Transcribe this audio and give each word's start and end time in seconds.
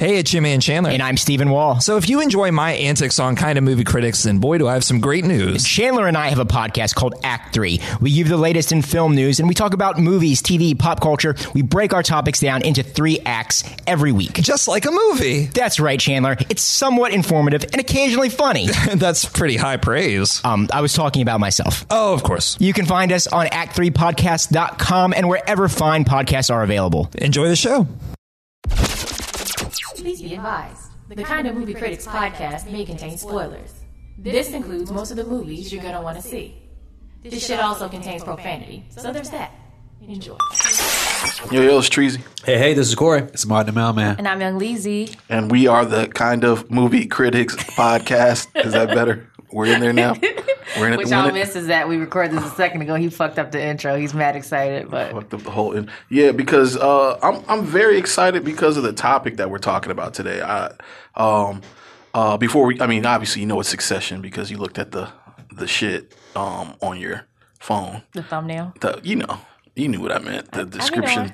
Hey, 0.00 0.16
it's 0.16 0.30
Jimmy 0.30 0.52
and 0.52 0.62
Chandler. 0.62 0.92
And 0.92 1.02
I'm 1.02 1.18
Stephen 1.18 1.50
Wall. 1.50 1.78
So 1.78 1.98
if 1.98 2.08
you 2.08 2.22
enjoy 2.22 2.50
my 2.52 2.72
antics 2.72 3.18
on 3.18 3.36
Kind 3.36 3.58
of 3.58 3.64
Movie 3.64 3.84
Critics, 3.84 4.22
then 4.22 4.38
boy, 4.38 4.56
do 4.56 4.66
I 4.66 4.72
have 4.72 4.82
some 4.82 4.98
great 4.98 5.26
news. 5.26 5.62
Chandler 5.62 6.06
and 6.06 6.16
I 6.16 6.30
have 6.30 6.38
a 6.38 6.46
podcast 6.46 6.94
called 6.94 7.16
Act 7.22 7.52
3. 7.52 7.78
We 8.00 8.14
give 8.14 8.30
the 8.30 8.38
latest 8.38 8.72
in 8.72 8.80
film 8.80 9.14
news 9.14 9.40
and 9.40 9.46
we 9.46 9.54
talk 9.54 9.74
about 9.74 9.98
movies, 9.98 10.40
TV, 10.40 10.78
pop 10.78 11.02
culture. 11.02 11.34
We 11.52 11.60
break 11.60 11.92
our 11.92 12.02
topics 12.02 12.40
down 12.40 12.62
into 12.62 12.82
three 12.82 13.18
acts 13.26 13.62
every 13.86 14.10
week. 14.10 14.32
Just 14.32 14.68
like 14.68 14.86
a 14.86 14.90
movie. 14.90 15.48
That's 15.48 15.78
right, 15.78 16.00
Chandler. 16.00 16.38
It's 16.48 16.62
somewhat 16.62 17.12
informative 17.12 17.64
and 17.64 17.78
occasionally 17.78 18.30
funny. 18.30 18.68
That's 18.94 19.26
pretty 19.26 19.58
high 19.58 19.76
praise. 19.76 20.42
Um, 20.46 20.70
I 20.72 20.80
was 20.80 20.94
talking 20.94 21.20
about 21.20 21.40
myself. 21.40 21.84
Oh, 21.90 22.14
of 22.14 22.22
course. 22.22 22.56
You 22.58 22.72
can 22.72 22.86
find 22.86 23.12
us 23.12 23.26
on 23.26 23.48
act3podcast.com 23.48 25.12
and 25.12 25.28
wherever 25.28 25.68
fine 25.68 26.06
podcasts 26.06 26.50
are 26.50 26.62
available. 26.62 27.10
Enjoy 27.18 27.48
the 27.48 27.54
show. 27.56 27.86
Please 30.10 30.22
be 30.22 30.34
advised. 30.34 30.90
The 31.08 31.22
Kind 31.22 31.46
of 31.46 31.54
Movie 31.54 31.72
Critics 31.72 32.04
podcast 32.04 32.68
may 32.68 32.84
contain 32.84 33.16
spoilers. 33.16 33.72
This 34.18 34.50
includes 34.50 34.90
most 34.90 35.12
of 35.12 35.16
the 35.16 35.22
movies 35.22 35.72
you're 35.72 35.82
going 35.82 35.94
to 35.94 36.00
want 36.00 36.20
to 36.20 36.22
see. 36.22 36.60
This 37.22 37.46
shit 37.46 37.60
also 37.60 37.88
contains 37.88 38.24
profanity, 38.24 38.84
so 38.90 39.12
there's 39.12 39.30
that. 39.30 39.52
Enjoy. 40.02 40.36
Yo, 41.52 41.62
yo, 41.62 41.78
it's 41.78 41.88
Treasy. 41.88 42.20
Hey, 42.44 42.58
hey, 42.58 42.74
this 42.74 42.88
is 42.88 42.96
Corey. 42.96 43.20
It's 43.20 43.46
Martin 43.46 43.72
the 43.72 43.80
Mailman. 43.80 44.16
And 44.18 44.26
I'm 44.26 44.40
Young 44.40 44.58
Leezy. 44.58 45.16
And 45.28 45.48
we 45.48 45.68
are 45.68 45.84
the 45.84 46.08
kind 46.08 46.42
of 46.42 46.68
movie 46.72 47.06
critics 47.06 47.54
podcast. 47.76 48.48
Is 48.64 48.72
that 48.72 48.88
better? 48.88 49.29
We're 49.52 49.66
in 49.66 49.80
there 49.80 49.92
now. 49.92 50.14
We're 50.78 50.86
in 50.86 50.92
it 50.92 50.96
What 50.98 51.06
to 51.06 51.10
y'all 51.10 51.24
win 51.26 51.34
missed 51.34 51.56
is 51.56 51.66
that 51.66 51.88
we 51.88 51.96
recorded 51.96 52.36
this 52.36 52.44
a 52.44 52.54
second 52.54 52.82
ago. 52.82 52.94
He 52.94 53.08
fucked 53.08 53.38
up 53.38 53.50
the 53.50 53.60
intro. 53.62 53.96
He's 53.96 54.14
mad 54.14 54.36
excited, 54.36 54.88
but 54.88 55.12
Fucked 55.12 55.34
up 55.34 55.42
the 55.42 55.50
whole. 55.50 55.72
In- 55.72 55.90
yeah, 56.08 56.30
because 56.32 56.76
uh, 56.76 57.18
I'm 57.22 57.42
I'm 57.48 57.64
very 57.64 57.98
excited 57.98 58.44
because 58.44 58.76
of 58.76 58.84
the 58.84 58.92
topic 58.92 59.36
that 59.38 59.50
we're 59.50 59.58
talking 59.58 59.90
about 59.90 60.14
today. 60.14 60.40
I 60.40 60.72
um 61.16 61.62
uh 62.14 62.36
before 62.36 62.66
we, 62.66 62.80
I 62.80 62.86
mean, 62.86 63.04
obviously 63.04 63.40
you 63.40 63.46
know 63.46 63.58
it's 63.60 63.68
Succession 63.68 64.20
because 64.20 64.50
you 64.50 64.58
looked 64.58 64.78
at 64.78 64.92
the 64.92 65.08
the 65.52 65.66
shit 65.66 66.14
um 66.36 66.76
on 66.80 67.00
your 67.00 67.26
phone. 67.58 68.02
the 68.12 68.22
thumbnail. 68.22 68.72
the 68.80 69.00
you 69.02 69.16
know 69.16 69.40
you 69.76 69.88
knew 69.88 70.00
what 70.00 70.12
I 70.12 70.18
meant. 70.18 70.52
The 70.52 70.64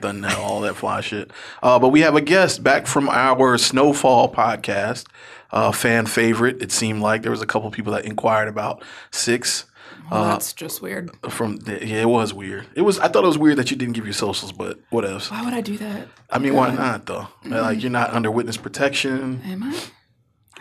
done 0.01 0.21
now, 0.21 0.41
all 0.41 0.61
that 0.63 0.77
fly 0.77 1.01
shit. 1.01 1.31
Uh, 1.63 1.79
but 1.79 1.89
we 1.89 2.01
have 2.01 2.15
a 2.15 2.21
guest 2.21 2.63
back 2.63 2.87
from 2.87 3.09
our 3.09 3.59
Snowfall 3.59 4.33
podcast, 4.33 5.07
uh, 5.53 5.73
fan 5.73 6.07
favorite. 6.07 6.61
It 6.63 6.73
seemed 6.73 7.01
like 7.03 7.23
there 7.23 7.31
was 7.31 7.43
a 7.43 7.47
couple 7.47 7.71
people 7.71 7.93
that 7.93 8.05
inquired 8.05 8.49
about 8.49 8.83
six. 9.11 9.65
Well, 10.11 10.25
that's 10.25 10.53
just 10.53 10.83
weird. 10.83 11.11
From 11.31 11.59
yeah, 11.67 12.03
it 12.03 12.09
was 12.09 12.33
weird. 12.33 12.67
It 12.75 12.83
was. 12.83 12.99
I 13.01 13.09
thought 13.09 13.25
it 13.25 13.29
was 13.29 13.39
weird 13.39 13.57
that 13.59 13.71
you 13.71 13.77
didn't 13.77 13.95
give 13.95 14.05
your 14.05 14.13
socials, 14.13 14.53
but 14.53 14.79
what 14.91 15.05
else? 15.05 15.31
Why 15.31 15.45
would 15.45 15.55
I 15.55 15.61
do 15.61 15.77
that? 15.79 16.09
I 16.31 16.39
mean, 16.39 16.55
why 16.55 16.73
not 16.73 17.07
though? 17.07 17.27
Like 17.45 17.83
you're 17.83 17.91
not 17.91 18.11
under 18.11 18.31
witness 18.31 18.57
protection. 18.57 19.43
Am 19.45 19.63
I? 19.65 19.81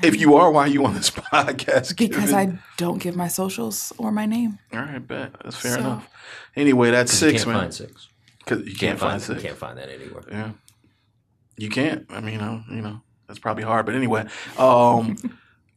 If 0.04 0.20
you 0.20 0.36
are, 0.36 0.52
why 0.52 0.62
are 0.64 0.68
you 0.68 0.86
on 0.86 0.94
this 0.94 1.10
podcast? 1.12 1.96
Because 1.98 2.26
Given- 2.32 2.36
I 2.36 2.60
don't 2.78 2.98
give 3.02 3.16
my 3.16 3.28
socials 3.30 3.94
or 3.98 4.12
my 4.12 4.26
name. 4.26 4.60
All 4.74 4.80
right, 4.80 5.06
bet 5.06 5.32
that's 5.44 5.56
fair 5.56 5.74
So- 5.76 5.80
enough. 5.80 6.10
Anyway, 6.56 6.92
that's 6.92 7.12
You 7.14 7.30
six, 7.30 7.44
can't 7.44 7.54
man. 7.54 7.62
find 7.64 7.74
six. 7.74 8.10
Cause 8.46 8.60
you, 8.66 8.76
can't, 8.76 9.00
find, 9.00 9.22
You 9.22 9.26
six. 9.26 9.42
can't 9.42 9.58
find 9.58 9.78
that 9.78 9.90
anywhere. 9.90 10.24
Yeah. 10.30 10.52
You 11.58 11.70
can't. 11.70 12.06
I 12.10 12.20
mean, 12.20 12.34
you 12.34 12.40
know, 12.40 12.64
you 12.70 12.82
know, 12.82 13.02
that's 13.28 13.40
probably 13.40 13.64
hard. 13.64 13.86
But 13.86 13.96
anyway, 13.96 14.26
um, 14.58 15.18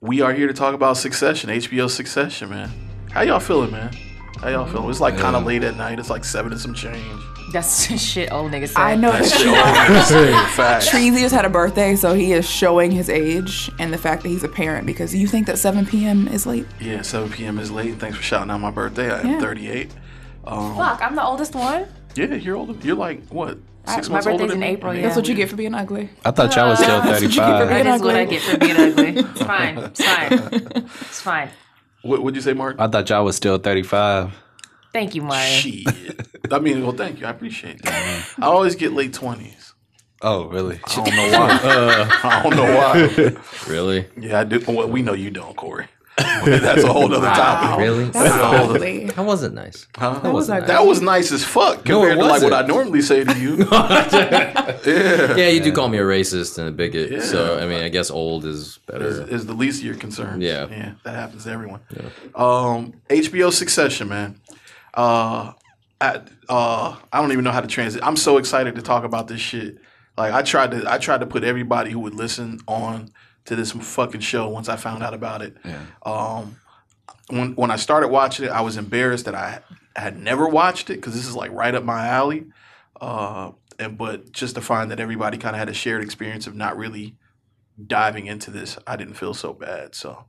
we 0.00 0.20
are 0.20 0.32
here 0.32 0.46
to 0.46 0.54
talk 0.54 0.74
about 0.74 0.96
Succession, 0.96 1.50
HBO 1.50 1.88
Succession, 1.90 2.50
man. 2.50 2.70
How 3.10 3.22
y'all 3.22 3.40
feeling, 3.40 3.70
man? 3.70 3.92
How 4.40 4.48
y'all 4.50 4.66
feeling? 4.66 4.88
It's 4.90 5.00
like 5.00 5.16
kind 5.18 5.34
of 5.34 5.44
late 5.44 5.64
at 5.64 5.76
night. 5.76 5.98
It's 5.98 6.10
like 6.10 6.24
seven 6.24 6.52
and 6.52 6.60
some 6.60 6.74
change. 6.74 7.20
That's 7.52 7.86
shit 8.00 8.30
old 8.30 8.52
nigga 8.52 8.68
said. 8.68 8.76
I 8.80 8.94
know 8.94 9.10
That's 9.10 9.32
that 9.32 10.50
Facts. 10.56 10.90
Treasy 10.90 11.20
just 11.20 11.34
had 11.34 11.44
a 11.46 11.48
birthday, 11.48 11.96
so 11.96 12.12
he 12.14 12.32
is 12.32 12.48
showing 12.48 12.90
his 12.90 13.08
age 13.08 13.70
and 13.78 13.92
the 13.92 13.98
fact 13.98 14.22
that 14.22 14.28
he's 14.28 14.44
a 14.44 14.48
parent 14.48 14.86
because 14.86 15.14
you 15.14 15.26
think 15.26 15.46
that 15.46 15.58
7 15.58 15.86
p.m. 15.86 16.28
is 16.28 16.46
late. 16.46 16.66
Yeah, 16.78 17.00
7 17.02 17.30
p.m. 17.30 17.58
is 17.58 17.70
late. 17.70 17.94
Thanks 17.96 18.16
for 18.18 18.22
shouting 18.22 18.50
out 18.50 18.58
my 18.60 18.70
birthday. 18.70 19.10
I 19.10 19.20
am 19.20 19.26
Yeah. 19.26 19.40
38. 19.40 19.90
Um, 20.44 20.76
Fuck, 20.76 21.02
I'm 21.02 21.16
the 21.16 21.24
oldest 21.24 21.54
one. 21.54 21.86
yeah, 22.14 22.34
you're 22.34 22.56
older. 22.56 22.74
You're 22.86 22.96
like 22.96 23.26
what? 23.28 23.58
Six 23.94 24.08
my 24.08 24.14
months 24.14 24.26
older 24.26 24.38
birthday's 24.44 24.50
than 24.54 24.62
in 24.62 24.68
me? 24.68 24.74
April, 24.76 24.94
yeah. 24.94 25.02
That's 25.02 25.16
what 25.16 25.28
you 25.28 25.34
get 25.34 25.48
for 25.48 25.56
being 25.56 25.74
ugly. 25.74 26.10
I 26.24 26.30
thought 26.30 26.54
y'all 26.56 26.68
was 26.68 26.78
still 26.78 27.00
That's 27.02 27.22
what 27.22 27.22
you 27.22 27.28
get 27.28 27.36
for 27.36 27.66
35. 27.66 27.68
being 27.68 27.84
That 27.84 27.94
is 27.94 28.02
what 28.02 28.14
I 28.16 28.22
ugly. 28.22 28.36
get 28.36 28.42
for 28.42 28.58
being 28.58 28.76
ugly. 28.76 29.08
It's 29.30 29.42
fine. 29.42 29.78
It's 29.78 30.04
fine. 30.04 30.86
It's 31.02 31.20
fine. 31.20 31.50
What 32.02 32.22
would 32.22 32.34
you 32.34 32.40
say, 32.40 32.52
Mark? 32.52 32.76
I 32.78 32.86
thought 32.88 33.08
y'all 33.10 33.24
was 33.24 33.36
still 33.36 33.58
35. 33.58 34.32
Thank 34.92 35.14
you, 35.14 35.22
Mario. 35.22 35.44
Shit. 35.44 35.86
I 36.52 36.58
mean, 36.60 36.82
well, 36.82 36.92
thank 36.92 37.20
you. 37.20 37.26
I 37.26 37.30
appreciate 37.30 37.82
that. 37.82 37.92
Mm-hmm. 37.92 38.44
I 38.44 38.46
always 38.46 38.74
get 38.76 38.92
late 38.92 39.12
20s. 39.12 39.72
Oh, 40.22 40.46
really? 40.46 40.80
I 40.84 40.94
don't 40.94 41.14
know 41.14 41.38
why. 41.38 42.08
I 42.24 42.42
don't 42.42 42.56
know 42.56 42.76
why. 42.76 43.70
Really? 43.72 44.06
Yeah, 44.18 44.40
I 44.40 44.44
do. 44.44 44.60
Well, 44.66 44.88
we 44.88 45.02
know 45.02 45.12
you 45.14 45.30
don't, 45.30 45.54
Corey. 45.56 45.86
That's 46.44 46.82
a 46.82 46.92
whole 46.92 47.12
other 47.14 47.26
topic. 47.26 47.78
Really? 47.78 48.04
That's 48.10 48.34
ugly. 48.34 49.06
That 49.06 49.24
wasn't 49.24 49.54
nice. 49.54 49.86
Huh? 49.96 50.18
That 50.18 50.32
was 50.32 50.50
ugly. 50.50 50.66
That 50.66 50.84
was 50.84 51.00
nice 51.00 51.32
as 51.32 51.44
fuck 51.44 51.84
compared 51.84 52.18
it 52.18 52.20
to 52.20 52.26
like 52.26 52.42
what. 52.42 52.52
I 52.52 52.66
normally 52.66 53.02
say 53.02 53.24
to 53.24 53.38
you. 53.38 53.56
Yeah, 54.88 55.48
you 55.48 55.60
do 55.60 55.72
call 55.72 55.88
me 55.88 55.98
a 55.98 56.02
racist 56.02 56.58
and 56.58 56.68
a 56.68 56.70
bigot. 56.70 57.22
So, 57.22 57.58
I 57.58 57.66
mean, 57.66 57.82
I 57.82 57.88
guess 57.88 58.10
old 58.10 58.44
is 58.44 58.58
is, 58.58 58.78
better. 58.86 59.28
is 59.28 59.46
the 59.46 59.52
least 59.52 59.80
of 59.80 59.86
your 59.86 59.94
concerns. 59.94 60.42
Yeah. 60.42 60.66
yeah, 60.68 60.92
that 61.04 61.14
happens 61.14 61.44
to 61.44 61.50
everyone. 61.50 61.80
Um, 62.34 62.94
HBO 63.08 63.52
Succession, 63.52 64.08
man. 64.08 64.40
Uh, 64.94 65.52
I, 66.00 66.20
uh, 66.48 66.96
I 67.12 67.20
don't 67.20 67.32
even 67.32 67.44
know 67.44 67.50
how 67.50 67.60
to 67.60 67.66
transit. 67.66 68.02
I'm 68.04 68.16
so 68.16 68.38
excited 68.38 68.74
to 68.76 68.82
talk 68.82 69.04
about 69.04 69.28
this 69.28 69.40
shit. 69.40 69.78
Like 70.16 70.32
I 70.32 70.42
tried 70.42 70.72
to, 70.72 70.90
I 70.90 70.98
tried 70.98 71.20
to 71.20 71.26
put 71.26 71.44
everybody 71.44 71.90
who 71.90 72.00
would 72.00 72.14
listen 72.14 72.60
on 72.66 73.10
to 73.48 73.56
this 73.56 73.72
fucking 73.72 74.20
show 74.20 74.48
once 74.48 74.68
I 74.68 74.76
found 74.76 75.02
out 75.02 75.14
about 75.14 75.42
it. 75.42 75.56
Um, 76.02 76.56
when 77.28 77.54
when 77.54 77.70
I 77.70 77.76
started 77.76 78.08
watching 78.08 78.44
it, 78.44 78.50
I 78.50 78.60
was 78.60 78.76
embarrassed 78.76 79.24
that 79.24 79.34
I 79.34 79.60
had 79.96 80.18
never 80.18 80.46
watched 80.48 80.90
it 80.90 80.94
because 80.94 81.14
this 81.14 81.26
is 81.26 81.34
like 81.34 81.50
right 81.52 81.74
up 81.74 81.82
my 81.82 82.06
alley. 82.06 82.46
Uh, 83.00 83.52
and 83.78 83.96
but 83.96 84.32
just 84.32 84.54
to 84.56 84.60
find 84.60 84.90
that 84.90 85.00
everybody 85.00 85.38
kind 85.38 85.56
of 85.56 85.60
had 85.60 85.68
a 85.68 85.74
shared 85.74 86.02
experience 86.02 86.46
of 86.46 86.54
not 86.54 86.76
really 86.76 87.16
diving 87.86 88.26
into 88.26 88.50
this, 88.50 88.76
I 88.86 88.96
didn't 88.96 89.14
feel 89.14 89.34
so 89.34 89.54
bad. 89.54 89.94
So, 89.94 90.26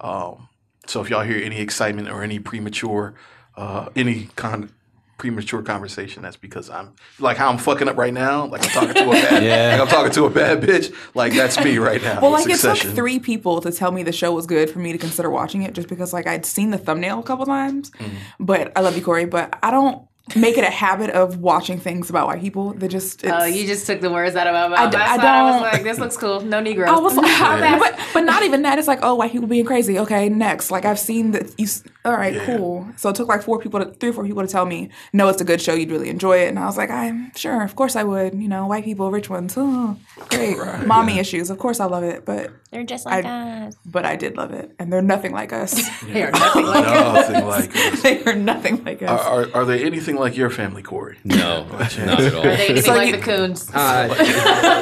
um, 0.00 0.48
so 0.86 1.00
if 1.00 1.08
y'all 1.08 1.22
hear 1.22 1.42
any 1.42 1.60
excitement 1.60 2.08
or 2.08 2.22
any 2.22 2.38
premature, 2.38 3.14
uh, 3.56 3.88
any 3.96 4.28
kind 4.36 4.64
of 4.64 4.72
premature 5.18 5.62
conversation, 5.62 6.22
that's 6.22 6.36
because 6.36 6.70
I'm 6.70 6.94
like 7.18 7.36
how 7.36 7.48
I'm 7.50 7.58
fucking 7.58 7.88
up 7.88 7.96
right 7.98 8.14
now. 8.14 8.46
Like 8.46 8.64
I'm 8.64 8.70
talking 8.70 8.94
to 8.94 9.08
a 9.10 9.12
bad, 9.12 9.42
Yeah. 9.42 9.72
like 9.72 9.80
I'm 9.80 9.88
talking 9.88 10.12
to 10.12 10.24
a 10.24 10.30
bad 10.30 10.62
bitch. 10.62 10.94
Like 11.14 11.34
that's 11.34 11.62
me 11.62 11.76
right 11.78 12.02
now. 12.02 12.20
Well, 12.20 12.32
with 12.32 12.46
like 12.46 12.54
it 12.54 12.60
took 12.60 12.78
three 12.94 13.18
people 13.18 13.60
to 13.60 13.70
tell 13.72 13.90
me 13.92 14.02
the 14.02 14.12
show 14.12 14.32
was 14.32 14.46
good 14.46 14.70
for 14.70 14.78
me 14.78 14.92
to 14.92 14.98
consider 14.98 15.28
watching 15.28 15.62
it, 15.62 15.74
just 15.74 15.88
because 15.88 16.12
like 16.12 16.26
I'd 16.26 16.46
seen 16.46 16.70
the 16.70 16.78
thumbnail 16.78 17.18
a 17.18 17.22
couple 17.24 17.44
times. 17.46 17.90
Mm-hmm. 17.90 18.16
But 18.40 18.72
I 18.76 18.80
love 18.80 18.96
you, 18.96 19.02
Corey. 19.04 19.26
But 19.26 19.58
I 19.62 19.70
don't 19.70 20.06
make 20.36 20.58
it 20.58 20.62
a 20.64 20.70
habit 20.70 21.08
of 21.10 21.38
watching 21.38 21.80
things 21.80 22.10
about 22.10 22.26
white 22.26 22.40
people. 22.42 22.74
They 22.74 22.86
just 22.86 23.24
it's, 23.24 23.32
Oh, 23.34 23.44
you 23.46 23.66
just 23.66 23.86
took 23.86 24.02
the 24.02 24.10
words 24.10 24.36
out 24.36 24.46
of 24.46 24.52
my 24.52 24.68
mouth. 24.68 24.78
I 24.78 24.84
I, 24.84 24.90
d- 24.90 24.96
I 24.98 25.00
I, 25.00 25.38
I 25.38 25.42
was 25.42 25.54
don't- 25.54 25.62
like, 25.72 25.82
this 25.82 25.98
looks 25.98 26.16
cool. 26.18 26.40
No 26.42 26.60
Negroes. 26.68 26.90
I 26.90 26.98
was 26.98 27.16
like, 27.16 27.26
Yeah. 27.38 27.78
but, 27.78 27.98
but 28.12 28.20
not 28.24 28.42
even 28.42 28.60
that. 28.62 28.78
It's 28.78 28.86
like, 28.86 28.98
oh, 29.02 29.14
white 29.14 29.32
people 29.32 29.48
being 29.48 29.64
crazy. 29.64 29.98
Okay, 29.98 30.28
next. 30.28 30.70
Like 30.70 30.84
I've 30.84 30.98
seen 30.98 31.30
that. 31.32 31.46
You, 31.58 31.64
s- 31.64 31.82
all 32.04 32.12
right, 32.16 32.32
Yeah. 32.34 32.46
cool. 32.46 32.88
So 32.96 33.10
it 33.10 33.16
took 33.16 33.28
like 33.28 33.42
four 33.42 33.58
people, 33.58 33.80
to, 33.84 33.90
three 33.92 34.10
or 34.10 34.12
four 34.12 34.24
people 34.24 34.40
to 34.42 34.48
tell 34.48 34.64
me, 34.64 34.88
no, 35.12 35.28
it's 35.28 35.40
a 35.40 35.44
good 35.44 35.60
show. 35.60 35.74
You'd 35.74 35.90
really 35.90 36.08
enjoy 36.08 36.38
it. 36.44 36.48
And 36.48 36.58
I 36.58 36.64
was 36.66 36.76
like, 36.76 36.90
I'm 36.90 37.32
sure, 37.34 37.62
of 37.62 37.74
course 37.76 37.96
I 37.96 38.04
would. 38.04 38.34
You 38.34 38.48
know, 38.48 38.66
white 38.66 38.84
people, 38.84 39.10
rich 39.10 39.28
ones. 39.28 39.54
Oh, 39.56 39.96
great. 40.30 40.56
Mommy 40.86 41.18
issues. 41.18 41.50
Of 41.50 41.58
course 41.58 41.80
I 41.80 41.84
love 41.86 42.04
it. 42.04 42.24
But 42.24 42.50
They're 42.70 42.84
just 42.84 43.04
like 43.04 43.24
I- 43.24 43.66
us. 43.66 43.76
but 43.84 44.06
I 44.06 44.16
did 44.16 44.36
love 44.36 44.52
it, 44.52 44.74
and 44.78 44.90
they're 44.92 45.02
nothing 45.02 45.32
like 45.32 45.52
us. 45.52 45.74
They 46.08 46.22
are 46.22 46.30
nothing 46.30 46.64
like 46.64 46.86
us. 46.86 47.28
Nothing 47.30 47.46
like 47.46 47.76
us. 47.76 48.02
they 48.02 48.24
are 48.24 48.34
nothing 48.34 48.84
like 48.84 49.02
us. 49.02 49.10
Are, 49.10 49.42
are, 49.42 49.48
are 49.56 49.64
they 49.66 49.84
anything 49.84 50.16
like 50.16 50.36
your 50.36 50.48
family, 50.50 50.82
Corey? 50.82 51.18
No, 51.24 51.66
not 51.68 51.98
at 51.98 52.08
all. 52.34 52.40
Are 52.40 52.42
they 52.56 52.68
anything 52.68 52.82
So 52.82 52.94
like 52.94 53.10
you- 53.10 53.16
the 53.16 53.22
coons? 53.22 53.70
Uh, 53.74 54.06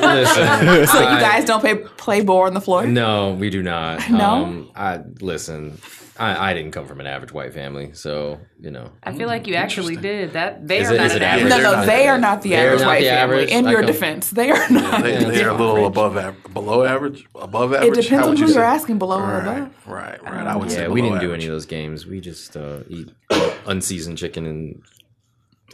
listen, 0.03 0.87
so 0.87 0.98
you 1.00 1.19
guys 1.21 1.45
don't 1.45 1.60
play 1.60 1.74
play 1.97 2.22
ball 2.22 2.42
on 2.42 2.54
the 2.54 2.60
floor? 2.60 2.86
No, 2.86 3.33
we 3.34 3.51
do 3.51 3.62
not. 3.62 4.09
No? 4.10 4.45
Um, 4.45 4.71
I 4.77 5.01
listen. 5.21 5.78
I, 6.18 6.51
I 6.51 6.54
didn't 6.54 6.72
come 6.72 6.86
from 6.86 7.01
an 7.01 7.07
average 7.07 7.33
white 7.33 7.53
family, 7.53 7.91
so 7.92 8.41
you 8.60 8.71
know. 8.71 8.91
I 9.03 9.13
feel 9.13 9.27
like 9.28 9.47
you 9.47 9.54
actually 9.54 9.97
did. 9.97 10.33
That 10.33 10.66
they 10.66 10.78
Is 10.80 10.91
are 10.91 10.95
it- 10.95 10.98
not 10.98 11.10
an 11.13 11.22
average. 11.22 11.53
average? 11.53 11.63
No, 11.63 11.72
no, 11.80 11.86
they 11.86 12.09
are 12.09 12.18
not 12.18 12.42
the 12.42 12.54
average 12.54 12.80
not 12.80 12.86
white 12.86 13.01
the 13.01 13.07
family. 13.09 13.51
In 13.53 13.66
I 13.66 13.71
your 13.71 13.80
come- 13.80 13.86
defense, 13.86 14.30
they 14.30 14.51
are 14.51 14.71
not. 14.71 15.03
They, 15.03 15.24
they're 15.24 15.51
a 15.51 15.54
little 15.54 15.86
above 15.86 16.16
average, 16.16 16.53
below 16.54 16.84
average, 16.84 17.27
above 17.34 17.74
average. 17.74 17.98
It 17.98 18.03
depends 18.03 18.24
on 18.24 18.30
would 18.30 18.39
who 18.39 18.47
you 18.47 18.54
you're 18.54 18.65
asking, 18.65 18.98
below 18.98 19.18
or 19.21 19.22
Right, 19.41 19.42
above. 19.59 19.72
right, 19.86 20.22
right. 20.22 20.47
I 20.47 20.57
would 20.57 20.71
say 20.71 20.83
Yeah, 20.83 20.89
we 20.89 21.03
didn't 21.03 21.21
do 21.21 21.34
any 21.34 21.45
of 21.47 21.53
those 21.53 21.66
games. 21.66 22.07
We 22.07 22.21
just 22.21 22.57
uh, 22.57 22.78
eat 22.89 23.10
unseasoned 23.66 24.19
chicken 24.19 24.47
and 24.47 24.83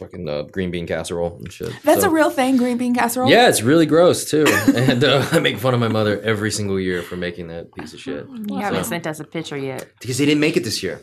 fucking 0.03 0.27
uh, 0.29 0.41
green 0.43 0.71
bean 0.71 0.85
casserole 0.87 1.37
and 1.37 1.51
shit. 1.51 1.71
That's 1.83 2.01
So- 2.01 2.07
a 2.09 2.11
real 2.11 2.29
thing, 2.29 2.57
green 2.57 2.77
bean 2.77 2.93
casserole. 2.93 3.29
Yeah, 3.29 3.49
it's 3.49 3.61
really 3.61 3.85
gross 3.85 4.25
too, 4.29 4.45
and 4.75 5.03
uh, 5.03 5.25
I 5.31 5.39
make 5.39 5.57
fun 5.57 5.73
of 5.73 5.79
my 5.79 5.87
mother 5.87 6.19
every 6.21 6.51
single 6.51 6.79
year 6.79 7.01
for 7.01 7.15
making 7.15 7.47
that 7.47 7.73
piece 7.73 7.93
of 7.93 7.99
shit 7.99 8.25
You 8.47 8.57
haven't 8.57 8.83
So- 8.85 8.89
sent 8.89 9.07
us 9.07 9.19
a 9.19 9.23
picture 9.23 9.57
yet. 9.57 9.87
because 9.99 10.17
they 10.17 10.25
didn't 10.25 10.41
make 10.41 10.57
it 10.57 10.63
this 10.63 10.83
year. 10.83 11.01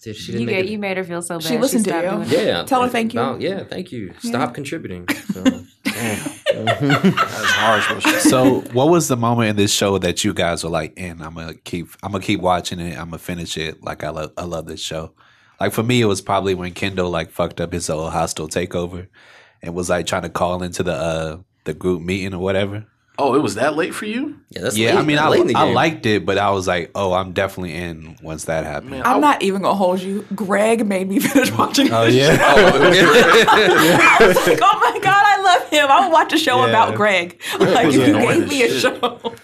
She 0.00 0.14
she 0.14 0.26
didn't 0.32 0.40
You 0.42 0.46
make 0.46 0.56
get 0.56 0.64
it. 0.66 0.70
you 0.70 0.78
made 0.78 0.96
her 0.96 1.04
feel 1.04 1.20
so 1.22 1.38
bad. 1.38 1.46
She 1.48 1.58
listened 1.58 1.84
to 1.86 1.94
you. 1.94 2.00
doing 2.02 2.22
it. 2.22 2.28
Yeah. 2.46 2.62
Tell 2.62 2.82
her 2.82 2.88
thank 2.88 3.12
you. 3.14 3.20
About- 3.20 3.40
yeah, 3.40 3.64
thank 3.64 3.90
you. 3.92 4.14
Stop 4.20 4.54
contributing. 4.54 5.06
So, 5.34 5.42
yeah. 5.84 6.28
That's 6.54 7.50
harsh. 7.52 7.90
What 7.90 8.02
So, 8.22 8.60
what 8.72 8.88
was 8.90 9.08
the 9.08 9.16
moment 9.16 9.50
in 9.50 9.56
this 9.56 9.72
show 9.74 9.98
that 9.98 10.22
you 10.24 10.32
guys 10.32 10.62
were 10.64 10.70
like, 10.70 10.94
"And 10.96 11.22
I'm 11.22 11.34
gonna 11.34 11.54
keep, 11.54 11.88
I'm 12.02 12.12
gonna 12.12 12.22
keep 12.24 12.40
watching 12.40 12.78
it. 12.78 12.92
I'm 12.96 13.06
gonna 13.10 13.18
finish 13.18 13.56
it. 13.58 13.82
Like 13.82 14.04
I 14.04 14.10
love, 14.10 14.32
I 14.38 14.44
love 14.44 14.66
this 14.66 14.80
show." 14.80 15.12
Like 15.60 15.72
for 15.72 15.82
me, 15.82 16.00
it 16.00 16.06
was 16.06 16.20
probably 16.20 16.54
when 16.54 16.72
Kendall 16.72 17.10
like 17.10 17.30
fucked 17.30 17.60
up 17.60 17.72
his 17.72 17.86
whole 17.88 18.10
hostile 18.10 18.48
takeover, 18.48 19.08
and 19.62 19.74
was 19.74 19.88
like 19.90 20.06
trying 20.06 20.22
to 20.22 20.28
call 20.28 20.62
into 20.62 20.82
the 20.82 20.92
uh 20.94 21.38
the 21.64 21.74
group 21.74 22.00
meeting 22.02 22.34
or 22.34 22.38
whatever. 22.40 22.86
Oh, 23.20 23.34
it 23.34 23.42
was 23.42 23.56
that 23.56 23.74
late 23.74 23.92
for 23.92 24.04
you? 24.06 24.38
Yeah, 24.50 24.62
that's 24.62 24.78
yeah, 24.78 24.90
late, 24.90 24.98
I 24.98 25.02
mean, 25.02 25.16
that's 25.16 25.26
I, 25.26 25.38
late 25.40 25.56
I 25.56 25.72
liked 25.72 26.06
it, 26.06 26.24
but 26.24 26.38
I 26.38 26.50
was 26.50 26.68
like, 26.68 26.92
"Oh, 26.94 27.12
I'm 27.12 27.32
definitely 27.32 27.74
in." 27.74 28.16
Once 28.22 28.44
that 28.44 28.64
happened, 28.64 28.92
Man, 28.92 29.02
I'm 29.04 29.16
I- 29.16 29.20
not 29.20 29.42
even 29.42 29.62
gonna 29.62 29.74
hold 29.74 30.00
you. 30.00 30.24
Greg 30.36 30.86
made 30.86 31.08
me 31.08 31.18
finish 31.28 31.50
watching. 31.50 31.92
oh 31.92 32.04
this 32.06 32.14
yeah, 32.14 32.38
I 32.40 34.16
was 34.24 34.36
like, 34.46 34.60
oh 34.62 34.78
my 34.80 35.00
god, 35.02 35.24
I 35.26 35.27
love 35.60 35.68
him. 35.70 35.88
I 35.90 36.00
would 36.06 36.12
watch 36.12 36.32
a 36.32 36.38
show 36.38 36.64
Yeah. 36.64 36.68
about 36.70 36.94
Greg. 36.94 37.40
Like 37.58 37.88
if 37.88 37.94
you 37.94 38.12
gave 38.14 38.48
me 38.48 38.62
a 38.62 38.68
shit. 38.68 38.80
show. 39.00 39.34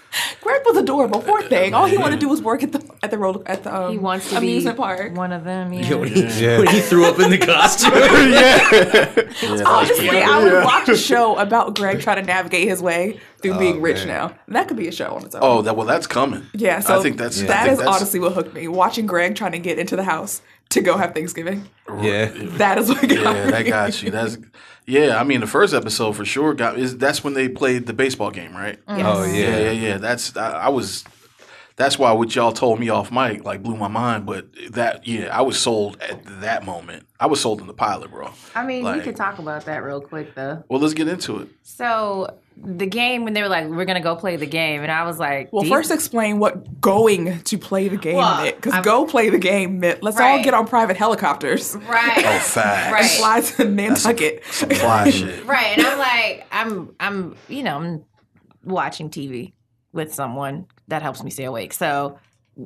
Greg 0.41 0.63
was 0.65 0.77
adorable. 0.77 1.21
Poor 1.21 1.43
thing. 1.43 1.75
All 1.75 1.87
he 1.87 1.99
wanted 1.99 2.17
to 2.17 2.21
do 2.21 2.29
was 2.29 2.41
work 2.41 2.63
at 2.63 2.71
the 2.73 2.81
at 3.03 3.11
the 3.11 3.19
roller 3.19 3.43
at 3.47 3.65
the 3.65 3.75
um, 3.75 3.93
He 3.93 3.99
wants 3.99 4.31
to 4.31 4.37
amusement 4.37 4.77
be 4.77 4.81
park. 4.83 5.17
one 5.17 5.33
of 5.33 5.43
them. 5.45 5.73
Yeah. 5.73 5.89
Yo, 5.89 5.99
when, 5.99 6.09
he, 6.13 6.23
Yeah. 6.43 6.59
when 6.61 6.69
he 6.69 6.81
threw 6.81 7.05
up 7.07 7.19
in 7.19 7.31
the 7.31 7.39
costume. 7.39 7.93
Honestly, 9.67 10.09
I 10.23 10.43
would 10.43 10.65
watch 10.65 10.89
a 10.89 10.97
show 10.97 11.37
about 11.37 11.75
Greg 11.77 12.01
trying 12.01 12.17
to 12.17 12.23
navigate 12.23 12.69
his 12.69 12.81
way 12.81 13.19
through 13.45 13.55
oh, 13.55 13.59
being 13.59 13.81
rich 13.81 13.99
man. 13.99 14.09
now. 14.09 14.35
That 14.49 14.67
could 14.69 14.77
be 14.77 14.89
a 14.89 14.93
show 14.93 15.15
on 15.15 15.25
its 15.25 15.35
own. 15.35 15.41
Oh, 15.45 15.63
that 15.63 15.77
well, 15.77 15.87
that's 15.87 16.07
coming. 16.07 16.45
yeah. 16.55 16.81
So 16.81 16.99
I 16.99 17.03
think 17.03 17.17
that's 17.19 17.43
I 17.43 17.47
that 17.47 17.63
think 17.63 17.73
is 17.75 17.79
that's- 17.79 17.97
honestly 17.97 18.21
what 18.21 18.33
hooked 18.33 18.55
me. 18.55 18.67
Watching 18.69 19.07
Greg 19.07 19.37
trying 19.37 19.53
to 19.53 19.59
get 19.59 19.79
into 19.79 19.95
the 19.97 20.05
house 20.05 20.43
to 20.71 20.81
go 20.81 20.97
have 20.97 21.15
Thanksgiving. 21.15 21.69
yeah. 22.01 22.31
That 22.35 22.79
is 22.79 22.89
what 22.89 23.03
got 23.03 23.11
Yeah, 23.11 23.51
that 23.51 23.67
got 23.67 24.03
you. 24.03 24.11
That's 24.11 24.39
yeah. 24.87 25.21
I 25.21 25.25
mean, 25.25 25.41
the 25.41 25.47
first 25.47 25.73
episode 25.75 26.13
for 26.17 26.25
sure 26.25 26.55
got 26.55 26.79
is 26.79 26.97
that's 26.99 27.23
when 27.23 27.35
they 27.35 27.49
played 27.49 27.87
the 27.87 27.93
baseball 27.93 28.31
game, 28.31 28.55
right? 28.57 28.79
Oh 28.89 29.25
Yeah, 29.25 29.33
yeah, 29.33 29.59
yeah, 29.59 29.71
yeah. 29.71 29.97
That's 29.99 30.37
I, 30.37 30.51
I 30.65 30.69
was. 30.71 31.05
That's 31.77 31.99
why 31.99 32.13
what 32.13 32.33
y'all 32.37 32.53
told 32.53 32.79
me 32.79 32.89
off 32.89 33.11
mic 33.11 33.45
like 33.45 33.63
blew 33.63 33.77
my 33.77 33.89
mind. 33.89 34.27
But 34.27 34.47
that 34.71 35.07
yeah, 35.09 35.37
I 35.37 35.43
was 35.43 35.59
sold 35.61 36.01
at 36.01 36.25
that 36.41 36.65
moment. 36.65 37.05
I 37.19 37.27
was 37.27 37.41
sold 37.41 37.61
in 37.61 37.67
the 37.67 37.75
pilot, 37.75 38.11
bro. 38.13 38.31
I 38.55 38.65
mean, 38.65 38.85
Like- 38.85 38.97
we 38.99 39.03
could 39.03 39.17
talk 39.17 39.39
about 39.41 39.65
that 39.65 39.83
real 39.83 40.01
quick 40.01 40.35
though. 40.37 40.63
Well, 40.69 40.79
let's 40.81 40.95
get 40.95 41.09
into 41.09 41.41
it. 41.41 41.49
So 41.63 42.39
the 42.57 42.87
game 42.87 43.25
when 43.25 43.33
they 43.33 43.43
were 43.43 43.49
like, 43.49 43.67
"We're 43.67 43.87
gonna 43.87 44.01
go 44.01 44.15
play 44.15 44.37
the 44.37 44.47
game," 44.47 44.83
and 44.83 44.93
I 44.93 45.05
was 45.05 45.19
like, 45.19 45.53
Well, 45.53 45.63
"Do 45.63 45.69
you- 45.69 45.75
first 45.75 45.91
explain 45.91 46.39
what 46.39 46.81
going 46.81 47.41
to 47.43 47.59
play 47.59 47.89
the 47.89 47.97
game 47.97 48.19
Well, 48.19 48.43
meant. 48.45 48.57
Because 48.61 48.85
go 48.85 49.05
play 49.07 49.31
the 49.31 49.39
game 49.39 49.81
meant 49.81 50.01
let's 50.01 50.21
all 50.21 50.41
get 50.45 50.55
on 50.55 50.69
private 50.69 50.97
helicopters 50.97 51.75
right, 51.89 52.19
Oh, 52.19 52.39
facts. 52.39 52.93
Right. 52.93 53.03
and 53.03 53.11
fly 53.11 53.41
to 53.65 53.65
Nantucket. 53.69 54.45
Some 54.53 54.71
fly 54.71 55.11
shit. 55.11 55.45
right," 55.47 55.77
and 55.77 55.85
I'm 55.85 55.99
like, 55.99 56.47
"I'm, 56.53 56.95
I'm, 57.01 57.37
you 57.49 57.65
know, 57.65 57.77
I'm 57.79 58.05
watching 58.63 59.11
TV 59.11 59.53
with 59.93 60.15
someone 60.15 60.67
that 60.89 61.03
helps 61.03 61.23
me 61.23 61.31
stay 61.31 61.45
awake." 61.45 61.73
So, 61.73 62.19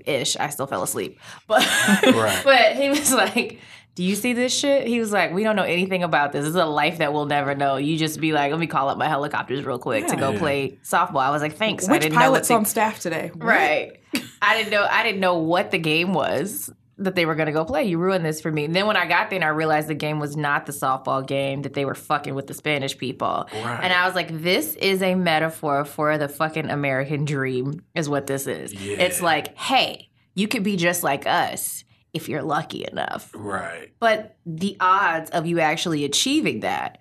ish, 0.07 0.37
I 0.37 0.49
still 0.51 0.67
fell 0.67 0.83
asleep, 0.83 1.19
but 1.47 1.67
Right. 2.05 2.41
but 2.45 2.77
he 2.77 2.89
was 2.91 3.13
like. 3.13 3.61
Do 3.95 4.05
you 4.05 4.15
see 4.15 4.33
this 4.33 4.57
shit? 4.57 4.87
He 4.87 5.01
was 5.01 5.11
like, 5.11 5.33
"We 5.33 5.43
don't 5.43 5.57
know 5.57 5.65
anything 5.65 6.05
about 6.05 6.31
this. 6.31 6.43
This 6.43 6.51
is 6.51 6.55
a 6.55 6.65
life 6.65 6.99
that 6.99 7.13
we'll 7.13 7.27
never 7.27 7.57
know. 7.57 7.79
You 7.79 7.99
just 7.99 8.21
be 8.21 8.31
like, 8.33 8.53
let 8.53 8.61
me 8.61 8.69
call 8.69 8.89
up 8.89 8.97
my 8.97 9.09
helicopters 9.09 9.65
real 9.65 9.81
quick 9.81 10.07
to 10.07 10.15
go 10.15 10.31
Yeah. 10.31 10.39
play 10.39 10.79
softball." 10.85 11.19
I 11.19 11.31
was 11.31 11.43
like, 11.43 11.57
"Thanks." 11.57 11.89
I 11.89 11.93
Which 11.95 12.03
didn't 12.03 12.15
know 12.15 12.21
what 12.21 12.25
pilot's 12.27 12.47
the- 12.47 12.55
on 12.55 12.65
staff 12.65 13.01
today? 13.01 13.33
Right. 13.35 13.99
I 14.41 14.57
didn't 14.57 14.71
know 14.71 14.87
I 14.89 15.03
didn't 15.03 15.19
know 15.21 15.39
what 15.39 15.73
the 15.73 15.79
game 15.79 16.15
was 16.15 16.71
that 16.99 17.15
they 17.15 17.25
were 17.25 17.35
gonna 17.35 17.53
go 17.53 17.65
play. 17.65 17.85
You 17.85 17.99
ruined 17.99 18.25
this 18.25 18.41
for 18.41 18.51
me. 18.51 18.65
And 18.65 18.75
then 18.75 18.87
when 18.87 18.97
I 18.97 19.07
got 19.07 19.31
there 19.31 19.37
and 19.37 19.45
I 19.45 19.49
realized 19.49 19.89
the 19.89 19.95
game 19.95 20.19
was 20.19 20.37
not 20.37 20.67
the 20.67 20.73
softball 20.73 21.27
game, 21.27 21.63
that 21.63 21.75
they 21.75 21.85
were 21.85 21.95
fucking 21.95 22.35
with 22.35 22.49
the 22.49 22.55
Spanish 22.55 22.99
people. 22.99 23.49
Right. 23.53 23.81
And 23.83 23.93
I 23.93 24.05
was 24.07 24.17
like, 24.17 24.43
this 24.43 24.75
is 24.75 25.01
a 25.01 25.15
metaphor 25.15 25.85
for 25.85 26.19
the 26.19 26.29
fucking 26.29 26.69
American 26.69 27.25
dream, 27.25 27.85
is 27.95 28.09
what 28.09 28.27
this 28.27 28.47
is. 28.47 28.73
It's 28.77 29.23
like, 29.23 29.57
hey, 29.57 30.11
you 30.35 30.49
could 30.49 30.65
be 30.65 30.77
just 30.77 31.03
like 31.05 31.27
us 31.27 31.85
if 32.13 32.29
you're 32.29 32.43
lucky 32.43 32.85
enough. 32.91 33.31
Right. 33.33 33.93
But 34.01 34.37
the 34.45 34.77
odds 34.81 35.31
of 35.31 35.47
you 35.47 35.61
actually 35.61 36.05
achieving 36.05 36.61
that 36.61 37.01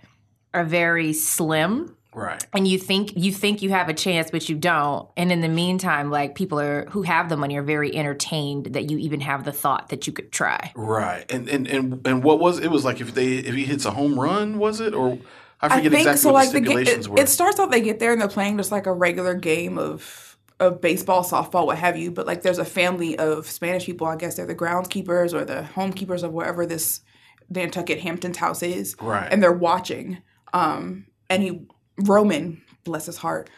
are 0.53 0.63
very 0.63 1.11
slim 1.13 1.96
Right. 2.17 2.43
and 2.53 2.67
you 2.67 2.79
think 2.79 3.13
you 3.15 3.31
think 3.31 3.61
you 3.61 3.69
have 3.69 3.89
a 3.89 3.93
chance 3.93 4.31
but 4.31 4.49
you 4.49 4.55
don't 4.55 5.07
and 5.15 5.31
in 5.31 5.41
the 5.41 5.47
meantime 5.47 6.09
like 6.09 6.35
people 6.35 6.59
are 6.59 6.85
who 6.89 7.03
have 7.03 7.29
the 7.29 7.37
money 7.37 7.55
are 7.57 7.63
very 7.63 7.95
entertained 7.95 8.67
that 8.73 8.89
you 8.89 8.97
even 8.97 9.21
have 9.21 9.43
the 9.45 9.51
thought 9.51 9.89
that 9.89 10.07
you 10.07 10.13
could 10.13 10.31
try 10.31 10.71
Right. 10.75 11.31
And 11.31 11.47
and 11.47 11.67
and 11.67 12.07
and 12.07 12.23
what 12.23 12.39
was 12.39 12.59
it 12.59 12.69
was 12.71 12.83
like 12.83 12.99
if 13.01 13.13
they 13.13 13.35
if 13.35 13.53
he 13.55 13.65
hits 13.65 13.85
a 13.85 13.91
home 13.91 14.19
run, 14.19 14.57
was 14.57 14.79
it 14.81 14.93
or 14.93 15.19
I 15.61 15.69
I 15.69 15.69
forget 15.69 15.91
think 15.91 16.07
exactly 16.07 16.17
so. 16.17 16.33
what 16.33 16.45
Like 16.45 16.51
the 16.51 16.59
the 16.61 16.77
it, 16.81 17.07
were. 17.07 17.19
it 17.19 17.29
starts 17.29 17.59
out 17.59 17.71
they 17.71 17.81
get 17.81 17.99
there 17.99 18.11
and 18.11 18.21
they're 18.21 18.27
playing 18.27 18.57
just 18.57 18.71
like 18.71 18.85
a 18.87 18.93
regular 18.93 19.33
game 19.35 19.77
of 19.77 20.37
of 20.59 20.81
baseball, 20.81 21.23
softball, 21.23 21.67
what 21.67 21.77
have 21.77 21.97
you. 21.97 22.09
But 22.11 22.25
like 22.25 22.41
there's 22.41 22.57
a 22.57 22.65
family 22.65 23.17
of 23.17 23.47
Spanish 23.47 23.85
people. 23.85 24.07
I 24.07 24.15
guess 24.15 24.35
they're 24.35 24.45
the 24.47 24.55
groundskeepers 24.55 25.33
or 25.33 25.45
the 25.45 25.67
homekeepers 25.75 26.23
of 26.23 26.31
wherever 26.33 26.65
this 26.65 27.01
Nantucket 27.49 27.99
Hampton's 27.99 28.37
house 28.37 28.63
is. 28.63 28.95
Right. 28.99 29.27
And 29.31 29.41
they're 29.41 29.51
watching. 29.51 30.17
Um, 30.53 31.05
and 31.29 31.43
he 31.43 31.61
Roman, 31.99 32.61
bless 32.83 33.05
his 33.07 33.17
heart, 33.17 33.49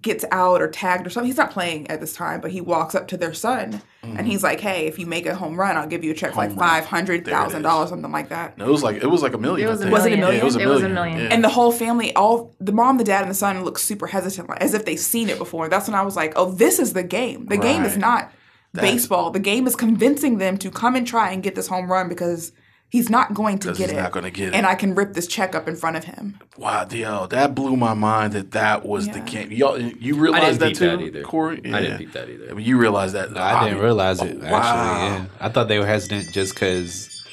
gets 0.00 0.24
out 0.30 0.62
or 0.62 0.68
tagged 0.68 1.06
or 1.06 1.10
something. 1.10 1.26
He's 1.28 1.36
not 1.36 1.50
playing 1.50 1.90
at 1.90 2.00
this 2.00 2.14
time, 2.14 2.40
but 2.40 2.50
he 2.50 2.60
walks 2.62 2.94
up 2.94 3.06
to 3.08 3.16
their 3.18 3.34
son 3.34 3.82
and 4.02 4.26
he's 4.26 4.42
like, 4.42 4.60
"Hey, 4.60 4.86
if 4.86 4.98
you 4.98 5.06
make 5.06 5.26
a 5.26 5.34
home 5.34 5.58
run, 5.58 5.76
I'll 5.76 5.86
give 5.86 6.04
you 6.04 6.10
a 6.10 6.14
check 6.14 6.32
for 6.32 6.38
like 6.38 6.50
Mm-hmm. 6.50 6.58
Home 6.58 6.68
run. 6.68 6.80
five 6.80 6.84
hundred 6.86 7.24
thousand 7.26 7.62
dollars, 7.62 7.90
something 7.90 8.10
like 8.12 8.28
that." 8.30 8.56
No, 8.58 8.66
it 8.66 8.70
was 8.70 8.82
like 8.82 8.96
it 9.02 9.06
was 9.06 9.22
like 9.22 9.34
a 9.34 9.38
million. 9.38 9.66
It 9.68 9.70
was 9.70 9.80
I 9.80 9.84
a 9.84 9.86
think. 9.86 9.92
Was 9.94 10.06
it 10.06 10.12
a 10.12 10.16
million. 10.16 10.20
million? 10.20 10.36
Yeah, 10.36 10.40
it 10.42 10.44
was 10.44 10.56
a 10.56 10.60
It 10.60 10.66
was 10.66 10.82
a 10.82 10.88
million. 10.88 10.94
million. 11.12 11.18
Yeah. 11.30 11.34
And 11.34 11.44
the 11.44 11.48
whole 11.50 11.72
family, 11.72 12.14
all 12.14 12.54
the 12.60 12.72
mom, 12.72 12.96
the 12.98 13.04
dad, 13.04 13.22
and 13.22 13.30
the 13.30 13.34
son 13.34 13.62
look 13.64 13.78
super 13.78 14.06
hesitant, 14.06 14.48
like, 14.48 14.62
as 14.62 14.72
if 14.74 14.84
they've 14.84 14.98
seen 14.98 15.28
it 15.28 15.38
before. 15.38 15.68
That's 15.68 15.86
when 15.88 15.94
I 15.94 16.02
was 16.02 16.16
like, 16.16 16.32
"Oh, 16.36 16.50
this 16.52 16.78
is 16.78 16.92
the 16.94 17.02
game. 17.02 17.46
The 17.46 17.56
game 17.58 17.84
is 17.84 17.96
not 17.98 18.30
That's- 18.72 18.92
baseball. 18.94 19.30
The 19.32 19.40
game 19.40 19.66
is 19.66 19.76
convincing 19.76 20.38
them 20.38 20.56
to 20.58 20.70
come 20.70 20.96
and 20.96 21.06
try 21.06 21.30
and 21.32 21.42
get 21.42 21.54
this 21.54 21.66
home 21.68 21.90
run 21.90 22.08
because 22.08 22.52
he's 22.94 23.10
not 23.10 23.34
going 23.34 23.58
to 23.58 23.68
'Cause 23.68 23.78
get 23.78 23.90
he's 23.90 23.98
it. 23.98 24.02
not 24.02 24.12
gonna 24.12 24.30
get 24.30 24.50
it. 24.50 24.54
And 24.54 24.64
I 24.66 24.76
can 24.76 24.94
rip 24.94 25.14
this 25.14 25.26
check 25.26 25.56
up 25.56 25.66
in 25.66 25.74
front 25.74 25.96
of 25.96 26.04
him. 26.04 26.38
Wow, 26.56 26.86
yo, 26.88 27.26
that 27.26 27.52
blew 27.52 27.74
my 27.76 27.92
mind 27.92 28.34
that 28.34 28.52
that 28.52 28.86
was 28.86 29.08
the 29.08 29.18
game. 29.18 29.50
Y'all, 29.50 29.76
you 29.76 30.14
I 30.32 30.38
didn't 30.40 30.60
that 30.60 30.74
too, 30.76 30.86
that 30.96 31.00
either. 31.00 31.22
Corey? 31.22 31.60
I 31.74 31.80
didn't 31.80 31.98
peep 31.98 32.12
that 32.12 32.28
either. 32.30 32.50
I 32.50 32.54
mean, 32.54 32.64
you 32.64 32.78
realize 32.78 33.12
that? 33.14 33.32
No, 33.32 33.40
I 33.42 33.64
didn't 33.68 33.82
realize 33.82 34.20
it 34.22 34.38
Oh, 34.40 34.44
actually. 34.44 34.50
wow. 34.52 35.06
Yeah, 35.08 35.24
I 35.40 35.48
thought 35.48 35.66
they 35.66 35.80
were 35.80 35.86
hesitant 35.86 36.30
just 36.32 36.54
because, 36.54 37.24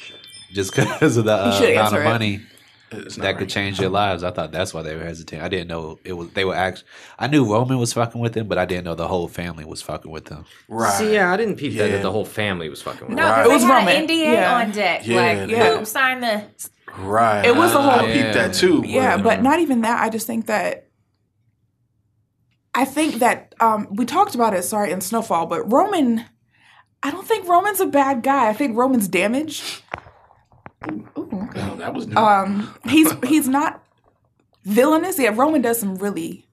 just 0.52 0.74
because 0.74 1.16
of 1.16 1.26
the 1.26 1.32
uh, 1.32 1.60
amount 1.62 1.94
of 1.94 2.00
it. 2.00 2.04
money 2.04 2.34
It's 2.34 2.42
not 2.42 2.51
that 2.92 3.18
right. 3.18 3.36
could 3.36 3.48
change 3.48 3.78
their 3.78 3.88
lives. 3.88 4.22
I 4.22 4.30
thought 4.30 4.52
that's 4.52 4.72
why 4.72 4.82
they 4.82 4.94
were 4.94 5.02
hesitant. 5.02 5.42
I 5.42 5.48
didn't 5.48 5.68
know 5.68 5.98
it 6.04 6.12
was. 6.12 6.30
They 6.30 6.44
were 6.44 6.54
actually. 6.54 6.88
I 7.18 7.26
knew 7.26 7.50
Roman 7.50 7.78
was 7.78 7.92
fucking 7.92 8.20
with 8.20 8.36
him, 8.36 8.46
but 8.48 8.58
I 8.58 8.64
didn't 8.64 8.84
know 8.84 8.94
the 8.94 9.08
whole 9.08 9.28
family 9.28 9.64
was 9.64 9.82
fucking 9.82 10.10
with 10.10 10.26
them. 10.26 10.44
Right. 10.68 10.92
See, 10.92 11.12
yeah, 11.14 11.32
I 11.32 11.36
didn't 11.36 11.56
peep 11.56 11.76
that, 11.76 11.88
Yeah. 11.90 11.96
that 11.96 12.02
the 12.02 12.12
whole 12.12 12.24
family 12.24 12.68
was 12.68 12.82
fucking 12.82 13.08
with 13.08 13.16
no. 13.16 13.24
Right. 13.24 13.46
It 13.46 13.48
was 13.48 13.62
they 13.62 13.68
had 13.68 13.78
Roman. 13.78 13.96
an 13.96 14.08
NDA 14.08 14.32
Yeah. 14.34 14.54
on 14.54 14.70
deck 14.70 15.06
Yeah, 15.06 15.16
like 15.16 15.50
yeah. 15.50 15.78
who 15.78 15.84
signed 15.84 16.22
the 16.22 16.44
Right. 16.98 17.44
It 17.46 17.56
was 17.56 17.72
the 17.72 17.80
whole- 17.80 18.00
I 18.00 18.12
peeped 18.12 18.34
that 18.34 18.54
too. 18.54 18.82
Yeah, 18.86 19.16
but 19.16 19.42
not 19.42 19.60
even 19.60 19.80
that. 19.82 20.02
I 20.02 20.10
just 20.10 20.26
think 20.26 20.46
that. 20.46 20.88
I 22.74 22.84
think 22.84 23.16
that 23.16 23.54
um, 23.60 23.88
we 23.90 24.04
talked 24.06 24.34
about 24.34 24.54
it. 24.54 24.62
Sorry, 24.62 24.90
in 24.92 25.00
Snowfall, 25.00 25.46
but 25.46 25.70
Roman. 25.70 26.24
I 27.04 27.10
don't 27.10 27.26
think 27.26 27.48
Roman's 27.48 27.80
a 27.80 27.86
bad 27.86 28.22
guy. 28.22 28.48
I 28.48 28.52
think 28.52 28.76
Roman's 28.76 29.08
damaged. 29.08 29.82
Ooh, 30.90 31.48
okay. 31.48 31.76
That 31.78 31.94
was 31.94 32.06
new. 32.06 32.16
Um, 32.16 32.74
he's 32.84 33.12
he's 33.24 33.48
not 33.48 33.82
villainous. 34.64 35.18
Yeah, 35.18 35.32
Roman 35.34 35.62
does 35.62 35.78
some 35.80 35.96
really 35.96 36.46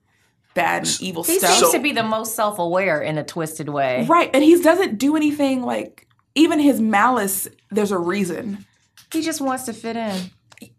bad 0.54 0.84
and 0.86 0.98
evil 1.02 1.24
he 1.24 1.38
stuff. 1.38 1.52
He 1.54 1.60
seems 1.60 1.72
to 1.74 1.80
be 1.80 1.92
the 1.92 2.04
most 2.04 2.36
self-aware 2.36 3.02
in 3.02 3.18
a 3.18 3.24
twisted 3.24 3.70
way 3.70 4.06
right, 4.08 4.30
and 4.34 4.44
he 4.44 4.62
doesn't 4.62 4.98
do 4.98 5.16
anything 5.16 5.64
like 5.64 6.08
even 6.36 6.60
his 6.60 6.82
malice. 6.82 7.48
There's 7.72 7.92
a 7.92 7.98
reason. 8.00 8.66
he 9.12 9.22
just 9.22 9.42
wants 9.42 9.64
to 9.66 9.74
fit 9.74 9.96
in 9.96 10.32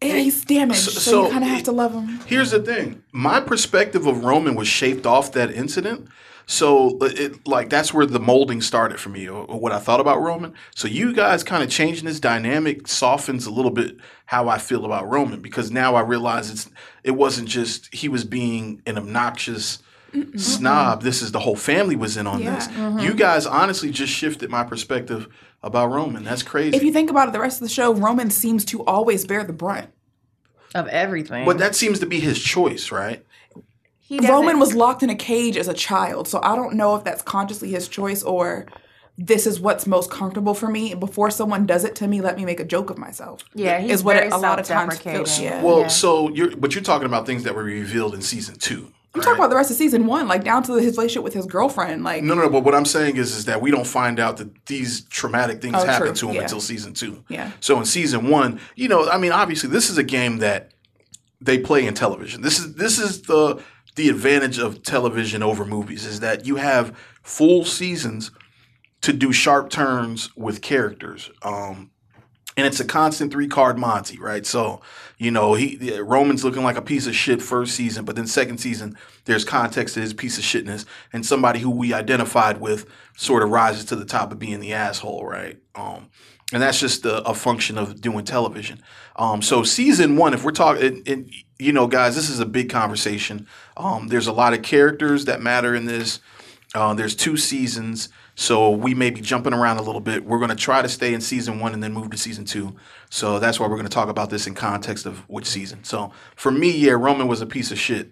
Yeah, 0.02 0.16
he's 0.16 0.44
damaged, 0.44 0.80
so, 0.80 0.90
so 0.90 1.24
you 1.26 1.30
kind 1.32 1.44
of 1.44 1.50
have 1.50 1.62
to 1.64 1.72
love 1.72 1.92
him. 1.92 2.06
Here's 2.26 2.50
the 2.50 2.60
thing. 2.60 3.02
My 3.12 3.40
perspective 3.40 4.06
of 4.06 4.24
Roman 4.24 4.54
was 4.54 4.68
shaped 4.68 5.06
off 5.06 5.32
that 5.32 5.50
incident. 5.50 6.08
So 6.50 6.98
uh, 7.00 7.04
it 7.14 7.46
like 7.46 7.70
that's 7.70 7.94
where 7.94 8.04
the 8.06 8.18
molding 8.18 8.60
started 8.60 8.98
for 8.98 9.08
me, 9.08 9.28
or, 9.28 9.44
or 9.44 9.60
what 9.60 9.70
I 9.70 9.78
thought 9.78 10.00
about 10.00 10.20
Roman. 10.20 10.52
So 10.74 10.88
you 10.88 11.12
guys 11.12 11.44
kind 11.44 11.62
of 11.62 11.70
changing 11.70 12.06
this 12.06 12.18
dynamic 12.18 12.88
softens 12.88 13.46
a 13.46 13.52
little 13.52 13.70
bit 13.70 13.98
how 14.26 14.48
I 14.48 14.58
feel 14.58 14.84
about 14.84 15.08
Roman 15.08 15.40
because 15.40 15.70
now 15.70 15.94
I 15.94 16.00
realize 16.00 16.50
it's 16.50 16.68
it 17.04 17.12
wasn't 17.12 17.46
just 17.48 17.94
he 17.94 18.08
was 18.08 18.24
being 18.24 18.82
an 18.84 18.98
obnoxious 18.98 19.78
snob. 20.34 21.02
This 21.02 21.22
is 21.22 21.30
the 21.30 21.38
whole 21.38 21.54
family 21.54 21.94
was 21.94 22.16
in 22.16 22.26
on 22.26 22.42
Yeah. 22.42 22.56
this. 22.56 23.04
You 23.04 23.14
guys 23.14 23.46
honestly 23.46 23.92
just 23.92 24.12
shifted 24.12 24.50
my 24.50 24.64
perspective 24.64 25.28
about 25.62 25.92
Roman. 25.92 26.24
That's 26.24 26.42
crazy. 26.42 26.76
If 26.76 26.82
you 26.82 26.92
think 26.92 27.10
about 27.10 27.28
it, 27.28 27.32
the 27.32 27.38
rest 27.38 27.62
of 27.62 27.68
the 27.68 27.72
show, 27.72 27.94
Roman 27.94 28.28
seems 28.30 28.64
to 28.66 28.84
always 28.86 29.24
bear 29.24 29.44
the 29.44 29.52
brunt. 29.52 29.90
of 30.74 30.86
everything 30.88 31.44
but 31.44 31.58
that 31.58 31.74
seems 31.76 31.98
to 32.00 32.06
be 32.06 32.18
his 32.20 32.40
choice, 32.40 32.90
right? 32.90 33.24
He 34.18 34.26
Roman 34.28 34.58
was 34.58 34.74
locked 34.74 35.02
in 35.02 35.10
a 35.10 35.14
cage 35.14 35.56
as 35.56 35.68
a 35.68 35.74
child, 35.74 36.26
so 36.28 36.40
I 36.42 36.56
don't 36.56 36.74
know 36.74 36.96
if 36.96 37.04
that's 37.04 37.22
consciously 37.22 37.70
his 37.70 37.88
choice 37.88 38.22
or 38.22 38.66
this 39.16 39.46
is 39.46 39.60
what's 39.60 39.86
most 39.86 40.10
comfortable 40.10 40.54
for 40.54 40.68
me. 40.68 40.94
Before 40.94 41.30
someone 41.30 41.66
does 41.66 41.84
it 41.84 41.94
to 41.96 42.08
me, 42.08 42.20
let 42.20 42.36
me 42.36 42.44
make 42.44 42.58
a 42.58 42.64
joke 42.64 42.90
of 42.90 42.98
myself. 42.98 43.44
Yeah, 43.54 43.78
he's 43.78 43.90
is 43.92 44.04
what 44.04 44.16
very 44.16 44.28
it, 44.28 44.32
a 44.32 44.36
lot 44.38 44.58
of 44.58 44.66
times 44.66 44.94
self-deprecating. 44.94 45.26
feels. 45.26 45.40
Yeah. 45.40 45.62
Well, 45.62 45.80
Yeah. 45.80 45.86
so 45.88 46.28
you're 46.30 46.56
but 46.56 46.74
you're 46.74 46.82
talking 46.84 47.06
about 47.06 47.26
things 47.26 47.44
that 47.44 47.54
were 47.54 47.62
revealed 47.64 48.14
in 48.14 48.22
season 48.22 48.56
two. 48.56 48.92
I'm 49.14 49.20
talking 49.22 49.38
about 49.38 49.50
the 49.50 49.56
rest 49.56 49.70
of 49.72 49.76
season 49.76 50.06
one, 50.06 50.28
like 50.28 50.44
down 50.44 50.62
to 50.64 50.74
his 50.74 50.96
relationship 50.96 51.24
with 51.24 51.34
his 51.34 51.44
girlfriend. 51.44 52.04
Like, 52.04 52.22
No, 52.22 52.34
no, 52.34 52.42
no. 52.42 52.48
But 52.50 52.62
what 52.64 52.76
I'm 52.76 52.84
saying 52.84 53.16
is, 53.16 53.34
is 53.36 53.44
that 53.46 53.60
we 53.60 53.70
don't 53.72 53.86
find 53.86 54.20
out 54.20 54.36
that 54.36 54.66
these 54.66 55.02
traumatic 55.08 55.60
things 55.60 55.74
Oh, 55.76 55.84
happen 55.84 56.08
true. 56.08 56.14
to 56.16 56.28
him 56.28 56.34
Yeah. 56.36 56.42
until 56.42 56.60
season 56.60 56.94
two. 56.94 57.24
Yeah. 57.28 57.50
So 57.60 57.76
in 57.78 57.84
season 57.86 58.28
one, 58.28 58.60
you 58.76 58.86
know, 58.88 59.08
I 59.10 59.18
mean, 59.18 59.32
obviously, 59.32 59.68
this 59.68 59.90
is 59.90 59.98
a 59.98 60.04
game 60.04 60.38
that 60.38 60.70
they 61.40 61.58
play 61.58 61.86
in 61.86 61.94
television. 61.94 62.40
This 62.42 62.58
is 62.60 62.74
this 62.74 62.98
is 63.00 63.22
the 63.22 63.58
the 63.96 64.08
advantage 64.08 64.58
of 64.58 64.82
television 64.82 65.42
over 65.42 65.64
movies 65.64 66.04
is 66.06 66.20
that 66.20 66.46
you 66.46 66.56
have 66.56 66.96
full 67.22 67.64
seasons 67.64 68.30
to 69.02 69.12
do 69.12 69.32
sharp 69.32 69.70
turns 69.70 70.34
with 70.36 70.62
characters. 70.62 71.30
Um, 71.42 71.90
and 72.56 72.66
it's 72.66 72.80
a 72.80 72.84
constant 72.84 73.32
three 73.32 73.48
card 73.48 73.78
Monty, 73.78 74.18
right? 74.18 74.44
So, 74.44 74.82
you 75.18 75.30
know, 75.30 75.54
he 75.54 75.98
Roman's 76.00 76.44
looking 76.44 76.62
like 76.62 76.76
a 76.76 76.82
piece 76.82 77.06
of 77.06 77.14
shit 77.14 77.40
first 77.40 77.74
season, 77.74 78.04
but 78.04 78.16
then 78.16 78.26
second 78.26 78.58
season, 78.58 78.98
there's 79.24 79.44
context 79.44 79.94
to 79.94 80.00
his 80.00 80.12
piece 80.12 80.36
of 80.36 80.44
shitness, 80.44 80.84
and 81.12 81.24
somebody 81.24 81.60
who 81.60 81.70
we 81.70 81.94
identified 81.94 82.60
with 82.60 82.86
sort 83.16 83.42
of 83.42 83.50
rises 83.50 83.84
to 83.86 83.96
the 83.96 84.04
top 84.04 84.32
of 84.32 84.38
being 84.38 84.60
the 84.60 84.74
asshole, 84.74 85.24
right? 85.24 85.58
Um, 85.74 86.10
and 86.52 86.60
that's 86.60 86.80
just 86.80 87.06
a, 87.06 87.22
a 87.22 87.34
function 87.34 87.78
of 87.78 88.00
doing 88.00 88.24
television. 88.24 88.82
Um, 89.16 89.40
so 89.40 89.62
season 89.62 90.16
one, 90.16 90.34
if 90.34 90.44
we're 90.44 90.50
talking, 90.50 91.02
you 91.60 91.72
know, 91.72 91.86
guys, 91.86 92.14
this 92.16 92.28
is 92.30 92.40
a 92.40 92.46
big 92.46 92.70
conversation. 92.70 93.46
Um, 93.76 94.08
there's 94.08 94.26
a 94.26 94.32
lot 94.32 94.52
of 94.54 94.62
characters 94.62 95.26
that 95.26 95.40
matter 95.42 95.74
in 95.74 95.84
this. 95.86 96.20
Uh, 96.74 96.94
there's 96.94 97.16
two 97.16 97.36
seasons, 97.36 98.08
so 98.36 98.70
we 98.70 98.94
may 98.94 99.10
be 99.10 99.20
jumping 99.20 99.52
around 99.52 99.78
a 99.78 99.82
little 99.82 100.00
bit. 100.00 100.24
We're 100.24 100.38
going 100.38 100.50
to 100.50 100.56
try 100.56 100.82
to 100.82 100.88
stay 100.88 101.12
in 101.14 101.20
season 101.20 101.58
one 101.58 101.74
and 101.74 101.82
then 101.82 101.92
move 101.92 102.10
to 102.10 102.16
season 102.16 102.44
two. 102.44 102.76
So 103.10 103.40
that's 103.40 103.58
why 103.58 103.66
we're 103.66 103.74
going 103.76 103.88
to 103.88 103.92
talk 103.92 104.08
about 104.08 104.30
this 104.30 104.46
in 104.46 104.54
context 104.54 105.04
of 105.04 105.18
which 105.28 105.46
season. 105.46 105.82
So 105.82 106.12
for 106.36 106.52
me, 106.52 106.70
yeah, 106.70 106.92
Roman 106.92 107.26
was 107.26 107.40
a 107.40 107.46
piece 107.46 107.72
of 107.72 107.78
shit 107.78 108.10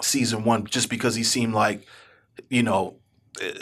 season 0.00 0.44
one 0.44 0.64
just 0.66 0.88
because 0.90 1.14
he 1.14 1.22
seemed 1.22 1.54
like, 1.54 1.86
you 2.50 2.62
know, 2.62 2.96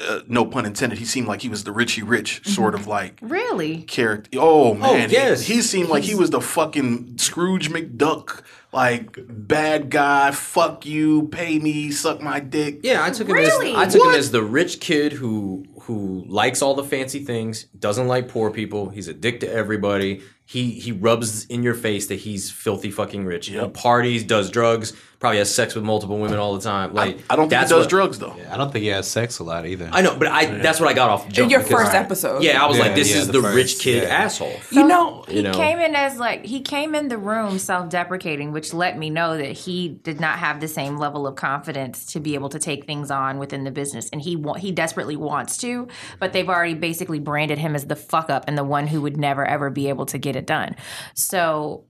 uh, 0.09 0.21
no 0.29 0.47
pun 0.47 0.65
intended, 0.67 1.01
he 1.01 1.05
seemed 1.05 1.27
like 1.27 1.43
he 1.43 1.49
was 1.49 1.65
the 1.65 1.73
Richie 1.73 2.03
Rich 2.05 2.47
sort 2.47 2.77
of 2.77 2.87
like 2.87 3.19
Really? 3.21 3.83
character. 3.83 4.31
Oh 4.41 4.75
man, 4.75 5.09
he- 5.11 5.17
yes. 5.17 5.43
he, 5.47 5.61
seemed 5.63 5.89
like 5.89 6.05
he 6.05 6.15
was 6.15 6.31
the 6.31 6.41
fucking 6.41 7.19
Scrooge 7.19 7.71
McDuck, 7.71 8.43
like 8.75 9.17
bad 9.29 9.89
guy. 9.91 10.31
Fuck 10.33 10.85
you, 10.85 11.29
pay 11.29 11.59
me, 11.59 11.91
suck 11.91 12.21
my 12.21 12.41
dick. 12.41 12.81
Yeah, 12.83 13.03
I 13.05 13.11
took 13.11 13.29
him 13.29 13.37
Really? 13.37 13.71
as 13.73 13.77
I 13.77 13.87
took 13.87 14.01
What? 14.05 14.15
him 14.15 14.19
as 14.19 14.31
the 14.31 14.43
rich 14.43 14.81
kid 14.81 15.13
who 15.13 15.65
who 15.83 16.25
likes 16.27 16.63
all 16.63 16.75
the 16.75 16.85
fancy 16.85 17.25
things, 17.25 17.65
doesn't 17.79 18.09
like 18.09 18.29
poor 18.29 18.51
people. 18.51 18.89
He's 18.89 19.07
a 19.09 19.15
dick 19.15 19.41
to 19.41 19.51
everybody. 19.51 20.23
He 20.47 20.73
he 20.73 20.93
rubs 20.93 21.47
in 21.47 21.63
your 21.63 21.75
face 21.75 22.07
that 22.09 22.17
he's 22.17 22.51
filthy 22.51 22.91
fucking 22.91 23.25
rich. 23.25 23.47
He 23.49 23.67
parties, 23.69 24.23
does 24.25 24.51
drugs, 24.51 24.93
probably 25.19 25.39
has 25.39 25.53
sex 25.53 25.75
with 25.75 25.85
multiple 25.85 26.19
women 26.19 26.39
all 26.39 26.55
the 26.55 26.61
time. 26.61 26.93
Like 26.93 27.17
I 27.31 27.35
don't 27.35 27.49
think 27.49 27.53
he 27.53 27.57
that's 27.61 27.71
does 27.71 27.85
what- 27.85 27.89
drugs 27.89 28.19
though. 28.19 28.37
I 28.51 28.59
don't 28.59 28.71
think 28.71 28.83
he 28.83 28.89
has 28.89 29.11
sex 29.11 29.39
a 29.39 29.43
lot 29.43 29.65
either. 29.67 29.89
I 29.91 30.03
know, 30.03 30.15
but 30.19 30.29
I 30.29 30.45
that's 30.59 30.81
what 30.81 30.91
I 30.91 30.93
got 30.93 31.09
off 31.09 31.27
the 31.27 31.33
jump. 31.33 31.51
your 31.51 31.61
because- 31.63 31.85
first 31.85 31.95
episode. 31.95 32.43
Yeah, 32.43 32.63
I 32.63 32.67
was 32.69 32.77
Yeah, 32.77 32.83
like, 32.85 32.95
this 32.95 33.11
yeah, 33.11 33.21
is 33.23 33.27
the 33.29 33.33
the, 33.33 33.43
first- 33.43 33.57
rich 33.57 33.79
kid 33.79 34.03
yeah. 34.03 34.11
asshole. 34.11 34.53
You 34.71 34.87
know, 34.87 35.25
He 35.29 35.37
You 35.39 35.43
know. 35.45 35.55
came 35.55 35.79
in 35.79 35.95
as 35.97 36.19
like 36.19 36.45
he 36.45 36.61
came 36.61 36.95
in 36.95 37.09
the 37.09 37.17
room 37.19 37.59
self-deprecating, 37.59 38.53
which 38.53 38.75
let 38.75 38.99
me 38.99 39.09
know 39.09 39.39
that 39.39 39.53
he 39.53 39.89
did 39.89 40.21
not 40.21 40.39
have 40.41 40.61
the 40.61 40.69
same 40.69 40.99
level 40.99 41.27
of 41.27 41.37
confidence 41.37 42.05
to 42.13 42.21
be 42.21 42.35
able 42.35 42.51
to 42.51 42.59
take 42.59 42.85
things 42.85 43.11
on 43.11 43.39
within 43.39 43.65
the 43.65 43.71
business, 43.71 44.11
and 44.13 44.21
he 44.21 44.37
wa- 44.37 44.55
he 44.55 44.73
desperately 44.73 45.17
wants 45.17 45.57
to, 45.59 45.89
but 46.21 46.35
they've 46.35 46.51
already 46.51 46.75
basically 46.75 47.19
branded 47.19 47.57
him 47.57 47.75
as 47.75 47.87
the 47.87 47.97
fuck 47.97 48.29
up 48.29 48.45
and 48.47 48.59
the 48.59 48.65
one 48.65 48.87
who 48.89 49.01
would 49.01 49.17
never 49.17 49.45
ever 49.47 49.71
be 49.71 49.89
able 49.89 50.05
to 50.05 50.19
get 50.19 50.34
it 50.37 50.47
done. 50.47 50.77
So. 51.15 51.85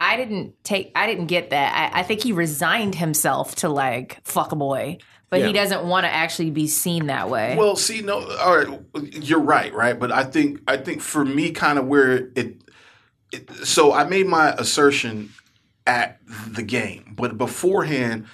I 0.00 0.16
didn't 0.16 0.54
take. 0.62 0.92
I 0.94 1.08
didn't 1.08 1.26
get 1.26 1.50
that. 1.50 1.92
I, 1.92 1.98
I 1.98 2.02
think 2.04 2.22
he 2.22 2.30
resigned 2.30 2.94
himself 2.94 3.56
to 3.56 3.68
like 3.68 4.20
fuck 4.22 4.52
a 4.52 4.54
boy, 4.54 4.98
but 5.28 5.44
he 5.44 5.52
doesn't 5.52 5.84
want 5.84 6.04
to 6.04 6.08
actually 6.08 6.52
be 6.52 6.68
seen 6.68 7.06
that 7.06 7.28
way. 7.28 7.56
Well, 7.58 7.74
see, 7.74 8.00
no, 8.00 8.20
all 8.38 8.56
right, 8.56 8.80
you're 9.12 9.40
right, 9.40 9.74
right. 9.74 9.98
But 9.98 10.12
I 10.12 10.22
think, 10.22 10.60
I 10.68 10.76
think 10.76 11.00
for 11.00 11.24
me, 11.24 11.50
kind 11.50 11.80
of 11.80 11.88
where 11.88 12.30
it, 12.36 12.62
it, 13.32 13.50
so 13.64 13.92
I 13.92 14.04
made 14.04 14.28
my 14.28 14.52
assertion 14.52 15.30
at 15.84 16.20
the 16.48 16.62
game, 16.62 17.14
but 17.16 17.36
beforehand, 17.36 18.26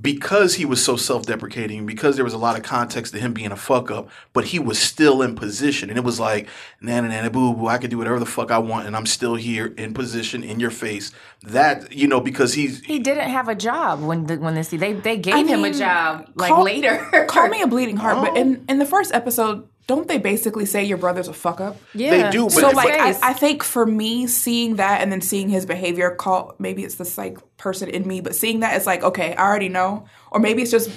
because 0.00 0.54
he 0.54 0.64
was 0.64 0.82
so 0.84 0.96
self-deprecating, 0.96 1.86
because 1.86 2.16
there 2.16 2.24
was 2.24 2.34
a 2.34 2.38
lot 2.38 2.56
of 2.56 2.62
context 2.62 3.12
to 3.12 3.20
him 3.20 3.32
being 3.32 3.52
a 3.52 3.56
fuck 3.56 3.90
up, 3.90 4.08
but 4.32 4.46
he 4.46 4.58
was 4.58 4.78
still 4.78 5.22
in 5.22 5.34
position, 5.34 5.88
and 5.88 5.98
it 5.98 6.04
was 6.04 6.18
like, 6.20 6.48
nana 6.80 7.08
nana 7.08 7.30
boo 7.30 7.54
boo, 7.54 7.66
I 7.68 7.78
can 7.78 7.90
do 7.90 7.98
whatever 7.98 8.18
the 8.18 8.26
fuck 8.26 8.50
I 8.50 8.58
want, 8.58 8.86
and 8.86 8.96
I'm 8.96 9.06
still 9.06 9.34
here 9.34 9.66
in 9.76 9.94
position 9.94 10.42
in 10.44 10.60
your 10.60 10.70
face. 10.70 11.12
That 11.42 11.92
you 11.92 12.08
know, 12.08 12.20
because 12.20 12.54
he's 12.54 12.80
he 12.80 12.98
didn't 12.98 13.28
have 13.30 13.48
a 13.48 13.54
job 13.54 14.00
when 14.02 14.26
the, 14.26 14.36
when 14.38 14.54
this 14.54 14.68
they 14.68 14.92
they 14.94 15.16
gave 15.18 15.34
I 15.34 15.42
him 15.44 15.64
a 15.64 15.72
job 15.72 16.30
like 16.34 16.50
call- 16.50 16.64
later. 16.64 17.26
Call 17.28 17.48
me 17.48 17.60
a 17.62 17.66
bleeding 17.66 17.96
heart, 17.98 18.16
but 18.18 18.30
Oh. 18.30 18.36
in 18.40 18.64
in 18.68 18.78
the 18.78 18.86
first 18.86 19.12
episode, 19.12 19.68
don't 19.86 20.08
they 20.08 20.18
basically 20.18 20.64
say 20.64 20.82
your 20.84 20.96
brother's 20.98 21.28
a 21.28 21.32
fuck 21.34 21.60
up? 21.60 21.76
Yeah. 21.94 22.10
They 22.10 22.30
do, 22.30 22.44
but 22.44 22.52
So 22.52 22.60
But- 22.68 22.74
like 22.76 22.92
I, 23.00 23.14
I 23.22 23.32
think 23.34 23.62
for 23.62 23.84
me 23.84 24.26
seeing 24.26 24.76
that 24.76 25.02
and 25.02 25.12
then 25.12 25.20
seeing 25.20 25.48
his 25.48 25.66
behavior 25.66 26.10
call 26.14 26.54
maybe 26.58 26.84
it's 26.84 26.94
this 26.94 27.18
like 27.18 27.38
person 27.56 27.88
in 27.88 28.06
me 28.06 28.20
but 28.20 28.34
seeing 28.34 28.60
that 28.60 28.76
it's 28.76 28.86
like 28.86 29.02
okay 29.02 29.34
I 29.34 29.46
already 29.46 29.68
know 29.68 30.06
or 30.30 30.40
maybe 30.40 30.62
it's 30.62 30.70
just 30.70 30.90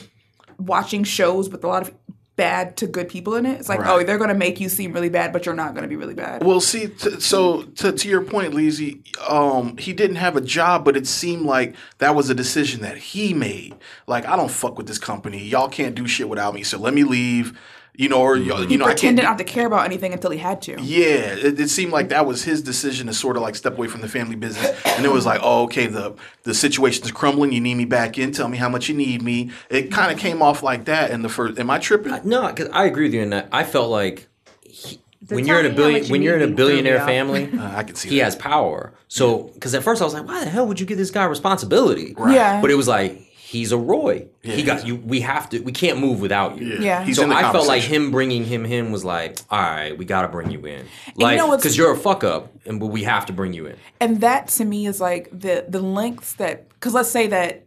watching 0.58 1.04
shows 1.04 1.50
with 1.50 1.64
a 1.64 1.68
lot 1.68 1.82
of 1.84 1.94
bad 2.36 2.78
to 2.78 2.86
good 2.86 3.10
people 3.10 3.36
in 3.36 3.48
it 3.48 3.60
it's 3.60 3.68
like 3.68 3.80
oh 3.84 4.04
they're 4.04 4.20
gonna 4.20 4.34
make 4.36 4.60
you 4.60 4.70
seem 4.70 4.94
really 4.94 5.10
bad 5.10 5.34
but 5.34 5.46
you're 5.46 5.56
not 5.56 5.74
gonna 5.74 5.88
be 5.88 5.96
really 5.96 6.14
bad 6.14 6.44
Well, 6.44 6.62
see, 6.62 6.88
t- 6.88 7.20
so 7.20 7.64
to, 7.64 7.92
to 7.92 8.08
your 8.08 8.22
point, 8.22 8.54
Leezy, 8.54 9.02
um, 9.28 9.76
he 9.78 9.92
didn't 9.92 10.18
have 10.18 10.36
a 10.38 10.42
job, 10.42 10.86
but 10.86 10.96
it 10.96 11.08
seemed 11.08 11.48
like 11.48 11.76
that 11.98 12.14
was 12.16 12.30
a 12.30 12.36
decision 12.36 12.82
that 12.82 12.98
he 12.98 13.34
made. 13.34 13.76
Like, 14.06 14.28
I 14.28 14.36
don't 14.36 14.52
fuck 14.52 14.78
with 14.78 14.86
this 14.88 15.00
company. 15.00 15.44
Y'all 15.44 15.68
can't 15.68 15.96
do 15.96 16.06
shit 16.08 16.30
without 16.30 16.54
me, 16.54 16.62
so 16.62 16.78
let 16.78 16.94
me 16.94 17.04
leave. 17.04 17.58
You 18.00 18.10
know, 18.10 18.22
or 18.22 18.38
y'all- 18.38 18.62
he 18.62 18.74
you 18.74 18.78
know, 18.78 18.86
I 18.86 18.90
can't. 18.90 19.00
pretended 19.00 19.24
not 19.24 19.38
to 19.40 19.44
care 19.44 19.66
about 19.66 19.84
anything 19.86 20.14
until 20.14 20.30
he 20.30 20.38
had 20.38 20.62
to 20.62 20.80
yeah, 20.80 21.34
it, 21.34 21.60
it 21.60 21.70
seemed 21.70 21.92
like 21.92 22.10
that 22.10 22.28
was 22.28 22.44
his 22.44 22.62
decision 22.62 23.08
to 23.08 23.14
sort 23.14 23.36
of 23.38 23.42
like 23.42 23.56
step 23.56 23.74
away 23.76 23.88
from 23.88 24.02
the 24.02 24.08
family 24.08 24.36
business, 24.36 24.80
and 24.86 25.04
it 25.04 25.12
was 25.12 25.26
like, 25.26 25.40
oh, 25.44 25.64
okay, 25.64 25.88
the 25.88 26.14
the 26.44 26.54
situation's 26.54 27.12
crumbling. 27.12 27.52
You 27.52 27.60
need 27.62 27.76
me 27.76 27.86
back 27.86 28.18
in. 28.20 28.32
Tell 28.32 28.48
me 28.50 28.58
how 28.58 28.70
much 28.70 28.88
you 28.88 28.96
need 28.96 29.22
me. 29.24 29.50
It 29.72 29.92
kind 29.92 30.12
of 30.12 30.20
came 30.20 30.42
off 30.44 30.62
like 30.62 30.86
that 30.86 31.10
in 31.12 31.24
the 31.24 31.30
first. 31.30 31.58
Am 31.60 31.70
I 31.72 31.80
tripping? 31.80 32.14
No, 32.24 32.48
because 32.48 32.70
I 32.72 32.86
agree 32.86 33.06
with 33.06 33.16
you 33.16 33.22
in 33.22 33.32
that. 33.32 33.50
I 33.52 33.64
felt 33.64 33.90
like 33.90 34.28
he, 34.62 35.00
when 35.30 35.48
you're 35.48 35.60
in 35.60 35.66
a 35.66 35.74
billion 35.74 36.06
you 36.06 36.12
when 36.12 36.22
you're 36.22 36.36
in 36.36 36.44
a 36.44 36.46
need 36.46 36.52
me 36.52 36.56
threw 36.56 36.66
me 36.68 36.72
billionaire 36.84 37.06
family, 37.06 37.50
Uh, 37.60 37.78
I 37.78 37.84
can 37.84 37.96
see 37.96 38.10
he 38.10 38.18
that. 38.20 38.26
has 38.26 38.36
power. 38.36 38.94
So, 39.08 39.44
because 39.56 39.74
at 39.74 39.82
first 39.84 40.02
I 40.02 40.06
was 40.06 40.14
like, 40.14 40.28
why 40.28 40.44
the 40.44 40.50
hell 40.50 40.68
would 40.68 40.80
you 40.80 40.86
give 40.86 40.98
this 41.00 41.10
guy 41.12 41.26
responsibility? 41.26 42.14
Yeah. 42.30 42.62
But 42.62 42.70
it 42.72 42.76
was 42.76 42.88
like 42.88 43.24
he's 43.48 43.72
a 43.72 43.78
Roy. 43.78 44.28
He 44.44 44.62
got 44.64 44.86
you. 44.86 44.98
We 44.98 45.22
have 45.22 45.50
to. 45.50 45.60
We 45.60 45.72
can't 45.72 46.00
move 46.00 46.20
without 46.20 46.58
you. 46.58 46.80
Yeah. 46.80 47.04
he's 47.06 47.16
so 47.16 47.32
I 47.32 47.52
felt 47.52 47.68
like 47.68 47.82
him 47.82 48.12
bringing 48.12 48.44
him 48.44 48.66
in 48.66 48.92
was 48.92 49.06
like, 49.06 49.40
all 49.50 49.60
right, 49.62 49.98
we 49.98 50.04
got 50.04 50.24
to 50.24 50.28
bring 50.28 50.52
you 50.52 50.66
in, 50.66 50.86
like 51.16 51.38
know 51.38 51.48
what's- 51.48 51.64
because 51.64 51.78
you're 51.78 51.92
a 51.94 51.98
fuck 51.98 52.24
up, 52.24 52.52
and 52.66 52.80
but 52.80 52.88
we 52.88 53.04
have 53.04 53.26
to 53.28 53.34
bring 53.34 53.54
you 53.54 53.66
in. 53.68 53.78
and 54.02 54.22
that 54.22 54.48
to 54.50 54.66
me 54.66 54.86
is 54.86 55.00
like 55.00 55.30
the 55.32 55.66
the 55.68 55.82
lengths 55.82 56.34
that 56.34 56.68
because 56.70 56.94
let's 56.94 57.10
say 57.10 57.28
that 57.28 57.64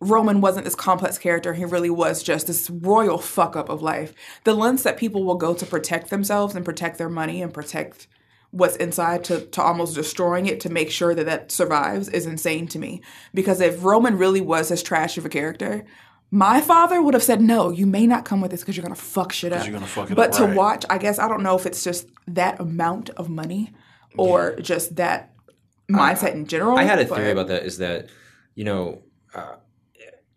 Roman 0.00 0.40
wasn't 0.40 0.64
this 0.64 0.74
complex 0.74 1.18
character 1.18 1.52
he 1.52 1.64
really 1.66 1.90
was 1.90 2.22
just 2.22 2.46
this 2.46 2.70
royal 2.70 3.18
fuck 3.18 3.54
up 3.54 3.68
of 3.68 3.82
life 3.82 4.14
the 4.44 4.54
lengths 4.54 4.82
that 4.84 4.96
people 4.96 5.24
will 5.24 5.34
go 5.34 5.52
to 5.52 5.66
protect 5.66 6.08
themselves 6.08 6.54
and 6.54 6.64
protect 6.64 6.96
their 6.96 7.10
money 7.10 7.42
and 7.42 7.52
protect 7.52 8.06
what's 8.52 8.76
inside 8.76 9.24
to, 9.24 9.40
to 9.46 9.62
almost 9.62 9.94
destroying 9.94 10.46
it 10.46 10.60
to 10.60 10.70
make 10.70 10.90
sure 10.90 11.14
that 11.14 11.26
that 11.26 11.52
survives 11.52 12.08
is 12.08 12.26
insane 12.26 12.66
to 12.66 12.78
me 12.78 13.00
because 13.32 13.60
if 13.60 13.84
Roman 13.84 14.18
really 14.18 14.40
was 14.40 14.70
as 14.70 14.82
trash 14.82 15.16
of 15.18 15.24
a 15.24 15.28
character 15.28 15.84
my 16.32 16.60
father 16.60 17.02
would 17.02 17.14
have 17.14 17.22
said 17.22 17.40
no 17.40 17.70
you 17.70 17.86
may 17.86 18.06
not 18.06 18.24
come 18.24 18.40
with 18.40 18.50
this 18.50 18.60
because 18.60 18.76
you're 18.76 18.82
gonna 18.82 18.94
fuck 18.94 19.32
shit 19.32 19.52
up 19.52 19.64
fuck 19.82 20.08
but 20.14 20.30
up, 20.30 20.36
to 20.36 20.44
right. 20.46 20.56
watch 20.56 20.84
I 20.90 20.98
guess 20.98 21.18
I 21.18 21.28
don't 21.28 21.42
know 21.42 21.56
if 21.56 21.66
it's 21.66 21.84
just 21.84 22.08
that 22.28 22.60
amount 22.60 23.10
of 23.10 23.28
money 23.28 23.72
or 24.16 24.56
just 24.56 24.96
that 24.96 25.32
mindset 25.90 26.32
in 26.34 26.46
general. 26.46 26.78
I 26.78 26.84
had 26.84 26.98
a 26.98 27.04
theory 27.04 27.30
about 27.30 27.48
that. 27.48 27.64
Is 27.64 27.78
that 27.78 28.08
you 28.54 28.64
know, 28.64 29.02
uh, 29.34 29.56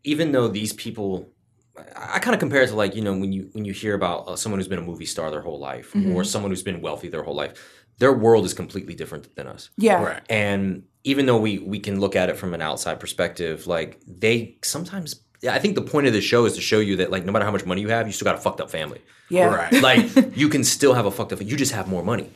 even 0.04 0.32
though 0.32 0.48
these 0.48 0.74
people, 0.74 1.30
I, 1.78 2.16
I 2.16 2.20
kind 2.20 2.34
of 2.34 2.40
compare 2.40 2.62
it 2.62 2.68
to 2.68 2.76
like 2.76 2.96
you 2.96 3.02
know 3.02 3.14
when 3.14 3.32
you 3.32 3.50
when 3.54 3.66
you 3.66 3.74
hear 3.74 3.94
about 3.96 4.28
uh, 4.28 4.36
someone 4.36 4.60
who's 4.60 4.68
been 4.68 4.80
a 4.80 4.84
movie 4.84 5.06
star 5.06 5.32
their 5.32 5.42
whole 5.42 5.60
life 5.60 5.94
Mm-hmm. 5.94 6.16
or 6.16 6.24
someone 6.24 6.52
who's 6.52 6.64
been 6.64 6.82
wealthy 6.82 7.08
their 7.08 7.24
whole 7.24 7.36
life, 7.36 7.83
their 8.04 8.12
world 8.12 8.44
is 8.44 8.54
completely 8.54 8.94
different 8.94 9.34
than 9.38 9.48
us. 9.48 9.70
Yeah, 9.78 10.04
Right. 10.04 10.22
And 10.30 10.84
even 11.06 11.26
though 11.26 11.38
we 11.38 11.60
we 11.60 11.80
can 11.80 12.02
look 12.02 12.16
at 12.18 12.30
it 12.30 12.36
from 12.36 12.54
an 12.54 12.62
outside 12.62 13.00
perspective, 13.00 13.66
like 13.66 14.02
they 14.06 14.58
sometimes. 14.62 15.22
I 15.50 15.60
think 15.60 15.76
the 15.76 15.82
point 15.82 16.08
of 16.08 16.14
the 16.14 16.22
show 16.22 16.46
is 16.46 16.54
to 16.56 16.62
show 16.62 16.80
you 16.80 16.96
that 16.98 17.12
like 17.12 17.26
no 17.26 17.32
matter 17.34 17.44
how 17.46 17.52
much 17.52 17.66
money 17.66 17.82
you 17.82 17.90
have, 17.90 18.08
you 18.08 18.14
still 18.14 18.26
got 18.26 18.36
a 18.36 18.42
fucked 18.42 18.62
up 18.62 18.70
family. 18.70 19.02
yeah, 19.30 19.46
Right. 19.46 19.74
Like 19.90 20.36
you 20.42 20.48
can 20.50 20.64
still 20.64 20.94
have 20.94 21.06
a 21.06 21.12
fucked 21.12 21.34
up. 21.34 21.42
You 21.42 21.56
just 21.58 21.74
have 21.74 21.88
more 21.88 22.04
money. 22.04 22.30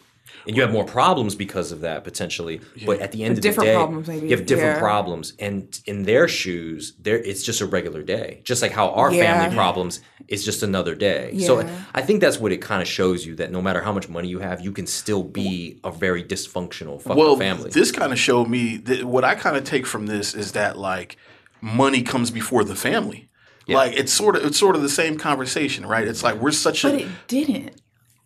And 0.48 0.56
you 0.56 0.62
have 0.62 0.72
more 0.72 0.86
problems 0.86 1.36
because 1.36 1.72
of 1.72 1.82
that 1.82 2.04
potentially. 2.04 2.62
But 2.86 3.00
at 3.00 3.12
the 3.12 3.24
end 3.24 3.32
With 3.32 3.38
of 3.40 3.44
the 3.44 3.50
different 3.50 3.68
day, 3.68 3.76
problems, 3.76 4.08
maybe. 4.08 4.28
you 4.30 4.36
have 4.38 4.46
different 4.46 4.76
Yeah. 4.76 4.80
problems, 4.80 5.34
and 5.40 5.80
in 5.86 6.04
their 6.04 6.28
shoes, 6.28 6.94
there 7.00 7.18
it's 7.18 7.44
just 7.44 7.62
a 7.62 7.66
regular 7.66 8.02
day, 8.04 8.42
just 8.44 8.62
like 8.62 8.72
how 8.72 8.90
our 8.92 9.12
Yeah. 9.14 9.24
family 9.42 9.56
problems 9.56 10.00
is 10.28 10.44
just 10.44 10.64
another 10.64 10.96
day. 10.96 11.38
So 11.40 11.68
I 11.94 12.02
think 12.02 12.22
that's 12.22 12.40
what 12.40 12.52
it 12.52 12.62
kind 12.62 12.82
of 12.82 12.88
shows 12.88 13.26
you 13.26 13.36
that 13.36 13.52
no 13.52 13.62
matter 13.62 13.82
how 13.82 13.92
much 13.92 14.10
money 14.10 14.28
you 14.30 14.40
have, 14.40 14.62
you 14.62 14.72
can 14.72 14.88
still 14.88 15.24
be 15.24 15.80
a 15.84 15.92
very 15.92 16.24
dysfunctional 16.24 17.02
fucking 17.02 17.18
well, 17.18 17.36
family. 17.38 17.70
this 17.70 17.92
kind 17.92 18.12
of 18.12 18.20
showed 18.20 18.48
me 18.50 18.78
that 18.78 19.04
what 19.06 19.24
I 19.24 19.36
kind 19.36 19.56
of 19.58 19.64
take 19.64 19.86
from 19.86 20.06
this 20.08 20.34
is 20.34 20.54
that 20.54 20.78
like 20.78 21.18
money 21.62 22.02
comes 22.02 22.32
before 22.32 22.64
the 22.64 22.76
family. 22.76 23.30
Like 23.70 23.98
it's 23.98 24.14
sort 24.14 24.38
of 24.38 24.46
it's 24.46 24.58
sort 24.58 24.78
of 24.78 24.82
the 24.82 24.88
same 24.90 25.18
conversation, 25.18 25.86
right? 25.86 26.08
It's 26.08 26.24
like 26.24 26.36
we're 26.40 26.52
such 26.52 26.84
But 26.84 26.94
a 26.94 26.98
But 26.98 27.02
it 27.02 27.08
didn't. 27.28 27.82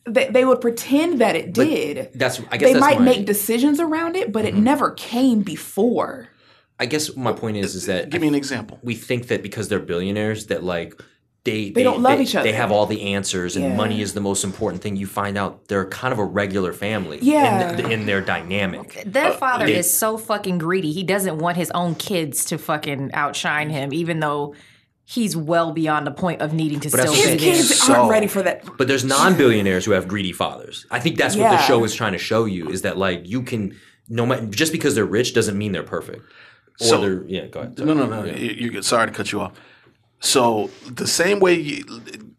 They, 0.05 0.29
they 0.29 0.45
would 0.45 0.61
pretend 0.61 1.21
that 1.21 1.35
it 1.35 1.53
did. 1.53 2.11
that's 2.15 2.39
I 2.49 2.57
guess 2.57 2.69
they 2.69 2.73
that's 2.73 2.79
might 2.79 2.99
my, 2.99 3.05
make 3.05 3.25
decisions 3.25 3.79
around 3.79 4.15
it, 4.15 4.31
but 4.31 4.45
it 4.45 4.55
mm-hmm. 4.55 4.63
never 4.63 4.91
came 4.91 5.41
before. 5.41 6.29
I 6.79 6.87
guess 6.87 7.15
my 7.15 7.31
point 7.31 7.57
is 7.57 7.75
is 7.75 7.85
that 7.85 8.09
give 8.09 8.21
me 8.21 8.27
an 8.27 8.35
example. 8.35 8.79
we 8.81 8.95
think 8.95 9.27
that 9.27 9.43
because 9.43 9.69
they're 9.69 9.79
billionaires 9.79 10.47
that 10.47 10.63
like 10.63 10.99
they 11.43 11.71
they, 11.71 11.81
don't 11.81 12.01
love 12.01 12.21
each 12.21 12.35
other. 12.35 12.43
They 12.43 12.55
have 12.55 12.71
all 12.71 12.85
the 12.85 13.13
answers, 13.13 13.55
and 13.55 13.65
Yeah. 13.65 13.75
money 13.75 14.01
is 14.01 14.13
the 14.13 14.21
most 14.21 14.43
important 14.43 14.83
thing. 14.83 14.95
You 14.95 15.07
find 15.07 15.37
out 15.37 15.67
they're 15.67 15.87
kind 15.87 16.13
of 16.13 16.19
a 16.19 16.25
regular 16.25 16.71
family. 16.71 17.17
Yeah. 17.21 17.77
in, 17.77 17.91
in 17.91 18.05
their 18.05 18.21
dynamic. 18.21 19.03
Their 19.05 19.31
uh, 19.31 19.37
father 19.37 19.65
they- 19.65 19.75
is 19.75 19.91
so 19.91 20.17
fucking 20.17 20.59
greedy. 20.59 20.91
He 20.91 21.03
doesn't 21.03 21.39
want 21.39 21.57
his 21.57 21.71
own 21.71 21.95
kids 21.95 22.45
to 22.45 22.59
fucking 22.59 23.11
outshine 23.13 23.71
him, 23.71 23.91
even 23.91 24.19
though 24.19 24.53
he's 25.11 25.35
well 25.35 25.73
beyond 25.73 26.07
the 26.07 26.11
point 26.11 26.41
of 26.41 26.53
needing 26.53 26.79
to 26.79 26.89
But 26.89 27.01
still 27.01 27.13
that's 27.13 27.25
be 27.25 27.31
what 27.31 27.39
His 27.41 27.67
kids 27.67 27.79
So- 27.81 27.93
aren't 27.93 28.09
ready 28.11 28.27
for 28.27 28.41
that. 28.43 28.63
But 28.77 28.87
there's 28.87 29.03
non-billionaires 29.03 29.83
who 29.83 29.91
have 29.91 30.07
greedy 30.07 30.31
fathers. 30.31 30.85
I 30.89 30.99
think 31.01 31.17
that's 31.17 31.35
what 31.35 31.51
the 31.51 31.61
show 31.63 31.83
is 31.83 31.93
trying 31.93 32.13
to 32.13 32.17
show 32.17 32.45
you 32.45 32.69
is 32.69 32.83
that 32.83 32.97
like 32.97 33.27
you 33.27 33.41
can 33.43 33.75
no 34.07 34.25
matter 34.25 34.45
just 34.45 34.71
because 34.71 34.95
they're 34.95 35.05
rich 35.05 35.33
doesn't 35.33 35.57
mean 35.57 35.71
they're 35.73 35.83
perfect. 35.83 36.21
Or 36.79 36.85
So- 36.85 37.01
they're 37.01 37.23
yeah. 37.27 37.47
Go 37.47 37.59
ahead. 37.59 37.77
No, 37.79 37.93
no, 37.93 38.05
no. 38.05 38.23
You- 38.23 38.55
You're 38.59 38.69
good. 38.71 38.85
Sorry 38.85 39.07
to 39.07 39.13
cut 39.13 39.31
you 39.33 39.41
off. 39.41 39.53
So 40.21 40.69
the 40.89 41.07
same 41.07 41.39
way 41.39 41.55
you, 41.55 41.83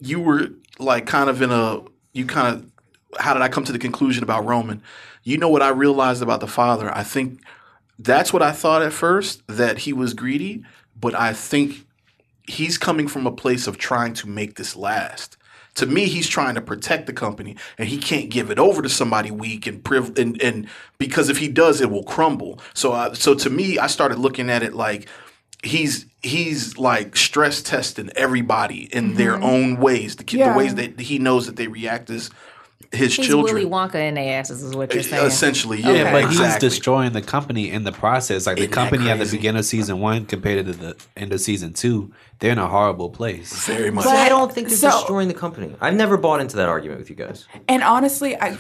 you 0.01 0.21
were 0.21 0.49
like 0.79 1.05
kind 1.07 1.29
of 1.29 1.43
in 1.43 1.51
a 1.51 1.81
you 2.15 2.25
kind 2.27 2.55
of 2.57 2.71
how 3.21 3.35
did 3.35 3.43
I 3.43 3.49
come 3.49 3.65
to 3.65 3.73
the 3.73 3.79
conclusion 3.79 4.23
about 4.23 4.47
Roman? 4.47 4.83
You 5.25 5.37
know 5.37 5.49
what 5.51 5.63
I 5.63 5.69
realized 5.69 6.23
about 6.23 6.41
the 6.41 6.47
father? 6.49 6.91
I 6.97 7.03
think 7.03 7.41
that's 7.99 8.33
what 8.33 8.43
I 8.43 8.53
thought 8.53 8.81
at 8.83 8.93
first 8.93 9.43
that 9.47 9.79
he 9.81 9.93
was 9.93 10.15
greedy, 10.15 10.65
but 10.99 11.15
I 11.15 11.33
think 11.35 11.87
he's 12.47 12.79
coming 12.79 13.09
from 13.09 13.27
a 13.27 13.33
place 13.33 13.67
of 13.67 13.79
trying 13.79 14.15
to 14.15 14.29
make 14.29 14.57
this 14.57 14.77
last. 14.77 15.37
To 15.77 15.87
me, 15.87 16.05
he's 16.05 16.29
trying 16.29 16.55
to 16.57 16.61
protect 16.61 17.07
the 17.07 17.15
company, 17.15 17.57
and 17.79 17.89
he 17.89 17.97
can't 17.97 18.29
give 18.29 18.51
it 18.51 18.59
over 18.59 18.83
to 18.83 18.91
somebody 18.91 19.31
weak 19.31 19.67
and 19.67 19.83
priv- 19.83 20.19
and, 20.19 20.41
and 20.43 20.69
because 20.99 21.31
if 21.31 21.39
he 21.39 21.49
does, 21.49 21.81
it 21.81 21.91
will 21.91 22.03
crumble. 22.05 22.61
So, 22.75 22.93
uh, 22.93 23.15
so 23.15 23.35
to 23.35 23.49
me, 23.49 23.79
I 23.79 23.87
started 23.87 24.19
looking 24.19 24.51
at 24.51 24.63
it 24.63 24.75
like 24.75 25.09
he's 25.63 26.05
he's 26.23 26.77
like 26.77 27.17
stress 27.17 27.63
testing 27.63 28.11
everybody 28.17 28.89
in 28.95 29.15
their 29.15 29.41
own 29.43 29.77
ways, 29.79 30.17
the, 30.17 30.25
Yeah. 30.37 30.53
the 30.53 30.59
ways 30.59 30.75
that 30.75 31.01
he 31.01 31.19
knows 31.19 31.47
that 31.47 31.57
they 31.57 31.69
react 31.69 32.11
as 32.11 32.31
his 32.93 33.15
He's 33.17 33.27
children. 33.27 33.55
Willy 33.55 33.67
Wonka 33.69 33.95
in 33.95 34.15
their 34.15 34.39
asses, 34.39 34.63
is 34.63 34.75
what 34.77 34.93
you're 34.93 35.03
saying. 35.03 35.27
Essentially, 35.27 35.81
yeah, 35.81 35.93
Yeah, 35.93 36.13
but 36.13 36.25
exactly. 36.25 36.47
he's 36.47 36.57
destroying 36.59 37.13
the 37.13 37.23
company 37.23 37.71
in 37.71 37.85
the 37.85 37.93
process. 37.93 38.47
Like 38.47 38.57
the 38.57 38.63
Isn't 38.65 38.71
that 38.71 38.75
company 38.75 39.11
at 39.11 39.19
the 39.19 39.25
beginning 39.31 39.61
of 39.61 39.65
season 39.65 39.99
one 40.01 40.27
compared 40.27 40.67
to 40.67 40.73
the 40.73 40.97
end 41.17 41.33
of 41.33 41.41
season 41.41 41.73
two, 41.73 42.13
they're 42.39 42.53
in 42.53 42.59
a 42.59 42.69
horrible 42.69 43.09
place. 43.11 43.67
very 43.67 43.91
much. 43.91 44.05
But- 44.05 44.17
I 44.17 44.29
don't 44.29 44.53
think 44.53 44.69
they're 44.69 44.77
So- 44.77 44.91
destroying 44.91 45.29
the 45.29 45.35
company. 45.35 45.75
I've 45.81 45.95
never 45.95 46.17
bought 46.17 46.41
into 46.41 46.57
that 46.57 46.69
argument 46.69 47.01
with 47.01 47.09
you 47.11 47.17
guys. 47.17 47.47
And 47.69 47.83
honestly, 47.83 48.37
I 48.41 48.57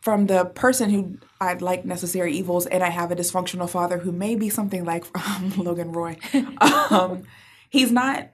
from 0.00 0.26
the 0.26 0.44
person 0.44 0.90
who 0.90 1.18
I'd 1.40 1.62
like 1.62 1.84
necessary 1.84 2.32
evils, 2.36 2.66
and 2.66 2.82
I 2.84 2.90
have 2.90 3.10
a 3.10 3.16
dysfunctional 3.16 3.68
father 3.68 3.98
who 3.98 4.12
may 4.12 4.36
be 4.36 4.48
something 4.48 4.84
like 4.84 5.04
um, 5.28 5.52
Logan 5.56 5.90
Roy. 5.92 6.16
Um, 6.60 7.24
he's 7.70 7.90
not. 7.90 8.28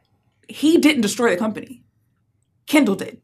He 0.49 0.77
didn't 0.79 1.01
destroy 1.03 1.31
the 1.31 1.37
company. 1.39 1.83
Kendall 2.67 2.95
did. 2.97 3.21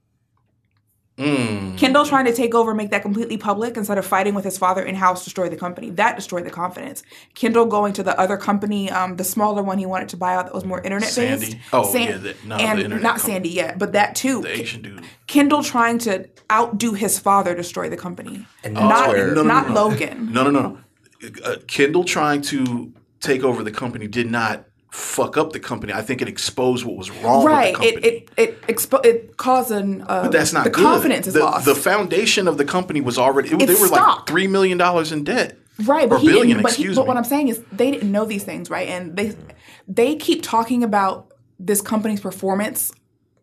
Mm. 1.18 1.76
Kendall 1.76 2.04
trying 2.06 2.24
to 2.26 2.32
take 2.32 2.54
over, 2.54 2.74
make 2.74 2.90
that 2.90 3.02
completely 3.02 3.36
public 3.36 3.76
instead 3.76 3.98
of 3.98 4.06
fighting 4.06 4.34
with 4.34 4.44
his 4.44 4.56
father 4.56 4.82
in 4.82 4.94
house, 4.94 5.24
destroy 5.24 5.48
the 5.48 5.56
company. 5.56 5.90
That 5.90 6.14
destroyed 6.16 6.44
the 6.46 6.50
confidence. 6.50 7.02
Kendall 7.34 7.66
going 7.66 7.92
to 7.94 8.02
the 8.04 8.18
other 8.20 8.36
company, 8.36 8.88
um, 8.90 9.16
the 9.16 9.24
smaller 9.24 9.62
one 9.62 9.78
he 9.78 9.86
wanted 9.86 10.08
to 10.10 10.16
buy 10.16 10.34
out 10.36 10.44
that 10.46 10.54
was 10.54 10.64
more 10.64 10.78
internet 10.80 11.12
based. 11.14 11.42
Sandy? 11.42 11.60
Oh, 11.72 11.92
yeah, 11.96 12.16
the- 12.18 12.36
no, 12.44 12.56
the 12.56 12.62
and 12.62 12.78
internet 12.78 13.02
not 13.02 13.16
company. 13.16 13.32
Sandy 13.34 13.48
yet, 13.48 13.78
but 13.78 13.92
that 13.94 14.14
too. 14.14 14.42
the 14.42 14.60
Asian 14.60 14.80
dude. 14.82 15.02
Kendall 15.26 15.62
trying 15.64 15.98
to 15.98 16.28
outdo 16.52 16.92
his 16.94 17.18
father, 17.18 17.54
destroy 17.54 17.88
the 17.88 17.96
company. 17.96 18.46
And 18.62 18.74
not 18.74 19.08
where- 19.08 19.28
No, 19.34 19.42
no, 19.42 19.48
not 19.48 19.68
no, 19.68 19.74
no. 19.74 19.88
Logan. 19.88 20.32
No, 20.32 20.44
no, 20.44 20.50
no, 20.50 20.60
no. 20.60 20.78
Uh, 21.44 21.56
Kendall 21.66 22.04
trying 22.04 22.42
to 22.42 22.92
take 23.20 23.42
over 23.42 23.64
the 23.64 23.72
company 23.72 24.06
did 24.06 24.30
not 24.30 24.66
fuck 24.90 25.36
up 25.36 25.52
the 25.52 25.60
company. 25.60 25.92
I 25.92 26.02
think 26.02 26.22
it 26.22 26.28
exposed 26.28 26.84
what 26.84 26.96
was 26.96 27.10
wrong 27.10 27.44
Right. 27.44 27.78
with 27.78 27.80
the 27.80 27.86
It 28.08 28.26
company. 28.26 28.26
it 28.36 28.48
it 28.50 28.62
expo- 28.68 29.04
it 29.04 29.36
caused 29.36 29.70
an 29.70 30.02
uh, 30.02 30.22
but 30.24 30.32
that's 30.32 30.52
not 30.52 30.64
the 30.64 30.70
good. 30.70 30.82
confidence 30.84 31.26
is 31.26 31.34
the, 31.34 31.40
lost. 31.40 31.64
The 31.66 31.74
foundation 31.74 32.48
of 32.48 32.56
the 32.58 32.64
company 32.64 33.00
was 33.00 33.18
already. 33.18 33.50
It, 33.50 33.58
they 33.58 33.66
were 33.74 33.80
like 33.88 34.00
stock. 34.02 34.26
three 34.28 34.46
million 34.46 34.78
dollars 34.78 35.12
in 35.12 35.24
debt. 35.24 35.56
Right, 35.84 36.08
but 36.08 36.20
he 36.20 36.26
billion. 36.28 36.48
didn't. 36.48 36.62
But, 36.64 36.72
he, 36.74 36.92
but 36.94 37.06
what 37.06 37.16
I'm 37.16 37.24
saying 37.24 37.48
is 37.48 37.62
they 37.70 37.90
didn't 37.90 38.10
know 38.10 38.24
these 38.24 38.42
things, 38.44 38.68
right? 38.70 38.88
And 38.88 39.16
they 39.16 39.36
they 39.86 40.16
keep 40.16 40.42
talking 40.42 40.82
about 40.82 41.32
this 41.60 41.80
company's 41.80 42.20
performance 42.20 42.90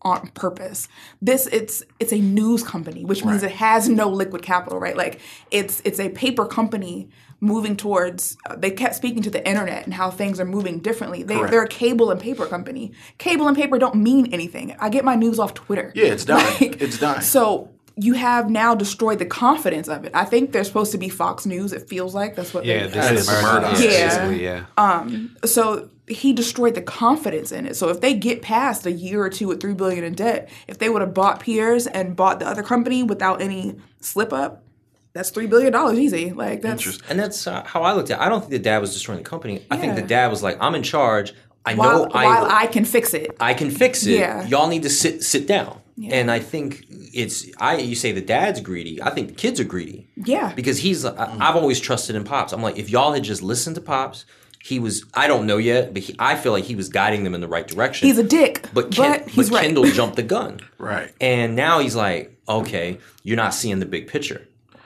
on 0.02 0.28
purpose. 0.34 0.88
This 1.22 1.48
it's 1.48 1.82
it's 2.00 2.12
a 2.12 2.20
news 2.20 2.62
company, 2.64 3.06
which 3.06 3.24
means 3.24 3.42
Right. 3.42 3.52
it 3.52 3.56
has 3.58 3.88
no 3.88 4.10
liquid 4.10 4.42
capital, 4.42 4.80
right? 4.80 4.98
Like 4.98 5.20
it's 5.52 5.82
it's 5.86 6.00
a 6.00 6.10
paper 6.10 6.46
company 6.46 7.10
moving 7.46 7.78
towards. 7.78 8.38
Uh, 8.50 8.56
they 8.56 8.72
kept 8.72 8.96
speaking 8.96 9.22
to 9.24 9.30
the 9.30 9.48
internet 9.48 9.86
and 9.86 9.94
how 9.94 10.12
things 10.12 10.40
are 10.40 10.46
moving 10.46 10.80
differently. 10.80 11.24
They 11.24 11.36
Correct. 11.36 11.52
they're 11.52 11.64
a 11.64 11.68
cable 11.68 12.12
and 12.12 12.20
paper 12.20 12.46
company. 12.46 12.92
Cable 13.18 13.48
and 13.48 13.56
paper 13.56 13.78
don't 13.78 13.96
mean 13.96 14.34
anything. 14.34 14.76
I 14.80 14.90
get 14.90 15.06
my 15.06 15.16
news 15.16 15.40
off 15.40 15.54
Twitter. 15.54 15.92
Yeah, 15.96 16.06
it's 16.06 16.26
dying. 16.26 16.46
Like, 16.62 16.82
It's 16.82 17.00
dying. 17.00 17.22
So. 17.22 17.70
You 17.98 18.12
have 18.16 18.50
now 18.50 18.76
destroyed 18.76 19.20
the 19.20 19.26
confidence 19.26 19.88
of 19.88 20.04
it. 20.04 20.12
I 20.14 20.26
think 20.26 20.52
they're 20.52 20.66
supposed 20.66 20.92
to 20.92 20.98
be 20.98 21.08
Fox 21.08 21.46
News. 21.46 21.72
It 21.72 21.88
feels 21.88 22.14
like 22.14 22.36
that's 22.36 22.54
what. 22.54 22.66
Yeah, 22.66 22.88
they, 22.88 23.00
this 23.00 23.12
is 23.12 23.30
It's 23.30 23.42
Murdoch. 23.42 23.62
Murdoch. 23.62 23.80
Yeah. 23.80 24.08
basically, 24.10 24.44
yeah. 24.44 25.26
so 25.46 25.90
he 26.08 26.34
destroyed 26.34 26.76
the 26.76 26.82
confidence 26.82 27.54
in 27.54 27.66
it. 27.66 27.78
So 27.78 27.88
if 27.88 28.02
they 28.02 28.14
get 28.14 28.42
past 28.42 28.86
a 28.86 28.92
year 28.92 29.22
or 29.22 29.30
two 29.30 29.48
with 29.48 29.62
three 29.62 29.74
billion 29.74 30.04
in 30.04 30.14
debt, 30.14 30.50
if 30.68 30.78
they 30.78 30.90
would 30.90 31.02
have 31.02 31.14
bought 31.14 31.40
Pierce 31.40 31.88
and 31.88 32.18
bought 32.18 32.42
the 32.42 32.48
other 32.48 32.64
company 32.64 33.02
without 33.02 33.42
any 33.42 33.76
slip 34.02 34.34
up, 34.34 34.65
that's 35.16 35.30
three 35.30 35.48
billion 35.48 35.72
dollars 35.72 35.98
easy. 35.98 36.32
Like 36.32 36.62
that's 36.62 36.82
Interesting. 36.82 37.10
And 37.10 37.18
that's 37.18 37.48
uh, 37.48 37.64
how 37.64 37.84
I 37.84 37.94
looked 37.94 38.12
at. 38.12 38.20
it. 38.20 38.22
I 38.22 38.28
don't 38.28 38.42
think 38.42 38.52
the 38.52 38.60
dad 38.60 38.80
was 38.80 38.94
destroying 38.94 39.20
the 39.24 39.28
company. 39.28 39.66
I 39.72 39.78
think 39.78 39.96
the 39.96 40.02
dad 40.02 40.30
was 40.30 40.44
like, 40.44 40.58
"I'm 40.60 40.76
in 40.76 40.84
charge. 40.84 41.34
I 41.66 41.74
know 41.74 41.82
while, 41.82 42.12
I 42.14 42.26
while 42.26 42.52
I 42.52 42.68
can 42.68 42.84
fix 42.84 43.14
it. 43.14 43.36
I 43.40 43.54
can 43.54 43.72
fix 43.72 44.06
it. 44.06 44.20
Yeah. 44.20 44.46
Y'all 44.46 44.68
need 44.68 44.84
to 44.84 44.90
sit 44.90 45.24
sit 45.24 45.48
down." 45.48 45.82
And 46.12 46.30
I 46.30 46.40
think 46.40 46.86
it's 46.90 47.46
I. 47.60 47.78
You 47.78 47.96
say 47.96 48.12
the 48.12 48.22
dad's 48.22 48.60
greedy. 48.60 49.02
I 49.02 49.12
think 49.12 49.30
the 49.30 49.36
kids 49.36 49.62
are 49.62 49.64
greedy. 49.64 50.06
Yeah. 50.18 50.52
Because 50.54 50.80
he's. 50.80 51.06
I, 51.06 51.34
I've 51.40 51.56
always 51.56 51.80
trusted 51.80 52.18
in 52.18 52.26
pops. 52.26 52.52
I'm 52.52 52.62
like, 52.62 52.78
if 52.78 52.90
y'all 52.90 53.14
had 53.14 53.24
just 53.24 53.42
listened 53.42 53.76
to 53.76 53.82
pops, 53.82 54.26
he 54.62 54.80
was. 54.80 55.06
I 55.14 55.28
don't 55.28 55.48
know 55.48 55.58
yet, 55.58 55.94
but 55.94 56.04
he, 56.04 56.14
I 56.20 56.36
feel 56.36 56.52
like 56.52 56.66
he 56.66 56.76
was 56.76 56.90
guiding 56.90 57.24
them 57.24 57.34
in 57.34 57.40
the 57.40 57.48
right 57.48 57.66
direction. 57.66 58.06
He's 58.10 58.18
a 58.18 58.24
dick, 58.24 58.68
but 58.74 58.92
Ken, 58.92 59.22
but 59.22 59.30
he's 59.30 59.50
but 59.50 59.56
right. 59.56 59.64
Kendall 59.64 59.86
jumped 59.86 60.18
the 60.18 60.24
gun. 60.24 60.60
Right. 60.78 61.14
And 61.22 61.56
now 61.56 61.80
he's 61.80 61.96
like, 61.96 62.38
okay, 62.50 63.00
you're 63.24 63.38
not 63.38 63.54
seeing 63.54 63.80
the 63.80 63.86
big 63.86 64.08
picture. 64.08 64.46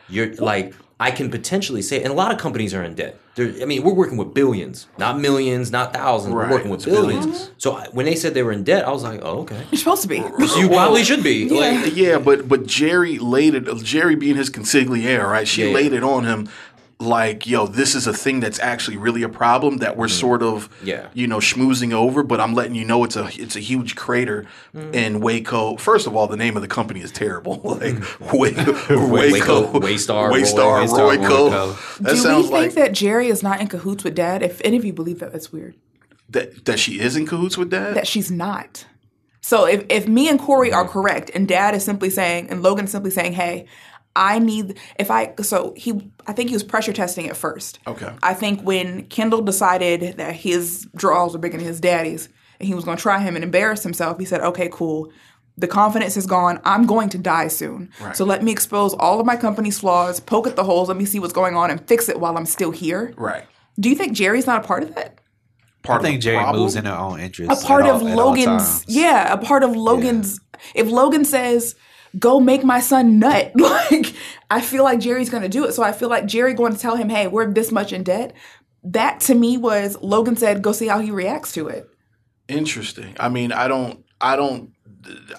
You're 0.09 0.33
like, 0.35 0.73
I 0.99 1.11
can 1.11 1.29
potentially 1.31 1.81
say, 1.81 2.01
and 2.03 2.11
a 2.11 2.15
lot 2.15 2.31
of 2.33 2.37
companies 2.39 2.73
are 2.73 2.83
in 2.83 2.93
debt. 2.95 3.17
They're, 3.35 3.53
I 3.61 3.65
mean, 3.65 3.83
we're 3.83 3.93
working 3.93 4.17
with 4.17 4.33
billions, 4.33 4.87
not 4.97 5.17
millions, 5.17 5.71
not 5.71 5.93
thousands. 5.93 6.33
Right, 6.35 6.49
We're 6.49 6.55
working 6.55 6.71
with 6.71 6.83
billions. 6.83 7.25
billions. 7.25 7.51
So 7.57 7.73
I- 7.77 7.87
when 7.93 8.05
they 8.05 8.15
said 8.15 8.33
they 8.33 8.43
were 8.43 8.51
in 8.51 8.65
debt, 8.65 8.85
I 8.85 8.91
was 8.91 9.03
like, 9.03 9.21
oh, 9.23 9.39
okay. 9.43 9.63
You're 9.71 9.79
supposed 9.79 10.01
to 10.01 10.09
be. 10.09 10.21
So 10.47 10.59
you 10.59 10.67
probably 10.67 11.05
should 11.05 11.23
be. 11.23 11.47
Like, 11.47 11.95
Yeah, 11.95 12.17
but 12.17 12.49
but 12.49 12.63
Gerri 12.63 13.17
laid 13.21 13.55
it. 13.55 13.63
Gerri 13.65 14.19
being 14.19 14.35
his 14.35 14.49
consigliere, 14.49 15.23
right? 15.25 15.47
She 15.47 15.61
Yeah, 15.61 15.67
yeah. 15.69 15.73
laid 15.75 15.93
it 15.93 16.03
on 16.03 16.25
him, 16.25 16.49
like, 17.01 17.47
yo, 17.47 17.65
this 17.65 17.95
is 17.95 18.07
a 18.07 18.13
thing 18.13 18.41
that's 18.41 18.59
actually 18.59 18.97
really 18.97 19.23
a 19.23 19.29
problem 19.29 19.77
that 19.77 19.95
we're 19.95 20.09
sort 20.09 20.43
of, 20.43 20.69
Mm. 20.81 20.85
Yeah. 20.87 21.07
you 21.13 21.27
know, 21.27 21.37
schmoozing 21.37 21.93
over. 21.93 22.23
But 22.23 22.41
I'm 22.41 22.53
letting 22.53 22.75
you 22.75 22.83
know 22.83 23.03
it's 23.05 23.15
a 23.15 23.29
it's 23.35 23.55
a 23.55 23.61
huge 23.61 23.95
crater 23.95 24.45
Mm. 24.75 24.93
in 24.93 25.19
Waco. 25.21 25.77
First 25.77 26.07
of 26.07 26.15
all, 26.15 26.27
the 26.27 26.35
name 26.35 26.55
of 26.57 26.61
the 26.61 26.67
company 26.67 26.99
is 27.01 27.11
terrible. 27.11 27.61
like 27.63 27.95
Mm. 27.95 28.33
Waco, 28.39 29.07
Waco, 29.07 29.61
Waco, 29.61 29.79
Waystar, 29.79 30.29
Waystar, 30.31 30.87
Roy- 30.87 31.15
Royco. 31.17 31.49
Royco. 31.51 31.97
That 31.99 32.15
Do 32.15 32.35
we 32.37 32.41
think 32.43 32.51
like 32.51 32.73
that 32.73 32.91
Gerri 32.91 33.29
is 33.29 33.41
not 33.41 33.61
in 33.61 33.67
cahoots 33.67 34.03
with 34.03 34.15
Dad? 34.15 34.43
If 34.43 34.61
any 34.65 34.75
of 34.75 34.83
you 34.83 34.91
believe 34.93 35.19
that, 35.19 35.31
that's 35.31 35.53
weird. 35.53 35.75
that 36.29 36.65
that 36.65 36.79
she 36.79 36.99
is 36.99 37.15
in 37.15 37.25
cahoots 37.25 37.57
with 37.57 37.69
that. 37.71 37.93
That 37.93 38.07
she's 38.07 38.29
not. 38.29 38.85
So 39.41 39.65
if, 39.65 39.85
if 39.89 40.05
me 40.07 40.27
and 40.27 40.37
Corey 40.37 40.69
Mm-hmm. 40.69 40.75
are 40.79 40.87
correct, 40.87 41.31
and 41.33 41.47
Dad 41.47 41.73
is 41.73 41.83
simply 41.85 42.09
saying, 42.09 42.49
and 42.49 42.61
Logan 42.61 42.85
is 42.85 42.91
simply 42.91 43.09
saying, 43.09 43.33
"Hey, 43.33 43.67
I 44.19 44.37
need 44.39 44.77
if 44.99 45.09
I 45.09 45.33
so 45.41 45.73
he 45.77 46.11
I 46.27 46.33
think 46.33 46.49
he 46.49 46.55
was 46.55 46.63
pressure 46.63 46.93
testing 46.93 47.29
at 47.29 47.37
first. 47.37 47.79
Okay. 47.87 48.11
I 48.21 48.33
think 48.33 48.61
when 48.61 49.05
Kendall 49.05 49.41
decided 49.41 50.17
that 50.17 50.35
his 50.35 50.87
draws 50.95 51.33
were 51.33 51.39
bigger 51.39 51.57
than 51.57 51.65
his 51.65 51.79
daddy's, 51.79 52.27
and 52.59 52.67
he 52.67 52.73
was 52.75 52.83
going 52.83 52.97
to 52.97 53.01
try 53.01 53.19
him 53.19 53.35
and 53.35 53.43
embarrass 53.43 53.81
himself, 53.83 54.19
he 54.19 54.25
said, 54.25 54.41
"Okay, 54.41 54.69
cool." 54.71 55.11
The 55.57 55.67
confidence 55.67 56.15
is 56.15 56.25
gone. 56.25 56.59
I'm 56.63 56.85
going 56.85 57.09
to 57.09 57.17
die 57.17 57.49
soon. 57.49 57.89
Right. 57.99 58.15
So 58.15 58.23
let 58.25 58.43
me 58.43 58.51
expose 58.51 58.93
all 58.93 59.19
of 59.19 59.25
my 59.25 59.35
company's 59.35 59.79
flaws, 59.79 60.19
poke 60.21 60.47
at 60.47 60.55
the 60.55 60.63
holes, 60.63 60.87
let 60.87 60.95
me 60.97 61.03
see 61.05 61.19
what's 61.19 61.33
going 61.33 61.55
on, 61.57 61.69
and 61.69 61.85
fix 61.85 62.07
it 62.07 62.17
while 62.19 62.37
I'm 62.37 62.45
still 62.45 62.71
here. 62.71 63.13
Right. 63.17 63.43
Do 63.79 63.89
you 63.89 63.95
think 63.95 64.13
Gerri's 64.15 64.47
not 64.47 64.63
a 64.63 64.67
part 64.67 64.83
of 64.83 64.95
that? 64.95 65.19
Part 65.83 65.99
I 66.01 66.03
think 66.03 66.17
of 66.19 66.23
the 66.23 66.29
Gerri 66.29 66.41
problem? 66.43 66.61
moves 66.63 66.75
in 66.75 66.85
her 66.85 66.95
own 66.95 67.19
interest. 67.19 67.51
a 67.63 67.65
part 67.67 67.83
at 67.85 67.89
of 67.89 68.01
all- 68.01 68.07
at 68.09 68.17
all 68.17 68.25
Logan's 68.27 68.45
times. 68.79 68.85
yeah, 68.87 69.33
a 69.33 69.37
part 69.37 69.63
of 69.63 69.75
Logan's 69.75 70.39
if 70.75 70.87
Logan 70.87 71.23
says 71.25 71.75
go 72.17 72.39
make 72.39 72.63
my 72.63 72.79
son 72.79 73.19
nut 73.19 73.51
like 73.55 74.13
I 74.49 74.61
feel 74.61 74.83
like 74.83 74.99
Gerri's 74.99 75.29
going 75.29 75.43
to 75.43 75.49
do 75.49 75.65
it 75.65 75.73
so 75.73 75.83
I 75.83 75.91
feel 75.91 76.09
like 76.09 76.25
Gerri 76.25 76.55
going 76.55 76.73
to 76.73 76.79
tell 76.79 76.95
him 76.95 77.09
hey 77.09 77.27
we're 77.27 77.51
this 77.51 77.71
much 77.71 77.93
in 77.93 78.03
debt 78.03 78.33
that 78.83 79.19
to 79.21 79.35
me 79.35 79.57
was 79.57 79.97
Logan 80.01 80.35
said 80.35 80.61
go 80.61 80.71
see 80.71 80.87
how 80.87 80.99
he 80.99 81.11
reacts 81.11 81.51
to 81.53 81.67
it 81.67 81.89
Interesting. 82.49 83.15
I 83.19 83.29
mean, 83.29 83.51
I 83.51 83.67
don't, 83.67 84.03
I 84.19 84.35
don't, 84.35 84.73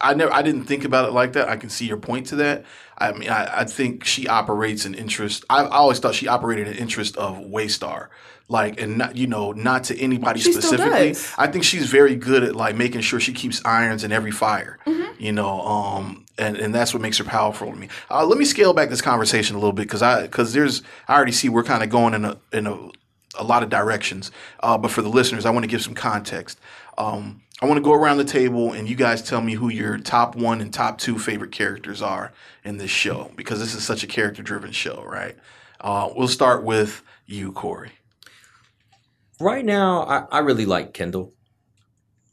I 0.01 0.15
never, 0.15 0.33
I 0.33 0.43
didn't 0.43 0.65
think 0.65 0.85
about 0.85 1.09
it 1.09 1.13
like 1.13 1.33
that. 1.33 1.49
I 1.49 1.57
can 1.57 1.69
see 1.69 1.87
your 1.87 1.97
point 1.97 2.27
to 2.29 2.37
that. 2.37 2.65
I 2.97 3.13
mean, 3.13 3.29
I, 3.29 3.61
I 3.61 3.65
think 3.65 4.05
she 4.05 4.29
operates 4.29 4.87
in 4.87 4.95
interest. 4.95 5.45
I, 5.51 5.65
I 5.65 5.79
always 5.79 5.99
thought 5.99 6.15
she 6.15 6.29
operated 6.29 6.69
in 6.69 6.75
interest 6.75 7.17
of 7.17 7.37
Waystar, 7.39 8.09
like, 8.51 8.81
and 8.81 8.99
not, 8.99 9.17
you 9.17 9.29
know, 9.29 9.53
not 9.53 9.85
to 9.85 9.99
anybody 9.99 10.41
She 10.41 10.53
specifically. 10.53 11.15
I 11.39 11.47
think 11.47 11.63
she's 11.65 11.89
very 11.89 12.17
good 12.17 12.43
at 12.43 12.57
like 12.57 12.75
making 12.75 13.01
sure 13.03 13.21
she 13.21 13.33
keeps 13.33 13.65
irons 13.65 14.03
in 14.03 14.11
every 14.11 14.33
fire. 14.33 14.79
You 15.19 15.33
know, 15.33 15.61
um, 15.61 16.27
and 16.37 16.57
and 16.57 16.75
that's 16.75 16.93
what 16.93 17.01
makes 17.01 17.19
her 17.19 17.25
powerful 17.25 17.71
to 17.71 17.77
me. 17.77 17.89
Uh, 18.11 18.25
let 18.27 18.39
me 18.39 18.45
scale 18.45 18.73
back 18.73 18.89
this 18.89 19.03
conversation 19.03 19.55
a 19.55 19.59
little 19.59 19.73
bit 19.73 19.83
because 19.83 20.03
I 20.03 20.23
because 20.23 20.53
there's 20.53 20.83
I 21.07 21.15
already 21.15 21.33
see 21.33 21.49
we're 21.49 21.63
kind 21.63 21.83
of 21.83 21.91
going 21.91 22.15
in 22.15 22.25
a 22.25 22.39
in 22.53 22.67
a 22.67 22.91
a 23.39 23.45
lot 23.45 23.63
of 23.63 23.69
directions. 23.69 24.33
Uh, 24.61 24.77
but 24.77 24.91
for 24.91 25.03
the 25.03 25.09
listeners, 25.09 25.47
I 25.47 25.51
want 25.51 25.63
to 25.63 25.69
give 25.69 25.83
some 25.83 25.95
context. 25.95 26.59
Um, 26.99 27.43
I 27.63 27.67
want 27.67 27.77
to 27.77 27.83
go 27.83 27.93
around 27.93 28.17
the 28.17 28.25
table 28.25 28.73
and 28.73 28.89
you 28.89 28.97
guys 28.97 29.23
tell 29.23 29.43
me 29.43 29.55
who 29.55 29.69
your 29.69 29.99
top 29.99 30.35
one 30.35 30.61
and 30.61 30.73
top 30.73 30.99
two 30.99 31.19
favorite 31.19 31.53
characters 31.53 32.01
are 32.01 32.33
in 32.65 32.79
this 32.79 32.91
show 32.91 33.31
because 33.37 33.61
this 33.61 33.75
is 33.75 33.85
such 33.85 34.03
a 34.03 34.07
character 34.07 34.43
driven 34.43 34.73
show, 34.73 35.05
right? 35.07 35.37
Uh, 35.81 36.09
we'll 36.17 36.29
start 36.29 36.65
with 36.65 37.03
you, 37.27 37.53
Corey. 37.53 37.93
Right 39.41 39.65
now, 39.65 40.03
I, 40.03 40.19
I 40.31 40.39
really 40.41 40.67
like 40.67 40.93
Kendall. 40.93 41.33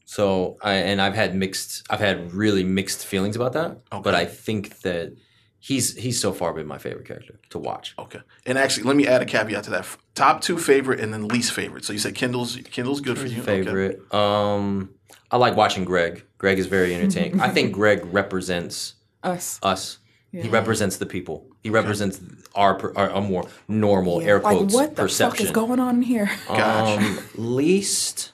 So, 0.06 0.58
I, 0.62 0.74
and 0.74 1.02
I've 1.02 1.16
had 1.16 1.36
mixed, 1.36 1.86
I've 1.90 2.00
had 2.00 2.34
really 2.34 2.64
mixed 2.64 3.06
feelings 3.06 3.36
about 3.36 3.54
that. 3.54 3.80
But 4.04 4.16
I 4.16 4.26
think 4.26 4.80
that 4.82 5.14
he's 5.60 5.96
he's 5.96 6.20
so 6.20 6.32
far 6.32 6.54
been 6.54 6.68
my 6.68 6.78
favorite 6.78 7.06
character 7.06 7.40
to 7.50 7.60
watch. 7.60 7.94
Okay. 8.00 8.20
And 8.46 8.58
actually, 8.58 8.84
let 8.84 8.96
me 8.96 9.08
add 9.08 9.22
a 9.22 9.26
caveat 9.26 9.66
to 9.66 9.70
that. 9.72 9.86
Top 10.16 10.42
two 10.42 10.58
favorite 10.58 11.00
and 11.00 11.14
then 11.14 11.28
least 11.28 11.52
favorite. 11.52 11.84
So 11.86 11.94
you 11.94 12.00
said 12.00 12.16
Kendall's 12.16 12.56
Kendall's 12.72 13.02
good 13.02 13.18
for 13.18 13.28
you. 13.28 13.42
Okay. 13.42 13.64
Favorite. 13.64 14.14
Um, 14.14 14.92
I 15.30 15.38
like 15.38 15.56
watching 15.56 15.84
Greg. 15.84 16.24
Greg 16.38 16.58
is 16.60 16.68
very 16.68 16.96
entertaining. 16.96 17.42
I 17.42 17.50
think 17.56 17.74
Greg 17.74 18.02
represents 18.06 18.96
us 19.24 19.60
us. 19.62 20.00
He 20.32 20.50
represents 20.50 20.98
the 20.98 21.06
people. 21.06 21.47
He 21.64 21.70
represents 21.70 22.20
our, 22.56 22.98
our, 22.98 23.10
our 23.10 23.22
more 23.22 23.48
normal 23.68 24.22
air 24.22 24.40
quotes 24.40 24.54
like 24.54 24.58
quotes 24.60 24.74
what 24.74 24.96
the 24.96 25.02
perception. 25.04 25.38
fuck 25.38 25.46
is 25.46 25.52
going 25.52 25.80
on 25.80 26.02
here 26.02 26.30
Um, 26.50 27.20
least, 27.36 28.32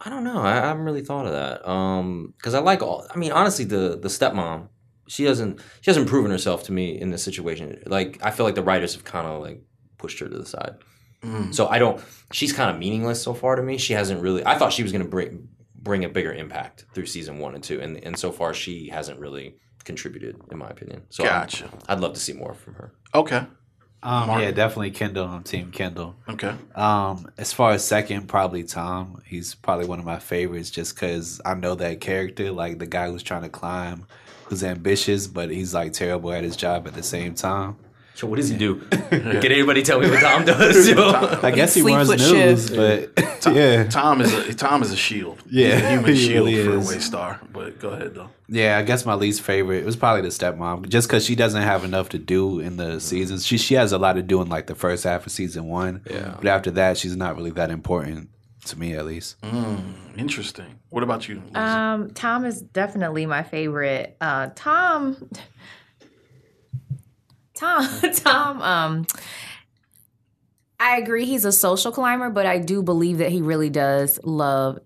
I 0.00 0.10
don't 0.10 0.24
know. 0.24 0.40
I, 0.40 0.52
I 0.52 0.66
haven't 0.66 0.84
really 0.84 1.02
thought 1.02 1.26
of 1.26 1.32
that. 1.32 1.66
Um, 1.68 2.34
because 2.36 2.54
I 2.54 2.60
like 2.60 2.82
all. 2.82 3.06
I 3.12 3.16
mean, 3.18 3.32
honestly, 3.32 3.64
the 3.64 3.98
the 4.00 4.08
stepmom, 4.08 4.68
she 5.08 5.24
doesn't 5.24 5.60
she 5.80 5.90
hasn't 5.90 6.06
proven 6.08 6.30
herself 6.30 6.64
to 6.64 6.72
me 6.72 7.00
in 7.00 7.10
this 7.10 7.22
situation. 7.24 7.82
Like, 7.86 8.18
I 8.22 8.30
feel 8.30 8.44
like 8.46 8.54
the 8.54 8.62
writers 8.62 8.94
have 8.94 9.04
kind 9.04 9.26
of 9.26 9.40
like 9.42 9.62
pushed 9.96 10.18
her 10.20 10.28
to 10.28 10.38
the 10.38 10.46
side. 10.46 10.74
So 11.50 11.66
I 11.66 11.78
don't. 11.80 12.00
She's 12.32 12.52
kind 12.52 12.70
of 12.70 12.78
meaningless 12.78 13.20
so 13.20 13.34
far 13.34 13.56
to 13.56 13.62
me. 13.62 13.76
She 13.78 13.92
hasn't 13.92 14.22
really. 14.22 14.44
I 14.46 14.56
thought 14.56 14.72
she 14.72 14.84
was 14.84 14.92
going 14.92 15.02
to 15.02 15.08
bring 15.08 15.48
bring 15.74 16.04
a 16.04 16.08
bigger 16.08 16.32
impact 16.32 16.86
through 16.94 17.06
season 17.06 17.38
one 17.40 17.54
and 17.56 17.64
two, 17.64 17.80
and 17.80 17.96
and 18.04 18.16
so 18.16 18.30
far 18.30 18.54
she 18.54 18.88
hasn't 18.88 19.18
really 19.18 19.56
contributed, 19.88 20.36
in 20.52 20.58
my 20.58 20.68
opinion. 20.68 21.02
So 21.10 21.24
I'm- 21.24 21.32
Gotcha. 21.40 21.68
I'd 21.88 22.00
love 22.00 22.12
to 22.14 22.20
see 22.20 22.34
more 22.34 22.54
from 22.54 22.74
her. 22.74 22.92
Okay. 23.14 23.42
Um, 24.00 24.30
yeah, 24.40 24.52
definitely 24.52 24.92
Kendall. 24.92 25.26
I'm 25.26 25.42
Team 25.42 25.72
Kendall. 25.72 26.14
Okay. 26.28 26.54
Um, 26.76 27.26
as 27.36 27.52
far 27.52 27.72
as 27.72 27.84
second, 27.84 28.28
probably 28.28 28.62
Tom. 28.62 29.20
He's 29.26 29.56
probably 29.56 29.86
one 29.86 29.98
of 29.98 30.04
my 30.04 30.20
favorites 30.20 30.70
just 30.70 30.94
because 30.94 31.40
I 31.44 31.54
know 31.54 31.74
that 31.74 32.00
character, 32.00 32.52
like 32.52 32.78
the 32.78 32.86
guy 32.86 33.10
who's 33.10 33.24
trying 33.24 33.42
to 33.42 33.48
climb, 33.48 34.06
who's 34.44 34.62
ambitious, 34.62 35.26
but 35.26 35.50
he's 35.50 35.74
like 35.74 35.92
terrible 35.94 36.32
at 36.32 36.44
his 36.44 36.54
job 36.56 36.86
at 36.86 36.94
the 36.94 37.02
same 37.02 37.34
time. 37.34 37.74
So 38.18 38.26
what 38.26 38.34
does 38.34 38.48
he 38.48 38.56
do? 38.56 38.80
Can 39.10 39.44
anybody 39.52 39.84
tell 39.84 40.00
me 40.00 40.10
what 40.10 40.18
Tom 40.18 40.44
does? 40.44 40.88
I 41.44 41.52
guess 41.52 41.72
he 41.72 41.82
runs 41.82 42.08
Sleepless 42.08 42.32
news, 42.32 42.68
but 42.68 43.54
yeah, 43.54 43.84
Tom 43.84 44.20
is 44.20 44.34
a 44.34 44.54
Tom 44.54 44.82
is 44.82 44.90
a 44.90 44.96
shield. 44.96 45.40
Yeah, 45.48 45.76
He's 45.76 45.84
a 45.84 45.88
human 45.90 46.14
he 46.14 46.26
shield 46.26 46.48
really 46.48 46.64
for 46.64 46.78
is. 46.78 46.90
a 46.90 46.96
Waystar. 46.96 47.38
But 47.52 47.78
go 47.78 47.90
ahead 47.90 48.16
though. 48.16 48.28
yeah. 48.48 48.76
I 48.76 48.82
guess 48.82 49.06
my 49.06 49.14
least 49.14 49.42
favorite 49.42 49.84
was 49.84 49.94
probably 49.94 50.22
the 50.22 50.30
stepmom, 50.30 50.88
just 50.88 51.06
because 51.06 51.24
she 51.24 51.36
doesn't 51.36 51.62
have 51.62 51.84
enough 51.84 52.08
to 52.08 52.18
do 52.18 52.58
in 52.58 52.76
the 52.76 52.98
seasons. 52.98 53.46
She 53.46 53.56
she 53.56 53.74
has 53.74 53.92
a 53.92 53.98
lot 53.98 54.14
to 54.14 54.22
do 54.22 54.42
in 54.42 54.48
like 54.48 54.66
the 54.66 54.74
first 54.74 55.04
half 55.04 55.24
of 55.24 55.30
season 55.30 55.68
one. 55.68 56.02
Yeah. 56.10 56.34
but 56.38 56.48
after 56.48 56.72
that, 56.72 56.98
she's 56.98 57.14
not 57.14 57.36
really 57.36 57.52
that 57.52 57.70
important 57.70 58.30
to 58.64 58.76
me, 58.76 58.94
at 58.94 59.06
least. 59.06 59.36
Interesting. 60.16 60.80
What 60.90 61.04
about 61.04 61.28
you? 61.28 61.36
Leezy? 61.36 61.56
Um, 61.56 62.10
Tom 62.10 62.44
is 62.44 62.62
definitely 62.62 63.26
my 63.26 63.44
favorite. 63.44 64.16
Uh, 64.20 64.50
Tom, 64.56 65.30
Tom, 67.58 67.88
Tom. 68.14 68.62
Um, 68.62 69.06
I 70.80 70.98
agree 70.98 71.24
he's 71.24 71.44
a 71.44 71.52
social 71.52 71.92
climber, 71.92 72.30
but 72.30 72.46
I 72.46 72.58
do 72.58 72.82
believe 72.82 73.18
that 73.18 73.30
he 73.30 73.42
really 73.42 73.70
does 73.70 74.20
love 74.22 74.78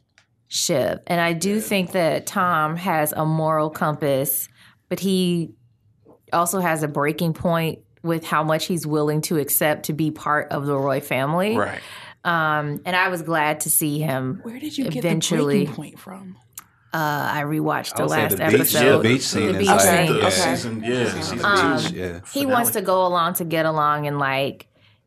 Shiv, 0.49 0.99
and 1.07 1.21
I 1.21 1.33
do 1.33 1.61
think 1.61 1.93
that 1.93 2.27
Tom 2.27 2.77
has 2.77 3.13
a 3.13 3.25
moral 3.25 3.71
compass, 3.71 4.49
but 4.89 5.01
he 5.01 5.55
also 6.33 6.61
has 6.61 6.83
a 6.83 6.89
breaking 6.89 7.35
point 7.35 7.81
with 8.03 8.25
how 8.25 8.43
much 8.43 8.67
he's 8.67 8.87
willing 8.87 9.21
to 9.23 9.39
accept 9.39 9.87
to 9.87 9.93
be 9.93 10.11
part 10.11 10.51
of 10.51 10.67
the 10.67 10.77
Roy 10.77 11.01
family. 11.01 11.57
right. 11.57 11.81
Um, 12.25 12.81
and 12.85 12.95
I 12.95 13.09
was 13.09 13.23
glad 13.23 13.61
to 13.61 13.71
see 13.71 13.99
him. 13.99 14.41
where 14.45 14.61
did 14.61 14.79
you 14.79 14.85
get 14.85 15.05
eventually? 15.05 15.61
the 15.61 15.65
breaking 15.65 15.75
point 15.75 15.99
from 15.99 16.37
Uh, 16.94 17.31
I 17.33 17.42
rewatched 17.44 17.94
I 17.94 17.96
the 17.96 18.02
would 18.02 18.11
say 18.11 18.22
last 18.22 18.31
the 18.37 18.37
beach, 18.44 18.55
episode. 18.55 18.96
yeah, 19.05 19.11
beach 19.11 19.22
scene 19.22 19.42
The 19.46 19.48
is 19.52 19.57
beach 19.59 19.81
scene. 19.81 20.12
The 20.12 20.18
yeah. 20.20 20.28
season, 20.28 20.83
yeah, 20.85 21.20
season 21.20 21.44
Um, 21.44 21.78
two. 21.83 21.94
yeah. 21.96 22.20
he 22.33 22.44
wants 22.46 22.70
to 22.72 22.83
go 22.83 23.07
along 23.07 23.35
to 23.35 23.44
get 23.44 23.64
along 23.66 24.07
and 24.07 24.18
like 24.18 24.66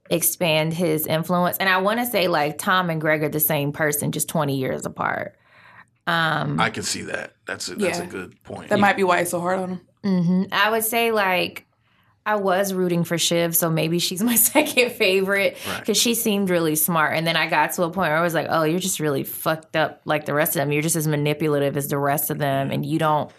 expand 0.09 0.73
his 0.73 1.05
influence. 1.05 1.57
And 1.57 1.69
I 1.69 1.77
want 1.77 1.99
to 1.99 2.05
say 2.07 2.27
like 2.27 2.57
Tom 2.57 2.89
and 2.89 2.99
Greg 2.99 3.21
are 3.23 3.29
the 3.29 3.39
same 3.39 3.71
person, 3.71 4.11
just 4.11 4.27
twenty 4.27 4.57
years 4.57 4.85
apart. 4.85 5.35
Um, 6.07 6.59
I 6.59 6.69
can 6.69 6.83
see 6.83 7.01
that. 7.03 7.33
That's 7.45 7.67
a, 7.69 7.75
that's 7.75 7.99
a 7.99 8.05
good 8.05 8.41
point. 8.43 8.69
that 8.69 8.79
might 8.79 8.95
be 8.95 9.03
why 9.03 9.19
it's 9.19 9.31
so 9.31 9.39
hard 9.39 9.59
on 9.59 9.69
him 9.69 9.81
mhm. 10.03 10.47
I 10.51 10.69
would 10.69 10.83
say 10.83 11.11
like 11.11 11.65
I 12.27 12.35
was 12.38 12.73
rooting 12.73 13.03
for 13.03 13.17
Shiv, 13.19 13.55
so 13.55 13.69
maybe 13.69 13.99
she's 13.99 14.23
my 14.31 14.35
second 14.35 14.91
favorite 14.93 15.57
Right. 15.67 15.79
because 15.79 15.97
she 15.97 16.15
seemed 16.15 16.49
really 16.49 16.75
smart. 16.75 17.15
And 17.15 17.25
then 17.27 17.35
I 17.35 17.47
got 17.47 17.73
to 17.73 17.83
a 17.83 17.91
point 17.91 18.09
where 18.09 18.17
I 18.17 18.21
was 18.21 18.33
like, 18.33 18.47
oh, 18.49 18.63
you're 18.63 18.79
just 18.79 18.99
really 18.99 19.23
fucked 19.23 19.75
up 19.75 20.01
like 20.05 20.25
the 20.25 20.33
rest 20.33 20.55
of 20.55 20.61
them. 20.61 20.71
You're 20.71 20.81
just 20.81 20.95
as 20.95 21.07
manipulative 21.07 21.77
as 21.77 21.88
the 21.88 21.97
rest 21.99 22.31
of 22.31 22.38
them, 22.39 22.71
and 22.71 22.85
you 22.85 22.97
don't. 22.99 23.31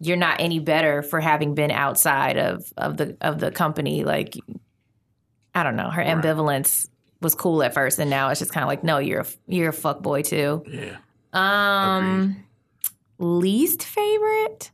You're 0.00 0.16
not 0.16 0.40
any 0.40 0.58
better 0.60 1.02
for 1.02 1.20
having 1.20 1.54
been 1.54 1.70
outside 1.72 2.38
of 2.38 2.72
of 2.76 2.96
the 2.96 3.16
of 3.20 3.38
the 3.40 3.50
company. 3.50 4.04
Like, 4.04 4.36
I 5.54 5.62
don't 5.64 5.74
know. 5.76 5.90
Her 5.90 6.02
ambivalence 6.04 6.88
was 7.20 7.34
cool 7.34 7.62
at 7.64 7.74
first, 7.74 7.98
and 7.98 8.08
now 8.08 8.28
it's 8.30 8.38
just 8.38 8.52
kind 8.52 8.62
of 8.62 8.68
like, 8.68 8.84
no, 8.84 8.98
you're 8.98 9.20
a 9.22 9.26
you're 9.48 9.70
a 9.70 9.72
fuck 9.72 10.00
boy 10.02 10.22
too. 10.22 10.62
yeah. 10.68 10.96
Um, 11.32 12.44
least 13.18 13.82
favorite. 13.82 14.70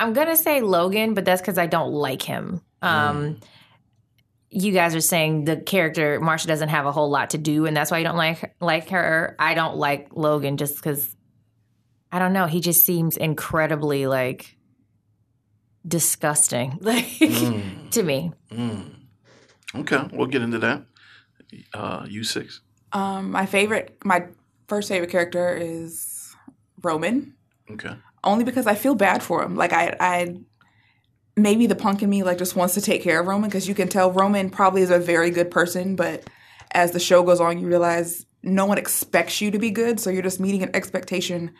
I'm 0.00 0.12
gonna 0.14 0.36
say 0.36 0.60
Logan, 0.62 1.14
but 1.14 1.24
that's 1.24 1.40
because 1.40 1.58
I 1.58 1.66
don't 1.66 1.92
like 1.92 2.22
him. 2.22 2.62
Um, 2.82 3.38
you 4.50 4.72
guys 4.72 4.94
are 4.96 5.00
saying 5.00 5.44
the 5.44 5.56
character 5.58 6.18
Marcia 6.20 6.48
doesn't 6.48 6.70
have 6.70 6.86
a 6.86 6.92
whole 6.92 7.10
lot 7.10 7.30
to 7.30 7.38
do, 7.38 7.66
and 7.66 7.76
that's 7.76 7.90
why 7.90 7.98
you 7.98 8.04
don't 8.04 8.16
like 8.16 8.54
like 8.60 8.88
her. 8.90 9.36
I 9.38 9.54
don't 9.54 9.76
like 9.76 10.08
Logan 10.12 10.56
just 10.56 10.74
because 10.76 11.14
I 12.10 12.18
don't 12.18 12.32
know. 12.32 12.46
He 12.46 12.60
just 12.60 12.84
seems 12.84 13.16
incredibly 13.16 14.06
like 14.06 14.56
disgusting, 15.86 16.78
like 16.82 17.06
to 17.90 18.02
me. 18.02 18.32
Okay, 19.74 20.08
we'll 20.12 20.26
get 20.26 20.42
into 20.42 20.58
that. 20.58 20.84
Uh, 21.74 22.06
U 22.08 22.24
six. 22.24 22.60
um 22.92 23.30
my 23.32 23.44
favorite 23.46 23.98
my 24.04 24.24
first 24.68 24.88
favorite 24.88 25.10
character 25.10 25.54
is 25.54 26.34
Roman 26.82 27.34
Okay. 27.70 27.94
Only 28.24 28.44
because 28.44 28.66
I 28.66 28.74
feel 28.74 28.94
bad 28.94 29.22
for 29.22 29.42
him. 29.42 29.56
Like 29.56 29.72
I, 29.72 29.96
I 30.00 30.36
maybe 31.36 31.66
the 31.66 31.74
punk 31.74 32.02
in 32.02 32.10
me 32.10 32.22
like 32.22 32.38
just 32.38 32.56
wants 32.56 32.74
to 32.74 32.80
take 32.80 33.02
care 33.02 33.20
of 33.20 33.26
Roman 33.26 33.48
because 33.48 33.68
you 33.68 33.74
can 33.74 33.88
tell 33.88 34.12
Roman 34.12 34.50
probably 34.50 34.82
is 34.82 34.90
a 34.90 34.98
very 34.98 35.30
good 35.30 35.50
person, 35.50 35.96
but 35.96 36.28
as 36.72 36.92
the 36.92 37.00
show 37.00 37.22
goes 37.22 37.40
on, 37.40 37.58
you 37.58 37.66
realize 37.66 38.26
no 38.42 38.66
one 38.66 38.78
expects 38.78 39.40
you 39.40 39.50
to 39.50 39.58
be 39.58 39.70
good, 39.70 40.00
so 40.00 40.08
you're 40.10 40.22
just 40.22 40.40
meeting 40.40 40.62
an 40.62 40.70
expectation 40.74 41.52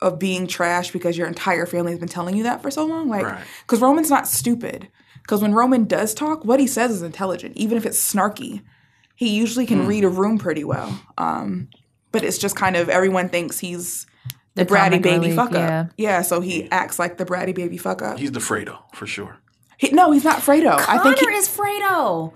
of 0.00 0.18
being 0.18 0.46
trash 0.46 0.90
because 0.92 1.16
your 1.18 1.26
entire 1.26 1.66
family 1.66 1.92
has 1.92 1.98
been 1.98 2.08
telling 2.08 2.36
you 2.36 2.42
that 2.44 2.62
for 2.62 2.70
so 2.70 2.84
long. 2.86 3.08
Like, 3.08 3.24
Right. 3.24 3.44
because 3.62 3.80
Roman's 3.80 4.10
not 4.10 4.26
stupid. 4.28 4.88
Because 5.22 5.42
when 5.42 5.54
Roman 5.54 5.84
does 5.84 6.14
talk, 6.14 6.44
what 6.44 6.58
he 6.60 6.66
says 6.66 6.90
is 6.90 7.02
intelligent, 7.02 7.56
even 7.56 7.76
if 7.76 7.84
it's 7.86 7.98
snarky. 8.14 8.62
He 9.14 9.36
usually 9.36 9.66
can 9.66 9.86
read 9.86 10.02
a 10.04 10.08
room 10.08 10.38
pretty 10.38 10.64
well. 10.64 10.98
Um, 11.18 11.68
but 12.10 12.24
it's 12.24 12.38
just 12.38 12.56
kind 12.56 12.74
of 12.74 12.88
everyone 12.88 13.28
thinks 13.28 13.58
he's 13.58 14.06
the, 14.54 14.66
bratty 14.66 15.02
baby 15.02 15.18
relief, 15.18 15.34
fuck 15.36 15.52
yeah. 15.52 15.80
up. 15.80 15.86
Yeah, 15.96 16.22
so 16.22 16.40
he 16.40 16.70
acts 16.70 16.98
like 16.98 17.18
the 17.18 17.24
bratty 17.24 17.54
baby 17.54 17.76
fuck 17.76 18.02
up. 18.02 18.18
He's 18.18 18.32
the 18.32 18.40
Fredo 18.40 18.78
for 18.94 19.06
sure. 19.06 19.38
He, 19.78 19.90
no, 19.90 20.12
he's 20.12 20.24
not 20.24 20.40
Fredo. 20.40 20.72
I 20.88 20.98
think 20.98 21.16
Connor 21.18 21.30
he, 21.30 21.36
is 21.36 21.48
Fredo. 21.48 22.32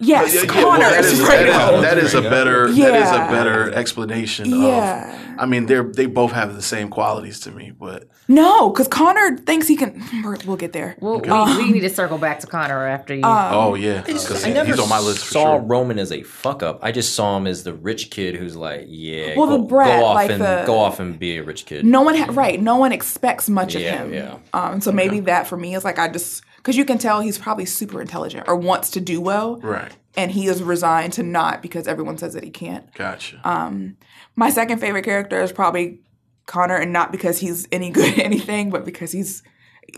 Yes, 0.00 0.34
Yeah, 0.34 0.40
yeah, 0.42 0.46
Connor 0.46 0.66
well, 0.78 0.80
that 0.90 1.04
is 1.04 1.12
is, 1.12 1.18
that 1.20 1.46
Fredo. 1.46 1.74
is- 1.76 1.82
that 1.82 1.98
is 1.98 2.14
a 2.14 2.22
better 2.22 2.70
that 2.72 2.94
is 2.94 3.10
a 3.10 3.18
better 3.32 3.72
explanation 3.72 4.46
Yeah. 4.50 5.14
of 5.14 5.20
I 5.40 5.46
mean 5.46 5.66
they're 5.66 5.82
they 5.84 6.06
both 6.06 6.32
have 6.32 6.54
the 6.54 6.62
same 6.62 6.88
qualities 6.88 7.40
to 7.40 7.50
me, 7.50 7.70
but 7.70 8.08
No, 8.28 8.70
because 8.70 8.88
Connor 8.88 9.38
thinks 9.38 9.66
he 9.66 9.76
can. 9.76 10.02
we're- 10.24 10.38
We'll 10.46 10.56
get 10.56 10.72
there. 10.72 10.96
Well, 11.00 11.20
we, 11.20 11.64
we 11.64 11.72
need 11.72 11.80
to 11.80 11.88
circle 11.90 12.18
back 12.18 12.40
to 12.40 12.46
Connor 12.46 12.86
after 12.86 13.14
you. 13.14 13.22
oh 13.24 13.74
yeah, 13.74 14.02
because 14.02 14.44
I 14.44 14.52
never 14.52 14.70
he's 14.70 14.78
on 14.78 14.88
my 14.88 15.00
list 15.00 15.24
for 15.24 15.32
saw 15.32 15.54
sure. 15.56 15.60
Roman 15.62 15.98
as 15.98 16.12
a 16.12 16.22
fuck 16.22 16.62
up. 16.62 16.78
I 16.82 16.92
just 16.92 17.14
saw 17.14 17.36
him 17.36 17.46
as 17.46 17.64
the 17.64 17.72
rich 17.74 18.10
kid 18.10 18.34
who's 18.36 18.54
like, 18.56 18.84
yeah, 18.88 19.34
Well, 19.36 19.46
go, 19.46 19.56
the 19.58 19.64
brat, 19.64 20.00
go 20.00 20.06
off 20.06 20.14
like 20.14 20.30
and 20.30 20.40
the- 20.42 20.64
go 20.66 20.78
off 20.78 21.00
and 21.00 21.18
be 21.18 21.38
a 21.38 21.42
rich 21.42 21.66
kid. 21.66 21.84
No 21.84 22.02
one, 22.02 22.16
ha- 22.16 22.30
right? 22.32 22.60
No 22.60 22.76
one 22.76 22.92
expects 22.92 23.48
much 23.48 23.74
Yeah, 23.74 24.02
of 24.02 24.10
him. 24.10 24.14
yeah. 24.14 24.36
Um, 24.52 24.80
so 24.80 24.92
maybe 24.92 25.20
that 25.20 25.46
for 25.46 25.56
me 25.56 25.74
is 25.74 25.84
like 25.84 25.98
I 25.98 26.08
just 26.08 26.42
because 26.60 26.76
you 26.76 26.84
can 26.84 26.98
tell 26.98 27.20
he's 27.20 27.38
probably 27.38 27.64
super 27.66 28.00
intelligent 28.00 28.46
or 28.48 28.54
wants 28.56 28.90
to 28.90 29.00
do 29.00 29.20
well, 29.20 29.56
Right. 29.60 29.90
and 30.16 30.30
he 30.30 30.46
is 30.46 30.62
resigned 30.62 31.12
to 31.14 31.22
not 31.22 31.62
because 31.62 31.88
everyone 31.88 32.16
says 32.18 32.34
that 32.34 32.44
he 32.44 32.50
can't. 32.50 32.92
Gotcha. 32.94 33.40
Um, 33.48 33.96
My 34.36 34.50
second 34.50 34.78
favorite 34.78 35.04
character 35.04 35.40
is 35.40 35.52
probably 35.52 36.00
Connor, 36.46 36.76
and 36.76 36.92
not 36.92 37.12
because 37.12 37.38
he's 37.38 37.66
any 37.72 37.90
good 37.96 38.12
at 38.18 38.24
anything, 38.24 38.70
but 38.70 38.84
because 38.84 39.12
he's 39.12 39.42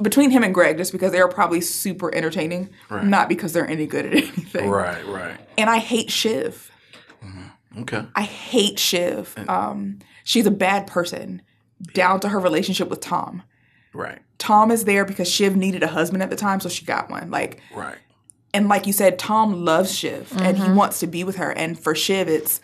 between 0.01 0.31
him 0.31 0.43
and 0.43 0.55
Greg, 0.55 0.79
just 0.79 0.93
because 0.93 1.13
they're 1.13 1.29
probably 1.29 1.61
super 1.61 2.15
entertaining, 2.15 2.71
Right. 2.89 3.05
not 3.05 3.29
because 3.29 3.53
they're 3.53 3.69
any 3.69 3.87
good 3.87 4.07
at 4.07 4.13
anything. 4.17 4.71
right, 4.71 5.07
right. 5.07 5.37
And 5.59 5.69
I 5.69 5.79
hate 5.79 6.11
Shiv. 6.11 6.71
Okay. 7.79 8.05
I 8.15 8.23
hate 8.23 8.79
Shiv. 8.79 9.35
Um, 9.49 9.99
she's 10.25 10.47
a 10.47 10.51
bad 10.51 10.87
person, 10.87 11.41
down 11.95 12.21
to 12.21 12.29
her 12.29 12.39
relationship 12.39 12.89
with 12.91 13.01
Tom. 13.01 13.43
Right. 13.93 14.21
Tom 14.39 14.71
is 14.71 14.85
there 14.85 15.05
because 15.05 15.31
Shiv 15.31 15.57
needed 15.57 15.83
a 15.83 15.89
husband 15.89 16.23
at 16.23 16.31
the 16.31 16.37
time, 16.37 16.61
so 16.61 16.69
she 16.69 16.85
got 16.85 17.11
one. 17.11 17.31
Like, 17.31 17.61
Right. 17.75 17.99
and 18.53 18.69
like 18.69 18.87
you 18.87 18.93
said, 18.93 19.19
Tom 19.19 19.65
loves 19.65 19.95
Shiv 19.95 20.33
and 20.41 20.57
he 20.57 20.65
mm-hmm. 20.65 20.77
wants 20.77 21.01
to 21.01 21.07
be 21.07 21.25
with 21.25 21.37
her. 21.37 21.51
And 21.53 21.79
for 21.79 21.95
Shiv, 21.95 22.29
it's 22.29 22.61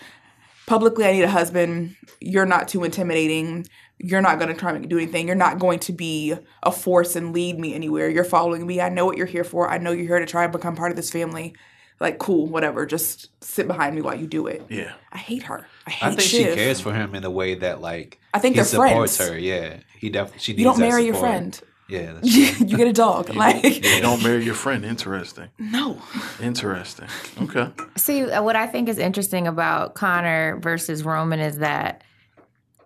publicly, 0.67 1.05
I 1.07 1.13
need 1.13 1.23
a 1.23 1.31
husband. 1.31 1.97
You're 2.21 2.47
not 2.47 2.69
too 2.69 2.85
intimidating. 2.85 3.67
You're 3.99 4.23
not 4.23 4.39
going 4.39 4.53
to 4.53 4.59
try 4.59 4.73
and 4.73 4.89
do 4.89 4.97
anything. 4.97 5.27
You're 5.27 5.37
not 5.37 5.59
going 5.59 5.81
to 5.81 5.93
be 5.93 6.35
a 6.63 6.71
force 6.71 7.17
and 7.17 7.33
lead 7.33 7.59
me 7.59 7.75
anywhere. 7.75 8.09
You're 8.09 8.25
following 8.25 8.67
me. 8.67 8.81
I 8.81 8.89
know 8.89 9.07
what 9.07 9.17
you're 9.17 9.27
here 9.27 9.45
for. 9.45 9.69
I 9.69 9.79
know 9.79 9.91
you're 9.91 10.07
here 10.07 10.21
to 10.21 10.27
try 10.27 10.45
and 10.45 10.53
become 10.53 10.77
part 10.77 10.91
of 10.93 10.97
this 10.97 11.11
family. 11.11 11.55
Like, 12.01 12.19
cool, 12.19 12.47
whatever. 12.47 12.87
Just 12.87 13.29
sit 13.43 13.67
behind 13.67 13.97
me 13.97 14.03
while 14.03 14.15
you 14.15 14.29
do 14.29 14.47
it. 14.47 14.65
Yeah. 14.69 14.93
I 15.11 15.19
hate 15.19 15.43
her. 15.45 15.67
I 15.85 15.91
hate 15.91 16.07
I 16.07 16.11
think 16.11 16.21
Shiv. 16.21 16.51
she 16.51 16.55
cares 16.55 16.81
for 16.81 16.93
him 16.93 17.17
in 17.17 17.25
a 17.25 17.31
way 17.31 17.57
that 17.57 17.81
like 17.81 18.21
I 18.33 18.39
think 18.39 18.55
he 18.55 18.59
they're 18.59 18.67
supports 18.67 19.17
friends. 19.17 19.33
her. 19.33 19.39
Yeah, 19.39 19.79
he 19.99 20.11
definitely. 20.11 20.41
She 20.41 20.53
needs 20.53 20.61
You 20.61 20.65
don't 20.67 20.79
marry 20.81 21.05
your 21.05 21.15
friend. 21.15 21.59
Yeah, 21.89 22.13
that's 22.15 22.31
true. 22.59 22.67
you 22.67 22.77
get 22.77 22.87
a 22.87 22.93
dog. 22.93 23.35
Like, 23.35 23.65
You 23.65 24.01
don't 24.03 24.23
marry 24.23 24.45
your 24.45 24.55
friend. 24.55 24.85
Interesting. 24.85 25.49
no. 25.59 26.01
Interesting. 26.41 27.07
Okay. 27.43 27.71
See, 27.97 28.31
uh, 28.31 28.43
what 28.43 28.57
I 28.57 28.67
think 28.67 28.89
is 28.91 28.99
interesting 28.99 29.47
about 29.47 29.95
Connor 29.95 30.59
versus 30.61 31.03
Roman 31.03 31.41
is 31.41 31.59
that 31.59 32.03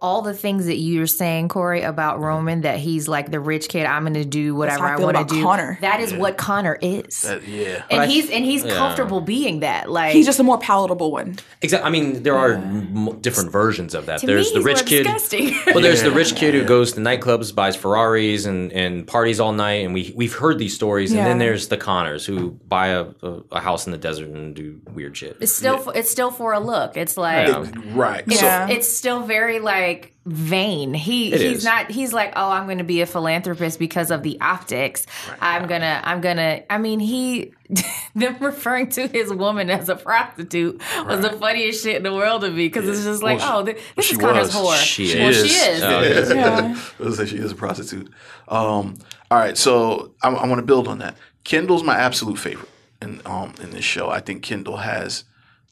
all 0.03 0.21
the 0.21 0.35
things 0.35 0.67
that 0.67 0.77
you're 0.77 1.07
saying, 1.07 1.49
Corey, 1.49 1.83
about 1.83 2.21
Roman, 2.21 2.63
that 2.63 2.79
he's 2.79 3.09
like 3.09 3.31
the 3.31 3.41
rich 3.41 3.69
kid, 3.69 3.87
I'm 3.87 4.03
going 4.03 4.15
to 4.15 4.25
do 4.25 4.55
whatever 4.55 4.87
how 4.87 4.99
I 4.99 5.01
I 5.01 5.05
want 5.05 5.17
to 5.29 5.35
do. 5.35 5.43
Connor. 5.43 5.79
That 5.81 6.01
is 6.01 6.13
what 6.13 6.37
Connor 6.37 6.77
is. 6.83 7.23
That, 7.23 7.47
yeah. 7.47 7.85
and 7.91 8.03
I- 8.03 8.07
he's 8.07 8.29
and 8.29 8.45
he's 8.45 8.65
yeah. 8.65 8.75
comfortable 8.75 9.21
being 9.21 9.61
that. 9.61 9.89
Like 9.91 10.13
He's 10.13 10.27
just 10.27 10.41
a 10.41 10.43
more 10.43 10.59
palatable 10.59 11.13
one. 11.13 11.37
Exactly. 11.63 11.87
I 11.87 11.91
mean, 11.91 12.23
there 12.25 12.37
are 12.37 12.55
m- 12.55 13.19
different 13.21 13.53
versions 13.53 13.95
of 13.95 14.07
that. 14.07 14.21
to 14.21 14.27
there's 14.27 14.53
me, 14.53 14.63
the 14.63 14.69
he's 14.71 14.79
rich 14.81 14.87
kid. 14.87 15.03
disgusting. 15.05 15.55
Well, 15.73 15.81
there's 15.81 16.03
the 16.03 16.11
rich 16.11 16.35
kid 16.35 16.53
who 16.55 16.65
goes 16.65 16.93
to 16.95 17.01
nightclubs, 17.01 17.55
buys 17.55 17.77
Ferraris, 17.77 18.45
and, 18.45 18.73
and 18.73 19.07
parties 19.07 19.39
all 19.41 19.53
night, 19.53 19.85
and 19.85 19.95
we 19.95 20.13
we've 20.17 20.35
heard 20.35 20.59
these 20.59 20.75
stories. 20.75 21.13
And 21.13 21.21
then 21.21 21.39
there's 21.39 21.69
the 21.69 21.77
Connors 21.77 22.27
who 22.27 22.51
buy 22.51 22.89
a, 22.89 23.07
a, 23.23 23.29
a 23.53 23.61
house 23.61 23.87
in 23.87 23.93
the 23.93 23.99
desert 23.99 24.29
and 24.29 24.55
do 24.55 24.81
weird 24.93 25.17
shit. 25.17 25.37
it's 25.41 25.53
still 25.55 25.79
for, 25.79 25.97
it's 25.97 26.11
still 26.11 26.31
for 26.31 26.53
a 26.53 26.61
look. 26.61 26.97
It's 26.97 27.17
like 27.17 27.49
Yeah. 27.49 27.67
Right. 27.95 28.25
it's, 28.27 28.41
So 28.41 28.47
Yeah. 28.47 28.69
it's 28.69 28.93
still 28.93 29.23
very 29.23 29.61
like 29.61 29.92
vain. 30.27 30.95
He 30.95 31.33
It 31.33 31.41
he's 31.41 31.59
is. 31.59 31.65
not 31.65 31.91
he's 31.91 32.13
like, 32.13 32.33
"Oh, 32.37 32.51
I'm 32.51 32.67
going 32.67 32.79
to 32.79 32.85
be 32.85 33.01
a 33.01 33.07
philanthropist 33.07 33.79
because 33.79 34.11
of 34.11 34.23
the 34.23 34.41
optics. 34.41 35.07
I'm 35.41 35.67
going 35.67 35.81
to 35.81 36.01
I'm 36.09 36.21
going 36.21 36.37
to 36.37 36.73
I 36.73 36.79
mean, 36.79 37.01
he 37.01 37.53
them 38.15 38.37
referring 38.41 38.89
to 38.91 39.07
his 39.09 39.33
woman 39.33 39.71
as 39.71 39.89
a 39.89 39.97
prostitute 39.97 40.81
was 41.07 41.21
the 41.21 41.31
funniest 41.39 41.83
shit 41.83 41.97
in 41.97 42.03
the 42.03 42.13
world 42.15 42.43
to 42.43 42.51
me 42.51 42.67
because 42.69 42.89
it's 42.89 43.05
just 43.05 43.23
like, 43.23 43.39
Well, 43.39 43.59
"Oh, 43.61 43.65
th- 43.65 43.79
this 43.97 44.07
she 44.07 44.13
is 44.15 44.19
Connor's 44.19 44.55
was. 44.55 44.77
whore." 44.77 44.83
She 44.85 45.19
well, 45.19 45.29
is. 45.31 45.47
she 45.51 45.55
is. 45.55 45.83
Oh, 45.83 46.01
yeah. 46.03 46.35
Yeah. 46.35 46.81
I 47.01 47.03
was 47.03 47.19
like, 47.19 47.29
she 47.29 47.39
is 47.39 47.53
a 47.53 47.57
prostitute. 47.57 48.09
Um, 48.49 48.99
all 49.31 49.39
right, 49.39 49.57
so 49.57 50.15
I, 50.23 50.29
I 50.31 50.47
want 50.47 50.59
to 50.59 50.67
build 50.67 50.89
on 50.89 50.99
that. 50.99 51.17
Kendall's 51.45 51.83
my 51.83 51.97
absolute 51.97 52.39
favorite 52.39 52.69
in 53.01 53.21
um 53.27 53.55
in 53.63 53.71
this 53.71 53.85
show. 53.85 54.09
I 54.11 54.21
think 54.21 54.43
Kendall 54.43 54.77
has 54.77 55.25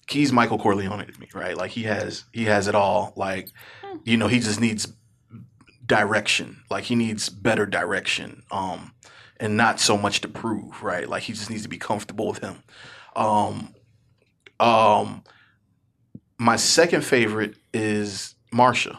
he's 0.09 0.33
Michael 0.33 0.59
Corleone 0.59 1.07
to 1.07 1.21
me, 1.21 1.29
right? 1.35 1.57
Like 1.57 1.71
he 1.71 1.85
has 1.85 2.25
he 2.33 2.47
has 2.47 2.67
it 2.67 2.75
all. 2.75 3.13
Like 3.17 3.51
you 4.05 4.17
know, 4.17 4.29
he 4.29 4.41
just 4.41 4.61
needs 4.61 4.93
direction. 5.85 6.63
Like 6.71 6.85
he 6.85 6.95
needs 6.95 7.29
better 7.29 7.67
direction. 7.67 8.43
Um, 8.51 8.93
and 9.39 9.57
not 9.57 9.81
so 9.81 9.97
much 9.97 10.21
to 10.21 10.29
prove, 10.29 10.83
right? 10.83 11.09
Like 11.09 11.23
he 11.23 11.33
just 11.33 11.51
needs 11.51 11.63
to 11.63 11.69
be 11.69 11.79
comfortable 11.79 12.29
with 12.29 12.39
him. 12.41 12.63
Um, 13.17 13.75
um, 14.61 15.25
my 16.39 16.57
second 16.57 17.03
favorite 17.03 17.55
is 17.73 18.35
Marcia. 18.53 18.99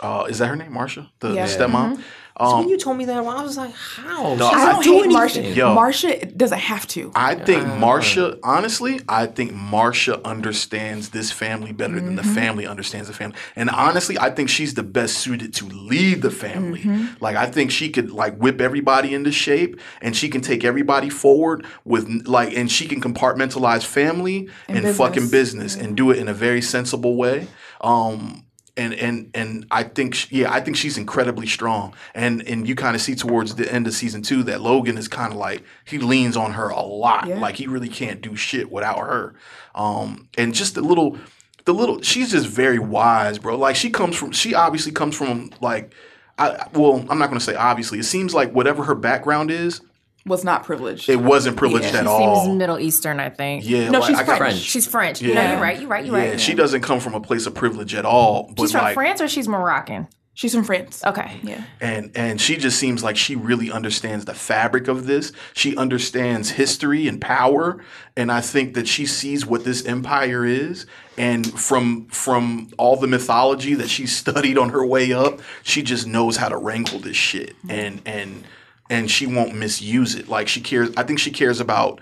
Uh, 0.00 0.26
is 0.28 0.38
that 0.38 0.46
her 0.48 0.56
name, 0.56 0.72
Marcia, 0.72 1.10
the 1.20 1.34
Yeah. 1.34 1.46
stepmom? 1.46 1.96
So 1.96 2.02
Um, 2.36 2.60
when 2.60 2.68
you 2.68 2.78
told 2.78 2.96
me 2.96 3.04
that, 3.06 3.16
I 3.18 3.42
was 3.42 3.56
like, 3.56 3.74
how? 3.74 4.34
No, 4.34 4.48
She 4.48 4.54
I 4.54 4.58
I 4.62 4.64
don't 4.72 4.76
doesn't 4.76 4.92
hate 4.92 5.02
do 5.04 5.10
Marcia. 5.10 5.38
anything. 5.40 5.56
Yo. 5.58 5.74
Marcia 5.74 6.26
doesn't 6.26 6.58
have 6.58 6.86
to. 6.88 7.12
I 7.14 7.34
think 7.34 7.66
Marcia, 7.76 8.38
honestly, 8.42 9.00
I 9.08 9.26
think 9.26 9.52
Marcia 9.52 10.20
understands 10.26 11.10
this 11.10 11.30
family 11.32 11.72
better 11.72 11.96
than 12.00 12.16
the 12.16 12.22
family 12.22 12.66
understands 12.66 13.08
the 13.08 13.14
family. 13.14 13.36
And 13.56 13.68
honestly, 13.70 14.18
I 14.18 14.30
think 14.30 14.48
she's 14.48 14.74
the 14.74 14.82
best 14.82 15.18
suited 15.18 15.52
to 15.54 15.66
lead 15.66 16.22
the 16.22 16.30
family. 16.30 16.84
Like 17.20 17.36
I 17.36 17.46
think 17.46 17.70
she 17.70 17.90
could 17.90 18.10
like 18.10 18.36
whip 18.36 18.60
everybody 18.60 19.14
into 19.14 19.32
shape 19.32 19.78
and 20.00 20.16
she 20.16 20.28
can 20.28 20.40
take 20.40 20.64
everybody 20.64 21.10
forward 21.10 21.66
with 21.84 22.26
like 22.26 22.56
and 22.56 22.70
she 22.70 22.86
can 22.86 23.00
compartmentalize 23.00 23.84
family 23.84 24.48
and, 24.68 24.76
business. 24.82 24.96
fucking 24.96 25.28
business 25.30 25.76
and 25.76 25.96
do 25.96 26.10
it 26.10 26.18
in 26.18 26.28
a 26.28 26.34
very 26.34 26.62
sensible 26.62 27.16
way. 27.16 27.46
Um 27.80 28.44
and 28.76 28.94
and 28.94 29.30
and 29.34 29.66
I 29.70 29.82
think 29.82 30.14
sh- 30.14 30.28
yeah, 30.30 30.52
I 30.52 30.60
think 30.60 30.76
she's 30.76 30.98
incredibly 30.98 31.46
strong. 31.46 31.94
And 32.14 32.46
and 32.46 32.68
you 32.68 32.74
kind 32.74 32.94
of 32.94 33.02
see 33.02 33.14
towards 33.14 33.54
the 33.54 33.72
end 33.72 33.86
of 33.86 33.94
season 33.94 34.22
two 34.22 34.42
that 34.44 34.60
Logan 34.60 34.98
is 34.98 35.08
kind 35.08 35.32
of 35.32 35.38
like 35.38 35.62
he 35.84 35.98
leans 35.98 36.36
on 36.36 36.52
her 36.52 36.68
a 36.68 36.80
lot. 36.80 37.26
Yeah. 37.26 37.38
Like 37.40 37.56
he 37.56 37.66
really 37.66 37.88
can't 37.88 38.20
do 38.20 38.36
shit 38.36 38.70
without 38.70 38.98
her. 38.98 39.34
Um, 39.74 40.28
and 40.36 40.54
just 40.54 40.74
the 40.74 40.82
little, 40.82 41.18
the 41.64 41.72
little, 41.72 42.02
she's 42.02 42.32
just 42.32 42.46
very 42.46 42.78
wise, 42.78 43.38
bro. 43.38 43.56
Like 43.56 43.76
she 43.76 43.90
comes 43.90 44.16
from, 44.16 44.32
she 44.32 44.54
obviously 44.54 44.92
comes 44.92 45.16
from 45.16 45.50
like, 45.60 45.94
I 46.38 46.66
well, 46.72 47.04
I'm 47.08 47.18
not 47.18 47.28
gonna 47.28 47.40
say 47.40 47.54
obviously. 47.54 47.98
It 47.98 48.04
seems 48.04 48.34
like 48.34 48.52
whatever 48.52 48.84
her 48.84 48.94
background 48.94 49.50
is, 49.50 49.80
Was 50.26 50.44
not 50.44 50.64
privileged. 50.64 51.08
it 51.08 51.16
wasn't 51.20 51.56
privileged 51.56 51.92
Yeah. 51.92 52.00
at 52.00 52.04
She 52.04 52.08
all. 52.08 52.44
seems 52.44 52.58
Middle 52.58 52.78
Eastern, 52.78 53.18
I 53.20 53.30
think. 53.30 53.66
yeah, 53.66 53.88
No, 53.88 54.00
like, 54.00 54.08
she's 54.10 54.18
I 54.18 54.24
got- 54.24 54.38
French. 54.38 54.58
She's 54.58 54.86
French. 54.86 55.22
Yeah. 55.22 55.34
No, 55.34 55.52
you're 55.52 55.60
right. 55.60 55.80
You're 55.80 55.88
right. 55.88 56.04
You're 56.04 56.18
Yeah, 56.18 56.28
right. 56.30 56.40
she 56.40 56.54
doesn't 56.54 56.82
come 56.82 57.00
from 57.00 57.14
a 57.14 57.20
place 57.20 57.46
of 57.46 57.54
privilege 57.54 57.94
at 57.94 58.04
all. 58.04 58.52
But 58.54 58.64
She's 58.64 58.72
from 58.72 58.82
like, 58.84 58.94
France 58.94 59.20
or 59.22 59.28
she's 59.28 59.48
Moroccan. 59.48 60.08
She's 60.34 60.54
from 60.54 60.64
France. 60.64 61.02
Okay. 61.04 61.38
Yeah. 61.42 61.64
and 61.80 62.12
and 62.14 62.40
she 62.40 62.56
just 62.56 62.78
seems 62.78 63.02
like 63.02 63.16
she 63.16 63.34
really 63.36 63.70
understands 63.70 64.24
the 64.24 64.32
fabric 64.32 64.88
of 64.88 65.06
this. 65.06 65.32
She 65.54 65.76
understands 65.76 66.50
history 66.50 67.08
and 67.08 67.20
power, 67.20 67.82
and 68.16 68.30
I 68.30 68.40
think 68.40 68.74
that 68.74 68.86
she 68.88 69.06
sees 69.06 69.44
what 69.44 69.64
this 69.64 69.84
empire 69.84 70.46
is. 70.46 70.86
And 71.18 71.46
from 71.60 72.06
from 72.06 72.68
all 72.78 72.96
the 72.96 73.08
mythology 73.08 73.74
that 73.74 73.90
she 73.90 74.06
studied 74.20 74.56
on 74.56 74.68
her 74.70 74.84
way 74.86 75.12
up, 75.12 75.40
she 75.62 75.82
just 75.82 76.06
knows 76.06 76.36
how 76.36 76.48
to 76.48 76.56
wrangle 76.56 77.00
this 77.00 77.16
shit, 77.16 77.50
mm-hmm. 77.58 77.70
and 77.70 78.02
and 78.06 78.44
and 78.90 79.10
she 79.10 79.24
won't 79.26 79.54
misuse 79.54 80.16
it. 80.16 80.28
Like 80.28 80.48
she 80.48 80.60
cares. 80.60 80.90
I 80.96 81.04
think 81.04 81.18
she 81.20 81.30
cares 81.30 81.60
about. 81.60 82.00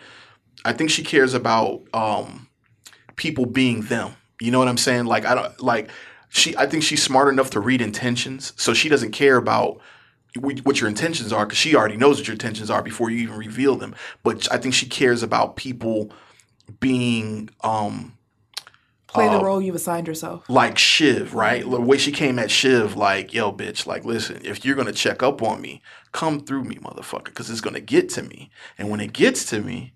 I 0.64 0.72
think 0.72 0.90
she 0.90 1.04
cares 1.04 1.34
about 1.34 1.82
um, 1.94 2.48
people 3.14 3.46
being 3.46 3.82
them. 3.82 4.12
You 4.40 4.50
know 4.50 4.58
what 4.58 4.68
I'm 4.68 4.78
saying? 4.78 5.04
Like 5.04 5.24
I 5.24 5.34
don't 5.34 5.60
like 5.60 5.90
she. 6.30 6.56
I 6.56 6.66
think 6.66 6.82
she's 6.82 7.02
smart 7.02 7.28
enough 7.28 7.50
to 7.50 7.60
read 7.60 7.82
intentions, 7.82 8.54
so 8.56 8.74
she 8.74 8.88
doesn't 8.88 9.12
care 9.12 9.36
about 9.36 9.80
what 10.36 10.80
your 10.80 10.88
intentions 10.88 11.32
are 11.32 11.46
because 11.46 11.58
she 11.58 11.74
already 11.74 11.96
knows 11.96 12.18
what 12.18 12.26
your 12.26 12.34
intentions 12.34 12.70
are 12.70 12.82
before 12.82 13.10
you 13.10 13.18
even 13.18 13.36
reveal 13.36 13.76
them. 13.76 13.94
But 14.22 14.50
I 14.52 14.58
think 14.58 14.74
she 14.74 14.86
cares 14.86 15.22
about 15.22 15.56
people 15.56 16.10
being 16.80 17.50
um 17.62 18.17
Play 19.08 19.28
the 19.28 19.42
role 19.42 19.60
you've 19.60 19.74
assigned 19.74 20.06
yourself. 20.06 20.44
like 20.48 20.76
Shiv, 20.76 21.34
right? 21.34 21.68
The 21.68 21.80
way 21.80 21.96
she 21.96 22.12
came 22.12 22.38
at 22.38 22.50
Shiv, 22.50 22.94
like, 22.94 23.32
yo, 23.32 23.50
bitch, 23.52 23.86
like, 23.86 24.04
listen, 24.04 24.40
if 24.44 24.64
you're 24.64 24.76
gonna 24.76 24.92
check 24.92 25.22
up 25.22 25.42
on 25.42 25.60
me, 25.62 25.82
come 26.12 26.40
through 26.40 26.64
me, 26.64 26.76
motherfucker, 26.76 27.24
because 27.24 27.48
it's 27.48 27.62
gonna 27.62 27.80
get 27.80 28.10
to 28.10 28.22
me. 28.22 28.50
And 28.76 28.90
when 28.90 29.00
it 29.00 29.14
gets 29.14 29.46
to 29.46 29.60
me 29.60 29.94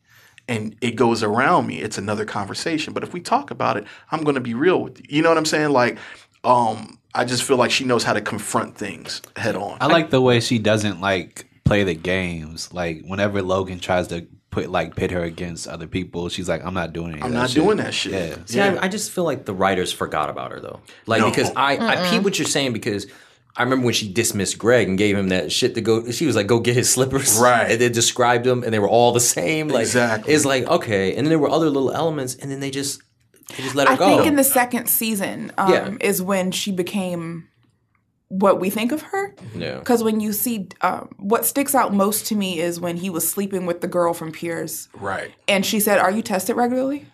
and 0.49 0.75
it 0.81 0.97
goes 0.97 1.23
around 1.23 1.67
me, 1.67 1.81
it's 1.83 1.99
another 1.99 2.25
conversation. 2.25 2.95
But 2.95 3.03
if 3.03 3.13
we 3.13 3.21
talk 3.21 3.51
about 3.51 3.77
it, 3.77 3.85
I'm 4.11 4.25
gonna 4.25 4.41
be 4.41 4.55
real 4.55 4.83
with 4.83 4.99
you. 5.01 5.07
You 5.17 5.23
know 5.23 5.29
what 5.29 5.39
I'm 5.39 5.45
saying? 5.45 5.71
Like, 5.71 5.99
um, 6.43 6.99
I 7.15 7.25
just 7.27 7.43
feel 7.43 7.59
like 7.59 7.71
she 7.71 7.85
knows 7.85 8.05
how 8.05 8.15
to 8.15 8.21
confront 8.23 8.77
things 8.77 9.21
head 9.37 9.57
on. 9.57 9.77
I 9.81 9.87
like 9.87 10.09
the 10.11 10.21
way 10.23 10.41
she 10.41 10.59
doesn't 10.59 11.01
like 11.01 11.47
play 11.65 11.85
the 11.85 11.95
games. 11.95 12.73
Like 12.73 13.03
whenever 13.05 13.43
Logan 13.43 13.79
tries 13.79 14.09
to 14.09 14.27
put 14.53 14.71
like 14.71 14.95
pit 14.95 15.11
her 15.11 15.23
against 15.25 15.67
other 15.67 15.89
people, 15.89 16.29
she's 16.29 16.49
like, 16.49 16.65
"I'm 16.65 16.75
not 16.75 16.93
doing 16.93 17.17
it. 17.17 17.25
I'm 17.25 17.33
not 17.33 17.51
doing 17.51 17.79
that 17.79 17.93
shit. 17.93 18.13
Yeah. 18.13 18.37
See, 18.45 18.61
I, 18.61 18.85
I 18.85 18.89
just 18.89 19.11
feel 19.11 19.25
like 19.25 19.45
the 19.47 19.55
writers 19.55 19.93
forgot 19.93 20.31
about 20.31 20.53
her 20.53 20.61
though. 20.61 20.79
Like 21.07 21.23
No. 21.23 21.31
because 21.31 21.51
I 21.57 21.77
I 21.79 22.11
peep 22.11 22.23
what 22.23 22.39
you're 22.39 22.47
saying 22.47 22.73
because 22.73 23.07
I 23.57 23.65
remember 23.65 23.85
when 23.87 23.95
she 23.95 24.11
dismissed 24.11 24.57
Greg 24.59 24.89
and 24.89 24.97
gave 24.97 25.17
him 25.17 25.29
that 25.31 25.51
shit 25.53 25.75
to 25.75 25.81
go. 25.81 26.11
She 26.13 26.27
was 26.27 26.37
like, 26.37 26.47
"Go 26.47 26.61
get 26.61 26.77
his 26.77 26.89
slippers." 26.89 27.39
Right. 27.39 27.73
And 27.73 27.81
they 27.81 27.89
described 27.89 28.45
them, 28.45 28.63
and 28.63 28.73
they 28.73 28.79
were 28.79 28.89
all 28.89 29.13
the 29.13 29.21
same. 29.21 29.69
Like 29.69 29.83
Exactly. 29.83 30.33
It's 30.33 30.45
like 30.45 30.67
okay, 30.69 31.17
and 31.17 31.27
then 31.27 31.31
there 31.31 31.39
were 31.41 31.51
other 31.51 31.69
little 31.69 31.91
elements, 31.91 32.35
and 32.37 32.51
then 32.51 32.61
they 32.61 32.71
just 32.71 33.01
they 33.57 33.63
just 33.65 33.75
let 33.75 33.89
her 33.89 33.95
I 33.95 33.97
go. 33.97 34.05
I 34.07 34.09
think 34.17 34.27
in 34.27 34.37
the 34.37 34.45
second 34.45 34.87
season 34.87 35.51
um, 35.59 35.73
Yeah. 35.73 35.95
is 36.01 36.23
when 36.23 36.53
she 36.53 36.73
became 36.73 37.49
what 38.33 38.59
we 38.59 38.71
think 38.71 38.93
of 38.93 39.03
her. 39.03 39.35
yeah. 39.55 39.79
Because 39.79 40.03
when 40.03 40.19
you 40.21 40.33
see, 40.33 40.69
um, 40.81 41.11
what 41.19 41.45
sticks 41.45 41.75
out 41.75 41.93
most 41.93 42.27
to 42.29 42.35
me 42.35 42.61
is 42.61 42.81
when 42.81 42.97
he 42.97 43.11
was 43.11 43.29
sleeping 43.29 43.67
with 43.67 43.83
the 43.83 43.87
girl 43.89 44.15
from 44.15 44.33
Pierce, 44.33 44.89
Right. 44.95 45.31
and 45.47 45.67
she 45.67 45.81
said, 45.81 45.99
"Are 45.99 46.11
you 46.11 46.23
tested 46.23 46.57
regularly?" 46.57 47.05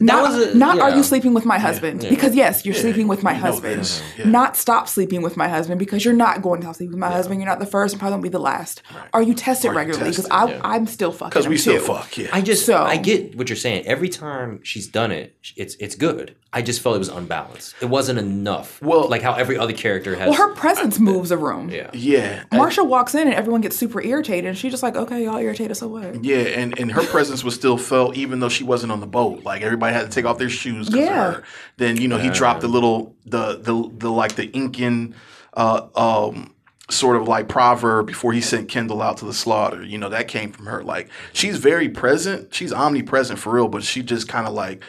Not, 0.00 0.22
was 0.30 0.46
a- 0.54 0.56
not 0.56 0.78
are 0.78 0.90
you 0.96 1.02
sleeping 1.02 1.34
with 1.34 1.44
my 1.44 1.58
husband? 1.58 2.06
Because 2.08 2.34
yes, 2.36 2.64
you're 2.64 2.74
sleeping 2.74 3.08
with 3.08 3.24
my 3.24 3.32
know 3.32 3.40
husband. 3.40 4.00
Yeah. 4.16 4.28
Not 4.28 4.56
stop 4.56 4.88
sleeping 4.88 5.22
with 5.22 5.36
my 5.36 5.48
husband 5.48 5.78
because 5.80 6.04
you're 6.04 6.14
not 6.14 6.40
going 6.40 6.60
to 6.60 6.66
stop 6.66 6.76
sleeping 6.76 6.92
with 6.92 7.00
my 7.00 7.10
husband. 7.10 7.40
You're 7.40 7.48
not 7.48 7.58
the 7.58 7.66
first 7.66 7.94
and 7.94 8.00
probably 8.00 8.12
won't 8.14 8.22
be 8.22 8.28
the 8.28 8.38
last. 8.38 8.82
Are 9.12 9.22
you 9.22 9.34
tested 9.34 9.70
Are 9.70 9.72
you 9.72 9.78
regularly? 9.78 10.10
Because 10.10 10.28
tested? 10.28 10.60
I 10.62 10.76
I'm 10.76 10.86
still 10.86 11.10
fucking. 11.10 11.30
Because 11.30 11.48
we 11.48 11.54
him, 11.56 11.60
still 11.60 11.78
too. 11.80 11.86
fuck. 11.86 12.16
Yeah. 12.16 12.28
I 12.32 12.40
just 12.42 12.64
So- 12.64 12.82
I 12.84 12.96
get 12.96 13.36
what 13.36 13.48
you're 13.48 13.56
saying. 13.56 13.86
Every 13.86 14.08
time 14.08 14.60
she's 14.62 14.86
done 14.86 15.10
it, 15.10 15.36
it's 15.56 15.74
it's 15.80 15.96
good. 15.96 16.36
I 16.50 16.62
just 16.62 16.80
felt 16.80 16.96
it 16.96 17.00
was 17.00 17.08
unbalanced. 17.10 17.74
It 17.82 17.86
wasn't 17.86 18.18
enough. 18.18 18.80
Well- 18.80 19.08
like 19.08 19.22
how 19.22 19.34
every 19.34 19.58
other 19.58 19.72
character 19.74 20.14
has. 20.14 20.28
Well, 20.30 20.38
her 20.48 20.54
presence 20.54 20.98
moves 21.00 21.30
a 21.30 21.36
room. 21.36 21.70
yeah. 21.70 21.90
yeah. 21.92 22.44
Marcia 22.52 22.84
walks 22.84 23.14
in 23.14 23.26
and 23.26 23.34
everyone 23.34 23.60
gets 23.62 23.76
super 23.76 24.00
irritated, 24.00 24.46
and 24.46 24.56
she's 24.56 24.70
just 24.70 24.82
like, 24.82 24.96
"Okay, 24.96 25.24
y'all 25.24 25.36
irritated, 25.38 25.76
so 25.76 25.88
what?" 25.88 26.24
Yeah, 26.24 26.38
and, 26.38 26.78
and 26.78 26.92
her 26.92 27.02
presence 27.04 27.42
was 27.44 27.54
still 27.54 27.76
felt 27.76 28.16
even 28.16 28.40
though 28.40 28.48
she 28.48 28.64
wasn't 28.64 28.92
on 28.92 29.00
the 29.00 29.06
boat. 29.06 29.44
Like 29.44 29.62
everybody 29.62 29.87
had 29.92 30.02
to 30.02 30.08
take 30.10 30.24
off 30.24 30.38
their 30.38 30.48
shoes 30.48 30.88
because 30.88 31.04
Yeah. 31.06 31.28
of 31.28 31.34
her. 31.36 31.42
Then 31.76 32.00
you 32.00 32.08
know 32.08 32.18
he 32.18 32.30
dropped 32.30 32.60
the 32.62 32.68
little 32.68 33.14
the 33.26 33.58
the 33.58 33.90
the 33.98 34.10
like 34.10 34.34
the 34.36 34.46
Incan 34.52 35.14
uh, 35.54 35.86
um 35.96 36.54
sort 36.90 37.16
of 37.16 37.28
like 37.28 37.48
proverb 37.48 38.06
before 38.06 38.32
he 38.32 38.40
sent 38.40 38.68
Kendall 38.68 39.02
out 39.02 39.18
to 39.18 39.24
the 39.26 39.34
slaughter. 39.34 39.82
You 39.82 39.98
know 39.98 40.08
that 40.08 40.28
came 40.28 40.52
from 40.52 40.66
her. 40.66 40.82
Like 40.82 41.10
she's 41.32 41.58
very 41.58 41.88
present. 41.88 42.54
She's 42.54 42.72
omnipresent 42.72 43.38
for 43.38 43.52
real, 43.52 43.68
but 43.68 43.82
she 43.84 44.02
just 44.02 44.28
kind 44.28 44.46
of 44.46 44.54
like. 44.54 44.82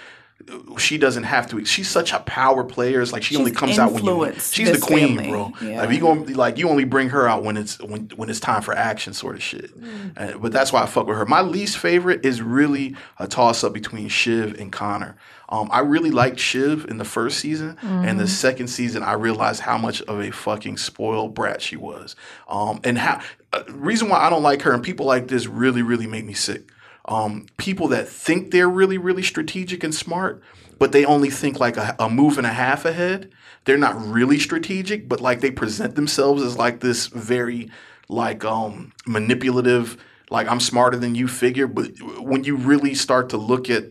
She 0.77 0.97
doesn't 0.97 1.23
have 1.23 1.47
to. 1.49 1.63
She's 1.65 1.89
such 1.89 2.13
a 2.13 2.19
power 2.19 2.63
player. 2.63 3.01
It's 3.01 3.11
like 3.11 3.23
she 3.23 3.35
only 3.35 3.51
comes 3.51 3.77
out 3.77 3.91
when 3.91 4.03
you. 4.03 4.33
She's 4.39 4.71
the 4.71 4.79
queen, 4.79 5.17
family. 5.17 5.29
bro. 5.29 5.51
Yeah. 5.61 5.81
Like 5.81 5.91
you 5.91 5.99
gonna 5.99 6.21
like 6.35 6.57
you 6.57 6.69
only 6.69 6.85
bring 6.85 7.09
her 7.09 7.27
out 7.27 7.43
when 7.43 7.57
it's 7.57 7.79
when 7.79 8.09
when 8.15 8.29
it's 8.29 8.39
time 8.39 8.61
for 8.61 8.73
action, 8.73 9.13
sort 9.13 9.35
of 9.35 9.43
shit. 9.43 9.71
Uh, 10.17 10.37
but 10.37 10.51
that's 10.51 10.71
why 10.71 10.81
I 10.81 10.85
fuck 10.85 11.07
with 11.07 11.17
her. 11.17 11.25
My 11.25 11.41
least 11.41 11.77
favorite 11.77 12.25
is 12.25 12.41
really 12.41 12.95
a 13.19 13.27
toss 13.27 13.63
up 13.63 13.73
between 13.73 14.07
Shiv 14.07 14.59
and 14.59 14.71
Connor. 14.71 15.17
Um, 15.49 15.67
I 15.71 15.79
really 15.79 16.11
liked 16.11 16.39
Shiv 16.39 16.85
in 16.89 16.97
the 16.97 17.05
first 17.05 17.39
season, 17.39 17.77
and 17.81 18.19
the 18.19 18.27
second 18.27 18.67
season 18.67 19.03
I 19.03 19.13
realized 19.13 19.61
how 19.61 19.77
much 19.77 20.01
of 20.03 20.19
a 20.19 20.31
fucking 20.31 20.77
spoiled 20.77 21.33
brat 21.33 21.61
she 21.61 21.75
was. 21.75 22.15
Um, 22.47 22.79
and 22.83 22.97
how 22.97 23.21
uh, 23.51 23.63
reason 23.69 24.09
why 24.09 24.19
I 24.19 24.29
don't 24.29 24.43
like 24.43 24.61
her 24.61 24.71
and 24.71 24.83
people 24.83 25.05
like 25.05 25.27
this 25.27 25.47
really 25.47 25.81
really 25.81 26.07
make 26.07 26.25
me 26.25 26.33
sick. 26.33 26.71
Um, 27.09 27.47
people 27.57 27.87
that 27.89 28.07
think 28.07 28.51
they're 28.51 28.69
really 28.69 28.97
really 28.97 29.23
strategic 29.23 29.83
and 29.83 29.93
smart, 29.93 30.41
but 30.77 30.91
they 30.91 31.03
only 31.03 31.29
think 31.29 31.59
like 31.59 31.75
a, 31.75 31.95
a 31.99 32.09
move 32.09 32.37
and 32.37 32.47
a 32.47 32.53
half 32.53 32.85
ahead. 32.85 33.31
They're 33.65 33.77
not 33.77 33.99
really 33.99 34.39
strategic, 34.39 35.09
but 35.09 35.19
like 35.19 35.41
they 35.41 35.51
present 35.51 35.95
themselves 35.95 36.41
as 36.43 36.55
like 36.57 36.79
this 36.79 37.07
very 37.07 37.69
like 38.07 38.45
um 38.45 38.93
manipulative, 39.05 39.97
like 40.29 40.47
I'm 40.47 40.59
smarter 40.59 40.97
than 40.97 41.15
you 41.15 41.27
figure. 41.27 41.67
But 41.67 41.99
when 42.19 42.43
you 42.43 42.55
really 42.55 42.93
start 42.93 43.29
to 43.29 43.37
look 43.37 43.69
at 43.69 43.85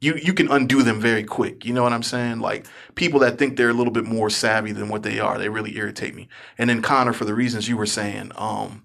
you 0.00 0.14
you 0.16 0.32
can 0.32 0.50
undo 0.50 0.82
them 0.82 1.00
very 1.00 1.24
quick. 1.24 1.64
You 1.64 1.74
know 1.74 1.82
what 1.82 1.92
I'm 1.92 2.02
saying? 2.02 2.40
Like 2.40 2.66
people 2.94 3.20
that 3.20 3.38
think 3.38 3.56
they're 3.56 3.70
a 3.70 3.74
little 3.74 3.92
bit 3.92 4.04
more 4.04 4.30
savvy 4.30 4.72
than 4.72 4.88
what 4.88 5.02
they 5.02 5.20
are, 5.20 5.38
they 5.38 5.48
really 5.48 5.76
irritate 5.76 6.14
me. 6.14 6.28
And 6.58 6.70
then 6.70 6.82
Connor, 6.82 7.12
for 7.12 7.24
the 7.24 7.34
reasons 7.34 7.68
you 7.68 7.76
were 7.76 7.86
saying, 7.86 8.32
um, 8.36 8.84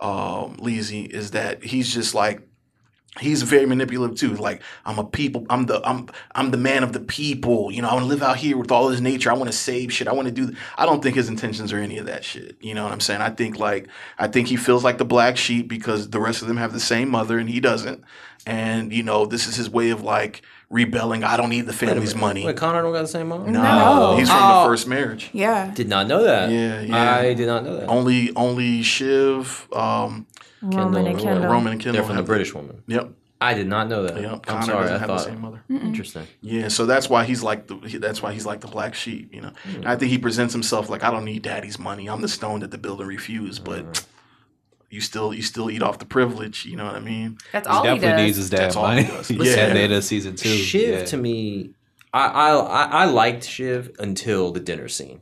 um, 0.00 0.56
Leezy, 0.56 1.08
is 1.08 1.32
that 1.32 1.64
he's 1.64 1.92
just 1.92 2.14
like 2.14 2.42
he's 3.20 3.42
very 3.42 3.66
manipulative 3.66 4.16
too. 4.16 4.34
Like 4.34 4.62
I'm 4.84 4.98
a 4.98 5.04
people, 5.04 5.46
I'm 5.50 5.66
the 5.66 5.80
I'm 5.86 6.08
I'm 6.34 6.50
the 6.50 6.56
man 6.56 6.82
of 6.82 6.92
the 6.92 7.00
people. 7.00 7.70
You 7.70 7.82
know, 7.82 7.88
I 7.88 7.92
want 7.94 8.04
to 8.04 8.08
live 8.08 8.22
out 8.22 8.36
here 8.36 8.56
with 8.56 8.70
all 8.70 8.88
this 8.88 9.00
nature. 9.00 9.30
I 9.30 9.34
want 9.34 9.50
to 9.50 9.56
save 9.56 9.92
shit. 9.92 10.08
I 10.08 10.12
want 10.12 10.28
to 10.28 10.32
do. 10.32 10.54
I 10.76 10.86
don't 10.86 11.02
think 11.02 11.16
his 11.16 11.28
intentions 11.28 11.72
are 11.72 11.78
any 11.78 11.98
of 11.98 12.06
that 12.06 12.24
shit. 12.24 12.56
You 12.60 12.74
know 12.74 12.84
what 12.84 12.92
I'm 12.92 13.00
saying? 13.00 13.20
I 13.20 13.30
think 13.30 13.58
like 13.58 13.88
I 14.18 14.28
think 14.28 14.48
he 14.48 14.56
feels 14.56 14.82
like 14.84 14.98
the 14.98 15.04
black 15.04 15.36
sheep 15.36 15.68
because 15.68 16.10
the 16.10 16.20
rest 16.20 16.42
of 16.42 16.48
them 16.48 16.56
have 16.56 16.72
the 16.72 16.80
same 16.80 17.10
mother 17.10 17.38
and 17.38 17.48
he 17.50 17.60
doesn't. 17.60 18.02
And 18.46 18.92
you 18.92 19.02
know, 19.02 19.26
this 19.26 19.46
is 19.46 19.54
his 19.56 19.70
way 19.70 19.90
of 19.90 20.02
like 20.02 20.42
rebelling. 20.68 21.22
I 21.22 21.36
don't 21.36 21.50
need 21.50 21.66
the 21.66 21.72
family's 21.72 22.16
money. 22.16 22.44
Wait, 22.44 22.56
Connor 22.56 22.82
don't 22.82 22.92
got 22.92 23.02
the 23.02 23.06
same 23.08 23.28
mom. 23.28 23.52
No. 23.52 24.16
He's 24.16 24.28
from 24.28 24.38
Oh. 24.40 24.62
the 24.64 24.68
first 24.70 24.88
marriage. 24.88 25.30
Yeah, 25.32 25.70
Did 25.74 25.88
not 25.88 26.08
know 26.08 26.24
that. 26.24 26.50
Yeah, 26.50 26.80
yeah. 26.80 27.14
I 27.18 27.34
did 27.34 27.46
not 27.46 27.62
know 27.64 27.76
that. 27.76 27.86
Only 27.88 28.34
only 28.34 28.82
Shiv, 28.82 29.68
um, 29.72 30.26
Roman 30.62 31.06
and 31.06 31.16
Kendall. 31.18 31.24
Kendall. 31.34 31.50
Roman 31.52 31.72
and 31.72 31.80
Kendall. 31.82 32.00
They're 32.02 32.06
from 32.06 32.16
the 32.16 32.22
British 32.22 32.54
woman. 32.54 32.82
Yep. 32.86 33.10
I 33.40 33.54
did 33.54 33.66
not 33.66 33.88
know 33.88 34.04
that. 34.04 34.20
Yep. 34.20 34.30
I'm 34.32 34.40
Connor 34.40 34.62
sorry. 34.66 34.82
doesn't 34.82 34.94
I 34.94 34.98
have 35.00 35.08
thought. 35.08 35.18
the 35.18 35.24
same 35.24 35.40
mother. 35.40 35.64
Mm-hmm. 35.68 35.86
Interesting. 35.88 36.26
Yeah, 36.42 36.68
so 36.68 36.86
that's 36.86 37.08
why 37.10 37.24
he's 37.24 37.42
like 37.42 37.66
the 37.66 37.76
he- 37.78 37.98
that's 37.98 38.22
why 38.22 38.32
he's 38.32 38.46
like 38.46 38.60
the 38.60 38.68
black 38.68 38.94
sheep, 38.94 39.34
you 39.34 39.40
know. 39.40 39.50
And 39.64 39.86
I 39.88 39.96
think 39.96 40.12
he 40.12 40.18
presents 40.18 40.52
himself 40.54 40.88
like 40.88 41.02
I 41.02 41.10
don't 41.10 41.24
need 41.24 41.42
daddy's 41.42 41.76
money. 41.78 42.08
I'm 42.08 42.20
the 42.22 42.28
stone 42.28 42.60
that 42.60 42.70
the 42.70 42.78
builder 42.78 43.04
refused, 43.04 43.64
but 43.64 43.80
hmm. 43.80 43.92
you 44.90 45.00
still 45.00 45.34
you 45.34 45.42
still 45.42 45.72
eat 45.72 45.82
off 45.82 45.98
the 45.98 46.04
privilege, 46.06 46.64
you 46.66 46.76
know 46.76 46.84
what 46.84 46.94
I 46.94 47.00
mean? 47.00 47.38
That's 47.52 47.66
He 47.66 47.72
all 47.74 47.82
he 47.82 47.88
definitely 47.88 48.08
does. 48.10 48.26
needs 48.26 48.36
his 48.36 48.50
dad 48.50 48.58
That's 48.60 48.76
all 48.76 48.82
money. 48.84 49.02
he 49.02 49.08
does. 49.10 49.26
He 49.28 49.34
Yeah. 49.42 49.54
said 49.54 49.76
that 49.76 49.90
in 49.90 50.02
season 50.02 50.36
two. 50.36 50.48
Shiv 50.48 50.98
yeah. 51.00 51.04
to 51.06 51.16
me, 51.16 51.70
I, 52.14 52.26
I 52.28 52.50
I 52.54 52.82
I 52.84 53.04
liked 53.06 53.42
Shiv 53.44 53.90
until 53.98 54.52
the 54.52 54.60
dinner 54.60 54.86
scene. 54.86 55.20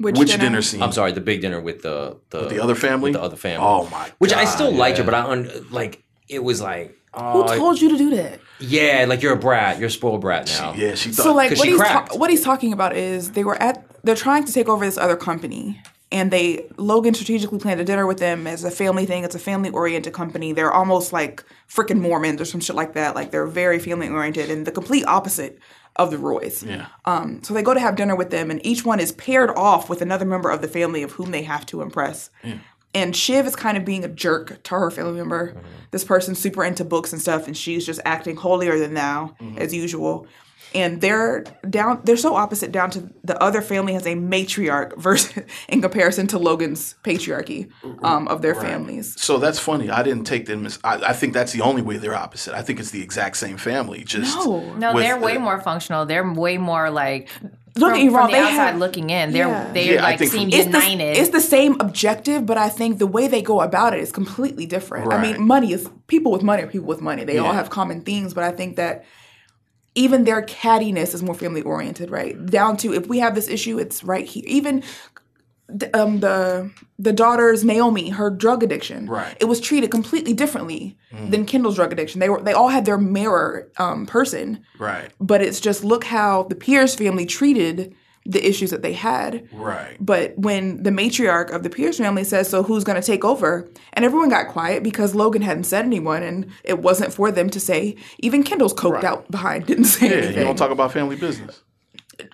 Which 0.00 0.38
dinner, 0.38 0.62
scene? 0.62 0.82
I'm 0.82 0.92
sorry, 0.92 1.12
the 1.12 1.20
big 1.20 1.42
dinner 1.42 1.60
with 1.60 1.82
the 1.82 2.16
the, 2.30 2.48
the 2.48 2.62
other 2.62 2.74
family? 2.74 3.10
With 3.10 3.20
the 3.20 3.22
other 3.22 3.36
family. 3.36 3.66
Oh 3.66 3.88
my 3.90 4.10
Which 4.18 4.32
I 4.32 4.44
God, 4.44 4.50
still 4.50 4.72
liked 4.72 4.98
her, 4.98 5.04
but 5.04 5.14
I 5.14 5.20
un, 5.20 5.66
like 5.70 6.02
it 6.28 6.42
was 6.42 6.60
like 6.60 6.90
Who 7.14 7.20
oh 7.20 7.56
told 7.56 7.80
you 7.80 7.90
to 7.90 7.98
do 7.98 8.10
that? 8.16 8.40
yeah, 8.58 9.04
like 9.08 9.20
you're 9.22 9.34
a 9.34 9.38
brat, 9.38 9.78
you're 9.78 9.88
a 9.88 9.90
spoiled 9.90 10.22
brat 10.22 10.46
now. 10.58 10.72
Yeah, 10.74 10.94
she 10.94 11.10
thought 11.10 11.24
So 11.24 11.34
like 11.34 11.50
what 11.50 11.60
she 11.60 11.70
he's 11.72 11.80
ta- 11.80 12.08
what 12.12 12.30
he's 12.30 12.42
talking 12.42 12.72
about 12.72 12.96
is 12.96 13.32
they 13.32 13.44
were 13.44 13.60
at 13.60 13.84
they're 14.04 14.16
trying 14.16 14.44
to 14.44 14.52
take 14.52 14.68
over 14.68 14.84
this 14.84 14.96
other 14.96 15.16
company 15.16 15.80
and 16.12 16.30
they 16.30 16.66
Logan 16.76 17.14
strategically 17.14 17.58
planned 17.58 17.80
a 17.80 17.84
dinner 17.84 18.06
with 18.06 18.18
them 18.18 18.46
as 18.46 18.64
a 18.64 18.70
family 18.70 19.06
thing. 19.06 19.24
It's 19.24 19.34
a 19.34 19.38
family 19.40 19.70
oriented 19.70 20.12
company. 20.12 20.52
They're 20.52 20.72
almost 20.72 21.12
like 21.12 21.44
freaking 21.68 22.00
Mormons 22.00 22.40
or 22.40 22.44
some 22.44 22.60
shit 22.60 22.74
like 22.74 22.94
that. 22.94 23.14
Like 23.14 23.30
they're 23.30 23.46
very 23.46 23.78
family 23.78 24.08
oriented 24.08 24.50
and 24.50 24.66
the 24.66 24.72
complete 24.72 25.04
opposite 25.06 25.58
of 25.96 26.10
the 26.10 26.18
Roys. 26.18 26.62
Yeah. 26.62 26.86
Um, 27.04 27.42
so 27.42 27.54
they 27.54 27.62
go 27.62 27.74
to 27.74 27.80
have 27.80 27.96
dinner 27.96 28.16
with 28.16 28.30
them, 28.30 28.50
and 28.50 28.64
each 28.64 28.84
one 28.84 29.00
is 29.00 29.12
paired 29.12 29.50
off 29.50 29.88
with 29.90 30.02
another 30.02 30.24
member 30.24 30.50
of 30.50 30.62
the 30.62 30.68
family 30.68 31.02
of 31.02 31.12
whom 31.12 31.30
they 31.30 31.42
have 31.42 31.66
to 31.66 31.82
impress. 31.82 32.30
Yeah. 32.42 32.58
And 32.92 33.14
Shiv 33.14 33.46
is 33.46 33.54
kind 33.54 33.76
of 33.76 33.84
being 33.84 34.04
a 34.04 34.08
jerk 34.08 34.62
to 34.64 34.74
her 34.74 34.90
family 34.90 35.12
member. 35.12 35.54
This 35.92 36.02
person's 36.02 36.40
super 36.40 36.64
into 36.64 36.84
books 36.84 37.12
and 37.12 37.22
stuff, 37.22 37.46
and 37.46 37.56
she's 37.56 37.86
just 37.86 38.00
acting 38.04 38.34
holier 38.36 38.78
than 38.78 38.94
thou 38.94 39.36
as 39.56 39.72
usual. 39.72 40.26
And 40.74 41.00
they're 41.00 41.42
down. 41.68 42.00
They're 42.04 42.16
so 42.16 42.36
opposite 42.36 42.70
down 42.70 42.90
to 42.92 43.10
the 43.24 43.40
other 43.42 43.60
family 43.60 43.92
has 43.94 44.06
a 44.06 44.14
matriarch 44.14 44.96
versus 44.96 45.42
in 45.68 45.80
comparison 45.82 46.26
to 46.28 46.38
Logan's 46.38 46.94
patriarchy 47.02 47.70
um, 48.04 48.28
of 48.28 48.40
their 48.42 48.54
families. 48.54 49.20
So 49.20 49.38
that's 49.38 49.58
funny. 49.58 49.90
I 49.90 50.02
didn't 50.02 50.24
take 50.24 50.46
them 50.46 50.66
as 50.66 50.78
I, 50.84 50.96
I 51.10 51.12
think 51.12 51.32
that's 51.34 51.52
the 51.52 51.62
only 51.62 51.82
way 51.82 51.96
they're 51.96 52.14
opposite. 52.14 52.54
I 52.54 52.62
think 52.62 52.78
it's 52.78 52.90
the 52.92 53.02
exact 53.02 53.36
same 53.36 53.56
family. 53.56 54.04
Just 54.04 54.36
No. 54.36 54.74
No, 54.74 54.96
they're 54.98 55.18
way 55.18 55.34
the- 55.34 55.40
more 55.40 55.60
functional. 55.60 56.06
They're 56.06 56.30
way 56.32 56.56
more 56.56 56.88
like 56.90 57.28
Don't 57.74 57.90
from, 57.90 57.98
get 57.98 58.04
me 58.06 58.08
wrong. 58.08 58.22
from 58.28 58.30
the 58.32 58.36
they 58.36 58.42
outside 58.42 58.54
have, 58.54 58.78
looking 58.78 59.10
in. 59.10 59.32
They're 59.32 59.48
Yeah. 59.48 59.72
they 59.72 59.94
Yeah, 59.94 60.02
like 60.02 60.18
think 60.20 60.30
seem 60.32 60.48
it's 60.52 60.66
the, 60.70 61.02
it's 61.20 61.30
the 61.30 61.40
same 61.40 61.80
objective, 61.80 62.46
but 62.46 62.58
I 62.58 62.68
think 62.68 62.98
the 62.98 63.06
way 63.06 63.26
they 63.28 63.42
go 63.42 63.60
about 63.60 63.92
it 63.94 64.00
is 64.00 64.12
completely 64.12 64.66
different. 64.66 65.12
I 65.12 65.20
mean, 65.20 65.44
money 65.46 65.72
is 65.72 65.88
people 66.06 66.30
with 66.30 66.42
money 66.42 66.62
are 66.62 66.68
people 66.68 66.86
with 66.88 67.00
money. 67.00 67.24
They 67.24 67.38
all 67.38 67.52
have 67.52 67.70
common 67.70 68.02
themes, 68.02 68.34
but 68.34 68.44
I 68.44 68.52
think 68.52 68.76
that 68.76 69.04
even 70.00 70.24
their 70.24 70.42
cattiness 70.42 71.14
is 71.14 71.22
more 71.22 71.34
family 71.34 71.60
oriented, 71.62 72.10
right? 72.10 72.34
Down 72.46 72.76
to 72.78 72.94
if 72.94 73.06
we 73.06 73.18
have 73.18 73.34
this 73.34 73.48
issue, 73.48 73.78
it's 73.78 74.02
right 74.02 74.24
here. 74.24 74.44
Even 74.46 74.82
um, 75.94 76.20
the 76.20 76.70
the 76.98 77.12
daughter's 77.12 77.64
Naomi, 77.64 78.08
her 78.08 78.30
drug 78.30 78.62
addiction, 78.62 79.06
Right. 79.06 79.36
It 79.38 79.44
was 79.44 79.60
treated 79.60 79.90
completely 79.90 80.32
differently 80.32 80.96
than 81.12 81.44
Kendall's 81.44 81.76
drug 81.76 81.92
addiction. 81.92 82.18
They 82.20 82.28
were 82.28 82.40
they 82.40 82.52
all 82.52 82.68
had 82.68 82.86
their 82.86 82.98
mirror 82.98 83.70
um, 83.78 84.06
person, 84.06 84.64
right, 84.78 85.10
but 85.20 85.42
it's 85.42 85.60
just 85.60 85.84
look 85.84 86.04
how 86.04 86.44
the 86.44 86.54
Pierce 86.54 86.94
family 86.94 87.26
treated 87.26 87.94
the 88.30 88.46
issues 88.48 88.70
that 88.70 88.82
they 88.82 88.92
had. 88.92 89.46
right. 89.52 89.96
But 90.00 90.38
when 90.38 90.82
the 90.82 90.90
matriarch 90.90 91.50
of 91.54 91.62
the 91.62 91.70
Pierce 91.70 91.98
family 91.98 92.24
says, 92.24 92.48
"So 92.48 92.62
who's 92.62 92.84
going 92.84 93.00
to 93.00 93.06
take 93.06 93.24
over?" 93.24 93.68
and 93.94 94.04
everyone 94.04 94.28
got 94.28 94.48
quiet 94.48 94.82
because 94.82 95.14
Logan 95.14 95.42
hadn't 95.42 95.64
said 95.64 95.84
anyone, 95.84 96.22
and 96.22 96.46
it 96.64 96.78
wasn't 96.80 97.12
for 97.12 97.30
them 97.32 97.50
to 97.50 97.60
say. 97.60 97.96
Even 98.20 98.42
Kendall's 98.42 98.74
coked 98.74 98.92
Right. 98.94 99.04
out 99.04 99.30
behind 99.30 99.66
didn't 99.66 99.84
say 99.84 100.06
Yeah, 100.08 100.16
anything. 100.16 100.38
you 100.38 100.44
don't 100.44 100.56
talk 100.56 100.70
about 100.70 100.92
family 100.92 101.16
business. 101.16 101.62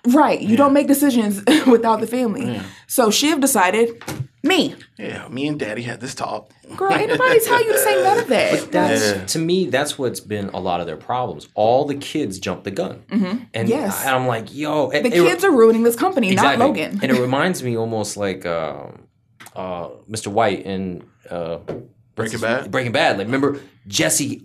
Right. 0.07 0.41
You 0.41 0.57
don't 0.57 0.73
make 0.73 0.87
decisions 0.87 1.41
without 1.67 1.99
the 2.01 2.07
family. 2.07 2.61
So 2.87 3.09
Shiv 3.09 3.39
decided, 3.39 4.03
me. 4.47 4.75
Yeah, 4.97 5.27
me 5.27 5.47
and 5.47 5.59
Daddy 5.59 5.81
had 5.83 5.99
this 6.01 6.15
talk. 6.15 6.51
Girl, 6.75 6.91
ain't 6.91 7.09
nobody 7.09 7.39
tell 7.39 7.63
you 7.63 7.71
to 7.73 7.77
say 7.79 8.03
none 8.03 8.19
of 8.19 8.27
that. 8.27 8.71
That's 8.71 9.01
Yeah. 9.17 9.25
to 9.25 9.39
me. 9.39 9.67
That's 9.67 9.97
what's 9.97 10.19
been 10.19 10.49
a 10.49 10.59
lot 10.59 10.79
of 10.81 10.87
their 10.87 10.97
problems. 10.97 11.47
All 11.53 11.85
the 11.85 11.95
kids 11.95 12.39
jump 12.39 12.63
the 12.63 12.71
gun, 12.71 13.03
and, 13.53 13.69
Yes. 13.69 14.01
and 14.05 14.15
I'm 14.15 14.27
like, 14.27 14.53
yo, 14.55 14.89
the 14.91 15.09
kids 15.09 15.43
are 15.43 15.51
ruining 15.51 15.83
this 15.83 15.95
company, 15.95 16.31
not 16.31 16.57
Logan. 16.59 16.99
and 17.01 17.11
it 17.11 17.19
reminds 17.21 17.61
me 17.63 17.77
almost 17.77 18.17
like 18.17 18.45
um 18.45 19.03
uh, 19.55 19.89
Mr. 20.09 20.27
White 20.27 20.65
in 20.65 21.03
uh, 21.29 21.57
Breaking 22.15 22.39
Bad. 22.39 22.69
Breaking 22.71 22.91
Bad. 22.91 23.17
Like, 23.17 23.25
remember 23.27 23.59
Jesse. 23.87 24.43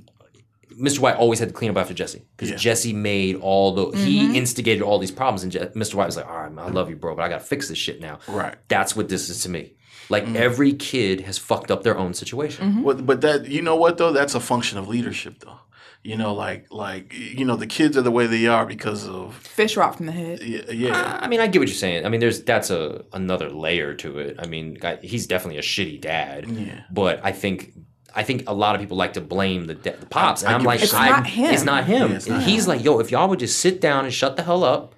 Mr. 0.80 1.00
White 1.00 1.16
always 1.16 1.38
had 1.38 1.48
to 1.50 1.54
clean 1.54 1.70
up 1.70 1.76
after 1.76 1.92
Jesse 1.92 2.22
because 2.34 2.48
Yeah. 2.50 2.56
Jesse 2.56 2.94
made 2.94 3.36
all 3.36 3.74
the 3.74 3.86
Mm-hmm. 3.88 4.04
he 4.06 4.38
instigated 4.38 4.82
all 4.82 4.98
these 4.98 5.10
problems, 5.10 5.42
and 5.42 5.52
Je- 5.52 5.58
Mr. 5.76 5.94
White 5.96 6.06
was 6.06 6.16
like, 6.16 6.26
"All 6.26 6.34
right, 6.38 6.50
man, 6.52 6.64
I 6.64 6.68
love 6.70 6.88
you, 6.88 6.96
bro, 6.96 7.14
but 7.14 7.22
I 7.22 7.28
gotta 7.28 7.44
fix 7.44 7.68
this 7.68 7.76
shit 7.76 8.00
now." 8.00 8.20
Right. 8.26 8.54
That's 8.68 8.96
what 8.96 9.10
this 9.10 9.28
is 9.28 9.42
to 9.42 9.50
me. 9.50 9.74
Like 10.08 10.24
Mm-hmm. 10.24 10.36
every 10.36 10.72
kid 10.74 11.20
has 11.22 11.38
fucked 11.38 11.70
up 11.70 11.82
their 11.82 11.96
own 11.96 12.12
situation. 12.14 12.82
But, 12.84 13.06
but 13.06 13.20
that 13.22 13.46
you 13.46 13.62
know 13.62 13.76
what 13.76 13.98
though? 13.98 14.12
That's 14.12 14.34
a 14.34 14.40
function 14.40 14.78
of 14.78 14.88
leadership 14.88 15.38
though. 15.40 15.58
You 16.04 16.16
know, 16.16 16.34
like 16.34 16.66
like 16.72 17.14
you 17.14 17.44
know, 17.44 17.54
the 17.56 17.66
kids 17.66 17.96
are 17.96 18.02
the 18.02 18.10
way 18.10 18.26
they 18.26 18.46
are 18.48 18.66
because 18.66 19.06
of 19.08 19.34
Fish 19.36 19.76
rot 19.76 19.96
from 19.96 20.06
the 20.06 20.12
head. 20.12 20.40
yeah. 20.42 20.62
yeah. 20.70 21.18
I 21.22 21.28
mean, 21.28 21.40
I 21.40 21.46
get 21.46 21.60
what 21.60 21.68
you're 21.68 21.76
saying. 21.76 22.04
I 22.04 22.08
mean, 22.08 22.20
there's 22.20 22.42
that's 22.42 22.70
a 22.70 23.04
another 23.12 23.48
layer 23.50 23.94
to 23.94 24.18
it. 24.18 24.36
I 24.40 24.46
mean, 24.46 24.74
guy, 24.74 24.96
he's 25.02 25.26
definitely 25.28 25.58
a 25.58 25.62
shitty 25.62 26.00
dad. 26.00 26.46
Yeah. 26.48 26.82
But 26.90 27.20
I 27.24 27.30
think 27.32 27.72
I 28.14 28.24
think 28.24 28.48
a 28.48 28.52
lot 28.52 28.74
of 28.74 28.80
people 28.80 28.96
like 28.96 29.12
to 29.12 29.20
blame 29.20 29.66
the 29.66 29.74
da- 29.74 29.96
the 29.98 30.06
pops, 30.06 30.42
I- 30.42 30.48
and 30.48 30.56
I 30.56 30.58
I'm 30.58 30.64
like, 30.64 30.80
what 30.80 30.92
I'm- 30.94 31.24
It's 31.24 31.24
not 31.24 31.26
him. 31.28 31.54
It's 31.54 31.64
not 31.64 31.84
him. 31.84 32.10
Yeah, 32.10 32.16
it's 32.16 32.26
not 32.28 32.42
he's 32.42 32.66
like, 32.66 32.82
yo, 32.84 32.98
if 32.98 33.10
y'all 33.12 33.28
would 33.28 33.38
just 33.38 33.60
sit 33.60 33.80
down 33.80 34.04
and 34.04 34.12
shut 34.12 34.36
the 34.36 34.42
hell 34.42 34.64
up, 34.64 34.94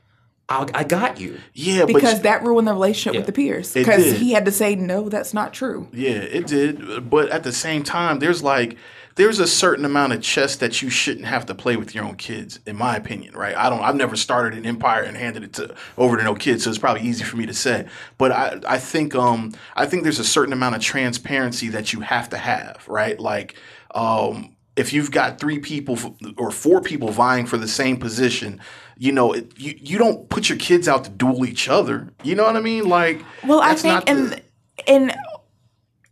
I'll, 0.49 0.69
I 0.75 0.85
got 0.85 1.19
you. 1.21 1.41
Yeah, 1.55 1.87
Because 1.87 2.15
but 2.15 2.23
that 2.25 2.43
ruined 2.45 2.69
the 2.69 2.73
relationship 2.75 3.15
Yeah. 3.15 3.21
with 3.21 3.27
the 3.27 3.33
Pierce. 3.33 3.71
It 3.75 3.81
Because 3.81 4.05
did. 4.05 4.17
he 4.17 4.33
had 4.33 4.45
to 4.45 4.53
say, 4.53 4.75
no, 4.77 5.09
that's 5.09 5.33
not 5.33 5.55
true. 5.55 5.89
yeah, 5.93 6.11
it 6.11 6.47
did. 6.47 7.09
But 7.09 7.31
at 7.31 7.45
the 7.45 7.53
same 7.53 7.83
time, 7.83 8.19
there's 8.19 8.43
like 8.43 8.77
there's 9.17 9.39
a 9.39 9.47
certain 9.47 9.85
amount 9.85 10.13
of 10.13 10.21
chess 10.21 10.57
that 10.57 10.83
you 10.83 10.91
shouldn't 10.91 11.27
have 11.27 11.47
to 11.47 11.55
play 11.55 11.77
with 11.77 11.95
your 11.95 12.05
own 12.05 12.17
kids, 12.17 12.59
in 12.67 12.77
my 12.77 12.97
opinion. 12.97 13.33
Right? 13.35 13.57
I 13.57 13.71
don't. 13.71 13.81
I've 13.81 13.95
never 13.97 14.17
started 14.17 14.59
an 14.59 14.67
empire 14.67 15.03
and 15.05 15.17
handed 15.17 15.45
it 15.45 15.53
to 15.55 15.75
over 15.97 16.17
to 16.19 16.23
no 16.25 16.35
kids, 16.35 16.65
so 16.65 16.71
it's 16.71 16.79
probably 16.79 17.03
easy 17.03 17.25
for 17.25 17.37
me 17.39 17.47
to 17.47 17.55
say. 17.55 17.87
But 18.19 18.33
I 18.33 18.61
I 18.69 18.79
think 18.79 19.15
um 19.15 19.53
I 19.77 19.87
think 19.87 20.03
there's 20.03 20.19
a 20.19 20.25
certain 20.25 20.53
amount 20.53 20.75
of 20.75 20.83
transparency 20.83 21.69
that 21.69 21.93
you 21.95 22.01
have 22.01 22.29
to 22.31 22.37
have. 22.39 22.85
Right? 22.87 23.19
Like 23.19 23.55
um. 23.95 24.51
If 24.77 24.93
you've 24.93 25.13
got 25.13 25.39
three 25.39 25.61
people 25.61 25.95
f- 25.95 26.11
or 26.37 26.51
four 26.51 26.81
people 26.81 27.13
vying 27.13 27.47
for 27.47 27.57
the 27.57 27.69
same 27.69 27.97
position, 27.97 28.61
you 28.97 29.13
know, 29.13 29.33
it, 29.33 29.53
you 29.59 29.75
you 29.81 29.99
don't 29.99 30.29
put 30.29 30.49
your 30.49 30.59
kids 30.59 30.89
out 30.89 31.05
to 31.05 31.11
duel 31.11 31.45
each 31.47 31.69
other. 31.69 32.09
You 32.23 32.35
know 32.35 32.45
what 32.45 32.57
I 32.57 32.61
mean? 32.61 32.89
Like, 32.89 33.23
Well, 33.45 33.61
I 33.61 33.75
think 33.75 34.09
in 34.09 34.31
the- 34.31 34.43
in 34.87 35.13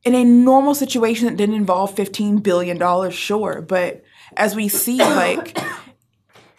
in 0.04 0.14
a 0.14 0.24
normal 0.24 0.74
situation 0.74 1.26
that 1.26 1.36
didn't 1.36 1.54
involve 1.54 1.94
fifteen 1.94 2.38
billion 2.38 2.78
dollars, 2.78 3.14
sure, 3.14 3.60
but 3.62 4.02
as 4.36 4.56
we 4.56 4.68
see, 4.68 4.98
like 4.98 5.56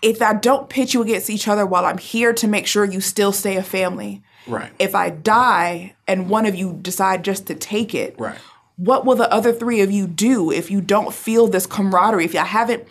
if 0.01 0.21
I 0.21 0.33
don't 0.33 0.69
pit 0.69 0.93
you 0.93 1.01
against 1.01 1.29
each 1.29 1.47
other 1.47 1.65
while 1.65 1.85
I'm 1.85 1.97
here 1.97 2.33
to 2.33 2.47
make 2.47 2.67
sure 2.67 2.83
you 2.85 2.99
still 3.01 3.31
stay 3.31 3.55
a 3.57 3.63
family, 3.63 4.21
right, 4.47 4.71
if 4.79 4.95
I 4.95 5.09
die 5.09 5.95
and 6.07 6.29
one 6.29 6.45
of 6.45 6.55
you 6.55 6.77
decide 6.81 7.23
just 7.23 7.47
to 7.47 7.55
take 7.55 7.95
it, 7.95 8.15
right. 8.17 8.37
What 8.83 9.05
will 9.05 9.15
the 9.15 9.31
other 9.31 9.53
three 9.53 9.79
of 9.79 9.91
you 9.91 10.07
do 10.07 10.51
if 10.51 10.69
you 10.69 10.81
don't 10.81 11.13
feel 11.13 11.47
this 11.47 11.65
camaraderie? 11.65 12.25
If 12.25 12.33
you 12.33 12.41
haven't, 12.41 12.83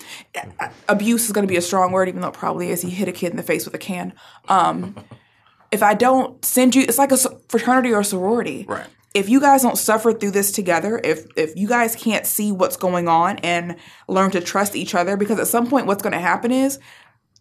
abuse 0.88 1.26
is 1.26 1.32
going 1.32 1.46
to 1.46 1.50
be 1.50 1.56
a 1.56 1.62
strong 1.62 1.92
word, 1.92 2.08
even 2.08 2.22
though 2.22 2.28
it 2.28 2.34
probably 2.34 2.70
is. 2.70 2.80
He 2.80 2.88
hit 2.88 3.08
a 3.08 3.12
kid 3.12 3.30
in 3.30 3.36
the 3.36 3.42
face 3.42 3.66
with 3.66 3.74
a 3.74 3.78
can. 3.78 4.14
Um, 4.48 4.94
if 5.70 5.82
I 5.82 5.92
don't 5.92 6.42
send 6.42 6.74
you, 6.74 6.82
it's 6.82 6.96
like 6.96 7.12
a 7.12 7.18
fraternity 7.48 7.92
or 7.92 8.02
sorority. 8.02 8.64
Right. 8.66 8.86
If 9.12 9.28
you 9.28 9.40
guys 9.40 9.60
don't 9.60 9.76
suffer 9.76 10.14
through 10.14 10.30
this 10.30 10.50
together, 10.50 10.98
if 11.04 11.26
if 11.36 11.54
you 11.54 11.68
guys 11.68 11.94
can't 11.94 12.24
see 12.24 12.50
what's 12.50 12.78
going 12.78 13.08
on 13.08 13.36
and 13.40 13.76
learn 14.08 14.30
to 14.30 14.40
trust 14.40 14.74
each 14.74 14.94
other, 14.94 15.18
because 15.18 15.38
at 15.38 15.46
some 15.46 15.68
point, 15.68 15.86
what's 15.86 16.02
going 16.02 16.14
to 16.14 16.18
happen 16.18 16.50
is 16.50 16.78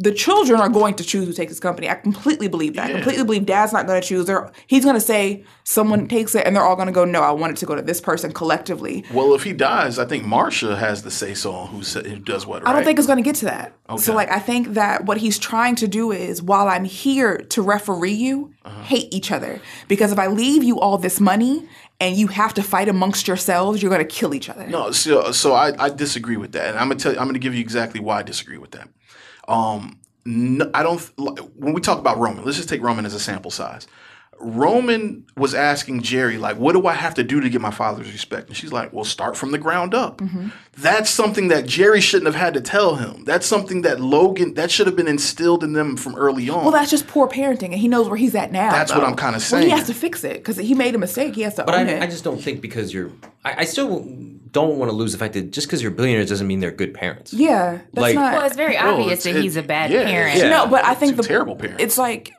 the 0.02 0.12
children 0.12 0.60
are 0.60 0.70
going 0.70 0.96
to 0.96 1.04
choose 1.04 1.28
who 1.28 1.34
takes 1.34 1.52
this 1.52 1.60
company. 1.60 1.90
I 1.90 1.96
completely 1.96 2.48
believe 2.48 2.76
that. 2.76 2.90
I 2.90 2.94
completely 2.94 3.24
believe 3.24 3.46
dad's 3.46 3.74
not 3.74 3.88
going 3.88 4.02
to 4.02 4.08
choose. 4.08 4.26
They're, 4.26 4.52
he's 4.68 4.84
going 4.84 4.96
to 4.96 5.02
say 5.02 5.44
someone 5.64 6.08
takes 6.08 6.34
it, 6.36 6.46
and 6.46 6.56
they're 6.56 6.64
all 6.64 6.76
going 6.76 6.88
to 6.88 6.92
go, 6.94 7.06
no, 7.06 7.22
I 7.22 7.32
want 7.32 7.52
it 7.54 7.58
to 7.58 7.66
go 7.66 7.76
to 7.76 7.82
this 7.82 8.02
person 8.02 8.32
collectively. 8.34 9.06
Well, 9.14 9.34
if 9.36 9.44
he 9.44 9.54
dies, 9.54 10.00
I 10.00 10.06
think 10.06 10.24
Marcia 10.26 10.76
has 10.76 11.04
the 11.04 11.12
say 11.12 11.34
so 11.34 11.52
on 11.54 11.68
who, 11.70 11.84
sa- 11.84 12.02
who 12.02 12.18
does 12.20 12.46
what. 12.46 12.64
Right? 12.64 12.70
I 12.70 12.74
don't 12.74 12.84
think 12.84 12.98
it's 13.00 13.08
going 13.08 13.18
to 13.18 13.24
get 13.24 13.36
to 13.38 13.46
that. 13.46 13.74
Okay. 13.90 14.02
So, 14.02 14.14
like, 14.14 14.30
I 14.30 14.40
think 14.40 14.70
that 14.74 15.06
what 15.06 15.18
he's 15.18 15.38
trying 15.38 15.76
to 15.76 15.88
do 15.88 16.12
is, 16.12 16.42
while 16.42 16.68
I'm 16.68 16.86
here 16.86 17.38
to 17.38 17.62
referee 17.62 18.12
you, 18.14 18.54
Uh-huh. 18.66 18.84
hate 18.84 19.14
each 19.14 19.32
other. 19.32 19.60
Because 19.88 20.12
if 20.12 20.20
I 20.20 20.28
leave 20.28 20.64
you 20.64 20.80
all 20.80 20.98
this 20.98 21.20
money 21.20 21.68
and 22.00 22.16
you 22.16 22.28
have 22.28 22.54
to 22.56 22.64
fight 22.64 22.88
amongst 22.90 23.28
yourselves, 23.28 23.82
you're 23.82 23.92
going 23.92 24.08
to 24.08 24.16
kill 24.16 24.34
each 24.34 24.50
other. 24.50 24.66
No, 24.68 24.92
so 24.92 25.32
so 25.32 25.54
I, 25.54 25.74
I 25.86 25.90
disagree 25.90 26.38
with 26.38 26.52
that, 26.54 26.70
and 26.70 26.78
I'm 26.80 26.88
gonna 26.88 27.00
tell 27.00 27.14
you, 27.14 27.20
I'm 27.20 27.28
gonna 27.28 27.40
give 27.40 27.54
you 27.54 27.62
exactly 27.62 28.00
why 28.00 28.20
I 28.20 28.24
disagree 28.24 28.58
with 28.58 28.72
that. 28.72 28.88
Um, 29.52 30.00
no, 30.26 30.70
I 30.74 30.84
don't. 30.84 31.02
When 31.58 31.74
we 31.74 31.82
talk 31.82 32.00
about 32.00 32.18
Roman, 32.18 32.46
let's 32.46 32.58
just 32.58 32.70
take 32.70 32.82
Roman 32.82 33.06
as 33.06 33.14
a 33.14 33.20
sample 33.20 33.52
size. 33.52 33.88
Roman 34.44 35.26
was 35.38 35.54
asking 35.54 36.02
Gerri, 36.02 36.40
like, 36.40 36.58
what 36.58 36.74
do 36.74 36.86
I 36.88 36.94
have 36.94 37.14
to 37.16 37.24
do 37.24 37.40
to 37.42 37.50
get 37.50 37.62
my 37.62 37.72
father's 37.72 38.12
respect? 38.12 38.48
And 38.48 38.58
she's 38.58 38.72
like, 38.74 38.92
well, 38.94 39.04
start 39.06 39.38
from 39.38 39.52
the 39.52 39.58
ground 39.58 39.94
up. 39.94 40.18
Mm-hmm. 40.18 40.50
That's 40.78 41.10
something 41.10 41.50
that 41.50 41.66
Gerri 41.66 42.02
shouldn't 42.02 42.26
have 42.28 42.36
had 42.36 42.54
to 42.56 42.62
tell 42.62 42.96
him. 42.96 43.24
That's 43.26 43.46
something 43.46 43.82
that 43.84 44.00
Logan, 44.00 44.54
that 44.56 44.72
should 44.72 44.88
have 44.88 44.96
been 44.96 45.08
instilled 45.08 45.64
in 45.64 45.74
them 45.74 45.98
from 45.98 46.16
early 46.16 46.50
on. 46.50 46.64
Well, 46.64 46.72
that's 46.72 46.92
just 46.92 47.08
poor 47.08 47.28
parenting, 47.28 47.66
and 47.72 47.76
he 47.76 47.88
knows 47.88 48.08
where 48.08 48.18
he's 48.18 48.36
at 48.36 48.52
now. 48.52 48.72
That's 48.72 48.92
what. 48.94 49.04
I'm 49.04 49.16
kinda 49.16 49.40
Well, 49.52 49.62
he 49.62 49.70
has 49.70 49.88
to 49.88 49.94
fix 49.94 50.24
it 50.24 50.36
because 50.38 50.58
he 50.58 50.74
made 50.74 50.96
a 50.96 50.98
mistake. 50.98 51.36
He 51.36 51.42
has 51.42 51.56
to 51.56 51.64
But 51.64 51.76
own 51.76 51.88
I, 51.88 51.92
it. 51.92 52.04
I 52.04 52.08
just 52.08 52.24
don't 52.24 52.42
think 52.42 52.62
because 52.62 52.94
you're. 52.94 53.12
I, 53.44 53.56
I 53.60 53.64
still 53.66 54.06
don't 54.52 54.78
want 54.78 54.90
to 54.92 54.96
lose 54.96 55.12
the 55.14 55.18
fact 55.18 55.34
that 55.34 55.52
just 55.52 55.68
because 55.68 55.82
you're 55.82 55.92
billionaires 55.92 56.30
doesn't 56.30 56.46
mean 56.48 56.60
they're 56.60 56.72
good 56.72 56.94
parents. 56.94 57.34
yeah, 57.34 57.80
that's 57.94 58.02
Like- 58.02 58.16
not. 58.16 58.34
Well, 58.34 58.46
it's 58.46 58.56
very 58.56 58.76
Well, 58.76 59.00
obvious 59.02 59.26
it's- 59.26 59.36
that 59.36 59.42
he's 59.42 59.56
a 59.56 59.64
bad 59.64 59.92
yeah, 59.92 60.04
parent. 60.06 60.38
Yeah. 60.40 60.50
No, 60.50 60.68
but 60.68 60.84
I 60.86 60.94
think 60.94 61.16
He's 61.16 61.22
the 61.22 61.28
terrible 61.28 61.56
parent. 61.56 61.80
It's 61.80 61.98
like 61.98 62.34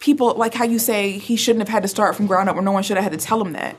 people 0.00 0.34
like 0.34 0.54
how 0.54 0.64
you 0.64 0.78
say 0.78 1.12
he 1.12 1.36
shouldn't 1.36 1.60
have 1.60 1.68
had 1.68 1.82
to 1.82 1.88
start 1.88 2.16
from 2.16 2.26
ground 2.26 2.48
up, 2.48 2.56
or 2.56 2.62
no 2.62 2.72
one 2.72 2.82
should 2.82 2.96
have 2.96 3.04
had 3.04 3.18
to 3.18 3.24
tell 3.24 3.40
him 3.40 3.52
that. 3.52 3.76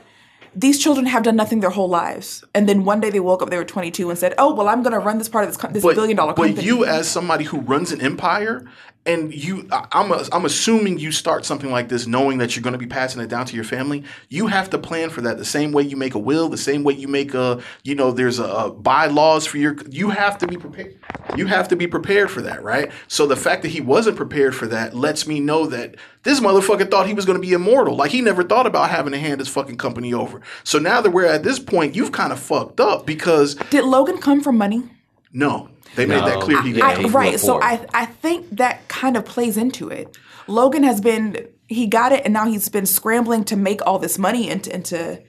These 0.54 0.82
children 0.82 1.06
have 1.06 1.22
done 1.22 1.34
nothing 1.36 1.60
their 1.60 1.70
whole 1.70 1.88
lives, 1.88 2.44
and 2.54 2.68
then 2.68 2.84
one 2.84 3.00
day 3.00 3.08
they 3.08 3.20
woke 3.20 3.42
up, 3.42 3.48
they 3.48 3.56
were 3.56 3.64
22, 3.64 4.10
and 4.10 4.18
said, 4.18 4.34
"Oh, 4.36 4.54
well, 4.54 4.68
I'm 4.68 4.82
going 4.82 4.92
to 4.92 4.98
run 4.98 5.18
this 5.18 5.28
part 5.28 5.44
of 5.44 5.50
this, 5.50 5.56
co- 5.56 5.68
this 5.68 5.82
billion 5.82 6.16
dollar 6.16 6.34
company." 6.34 6.54
But 6.54 6.64
you, 6.64 6.84
as 6.84 7.08
somebody 7.08 7.44
who 7.44 7.60
runs 7.60 7.90
an 7.90 8.02
empire, 8.02 8.66
and 9.04 9.34
you, 9.34 9.68
I'm, 9.70 10.12
a, 10.12 10.24
I'm 10.32 10.44
assuming 10.44 10.98
you 10.98 11.10
start 11.10 11.44
something 11.44 11.70
like 11.72 11.88
this 11.88 12.06
knowing 12.06 12.38
that 12.38 12.54
you're 12.54 12.62
going 12.62 12.72
to 12.72 12.78
be 12.78 12.86
passing 12.86 13.20
it 13.20 13.28
down 13.28 13.46
to 13.46 13.56
your 13.56 13.64
family. 13.64 14.04
You 14.28 14.46
have 14.46 14.70
to 14.70 14.78
plan 14.78 15.10
for 15.10 15.22
that 15.22 15.38
the 15.38 15.44
same 15.44 15.72
way 15.72 15.82
you 15.82 15.96
make 15.96 16.14
a 16.14 16.20
will, 16.20 16.48
the 16.48 16.56
same 16.56 16.84
way 16.84 16.94
you 16.94 17.08
make 17.08 17.34
a, 17.34 17.60
you 17.82 17.96
know, 17.96 18.12
there's 18.12 18.38
a, 18.38 18.44
a 18.44 18.70
bylaws 18.70 19.44
for 19.44 19.58
your. 19.58 19.76
You 19.90 20.10
have 20.10 20.38
to 20.38 20.46
be 20.46 20.56
prepared. 20.56 20.98
You 21.36 21.46
have 21.46 21.66
to 21.68 21.76
be 21.76 21.88
prepared 21.88 22.30
for 22.30 22.42
that, 22.42 22.62
right? 22.62 22.92
So 23.08 23.26
the 23.26 23.36
fact 23.36 23.62
that 23.62 23.68
he 23.68 23.80
wasn't 23.80 24.16
prepared 24.16 24.54
for 24.54 24.66
that 24.66 24.94
lets 24.94 25.26
me 25.26 25.40
know 25.40 25.66
that 25.66 25.96
this 26.22 26.38
motherfucker 26.38 26.88
thought 26.88 27.08
he 27.08 27.14
was 27.14 27.24
going 27.24 27.40
to 27.40 27.46
be 27.46 27.52
immortal. 27.52 27.96
Like 27.96 28.12
he 28.12 28.20
never 28.20 28.44
thought 28.44 28.66
about 28.66 28.90
having 28.90 29.12
to 29.12 29.18
hand 29.18 29.40
his 29.40 29.48
fucking 29.48 29.78
company 29.78 30.14
over. 30.14 30.40
So 30.62 30.78
now 30.78 31.00
that 31.00 31.10
we're 31.10 31.26
at 31.26 31.42
this 31.42 31.58
point, 31.58 31.96
you've 31.96 32.12
kind 32.12 32.32
of 32.32 32.38
fucked 32.38 32.78
up 32.78 33.04
because 33.04 33.56
Did 33.70 33.84
Logan 33.84 34.18
come 34.18 34.40
from 34.40 34.56
money? 34.56 34.84
No, 35.32 35.68
they 35.96 36.06
made 36.06 36.22
that 36.22 36.40
clear. 36.40 36.62
He 36.62 36.72
didn't. 36.72 37.06
I, 37.06 37.08
right. 37.08 37.40
So. 37.40 37.60
I 37.60 37.84
I 37.94 38.06
think 38.06 38.50
that 38.56 38.88
kind 38.88 39.16
of 39.16 39.24
plays 39.24 39.56
into 39.56 39.88
it. 39.88 40.16
Logan 40.46 40.82
has 40.82 41.00
been 41.00 41.48
he 41.68 41.86
got 41.86 42.12
it, 42.12 42.24
and 42.24 42.32
now 42.34 42.46
he's 42.46 42.68
been 42.68 42.86
scrambling 42.86 43.44
to 43.44 43.56
make 43.56 43.84
all 43.86 43.98
this 43.98 44.18
money 44.18 44.48
into 44.48 44.74
into. 44.74 45.22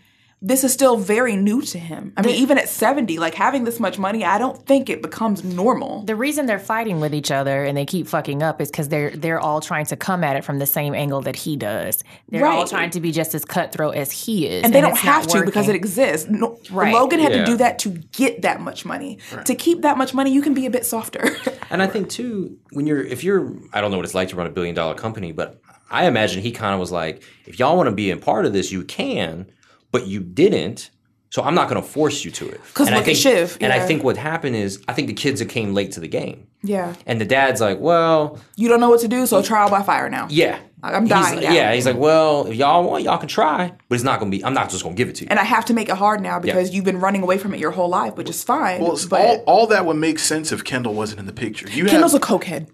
This 0.45 0.65
is 0.65 0.73
still 0.73 0.97
very 0.97 1.37
new 1.37 1.61
to 1.61 1.79
him. 1.79 2.11
I 2.17 2.21
mean, 2.21 2.35
even 2.35 2.57
at 2.57 2.67
seventy, 2.67 3.17
like 3.17 3.33
having 3.33 3.63
this 3.63 3.79
much 3.79 3.97
money, 3.97 4.25
I 4.25 4.37
don't 4.37 4.65
think 4.65 4.89
it 4.89 5.01
becomes 5.01 5.41
normal. 5.41 6.03
The 6.03 6.17
reason 6.17 6.47
they're 6.47 6.59
fighting 6.59 6.99
with 6.99 7.15
each 7.15 7.31
other 7.31 7.63
and 7.63 7.77
they 7.77 7.85
keep 7.85 8.07
fucking 8.07 8.43
up 8.43 8.59
is 8.59 8.69
because 8.69 8.89
they're 8.89 9.11
they're 9.11 9.39
all 9.39 9.61
trying 9.61 9.85
to 9.85 9.95
come 9.95 10.21
at 10.21 10.35
it 10.35 10.43
from 10.43 10.59
the 10.59 10.65
same 10.65 10.93
angle 10.93 11.21
that 11.21 11.37
he 11.37 11.55
does. 11.55 12.03
They're 12.27 12.45
all 12.45 12.67
trying 12.67 12.89
to 12.89 12.99
be 12.99 13.13
just 13.13 13.33
as 13.33 13.45
cutthroat 13.45 13.95
as 13.95 14.11
he 14.11 14.45
is, 14.45 14.65
and 14.65 14.73
they 14.75 14.81
don't 14.81 14.97
have 14.97 15.25
to 15.27 15.45
because 15.45 15.69
it 15.69 15.75
exists. 15.75 16.29
No, 16.29 16.59
Right. 16.71 16.93
Logan 16.93 17.19
had 17.21 17.31
Yeah. 17.31 17.39
to 17.39 17.45
do 17.45 17.57
that 17.57 17.79
to 17.79 17.89
get 18.11 18.41
that 18.41 18.59
much 18.59 18.83
money. 18.85 19.19
To 19.45 19.55
keep 19.55 19.81
that 19.83 19.97
much 19.97 20.13
money, 20.13 20.33
you 20.33 20.41
can 20.41 20.53
be 20.53 20.65
a 20.65 20.69
bit 20.69 20.85
softer. 20.85 21.23
And 21.69 21.81
I 21.81 21.87
think 21.87 22.09
too, 22.09 22.57
when 22.73 22.85
you're 22.85 23.01
if 23.01 23.23
you're 23.23 23.51
I 23.73 23.81
don't 23.81 23.89
know 23.89 23.97
what 23.97 24.05
it's 24.05 24.13
like 24.13 24.27
to 24.29 24.35
run 24.35 24.45
a 24.45 24.51
billion 24.51 24.75
dollar 24.75 24.93
company, 24.93 25.31
but 25.31 25.59
I 25.89 26.05
imagine 26.05 26.41
he 26.43 26.51
kind 26.51 26.73
of 26.73 26.79
was 26.79 26.91
like, 26.91 27.23
if 27.47 27.57
y'all 27.59 27.75
want 27.77 27.87
to 27.87 27.95
be 27.95 28.11
a 28.11 28.17
part 28.17 28.45
of 28.45 28.53
this, 28.53 28.71
you 28.71 28.83
can, 28.83 29.47
but 29.93 30.07
you 30.07 30.19
didn't. 30.19 30.89
So 31.29 31.41
I'm 31.41 31.55
not 31.55 31.67
going 31.67 31.81
to 31.81 31.87
force 31.87 32.23
you 32.23 32.29
to 32.29 32.47
it. 32.47 32.61
'Cause 32.75 32.85
And 32.85 32.95
I 32.95 32.99
look 32.99 33.07
at 33.07 33.15
think, 33.15 33.17
Shiv, 33.17 33.57
And 33.59 33.73
I 33.73 33.79
think 33.79 34.03
what 34.03 34.17
happened 34.17 34.55
is, 34.55 34.79
I 34.87 34.93
think 34.93 35.07
the 35.07 35.15
kids 35.15 35.39
that 35.39 35.49
came 35.49 35.73
late 35.73 35.91
to 35.93 35.99
the 35.99 36.07
game, 36.07 36.45
yeah, 36.61 36.93
and 37.07 37.19
the 37.19 37.25
dad's 37.25 37.59
like, 37.59 37.79
well, 37.79 38.37
you 38.55 38.69
don't 38.69 38.79
know 38.79 38.89
what 38.91 38.99
to 38.99 39.07
do, 39.07 39.25
so 39.25 39.41
trial 39.41 39.67
by 39.67 39.81
fire 39.81 40.09
now. 40.09 40.27
yeah, 40.29 40.59
I'm 40.83 41.03
He's 41.05 41.09
dying 41.09 41.35
like- 41.37 41.43
yeah, 41.45 41.73
he's 41.73 41.87
like, 41.87 41.97
well, 41.97 42.45
if 42.45 42.53
y'all 42.55 42.83
want, 42.83 43.03
y'all 43.03 43.17
can 43.17 43.29
try, 43.29 43.71
but 43.89 43.95
it's 43.95 44.03
not 44.03 44.19
going 44.19 44.31
to 44.31 44.37
be. 44.37 44.45
I'm 44.45 44.53
not 44.53 44.69
just 44.69 44.83
going 44.83 44.95
to 44.95 44.97
give 44.97 45.09
it 45.09 45.15
to 45.15 45.21
you. 45.23 45.27
And 45.31 45.39
I 45.39 45.43
have 45.43 45.65
to 45.65 45.73
make 45.73 45.89
it 45.89 45.95
hard 45.95 46.21
now 46.21 46.37
because 46.39 46.69
you've 46.71 46.85
been 46.85 46.99
running 46.99 47.23
away 47.23 47.39
from 47.39 47.55
it 47.55 47.59
your 47.59 47.71
whole 47.71 47.89
life, 47.89 48.15
which 48.15 48.29
is 48.29 48.43
fine. 48.43 48.79
Well, 48.81 48.99
but 49.09 49.19
all, 49.19 49.37
all 49.47 49.67
that 49.67 49.87
would 49.87 49.97
make 49.97 50.19
sense 50.19 50.51
if 50.51 50.63
Kendall 50.63 50.93
wasn't 50.93 51.19
in 51.21 51.25
the 51.25 51.33
picture. 51.33 51.67
You 51.67 51.85
Kendall's 51.85 52.11
have 52.13 52.21
a 52.21 52.25
cokehead. 52.25 52.67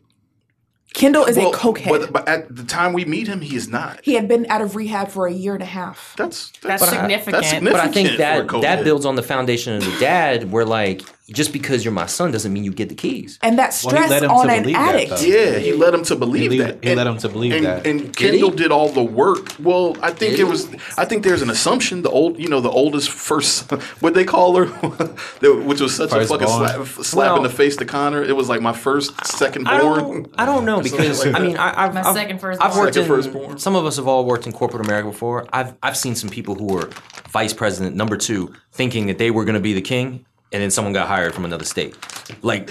Kendall 0.93 1.25
is 1.25 1.37
Well, 1.37 1.53
a 1.53 1.55
cokehead. 1.55 1.89
But, 1.89 2.11
but 2.11 2.27
at 2.27 2.53
the 2.55 2.63
time 2.63 2.93
we 2.93 3.05
meet 3.05 3.27
him, 3.27 3.41
he 3.41 3.55
is 3.55 3.67
not. 3.67 3.99
he 4.03 4.15
had 4.15 4.27
been 4.27 4.45
out 4.49 4.61
of 4.61 4.75
rehab 4.75 5.09
for 5.09 5.27
a 5.27 5.31
year 5.33 5.53
and 5.53 5.61
a 5.63 5.67
half. 5.67 6.15
That's 6.17 6.51
That's 6.61 6.81
that's, 6.81 6.89
significant. 6.91 7.33
that's 7.43 7.49
significant. 7.49 7.73
But 7.73 7.89
I 7.89 7.91
think 7.91 8.17
that 8.17 8.47
that 8.61 8.83
builds 8.83 9.05
on 9.05 9.15
the 9.15 9.23
foundation 9.23 9.75
of 9.75 9.85
the 9.85 9.97
dad, 9.99 10.51
where 10.51 10.65
like 10.65 11.03
just 11.33 11.53
because 11.53 11.83
you're 11.85 11.93
my 11.93 12.05
son 12.05 12.31
doesn't 12.31 12.51
mean 12.51 12.63
you 12.63 12.71
get 12.73 12.89
the 12.89 12.95
keys. 12.95 13.37
And 13.41 13.57
that 13.59 13.77
Well, 13.83 13.93
he 13.95 13.97
stress 13.97 14.09
led 14.09 14.23
him 14.23 14.31
on 14.31 14.49
an 14.49 14.61
believe 14.63 14.75
that, 14.75 14.95
addict. 14.95 15.21
Yeah, 15.23 15.57
he 15.59 15.73
led 15.73 15.93
him 15.93 16.03
to 16.03 16.15
believe 16.15 16.51
He 16.51 16.57
lead- 16.59 16.81
that. 16.81 16.83
he 16.83 16.95
led 16.95 17.07
him 17.07 17.17
to 17.19 17.29
believe 17.29 17.53
and, 17.53 17.65
that. 17.65 17.85
And 17.87 17.99
Did 18.01 18.15
Kendall 18.15 18.51
he? 18.51 18.57
did 18.57 18.71
all 18.71 18.89
the 18.89 19.03
work. 19.03 19.53
Well, 19.59 19.95
I 20.01 20.11
think 20.11 20.39
it 20.39 20.45
was. 20.45 20.67
I 20.97 21.05
think 21.05 21.23
there's 21.23 21.41
an 21.41 21.49
assumption. 21.49 22.01
The 22.01 22.09
old, 22.09 22.39
you 22.39 22.47
know, 22.49 22.61
the 22.61 22.69
oldest 22.71 23.09
first, 23.09 23.71
what 24.01 24.13
they 24.13 24.25
call 24.25 24.55
her, 24.55 24.65
which 25.41 25.81
was 25.81 25.95
such 25.95 26.11
a 26.11 26.25
fucking 26.25 26.47
Firstborn. 26.47 26.85
slap, 26.85 27.05
slap 27.05 27.37
in 27.37 27.43
the 27.43 27.49
face 27.49 27.75
to 27.77 27.85
Connor. 27.85 28.23
It 28.23 28.35
was 28.35 28.49
like 28.49 28.61
my 28.61 28.73
first, 28.73 29.25
second 29.25 29.67
I 29.67 29.81
born. 29.81 29.99
don't, 29.99 30.35
I 30.37 30.45
don't 30.45 30.65
know 30.65 30.81
because 30.83 31.25
like 31.25 31.35
I 31.35 31.39
mean 31.39 31.57
I, 31.57 31.85
I've, 31.85 31.93
My 31.93 32.01
I've, 32.03 32.15
second 32.15 32.39
firstborn. 32.39 32.71
I've 32.71 32.77
worked 32.77 32.93
Second 32.95 33.11
in 33.11 33.15
firstborn. 33.23 33.57
some 33.59 33.75
of 33.75 33.85
us 33.85 33.95
have 33.97 34.07
all 34.07 34.25
worked 34.25 34.45
in 34.47 34.53
corporate 34.53 34.85
America 34.85 35.09
before. 35.09 35.47
I've 35.53 35.75
I've 35.83 35.97
seen 35.97 36.15
some 36.15 36.29
people 36.29 36.55
who 36.55 36.65
were 36.65 36.89
vice 37.29 37.53
president 37.53 37.95
number 37.95 38.17
two 38.17 38.53
thinking 38.71 39.07
that 39.07 39.17
they 39.17 39.31
were 39.31 39.45
going 39.45 39.55
to 39.55 39.59
be 39.61 39.73
the 39.73 39.81
king, 39.81 40.25
and 40.51 40.61
then 40.63 40.71
someone 40.71 40.93
got 40.93 41.07
hired 41.07 41.33
from 41.35 41.45
another 41.45 41.65
state. 41.65 41.95
Like, 42.41 42.69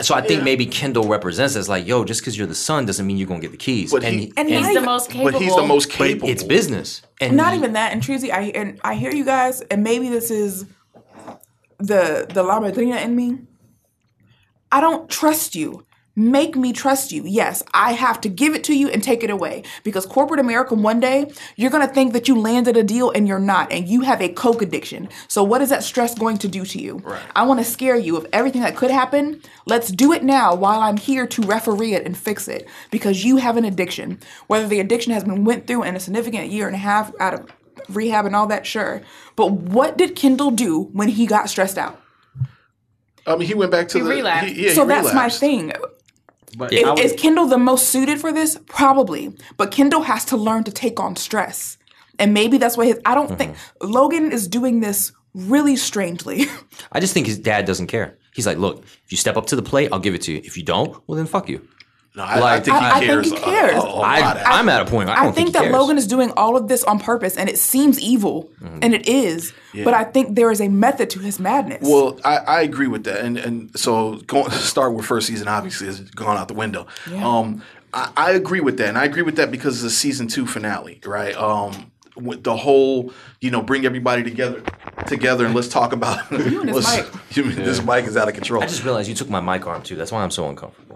so 0.00 0.14
I 0.14 0.20
think 0.22 0.38
Yeah. 0.40 0.44
maybe 0.44 0.66
Kendall 0.66 1.06
represents 1.06 1.54
as 1.56 1.68
like, 1.68 1.86
yo, 1.86 2.04
just 2.04 2.20
because 2.20 2.36
you're 2.36 2.46
the 2.48 2.54
son 2.54 2.84
doesn't 2.86 3.06
mean 3.06 3.16
you're 3.16 3.28
going 3.28 3.40
to 3.40 3.46
get 3.46 3.52
the 3.52 3.58
keys. 3.58 3.92
But 3.92 4.02
he- 4.02 4.32
And 4.36 4.48
He's 4.48 4.60
not 4.60 4.74
the 4.74 4.80
most 4.80 5.08
capable. 5.10 5.32
But 5.32 5.40
he's 5.42 5.54
the 5.54 5.62
most 5.66 5.90
capable. 5.90 6.28
it's 6.28 6.42
business, 6.42 7.02
and 7.20 7.36
not 7.36 7.52
he- 7.52 7.58
even 7.58 7.74
that. 7.74 7.92
And 7.92 8.02
Treasy, 8.02 8.30
I 8.32 8.50
and 8.54 8.80
I 8.82 8.94
hear 8.94 9.12
you 9.12 9.24
guys, 9.24 9.60
and 9.62 9.82
maybe 9.84 10.08
this 10.08 10.30
is 10.30 10.66
the 11.78 12.26
the 12.32 12.42
La 12.42 12.60
Madrina 12.60 12.96
in 13.04 13.14
me. 13.16 13.38
I 14.70 14.80
don't 14.80 15.08
trust 15.10 15.54
you. 15.54 15.84
Make 16.14 16.56
me 16.56 16.74
trust 16.74 17.10
you. 17.10 17.22
Yes, 17.24 17.62
I 17.72 17.92
have 17.92 18.20
to 18.20 18.28
give 18.28 18.54
it 18.54 18.64
to 18.64 18.74
you 18.76 18.88
and 18.90 19.02
take 19.02 19.24
it 19.24 19.30
away. 19.30 19.62
Because 19.82 20.04
corporate 20.04 20.40
America, 20.40 20.74
one 20.74 21.00
day, 21.00 21.32
you're 21.56 21.70
going 21.70 21.86
to 21.86 21.92
think 21.92 22.12
that 22.12 22.28
you 22.28 22.38
landed 22.38 22.76
a 22.76 22.82
deal 22.82 23.10
and 23.10 23.26
you're 23.26 23.38
not, 23.38 23.72
and 23.72 23.88
you 23.88 24.02
have 24.02 24.20
a 24.20 24.28
coke 24.28 24.60
addiction. 24.60 25.08
So, 25.28 25.42
what 25.42 25.62
is 25.62 25.70
that 25.70 25.82
stress 25.82 26.14
going 26.14 26.36
to 26.38 26.48
do 26.48 26.66
to 26.66 26.78
you? 26.78 26.98
Right. 26.98 27.22
I 27.34 27.44
want 27.44 27.60
to 27.60 27.64
scare 27.64 27.96
you 27.96 28.16
of 28.18 28.26
everything 28.32 28.60
that 28.60 28.76
could 28.76 28.90
happen. 28.90 29.40
Let's 29.64 29.90
do 29.90 30.12
it 30.12 30.22
now 30.22 30.54
while 30.54 30.80
I'm 30.80 30.98
here 30.98 31.26
to 31.26 31.42
referee 31.42 31.94
it 31.94 32.04
and 32.04 32.14
fix 32.16 32.46
it. 32.46 32.68
Because 32.90 33.24
you 33.24 33.38
have 33.38 33.56
an 33.56 33.64
addiction. 33.64 34.20
Whether 34.48 34.68
the 34.68 34.80
addiction 34.80 35.14
has 35.14 35.24
been 35.24 35.44
went 35.44 35.66
through 35.66 35.84
in 35.84 35.96
a 35.96 36.00
significant 36.00 36.50
year 36.50 36.66
and 36.66 36.74
a 36.76 36.78
half 36.78 37.10
out 37.20 37.32
of 37.32 37.46
rehab 37.88 38.26
and 38.26 38.36
all 38.36 38.46
that, 38.48 38.66
sure. 38.66 39.00
But 39.34 39.50
what 39.52 39.96
did 39.96 40.14
Kendall 40.14 40.50
do 40.50 40.90
when 40.92 41.08
he 41.08 41.24
got 41.26 41.48
stressed 41.48 41.78
out? 41.78 41.98
I 43.26 43.36
mean, 43.36 43.48
he 43.48 43.54
went 43.54 43.70
back 43.70 43.88
to 43.88 43.98
He 43.98 44.04
the. 44.04 44.10
relapsed. 44.10 44.52
he- 44.52 44.66
yeah, 44.66 44.74
so 44.74 44.82
he 44.82 44.88
that's 44.88 45.14
my 45.14 45.28
thing. 45.30 45.72
But 46.56 46.72
Is, 46.72 46.84
would- 46.84 46.98
is 46.98 47.12
Kendall 47.14 47.46
the 47.46 47.58
most 47.58 47.88
suited 47.88 48.20
for 48.20 48.32
this? 48.32 48.58
Probably. 48.66 49.34
But 49.56 49.70
Kendall 49.70 50.02
has 50.02 50.24
to 50.26 50.36
learn 50.36 50.64
to 50.64 50.72
take 50.72 51.00
on 51.00 51.16
stress. 51.16 51.78
And 52.18 52.34
maybe 52.34 52.58
that's 52.58 52.76
why 52.76 52.86
his 52.86 53.00
I 53.04 53.14
don't 53.14 53.36
think 53.38 53.56
mm-hmm. 53.56 53.90
Logan 53.90 54.32
is 54.32 54.46
doing 54.46 54.80
this 54.80 55.12
really 55.34 55.76
strangely. 55.76 56.44
I 56.92 57.00
just 57.00 57.14
think 57.14 57.26
his 57.26 57.38
dad 57.38 57.64
doesn't 57.64 57.86
care. 57.86 58.18
He's 58.34 58.46
like, 58.46 58.58
look, 58.58 58.84
if 58.84 59.10
you 59.12 59.16
step 59.16 59.36
up 59.36 59.46
to 59.46 59.56
the 59.56 59.62
plate, 59.62 59.90
I'll 59.92 59.98
give 59.98 60.14
it 60.14 60.22
to 60.22 60.32
you. 60.32 60.38
If 60.44 60.56
you 60.56 60.62
don't, 60.62 60.96
well 61.06 61.16
then 61.16 61.26
fuck 61.26 61.48
you. 61.48 61.66
No, 62.14 62.22
I, 62.24 62.34
I 62.34 62.38
Like, 62.40 62.64
think 62.64 62.76
he 62.76 62.82
I- 62.84 62.90
I 62.90 62.98
think 62.98 63.06
cares. 63.10 63.30
he 63.30 63.36
cares. 63.38 63.72
A, 63.74 63.76
a 63.76 63.80
lot, 63.80 64.04
I, 64.04 64.20
actually. 64.20 64.44
I'm 64.44 64.68
at 64.68 64.82
a 64.82 64.84
point. 64.84 65.08
I, 65.08 65.14
I 65.20 65.24
don't 65.24 65.34
think, 65.34 65.48
he 65.48 65.52
that 65.54 65.62
cares. 65.62 65.72
Logan 65.72 65.96
is 65.96 66.06
doing 66.06 66.30
all 66.36 66.56
of 66.58 66.68
this 66.68 66.84
on 66.84 66.98
purpose 66.98 67.36
and 67.38 67.48
it 67.48 67.56
seems 67.58 67.98
evil 68.00 68.50
and 68.82 68.92
it 68.94 69.08
is. 69.08 69.52
But 69.84 69.94
I 69.94 70.04
think 70.04 70.36
there 70.36 70.50
is 70.50 70.60
a 70.60 70.68
method 70.68 71.08
to 71.10 71.18
his 71.20 71.40
madness. 71.40 71.78
Well, 71.82 72.18
I, 72.24 72.36
I 72.38 72.60
agree 72.62 72.88
with 72.88 73.04
that, 73.04 73.20
and 73.24 73.38
and 73.38 73.78
so 73.78 74.16
going 74.26 74.50
start 74.72 74.92
with 74.94 75.06
first 75.06 75.26
season 75.26 75.48
obviously 75.48 75.86
has 75.86 76.00
gone 76.00 76.36
out 76.36 76.48
the 76.48 76.54
window. 76.54 76.86
Um, 77.22 77.62
I, 77.94 78.10
I 78.16 78.30
agree 78.32 78.60
with 78.60 78.76
that, 78.76 78.88
and 78.90 78.98
I 78.98 79.04
agree 79.04 79.22
with 79.22 79.36
that 79.36 79.50
because 79.50 79.78
of 79.78 79.84
the 79.84 79.90
season 79.90 80.28
two 80.28 80.46
finale, 80.46 81.00
right? 81.06 81.34
Um, 81.34 81.90
with 82.16 82.44
the 82.44 82.54
whole, 82.54 83.10
you 83.40 83.50
know, 83.50 83.62
bring 83.62 83.86
everybody 83.86 84.22
together, 84.22 84.62
together, 85.06 85.46
and 85.46 85.54
let's 85.54 85.68
talk 85.68 85.94
about. 85.94 86.30
and 86.30 86.68
this 86.68 86.86
let's- 86.94 87.14
mic. 87.14 87.20
you 87.36 87.44
mean 87.44 87.56
This 87.56 87.82
mic 87.82 88.04
is 88.04 88.18
out 88.18 88.28
of 88.28 88.34
control. 88.34 88.62
I 88.62 88.66
just 88.66 88.84
realized 88.84 89.08
you 89.08 89.14
took 89.14 89.30
my 89.30 89.40
mic 89.40 89.66
arm 89.66 89.82
too. 89.82 89.96
That's 89.96 90.12
why 90.12 90.22
I'm 90.22 90.30
so 90.30 90.46
uncomfortable. 90.50 90.91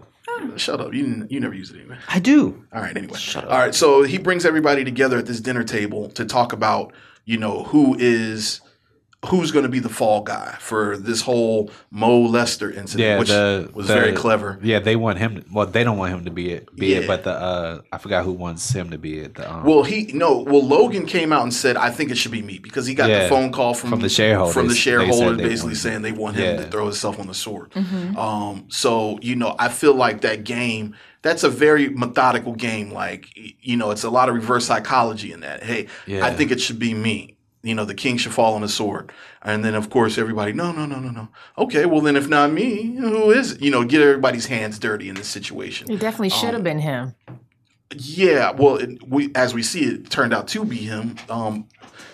Shut 0.57 0.80
up! 0.80 0.95
You 0.95 1.26
you 1.28 1.41
never 1.41 1.55
use 1.55 1.70
it 1.70 1.76
anyway. 1.76 1.99
I 2.09 2.18
do. 2.18 2.64
All 2.72 2.80
right, 2.80 2.97
anyway. 2.97 3.18
Shut 3.18 3.45
up. 3.45 3.51
All 3.51 3.59
right, 3.59 3.74
so 3.74 4.03
he 4.03 4.18
brings 4.18 4.45
everybody 4.45 4.84
together 4.84 5.18
at 5.18 5.26
this 5.26 5.41
dinner 5.41 5.64
table 5.64 6.09
to 6.11 6.24
talk 6.24 6.53
about, 6.53 6.93
you 7.24 7.37
know, 7.37 7.64
who 7.64 7.97
is 7.99 8.61
who's 9.24 9.50
going 9.50 9.64
to 9.64 9.68
be 9.68 9.80
the 9.80 9.88
fall 9.88 10.22
guy 10.22 10.54
for 10.60 10.96
this 10.96 11.20
whole 11.22 11.70
Mo 11.90 12.20
Lester 12.20 12.70
incident, 12.70 13.00
yeah, 13.00 13.18
which 13.18 13.28
the, 13.28 13.68
was 13.74 13.88
the- 13.88 13.94
very 13.94 14.12
clever. 14.12 14.58
Yeah, 14.62 14.78
they 14.78 14.94
want 14.94 15.18
him. 15.18 15.44
well, 15.52 15.66
they 15.66 15.82
don't 15.82 15.96
want 15.98 16.12
him 16.12 16.24
to 16.26 16.30
be 16.30 16.50
it. 16.52 16.68
Be 16.76 16.88
Yeah. 16.88 16.98
it, 16.98 17.06
but 17.06 17.24
the 17.24 17.32
uh, 17.32 17.80
I 17.90 17.98
forgot 17.98 18.24
who 18.24 18.32
wants 18.32 18.70
him 18.72 18.90
to 18.90 18.98
be 18.98 19.18
it. 19.18 19.34
The, 19.34 19.52
um, 19.52 19.64
Well, 19.64 19.82
he 19.82 20.12
no. 20.12 20.38
Well, 20.38 20.62
Logan 20.64 21.06
came 21.06 21.32
out 21.32 21.42
and 21.42 21.52
said, 21.52 21.76
"I 21.76 21.90
think 21.90 22.10
it 22.10 22.18
should 22.18 22.30
be 22.32 22.42
me," 22.42 22.58
because 22.58 22.86
he 22.86 22.94
got 22.94 23.08
the 23.08 23.28
phone 23.28 23.50
call 23.52 23.74
from 23.74 23.90
From 23.90 24.00
the 24.00 24.08
shareholders. 24.08 24.54
From 24.54 24.68
the 24.68 24.74
They 24.74 24.74
said 24.74 24.82
shareholders, 24.82 25.38
basically 25.38 25.74
saying 25.74 26.02
they 26.02 26.12
want 26.12 26.36
him 26.36 26.58
to 26.58 26.70
throw 26.70 26.84
himself 26.84 27.18
on 27.18 27.26
the 27.26 27.34
sword. 27.34 27.74
Um, 28.16 28.66
so 28.68 29.18
you 29.22 29.34
know, 29.36 29.54
I 29.58 29.68
feel 29.68 29.94
like 29.94 30.20
that 30.20 30.44
game. 30.44 30.94
That's 31.22 31.42
a 31.42 31.48
very 31.48 31.88
methodical 31.88 32.52
game. 32.54 32.92
Like 32.92 33.28
you 33.60 33.76
know, 33.76 33.90
it's 33.90 34.04
a 34.04 34.10
lot 34.10 34.28
of 34.28 34.36
reverse 34.36 34.66
psychology 34.66 35.32
in 35.32 35.40
that. 35.40 35.64
Hey, 35.64 35.88
I 36.06 36.30
think 36.32 36.52
it 36.52 36.60
should 36.60 36.78
be 36.78 36.94
me. 36.94 37.36
You 37.66 37.74
know, 37.74 37.84
the 37.84 37.94
king 37.94 38.16
should 38.16 38.32
fall 38.32 38.54
on 38.54 38.60
the 38.60 38.68
sword, 38.68 39.10
and 39.42 39.64
then 39.64 39.74
of 39.74 39.90
course 39.90 40.18
everybody, 40.18 40.52
no, 40.52 40.72
no, 40.72 40.86
no, 40.86 40.98
no, 40.98 41.10
no. 41.10 41.28
Okay, 41.58 41.84
well 41.86 42.00
then 42.00 42.16
if 42.16 42.28
not 42.28 42.52
me, 42.52 42.96
who 42.96 43.30
is 43.30 43.52
it? 43.52 43.62
You 43.62 43.70
know, 43.70 43.84
get 43.84 44.00
everybody's 44.00 44.46
hands 44.46 44.78
dirty 44.78 45.08
in 45.08 45.16
this 45.16 45.28
situation. 45.28 45.90
It 45.90 46.00
definitely 46.00 46.30
should 46.30 46.54
have 46.54 46.64
been 46.64 46.78
him. 46.78 47.14
Yeah, 47.94 48.52
well, 48.52 48.76
it, 48.76 49.08
we 49.08 49.30
as 49.34 49.54
we 49.54 49.62
see 49.62 49.84
it 49.84 50.10
turned 50.10 50.32
out 50.32 50.48
to 50.48 50.64
be 50.64 50.76
him. 50.76 51.16
Um, 51.28 51.68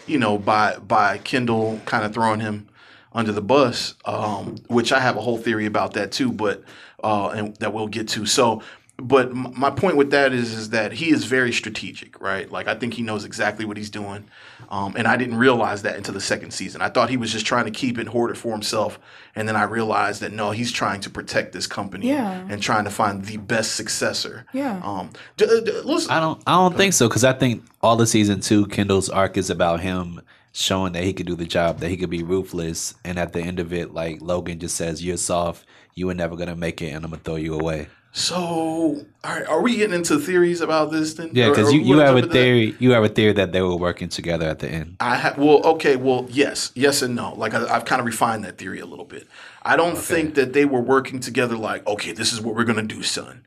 you 0.07 0.19
know, 0.19 0.39
by 0.39 0.77
by 0.77 1.19
Kendall 1.19 1.81
kind 1.85 2.05
of 2.05 2.15
throwing 2.15 2.41
him 2.41 2.69
under 3.13 3.33
the 3.33 3.43
bus, 3.43 3.95
um, 4.05 4.57
which 4.69 4.93
I 4.93 5.01
have 5.01 5.17
a 5.17 5.21
whole 5.21 5.39
theory 5.39 5.67
about 5.67 5.95
that 5.95 6.13
too, 6.13 6.33
but 6.33 6.63
uh, 7.03 7.29
and 7.29 7.57
that 7.57 7.73
we'll 7.73 7.89
get 7.89 8.09
to. 8.09 8.27
So, 8.27 8.63
but 9.03 9.35
my 9.35 9.71
point 9.71 9.97
with 9.97 10.11
that 10.13 10.33
is 10.33 10.53
is 10.53 10.71
that 10.71 10.93
he 10.93 11.11
is 11.11 11.25
very 11.25 11.53
strategic, 11.53 12.21
right? 12.21 12.51
Like 12.51 12.69
I 12.69 12.75
think 12.75 12.95
he 12.95 13.03
knows 13.03 13.25
exactly 13.25 13.65
what 13.65 13.77
he's 13.77 13.91
doing, 13.91 14.25
um, 14.71 14.95
and 14.97 15.07
I 15.07 15.17
didn't 15.17 15.37
realize 15.37 15.83
that 15.83 15.97
until 15.97 16.15
the 16.15 16.21
second 16.21 16.53
season. 16.53 16.81
I 16.83 16.89
thought 16.89 17.11
he 17.11 17.17
was 17.17 17.33
just 17.33 17.45
trying 17.47 17.65
to 17.67 17.71
keep 17.71 17.99
it 17.99 18.07
hoarded 18.07 18.39
for 18.39 18.53
himself, 18.53 18.99
and 19.35 19.49
then 19.49 19.57
I 19.57 19.65
realized 19.65 20.21
that 20.23 20.33
no, 20.33 20.51
he's 20.53 20.73
trying 20.73 21.01
to 21.03 21.11
protect 21.11 21.53
this 21.53 21.67
company 21.67 22.09
Yeah. 22.09 22.47
and 22.49 22.63
trying 22.63 22.85
to 22.85 22.91
find 22.91 23.25
the 23.25 23.37
best 23.37 23.75
successor. 23.77 24.47
Yeah. 24.53 24.81
Um, 24.85 25.11
d- 25.37 25.47
d- 25.65 25.73
let's- 25.85 26.09
I 26.09 26.21
don't. 26.21 26.43
I 26.47 26.53
don't 26.53 26.77
think 26.77 26.93
so 26.95 27.09
because 27.09 27.25
I 27.25 27.33
think 27.33 27.65
all 27.83 27.97
the 27.97 28.07
season 28.07 28.41
two, 28.41 28.67
Kendall's 28.67 29.09
arc 29.11 29.37
is 29.37 29.51
about 29.51 29.81
him 29.81 30.21
showing 30.53 30.93
that 30.93 31.03
he 31.05 31.13
could 31.13 31.27
do 31.27 31.35
the 31.35 31.47
job, 31.47 31.79
that 31.81 31.89
he 31.89 31.97
could 31.97 32.11
be 32.11 32.23
ruthless, 32.23 32.95
and 33.05 33.19
at 33.19 33.33
the 33.33 33.41
end 33.41 33.59
of 33.59 33.73
it, 33.73 33.95
like 33.95 34.19
Logan 34.21 34.59
just 34.59 34.77
says, 34.77 35.03
"You're 35.03 35.17
soft. 35.17 35.65
You 35.95 36.07
were 36.07 36.15
never 36.15 36.37
gonna 36.37 36.57
make 36.57 36.81
it, 36.83 36.89
and 36.91 37.05
I'm 37.05 37.11
gonna 37.11 37.23
throw 37.25 37.37
you 37.37 37.55
away." 37.55 37.89
So, 38.15 39.07
right, 39.25 39.47
are 39.47 39.63
we 39.63 39.77
getting 39.77 39.95
into 39.95 40.19
theories 40.19 40.61
about 40.61 40.91
this 40.91 41.15
then? 41.15 41.31
Yeah, 41.33 41.49
because 41.49 41.73
you, 41.73 41.81
you 41.81 41.97
have 41.99 42.15
a 42.15 42.19
into 42.19 42.29
that? 42.29 42.35
theory. 42.35 42.77
You 42.79 42.91
have 42.91 43.05
a 43.05 43.09
theory 43.09 43.33
that 43.33 43.53
they 43.53 43.63
were 43.63 43.75
working 43.75 44.11
together 44.11 44.47
at 44.47 44.59
the 44.59 44.69
end. 44.69 44.99
I 45.01 45.17
ha- 45.17 45.35
well, 45.39 45.63
okay, 45.65 45.97
well, 45.97 46.27
yes, 46.29 46.73
yes 46.75 47.01
and 47.01 47.17
no. 47.17 47.33
Like 47.35 47.55
I, 47.55 47.67
I've 47.75 47.87
kind 47.87 48.01
of 48.01 48.07
refined 48.07 48.45
that 48.45 48.59
theory 48.59 48.81
a 48.81 48.87
little 48.87 49.07
bit. 49.07 49.27
I 49.63 49.77
don't 49.77 49.97
think 49.97 50.35
that 50.35 50.53
they 50.53 50.67
were 50.67 50.83
working 50.83 51.21
together. 51.21 51.57
Like, 51.57 51.87
okay, 51.87 52.13
this 52.13 52.35
is 52.35 52.41
what 52.41 52.55
we're 52.55 52.65
gonna 52.65 52.83
do, 52.83 53.03
son. 53.03 53.47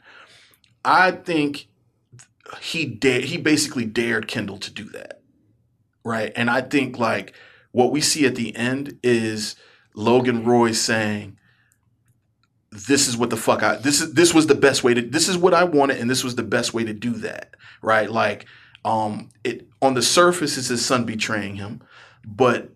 I 0.84 1.11
think 1.11 1.68
he 2.59 2.86
dared. 2.86 3.26
He 3.26 3.38
basically 3.38 3.86
dared 3.86 4.28
Kendall 4.28 4.57
to 4.57 4.72
do 4.72 4.86
that, 4.86 5.22
right? 6.03 6.34
And 6.36 6.49
I 6.49 6.61
think 6.61 6.97
like 6.97 7.36
what 7.72 7.91
we 7.91 8.01
see 8.01 8.26
at 8.26 8.34
the 8.34 8.55
end 8.55 8.97
is 9.03 9.55
Logan 9.93 10.43
Roy 10.43 10.72
saying, 10.72 11.38
"This 12.88 13.07
is 13.07 13.17
what 13.17 13.30
the 13.30 13.38
fuck 13.38 13.63
I 13.63 13.78
this 13.78 14.01
is. 14.01 14.13
This 14.13 14.34
was 14.34 14.47
the 14.47 14.55
best 14.55 14.84
way 14.84 14.93
to. 14.93 15.01
This 15.01 15.28
is 15.28 15.38
what 15.38 15.53
I 15.53 15.63
wanted, 15.63 15.97
and 15.99 16.09
this 16.09 16.23
was 16.23 16.36
the 16.36 16.43
best 16.43 16.73
way 16.73 16.84
to 16.84 16.93
do 16.93 17.11
that, 17.13 17.55
right? 17.82 18.09
Like, 18.09 18.45
um, 18.84 19.30
it 19.43 19.67
on 19.82 19.93
the 19.93 20.01
surface 20.01 20.57
it's 20.57 20.67
his 20.67 20.86
son 20.86 21.05
betraying 21.05 21.55
him, 21.55 21.82
but 22.26 22.69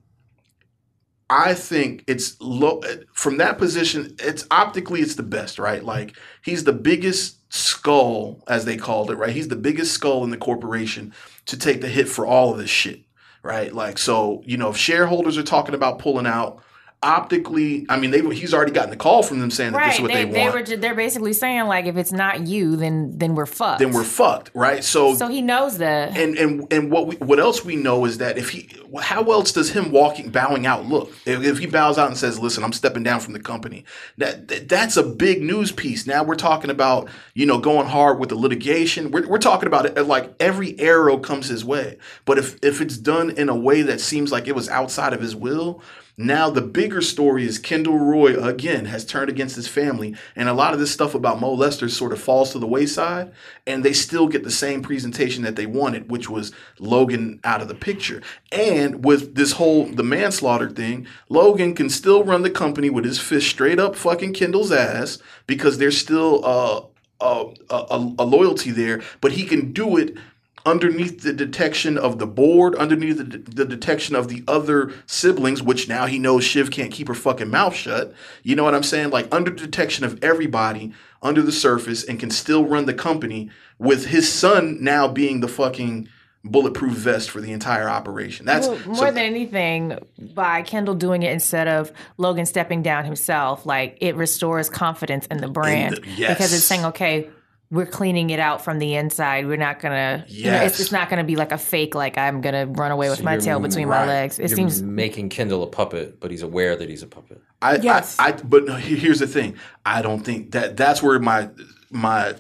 I 1.30 1.54
think 1.54 2.04
it's 2.08 2.40
low 2.42 2.82
from 3.14 3.38
that 3.38 3.60
position. 3.60 4.16
It's 4.20 4.48
optically 4.50 5.02
it's 5.02 5.16
the 5.16 5.24
best, 5.24 5.60
right? 5.60 5.84
Like 5.84 6.18
he's 6.44 6.64
the 6.64 6.74
biggest 6.74 7.54
skull, 7.54 8.44
as 8.48 8.66
they 8.66 8.78
called 8.78 9.12
it, 9.12 9.16
right? 9.16 9.36
He's 9.36 9.48
the 9.48 9.56
biggest 9.56 9.94
skull 9.94 10.24
in 10.24 10.32
the 10.32 10.38
corporation 10.38 11.14
to 11.46 11.58
take 11.58 11.82
the 11.82 11.88
hit 11.88 12.08
for 12.10 12.26
all 12.26 12.52
of 12.52 12.58
this 12.58 12.70
shit, 12.72 13.02
right? 13.44 13.74
Like 13.74 14.00
so, 14.00 14.42
you 14.46 14.58
know, 14.58 14.70
if 14.70 14.78
shareholders 14.78 15.38
are 15.38 15.44
talking 15.44 15.76
about 15.76 16.00
pulling 16.00 16.26
out, 16.26 16.64
optically, 17.02 17.86
I 17.88 17.98
mean, 17.98 18.12
they 18.12 18.22
he's 18.36 18.54
already 18.54 18.72
gotten 18.72 18.90
the 18.90 18.98
call 18.98 19.24
from 19.24 19.40
them 19.40 19.52
saying 19.52 19.72
that 19.72 19.86
this 19.86 19.96
is 19.96 20.02
what 20.02 20.12
They, 20.12 20.26
they, 20.26 20.32
they 20.32 20.42
want. 20.44 20.54
were 20.56 20.64
ju- 20.64 20.78
they're 20.78 20.96
basically 20.96 21.34
saying 21.34 21.66
like 21.68 21.86
if 21.86 21.96
it's 21.98 22.12
not 22.12 22.48
you, 22.48 22.76
then 22.76 23.18
then 23.18 23.36
we're 23.36 23.46
fucked. 23.46 23.80
then 23.80 23.92
we're 23.92 24.04
fucked, 24.04 24.52
right? 24.54 24.84
So, 24.84 25.16
so 25.16 25.28
he 25.28 25.42
knows 25.42 25.78
that. 25.78 26.18
and 26.18 26.38
and 26.38 26.72
and 26.72 26.92
what 26.92 27.08
we, 27.08 27.16
what 27.18 27.40
else 27.40 27.64
we 27.64 27.76
know 27.76 28.06
is 28.06 28.18
that 28.18 28.38
if 28.38 28.50
he, 28.50 28.70
how 29.02 29.24
else 29.32 29.52
does 29.52 29.72
him 29.72 29.92
walking 29.92 30.30
bowing 30.30 30.66
out 30.66 30.86
look? 30.86 31.12
If, 31.26 31.44
if 31.44 31.58
he 31.60 31.68
bows 31.68 31.98
out 31.98 32.08
and 32.08 32.18
says, 32.18 32.38
"Listen, 32.40 32.64
I'm 32.64 32.74
stepping 32.74 33.04
down 33.04 33.22
from 33.22 33.34
the 33.34 33.40
company," 33.40 33.86
that, 34.18 34.48
that 34.50 34.68
that's 34.68 34.98
a 34.98 35.04
big 35.04 35.42
news 35.42 35.72
piece. 35.72 36.06
Now 36.06 36.24
we're 36.24 36.36
talking 36.36 36.70
about 36.70 37.10
you 37.34 37.46
know 37.46 37.60
going 37.60 37.88
hard 37.88 38.20
with 38.20 38.30
the 38.30 38.36
litigation. 38.36 39.12
We're, 39.12 39.28
we're 39.28 39.38
talking 39.38 39.68
about 39.68 39.86
it 39.86 40.04
like 40.04 40.34
every 40.40 40.78
arrow 40.80 41.18
comes 41.18 41.48
his 41.48 41.64
way. 41.64 41.98
But 42.26 42.38
if 42.38 42.58
if 42.62 42.82
it's 42.82 42.98
done 42.98 43.30
in 43.32 43.48
a 43.48 43.56
way 43.56 43.84
that 43.84 44.02
seems 44.02 44.32
like 44.32 44.48
it 44.48 44.56
was 44.56 44.68
outside 44.70 45.14
of 45.14 45.22
his 45.22 45.36
will. 45.36 45.82
Now 46.22 46.50
the 46.50 46.60
bigger 46.60 47.02
story 47.02 47.46
is 47.46 47.58
Kendall 47.58 47.98
Roy 47.98 48.36
again 48.36 48.84
has 48.88 49.06
turned 49.06 49.30
against 49.30 49.56
his 49.56 49.70
family, 49.70 50.18
and 50.36 50.50
a 50.50 50.54
lot 50.54 50.74
of 50.74 50.80
this 50.80 50.92
stuff 50.92 51.16
about 51.16 51.40
Mo 51.40 51.54
Lester 51.54 51.88
sort 51.88 52.12
of 52.12 52.20
falls 52.20 52.52
to 52.52 52.60
the 52.60 52.68
wayside, 52.68 53.32
and 53.66 53.86
they 53.86 53.94
still 53.94 54.28
get 54.28 54.44
the 54.44 54.52
same 54.52 54.82
presentation 54.82 55.44
that 55.44 55.56
they 55.56 55.66
wanted, 55.66 56.12
which 56.12 56.30
was 56.30 56.52
Logan 56.78 57.40
out 57.46 57.62
of 57.62 57.70
the 57.70 57.74
picture. 57.74 58.22
And 58.52 59.06
with 59.06 59.36
this 59.36 59.54
whole 59.54 59.86
the 59.86 60.04
manslaughter 60.04 60.70
thing, 60.70 61.08
Logan 61.30 61.74
can 61.74 61.90
still 61.90 62.26
run 62.26 62.42
the 62.42 62.50
company 62.50 62.90
with 62.90 63.06
his 63.06 63.18
fist 63.18 63.48
straight 63.48 63.80
up 63.80 63.96
fucking 63.96 64.34
Kendall's 64.34 64.74
ass 64.74 65.20
because 65.48 65.78
there's 65.78 65.98
still 65.98 66.44
uh, 66.44 66.82
a, 67.22 67.46
a, 67.70 68.14
a 68.20 68.26
loyalty 68.26 68.72
there, 68.72 69.02
but 69.22 69.32
he 69.34 69.46
can 69.46 69.72
do 69.72 69.96
it 69.96 70.18
underneath 70.66 71.22
the 71.22 71.34
detection 71.34 71.98
of 71.98 72.20
the 72.20 72.28
board, 72.28 72.76
underneath 72.76 73.18
the, 73.18 73.24
the 73.38 73.66
detection 73.66 74.16
of 74.16 74.28
the 74.28 74.44
other 74.48 74.94
siblings, 75.06 75.62
which 75.62 75.88
now 75.88 76.06
he 76.06 76.20
knows 76.20 76.44
Shiv 76.44 76.72
can't 76.72 76.92
keep 76.92 77.08
her 77.08 77.14
fucking 77.16 77.50
mouth 77.50 77.76
shut. 77.76 78.14
You 78.44 78.56
know 78.56 78.64
what 78.64 78.76
I'm 78.76 78.84
saying? 78.84 79.10
Like 79.12 79.34
under 79.34 79.52
detection 79.52 80.06
of 80.06 80.24
everybody 80.24 80.94
under 81.22 81.42
the 81.42 81.52
surface 81.52 82.04
and 82.04 82.20
can 82.20 82.30
still 82.32 82.66
run 82.66 82.86
the 82.86 82.94
company 82.94 83.50
with 83.78 84.08
his 84.08 84.32
son 84.32 84.78
now 84.82 85.08
being 85.08 85.40
the 85.42 85.48
fucking 85.48 86.08
bulletproof 86.46 86.94
vest 86.94 87.30
for 87.30 87.42
the 87.42 87.52
entire 87.52 87.90
operation. 87.90 88.46
That's 88.46 88.68
Well, 88.68 88.80
more 88.86 88.96
so- 88.96 89.06
than 89.06 89.18
anything, 89.18 89.98
by 90.34 90.62
Kendall 90.62 90.96
doing 90.96 91.24
it 91.24 91.34
instead 91.34 91.68
of 91.68 91.92
Logan 92.18 92.46
stepping 92.46 92.82
down 92.82 93.04
himself, 93.04 93.66
like 93.66 93.98
it 94.00 94.16
restores 94.16 94.70
confidence 94.70 95.26
in 95.28 95.38
the 95.40 95.50
brand 95.50 95.98
the- 95.98 96.08
yes. 96.16 96.30
because 96.38 96.54
it's 96.54 96.64
saying, 96.64 96.86
okay, 96.86 97.28
we're 97.72 97.86
cleaning 97.86 98.32
it 98.32 98.40
out 98.40 98.64
from 98.64 98.80
the 98.80 98.96
inside. 98.96 99.48
We're 99.48 99.58
not 99.58 99.80
gonna, 99.80 100.26
you 100.28 100.46
know, 100.46 100.64
it's, 100.64 100.74
Yes. 100.74 100.80
it's 100.80 100.92
not 100.92 101.10
gonna 101.10 101.24
be 101.24 101.36
like 101.36 101.52
a 101.52 101.58
fake, 101.58 101.94
like 101.94 102.18
I'm 102.18 102.42
gonna 102.42 102.66
run 102.66 102.92
away 102.92 103.10
with 103.10 103.20
So 103.20 103.24
my 103.26 103.38
tail 103.38 103.60
between 103.60 103.88
right. 103.88 104.06
my 104.06 104.08
legs. 104.08 104.40
It 104.40 104.50
You're 104.50 104.56
seems 104.56 104.82
making 104.82 105.30
Kendall 105.30 105.62
a 105.62 105.68
puppet, 105.68 106.20
but 106.20 106.32
he's 106.32 106.42
aware 106.42 106.76
that 106.76 106.90
he's 106.90 107.04
a 107.04 107.08
puppet. 107.08 107.42
I, 107.62 107.76
Yes. 107.78 108.18
I, 108.18 108.30
I, 108.30 108.32
but 108.32 108.66
no, 108.66 108.74
here's 108.76 109.20
the 109.20 109.28
thing. 109.28 109.56
I 109.86 110.02
don't 110.02 110.24
think 110.24 110.52
that 110.52 110.78
that's 110.78 111.04
where 111.04 111.20
my 111.20 111.50
my 111.92 112.34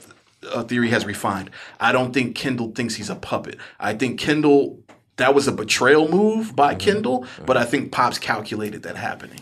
uh, 0.51 0.63
theory 0.63 0.89
has 0.89 1.05
refined. 1.05 1.51
I 1.79 1.91
don't 1.91 2.11
think 2.11 2.35
Kendall 2.35 2.71
thinks 2.71 2.95
he's 2.95 3.09
a 3.09 3.15
puppet. 3.15 3.57
I 3.79 3.93
think 3.93 4.19
Kendall 4.19 4.79
that 5.17 5.35
was 5.35 5.47
a 5.47 5.51
betrayal 5.51 6.07
move 6.07 6.55
by 6.55 6.73
mm-hmm. 6.73 6.79
Kendall, 6.79 7.21
mm-hmm. 7.23 7.45
but 7.45 7.55
I 7.55 7.65
think 7.65 7.91
Pops 7.91 8.17
calculated 8.17 8.83
that 8.83 8.95
happening. 8.95 9.41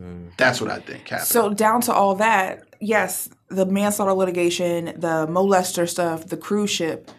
Mm. 0.00 0.30
That's 0.36 0.60
what 0.60 0.70
I 0.70 0.78
think 0.78 1.08
happened. 1.08 1.28
So 1.28 1.52
down 1.52 1.80
to 1.82 1.92
all 1.92 2.14
that, 2.16 2.64
yes, 2.80 3.28
the 3.48 3.66
manslaughter 3.66 4.12
litigation, 4.12 4.86
the 4.86 5.26
molester 5.28 5.88
stuff, 5.88 6.26
the 6.26 6.36
cruise 6.36 6.70
ship. 6.70 7.10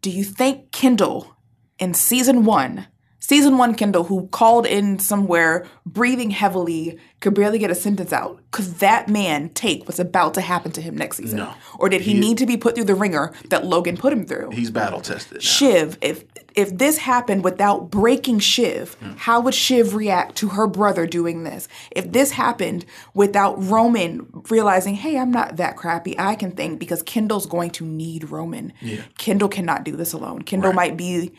Do 0.00 0.10
you 0.10 0.24
think 0.24 0.70
Kendall 0.72 1.36
in 1.78 1.94
season 1.94 2.44
one, 2.44 2.86
season 3.20 3.56
one 3.58 3.74
Kendall, 3.74 4.04
who 4.04 4.26
called 4.28 4.66
in 4.66 4.98
somewhere 4.98 5.66
breathing 5.86 6.30
heavily, 6.30 6.98
could 7.20 7.34
barely 7.34 7.58
get 7.58 7.70
a 7.70 7.74
sentence 7.74 8.12
out, 8.12 8.40
could 8.50 8.66
that 8.80 9.08
man 9.08 9.48
take 9.50 9.84
what's 9.86 9.98
about 9.98 10.34
to 10.34 10.40
happen 10.42 10.72
to 10.72 10.82
him 10.82 10.94
next 10.96 11.16
season? 11.16 11.38
No. 11.38 11.54
Or 11.78 11.88
did 11.88 12.02
he, 12.02 12.12
He- 12.12 12.20
need 12.20 12.38
to 12.38 12.46
be 12.46 12.56
put 12.58 12.74
through 12.74 12.84
the 12.84 12.94
ringer 12.94 13.32
that 13.48 13.64
Logan 13.66 13.96
put 13.96 14.12
him 14.12 14.26
through? 14.26 14.50
he's 14.50 14.70
battle 14.70 15.00
tested. 15.00 15.36
Now. 15.38 15.40
Shiv, 15.40 15.98
if 16.02 16.24
if 16.54 16.76
this 16.78 16.98
happened 16.98 17.42
without 17.42 17.90
breaking 17.90 18.38
Shiv, 18.38 18.94
Hmm. 19.00 19.12
how 19.16 19.40
would 19.40 19.54
Shiv 19.54 19.94
react 19.94 20.36
to 20.36 20.48
her 20.50 20.66
brother 20.66 21.06
doing 21.06 21.42
this? 21.44 21.66
If 21.90 22.12
this 22.12 22.30
happened 22.32 22.84
without 23.12 23.54
Roman 23.62 24.26
realizing, 24.50 24.94
hey, 24.94 25.18
I'm 25.18 25.30
not 25.32 25.56
that 25.56 25.76
crappy, 25.76 26.14
I 26.18 26.34
can 26.36 26.52
think 26.52 26.78
because 26.78 27.02
Kendall's 27.02 27.46
going 27.46 27.70
to 27.72 27.84
need 27.84 28.30
Roman. 28.30 28.72
Kendall 29.18 29.48
cannot 29.48 29.84
do 29.84 29.96
this 29.96 30.12
alone. 30.12 30.42
Kendall 30.42 30.72
might 30.72 30.96
be 30.96 31.32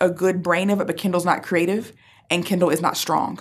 a 0.00 0.08
good 0.08 0.42
brain 0.42 0.70
of 0.70 0.80
it, 0.80 0.86
but 0.86 0.96
Kendall's 0.96 1.24
not 1.24 1.42
creative 1.42 1.92
and 2.30 2.46
Kendall 2.46 2.70
is 2.70 2.80
not 2.80 2.96
strong. 2.96 3.40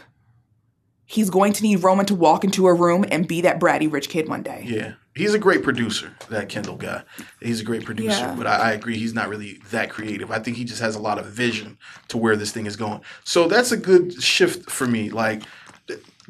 He's 1.06 1.30
going 1.30 1.54
to 1.54 1.64
need 1.64 1.84
Roman 1.84 2.06
to 2.08 2.16
walk 2.16 2.44
into 2.44 2.68
a 2.68 2.74
room 2.74 3.04
and 3.12 3.28
be 3.28 3.42
that 3.42 3.60
bratty 3.60 3.92
rich 3.92 4.10
kid 4.10 4.28
one 4.30 4.44
day. 4.44 4.64
Yeah, 4.68 4.94
he's 5.20 5.34
a 5.34 5.40
great 5.40 5.62
producer. 5.64 6.12
That 6.30 6.50
Kendall 6.50 6.78
guy, 6.78 7.04
he's 7.42 7.62
a 7.62 7.64
great 7.64 7.86
producer. 7.86 8.22
Yeah. 8.22 8.36
But 8.36 8.48
I, 8.48 8.56
I 8.56 8.72
agree, 8.72 8.98
he's 8.98 9.14
not 9.14 9.30
really 9.30 9.60
that 9.72 9.90
creative. 9.90 10.32
I 10.32 10.40
think 10.40 10.58
he 10.58 10.64
just 10.64 10.82
has 10.82 10.96
a 10.96 11.00
lot 11.00 11.20
of 11.20 11.26
vision 11.28 11.78
to 12.08 12.18
where 12.18 12.36
this 12.36 12.52
thing 12.52 12.66
is 12.66 12.76
going. 12.76 13.02
So 13.24 13.48
that's 13.48 13.72
a 13.72 13.78
good 13.78 14.22
shift 14.24 14.70
for 14.72 14.88
me. 14.88 15.10
Like, 15.10 15.44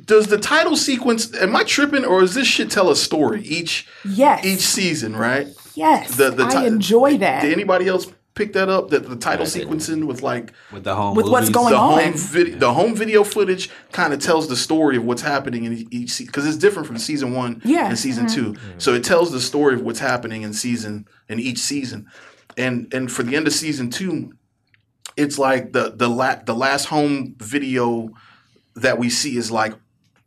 does 0.04 0.28
the 0.28 0.38
title 0.38 0.76
sequence? 0.76 1.34
Am 1.36 1.56
I 1.56 1.64
tripping, 1.64 2.06
or 2.06 2.22
does 2.22 2.34
this 2.34 2.48
shit 2.48 2.72
tell 2.72 2.90
a 2.90 2.96
story 2.96 3.44
each 3.44 3.88
Yes. 4.06 4.46
each 4.46 4.62
season? 4.62 5.16
Right? 5.16 5.48
Yes. 5.76 6.16
The 6.16 6.32
the 6.32 6.46
I 6.46 6.66
enjoy 6.66 7.18
that. 7.18 7.42
Did 7.42 7.54
anybody 7.54 7.88
else 7.88 8.08
pick 8.40 8.54
that 8.54 8.70
up? 8.70 8.90
That 8.90 9.08
the 9.08 9.18
title 9.18 9.46
sequencing 9.46 10.06
with 10.06 10.22
like 10.24 10.54
with 10.72 10.86
the 10.86 10.96
home 10.96 11.16
With 11.16 11.28
what's 11.28 11.50
going 11.50 11.74
the 11.74 11.80
on. 11.80 12.02
home 12.02 12.14
video, 12.16 12.58
the 12.58 12.74
home 12.74 12.96
video 12.96 13.24
footage 13.24 13.70
kind 13.92 14.14
of 14.14 14.20
tells 14.20 14.48
the 14.48 14.56
story 14.56 14.96
of 14.98 15.04
what's 15.04 15.22
happening 15.22 15.66
in 15.66 15.88
each 15.92 16.12
season 16.12 16.28
because 16.28 16.48
it's 16.48 16.58
different 16.58 16.88
from 16.88 16.98
season 16.98 17.34
one 17.34 17.62
Yeah. 17.66 17.90
and 17.90 18.00
season 18.00 18.26
mm-hmm. 18.26 18.36
two. 18.36 18.54
Mm-hmm. 18.54 18.80
So 18.80 18.94
it 18.94 19.04
tells 19.04 19.32
the 19.32 19.42
story 19.42 19.76
of 19.76 19.82
what's 19.82 20.00
happening 20.00 20.44
in 20.44 20.54
season 20.54 21.08
in 21.28 21.40
each 21.40 21.60
season, 21.60 22.08
and 22.58 22.92
and 22.94 23.12
for 23.12 23.24
the 23.24 23.36
end 23.36 23.46
of 23.46 23.54
season 23.54 23.90
two, 23.90 24.34
it's 25.18 25.38
like 25.38 25.74
the 25.74 25.92
the 25.96 26.10
la- 26.10 26.42
the 26.44 26.56
last 26.56 26.86
home 26.86 27.36
video 27.40 28.10
that 28.76 28.98
we 28.98 29.10
see 29.10 29.36
is 29.36 29.52
like 29.52 29.74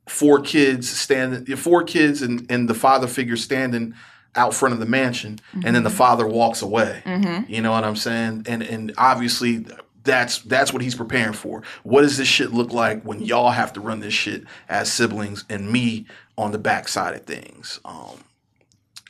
four 0.07 0.41
kids 0.41 0.91
standing, 0.91 1.57
four 1.57 1.83
kids 1.83 2.21
and 2.21 2.47
and 2.51 2.69
the 2.69 2.75
father 2.75 3.07
figure 3.07 3.37
standing 3.37 3.95
out 4.35 4.55
front 4.55 4.73
of 4.73 4.81
the 4.81 4.87
mansion, 4.87 5.39
and 5.65 5.75
then 5.77 5.83
the 5.83 5.91
father 5.91 6.27
walks 6.27 6.63
away. 6.63 7.03
You 7.49 7.61
know 7.61 7.71
what 7.73 7.85
I'm 7.85 7.97
saying? 7.97 8.45
And 8.47 8.63
and 8.63 8.93
obviously 8.97 9.65
that's 10.05 10.39
that's 10.41 10.73
what 10.73 10.83
he's 10.83 10.95
preparing 10.95 11.33
for. 11.35 11.63
What 11.85 12.03
does 12.03 12.17
this 12.17 12.29
shit 12.29 12.53
look 12.53 12.73
like 12.73 13.03
when 13.05 13.21
y'all 13.23 13.51
have 13.51 13.73
to 13.75 13.81
run 13.81 14.01
this 14.01 14.15
shit 14.15 14.45
as 14.69 14.91
siblings 14.93 15.45
and 15.49 15.71
me 15.71 16.07
on 16.37 16.51
the 16.53 16.59
backside 16.59 17.15
of 17.15 17.25
things? 17.25 17.79
Um, 17.85 18.25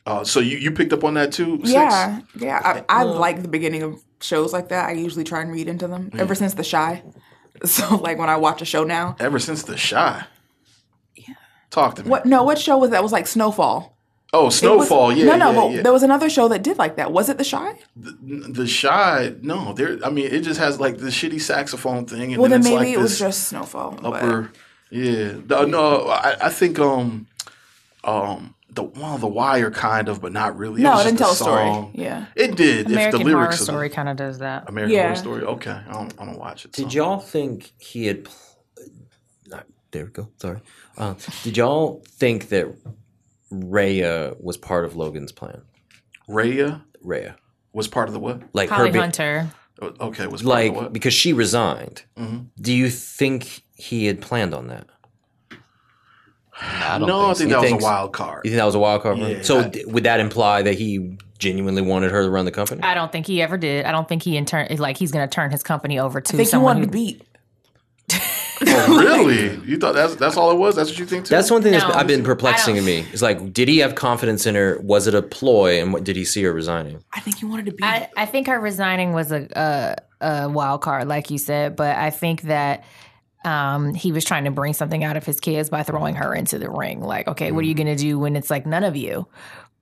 uh, 0.05 0.25
so 0.25 0.41
you, 0.41 0.59
you 0.59 0.73
picked 0.73 0.93
up 0.93 1.05
on 1.05 1.15
that 1.15 1.33
too? 1.33 1.59
Six? 1.59 1.71
Yeah, 1.73 2.21
yeah. 2.37 2.61
I, 2.89 3.01
I 3.01 3.03
like 3.05 3.43
the 3.43 3.49
beginning 3.49 3.85
of 3.85 4.03
shows 4.21 4.53
like 4.53 4.69
that. 4.71 4.89
I 4.89 4.93
usually 4.93 5.23
try 5.25 5.41
and 5.41 5.53
read 5.53 5.69
into 5.69 5.87
them 5.87 6.11
ever 6.19 6.35
since 6.35 6.55
The 6.55 6.65
Chi. 6.65 7.03
So 7.65 7.95
like 7.97 8.19
when 8.19 8.29
I 8.29 8.37
watch 8.39 8.61
a 8.61 8.65
show 8.65 8.83
now, 8.83 9.15
Ever 9.21 9.39
since 9.39 9.63
the 9.63 9.75
Chi. 9.77 10.25
Yeah. 11.15 11.35
Talk 11.71 11.95
to 11.97 12.03
me. 12.03 12.11
what? 12.11 12.27
No, 12.27 12.43
what 12.43 12.59
show 12.59 12.77
was 12.79 12.91
that? 12.91 13.03
Was 13.05 13.13
like 13.13 13.29
Snowfall. 13.29 13.97
Oh, 14.35 14.43
It 14.43 14.45
was- 14.47 14.59
Snowfall. 14.59 15.13
yeah. 15.13 15.25
No, 15.25 15.37
no, 15.37 15.51
yeah, 15.51 15.55
but 15.61 15.71
yeah. 15.77 15.83
there 15.83 15.93
was 15.93 16.03
another 16.03 16.31
show 16.31 16.49
that 16.49 16.63
did 16.63 16.79
like 16.79 16.97
that. 16.97 17.13
Was 17.13 17.29
it 17.29 17.37
The 17.37 17.45
Chi? 17.45 17.75
the 17.97 18.67
Chi. 18.81 19.35
No, 19.43 19.75
there. 19.75 19.99
I 20.05 20.09
mean, 20.11 20.27
it 20.27 20.41
just 20.41 20.59
has 20.59 20.81
like 20.81 20.99
the 20.99 21.09
shitty 21.09 21.41
saxophone 21.41 22.07
thing, 22.07 22.33
and 22.33 22.41
Well, 22.41 22.51
then, 22.51 22.63
then 22.63 22.73
it's 22.73 22.81
maybe 22.81 22.91
like 22.93 22.99
it 22.99 23.03
was 23.03 23.11
this 23.13 23.19
just 23.19 23.49
Snowfall. 23.49 23.99
but- 24.03 24.15
upper. 24.15 24.51
Yeah. 24.91 25.33
The- 25.47 25.67
no, 25.67 26.09
I, 26.09 26.37
I 26.43 26.49
think 26.49 26.79
um 26.79 27.27
um 28.05 28.55
the 28.71 28.85
well 28.85 29.19
the 29.19 29.27
wire 29.27 29.71
kind 29.71 30.09
of, 30.09 30.23
but 30.23 30.33
not 30.33 30.57
really. 30.57 30.81
No, 30.83 30.93
was 30.93 31.03
it 31.03 31.05
didn't 31.11 31.19
tell 31.19 31.33
a 31.33 31.35
story. 31.37 31.63
song. 31.65 31.91
Yeah. 31.95 32.25
It 32.35 32.57
did. 32.57 32.87
American 32.87 33.21
if 33.21 33.27
the 33.27 33.31
Horror 33.33 33.43
lyrics 33.43 33.55
of 33.61 33.67
the- 33.67 33.73
Story 33.73 33.91
kind 33.91 34.09
of 34.09 34.17
does 34.17 34.39
that. 34.39 34.67
American 34.69 34.95
Yeah. 34.97 35.03
Horror 35.05 35.17
Story. 35.17 35.43
Okay, 35.43 35.71
I 35.89 35.93
don't, 35.93 36.15
I 36.19 36.25
don't 36.25 36.39
watch 36.39 36.65
it. 36.65 36.75
so. 36.75 36.83
Did 36.83 36.95
y'all 36.95 37.19
think 37.19 37.73
he 37.79 38.07
had? 38.07 38.25
Pl- 38.25 38.35
uh, 39.53 39.61
there 39.91 40.05
we 40.07 40.11
go. 40.11 40.29
Sorry. 40.39 40.61
Uh, 40.97 41.15
did 41.45 41.57
y'all 41.59 42.03
think 42.09 42.49
that 42.49 42.75
Rhea 43.53 44.35
was 44.41 44.57
part 44.57 44.85
of 44.85 44.97
Logan's 44.97 45.31
plan? 45.33 45.63
Raya 46.29 46.83
Rhea, 47.03 47.37
was 47.73 47.87
part 47.89 48.09
of 48.09 48.15
the 48.15 48.21
what? 48.21 48.43
like 48.55 48.71
Holly 48.71 48.89
her, 48.89 48.93
be- 48.93 48.99
Hunter. 48.99 49.51
Okay, 50.01 50.27
was 50.27 50.43
part 50.43 50.61
of 50.61 50.65
like 50.65 50.73
the 50.75 50.79
what? 50.85 50.93
because 50.93 51.13
she 51.13 51.33
resigned. 51.33 52.05
Mm-hmm. 52.17 52.39
Do 52.61 52.73
you 52.73 52.89
think 52.89 53.63
he 53.77 54.07
had 54.07 54.21
planned 54.21 54.55
on 54.55 54.69
that? 54.69 54.87
I 56.61 56.99
don't 56.99 57.09
no, 57.09 57.31
I 57.31 57.35
think 57.35 57.39
think 57.39 57.51
so. 57.51 57.61
that 57.61 57.73
was 57.75 57.83
a 57.83 57.85
wild 57.85 58.13
card. 58.13 58.43
You 58.45 58.51
think 58.53 58.59
that 58.59 58.65
was 58.67 58.75
a 58.75 58.79
wild 58.79 59.03
card? 59.03 59.19
Yeah, 59.19 59.43
so 59.43 59.61
I- 59.61 59.69
d- 59.69 59.85
would 59.87 60.05
that 60.05 60.21
imply 60.21 60.63
that 60.63 60.75
he 60.75 61.19
genuinely 61.39 61.83
wanted 61.83 62.13
her 62.13 62.23
to 62.23 62.31
run 62.31 62.45
the 62.45 62.53
company? 62.53 62.83
I 62.83 62.95
don't 62.95 63.11
think 63.11 63.27
he 63.27 63.43
ever 63.43 63.59
did. 63.59 63.85
I 63.85 63.91
don't 63.93 64.07
think 64.09 64.23
he 64.23 64.37
in 64.37 64.45
turn 64.45 64.69
like 64.79 64.97
he's 64.97 65.11
going 65.11 65.29
to 65.29 65.33
turn 65.35 65.51
his 65.51 65.63
company 65.63 65.99
over 65.99 66.21
to 66.21 66.29
I 66.29 66.37
think 66.37 66.47
he 66.47 66.51
someone 66.51 66.77
wanted 66.77 66.81
who 66.81 66.87
to 66.87 66.93
beat. 66.93 67.23
Oh, 68.67 68.99
really? 69.03 69.57
You 69.69 69.79
thought 69.79 69.95
that's 69.95 70.17
that's 70.17 70.37
all 70.37 70.51
it 70.51 70.57
was? 70.59 70.77
That's 70.77 70.91
what 70.91 70.99
you 70.99 71.07
think 71.07 71.27
too? 71.27 71.35
That's 71.35 71.51
one 71.51 71.63
thing 71.63 71.73
that's 71.73 71.85
No, 71.85 71.93
I've 71.93 72.07
been 72.07 72.25
perplexing 72.25 72.75
to 72.77 72.83
me. 72.83 73.07
It's 73.13 73.23
like, 73.23 73.53
did 73.53 73.69
he 73.69 73.79
have 73.79 73.95
confidence 73.95 74.47
in 74.47 74.55
her? 74.55 74.79
Was 74.83 75.07
it 75.07 75.15
a 75.15 75.23
ploy? 75.23 75.81
And 75.81 75.93
what, 75.93 76.05
did 76.05 76.17
he 76.17 76.25
see 76.25 76.43
her 76.45 76.53
resigning? 76.53 77.03
I 77.13 77.21
think 77.21 77.39
he 77.39 77.45
wanted 77.45 77.67
to 77.67 77.73
be. 77.73 77.85
I, 77.85 78.09
I 78.17 78.27
think 78.27 78.47
her 78.47 78.59
resigning 78.61 79.13
was 79.13 79.33
a, 79.33 79.49
a 80.21 80.25
a 80.45 80.49
wild 80.49 80.83
card, 80.83 81.09
like 81.09 81.31
you 81.31 81.39
said, 81.39 81.77
but 81.77 81.97
I 81.97 82.11
think 82.11 82.43
that 82.43 82.85
um, 83.45 83.95
he 83.95 84.13
was 84.13 84.25
trying 84.25 84.45
to 84.45 84.51
bring 84.51 84.73
something 84.73 85.03
out 85.03 85.17
of 85.17 85.27
his 85.27 85.41
kids 85.41 85.69
by 85.69 85.83
throwing 85.83 86.15
her 86.15 86.35
into 86.35 86.59
the 86.59 86.71
ring. 86.71 87.01
Like, 87.01 87.27
okay, 87.29 87.51
what 87.51 87.65
are 87.65 87.67
you 87.67 87.75
going 87.75 87.89
to 87.89 87.97
do 87.97 88.19
when 88.19 88.37
it's 88.37 88.51
like 88.51 88.67
none 88.67 88.85
of 88.85 88.97
you? 88.97 89.27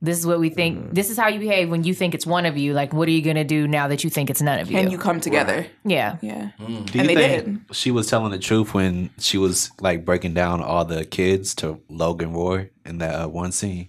This 0.03 0.19
is 0.19 0.27
what 0.27 0.41
we 0.41 0.49
think. 0.49 0.79
Mm-hmm. 0.79 0.95
This 0.95 1.11
is 1.11 1.19
how 1.19 1.29
you 1.29 1.39
behave 1.39 1.69
when 1.69 1.85
you 1.85 1.93
think 1.93 2.15
it's 2.15 2.25
one 2.27 2.47
of 2.47 2.57
you. 2.57 2.73
Like, 2.73 2.95
what 2.95 3.07
are 3.07 3.11
you 3.11 3.21
going 3.21 3.37
to 3.37 3.45
do 3.45 3.69
now 3.69 3.87
that 3.89 4.03
you 4.03 4.09
think 4.09 4.31
it's 4.31 4.41
none 4.41 4.59
of 4.59 4.71
you? 4.71 4.79
and 4.79 4.91
you 4.91 4.97
come 4.97 5.21
together. 5.21 5.67
yeah. 5.85 6.17
Yeah. 6.23 6.51
Mm. 6.59 6.87
Do 6.91 6.93
you 6.95 7.01
And 7.01 7.09
they 7.09 7.15
think 7.15 7.67
did. 7.69 7.77
she 7.77 7.91
was 7.91 8.07
telling 8.09 8.31
the 8.31 8.39
truth 8.39 8.73
when 8.73 9.11
she 9.19 9.37
was 9.37 9.71
like 9.79 10.07
breaking 10.07 10.33
down 10.33 10.63
all 10.63 10.87
the 10.87 11.05
kids 11.05 11.55
to 11.57 11.81
Logan 11.91 12.33
Roy 12.33 12.71
in 12.87 12.97
that 12.99 13.15
uh, 13.15 13.29
one 13.29 13.53
scene? 13.53 13.89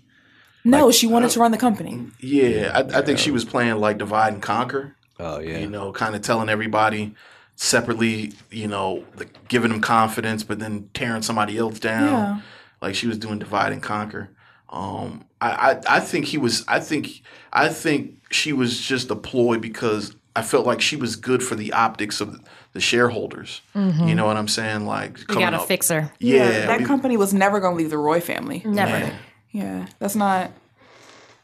No, 0.66 0.92
she 0.92 1.08
wanted 1.08 1.28
uh, 1.28 1.30
to 1.30 1.40
run 1.40 1.52
the 1.52 1.58
company. 1.58 2.08
Yeah, 2.20 2.72
I, 2.76 3.00
I 3.00 3.02
think 3.02 3.18
she 3.18 3.32
was 3.32 3.46
playing 3.46 3.78
like 3.78 3.98
divide 3.98 4.34
and 4.34 4.42
conquer. 4.44 4.96
Oh 5.20 5.40
yeah. 5.40 5.60
You 5.60 5.70
know, 5.70 5.92
kind 5.94 6.14
of 6.14 6.22
telling 6.22 6.50
everybody 6.50 7.16
separately. 7.56 8.34
You 8.52 8.68
know, 8.68 9.06
the, 9.16 9.28
giving 9.48 9.72
them 9.72 9.82
confidence, 9.82 10.44
but 10.44 10.60
then 10.60 10.90
tearing 10.94 11.22
somebody 11.22 11.58
else 11.58 11.80
down. 11.80 12.04
Yeah. 12.12 12.42
Like 12.82 12.96
she 12.96 13.08
was 13.08 13.18
doing 13.18 13.40
divide 13.40 13.72
and 13.72 13.82
conquer. 13.82 14.30
Um, 14.72 15.26
I, 15.42 15.50
I 15.88 15.98
I 15.98 16.00
think 16.00 16.26
he 16.26 16.38
was. 16.38 16.64
I 16.68 16.80
think 16.80 17.22
I 17.52 17.70
think 17.70 18.22
she 18.32 18.54
was 18.54 18.80
just 18.80 19.12
a 19.12 19.16
ploy 19.16 19.58
because 19.58 20.16
I 20.36 20.42
felt 20.44 20.66
like 20.66 20.80
she 20.82 20.96
was 20.96 21.16
good 21.18 21.44
for 21.44 21.56
the 21.56 21.74
optics 21.74 22.22
of 22.22 22.40
the 22.74 22.80
shareholders. 22.80 23.62
You 23.76 24.16
know 24.16 24.26
what 24.26 24.38
I'm 24.38 24.48
saying? 24.48 24.86
Like 24.86 25.20
You 25.20 25.26
got 25.36 25.50
to 25.50 25.58
up- 25.58 25.68
fix 25.68 25.90
her. 25.90 26.12
Yeah, 26.20 26.68
that 26.68 26.80
we- 26.80 26.86
company 26.86 27.18
was 27.18 27.34
never 27.34 27.60
going 27.60 27.74
to 27.74 27.78
leave 27.78 27.90
the 27.90 27.98
Roy 27.98 28.22
family. 28.22 28.62
Never. 28.66 29.14
Yeah, 29.52 29.88
that's 30.00 30.16
not. 30.16 30.52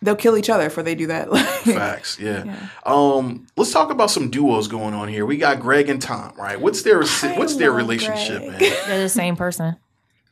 They'll 0.02 0.16
kill 0.16 0.38
each 0.38 0.50
other 0.50 0.66
before 0.66 0.84
they 0.84 0.94
do 0.96 1.08
that. 1.08 1.28
Facts, 1.66 2.20
yeah. 2.20 2.68
Um, 2.86 3.48
let's 3.58 3.72
talk 3.74 3.90
about 3.90 4.12
some 4.12 4.30
duos 4.30 4.68
going 4.68 4.94
on 4.94 5.08
here. 5.08 5.26
We 5.26 5.38
got 5.38 5.60
Greg 5.60 5.90
and 5.90 6.00
Tom, 6.00 6.34
right? 6.38 6.62
What's 6.62 6.84
their 6.84 7.00
what's 7.00 7.56
their 7.56 7.72
relationship, 7.72 8.44
Greg. 8.44 8.62
man? 8.62 8.74
They're 8.88 9.02
the 9.02 9.10
same 9.10 9.36
person. 9.36 9.76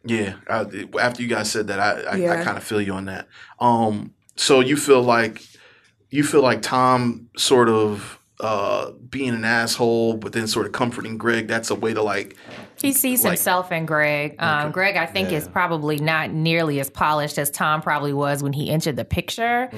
Yeah. 0.05 0.35
I, 0.49 0.87
after 0.99 1.21
you 1.21 1.27
guys 1.27 1.51
said 1.51 1.67
that, 1.67 1.79
I 1.79 2.17
I, 2.17 2.39
I 2.39 2.43
kind 2.43 2.57
of 2.57 2.63
feel 2.63 2.81
you 2.81 2.93
on 2.93 3.05
that. 3.05 3.27
Um, 3.59 4.13
so 4.35 4.59
you 4.59 4.77
feel 4.77 5.01
like 5.01 5.41
you 6.09 6.23
feel 6.23 6.41
like 6.41 6.61
Tom 6.61 7.29
sort 7.37 7.69
of 7.69 8.19
uh 8.39 8.91
being 9.09 9.33
an 9.33 9.45
asshole, 9.45 10.17
but 10.17 10.33
then 10.33 10.47
sort 10.47 10.65
of 10.65 10.71
comforting 10.71 11.17
Greg. 11.17 11.47
That's 11.47 11.69
a 11.69 11.75
way 11.75 11.93
to 11.93 12.01
like 12.01 12.35
He 12.81 12.91
sees 12.93 13.23
Like- 13.23 13.31
himself 13.31 13.71
in 13.71 13.85
Greg. 13.85 14.35
Um, 14.39 14.71
Greg, 14.71 14.95
I 14.97 15.05
think, 15.05 15.31
is 15.31 15.47
probably 15.47 15.97
not 15.97 16.31
nearly 16.31 16.79
as 16.79 16.89
polished 16.89 17.37
as 17.37 17.49
Tom 17.49 17.81
probably 17.81 18.13
was 18.13 18.43
when 18.43 18.53
he 18.53 18.69
entered 18.69 18.95
the 18.95 19.05
picture. 19.05 19.69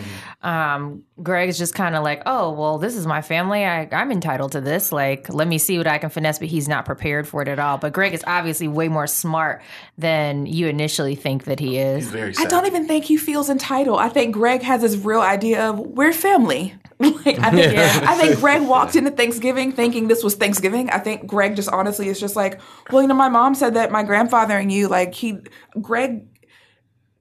Um, 0.41 1.03
Greg 1.21 1.49
is 1.49 1.57
just 1.57 1.73
kind 1.73 1.95
of 1.95 2.03
like, 2.03 2.21
oh, 2.25 2.51
well, 2.51 2.77
this 2.77 2.95
is 2.95 3.07
my 3.07 3.21
family. 3.21 3.65
I, 3.65 3.87
I'm 3.91 4.11
entitled 4.11 4.51
to 4.53 4.61
this. 4.61 4.91
Like, 4.91 5.31
let 5.33 5.47
me 5.47 5.57
see 5.57 5.77
what 5.77 5.87
I 5.87 5.97
can 5.97 6.09
finesse, 6.09 6.39
but 6.39 6.47
he's 6.47 6.67
not 6.67 6.85
prepared 6.85 7.27
for 7.27 7.41
it 7.41 7.47
at 7.47 7.59
all. 7.59 7.77
But 7.77 7.93
Greg 7.93 8.13
is 8.13 8.23
obviously 8.27 8.67
way 8.67 8.87
more 8.87 9.07
smart 9.07 9.61
than 9.97 10.45
you 10.45 10.67
initially 10.67 11.15
think 11.15 11.45
that 11.45 11.59
he 11.59 11.77
is. 11.77 12.07
very. 12.07 12.33
I 12.37 12.45
don't 12.45 12.65
even 12.67 12.87
think 12.87 13.05
he 13.05 13.17
feels 13.17 13.49
entitled. 13.49 13.99
I 13.99 14.09
think 14.09 14.33
Greg 14.33 14.61
has 14.63 14.81
his 14.81 14.97
real 14.97 15.21
idea 15.21 15.69
of 15.69 15.79
we're 15.79 16.13
family. 16.13 16.75
like 17.25 17.37
I 17.39 17.51
think 17.51 17.77
I 17.77 18.15
think 18.17 18.39
Greg 18.39 18.61
walked 18.67 18.95
into 18.95 19.11
Thanksgiving 19.11 19.71
thinking 19.71 20.07
this 20.07 20.23
was 20.23 20.33
Thanksgiving. 20.33 20.89
I 20.89 20.97
think 20.97 21.27
Greg 21.27 21.55
just 21.55 21.69
honestly 21.69 22.09
is 22.09 22.19
just 22.19 22.35
like, 22.35 22.59
well, 22.91 23.03
you 23.03 23.07
know, 23.07 23.13
my 23.13 23.29
mom 23.29 23.53
said 23.53 23.75
that 23.75 23.91
my 23.91 24.01
grandfather 24.01 24.57
and 24.57 24.71
you 24.71 24.87
like 24.87 25.13
he 25.13 25.37
Greg 25.79 26.25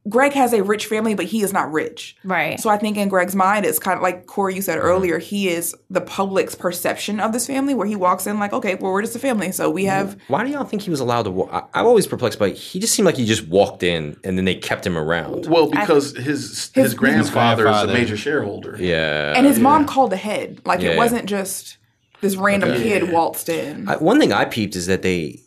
Greg 0.09 0.33
has 0.33 0.53
a 0.53 0.63
rich 0.63 0.87
family, 0.87 1.15
but 1.15 1.27
he 1.27 1.43
is 1.43 1.53
not 1.53 1.73
rich. 1.73 2.17
Right. 2.25 2.61
So 2.61 2.71
I 2.71 2.79
think 2.79 2.97
in 2.97 3.09
Greg's 3.09 3.35
mind, 3.35 3.67
it's 3.67 3.79
kind 3.79 3.97
of 3.97 4.03
like 4.03 4.27
Corey, 4.27 4.55
you 4.55 4.63
said 4.63 4.79
mm-hmm. 4.79 4.87
earlier, 4.87 5.19
he 5.19 5.49
is 5.49 5.75
the 5.91 6.01
public's 6.01 6.55
perception 6.55 7.21
of 7.21 7.33
this 7.33 7.47
family 7.47 7.75
where 7.75 7.87
he 7.87 7.97
walks 7.97 8.27
in 8.27 8.39
like, 8.39 8.53
okay, 8.53 8.77
well, 8.77 8.93
we're 8.93 9.03
just 9.03 9.17
a 9.17 9.19
family. 9.19 9.53
So 9.53 9.71
we 9.71 9.83
mm-hmm. 9.83 9.91
have 9.91 10.19
Why 10.29 10.45
do 10.45 10.51
y'all 10.51 10.65
think 10.65 10.83
he 10.83 10.91
was 10.91 11.01
allowed 11.01 11.25
to? 11.25 11.31
Wa- 11.31 11.49
I, 11.51 11.81
I'm 11.81 11.87
always 11.87 12.07
perplexed 12.07 12.39
by. 12.39 12.51
He 12.51 12.79
just 12.79 12.95
seemed 12.95 13.07
like 13.07 13.17
he 13.17 13.27
just 13.27 13.49
walked 13.49 13.83
in 13.83 14.17
and 14.23 14.39
then 14.39 14.45
they 14.45 14.55
kept 14.55 14.87
him 14.87 14.97
around. 14.97 15.47
Well, 15.47 15.71
because 15.71 16.17
his 16.17 16.71
his, 16.75 16.95
grandfather, 16.95 17.67
is 17.69 17.83
a 17.83 17.87
major 17.89 18.17
shareholder. 18.17 18.77
Yeah. 18.79 19.35
and 19.37 19.47
his 19.47 19.59
mom 19.59 19.87
called 19.87 20.13
ahead. 20.13 20.61
Like 20.65 20.81
Yeah. 20.81 20.91
it 20.91 20.97
wasn't 20.97 21.27
just 21.27 21.79
this 22.21 22.37
random 22.37 22.77
kid 22.81 23.11
waltzed 23.11 23.49
in. 23.49 23.89
I, 23.89 23.97
one 23.97 24.19
thing 24.19 24.33
I 24.33 24.45
peeped 24.45 24.77
is 24.77 24.87
that 24.87 25.03
they 25.03 25.41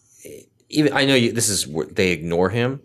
even 0.70 0.94
I 0.94 1.06
know 1.06 1.16
you, 1.16 1.32
this 1.32 1.50
is 1.50 1.68
where 1.68 1.86
they 1.86 2.12
ignore 2.12 2.50
him. 2.50 2.82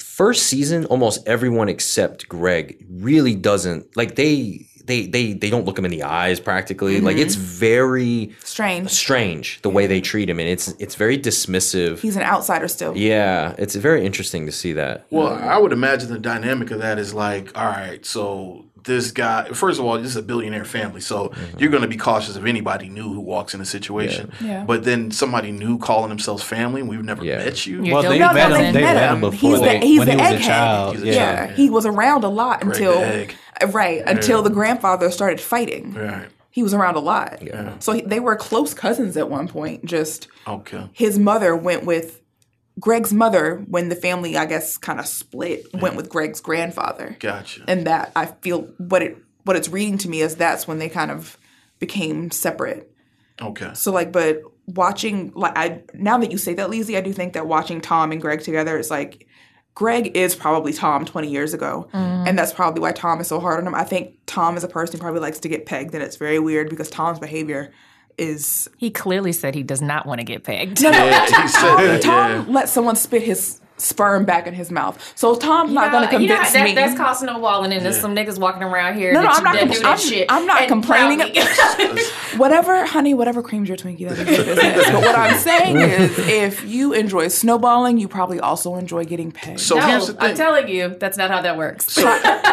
First 0.00 0.46
season, 0.46 0.86
almost 0.86 1.26
everyone 1.26 1.68
except 1.68 2.28
Greg 2.28 2.84
really 2.88 3.34
doesn't 3.34 3.96
like 3.96 4.16
they 4.16 4.66
they 4.90 5.06
they 5.06 5.32
they 5.32 5.50
don't 5.50 5.64
look 5.64 5.78
him 5.78 5.84
in 5.84 5.90
the 5.90 6.02
eyes 6.02 6.40
practically. 6.40 7.00
Like 7.00 7.16
it's 7.16 7.36
mm-hmm. 7.36 7.44
very 7.44 8.34
Strange. 8.44 8.90
strange 8.90 9.62
the 9.62 9.70
way 9.70 9.86
they 9.86 10.00
treat 10.00 10.28
him, 10.28 10.40
and 10.40 10.48
it's 10.48 10.68
it's 10.78 10.96
very 10.96 11.16
dismissive. 11.16 12.00
He's 12.00 12.16
an 12.16 12.22
outsider 12.22 12.68
still. 12.68 12.96
yeah, 12.96 13.54
it's 13.56 13.74
very 13.76 14.04
interesting 14.04 14.46
to 14.46 14.52
see 14.52 14.72
that. 14.74 15.06
Well, 15.10 15.32
I 15.32 15.58
would 15.58 15.72
imagine 15.72 16.10
the 16.10 16.18
dynamic 16.18 16.70
of 16.70 16.80
that 16.80 16.98
is 16.98 17.14
like, 17.14 17.56
all 17.56 17.66
right, 17.66 18.04
so 18.04 18.64
this 18.84 19.10
guy, 19.12 19.48
first 19.48 19.78
of 19.78 19.84
all, 19.86 19.96
this 19.98 20.06
is 20.08 20.16
a 20.16 20.22
billionaire 20.22 20.64
family, 20.64 21.00
so 21.00 21.28
mm-hmm. 21.28 21.58
you're 21.58 21.70
going 21.70 21.82
to 21.82 21.88
be 21.88 21.96
cautious 21.96 22.36
of 22.36 22.46
anybody 22.46 22.88
new 22.88 23.12
who 23.12 23.20
walks 23.20 23.54
in 23.54 23.60
a 23.60 23.64
situation. 23.64 24.32
Yeah. 24.40 24.64
But 24.64 24.84
then 24.84 25.10
somebody 25.10 25.52
new 25.52 25.78
calling 25.78 26.08
themselves 26.08 26.42
family, 26.42 26.82
we've 26.82 27.04
never 27.04 27.24
Yeah. 27.24 27.38
met 27.38 27.66
you. 27.66 27.82
You're 27.82 27.94
Well, 27.94 28.02
they. 28.10 28.18
No, 28.18 28.28
no, 28.28 28.34
met 28.34 28.48
they 28.50 28.64
him. 28.66 28.74
They 28.74 28.80
met 28.82 28.94
met 28.94 29.08
him. 29.10 29.14
him 29.16 29.20
before 29.30 29.50
He's 29.50 29.58
the- 29.60 29.64
they, 29.66 29.78
he's 29.80 29.98
when 29.98 30.08
the 30.08 30.12
he 30.14 30.18
was 30.18 30.30
a 30.30 30.34
egghead. 30.36 30.46
child. 30.46 30.94
He's 30.96 31.02
a 31.02 31.06
yeah. 31.06 31.12
Yeah, 31.12 31.52
he 31.54 31.70
was 31.70 31.86
around 31.86 32.24
a 32.24 32.28
lot 32.28 32.62
until 32.62 33.00
the 33.00 33.06
egg. 33.06 33.34
right 33.68 34.02
until 34.06 34.42
the 34.42 34.50
grandfather 34.50 35.10
started 35.10 35.40
fighting. 35.40 35.94
Right. 35.94 36.28
He 36.52 36.62
was 36.64 36.74
around 36.74 36.96
a 36.96 37.00
lot. 37.00 37.40
So 37.78 37.92
he, 37.92 38.00
they 38.00 38.18
were 38.18 38.34
close 38.34 38.74
cousins 38.74 39.16
at 39.16 39.30
one 39.30 39.46
point. 39.46 39.84
Just 39.84 40.26
Okay. 40.48 40.88
his 40.92 41.18
mother 41.18 41.54
went 41.54 41.84
with 41.84 42.20
Greg's 42.78 43.12
mother 43.12 43.64
when 43.66 43.88
the 43.88 43.96
family, 43.96 44.36
I 44.36 44.46
guess, 44.46 44.76
kind 44.76 45.00
of 45.00 45.06
split. 45.06 45.64
Mm-hmm. 45.66 45.80
Went 45.80 45.96
with 45.96 46.08
Greg's 46.08 46.40
grandfather. 46.40 47.16
Gotcha. 47.18 47.64
and 47.66 47.86
that 47.86 48.12
I 48.14 48.26
feel 48.26 48.62
what 48.78 49.02
it 49.02 49.18
what 49.44 49.56
it's 49.56 49.68
reading 49.68 49.98
to 49.98 50.08
me 50.08 50.20
is 50.20 50.36
that's 50.36 50.68
when 50.68 50.78
they 50.78 50.88
kind 50.88 51.10
of 51.10 51.38
became 51.78 52.30
separate. 52.30 52.92
Okay. 53.40 53.70
So 53.74 53.90
like, 53.90 54.12
but 54.12 54.42
watching 54.66 55.32
like 55.34 55.56
I 55.56 55.82
now 55.94 56.18
that 56.18 56.30
you 56.30 56.38
say 56.38 56.54
that, 56.54 56.70
Leezy, 56.70 56.96
I 56.96 57.00
do 57.00 57.12
think 57.12 57.32
that 57.32 57.46
watching 57.46 57.80
Tom 57.80 58.12
and 58.12 58.20
Greg 58.20 58.42
together 58.42 58.78
is 58.78 58.90
like 58.90 59.26
Greg 59.74 60.16
is 60.16 60.34
probably 60.34 60.72
Tom 60.72 61.04
20 61.04 61.30
years 61.30 61.54
ago. 61.54 61.88
Mm-hmm. 61.92 62.28
And 62.28 62.38
that's 62.38 62.52
probably 62.52 62.80
why 62.80 62.92
Tom 62.92 63.20
is 63.20 63.28
so 63.28 63.40
hard 63.40 63.60
on 63.60 63.66
him. 63.66 63.74
I 63.74 63.84
think 63.84 64.16
Tom 64.26 64.56
is 64.56 64.64
a 64.64 64.68
person 64.68 64.96
who 64.96 65.02
probably 65.02 65.20
likes 65.20 65.40
to 65.40 65.48
get 65.48 65.66
pegged, 65.66 65.94
and 65.94 66.02
it's 66.02 66.16
very 66.16 66.38
weird 66.38 66.68
because 66.70 66.90
Tom's 66.90 67.18
behavior 67.18 67.72
is 68.20 68.68
He 68.76 68.90
clearly 68.90 69.32
said 69.32 69.54
he 69.54 69.62
does 69.62 69.80
not 69.82 70.06
want 70.06 70.18
to 70.20 70.24
get 70.24 70.44
pegged. 70.44 70.80
Yeah, 70.80 71.26
he 71.26 71.48
said. 71.48 72.00
Tom 72.02 72.30
Yeah. 72.30 72.44
lets 72.48 72.70
someone 72.72 72.94
spit 72.96 73.22
his 73.22 73.60
sperm 73.80 74.24
back 74.24 74.46
in 74.46 74.54
his 74.54 74.70
mouth. 74.70 75.12
So 75.16 75.34
Tom's 75.34 75.72
not 75.72 75.90
going 75.92 76.08
to 76.08 76.20
You 76.20 76.28
know, 76.28 76.34
convince 76.36 76.52
that, 76.52 76.64
me. 76.64 76.74
That's 76.74 76.96
called 76.96 77.16
snowballing, 77.16 77.72
and 77.72 77.84
there's 77.84 78.00
some 78.00 78.14
niggas 78.14 78.38
walking 78.38 78.62
around 78.62 78.94
here. 78.96 79.12
No, 79.12 79.22
no, 79.22 79.28
I'm 79.28 79.42
not 79.44 79.54
that 79.54 79.68
compl- 79.68 79.72
do 79.72 79.78
that 79.80 79.86
I'm- 79.86 79.98
shit. 79.98 80.26
I'm 80.28 80.46
not 80.46 80.68
complaining. 80.68 81.20
whatever, 82.36 82.84
honey, 82.86 83.14
whatever 83.14 83.42
creams 83.42 83.68
your 83.68 83.76
Twinkie, 83.76 84.08
that's. 84.08 84.90
But 84.90 85.02
what 85.02 85.16
I'm 85.16 85.38
saying 85.38 85.76
is, 85.80 86.18
if 86.18 86.64
you 86.64 86.92
enjoy 86.92 87.28
snowballing, 87.28 87.98
you 87.98 88.08
probably 88.08 88.40
also 88.40 88.76
enjoy 88.76 89.04
getting 89.04 89.32
paid. 89.32 89.60
So 89.60 89.80
here's 89.80 90.08
the 90.08 90.12
no, 90.14 90.18
thing. 90.20 90.30
I'm 90.30 90.36
telling 90.36 90.68
you, 90.68 90.96
that's 90.98 91.16
not 91.16 91.30
how 91.30 91.42
that 91.42 91.56
works. 91.56 91.86
so, 91.92 92.02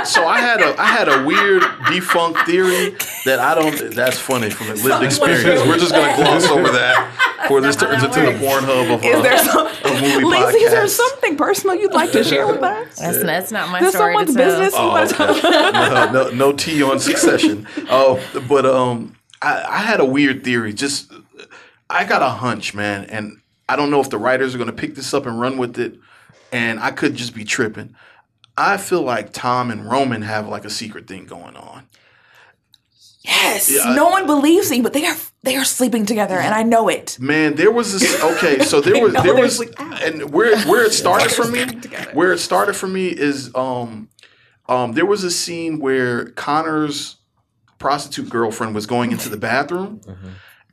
so 0.03 0.25
I 0.27 0.39
had 0.39 0.61
a 0.61 0.79
I 0.79 0.85
had 0.87 1.09
a 1.09 1.23
weird 1.25 1.63
defunct 1.91 2.39
theory 2.45 2.95
that 3.25 3.39
I 3.39 3.55
don't. 3.55 3.93
That's 3.93 4.19
funny 4.19 4.49
from 4.49 4.69
a 4.69 4.73
lived 4.73 5.03
experience. 5.03 5.67
We're 5.67 5.77
just 5.77 5.91
gonna 5.91 6.15
gloss 6.15 6.47
over 6.49 6.69
that 6.71 7.26
before 7.47 7.61
this 7.61 7.75
turns 7.75 8.03
into 8.03 8.19
the 8.21 8.31
Pornhub 8.45 8.93
of 8.95 9.03
is 9.03 9.15
uh, 9.15 9.21
there 9.21 9.37
some, 9.39 9.67
a 9.67 10.01
movie 10.01 10.25
Lacey, 10.25 10.57
is 10.57 10.71
there 10.71 10.87
something 10.87 11.35
personal 11.37 11.75
you'd 11.75 11.93
like 11.93 12.11
to 12.11 12.23
share 12.23 12.47
with 12.47 12.61
us? 12.63 12.95
That's, 12.99 13.23
that's 13.23 13.51
not 13.51 13.69
my 13.69 13.79
Is 13.79 13.93
there 13.93 13.99
story 13.99 14.13
someone's 14.13 14.33
to 14.35 14.37
tell. 14.37 14.59
business 14.59 14.73
you 14.73 14.79
Oh, 14.79 14.87
want 14.89 15.09
to 15.09 15.15
tell? 15.15 15.71
no, 15.73 16.11
no, 16.11 16.29
no 16.31 16.51
tea 16.53 16.83
on 16.83 16.99
succession. 16.99 17.67
Oh, 17.89 18.21
but 18.49 18.65
um, 18.65 19.15
I, 19.41 19.63
I 19.67 19.77
had 19.79 19.99
a 19.99 20.05
weird 20.05 20.43
theory. 20.43 20.73
Just 20.73 21.11
I 21.89 22.03
got 22.05 22.21
a 22.21 22.29
hunch, 22.29 22.73
man, 22.73 23.05
and 23.05 23.39
I 23.69 23.75
don't 23.75 23.89
know 23.91 24.01
if 24.01 24.09
the 24.09 24.17
writers 24.17 24.53
are 24.53 24.57
going 24.57 24.69
to 24.69 24.75
pick 24.75 24.95
this 24.95 25.13
up 25.13 25.25
and 25.25 25.39
run 25.39 25.57
with 25.57 25.79
it, 25.79 25.95
and 26.51 26.79
I 26.79 26.91
could 26.91 27.15
just 27.15 27.33
be 27.33 27.43
tripping. 27.45 27.95
I 28.57 28.77
feel 28.77 29.03
like 29.03 29.31
Tom 29.33 29.69
and 29.71 29.89
Roman 29.89 30.21
have 30.23 30.47
like 30.47 30.65
a 30.65 30.69
secret 30.69 31.07
thing 31.07 31.25
going 31.25 31.55
on. 31.55 31.85
Yes, 33.27 33.69
Yeah, 33.69 33.91
I- 33.91 33.95
no 33.95 34.07
one 34.09 34.25
believes 34.25 34.71
me, 34.71 34.81
but 34.81 34.93
they 34.93 35.05
are 35.05 35.15
they 35.43 35.55
are 35.55 35.65
sleeping 35.65 36.05
together, 36.05 36.37
and 36.39 36.53
I 36.53 36.63
know 36.63 36.87
it. 36.89 37.17
Man, 37.19 37.55
there 37.55 37.71
was 37.71 37.93
this. 37.99 38.23
Okay, 38.23 38.59
so 38.63 38.81
there 38.87 39.01
was 39.03 39.13
there 39.13 39.35
was, 39.35 39.59
like, 39.59 39.73
ah. 39.77 39.99
and 40.03 40.31
where 40.31 40.57
where 40.61 40.83
it 40.85 40.93
started 40.93 41.31
for 41.31 41.47
me, 41.47 41.65
where 42.13 42.31
it 42.33 42.39
started 42.39 42.75
for 42.75 42.87
me 42.87 43.07
is 43.07 43.51
um, 43.55 44.09
um, 44.69 44.93
there 44.93 45.05
was 45.05 45.23
a 45.23 45.31
scene 45.31 45.79
where 45.79 46.25
Connor's 46.31 47.17
prostitute 47.79 48.29
girlfriend 48.29 48.73
was 48.73 48.85
going 48.85 49.11
into 49.11 49.29
the 49.29 49.37
bathroom, 49.37 50.01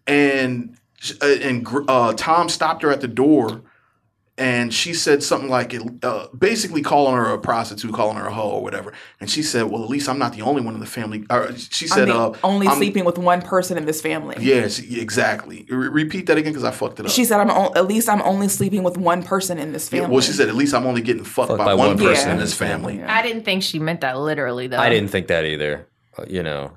and 0.07 0.77
uh, 1.21 1.27
and 1.27 1.65
gr- 1.65 1.83
uh, 1.89 2.13
Tom 2.17 2.49
stopped 2.49 2.83
her 2.83 2.91
at 2.91 3.01
the 3.01 3.09
door, 3.09 3.63
and 4.37 4.75
she 4.75 4.95
said 4.95 5.23
something 5.23 5.49
like, 5.49 5.75
uh, 6.03 6.27
basically 6.37 6.83
calling 6.83 7.15
her 7.17 7.33
a 7.33 7.39
prostitute, 7.39 7.93
calling 7.95 8.17
her 8.17 8.27
a 8.27 8.33
hoe 8.33 8.51
or 8.51 8.63
whatever. 8.63 8.93
And 9.21 9.31
she 9.31 9.43
said, 9.43 9.65
"Well, 9.65 9.85
at 9.85 9.89
least 9.89 10.09
I'm 10.09 10.19
not 10.19 10.33
the 10.35 10.43
only 10.43 10.61
one 10.61 10.75
in 10.75 10.81
the 10.81 10.87
family." 10.87 11.25
Or 11.31 11.53
she 11.57 11.85
I'm 11.87 11.89
said, 11.91 12.09
the 12.09 12.15
uh, 12.17 12.37
only 12.43 12.67
I'm- 12.67 12.77
sleeping 12.77 13.05
with 13.05 13.17
one 13.19 13.43
person 13.43 13.79
in 13.79 13.85
this 13.87 14.01
family. 14.01 14.37
Yes, 14.41 14.81
exactly. 14.81 15.67
Re- 15.69 15.89
repeat 15.89 16.27
that 16.27 16.37
again 16.37 16.53
because 16.53 16.65
I 16.65 16.73
fucked 16.73 16.99
it 17.01 17.07
up. 17.07 17.13
She 17.13 17.25
said, 17.25 17.39
"I'm 17.41 17.51
o- 17.51 17.73
at 17.77 17.87
least 17.87 18.09
I'm 18.09 18.23
only 18.23 18.49
sleeping 18.49 18.83
with 18.83 18.97
one 18.97 19.23
person 19.23 19.59
in 19.59 19.73
this 19.73 19.93
Yeah, 19.93 20.01
family." 20.01 20.15
well, 20.15 20.23
she 20.23 20.33
said, 20.33 20.49
"At 20.49 20.57
least 20.57 20.75
I'm 20.75 20.87
only 20.87 21.01
getting 21.03 21.25
fucked, 21.25 21.49
Fucked 21.49 21.59
by, 21.59 21.65
by 21.67 21.75
one, 21.75 21.89
one 21.89 21.99
person 21.99 22.15
person. 22.15 22.31
in 22.33 22.39
this 22.39 22.55
family." 22.55 22.99
Yeah. 22.99 23.15
I 23.17 23.23
didn't 23.23 23.45
think 23.45 23.63
she 23.63 23.79
meant 23.79 24.01
that 24.01 24.19
literally 24.19 24.67
though. 24.67 24.79
I 24.79 24.89
didn't 24.89 25.11
think 25.11 25.29
that 25.29 25.45
either. 25.45 25.87
You 26.29 26.43
know, 26.43 26.73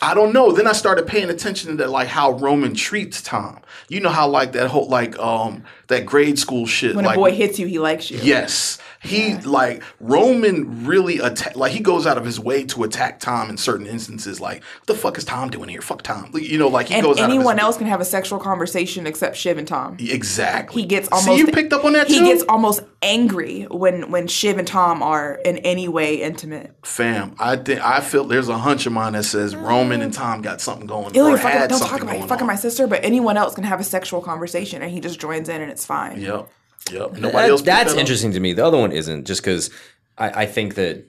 I 0.00 0.14
don't 0.14 0.32
know. 0.32 0.52
Then 0.52 0.66
I 0.66 0.72
started 0.72 1.06
paying 1.06 1.28
attention 1.30 1.76
to 1.76 1.88
like 1.88 2.08
how 2.08 2.32
Roman 2.32 2.74
treats 2.74 3.20
Tom. 3.22 3.60
You 3.88 4.00
know 4.00 4.10
how 4.10 4.28
like 4.28 4.52
that 4.52 4.68
whole 4.68 4.88
like 4.88 5.18
um 5.18 5.64
that 5.88 6.06
grade 6.06 6.38
school 6.38 6.66
shit. 6.66 6.94
when 6.96 7.04
like, 7.04 7.16
a 7.16 7.20
boy 7.20 7.32
hits 7.32 7.58
you, 7.58 7.66
he 7.66 7.78
likes 7.78 8.10
you. 8.10 8.18
Yes. 8.22 8.78
He 9.02 9.36
like 9.38 9.82
Roman 10.00 10.84
really 10.86 11.18
attack 11.18 11.56
like 11.56 11.72
he 11.72 11.80
goes 11.80 12.06
out 12.06 12.18
of 12.18 12.24
his 12.24 12.40
way 12.40 12.64
to 12.64 12.82
attack 12.82 13.20
Tom 13.20 13.50
in 13.50 13.56
certain 13.56 13.86
instances. 13.86 14.40
Like, 14.40 14.62
what 14.62 14.86
the 14.86 14.94
fuck 14.94 15.18
is 15.18 15.24
Tom 15.24 15.48
doing 15.50 15.68
here? 15.68 15.80
Fuck 15.80 16.02
Tom. 16.02 16.30
Like, 16.32 16.42
You 16.42 16.58
know, 16.58 16.68
like 16.68 16.88
he 16.88 16.94
and 16.94 17.04
goes 17.04 17.18
out 17.18 17.24
of 17.24 17.30
anyone 17.30 17.56
his 17.56 17.62
else 17.62 17.76
can 17.78 17.86
have 17.86 18.00
a 18.00 18.04
sexual 18.04 18.38
conversation 18.40 19.06
except 19.06 19.36
Shiv 19.36 19.58
and 19.58 19.68
Tom. 19.68 19.96
Exactly. 20.00 20.82
He 20.82 20.88
gets 20.88 21.08
almost. 21.08 21.26
See, 21.26 21.36
you 21.36 21.46
picked 21.48 21.72
up 21.72 21.84
on 21.84 21.92
that 21.92 22.08
He 22.08 22.18
too. 22.18 22.24
gets 22.24 22.42
almost 22.48 22.82
angry 23.02 23.62
when 23.64 24.10
when 24.10 24.26
Shiv 24.26 24.58
and 24.58 24.66
Tom 24.66 25.02
are 25.02 25.34
in 25.44 25.58
any 25.58 25.86
way 25.88 26.16
intimate. 26.22 26.74
Fam, 26.82 27.36
I 27.38 27.56
think 27.56 27.80
I 27.80 28.00
feel 28.00 28.24
there's 28.24 28.48
a 28.48 28.58
hunch 28.76 28.86
of 28.86 28.92
mine 28.92 29.14
that 29.14 29.24
says 29.24 29.54
mm. 29.54 29.62
Roman 29.62 30.02
and 30.02 30.12
Tom 30.12 30.42
got 30.42 30.60
something 30.60 30.86
going. 30.86 31.14
Ew, 31.14 31.26
or 31.26 31.38
fucking, 31.38 31.58
had 31.58 31.70
don't 31.70 31.80
talk 31.80 32.02
about 32.02 32.28
fucking 32.28 32.42
on. 32.42 32.46
my 32.46 32.56
sister, 32.56 32.86
but 32.86 33.02
anyone 33.04 33.36
else 33.36 33.54
can 33.54 33.64
have 33.64 33.80
a 33.80 33.84
sexual 33.84 34.20
conversation 34.20 34.82
and 34.82 34.90
he 34.90 35.00
just 35.00 35.18
joins 35.18 35.48
in 35.48 35.62
and 35.62 35.70
it's 35.70 35.86
fine. 35.86 36.20
Yep. 36.20 36.48
Yep. 36.92 37.12
Nobody 37.12 37.30
That- 37.30 37.50
else. 37.50 37.62
that's 37.62 37.94
that 37.94 38.00
interesting 38.00 38.32
to 38.32 38.40
me. 38.40 38.52
The 38.52 38.64
other 38.64 38.78
one 38.78 38.92
isn't, 38.92 39.26
just 39.26 39.40
because 39.40 39.70
I, 40.18 40.42
I 40.42 40.46
think 40.46 40.74
that 40.74 41.04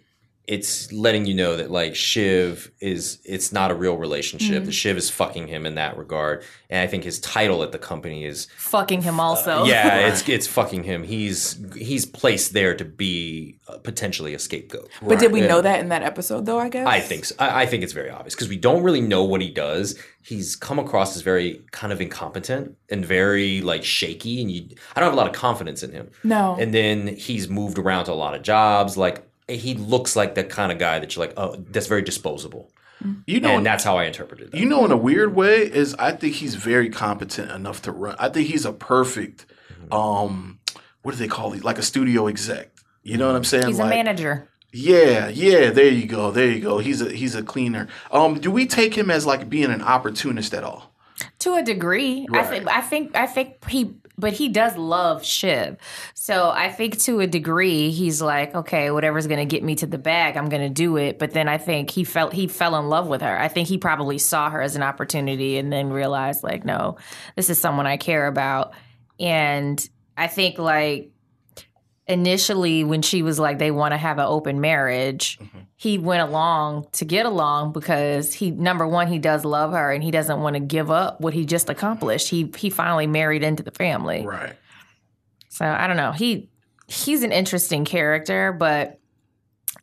it's 0.47 0.91
letting 0.93 1.25
you 1.25 1.33
know 1.33 1.57
that 1.57 1.69
like 1.69 1.93
Shiv 1.93 2.71
is 2.79 3.19
it's 3.25 3.51
not 3.51 3.69
a 3.69 3.75
real 3.75 3.97
relationship. 3.97 4.63
The 4.63 4.71
Shiv 4.71 4.95
is 4.95 5.09
fucking 5.09 5.47
him 5.47 5.65
in 5.65 5.75
that 5.75 5.97
regard, 5.97 6.43
and 6.69 6.79
I 6.81 6.87
think 6.87 7.03
his 7.03 7.19
title 7.19 7.63
at 7.63 7.73
the 7.73 7.77
company 7.77 8.23
is 8.23 8.47
fucking 8.57 9.01
him 9.01 9.19
also. 9.19 9.65
yeah, 9.65 10.07
it's 10.07 10.27
it's 10.29 10.47
fucking 10.47 10.83
him. 10.83 11.03
He's 11.03 11.59
he's 11.75 12.05
placed 12.05 12.53
there 12.53 12.73
to 12.75 12.85
be 12.85 13.59
uh, 13.67 13.77
potentially 13.79 14.33
a 14.33 14.39
scapegoat. 14.39 14.89
But 15.01 15.19
did 15.19 15.33
we 15.33 15.41
Yeah. 15.41 15.47
know 15.47 15.61
that 15.61 15.81
in 15.81 15.89
that 15.89 16.01
episode 16.03 16.45
though? 16.45 16.59
I 16.59 16.69
guess 16.69 16.87
I 16.87 17.01
think 17.01 17.25
so. 17.25 17.35
I, 17.39 17.63
I 17.63 17.65
think 17.65 17.83
it's 17.83 17.93
very 17.93 18.09
obvious 18.09 18.33
because 18.33 18.47
we 18.47 18.57
don't 18.57 18.83
really 18.83 19.01
know 19.01 19.25
what 19.25 19.41
he 19.41 19.49
does. 19.49 19.99
He's 20.23 20.55
come 20.55 20.79
across 20.79 21.15
as 21.17 21.21
very 21.23 21.61
kind 21.71 21.91
of 21.91 21.99
incompetent 22.01 22.77
and 22.89 23.05
very 23.05 23.59
like 23.61 23.83
shaky, 23.83 24.41
and 24.41 24.49
you 24.49 24.69
I 24.95 25.01
don't 25.01 25.07
have 25.07 25.13
a 25.13 25.17
lot 25.17 25.27
of 25.27 25.33
confidence 25.33 25.83
in 25.83 25.91
him. 25.91 26.09
No. 26.23 26.55
And 26.57 26.73
then 26.73 27.07
he's 27.17 27.49
moved 27.49 27.77
around 27.77 28.05
to 28.05 28.13
a 28.13 28.13
lot 28.13 28.33
of 28.33 28.43
jobs. 28.43 28.95
Like 28.95 29.26
he 29.47 29.73
looks 29.75 30.15
like 30.15 30.35
the 30.35 30.43
kind 30.43 30.71
of 30.71 30.77
guy 30.77 30.99
that 30.99 31.15
you're 31.15 31.25
like, 31.25 31.33
oh, 31.37 31.55
that's 31.69 31.87
very 31.87 32.01
disposable. 32.01 32.71
You 33.27 33.39
know, 33.39 33.57
and 33.57 33.65
that's 33.65 33.83
how 33.83 33.97
I 33.97 34.05
interpreted 34.05 34.51
that. 34.51 34.57
You 34.59 34.65
know, 34.65 34.83
in 34.83 34.91
a 34.91 34.97
weird 34.97 35.35
way, 35.35 35.59
is 35.61 35.93
I 35.99 36.13
think 36.13 36.33
he's 36.35 36.55
very 36.55 36.89
competent 36.89 37.51
enough 37.51 37.83
to 37.83 37.91
run. 37.91 38.15
I 38.17 38.29
think 38.29 38.47
he's 38.47 38.65
a 38.65 38.73
perfect, 38.73 39.45
um, 39.91 40.59
what 41.03 41.11
do 41.11 41.17
they 41.17 41.27
call 41.27 41.53
it? 41.53 41.63
Like 41.63 41.77
a 41.77 41.83
studio 41.83 42.27
exec. 42.27 42.71
You 43.03 43.17
know 43.17 43.27
what 43.27 43.35
I'm 43.35 43.43
saying? 43.43 43.67
He's 43.67 43.79
a 43.79 43.85
manager. 43.85 44.49
Yeah, 44.73 45.29
yeah. 45.29 45.69
There 45.69 45.87
you 45.87 46.07
go. 46.07 46.31
There 46.31 46.49
you 46.49 46.59
go. 46.59 46.79
He's 46.79 47.01
a 47.01 47.11
he's 47.11 47.35
a 47.35 47.43
cleaner. 47.43 47.87
Um, 48.11 48.39
do 48.39 48.51
we 48.51 48.65
take 48.65 48.95
him 48.95 49.09
as 49.09 49.25
like 49.25 49.47
being 49.49 49.71
an 49.71 49.81
opportunist 49.81 50.53
at 50.53 50.63
all? 50.63 50.93
To 51.39 51.53
a 51.53 51.63
degree, 51.63 52.27
I 52.31 52.37
Right. 52.37 52.47
think. 52.49 52.67
I 52.67 52.81
think. 52.81 53.15
I 53.15 53.25
think 53.27 53.69
he. 53.69 53.93
But 54.20 54.34
he 54.34 54.49
does 54.49 54.76
love 54.76 55.24
Shiv, 55.24 55.78
so 56.15 56.49
I 56.49 56.70
think 56.72 56.99
to 57.01 57.20
a 57.20 57.28
degree 57.28 57.91
he's 57.91 58.20
like, 58.20 58.55
okay, 58.55 58.89
whatever's 58.89 59.28
going 59.28 59.39
to 59.39 59.45
get 59.45 59.63
me 59.63 59.76
to 59.76 59.86
the 59.86 59.99
bag, 59.99 60.38
I'm 60.38 60.49
going 60.49 60.63
to 60.63 60.74
do 60.74 60.97
it. 60.97 61.20
But 61.20 61.32
then 61.32 61.47
I 61.47 61.59
think 61.59 61.91
he 61.91 62.03
felt 62.03 62.34
he 62.34 62.47
fell 62.47 62.76
in 62.78 62.89
love 62.89 63.07
with 63.07 63.22
her. 63.22 63.39
I 63.39 63.47
think 63.47 63.68
he 63.68 63.78
probably 63.78 64.18
saw 64.18 64.49
her 64.49 64.59
as 64.59 64.76
an 64.76 64.82
opportunity 64.82 65.57
and 65.59 65.72
then 65.72 65.91
realized 65.91 66.43
like, 66.43 66.65
no, 66.65 66.97
this 67.36 67.51
is 67.51 67.59
someone 67.59 67.86
I 67.86 67.97
care 67.97 68.26
about. 68.26 68.74
And 69.20 69.88
I 70.18 70.26
think 70.26 70.57
like 70.57 71.11
initially 72.07 72.84
when 72.84 73.01
she 73.01 73.22
was 73.22 73.38
like 73.38 73.59
they 73.59 73.72
want 73.72 73.93
to 73.93 73.97
have 73.97 74.18
an 74.18 74.26
open 74.26 74.61
marriage 74.61 75.38
mm-hmm. 75.39 75.59
He 75.80 75.99
went 75.99 76.28
along 76.28 76.88
to 76.93 77.05
get 77.05 77.28
along 77.28 77.71
because 77.71 78.34
he 78.34 78.49
number 78.49 78.88
one 78.88 79.07
he 79.07 79.19
does 79.19 79.45
love 79.45 79.73
her 79.73 79.91
and 79.91 80.03
he 80.03 80.09
doesn't 80.09 80.41
want 80.41 80.55
to 80.55 80.59
give 80.59 80.89
up 80.89 81.21
what 81.21 81.36
he 81.36 81.45
just 81.45 81.69
accomplished. 81.69 82.30
He 82.30 82.51
he 82.57 82.71
finally 82.71 83.05
married 83.05 83.43
into 83.43 83.61
the 83.61 83.71
family. 83.71 84.25
Right. 84.25 84.55
so 85.49 85.65
i 85.65 85.86
don't 85.88 85.97
know. 85.97 86.11
He 86.11 86.49
he's 86.88 87.21
an 87.23 87.32
interesting 87.32 87.86
character 87.86 88.53
but 88.53 88.99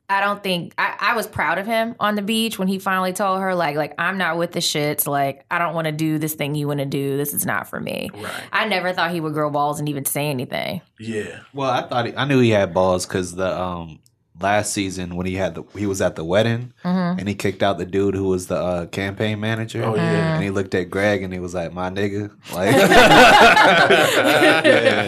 i 0.08 0.20
don't 0.22 0.42
think 0.42 0.72
I, 0.78 0.96
I 0.98 1.16
was 1.16 1.26
proud 1.26 1.58
of 1.58 1.66
him 1.66 1.94
on 2.00 2.14
the 2.14 2.22
beach 2.22 2.58
when 2.58 2.66
he 2.66 2.78
finally 2.78 3.12
told 3.12 3.40
her 3.40 3.54
like 3.54 3.76
like 3.76 3.94
i'm 3.98 4.18
not 4.18 4.36
with 4.36 4.50
the 4.50 4.60
shits. 4.60 5.06
Like 5.06 5.46
i 5.48 5.60
don't 5.60 5.74
want 5.74 5.84
to 5.86 5.92
do 5.92 6.18
this 6.18 6.34
thing 6.34 6.56
you 6.56 6.66
want 6.66 6.80
to 6.80 6.86
do. 6.86 7.16
This 7.16 7.34
is 7.34 7.46
not 7.46 7.68
for 7.68 7.78
me. 7.78 8.10
Right. 8.12 8.42
i 8.52 8.66
never 8.66 8.92
thought 8.92 9.12
he 9.12 9.20
would 9.20 9.32
grow 9.34 9.48
balls 9.48 9.78
and 9.78 9.88
even 9.88 10.04
say 10.06 10.26
anything. 10.26 10.80
Yeah. 10.98 11.38
Well, 11.52 11.70
I 11.70 11.86
thought 11.86 12.06
he, 12.06 12.16
I 12.16 12.24
knew 12.24 12.40
he 12.40 12.50
had 12.50 12.74
balls 12.74 13.06
because 13.06 13.32
the 13.36 13.56
um 13.56 14.00
last 14.40 14.72
season 14.72 15.14
when 15.14 15.26
he 15.26 15.34
had 15.34 15.54
the 15.54 15.62
he 15.76 15.86
was 15.86 16.00
at 16.00 16.16
the 16.16 16.24
wedding 16.24 16.72
mm-hmm. 16.84 17.18
and 17.18 17.28
he 17.28 17.34
kicked 17.34 17.62
out 17.62 17.78
the 17.78 17.86
dude 17.86 18.14
who 18.14 18.24
was 18.24 18.48
the 18.48 18.56
uh, 18.56 18.86
campaign 18.86 19.38
manager. 19.40 19.84
Oh, 19.84 19.94
yeah. 19.94 20.02
Mm-hmm. 20.02 20.34
and 20.34 20.42
he 20.44 20.50
looked 20.50 20.74
at 20.74 20.90
Greg 20.90 21.22
and 21.22 21.32
he 21.32 21.38
was 21.38 21.54
like, 21.54 21.72
"My 21.72 21.90
nigga." 21.90 22.30
Like, 22.52 22.74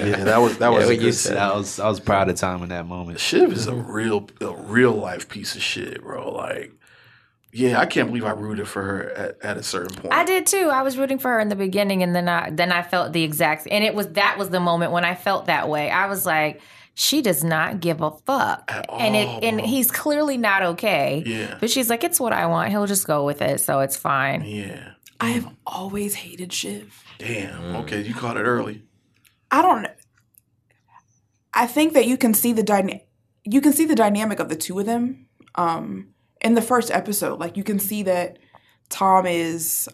Yeah, 0.07 0.24
that 0.24 0.39
was 0.39 0.59
that 0.59 0.68
was 0.68 0.87
what 0.87 0.99
a 0.99 1.03
you 1.03 1.12
said. 1.12 1.37
I 1.37 1.57
was 1.57 1.81
I 1.81 1.89
was 1.89 2.01
proud 2.01 2.29
of 2.29 2.37
Tom 2.37 2.62
in 2.62 2.68
that 2.68 2.87
moment. 2.87 3.18
Shiv 3.18 3.53
is 3.53 3.66
a 3.66 3.72
mm-hmm. 3.72 3.91
real 3.91 4.29
a 4.41 4.55
real 4.55 4.93
life 4.93 5.29
piece 5.29 5.57
of 5.57 5.62
shit, 5.62 6.03
bro. 6.03 6.33
Like, 6.33 6.72
yeah, 7.53 7.81
I 7.81 7.87
can't 7.87 8.09
believe 8.09 8.24
I 8.24 8.33
rooted 8.33 8.68
for 8.68 8.83
her 8.83 9.11
at, 9.11 9.39
at 9.43 9.57
a 9.57 9.62
certain 9.62 9.97
point. 9.97 10.14
I 10.14 10.24
did 10.24 10.47
too. 10.47 10.70
I 10.72 10.83
was 10.83 10.97
rooting 10.97 11.18
for 11.18 11.31
her 11.33 11.41
in 11.41 11.49
the 11.49 11.57
beginning, 11.57 12.03
and 12.03 12.14
then 12.14 12.29
I 12.29 12.51
then 12.51 12.70
I 12.70 12.83
felt 12.83 13.12
the 13.12 13.24
exact, 13.24 13.66
and 13.70 13.83
it 13.83 13.95
was 13.95 14.09
that 14.11 14.39
was 14.39 14.51
the 14.51 14.61
moment 14.61 14.93
when 14.93 15.05
I 15.05 15.14
felt 15.14 15.47
that 15.47 15.68
way. 15.68 15.91
I 15.91 16.07
was 16.07 16.24
like, 16.24 16.61
she 16.99 17.20
does 17.20 17.44
not 17.44 17.80
give 17.80 18.01
a 18.01 18.11
fuck, 18.11 18.72
At 18.72 18.86
and 18.90 19.14
it 19.14 19.28
all, 19.28 19.40
and 19.42 19.61
he's 19.61 19.90
clearly 19.90 20.38
not 20.38 20.62
okay. 20.62 21.22
Yeah. 21.26 21.59
but 21.61 21.68
she's 21.70 21.90
like, 21.90 22.03
it's 22.03 22.18
what 22.18 22.32
I 22.32 22.47
want. 22.47 22.70
He'll 22.70 22.86
just 22.86 23.07
go 23.07 23.24
with 23.26 23.42
it, 23.42 23.61
so 23.61 23.80
it's 23.80 23.99
fine. 23.99 24.42
Yeah. 24.42 24.92
I 25.20 25.28
have 25.28 25.47
always 25.66 26.14
hated 26.14 26.55
Shiv. 26.55 27.05
Damn. 27.18 27.76
Okay, 27.76 28.01
you 28.01 28.14
caught 28.14 28.38
it 28.38 28.44
early. 28.44 28.82
I 29.51 29.61
don't 29.61 29.82
know. 29.82 29.90
I 31.53 31.66
think 31.66 31.92
that 31.92 32.07
you 32.07 32.16
can 32.16 32.32
see 32.32 32.53
the 32.55 32.62
dyna- 32.62 33.01
you 33.44 33.61
can 33.61 33.74
see 33.74 33.84
the 33.84 33.94
dynamic 33.94 34.40
of 34.40 34.49
the 34.49 34.57
two 34.57 34.78
of 34.78 34.86
them 34.86 35.26
um 35.55 36.09
in 36.40 36.55
the 36.55 36.62
first 36.62 36.90
episode. 36.90 37.38
Like 37.40 37.59
you 37.59 37.64
can 37.64 37.78
see 37.78 38.03
that 38.05 38.38
Tom 38.88 39.26
is 39.26 39.86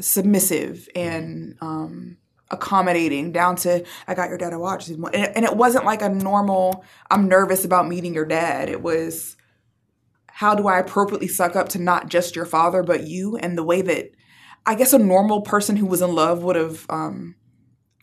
submissive 0.00 0.88
and 0.94 1.56
um 1.62 2.16
accommodating 2.50 3.32
down 3.32 3.56
to 3.56 3.84
I 4.08 4.14
got 4.14 4.28
your 4.28 4.38
dad 4.38 4.50
to 4.50 4.58
watch 4.58 4.88
and 4.88 5.04
it, 5.14 5.32
and 5.36 5.44
it 5.44 5.56
wasn't 5.56 5.84
like 5.84 6.02
a 6.02 6.08
normal 6.08 6.84
I'm 7.10 7.28
nervous 7.28 7.64
about 7.64 7.86
meeting 7.86 8.12
your 8.14 8.24
dad. 8.24 8.68
It 8.68 8.82
was 8.82 9.36
how 10.26 10.54
do 10.54 10.66
I 10.66 10.78
appropriately 10.78 11.28
suck 11.28 11.54
up 11.54 11.68
to 11.70 11.78
not 11.78 12.08
just 12.08 12.34
your 12.34 12.46
father 12.46 12.82
but 12.82 13.06
you 13.06 13.36
and 13.36 13.56
the 13.56 13.62
way 13.62 13.82
that 13.82 14.10
I 14.66 14.74
guess 14.74 14.92
a 14.92 14.98
normal 14.98 15.42
person 15.42 15.76
who 15.76 15.86
was 15.86 16.02
in 16.02 16.14
love 16.14 16.42
would 16.42 16.56
have 16.56 16.86
um 16.88 17.36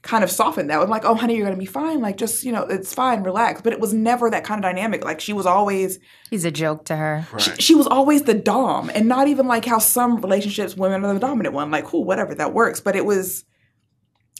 kind 0.07 0.23
of 0.23 0.31
softened 0.31 0.69
that. 0.69 0.79
I'm 0.81 0.89
like, 0.89 1.05
oh, 1.05 1.15
honey, 1.15 1.35
you're 1.35 1.45
gonna 1.45 1.57
be 1.57 1.65
fine. 1.65 2.01
Like, 2.01 2.17
just 2.17 2.43
you 2.43 2.51
know, 2.51 2.63
it's 2.63 2.93
fine, 2.93 3.23
relax. 3.23 3.61
But 3.61 3.73
it 3.73 3.79
was 3.79 3.93
never 3.93 4.29
that 4.29 4.43
kind 4.43 4.63
of 4.63 4.63
dynamic. 4.63 5.03
Like, 5.03 5.19
she 5.19 5.33
was 5.33 5.45
always 5.45 5.99
He's 6.29 6.45
a 6.45 6.51
joke 6.51 6.85
to 6.85 6.95
her. 6.95 7.27
she, 7.37 7.51
she 7.55 7.75
was 7.75 7.87
always 7.87 8.23
the 8.23 8.33
dom, 8.33 8.89
and 8.93 9.07
not 9.07 9.27
even 9.27 9.47
like 9.47 9.65
how 9.65 9.79
some 9.79 10.21
relationships 10.21 10.75
women 10.75 11.03
are 11.03 11.13
the 11.13 11.19
dominant 11.19 11.53
one. 11.53 11.69
Like, 11.69 11.85
cool, 11.85 12.05
whatever, 12.05 12.33
that 12.35 12.53
works. 12.53 12.79
But 12.79 12.95
it 12.95 13.05
was 13.05 13.43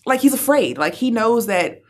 like 0.08 0.22
he's 0.22 0.34
afraid. 0.34 0.78
Like 0.78 0.96
he 0.96 1.12
knows 1.12 1.46
that 1.48 1.82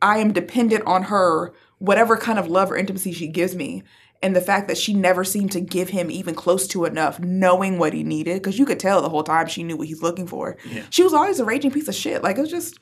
I 0.00 0.18
am 0.18 0.32
dependent 0.32 0.84
on 0.86 1.04
her, 1.04 1.52
whatever 1.78 2.16
kind 2.16 2.38
of 2.38 2.48
love 2.48 2.70
or 2.70 2.76
intimacy 2.76 3.12
she 3.12 3.26
gives 3.26 3.56
me. 3.56 3.82
And 4.22 4.34
the 4.34 4.40
fact 4.40 4.66
that 4.68 4.76
she 4.76 4.94
never 4.94 5.22
seemed 5.22 5.52
to 5.52 5.60
give 5.60 5.90
him 5.90 6.10
even 6.10 6.34
close 6.34 6.66
to 6.68 6.84
enough, 6.84 7.20
knowing 7.20 7.78
what 7.78 7.92
he 7.92 8.02
needed, 8.02 8.42
because 8.42 8.58
you 8.58 8.66
could 8.66 8.80
tell 8.80 9.00
the 9.00 9.08
whole 9.08 9.22
time 9.22 9.46
she 9.46 9.62
knew 9.62 9.76
what 9.76 9.86
he's 9.86 10.02
looking 10.02 10.26
for. 10.26 10.56
She 10.90 11.04
was 11.04 11.14
always 11.14 11.38
a 11.38 11.44
raging 11.44 11.70
piece 11.70 11.86
of 11.88 11.94
shit. 11.94 12.22
Like 12.22 12.36
it 12.36 12.40
was 12.40 12.50
just 12.50 12.78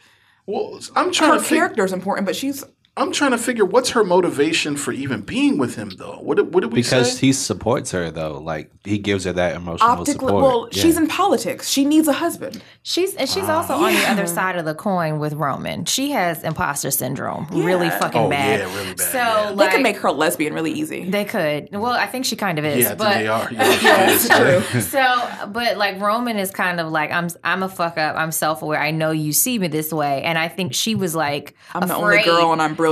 Well, 0.47 0.81
I'm 0.95 1.13
trying 1.13 1.33
her 1.33 1.39
to 1.39 1.45
character 1.45 1.85
is 1.85 1.93
important, 1.93 2.27
but 2.27 2.37
she's 2.37 2.65
I'm 2.99 3.13
trying 3.13 3.33
to 3.33 3.39
figure 3.39 3.65
what's 3.67 3.91
her 3.91 4.03
motivation 4.05 4.75
for 4.77 4.91
even 4.91 5.21
being 5.21 5.59
with 5.59 5.77
him 5.77 5.91
though. 5.91 6.19
What 6.23 6.39
did, 6.39 6.55
what 6.55 6.63
did 6.63 6.73
we 6.73 6.77
because 6.77 7.13
say? 7.13 7.27
he 7.27 7.33
supports 7.35 7.91
her 7.91 8.11
though. 8.11 8.39
Like 8.41 8.71
he 8.85 8.97
gives 8.97 9.25
her 9.25 9.35
that 9.35 9.55
emotional 9.55 9.91
Optically, 9.91 10.29
support. 10.29 10.43
well, 10.43 10.69
Yeah. 10.73 10.83
she's 10.83 10.97
in 10.97 11.07
politics. 11.07 11.69
She 11.69 11.85
needs 11.85 12.09
a 12.09 12.15
husband. 12.15 12.63
She's 12.83 13.15
and 13.15 13.29
she's 13.29 13.51
also 13.51 13.75
on 13.75 13.93
the 13.93 14.07
other 14.09 14.27
side 14.27 14.57
of 14.57 14.65
the 14.65 14.75
coin 14.75 15.19
with 15.19 15.35
Roman. 15.35 15.85
She 15.85 16.13
has 16.13 16.43
imposter 16.43 16.91
syndrome, 16.91 17.47
really 17.51 17.89
oh, 17.89 17.99
fucking 17.99 18.23
Oh, 18.23 18.31
bad. 18.31 18.61
yeah, 18.61 18.75
really 18.77 18.95
bad, 18.95 19.01
So 19.01 19.19
yeah. 19.19 19.53
They 19.55 19.69
could 19.69 19.83
make 19.83 19.97
her 19.99 20.09
a 20.09 20.13
lesbian 20.13 20.55
really 20.55 20.73
easy. 20.73 21.11
They 21.11 21.27
could. 21.27 21.69
Well, 21.73 21.93
I 21.93 22.07
think 22.07 22.25
she 22.25 22.35
kind 22.37 22.59
of 22.59 22.65
is. 22.65 22.85
yeah, 22.85 22.95
but 22.95 23.13
they 23.15 23.29
are. 23.29 23.51
Yeah, 23.53 24.17
she 24.17 24.79
is. 24.79 24.89
so, 24.91 25.47
but 25.53 25.77
like 25.77 26.01
Roman 26.01 26.39
is 26.39 26.51
kind 26.51 26.81
of 26.81 26.91
like 26.91 27.11
I'm. 27.13 27.29
I'm 27.45 27.63
a 27.63 27.69
fuck 27.69 27.99
up. 27.99 28.17
I'm 28.17 28.33
self 28.33 28.63
aware. 28.63 28.81
I 28.81 28.91
know 28.91 29.11
you 29.11 29.35
see 29.35 29.59
me 29.59 29.69
this 29.69 29.93
way, 29.93 30.23
and 30.23 30.39
I 30.39 30.49
think 30.49 30.73
she 30.73 30.95
was 30.95 31.15
like, 31.15 31.55
I'm 31.75 31.87
the 31.87 31.95
only 31.95 32.23
girl 32.23 32.53
and 32.53 32.63
I'm 32.63 32.75
brilliant. 32.75 32.86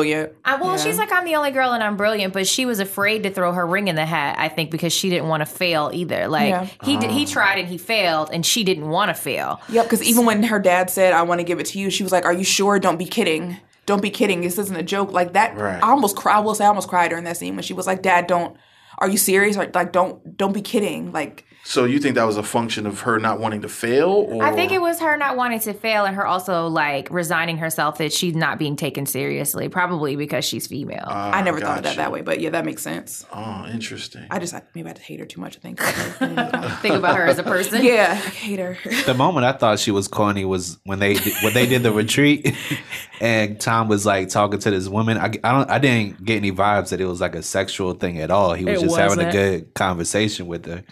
I, 0.45 0.57
well, 0.57 0.72
Yeah. 0.76 0.76
she's 0.76 0.99
like, 0.99 1.12
I'm 1.12 1.24
the 1.24 1.36
only 1.36 1.51
girl 1.51 1.72
and 1.72 1.82
I'm 1.82 1.97
brilliant, 1.97 2.32
but 2.32 2.47
she 2.47 2.66
was 2.66 2.80
afraid 2.80 3.22
to 3.24 3.30
throw 3.30 3.53
her 3.53 3.66
ring 3.66 3.88
in 3.88 3.97
the 3.97 4.05
hat. 4.05 4.36
I 4.38 4.49
think 4.49 4.70
because 4.70 4.92
she 4.92 5.11
didn't 5.11 5.28
want 5.28 5.40
to 5.42 5.47
fail 5.47 5.90
either. 5.92 6.28
Like 6.28 6.49
Yeah. 6.51 6.68
he 6.82 6.97
did, 6.97 7.11
he 7.11 7.24
ah. 7.24 7.30
tried 7.30 7.59
and 7.59 7.68
he 7.68 7.78
failed, 7.78 8.30
and 8.32 8.45
she 8.45 8.64
didn't 8.64 8.88
want 8.88 9.09
to 9.11 9.14
fail. 9.14 9.61
Yep, 9.68 9.84
because 9.84 10.03
even 10.03 10.26
when 10.26 10.42
her 10.45 10.59
dad 10.59 10.90
said, 10.90 11.12
I 11.12 11.22
want 11.22 11.40
to 11.40 11.45
give 11.45 11.61
it 11.61 11.66
to 11.66 11.78
you, 11.78 11.90
she 11.90 12.03
was 12.03 12.12
like, 12.12 12.24
Are 12.24 12.32
you 12.32 12.45
sure? 12.45 12.78
Don't 12.78 12.99
be 12.99 13.07
kidding. 13.07 13.42
Mm. 13.42 13.61
Don't 13.86 14.03
be 14.03 14.11
kidding. 14.11 14.40
This 14.40 14.59
isn't 14.59 14.76
a 14.76 14.82
joke. 14.82 15.12
Like 15.12 15.34
that. 15.34 15.57
Right. 15.57 15.82
I 15.82 15.90
almost 15.90 16.16
cried. 16.16 16.36
I 16.36 16.40
will 16.40 16.55
say 16.55 16.64
I 16.64 16.68
almost 16.68 16.88
cried 16.88 17.09
during 17.09 17.24
that 17.24 17.36
scene 17.36 17.55
when 17.55 17.62
she 17.62 17.74
was 17.74 17.86
like, 17.86 18.03
Dad, 18.03 18.26
don't. 18.26 18.57
Are 18.99 19.09
you 19.09 19.18
serious? 19.18 19.57
Or, 19.57 19.70
like, 19.74 19.92
don't 19.92 20.36
don't 20.36 20.53
be 20.53 20.62
kidding. 20.62 21.12
Like, 21.12 21.45
So 21.67 21.85
you 21.87 21.99
think 21.99 22.15
that 22.17 22.25
was 22.25 22.37
a 22.37 22.43
function 22.43 22.87
of 22.87 23.01
her 23.01 23.19
not 23.19 23.41
wanting 23.41 23.62
to 23.62 23.71
fail? 23.71 24.11
Or? 24.11 24.45
I 24.45 24.55
think 24.55 24.71
it 24.71 24.83
was 24.83 25.01
her 25.01 25.17
not 25.17 25.37
wanting 25.39 25.61
to 25.61 25.73
fail 25.73 26.05
and 26.05 26.15
her 26.15 26.27
also 26.27 26.67
like 26.69 27.09
resigning 27.11 27.57
herself 27.57 27.97
that 27.99 28.12
she's 28.12 28.35
not 28.35 28.59
being 28.59 28.77
taken 28.77 29.07
seriously, 29.07 29.71
probably 29.71 30.15
because 30.15 30.45
she's 30.45 30.67
female. 30.67 31.05
Ah, 31.07 31.33
I 31.33 31.41
never 31.41 31.61
thought 31.61 31.79
of 31.79 31.85
that 31.85 31.97
that 31.97 32.12
way, 32.12 32.21
but 32.21 32.41
yeah, 32.41 32.51
that 32.51 32.67
makes 32.67 32.83
sense. 32.83 33.25
Oh, 33.33 33.67
interesting. 33.73 34.27
I 34.31 34.39
just 34.39 34.53
I, 34.53 34.61
maybe 34.75 34.91
I 34.91 34.93
just 34.93 35.07
hate 35.07 35.21
her 35.21 35.27
too 35.27 35.41
much. 35.41 35.57
I 35.57 35.61
think. 35.61 35.81
Think 36.83 36.97
about 36.97 37.17
her 37.17 37.25
as 37.27 37.39
a 37.39 37.43
person. 37.43 37.83
yeah, 37.85 38.11
I 38.12 38.29
hate 38.29 38.59
her. 38.59 38.77
the 39.07 39.15
moment 39.15 39.47
I 39.47 39.53
thought 39.53 39.79
she 39.79 39.91
was 39.91 40.07
corny 40.07 40.45
was 40.45 40.79
when 40.85 40.99
they 40.99 41.15
when 41.43 41.55
they 41.55 41.65
did 41.67 41.83
the 41.83 41.93
retreat, 41.93 42.55
and 43.23 43.59
Tom 43.59 43.89
was 43.89 44.05
like 44.05 44.29
talking 44.29 44.61
to 44.61 44.71
this 44.71 44.87
woman. 44.89 45.17
I, 45.17 45.33
I 45.43 45.53
don't 45.53 45.71
I 45.71 45.79
didn't 45.79 46.25
get 46.27 46.37
any 46.37 46.53
vibes 46.53 46.91
that 46.91 47.01
it 47.01 47.07
was 47.07 47.23
like 47.23 47.35
a 47.35 47.43
sexual 47.43 47.95
thing 47.95 48.21
at 48.21 48.31
all. 48.31 48.53
He 48.53 48.67
was 48.67 48.83
It 48.83 48.85
just 48.85 48.97
having 48.99 49.25
a 49.25 49.33
good 49.33 49.73
conversation 49.73 50.47
with 50.47 50.67
her. 50.67 50.85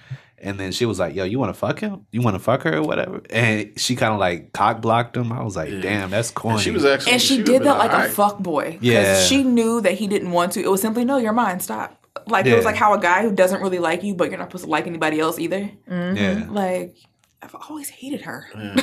And 0.45 0.59
then 0.59 0.73
she 0.73 0.87
was 0.87 0.99
like, 0.99 1.15
"Yo, 1.15 1.23
you 1.25 1.39
want 1.39 1.51
to 1.55 1.59
fuck 1.59 1.79
him? 1.79 2.05
You 2.11 2.21
want 2.21 2.35
to 2.35 2.41
fuck 2.41 2.63
her 2.63 2.77
or 2.79 2.83
whatever?" 2.83 3.23
And 3.31 3.79
she 3.79 3.95
kind 3.95 4.13
of 4.13 4.19
like 4.19 4.53
cock 4.53 4.81
blocked 4.83 5.17
him. 5.17 5.33
I 5.33 5.43
was 5.43 5.55
like, 5.57 5.71
"Damn, 5.81 6.11
that's 6.11 6.31
corny." 6.33 6.55
And 6.57 6.63
she 6.63 6.71
was 6.73 6.85
actually, 6.85 7.13
And 7.13 7.23
she, 7.23 7.35
would've 7.39 7.47
did 7.47 7.63
that 7.63 7.79
like 7.79 7.93
alright. 7.93 8.11
a 8.11 8.13
fuck 8.13 8.39
boy. 8.41 8.79
Yeah. 8.81 9.23
She 9.23 9.45
knew 9.45 9.81
that 9.81 9.93
he 9.95 10.09
didn't 10.09 10.33
want 10.33 10.53
to. 10.53 10.61
It 10.61 10.69
was 10.71 10.81
simply, 10.81 11.05
no, 11.05 11.17
you're 11.17 11.33
mine. 11.33 11.61
Stop. 11.61 11.97
Like 12.27 12.45
it 12.47 12.57
was 12.57 12.65
like 12.65 12.77
how 12.77 12.93
a 12.93 13.01
guy 13.01 13.23
who 13.23 13.33
doesn't 13.33 13.63
really 13.63 13.79
like 13.79 14.03
you, 14.03 14.15
but 14.15 14.31
you're 14.31 14.39
not 14.39 14.49
supposed 14.49 14.65
to 14.65 14.71
like 14.71 14.87
anybody 14.87 15.19
else 15.21 15.39
either. 15.39 15.71
yeah. 15.89 16.47
Like 16.51 16.97
I've 17.41 17.55
always 17.69 17.89
hated 17.89 18.23
her. 18.23 18.47
Yeah, 18.55 18.83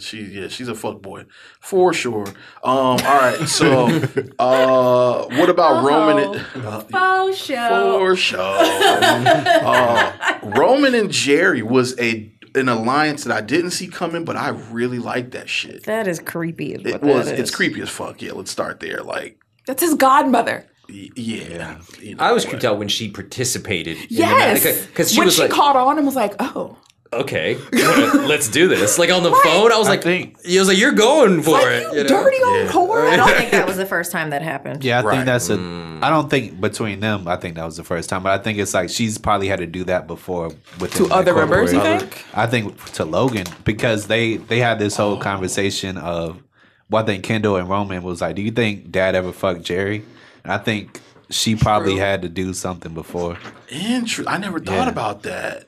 she 0.00 0.22
yeah, 0.22 0.48
she's 0.48 0.68
a 0.68 0.74
fuck 0.74 1.00
boy 1.02 1.24
for 1.60 1.92
sure. 1.92 2.26
Um, 2.26 2.34
all 2.64 2.96
right, 2.98 3.48
so 3.48 3.86
uh, 4.38 5.24
what 5.36 5.48
about 5.48 5.84
Roman? 5.84 6.24
And, 6.54 6.64
uh, 6.66 6.84
Oh, 6.94 7.32
show. 7.32 7.98
for 7.98 8.16
sure. 8.16 8.38
uh, 8.42 10.38
Roman 10.42 10.94
and 10.94 11.08
Gerri 11.10 11.62
was 11.62 11.98
a 12.00 12.30
an 12.54 12.68
alliance 12.68 13.24
that 13.24 13.34
I 13.36 13.40
didn't 13.40 13.70
see 13.70 13.88
coming, 13.88 14.24
but 14.24 14.36
I 14.36 14.50
really 14.50 14.98
like 14.98 15.30
that 15.30 15.48
shit. 15.48 15.84
That 15.84 16.06
is 16.06 16.20
creepy. 16.20 16.74
Is 16.74 16.84
It 16.84 17.02
was 17.02 17.26
that 17.26 17.38
it's 17.38 17.50
creepy 17.50 17.80
as 17.80 17.88
fuck. 17.88 18.20
Yeah, 18.20 18.32
let's 18.32 18.50
start 18.50 18.78
there. 18.80 19.02
Like, 19.02 19.38
That's 19.66 19.82
his 19.82 19.94
godmother. 19.94 20.66
y- 20.88 21.08
yeah, 21.16 21.80
you 22.00 22.14
know 22.16 22.22
I 22.22 22.32
was 22.32 22.44
what. 22.44 22.50
creeped 22.50 22.64
out 22.64 22.78
when 22.78 22.88
she 22.88 23.10
participated. 23.10 23.96
Yes. 24.10 24.84
because 24.86 25.12
she 25.12 25.18
when 25.18 25.26
was 25.26 25.36
she 25.36 25.42
like, 25.42 25.50
caught 25.50 25.76
on 25.76 25.96
and 25.96 26.06
was 26.06 26.16
like, 26.16 26.34
oh. 26.40 26.76
Okay, 27.12 27.56
let's 27.72 28.48
do 28.48 28.68
this. 28.68 28.98
Like 28.98 29.10
on 29.10 29.22
the 29.22 29.30
phone, 29.30 29.70
I 29.70 29.76
was 29.78 29.86
like, 29.86 30.02
think- 30.02 30.42
he 30.44 30.58
was 30.58 30.68
like, 30.68 30.78
you're 30.78 30.92
going 30.92 31.42
for 31.42 31.50
Like, 31.52 31.64
it. 31.66 31.82
you 31.92 31.98
you 31.98 32.02
know? 32.04 32.08
dirty 32.08 32.36
old 32.42 32.68
whore. 32.68 33.06
I 33.12 33.16
don't 33.16 33.36
think 33.36 33.50
that 33.50 33.66
was 33.66 33.76
the 33.76 33.84
first 33.84 34.12
time 34.12 34.30
that 34.30 34.40
happened. 34.40 34.82
Yeah, 34.82 35.00
I 35.00 35.02
Right. 35.02 35.14
think 35.16 35.26
that's 35.26 35.50
a. 35.50 35.56
Mm. 35.58 36.02
I 36.02 36.08
don't 36.08 36.30
think 36.30 36.58
between 36.60 37.00
them. 37.00 37.28
I 37.28 37.36
think 37.36 37.56
that 37.56 37.64
was 37.66 37.76
the 37.76 37.84
first 37.84 38.08
time, 38.08 38.22
but 38.22 38.38
I 38.38 38.42
think 38.42 38.58
it's 38.58 38.72
like 38.72 38.88
she's 38.88 39.18
probably 39.18 39.48
had 39.48 39.58
to 39.58 39.66
do 39.66 39.84
that 39.84 40.06
before 40.06 40.52
with 40.80 40.94
To 40.94 41.06
other 41.12 41.34
members, 41.34 41.72
you 41.72 41.80
think? 41.80 42.24
I 42.34 42.46
think 42.46 42.82
to 42.94 43.04
Logan 43.04 43.46
because 43.64 44.06
they 44.06 44.36
they 44.38 44.58
had 44.58 44.78
this 44.78 44.96
whole 44.96 45.18
conversation 45.18 45.98
of. 45.98 46.42
Well, 46.90 47.02
I 47.02 47.06
think 47.06 47.24
Kendall 47.24 47.56
and 47.56 47.68
Roman 47.68 48.02
was 48.02 48.20
like, 48.20 48.36
"Do 48.36 48.42
you 48.42 48.50
think 48.50 48.90
Dad 48.90 49.14
ever 49.14 49.32
fucked 49.32 49.62
Gerri?" 49.62 50.02
And 50.44 50.52
I 50.52 50.58
think 50.58 51.00
she 51.30 51.56
probably 51.56 51.96
had 51.96 52.20
to 52.22 52.28
do 52.28 52.52
something 52.52 52.92
before. 52.94 53.38
Interesting. 53.70 54.28
I 54.28 54.36
never 54.38 54.58
thought 54.60 54.72
Yeah. 54.86 54.88
about 54.90 55.22
that. 55.22 55.64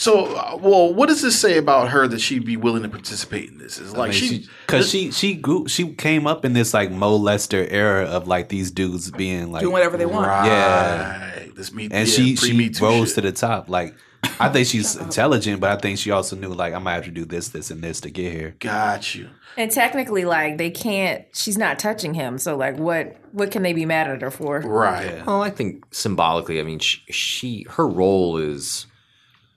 So, 0.00 0.34
uh, 0.34 0.58
well, 0.58 0.94
what 0.94 1.10
does 1.10 1.20
this 1.20 1.38
say 1.38 1.58
about 1.58 1.90
her 1.90 2.08
that 2.08 2.22
she'd 2.22 2.46
be 2.46 2.56
willing 2.56 2.82
to 2.84 2.88
participate 2.88 3.50
in 3.50 3.58
this? 3.58 3.78
Is 3.78 3.94
like 3.94 4.14
she, 4.14 4.48
because 4.66 4.88
she 4.88 5.10
she 5.10 5.34
grew 5.34 5.68
she 5.68 5.92
came 5.92 6.26
up 6.26 6.46
in 6.46 6.54
this 6.54 6.72
like 6.72 6.88
molester 6.88 7.70
era 7.70 8.06
of 8.06 8.26
like 8.26 8.48
these 8.48 8.70
dudes 8.70 9.10
being 9.10 9.52
like 9.52 9.60
Doing 9.60 9.74
whatever 9.74 9.98
they 9.98 10.06
want. 10.06 10.26
right? 10.26 10.46
Yeah. 10.46 11.44
This 11.54 11.74
me 11.74 11.84
and 11.84 11.92
yeah, 11.92 12.04
she 12.06 12.34
pre-Me 12.34 12.72
she 12.72 12.82
rose 12.82 13.08
shit. 13.08 13.16
to 13.16 13.20
the 13.20 13.32
top. 13.32 13.68
Like 13.68 13.94
I 14.40 14.48
think 14.48 14.68
she's 14.68 14.96
intelligent, 14.96 15.60
but 15.60 15.70
I 15.70 15.76
think 15.76 15.98
she 15.98 16.10
also 16.10 16.34
knew 16.34 16.48
like 16.48 16.72
I 16.72 16.78
might 16.78 16.94
have 16.94 17.04
to 17.04 17.10
do 17.10 17.26
this, 17.26 17.50
this, 17.50 17.70
and 17.70 17.84
this 17.84 18.00
to 18.00 18.10
get 18.10 18.32
here. 18.32 18.56
Got 18.58 19.14
you. 19.14 19.28
And 19.58 19.70
technically, 19.70 20.24
like 20.24 20.56
they 20.56 20.70
can't. 20.70 21.26
She's 21.34 21.58
not 21.58 21.78
touching 21.78 22.14
him. 22.14 22.38
So 22.38 22.56
like, 22.56 22.78
what 22.78 23.16
what 23.32 23.50
can 23.50 23.62
they 23.62 23.74
be 23.74 23.84
mad 23.84 24.08
at 24.08 24.22
her 24.22 24.30
for? 24.30 24.60
Right. 24.60 25.26
Well, 25.26 25.42
I 25.42 25.50
think 25.50 25.84
symbolically, 25.90 26.58
I 26.58 26.62
mean, 26.62 26.78
she, 26.78 27.00
she 27.12 27.66
her 27.68 27.86
role 27.86 28.38
is 28.38 28.86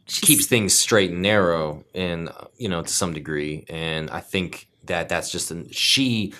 keeps 0.07 0.45
things 0.47 0.77
straight 0.77 1.11
and 1.11 1.21
narrow, 1.21 1.83
and 1.93 2.29
you 2.57 2.69
know, 2.69 2.81
to 2.81 2.89
some 2.89 3.13
degree. 3.13 3.65
And 3.69 4.09
I 4.09 4.19
think 4.19 4.67
that 4.85 5.09
that's 5.09 5.31
just 5.31 5.51
an, 5.51 5.69
she 5.71 6.33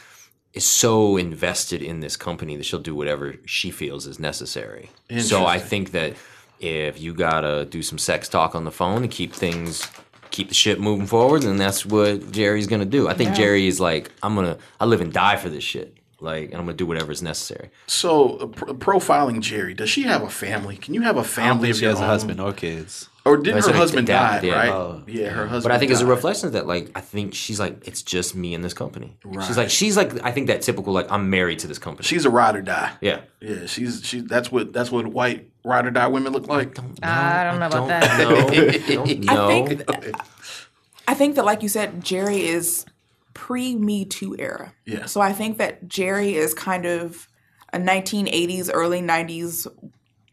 is 0.54 0.66
so 0.66 1.18
invested 1.18 1.82
in 1.82 2.00
this 2.02 2.16
company 2.16 2.56
that 2.58 2.64
she'll 2.66 2.80
do 2.80 2.94
whatever 2.94 3.36
she 3.46 3.72
feels 3.72 4.06
is 4.06 4.20
necessary. 4.20 4.92
So 5.20 5.46
I 5.46 5.58
think 5.60 5.92
that 5.92 6.16
if 6.60 7.02
you 7.02 7.14
gotta 7.14 7.66
do 7.66 7.82
some 7.82 7.98
sex 7.98 8.30
talk 8.30 8.54
on 8.56 8.64
the 8.64 8.72
phone 8.72 9.02
to 9.02 9.08
keep 9.08 9.34
things. 9.34 9.88
Keep 10.32 10.48
the 10.48 10.56
shit 10.56 10.80
moving 10.80 11.06
forward, 11.06 11.44
and 11.44 11.60
that's 11.60 11.86
what 11.86 12.32
Gerri's 12.32 12.66
gonna 12.66 12.86
do. 12.86 13.08
I 13.08 13.14
think 13.14 13.36
Gerri 13.36 13.68
is 13.68 13.80
like, 13.80 14.12
I'm 14.24 14.34
gonna, 14.34 14.58
I 14.80 14.86
live 14.86 15.00
and 15.00 15.14
die 15.14 15.36
for 15.36 15.48
this 15.48 15.64
shit, 15.64 15.96
like, 16.20 16.46
and 16.46 16.56
I'm 16.56 16.62
gonna 16.66 16.74
do 16.74 16.88
whatever 16.88 17.12
is 17.12 17.22
necessary. 17.22 17.70
So, 17.86 18.38
uh, 18.38 18.46
pr- 18.48 18.66
profiling 18.72 19.42
Gerri, 19.42 19.78
does 19.78 19.92
she 19.92 20.02
have 20.04 20.24
a 20.24 20.32
family? 20.32 20.76
Can 20.76 20.96
you 20.96 21.02
have 21.02 21.18
a 21.18 21.20
I 21.20 21.22
don't 21.22 21.32
family 21.32 21.62
think 21.68 21.72
of 21.74 21.78
she 21.78 21.84
your 21.84 21.92
has 21.92 22.00
a 22.00 22.06
husband 22.08 22.42
or 22.42 22.52
kids. 22.52 23.10
Or 23.26 23.38
did 23.38 23.56
I 23.56 23.62
her 23.62 23.74
husband 23.74 24.08
die? 24.08 24.42
yeah. 24.44 24.54
Right. 24.54 24.70
Oh. 24.70 25.04
yeah, 25.08 25.30
her 25.30 25.48
husband. 25.48 25.64
But 25.64 25.72
I 25.72 25.80
think 25.80 25.92
it's 25.92 26.02
a 26.02 26.06
reflection 26.06 26.48
of 26.48 26.54
that, 26.54 26.68
like, 26.68 26.92
I 26.94 27.00
think 27.00 27.34
she's 27.34 27.58
like, 27.60 27.88
it's 27.88 28.02
just 28.02 28.36
me 28.36 28.54
and 28.54 28.64
this 28.64 28.74
company. 28.74 29.16
Right. 29.24 29.46
She's 29.48 29.56
like, 29.56 29.70
she's 29.70 29.96
like, 29.96 30.22
I 30.26 30.32
think 30.32 30.48
that 30.48 30.62
typical, 30.62 30.92
like, 30.92 31.10
I'm 31.10 31.30
married 31.30 31.60
to 31.60 31.68
this 31.68 31.80
company. 31.80 32.06
She's 32.06 32.26
a 32.26 32.30
ride 32.30 32.58
or 32.58 32.62
die. 32.62 32.92
yeah. 33.02 33.22
Yeah, 33.40 33.66
she's 33.66 34.06
she. 34.06 34.22
That's 34.22 34.50
what 34.54 34.72
that's 34.72 34.90
what 34.90 35.06
white 35.08 35.50
ride 35.66 35.86
or 35.86 35.92
die 35.92 36.08
women 36.08 36.32
look 36.32 36.48
like. 36.48 36.80
I 36.80 37.44
don't 37.44 37.56
uh, 37.56 37.60
know 37.60 37.68
about 37.68 37.72
Don't 37.72 37.88
that. 37.90 38.20
know. 38.20 39.06
Don't 39.06 39.20
know. 39.26 39.50
I 39.50 39.66
think 39.66 39.90
I 41.10 41.14
think 41.14 41.36
that 41.36 41.44
like 41.44 41.62
you 41.62 41.68
said, 41.68 42.00
Gerri 42.06 42.40
is 42.40 42.86
pre 43.34 43.76
Me 43.76 44.06
Too 44.06 44.36
era. 44.40 44.74
Yeah. 44.86 45.08
So 45.08 45.20
I 45.20 45.34
think 45.34 45.58
that 45.58 45.90
Gerri 45.90 46.36
is 46.36 46.54
kind 46.54 46.86
of 46.86 47.28
a 47.74 47.80
1980s, 47.80 48.70
early 48.74 49.02
90s 49.02 49.68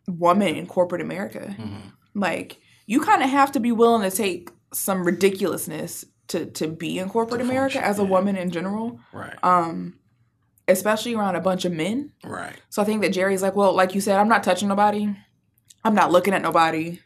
woman 0.07 0.55
in 0.55 0.69
corporate 0.69 1.03
America. 1.03 1.57
Mm-hmm. 1.59 1.89
Like 2.15 2.59
you 2.91 3.01
kind 3.01 3.23
of 3.23 3.31
have 3.31 3.53
to 3.53 3.61
be 3.61 3.73
willing 3.73 4.03
to 4.11 4.15
take 4.17 4.51
some 4.73 5.05
ridiculousness 5.05 6.05
to 6.29 6.47
to 6.47 6.67
be 6.67 6.99
in 6.99 7.09
corporate 7.09 7.41
America 7.41 7.85
as 7.85 7.99
a 7.99 8.05
woman 8.05 8.37
in 8.37 8.51
general, 8.51 8.99
Right. 9.13 9.37
Um 9.43 9.95
especially 10.69 11.15
around 11.15 11.35
a 11.37 11.41
bunch 11.41 11.65
of 11.65 11.73
men. 11.73 12.13
right. 12.25 12.55
So 12.69 12.81
I 12.81 12.85
think 12.85 13.03
that 13.03 13.13
Gerri's 13.13 13.43
like, 13.43 13.57
well, 13.57 13.73
like 13.75 13.95
you 13.95 14.01
said, 14.01 14.19
I'm 14.21 14.29
not 14.29 14.45
touching 14.45 14.69
nobody. 14.69 15.13
I'm 15.85 15.95
not 15.95 16.13
looking 16.13 16.35
at 16.35 16.43
nobody. 16.43 17.01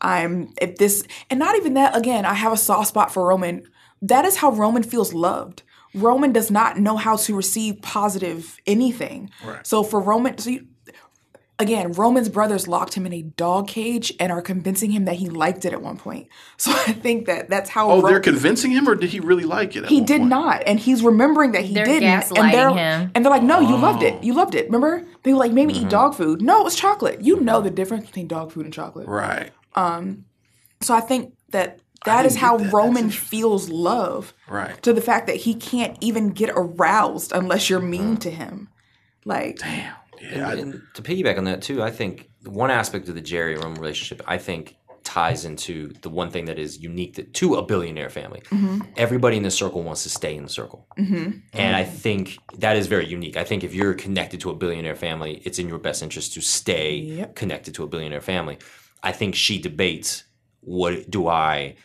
I'm 0.00 0.52
if 0.60 0.76
this 0.76 1.04
and 1.30 1.38
not 1.38 1.56
even 1.56 1.74
that 1.74 1.96
again, 1.96 2.24
I 2.24 2.34
have 2.34 2.52
a 2.52 2.56
soft 2.56 2.88
spot 2.88 3.12
for 3.12 3.26
Roman. 3.26 3.64
That 4.02 4.24
is 4.24 4.36
how 4.36 4.50
Roman 4.52 4.82
feels 4.82 5.12
loved. 5.12 5.62
Roman 5.94 6.32
does 6.32 6.50
not 6.50 6.78
know 6.78 6.96
how 6.96 7.16
to 7.16 7.34
receive 7.34 7.80
positive 7.82 8.58
anything. 8.66 9.30
Right. 9.44 9.66
So 9.66 9.82
for 9.82 10.00
Roman 10.00 10.36
so 10.38 10.50
you, 10.50 10.66
again, 11.60 11.92
Roman's 11.92 12.28
brothers 12.28 12.68
locked 12.68 12.94
him 12.94 13.04
in 13.06 13.12
a 13.12 13.22
dog 13.22 13.66
cage 13.68 14.12
and 14.20 14.30
are 14.30 14.40
convincing 14.42 14.90
him 14.90 15.04
that 15.06 15.16
he 15.16 15.28
liked 15.28 15.64
it 15.64 15.72
at 15.72 15.82
one 15.82 15.96
point. 15.96 16.28
So 16.56 16.72
I 16.72 16.92
think 16.92 17.26
that 17.26 17.48
that's 17.48 17.70
how 17.70 17.88
Oh, 17.90 18.00
Ro- 18.02 18.08
they're 18.10 18.20
convincing 18.20 18.72
him, 18.72 18.88
or 18.88 18.94
did 18.96 19.10
he 19.10 19.20
really 19.20 19.44
like 19.44 19.76
it? 19.76 19.84
at 19.84 19.88
he 19.88 19.98
one 19.98 20.06
did 20.06 20.18
point? 20.18 20.30
not, 20.30 20.62
and 20.66 20.78
he's 20.80 21.02
remembering 21.02 21.52
that 21.52 21.64
he 21.64 21.74
They're 21.74 21.84
didn't. 21.84 22.32
and 22.36 22.52
they're 22.52 22.70
him. 22.70 23.10
and 23.14 23.24
they're 23.24 23.30
like, 23.30 23.42
"No, 23.44 23.60
you 23.60 23.76
loved 23.76 24.02
Oh. 24.02 24.06
it. 24.06 24.24
You 24.24 24.34
loved 24.34 24.54
it. 24.56 24.66
Remember? 24.66 25.04
They 25.22 25.32
were 25.32 25.38
like, 25.38 25.52
maybe 25.52 25.72
Mm-hmm. 25.74 25.84
eat 25.86 25.90
dog 25.90 26.14
food. 26.14 26.42
No, 26.42 26.60
it 26.60 26.64
was 26.64 26.74
chocolate. 26.74 27.22
You 27.22 27.38
know 27.40 27.60
the 27.60 27.70
difference 27.70 28.06
between 28.06 28.26
dog 28.26 28.50
food 28.52 28.64
and 28.64 28.74
chocolate. 28.74 29.06
Right. 29.08 29.50
Um, 29.74 30.24
So 30.80 30.94
I 30.94 31.00
think 31.00 31.34
that 31.50 31.80
that 32.04 32.24
is 32.26 32.36
how 32.36 32.56
that. 32.58 32.72
Roman 32.72 33.10
feels 33.10 33.68
love 33.68 34.32
Right. 34.48 34.80
to 34.82 34.92
the 34.92 35.00
fact 35.00 35.26
that 35.26 35.36
he 35.36 35.54
can't 35.54 35.96
even 36.00 36.30
get 36.30 36.50
aroused 36.54 37.32
unless 37.32 37.68
you're 37.70 37.80
mean 37.80 38.02
Mm-hmm. 38.02 38.14
to 38.16 38.30
him. 38.30 38.68
Like, 39.24 39.58
Yeah, 40.20 40.28
And, 40.32 40.44
I- 40.44 40.52
and 40.54 40.82
to 40.94 41.02
piggyback 41.02 41.38
on 41.38 41.44
that 41.44 41.62
too, 41.62 41.82
I 41.82 41.90
think 41.90 42.30
one 42.44 42.70
aspect 42.70 43.08
of 43.08 43.14
the 43.14 43.22
Gerri 43.22 43.54
and 43.54 43.64
Roman 43.64 43.80
relationship, 43.80 44.22
I 44.26 44.38
think, 44.38 44.76
ties 45.04 45.46
into 45.46 45.90
the 46.02 46.10
one 46.10 46.30
thing 46.30 46.44
that 46.44 46.58
is 46.58 46.78
unique 46.78 47.14
to, 47.14 47.22
to 47.22 47.54
a 47.54 47.62
billionaire 47.62 48.10
family. 48.10 48.42
Mm-hmm. 48.50 48.80
Everybody 48.96 49.38
in 49.38 49.42
the 49.42 49.50
circle 49.50 49.82
wants 49.82 50.02
to 50.02 50.10
stay 50.10 50.36
in 50.36 50.42
the 50.42 50.50
circle, 50.50 50.86
mm-hmm. 50.98 51.38
and 51.54 51.76
I 51.76 51.84
mm-hmm. 51.84 51.96
think 51.96 52.38
that 52.58 52.76
is 52.76 52.86
very 52.88 53.06
unique. 53.06 53.36
I 53.36 53.44
think 53.44 53.64
if 53.64 53.74
you're 53.74 53.94
connected 53.94 54.40
to 54.40 54.50
a 54.50 54.54
billionaire 54.54 54.96
family, 54.96 55.40
it's 55.46 55.58
in 55.58 55.66
your 55.66 55.78
best 55.78 56.02
interest 56.02 56.34
to 56.34 56.42
stay 56.42 56.96
Yep. 56.98 57.36
connected 57.36 57.74
to 57.76 57.84
a 57.84 57.86
billionaire 57.86 58.20
family. 58.20 58.58
I 59.02 59.12
think 59.12 59.34
she 59.34 59.58
debates 59.58 60.24
what 60.60 61.10
do 61.10 61.26
I 61.26 61.76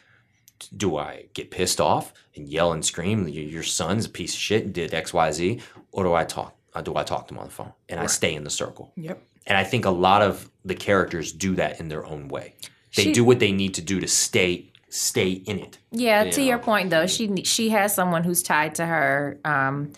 do 0.75 0.97
I 0.97 1.25
get 1.33 1.51
pissed 1.51 1.79
off 1.81 2.13
and 2.35 2.47
yell 2.47 2.71
and 2.71 2.83
scream 2.85 3.27
your, 3.27 3.43
your 3.43 3.63
son's 3.63 4.05
a 4.05 4.09
piece 4.09 4.33
of 4.33 4.39
shit 4.39 4.65
and 4.65 4.73
did 4.73 4.93
X 4.93 5.13
Y 5.13 5.31
Z, 5.31 5.61
or 5.91 6.03
do 6.03 6.13
I 6.13 6.25
talk? 6.25 6.57
Or 6.75 6.81
do 6.81 6.95
I 6.95 7.03
talk 7.03 7.27
to 7.27 7.33
him 7.33 7.39
on 7.39 7.45
the 7.45 7.51
phone 7.51 7.73
and 7.89 7.99
I 7.99 8.07
stay 8.07 8.33
in 8.33 8.43
the 8.43 8.49
circle? 8.49 8.91
yep. 8.95 9.21
And 9.45 9.57
I 9.57 9.63
think 9.65 9.83
a 9.85 9.89
lot 9.89 10.21
of 10.21 10.49
the 10.63 10.73
characters 10.75 11.33
do 11.33 11.55
that 11.55 11.79
in 11.79 11.89
their 11.89 12.05
own 12.05 12.29
way. 12.29 12.55
They 12.95 13.03
She- 13.03 13.11
do 13.13 13.23
what 13.25 13.39
they 13.39 13.51
need 13.51 13.73
to 13.75 13.81
do 13.81 13.99
to 13.99 14.07
stay 14.07 14.69
stay 14.89 15.31
in 15.31 15.57
it. 15.57 15.79
Yeah, 15.91 16.29
to 16.29 16.41
You 16.41 16.49
your 16.49 16.59
point 16.59 16.91
though, 16.91 17.07
she 17.07 17.43
she 17.43 17.69
has 17.69 17.95
someone 17.95 18.23
who's 18.23 18.43
tied 18.43 18.75
to 18.75 18.85
her. 18.85 19.39
Um, 19.43 19.91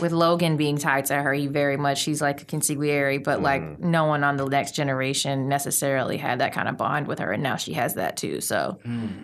with 0.00 0.12
Logan 0.12 0.58
being 0.58 0.76
tied 0.76 1.06
to 1.06 1.14
her, 1.14 1.32
he 1.32 1.46
very 1.46 1.78
much 1.78 2.02
he's 2.02 2.20
like 2.20 2.42
a 2.42 2.44
consigliere, 2.44 3.22
but 3.24 3.40
like 3.40 3.62
Mm-hmm. 3.62 3.90
no 3.90 4.04
one 4.04 4.24
on 4.24 4.36
the 4.36 4.44
next 4.46 4.72
generation 4.74 5.48
necessarily 5.48 6.18
had 6.18 6.40
that 6.40 6.52
kind 6.52 6.68
of 6.68 6.76
bond 6.76 7.06
with 7.06 7.18
her, 7.18 7.32
and 7.32 7.42
now 7.42 7.56
she 7.56 7.72
has 7.72 7.94
that 7.94 8.16
too. 8.18 8.40
So 8.42 8.78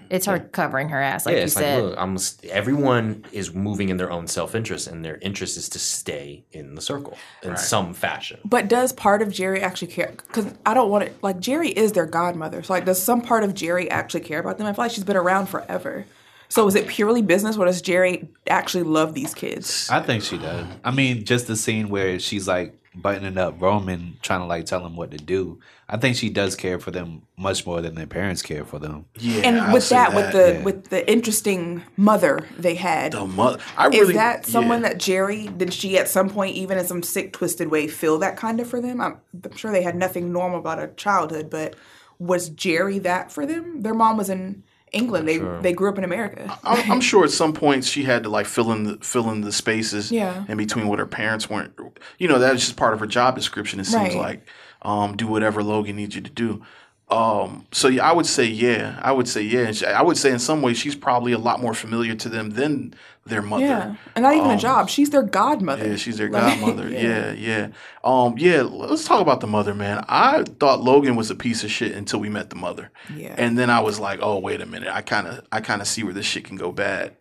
it's 0.08 0.24
her 0.26 0.38
covering 0.38 0.88
her 0.88 1.00
ass, 1.00 1.26
like 1.26 1.34
Mm. 1.34 1.36
yeah, 1.36 1.40
you 1.40 1.44
it's 1.44 1.52
said. 1.54 1.74
like 1.82 1.90
look, 1.90 1.98
I'm 1.98 2.16
everyone 2.50 3.24
is 3.32 3.52
moving 3.54 3.88
in 3.90 3.96
their 3.96 4.10
own 4.10 4.26
self 4.26 4.54
interest, 4.54 4.86
and 4.86 5.04
their 5.04 5.18
interest 5.18 5.56
is 5.56 5.68
to 5.70 5.78
stay 5.78 6.44
in 6.52 6.74
the 6.74 6.80
circle 6.80 7.16
in 7.42 7.56
some 7.56 7.92
fashion. 7.94 8.38
But 8.44 8.68
does 8.68 8.92
part 8.92 9.20
of 9.22 9.28
Gerri 9.28 9.60
actually 9.60 9.88
care? 9.92 10.12
Because 10.16 10.46
I 10.64 10.74
don't 10.74 10.90
want 10.90 11.04
it. 11.04 11.16
Like 11.22 11.38
Gerri 11.40 11.70
is 11.72 11.92
their 11.92 12.06
godmother, 12.06 12.62
so 12.62 12.72
like, 12.72 12.84
does 12.86 13.02
some 13.02 13.20
part 13.20 13.44
of 13.44 13.54
Gerri 13.54 13.88
actually 13.90 14.20
care 14.20 14.40
about 14.40 14.58
them? 14.58 14.66
I 14.66 14.72
feel 14.72 14.84
like 14.84 14.92
she's 14.92 15.04
been 15.04 15.16
around 15.16 15.46
forever. 15.46 16.06
So 16.52 16.66
is 16.66 16.74
it 16.74 16.86
purely 16.86 17.22
business, 17.22 17.56
or 17.56 17.64
does 17.64 17.80
Gerri 17.80 18.28
actually 18.46 18.82
love 18.82 19.14
these 19.14 19.32
kids? 19.32 19.88
I 19.88 20.00
think 20.00 20.22
she 20.22 20.36
does. 20.36 20.66
I 20.84 20.90
mean, 20.90 21.24
just 21.24 21.46
the 21.46 21.56
scene 21.56 21.88
where 21.88 22.18
she's 22.18 22.46
like 22.46 22.74
buttoning 22.94 23.38
up 23.38 23.58
Roman, 23.58 24.18
trying 24.20 24.40
to 24.40 24.44
like 24.44 24.66
tell 24.66 24.84
him 24.84 24.94
what 24.94 25.12
to 25.12 25.16
do. 25.16 25.60
I 25.88 25.96
think 25.96 26.14
she 26.14 26.28
does 26.28 26.54
care 26.54 26.78
for 26.78 26.90
them 26.90 27.22
much 27.38 27.64
more 27.64 27.80
than 27.80 27.94
their 27.94 28.06
parents 28.06 28.42
care 28.42 28.66
for 28.66 28.78
them. 28.78 29.06
yeah. 29.18 29.40
and 29.44 29.60
I'll 29.60 29.72
with 29.72 29.84
say 29.84 29.94
that, 29.94 30.14
with 30.14 30.32
the 30.32 30.52
yeah. 30.52 30.62
with 30.62 30.90
the 30.90 31.10
interesting 31.10 31.84
mother 31.96 32.46
they 32.58 32.74
had, 32.74 33.12
the 33.12 33.24
mother, 33.24 33.58
I 33.78 33.88
is 33.88 34.12
that 34.12 34.44
someone 34.44 34.82
yeah. 34.82 34.90
that 34.90 34.98
Gerri 34.98 35.56
did 35.56 35.72
she 35.72 35.96
at 35.96 36.10
some 36.10 36.28
point, 36.28 36.54
even 36.54 36.76
in 36.76 36.84
some 36.84 37.02
sick, 37.02 37.32
twisted 37.32 37.70
way, 37.70 37.88
feel 37.88 38.18
that 38.18 38.36
kind 38.36 38.60
of 38.60 38.68
for 38.68 38.78
them? 38.78 39.00
I'm, 39.00 39.16
I'm 39.42 39.56
sure 39.56 39.72
they 39.72 39.82
had 39.82 39.96
nothing 39.96 40.34
normal 40.34 40.58
about 40.58 40.82
a 40.82 40.88
childhood, 40.88 41.48
but 41.48 41.76
was 42.18 42.50
Gerri 42.50 43.02
that 43.04 43.32
for 43.32 43.46
them? 43.46 43.80
Their 43.80 43.94
mom 43.94 44.18
was 44.18 44.28
in 44.28 44.64
England. 44.92 45.26
They 45.28 45.38
they 45.38 45.72
grew 45.72 45.88
up 45.88 45.98
in 45.98 46.04
America. 46.04 46.58
I'm, 46.64 46.92
I'm 46.92 47.00
sure 47.10 47.24
at 47.24 47.30
some 47.30 47.52
points 47.52 47.86
she 47.88 48.04
had 48.04 48.22
to 48.24 48.28
like 48.28 48.46
fill 48.46 48.72
in 48.72 48.84
the 48.84 48.96
fill 48.98 49.30
in 49.30 49.40
the 49.40 49.52
spaces 49.52 50.12
Yeah. 50.12 50.44
in 50.48 50.56
between 50.56 50.86
what 50.88 50.98
her 50.98 51.06
parents 51.06 51.48
weren't. 51.48 51.72
You 52.18 52.28
know, 52.28 52.38
that's 52.38 52.60
just 52.60 52.76
part 52.76 52.92
of 52.94 53.00
her 53.00 53.06
job 53.06 53.34
description. 53.34 53.80
It 53.80 53.84
seems 53.86 54.14
Right. 54.14 54.16
like 54.16 54.46
um, 54.82 55.16
do 55.16 55.26
whatever 55.26 55.62
Logan 55.62 55.96
needs 55.96 56.14
you 56.14 56.20
to 56.22 56.30
do. 56.30 56.62
Um, 57.10 57.66
so 57.72 57.88
yeah, 57.88 58.08
I 58.08 58.12
would 58.12 58.26
say 58.26 58.44
yeah. 58.46 58.98
I 59.02 59.12
would 59.12 59.28
say 59.28 59.42
yeah. 59.42 59.66
And 59.66 59.76
she- 59.76 59.86
I 59.86 60.02
would 60.02 60.16
say 60.16 60.30
in 60.30 60.38
some 60.38 60.62
ways 60.62 60.78
she's 60.78 60.96
probably 60.96 61.32
a 61.32 61.38
lot 61.38 61.60
more 61.60 61.74
familiar 61.74 62.14
to 62.14 62.28
them 62.28 62.50
than 62.50 62.94
their 63.24 63.42
mother. 63.42 63.64
Yeah, 63.64 63.96
and 64.16 64.22
not 64.24 64.34
even 64.34 64.50
a 64.50 64.58
job. 64.58 64.88
She's 64.88 65.10
their 65.10 65.22
godmother. 65.22 65.84
Um, 65.84 65.90
Yeah, 65.90 65.96
she's 65.96 66.18
their 66.18 66.28
Like, 66.28 66.60
godmother. 66.60 66.88
yeah. 66.88 67.32
yeah, 67.32 67.68
Um, 68.02 68.34
yeah, 68.36 68.62
let's 68.62 69.04
talk 69.04 69.20
about 69.20 69.40
the 69.40 69.46
mother, 69.46 69.74
man. 69.74 70.04
I 70.08 70.42
thought 70.58 70.82
Logan 70.82 71.14
was 71.14 71.30
a 71.30 71.34
piece 71.36 71.62
of 71.62 71.70
shit 71.70 71.92
until 71.92 72.18
we 72.18 72.28
met 72.28 72.50
the 72.50 72.56
mother. 72.56 72.90
Yeah. 73.14 73.34
And 73.38 73.56
then 73.56 73.70
I 73.70 73.80
was 73.80 74.00
like, 74.00 74.18
oh, 74.22 74.38
wait 74.38 74.60
a 74.60 74.66
minute. 74.66 74.88
I 74.88 75.02
kind 75.02 75.26
of 75.28 75.46
I 75.52 75.60
kind 75.60 75.80
of 75.80 75.86
see 75.86 76.02
where 76.02 76.12
this 76.14 76.26
shit 76.26 76.44
can 76.44 76.56
go 76.56 76.72
bad. 76.72 77.16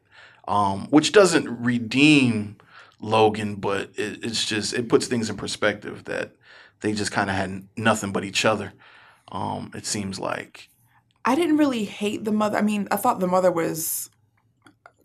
Um, 0.47 0.87
which 0.89 1.11
doesn't 1.11 1.47
redeem 1.63 2.57
Logan, 2.99 3.55
but 3.55 3.91
it, 3.95 4.23
it's 4.25 4.43
just 4.45 4.73
it 4.73 4.89
puts 4.89 5.05
things 5.07 5.29
in 5.29 5.37
perspective 5.37 6.05
that 6.05 6.31
they 6.81 6.93
just 6.93 7.11
kind 7.11 7.29
of 7.29 7.35
had 7.35 7.67
nothing 7.77 8.11
but 8.11 8.23
each 8.25 8.43
other. 8.43 8.73
Um, 9.31 9.71
it 9.75 9.85
seems 9.85 10.19
like. 10.19 10.69
I 11.23 11.35
didn't 11.35 11.57
really 11.57 11.83
hate 11.85 12.25
the 12.25 12.31
mother. 12.31 12.57
I 12.57 12.61
mean, 12.63 12.87
I 12.89 12.95
thought 12.95 13.19
the 13.19 13.27
mother 13.27 13.51
was 13.51 14.09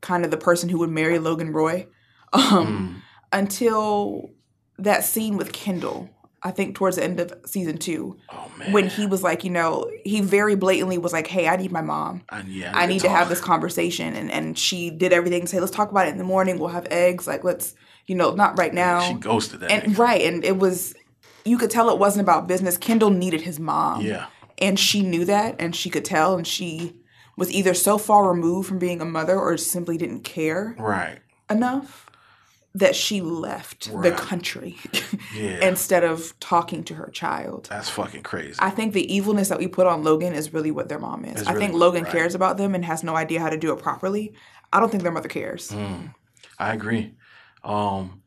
kind 0.06 0.24
of 0.24 0.30
the 0.30 0.36
person 0.36 0.68
who 0.68 0.78
would 0.78 0.90
marry 0.90 1.18
Logan 1.18 1.52
Roy 1.52 1.86
um, 2.32 3.02
until 3.32 4.30
that 4.78 5.04
scene 5.04 5.36
with 5.36 5.52
Kendall. 5.52 6.10
I 6.42 6.52
think 6.52 6.76
towards 6.76 6.96
the 6.96 7.02
end 7.02 7.18
of 7.18 7.32
season 7.44 7.76
two, 7.78 8.18
Oh 8.30 8.52
man. 8.56 8.70
when 8.72 8.86
he 8.86 9.04
was 9.06 9.22
like, 9.22 9.42
you 9.42 9.50
know, 9.50 9.90
he 10.04 10.20
very 10.20 10.54
blatantly 10.54 10.96
was 10.96 11.12
like, 11.12 11.26
"Hey, 11.26 11.48
I 11.48 11.56
need 11.56 11.72
my 11.72 11.80
mom. 11.80 12.22
And, 12.30 12.46
yeah, 12.48 12.70
I 12.74 12.86
need 12.86 13.00
to 13.00 13.08
have 13.08 13.28
this 13.28 13.40
conversation." 13.40 14.14
And 14.14 14.30
and 14.30 14.56
she 14.56 14.90
did 14.90 15.12
everything 15.12 15.40
to 15.42 15.46
say, 15.48 15.58
"Let's 15.58 15.72
talk 15.72 15.90
about 15.90 16.06
it 16.06 16.10
in 16.10 16.18
the 16.18 16.24
morning. 16.24 16.58
We'll 16.58 16.68
have 16.68 16.86
eggs. 16.90 17.26
Like, 17.26 17.42
let's, 17.42 17.74
you 18.06 18.14
know, 18.14 18.34
not 18.34 18.56
right 18.58 18.72
now." 18.72 19.00
She 19.00 19.14
ghosted 19.14 19.60
that. 19.60 19.72
and 19.72 19.82
nigga. 19.94 19.98
right, 19.98 20.22
and 20.22 20.44
it 20.44 20.58
was, 20.58 20.94
you 21.44 21.58
could 21.58 21.70
tell 21.70 21.90
it 21.90 21.98
wasn't 21.98 22.22
about 22.22 22.46
business. 22.46 22.76
Kendall 22.78 23.10
needed 23.10 23.40
his 23.40 23.58
mom 23.58 24.02
Yeah. 24.02 24.26
and 24.58 24.78
she 24.78 25.02
knew 25.02 25.24
that 25.24 25.56
and 25.58 25.74
she 25.74 25.90
could 25.90 26.04
tell 26.04 26.36
and 26.36 26.46
she 26.46 27.00
was 27.36 27.50
either 27.52 27.74
so 27.74 27.98
far 27.98 28.30
removed 28.30 28.68
from 28.68 28.78
being 28.78 29.00
a 29.00 29.04
mother 29.04 29.38
or 29.38 29.56
simply 29.56 29.96
didn't 29.98 30.20
care 30.22 30.74
Right. 30.78 31.18
enough 31.50 32.06
that 32.74 32.94
she 32.94 33.20
left 33.22 33.90
the 34.02 34.10
country 34.12 34.76
Yeah. 35.34 35.66
instead 35.66 36.04
of 36.04 36.38
talking 36.40 36.84
to 36.84 36.94
her 36.94 37.08
child. 37.10 37.68
That's 37.70 37.88
fucking 37.88 38.22
crazy. 38.22 38.56
I 38.58 38.68
think 38.70 38.92
the 38.92 39.14
evilness 39.14 39.48
that 39.48 39.58
we 39.58 39.66
put 39.66 39.86
on 39.86 40.02
Logan 40.02 40.34
is 40.34 40.52
really 40.52 40.70
what 40.70 40.88
their 40.90 40.98
mom 40.98 41.24
is. 41.24 41.40
It's 41.40 41.48
I 41.48 41.52
really 41.54 41.66
think 41.68 41.78
Logan 41.78 42.02
right. 42.04 42.12
cares 42.12 42.34
about 42.34 42.58
them 42.58 42.74
and 42.74 42.84
has 42.84 43.02
no 43.02 43.16
idea 43.16 43.40
how 43.40 43.48
to 43.48 43.56
do 43.56 43.72
it 43.72 43.80
properly. 43.82 44.34
I 44.72 44.80
don't 44.80 44.90
think 44.90 45.02
their 45.04 45.12
mother 45.12 45.28
cares. 45.28 45.70
Mm. 45.70 46.14
I 46.58 46.74
agree. 46.74 47.14
Um, 47.64 48.22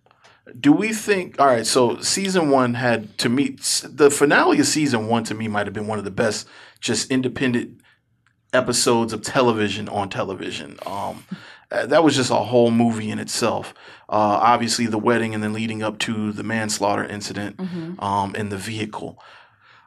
do 0.60 0.72
we 0.74 0.93
think? 0.93 1.39
All 1.39 1.45
right, 1.45 1.66
so 1.66 1.99
season 2.01 2.49
one 2.49 2.74
had 2.74 3.18
to 3.20 3.30
me 3.30 3.55
the 3.88 4.10
finale 4.10 4.60
of 4.60 4.66
season 4.66 5.07
one 5.07 5.24
to 5.26 5.36
me 5.36 5.47
might 5.47 5.68
have 5.68 5.74
been 5.76 5.86
one 5.88 5.99
of 5.99 6.05
the 6.05 6.12
best 6.12 6.47
just 6.80 7.12
independent 7.12 7.82
episodes 8.54 9.14
of 9.14 9.22
television 9.22 9.88
on 9.89 10.10
television. 10.10 10.78
Um, 10.86 11.26
uh, 11.72 11.86
that 11.86 12.04
was 12.04 12.16
just 12.16 12.32
a 12.32 12.36
whole 12.36 12.72
movie 12.72 13.12
in 13.12 13.20
itself. 13.20 13.74
Uh, 14.10 14.14
obviously, 14.41 14.88
the 14.88 14.97
wedding 14.97 15.36
and 15.36 15.43
then 15.43 15.54
leading 15.54 15.84
up 15.84 16.00
to 16.00 16.32
the 16.32 16.43
manslaughter 16.43 17.04
incident 17.06 17.60
um, 18.02 18.36
in 18.36 18.50
the 18.50 18.58
vehicle. 18.58 19.22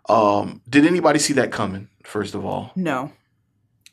Um, 0.09 0.63
did 0.69 0.87
anybody 0.87 1.19
see 1.19 1.33
that 1.35 1.51
coming? 1.53 1.89
First 2.05 2.35
of 2.35 2.45
all, 2.45 2.73
No. 2.77 3.13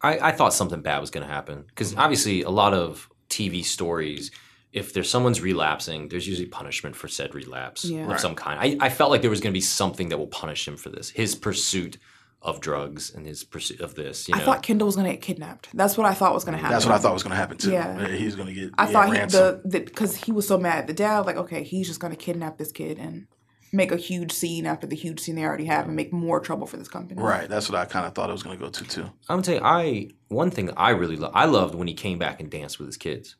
I, 0.01 0.29
I 0.29 0.31
thought 0.31 0.53
something 0.53 0.81
bad 0.81 0.99
was 0.99 1.09
going 1.11 1.27
to 1.27 1.31
happen 1.33 1.65
because 1.67 1.93
obviously 1.95 2.43
a 2.43 2.49
lot 2.49 2.73
of 2.73 3.09
TV 3.29 3.65
stories, 3.65 4.31
if 4.71 4.93
there's 4.93 5.09
someone's 5.09 5.41
relapsing, 5.41 6.07
there's 6.07 6.27
usually 6.27 6.47
punishment 6.47 6.95
for 6.95 7.07
said 7.09 7.35
relapse 7.35 7.83
Yeah. 7.85 8.09
of 8.11 8.19
some 8.19 8.33
kind. 8.35 8.59
I, 8.59 8.85
I 8.85 8.89
felt 8.89 9.11
like 9.11 9.21
there 9.21 9.29
was 9.29 9.41
going 9.41 9.51
to 9.51 9.57
be 9.57 9.61
something 9.61 10.09
that 10.09 10.17
will 10.17 10.27
punish 10.27 10.67
him 10.67 10.77
for 10.77 10.89
this, 10.89 11.09
his 11.09 11.35
pursuit 11.35 11.97
of 12.41 12.61
drugs 12.61 13.13
and 13.13 13.25
his 13.25 13.43
pursuit 13.43 13.81
of 13.81 13.95
this. 13.95 14.27
You 14.29 14.35
know, 14.35 14.41
I 14.41 14.45
thought 14.45 14.63
Kendall 14.63 14.85
was 14.85 14.95
going 14.95 15.07
to 15.07 15.11
get 15.13 15.21
kidnapped. 15.21 15.67
That's 15.73 15.97
what 15.97 16.07
I 16.07 16.13
thought 16.13 16.33
was 16.33 16.45
going 16.45 16.55
to 16.57 16.61
happen. 16.61 16.73
that's 16.73 16.85
what 16.85 16.95
I 16.95 16.97
thought 16.97 17.13
was 17.13 17.23
going 17.23 17.31
to 17.31 17.37
happen 17.37 17.57
too. 17.57 17.71
Yeah. 17.71 18.07
he 18.07 18.25
was 18.25 18.35
going 18.35 18.47
to 18.47 18.53
get. 18.53 18.71
I 18.77 18.85
yeah, 18.85 18.91
thought 18.91 19.07
he, 19.07 19.69
the 19.69 19.81
because 19.85 20.15
he 20.15 20.31
was 20.31 20.47
so 20.47 20.57
mad 20.57 20.79
at 20.79 20.87
the 20.87 20.93
dad, 20.93 21.25
like, 21.25 21.35
okay, 21.35 21.63
he's 21.63 21.87
just 21.87 21.99
gonna 21.99 22.15
kidnap 22.15 22.57
this 22.57 22.71
kid 22.71 22.97
and 22.97 23.27
make 23.73 23.91
a 23.91 23.97
huge 23.97 24.31
scene 24.31 24.65
after 24.65 24.87
the 24.87 24.95
huge 24.95 25.19
scene 25.19 25.35
they 25.35 25.43
already 25.43 25.65
have 25.65 25.85
and 25.85 25.95
make 25.95 26.11
more 26.13 26.39
trouble 26.39 26.65
for 26.65 26.77
this 26.77 26.87
company. 26.87 27.21
Right, 27.21 27.47
that's 27.49 27.69
what 27.69 27.77
I 27.77 27.85
kind 27.85 28.05
of 28.05 28.15
thought 28.15 28.29
it 28.29 28.33
was 28.33 28.41
going 28.41 28.57
to 28.57 28.63
go 28.63 28.69
to 28.71 28.83
too. 28.85 29.03
I'm 29.03 29.41
gonna 29.41 29.41
tell 29.43 29.55
you, 29.55 29.61
I 29.63 30.07
one 30.29 30.49
thing 30.49 30.71
I 30.77 30.91
really 30.91 31.17
love. 31.17 31.31
I 31.35 31.45
loved 31.45 31.75
when 31.75 31.87
he 31.87 31.93
came 31.93 32.17
back 32.17 32.39
and 32.39 32.49
danced 32.49 32.79
with 32.79 32.87
his 32.87 32.97
kids. 32.97 33.35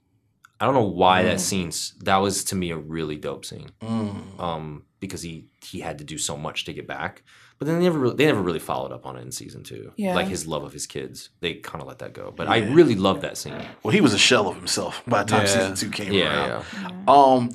I 0.59 0.65
don't 0.65 0.73
know 0.73 0.83
why 0.83 1.21
Mm. 1.23 1.25
that 1.27 1.39
scene's 1.39 1.93
that 2.01 2.17
was 2.17 2.43
to 2.45 2.55
me 2.55 2.71
a 2.71 2.77
really 2.77 3.15
dope 3.15 3.45
scene. 3.45 3.69
Mm. 3.81 4.39
Um, 4.39 4.83
because 4.99 5.21
he 5.21 5.47
he 5.63 5.79
had 5.79 5.97
to 5.99 6.03
do 6.03 6.17
so 6.17 6.35
much 6.35 6.65
to 6.65 6.73
get 6.73 6.85
back, 6.85 7.23
but 7.59 7.67
then 7.67 7.77
they 7.77 7.83
never 7.83 7.99
really, 7.99 8.15
they 8.15 8.25
never 8.25 8.41
really 8.41 8.57
followed 8.59 8.91
up 8.91 9.05
on 9.05 9.15
it 9.17 9.21
in 9.21 9.31
season 9.31 9.63
two. 9.63 9.91
Yeah. 9.97 10.15
like 10.15 10.27
his 10.27 10.47
love 10.47 10.63
of 10.63 10.73
his 10.73 10.87
kids, 10.87 11.29
they 11.41 11.53
kind 11.55 11.81
of 11.81 11.87
let 11.87 11.99
that 11.99 12.13
go. 12.13 12.33
But 12.35 12.47
I 12.47 12.59
really 12.69 12.95
loved 12.95 13.21
that 13.21 13.37
scene. 13.37 13.61
Well, 13.83 13.91
he 13.91 14.01
was 14.01 14.13
a 14.13 14.17
shell 14.17 14.47
of 14.47 14.55
himself 14.55 15.03
by 15.05 15.23
the 15.23 15.29
time 15.29 15.41
Yeah. 15.41 15.47
season 15.47 15.75
two 15.75 15.89
came 15.91 16.13
Yeah, 16.13 16.47
around. 16.47 16.65
yeah. 16.81 17.13
Um, 17.13 17.51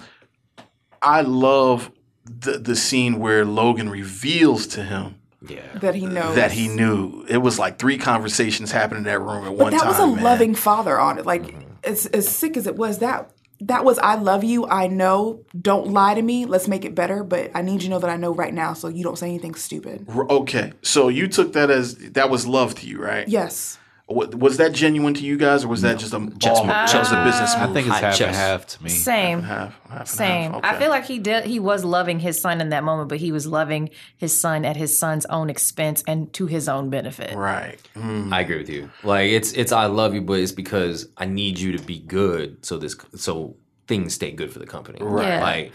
I 1.02 1.22
love 1.22 1.90
the 2.24 2.58
the 2.58 2.76
scene 2.76 3.18
where 3.18 3.44
Logan 3.44 3.88
reveals 3.90 4.66
to 4.68 4.82
him 4.82 5.16
yeah. 5.46 5.60
That 5.80 5.94
he 5.94 6.06
knows 6.06 6.36
that 6.36 6.52
he 6.52 6.68
knew. 6.68 7.26
It 7.28 7.36
was 7.36 7.58
like 7.58 7.78
three 7.78 7.98
conversations 7.98 8.72
happening 8.72 9.00
in 9.00 9.04
that 9.04 9.18
room 9.20 9.44
at 9.44 9.50
But 9.50 9.52
one 9.58 9.72
that 9.72 9.80
time. 9.82 9.92
That 9.92 9.98
was 9.98 9.98
a 9.98 10.06
man. 10.06 10.14
Mm-hmm. 10.16 10.24
loving 10.24 10.54
father 10.54 10.98
on 10.98 11.18
it. 11.18 11.26
Like 11.26 11.54
as 11.84 12.06
as 12.06 12.26
sick 12.26 12.56
as 12.56 12.66
it 12.66 12.76
was, 12.76 12.98
that 13.00 13.30
that 13.66 13.84
was 13.84 13.98
I 13.98 14.14
love 14.16 14.44
you. 14.44 14.66
I 14.66 14.86
know. 14.86 15.44
Don't 15.60 15.88
lie 15.88 16.14
to 16.14 16.22
me. 16.22 16.46
Let's 16.46 16.68
make 16.68 16.84
it 16.84 16.94
better. 16.94 17.24
But 17.24 17.50
I 17.54 17.62
need 17.62 17.74
you 17.74 17.80
to 17.80 17.88
know 17.90 17.98
that 17.98 18.10
I 18.10 18.16
know 18.16 18.34
right 18.34 18.52
now, 18.52 18.74
so 18.74 18.88
you 18.88 19.02
don't 19.02 19.18
say 19.18 19.28
anything 19.28 19.54
stupid. 19.54 20.06
Okay, 20.08 20.72
so 20.82 21.08
you 21.08 21.28
took 21.28 21.52
that 21.54 21.70
as 21.70 21.96
that 21.96 22.30
was 22.30 22.46
love 22.46 22.74
to 22.76 22.86
you, 22.86 23.00
right? 23.02 23.26
Yes. 23.28 23.78
Wa- 24.06 24.26
Was 24.36 24.58
that 24.58 24.72
genuine 24.74 25.14
to 25.14 25.24
you 25.24 25.38
guys, 25.38 25.64
or 25.64 25.68
was 25.68 25.80
that 25.80 25.98
just 25.98 26.12
a 26.12 26.20
Just- 26.36 26.62
ball, 26.62 26.86
just 26.86 27.10
a 27.10 27.24
business 27.24 27.54
I 27.54 27.72
think 27.72 27.86
it's 27.86 27.94
Hot 27.96 28.02
half 28.02 28.20
and 28.20 28.36
half 28.36 28.66
to 28.66 28.84
me. 28.84 28.90
Same. 28.90 29.40
half, 29.42 29.72
half 29.88 30.00
and 30.00 30.08
Same. 30.08 30.52
half. 30.52 30.60
I 30.62 30.78
feel 30.78 30.90
like 30.90 31.06
he 31.06 31.18
did. 31.18 31.44
He 31.46 31.58
was 31.58 31.84
loving 31.86 32.18
his 32.20 32.38
son 32.38 32.60
in 32.60 32.68
that 32.68 32.84
moment, 32.84 33.08
but 33.08 33.16
he 33.16 33.32
was 33.32 33.46
loving 33.46 33.88
his 34.18 34.38
son 34.38 34.66
at 34.66 34.76
his 34.76 34.98
son's 34.98 35.24
own 35.26 35.48
expense 35.48 36.04
and 36.06 36.30
to 36.34 36.44
his 36.46 36.68
own 36.68 36.90
benefit. 36.90 37.34
right. 37.34 37.78
Mm. 37.96 38.30
I 38.30 38.40
agree 38.42 38.58
with 38.58 38.68
you. 38.68 38.90
Like 39.04 39.30
it's 39.30 39.52
it's 39.52 39.72
I 39.72 39.86
love 39.86 40.12
you, 40.14 40.20
but 40.20 40.38
it's 40.38 40.52
because 40.52 41.08
I 41.16 41.24
need 41.24 41.58
you 41.58 41.72
to 41.76 41.82
be 41.82 41.98
good, 42.00 42.64
so 42.66 42.76
this 42.76 42.94
so 43.16 43.56
things 43.88 44.12
stay 44.14 44.32
good 44.32 44.52
for 44.52 44.58
the 44.58 44.66
company. 44.66 44.98
Right. 45.00 45.28
Yeah. 45.28 45.42
Like 45.42 45.72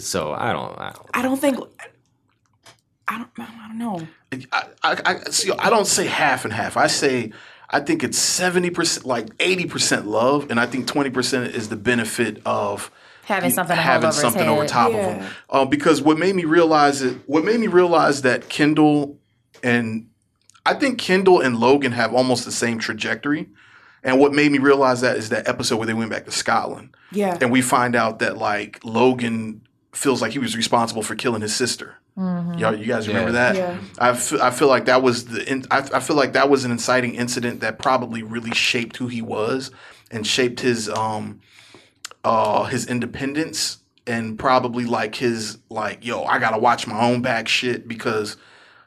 so 0.00 0.32
I 0.32 0.52
don't. 0.52 0.78
I 0.78 0.92
don't 0.92 1.06
I 1.14 1.22
don't 1.22 1.38
think. 1.40 1.58
I 3.08 3.18
don't. 3.18 3.30
I 3.38 3.68
don't 3.68 3.78
know. 3.78 4.06
I, 4.52 4.66
I, 4.82 4.96
I 5.06 5.30
see. 5.30 5.50
I 5.58 5.70
don't 5.70 5.86
say 5.86 6.06
half 6.06 6.44
and 6.44 6.52
half. 6.52 6.76
I 6.76 6.86
say 6.86 7.32
I 7.70 7.80
think 7.80 8.02
it's 8.02 8.18
seventy 8.18 8.70
percent, 8.70 9.06
like 9.06 9.28
eighty 9.38 9.66
percent 9.66 10.06
love, 10.06 10.50
and 10.50 10.58
I 10.58 10.66
think 10.66 10.86
twenty 10.86 11.10
percent 11.10 11.54
is 11.54 11.68
the 11.68 11.76
benefit 11.76 12.42
of 12.44 12.90
Having 13.24 13.52
something 13.52 13.76
to 13.76 13.82
having 13.82 14.06
over 14.08 14.14
his 14.14 14.20
something 14.20 14.48
over 14.48 14.62
head. 14.62 14.68
top 14.68 14.88
of 14.88 14.96
them. 14.96 15.20
him. 15.20 15.30
Um, 15.50 15.68
because 15.68 16.02
what 16.02 16.18
made 16.18 16.34
me 16.34 16.44
realize 16.44 17.00
it, 17.00 17.16
what 17.26 17.44
made 17.44 17.60
me 17.60 17.68
realize 17.68 18.22
that 18.22 18.48
Kendall 18.48 19.18
and 19.62 20.08
I 20.66 20.74
think 20.74 20.98
Kendall 20.98 21.40
and 21.40 21.58
Logan 21.58 21.92
have 21.92 22.12
almost 22.12 22.44
the 22.44 22.52
same 22.52 22.78
trajectory. 22.78 23.48
And 24.02 24.18
what 24.18 24.32
made 24.32 24.50
me 24.50 24.58
realize 24.58 25.02
that 25.02 25.16
is 25.18 25.28
that 25.28 25.46
episode 25.46 25.76
where 25.76 25.86
they 25.86 25.92
went 25.94 26.10
back 26.10 26.24
to 26.24 26.30
Scotland. 26.30 26.96
Yeah. 27.12 27.36
And 27.40 27.52
we 27.52 27.60
find 27.60 27.94
out 27.94 28.18
that 28.20 28.38
like 28.38 28.80
Logan 28.82 29.60
feels 29.92 30.22
like 30.22 30.32
he 30.32 30.38
was 30.38 30.56
responsible 30.56 31.02
for 31.02 31.14
killing 31.14 31.42
his 31.42 31.54
sister. 31.54 31.96
Y'all, 32.58 32.76
you 32.76 32.84
guys 32.84 33.08
remember 33.08 33.32
that? 33.32 33.56
Yeah. 33.56 33.78
I 33.98 34.12
feel, 34.14 34.68
like 34.68 34.84
that 34.84 35.02
was 35.02 35.26
the 35.26 35.50
in, 35.50 35.64
I, 35.70 35.78
I 35.94 36.00
feel 36.00 36.16
like 36.16 36.34
that 36.34 36.50
was 36.50 36.64
an 36.64 36.70
inciting 36.70 37.14
incident 37.14 37.60
that 37.60 37.78
probably 37.78 38.22
really 38.22 38.50
shaped 38.50 38.98
who 38.98 39.08
he 39.08 39.22
was 39.22 39.70
and 40.10 40.26
shaped 40.26 40.60
his 40.60 40.88
um 40.88 41.40
uh 42.24 42.64
his 42.64 42.86
independence 42.86 43.78
and 44.06 44.38
probably 44.38 44.84
like 44.84 45.14
his 45.14 45.58
like 45.70 46.04
yo 46.04 46.24
I 46.24 46.38
gotta 46.38 46.58
watch 46.58 46.86
my 46.86 47.00
own 47.00 47.22
back 47.22 47.48
shit 47.48 47.88
because 47.88 48.36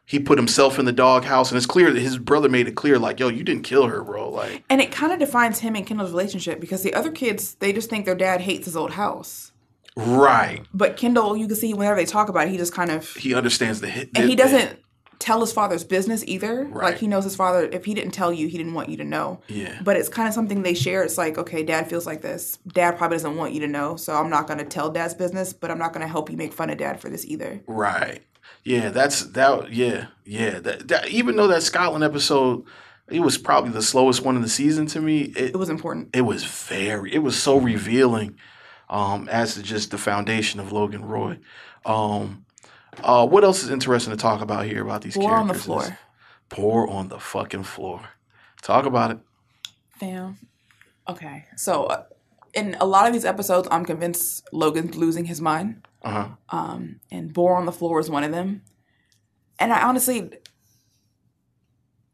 he 0.06 0.20
put 0.20 0.38
himself 0.38 0.78
in 0.78 0.86
the 0.86 0.92
doghouse 0.92 1.50
and 1.50 1.58
it's 1.58 1.66
clear 1.66 1.92
that 1.92 2.00
his 2.00 2.18
brother 2.18 2.50
made 2.50 2.68
it 2.68 2.76
clear 2.76 3.00
like 3.00 3.20
yo 3.20 3.30
you 3.30 3.44
didn't 3.44 3.64
kill 3.64 3.88
her 3.88 4.04
bro 4.04 4.30
like 4.30 4.64
And 4.70 4.82
it 4.82 4.92
kind 4.92 5.12
of 5.12 5.20
defines 5.20 5.60
him 5.60 5.76
and 5.76 5.88
Kendall's 5.88 6.12
relationship 6.12 6.60
because 6.60 6.84
the 6.84 6.94
other 6.94 7.12
kids, 7.12 7.56
they 7.56 7.74
just 7.74 7.90
think 7.90 8.06
their 8.06 8.16
dad 8.16 8.42
hates 8.42 8.66
his 8.66 8.76
old 8.76 8.92
house. 8.92 9.53
Right 9.96 10.60
um, 10.60 10.68
But 10.74 10.98
Kendall, 10.98 11.38
you 11.38 11.48
can 11.48 11.56
see 11.56 11.74
whenever 11.74 11.96
they 11.96 12.06
talk 12.06 12.30
about 12.30 12.48
it, 12.48 12.52
he 12.52 12.58
just 12.58 12.74
kind 12.74 12.92
of 12.92 13.14
he 13.16 13.34
understands 13.34 13.82
the 13.82 13.88
hit 13.88 14.10
and 14.16 14.30
he 14.30 14.36
doesn't 14.36 14.80
tell 15.20 15.40
his 15.40 15.54
father's 15.54 15.86
business 15.86 16.24
either. 16.28 16.66
Right. 16.66 16.92
Like 16.92 16.98
he 16.98 17.08
knows 17.08 17.24
his 17.24 17.36
father. 17.36 17.70
If 17.72 17.86
he 17.86 17.94
didn't 17.94 18.12
tell 18.12 18.34
you, 18.34 18.48
he 18.48 18.58
didn't 18.58 18.74
want 18.74 18.90
you 18.90 18.98
to 18.98 19.06
know. 19.06 19.40
Yeah. 19.48 19.80
But 19.82 19.96
it's 19.96 20.10
kind 20.10 20.28
of 20.28 20.34
something 20.34 20.64
they 20.64 20.74
share. 20.74 21.02
It's 21.02 21.18
like, 21.18 21.38
okay, 21.38 21.64
dad 21.64 21.90
feels 21.90 22.06
like 22.06 22.22
this. 22.22 22.58
Dad 22.68 22.98
probably 22.98 23.16
doesn't 23.16 23.38
want 23.38 23.54
you 23.54 23.62
to 23.62 23.68
know, 23.68 23.96
so 23.96 24.16
I'm 24.16 24.30
not 24.30 24.48
going 24.48 24.60
to 24.60 24.66
tell 24.66 24.90
dad's 24.90 25.14
business, 25.14 25.54
but 25.54 25.72
I'm 25.72 25.78
not 25.78 25.94
going 25.94 26.06
to 26.06 26.12
help 26.12 26.30
you 26.30 26.36
make 26.36 26.52
fun 26.52 26.70
of 26.70 26.78
dad 26.78 27.00
for 27.00 27.10
this 27.10 27.26
either. 27.26 27.62
Right. 27.68 28.22
Yeah, 28.66 28.90
that's 28.90 29.24
that. 29.28 29.72
Yeah, 29.72 30.08
yeah. 30.26 30.60
That, 30.60 30.88
that 30.90 31.08
even 31.08 31.38
though 31.38 31.48
that 31.48 31.64
Scotland 31.64 32.04
episode, 32.04 32.66
it 33.10 33.20
was 33.20 33.38
probably 33.38 33.72
the 33.72 33.82
slowest 33.82 34.24
one 34.26 34.36
in 34.36 34.42
the 34.42 34.50
season 34.50 34.88
to 34.88 35.02
me. 35.02 35.22
It, 35.22 35.52
It 35.52 35.58
was 35.58 35.70
important. 35.70 36.10
it 36.14 36.22
was 36.22 36.44
very. 36.44 37.14
It 37.14 37.20
was 37.20 37.42
so 37.42 37.58
revealing, 37.58 38.36
um, 38.94 39.28
as 39.28 39.56
to 39.56 39.64
just 39.64 39.92
the 39.92 39.98
foundation 39.98 40.60
of 40.60 40.72
Logan 40.72 41.04
Roy. 41.04 41.40
Um, 41.86 42.46
uh, 43.02 43.26
what 43.28 43.44
else 43.44 43.64
is 43.64 43.72
interesting 43.72 44.12
to 44.12 44.18
talk 44.18 44.42
about 44.42 44.66
here 44.68 44.84
about 44.84 45.02
these 45.02 45.16
Pour 45.16 45.30
characters? 45.30 45.42
on 45.42 45.48
the 45.48 45.54
is- 45.56 45.64
floor. 45.64 46.00
Boar 46.50 46.88
on 46.88 47.08
the 47.08 47.20
fucking 47.20 47.64
floor. 47.64 48.02
Talk 48.62 48.86
about 48.86 49.10
it. 49.10 49.18
Fam. 50.00 50.38
Okay. 51.10 51.46
So, 51.56 51.86
uh, 51.86 52.04
in 52.54 52.78
a 52.80 52.86
lot 52.86 53.08
of 53.08 53.14
these 53.14 53.26
episodes, 53.26 53.68
I'm 53.72 53.84
convinced 53.84 54.48
Logan's 54.52 54.96
losing 54.96 55.26
his 55.26 55.42
mind. 55.42 55.88
Uh 56.04 56.12
huh. 56.12 56.28
Um, 56.50 57.00
and 57.12 57.34
Boar 57.34 57.56
on 57.56 57.66
the 57.66 57.72
Floor 57.72 58.00
is 58.00 58.10
one 58.12 58.24
of 58.24 58.32
them. 58.32 58.62
And 59.58 59.74
I 59.74 59.82
honestly, 59.82 60.30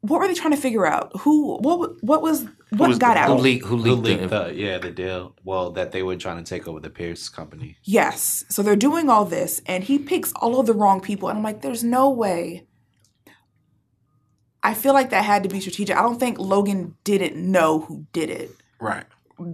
what 0.00 0.20
were 0.20 0.26
they 0.28 0.32
trying 0.34 0.54
to 0.54 0.60
figure 0.60 0.86
out? 0.86 1.12
Who, 1.20 1.58
what, 1.58 2.02
what 2.02 2.22
was, 2.22 2.46
what 2.70 2.88
was 2.88 2.98
got 2.98 3.14
the- 3.14 3.20
out? 3.20 3.36
Who 3.36 3.42
leaked? 3.42 3.66
Who 3.66 3.76
Who 3.76 3.94
leaked? 3.94 4.20
leaked 4.20 4.30
the, 4.30 4.44
the 4.44 4.54
yeah 4.54 4.78
the 4.78 4.90
deal? 4.90 5.34
Well, 5.44 5.70
that 5.72 5.92
they 5.92 6.02
were 6.02 6.16
trying 6.16 6.42
to 6.42 6.48
take 6.48 6.68
over 6.68 6.80
the 6.80 6.90
Pierce 6.90 7.28
company. 7.28 7.76
Yes. 7.84 8.44
So 8.48 8.62
they're 8.62 8.76
doing 8.76 9.08
all 9.08 9.24
this, 9.24 9.60
and 9.66 9.84
he 9.84 9.98
picks 9.98 10.32
all 10.34 10.60
of 10.60 10.66
the 10.66 10.74
wrong 10.74 11.00
people. 11.00 11.28
And 11.28 11.38
I'm 11.38 11.44
like, 11.44 11.62
there's 11.62 11.84
no 11.84 12.10
way. 12.10 12.66
I 14.62 14.74
feel 14.74 14.92
like 14.92 15.10
that 15.10 15.24
had 15.24 15.42
to 15.44 15.48
be 15.48 15.60
strategic. 15.60 15.96
I 15.96 16.02
don't 16.02 16.20
think 16.20 16.38
Logan 16.38 16.96
didn't 17.02 17.36
know 17.36 17.80
who 17.80 18.06
did 18.12 18.28
it. 18.28 18.50
Right. 18.78 19.04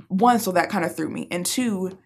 One, 0.08 0.40
so 0.40 0.50
that 0.52 0.68
kind 0.68 0.84
of 0.84 0.96
threw 0.96 1.08
me. 1.08 1.28
And 1.30 1.46
two, 1.46 1.96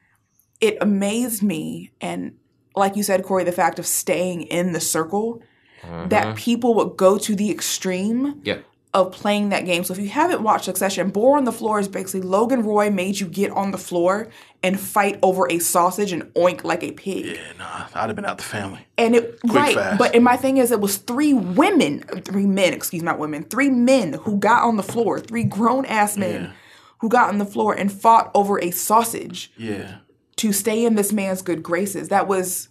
it 0.61 0.77
amazed 0.83 1.43
me. 1.43 1.93
And 2.03 2.37
like 2.77 2.97
you 2.97 3.03
said, 3.03 3.25
Corey, 3.25 3.45
the 3.45 3.53
fact 3.53 3.79
of 3.79 3.87
staying 3.87 4.43
in 4.43 4.73
the 4.73 4.81
circle, 4.81 5.43
that 5.83 6.27
mm-hmm. 6.27 6.35
people 6.35 6.75
would 6.75 6.99
go 6.99 7.17
to 7.17 7.35
the 7.35 7.51
extreme 7.51 8.43
yeah. 8.45 8.59
Of 8.93 9.13
playing 9.13 9.51
that 9.51 9.67
game. 9.67 9.85
So 9.85 9.93
if 9.95 10.01
you 10.01 10.09
haven't 10.09 10.43
watched 10.43 10.65
Succession, 10.65 11.11
Boar 11.11 11.37
on 11.37 11.45
the 11.45 11.53
Floor 11.53 11.79
is 11.79 11.87
basically 11.87 12.23
Logan 12.23 12.65
Roy 12.65 12.91
made 12.91 13.21
you 13.21 13.29
get 13.29 13.53
on 13.53 13.71
the 13.71 13.79
floor 13.79 14.27
and 14.65 14.81
fight 14.81 15.17
over 15.23 15.47
a 15.49 15.61
sausage 15.61 16.11
and 16.11 16.25
oink 16.35 16.65
like 16.65 16.83
a 16.83 16.91
pig. 16.91 17.25
Yeah. 17.27 17.53
Nah. 17.57 17.87
I'd 17.95 18.09
have 18.09 18.17
been 18.17 18.25
out 18.25 18.39
the 18.39 18.43
family. 18.43 18.85
And 18.99 19.15
it 19.15 19.39
right, 19.47 19.77
fast. 19.77 19.97
but 20.01 20.17
and 20.17 20.25
my 20.25 20.37
thing 20.37 20.57
is, 20.57 20.73
it 20.73 20.81
was 20.81 20.97
three 20.97 21.33
women, 21.33 22.01
three 22.25 22.47
men, 22.47 22.75
excuse 22.75 23.01
me, 23.03 23.07
not 23.07 23.21
women, 23.21 23.45
three 23.45 23.71
men 23.71 24.15
who 24.15 24.39
got 24.39 24.65
on 24.65 24.77
the 24.77 24.83
floor, 24.83 25.21
three 25.21 25.45
grown 25.45 25.85
ass 25.87 26.17
men 26.17 26.43
Yeah. 26.43 26.51
who 26.99 27.09
got 27.09 27.29
on 27.29 27.39
the 27.39 27.47
floor 27.47 27.73
and 27.73 27.93
fought 27.93 28.33
over 28.35 28.59
a 28.61 28.73
sausage 28.73 29.53
Yeah. 29.57 29.99
to 30.39 30.53
stay 30.53 30.85
in 30.85 30.97
this 30.97 31.13
man's 31.13 31.43
good 31.43 31.63
graces. 31.63 32.09
That 32.09 32.27
was 32.27 32.69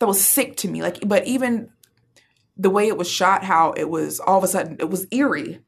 that 0.00 0.06
was 0.06 0.22
sick 0.22 0.58
to 0.58 0.68
me. 0.68 0.82
Like, 0.82 0.98
but 1.06 1.26
even 1.26 1.70
the 2.60 2.70
way 2.70 2.86
it 2.88 2.96
was 2.98 3.08
shot, 3.08 3.42
how 3.44 3.72
it 3.72 3.88
was 3.88 4.20
all 4.20 4.38
of 4.38 4.44
a 4.44 4.48
sudden 4.48 4.76
it 4.78 4.90
was 4.90 5.06
eerie. 5.10 5.60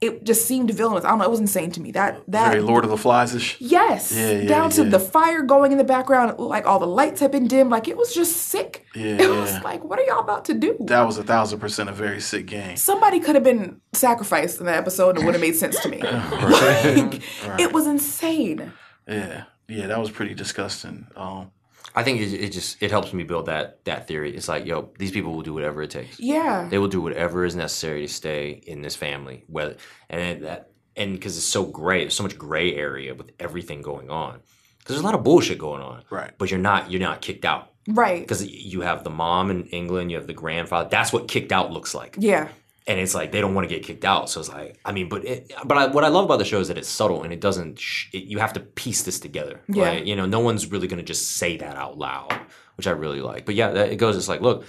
It 0.00 0.24
just 0.24 0.46
seemed 0.46 0.70
villainous. 0.74 1.04
I 1.04 1.10
don't 1.10 1.18
know. 1.20 1.24
It 1.24 1.30
was 1.30 1.40
insane 1.40 1.70
to 1.72 1.80
me. 1.80 1.92
That 1.92 2.20
that 2.28 2.50
Very 2.50 2.60
Lord 2.60 2.84
of 2.84 2.90
the 2.90 2.98
Flies 2.98 3.34
ish. 3.34 3.56
yes, 3.60 4.12
Yeah, 4.12 4.32
yeah, 4.32 4.48
down 4.48 4.68
to 4.70 4.84
the 4.84 4.98
fire 4.98 5.42
going 5.42 5.72
in 5.72 5.78
the 5.78 5.84
background, 5.84 6.38
like 6.38 6.66
all 6.66 6.78
the 6.80 6.86
lights 6.86 7.20
had 7.20 7.30
been 7.30 7.46
dimmed. 7.46 7.70
Like 7.70 7.86
it 7.88 7.96
was 7.96 8.12
just 8.12 8.36
sick. 8.36 8.84
Yeah, 8.94 9.16
it 9.20 9.30
was 9.30 9.62
like, 9.62 9.84
what 9.84 9.98
are 9.98 10.02
y'all 10.02 10.18
about 10.18 10.44
to 10.46 10.54
do? 10.54 10.76
That 10.80 11.02
was 11.06 11.16
a 11.18 11.22
thousand 11.22 11.60
percent 11.60 11.88
a 11.88 11.92
very 11.92 12.20
sick 12.20 12.46
game. 12.46 12.76
Somebody 12.76 13.20
could 13.20 13.36
have 13.36 13.44
been 13.44 13.80
sacrificed 13.92 14.58
in 14.60 14.66
that 14.66 14.76
episode 14.76 15.10
and 15.10 15.20
it 15.20 15.24
would 15.24 15.34
have 15.34 15.40
made 15.40 15.56
sense 15.56 15.80
to 15.80 15.88
me. 15.88 15.98
Like, 16.02 17.22
It 17.60 17.72
was 17.72 17.86
insane. 17.86 18.72
Yeah. 19.08 19.44
Yeah. 19.68 19.86
That 19.86 20.00
was 20.00 20.10
pretty 20.10 20.34
disgusting. 20.34 21.06
Um. 21.16 21.50
I 21.94 22.02
think 22.02 22.20
it, 22.20 22.32
it 22.32 22.50
just 22.52 22.82
it 22.82 22.90
helps 22.90 23.12
me 23.12 23.22
build 23.24 23.46
that 23.46 23.84
that 23.84 24.06
theory. 24.08 24.34
It's 24.36 24.48
like, 24.48 24.66
yo, 24.66 24.90
these 24.98 25.10
people 25.12 25.32
will 25.32 25.42
do 25.42 25.54
whatever 25.54 25.82
it 25.82 25.90
takes. 25.90 26.18
Yeah. 26.20 26.66
They 26.70 26.78
will 26.78 26.88
do 26.88 27.00
whatever 27.00 27.44
is 27.44 27.54
necessary 27.56 28.06
to 28.06 28.12
stay 28.12 28.62
in 28.66 28.82
this 28.82 28.96
family. 28.96 29.44
Whether 29.48 29.76
and 30.10 30.20
it- 30.20 30.42
that 30.42 30.70
and 30.96 31.12
because 31.12 31.36
it's 31.36 31.46
so 31.46 31.64
gray, 31.64 32.00
there's 32.00 32.14
so 32.14 32.22
much 32.22 32.38
gray 32.38 32.74
area 32.74 33.14
with 33.14 33.32
everything 33.40 33.82
going 33.82 34.10
on. 34.10 34.40
Because 34.78 34.94
there's 34.96 35.00
a 35.00 35.04
lot 35.04 35.14
of 35.14 35.24
bullshit 35.24 35.58
going 35.58 35.82
on. 35.82 36.04
Right. 36.10 36.30
But 36.38 36.50
you're 36.50 36.60
not 36.60 36.90
you're 36.90 37.00
not 37.00 37.20
kicked 37.20 37.44
out 37.44 37.70
Right. 37.88 38.20
because 38.20 38.44
you 38.46 38.80
have 38.82 39.02
the 39.04 39.10
mom 39.10 39.50
in 39.50 39.64
England, 39.66 40.10
you 40.10 40.16
have 40.16 40.26
the 40.26 40.34
grandfather. 40.34 40.88
That's 40.90 41.12
what 41.12 41.28
kicked 41.28 41.52
out 41.52 41.70
looks 41.72 41.94
like. 41.94 42.16
Yeah. 42.18 42.48
And 42.86 43.00
it's 43.00 43.14
like 43.14 43.32
they 43.32 43.40
don't 43.40 43.54
want 43.54 43.68
to 43.68 43.74
get 43.74 43.84
kicked 43.84 44.04
out. 44.04 44.28
So 44.28 44.40
it's 44.40 44.48
like, 44.48 44.78
I 44.84 44.92
mean, 44.92 45.08
but 45.08 45.24
it, 45.24 45.52
but 45.64 45.78
I, 45.78 45.86
what 45.88 46.04
I 46.04 46.08
love 46.08 46.24
about 46.26 46.38
the 46.38 46.44
show 46.44 46.60
is 46.60 46.68
that 46.68 46.76
it's 46.78 46.88
subtle 46.88 47.22
and 47.22 47.32
it 47.32 47.40
doesn't. 47.40 47.78
Sh- 47.78 48.08
it, 48.12 48.24
you 48.24 48.38
have 48.38 48.52
to 48.54 48.60
piece 48.60 49.02
this 49.02 49.18
together. 49.20 49.60
Yeah. 49.68 49.84
Right? 49.86 50.04
You 50.04 50.16
know, 50.16 50.26
no 50.26 50.40
one's 50.40 50.70
really 50.70 50.86
going 50.86 50.98
to 50.98 51.04
just 51.04 51.36
say 51.36 51.56
that 51.56 51.76
out 51.76 51.96
loud, 51.98 52.38
which 52.76 52.86
I 52.86 52.90
really 52.90 53.20
like. 53.20 53.46
But 53.46 53.54
yeah, 53.54 53.70
that, 53.70 53.90
it 53.92 53.96
goes. 53.96 54.16
It's 54.16 54.28
like, 54.28 54.40
look, 54.42 54.64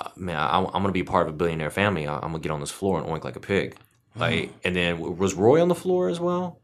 uh, 0.00 0.08
man, 0.16 0.36
I, 0.36 0.58
I'm 0.58 0.70
going 0.72 0.84
to 0.86 0.92
be 0.92 1.02
part 1.02 1.26
of 1.28 1.34
a 1.34 1.36
billionaire 1.36 1.70
family. 1.70 2.06
I, 2.06 2.14
I'm 2.14 2.20
going 2.30 2.34
to 2.34 2.38
get 2.40 2.50
on 2.52 2.60
this 2.60 2.70
floor 2.70 2.98
and 3.00 3.06
oink 3.06 3.24
like 3.24 3.36
a 3.36 3.40
pig. 3.40 3.76
Like, 4.16 4.50
and 4.64 4.74
then 4.74 4.98
was 5.16 5.34
Roy 5.34 5.62
on 5.62 5.68
the 5.68 5.74
floor 5.76 6.08
as 6.08 6.18
well? 6.18 6.60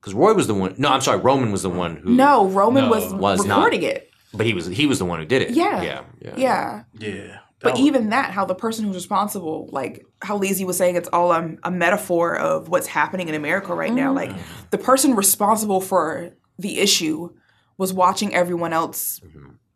Because 0.00 0.14
Roy 0.14 0.34
was 0.34 0.46
the 0.46 0.54
one. 0.54 0.74
No, 0.78 0.88
I'm 0.90 1.00
sorry, 1.00 1.18
Roman 1.18 1.50
was 1.50 1.62
the 1.62 1.70
one 1.70 1.96
who. 1.96 2.10
No, 2.10 2.46
Roman 2.48 2.84
No. 2.84 2.90
was, 2.90 3.12
Was 3.14 3.44
not. 3.46 3.56
recording 3.56 3.82
it. 3.84 4.10
but 4.34 4.46
he 4.46 4.52
was 4.54 4.66
he 4.66 4.86
was 4.86 4.98
the 5.00 5.04
one 5.04 5.18
who 5.18 5.24
did 5.24 5.42
it. 5.42 5.50
Yeah. 5.50 5.82
yeah, 5.82 6.02
yeah. 6.20 6.34
Yeah. 6.36 6.82
Yeah. 6.98 7.38
But 7.62 7.74
That 7.76 7.80
even 7.80 8.10
that, 8.10 8.32
how 8.32 8.44
the 8.44 8.54
person 8.54 8.84
who's 8.84 8.96
responsible, 8.96 9.68
like 9.72 10.04
how 10.20 10.38
Leezy 10.38 10.66
was 10.66 10.76
saying, 10.76 10.96
it's 10.96 11.08
all 11.12 11.32
a, 11.32 11.56
a 11.62 11.70
metaphor 11.70 12.36
of 12.36 12.68
what's 12.68 12.88
happening 12.88 13.28
in 13.28 13.34
America 13.34 13.74
right 13.74 13.92
now. 13.92 14.12
Like 14.12 14.32
the 14.70 14.78
person 14.78 15.14
responsible 15.14 15.80
for 15.80 16.30
the 16.58 16.80
issue 16.80 17.30
was 17.78 17.92
watching 17.92 18.34
everyone 18.34 18.72
else 18.72 19.20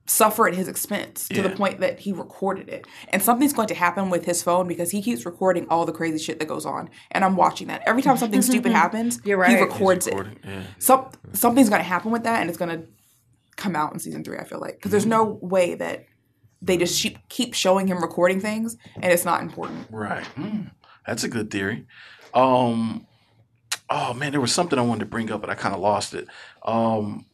suffer 0.08 0.46
at 0.46 0.54
his 0.54 0.68
expense 0.68 1.28
to 1.28 1.42
the 1.42 1.50
point 1.50 1.80
that 1.80 1.98
he 2.00 2.12
recorded 2.12 2.68
it. 2.68 2.86
And 3.08 3.20
something's 3.22 3.52
going 3.52 3.68
to 3.68 3.74
happen 3.74 4.08
with 4.08 4.24
his 4.24 4.42
phone 4.42 4.68
because 4.68 4.90
he 4.92 5.02
keeps 5.02 5.26
recording 5.26 5.66
all 5.68 5.84
the 5.84 5.92
crazy 5.92 6.18
shit 6.18 6.38
that 6.38 6.46
goes 6.46 6.64
on. 6.64 6.88
And 7.10 7.24
I'm 7.24 7.34
watching 7.36 7.66
that. 7.68 7.82
Every 7.86 8.02
time 8.02 8.16
something 8.16 8.42
stupid 8.42 8.70
happens, 8.82 9.20
You're 9.24 9.42
he 9.44 9.60
records 9.60 10.06
it. 10.06 10.14
yeah. 10.44 10.62
Some, 10.78 11.10
something's 11.32 11.68
going 11.68 11.80
to 11.80 11.88
happen 11.88 12.12
with 12.12 12.22
that 12.22 12.40
and 12.40 12.48
it's 12.48 12.58
going 12.58 12.78
to 12.78 12.86
come 13.56 13.74
out 13.74 13.92
in 13.92 13.98
season 13.98 14.22
three, 14.22 14.38
I 14.38 14.44
feel 14.44 14.60
like. 14.60 14.74
Because 14.74 14.92
there's 14.92 15.06
no 15.06 15.38
way 15.42 15.74
that 15.74 16.06
they 16.62 16.76
just 16.76 17.00
keep, 17.02 17.18
keep 17.28 17.54
showing 17.54 17.86
him 17.86 18.00
recording 18.00 18.40
things 18.40 18.76
and 18.96 19.12
it's 19.12 19.24
not 19.24 19.42
important. 19.42 19.86
Right. 19.90 20.24
Mm, 20.36 20.70
that's 21.06 21.24
a 21.24 21.28
good 21.28 21.50
theory. 21.50 21.86
Um, 22.34 23.06
oh 23.90 24.14
man, 24.14 24.32
there 24.32 24.40
was 24.40 24.52
something 24.52 24.78
I 24.78 24.82
wanted 24.82 25.00
to 25.00 25.06
bring 25.06 25.30
up, 25.30 25.40
but 25.40 25.50
I 25.50 25.54
kind 25.54 25.74
of 25.74 25.80
lost 25.80 26.14
it. 26.14 26.26
Um, 26.64 27.26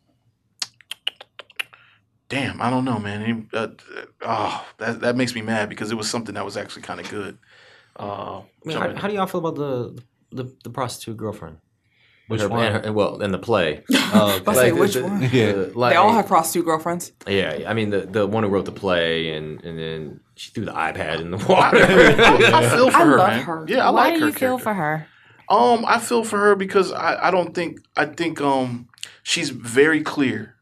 damn, 2.29 2.61
I 2.61 2.71
don't 2.71 2.85
know, 2.85 2.99
man. 2.99 3.25
He- 3.25 3.57
uh, 3.57 3.69
oh, 4.23 4.67
that 4.79 5.01
that 5.01 5.17
makes 5.17 5.35
me 5.35 5.43
mad 5.43 5.69
because 5.69 5.91
it 5.91 5.97
was 5.97 6.09
something 6.11 6.35
that 6.35 6.45
was 6.45 6.57
actually 6.57 6.83
kind 6.83 7.01
of 7.01 7.09
good. 7.11 7.39
Uh, 7.99 8.39
I 8.41 8.45
mean, 8.65 8.77
how, 8.77 8.95
how 8.95 9.09
do 9.09 9.15
y'all 9.15 9.27
feel 9.27 9.47
about 9.47 9.57
the 9.57 10.03
the, 10.31 10.57
the 10.65 10.71
prostitute 10.71 11.17
girlfriend? 11.17 11.59
Which 12.33 12.41
Her- 12.41 12.49
one? 12.49 12.65
and 12.67 12.85
her- 12.87 12.93
well, 12.93 13.23
in 13.23 13.31
the 13.31 13.39
play. 13.39 13.85
Oh, 13.93 14.43
I 14.47 14.55
say 14.55 14.73
Like, 14.73 14.81
which 14.81 14.95
the- 14.95 15.05
one? 15.05 15.23
yeah. 15.23 15.53
the- 15.53 15.73
like- 15.75 15.93
They 15.93 15.97
all 15.97 16.13
have 16.13 16.27
prostitute 16.27 16.65
girlfriends. 16.67 17.13
Yeah, 17.29 17.65
I 17.67 17.75
mean 17.75 17.91
the 17.91 18.01
the 18.01 18.27
one 18.27 18.43
who 18.43 18.49
wrote 18.49 18.65
the 18.65 18.73
play, 18.73 19.35
and 19.35 19.63
and 19.65 19.79
then 19.79 20.21
she 20.35 20.51
threw 20.51 20.65
the 20.65 20.73
iPad 20.73 21.21
in 21.21 21.31
the 21.31 21.37
water. 21.47 21.77
I, 21.79 22.51
I 22.55 22.69
feel 22.69 22.91
for 22.91 22.97
I 23.03 23.05
her, 23.05 23.17
love 23.19 23.29
man. 23.29 23.43
her. 23.45 23.65
Yeah, 23.69 23.87
I 23.87 23.91
Why 23.91 24.05
like 24.09 24.15
do 24.15 24.21
her. 24.21 24.27
you 24.27 24.33
feel 24.33 24.59
for 24.59 24.75
her? 24.75 25.07
Um, 25.49 25.85
I 25.87 25.99
feel 25.99 26.25
for 26.25 26.39
her 26.39 26.55
because 26.57 26.93
I, 26.93 27.29
I 27.29 27.31
don't 27.31 27.55
think 27.55 27.79
I 27.97 28.07
think 28.07 28.41
um 28.41 28.89
she's 29.23 29.51
very 29.51 30.03
clear 30.03 30.57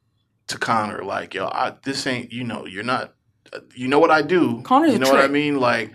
to 0.48 0.58
Connor 0.58 1.04
like 1.04 1.32
yo 1.34 1.46
I 1.46 1.74
this 1.84 2.06
ain't 2.08 2.32
you 2.32 2.42
know 2.42 2.66
you're 2.66 2.82
not 2.82 3.14
you 3.76 3.86
know 3.86 4.00
what 4.00 4.10
I 4.10 4.22
do 4.22 4.62
Connor's 4.62 4.90
you 4.90 4.96
a 4.96 4.98
know 5.00 5.10
what 5.12 5.20
I 5.20 5.28
mean 5.28 5.60
like 5.60 5.92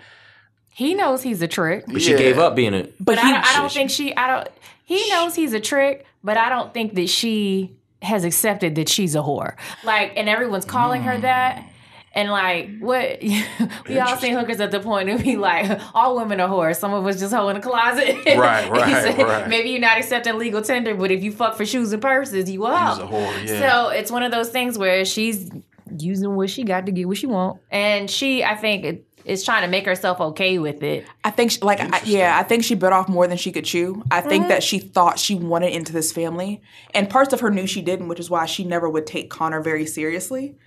He 0.69 0.93
knows 0.93 1.23
he's 1.23 1.41
a 1.41 1.47
trick. 1.47 1.84
but 1.88 2.02
she 2.02 2.15
gave 2.15 2.38
up 2.38 2.56
being 2.56 2.73
a. 2.73 2.84
But, 2.84 2.93
But 2.99 3.19
he, 3.19 3.27
I, 3.27 3.31
don't- 3.31 3.45
I 3.47 3.53
don't 3.57 3.72
think 3.72 3.89
she. 3.89 4.15
I 4.15 4.27
don't. 4.27 4.47
He 4.86 5.10
knows 5.10 5.36
he's 5.36 5.53
a 5.53 5.60
trick, 5.60 6.06
but 6.24 6.38
I 6.38 6.49
don't 6.49 6.74
think 6.74 6.94
that 6.95 7.10
she 7.10 7.76
has 8.02 8.24
accepted 8.24 8.76
that 8.76 8.88
she's 8.88 9.16
a 9.16 9.20
whore. 9.20 9.56
Like, 9.84 10.14
and 10.16 10.30
everyone's 10.30 10.66
calling 10.66 11.03
her 11.03 11.16
hmm. 11.16 11.22
that. 11.22 11.70
And 12.14 12.32
like, 12.32 12.80
what 12.80 13.22
we 13.90 13.99
all 13.99 14.16
seen 14.16 14.34
hookers 14.34 14.62
at 14.62 14.72
the 14.72 14.80
point 14.80 15.10
to 15.10 15.22
be 15.22 15.36
like, 15.36 15.82
all 15.94 16.16
women 16.16 16.40
are 16.40 16.48
whores. 16.48 16.78
Some 16.78 16.94
of 16.94 17.06
us 17.06 17.20
just 17.20 17.34
hoe 17.34 17.49
in 17.49 17.56
the 17.56 17.62
closet. 17.62 18.16
Right, 18.26 18.38
right, 18.72 19.03
said, 19.03 19.18
right. 19.22 19.49
Maybe 19.49 19.72
you're 19.72 19.82
not 19.82 19.98
accepting 19.98 20.38
legal 20.38 20.62
tender, 20.62 20.95
but 20.95 21.12
if 21.12 21.24
you 21.24 21.34
fuck 21.34 21.57
for 21.57 21.66
shoes 21.66 21.91
and 21.91 22.02
purses, 22.02 22.49
you 22.49 22.66
a 22.66 22.70
a 22.70 22.72
whore, 22.72 23.45
yeah. 23.45 23.60
So 23.60 23.90
it's 23.90 24.12
one 24.12 24.24
of 24.24 24.32
those 24.32 24.49
things 24.49 24.78
where 24.78 25.03
she's 25.03 25.52
using 25.98 26.36
what 26.36 26.49
she 26.49 26.64
got 26.64 26.86
to 26.86 26.94
get 26.94 27.06
what 27.06 27.18
she 27.18 27.28
want, 27.28 27.60
and 27.70 28.10
she, 28.10 28.45
I 28.45 28.56
think, 28.56 29.03
is 29.26 29.43
trying 29.43 29.64
to 29.64 29.68
make 29.68 29.85
herself 29.85 30.22
okay 30.22 30.60
with 30.60 30.84
it. 30.84 31.06
I 31.23 31.31
think, 31.31 31.52
she, 31.52 31.60
like, 31.61 31.80
I, 31.80 32.02
yeah, 32.06 32.38
I 32.39 32.43
think 32.43 32.64
she 32.64 32.76
bit 32.76 32.93
off 32.93 33.10
more 33.10 33.27
than 33.27 33.38
she 33.38 33.52
could 33.52 33.65
chew. 33.65 34.03
I 34.11 34.22
think 34.22 34.43
Mm-hmm. 34.43 34.49
that 34.49 34.64
she 34.64 34.80
thought 34.80 35.18
she 35.18 35.34
wanted 35.35 35.73
into 35.73 35.91
this 35.91 36.11
family, 36.11 36.61
and 36.93 37.10
parts 37.10 37.34
of 37.34 37.39
her 37.39 37.49
knew 37.49 37.65
she 37.65 37.81
didn't, 37.81 38.07
which 38.07 38.19
is 38.19 38.30
why 38.30 38.45
she 38.45 38.64
never 38.64 38.89
would 38.89 39.07
take 39.07 39.30
Connor 39.30 39.61
very 39.61 39.85
seriously. 39.85 40.57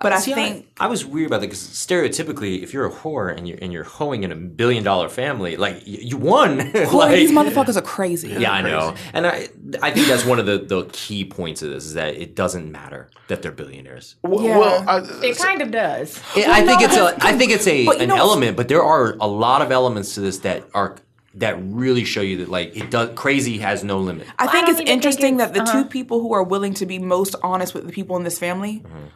But 0.00 0.12
I 0.12 0.20
See, 0.20 0.32
think 0.34 0.68
I, 0.78 0.86
was 0.86 1.04
weird 1.04 1.26
about 1.28 1.40
that 1.40 1.46
because 1.48 1.60
stereotypically, 1.60 2.62
if 2.62 2.72
you're 2.72 2.86
a 2.86 2.90
whore 2.90 3.36
and 3.36 3.48
you're 3.48 3.58
and 3.60 3.72
you're 3.72 3.84
hoeing 3.84 4.22
in 4.22 4.30
a 4.32 4.36
billion 4.36 4.84
dollar 4.84 5.08
family, 5.08 5.56
like 5.56 5.74
y- 5.86 5.98
you 6.02 6.16
won. 6.16 6.58
boy, 6.72 6.82
like, 6.92 7.16
these 7.16 7.30
motherfuckers 7.32 7.76
are 7.76 7.82
crazy. 7.82 8.28
yeah, 8.28 8.52
I 8.52 8.62
know, 8.62 8.94
and 9.12 9.26
I 9.26 9.48
I 9.82 9.90
think 9.90 10.06
that's 10.06 10.24
one 10.24 10.38
of 10.38 10.46
the 10.46 10.58
the 10.58 10.84
key 10.92 11.24
points 11.24 11.62
of 11.62 11.70
this 11.70 11.84
is 11.84 11.94
that 11.94 12.14
it 12.14 12.34
doesn't 12.36 12.70
matter 12.70 13.08
that 13.28 13.42
they're 13.42 13.52
billionaires. 13.52 14.16
w- 14.22 14.48
Yeah. 14.48 14.58
well 14.58 14.84
I, 14.88 14.98
It 15.24 15.36
kind 15.38 15.62
of 15.62 15.70
does. 15.70 16.18
I 16.36 16.64
think 16.64 16.80
no, 16.80 16.86
it's 16.86 16.96
a 16.96 17.14
because- 17.14 17.14
I 17.20 17.36
think 17.36 17.50
it's 17.52 17.66
a 17.66 17.86
an 17.88 18.08
know- 18.08 18.16
element, 18.16 18.56
but 18.56 18.68
there 18.68 18.82
are 18.82 19.16
a 19.20 19.26
lot 19.26 19.62
of 19.62 19.70
elements 19.72 20.14
to 20.14 20.20
this 20.20 20.38
that 20.40 20.64
are 20.74 20.96
that 21.34 21.56
really 21.62 22.04
show 22.04 22.20
you 22.22 22.38
that 22.38 22.48
like 22.48 22.74
it 22.76 22.90
does 22.90 23.10
crazy 23.14 23.58
has 23.58 23.84
no 23.84 23.98
limit. 23.98 24.26
I 24.38 24.44
I 24.44 24.46
think 24.48 24.52
don't 24.66 24.70
it's 24.70 24.80
even 24.80 24.86
think 24.86 24.88
interesting 24.96 25.34
it's- 25.34 25.48
that 25.48 25.54
the 25.54 25.62
uh-huh. 25.62 25.82
two 25.84 25.88
people 25.88 26.20
who 26.20 26.32
are 26.32 26.42
willing 26.42 26.74
to 26.74 26.86
be 26.86 26.98
most 26.98 27.34
honest 27.42 27.74
with 27.74 27.86
the 27.86 27.92
people 27.92 28.16
in 28.16 28.24
this 28.24 28.38
family 28.38 28.82
Mm-hmm. 28.84 29.06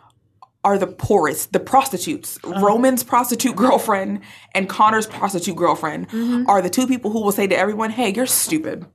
Are 0.65 0.79
the 0.79 0.87
poorest, 0.87 1.53
the 1.53 1.61
prostitutes. 1.61 2.39
Uh-huh. 2.45 2.61
Roman's 2.65 3.03
prostitute 3.03 3.57
girlfriend 3.57 4.21
and 4.55 4.69
Connor's 4.69 5.07
prostitute 5.07 5.57
girlfriend 5.57 6.09
Mm-hmm. 6.09 6.49
are 6.49 6.63
the 6.63 6.71
two 6.71 6.87
people 6.87 7.11
who 7.11 7.21
will 7.23 7.33
say 7.33 7.47
to 7.47 7.57
everyone, 7.57 7.91
"Hey, 7.91 8.13
you're 8.13 8.27
stupid." 8.27 8.87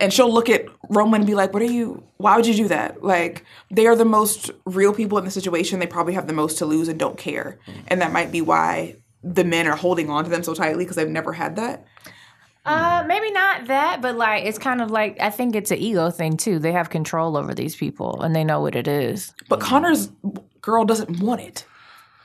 And 0.00 0.12
she'll 0.12 0.32
look 0.32 0.48
at 0.48 0.64
Roman 0.88 1.20
and 1.20 1.26
be 1.26 1.34
like, 1.36 1.52
"What 1.52 1.62
are 1.62 1.66
you? 1.66 2.02
Why 2.16 2.36
would 2.36 2.46
you 2.46 2.54
do 2.54 2.68
that?" 2.68 3.04
Like 3.04 3.44
they 3.70 3.86
are 3.86 3.94
the 3.94 4.04
most 4.04 4.50
real 4.66 4.92
people 4.92 5.18
in 5.18 5.24
the 5.24 5.30
situation. 5.30 5.78
They 5.78 5.86
probably 5.86 6.14
have 6.14 6.26
the 6.26 6.32
most 6.32 6.58
to 6.58 6.66
lose 6.66 6.88
and 6.88 6.98
don't 6.98 7.16
care, 7.16 7.58
and 7.86 8.00
that 8.00 8.10
might 8.12 8.32
be 8.32 8.40
why 8.40 8.96
the 9.22 9.44
men 9.44 9.66
are 9.68 9.76
holding 9.76 10.10
on 10.10 10.24
to 10.24 10.30
them 10.30 10.42
so 10.42 10.52
tightly 10.52 10.84
because 10.84 10.96
they've 10.96 11.08
never 11.08 11.32
had 11.32 11.56
that. 11.56 11.86
Uh, 12.66 13.04
maybe 13.06 13.30
not 13.30 13.66
that, 13.66 14.00
but 14.00 14.16
like 14.16 14.44
it's 14.46 14.58
kind 14.58 14.80
of 14.80 14.90
like 14.90 15.20
I 15.20 15.30
think 15.30 15.54
it's 15.54 15.70
an 15.70 15.78
ego 15.78 16.10
thing 16.10 16.36
too. 16.38 16.58
They 16.58 16.72
have 16.72 16.88
control 16.90 17.36
over 17.36 17.54
these 17.54 17.76
people 17.76 18.22
and 18.22 18.34
they 18.34 18.42
know 18.42 18.60
what 18.62 18.74
it 18.74 18.88
is. 18.88 19.32
But 19.50 19.60
Connor's 19.60 20.10
girl 20.64 20.84
doesn't 20.84 21.20
want 21.20 21.42
it. 21.42 21.66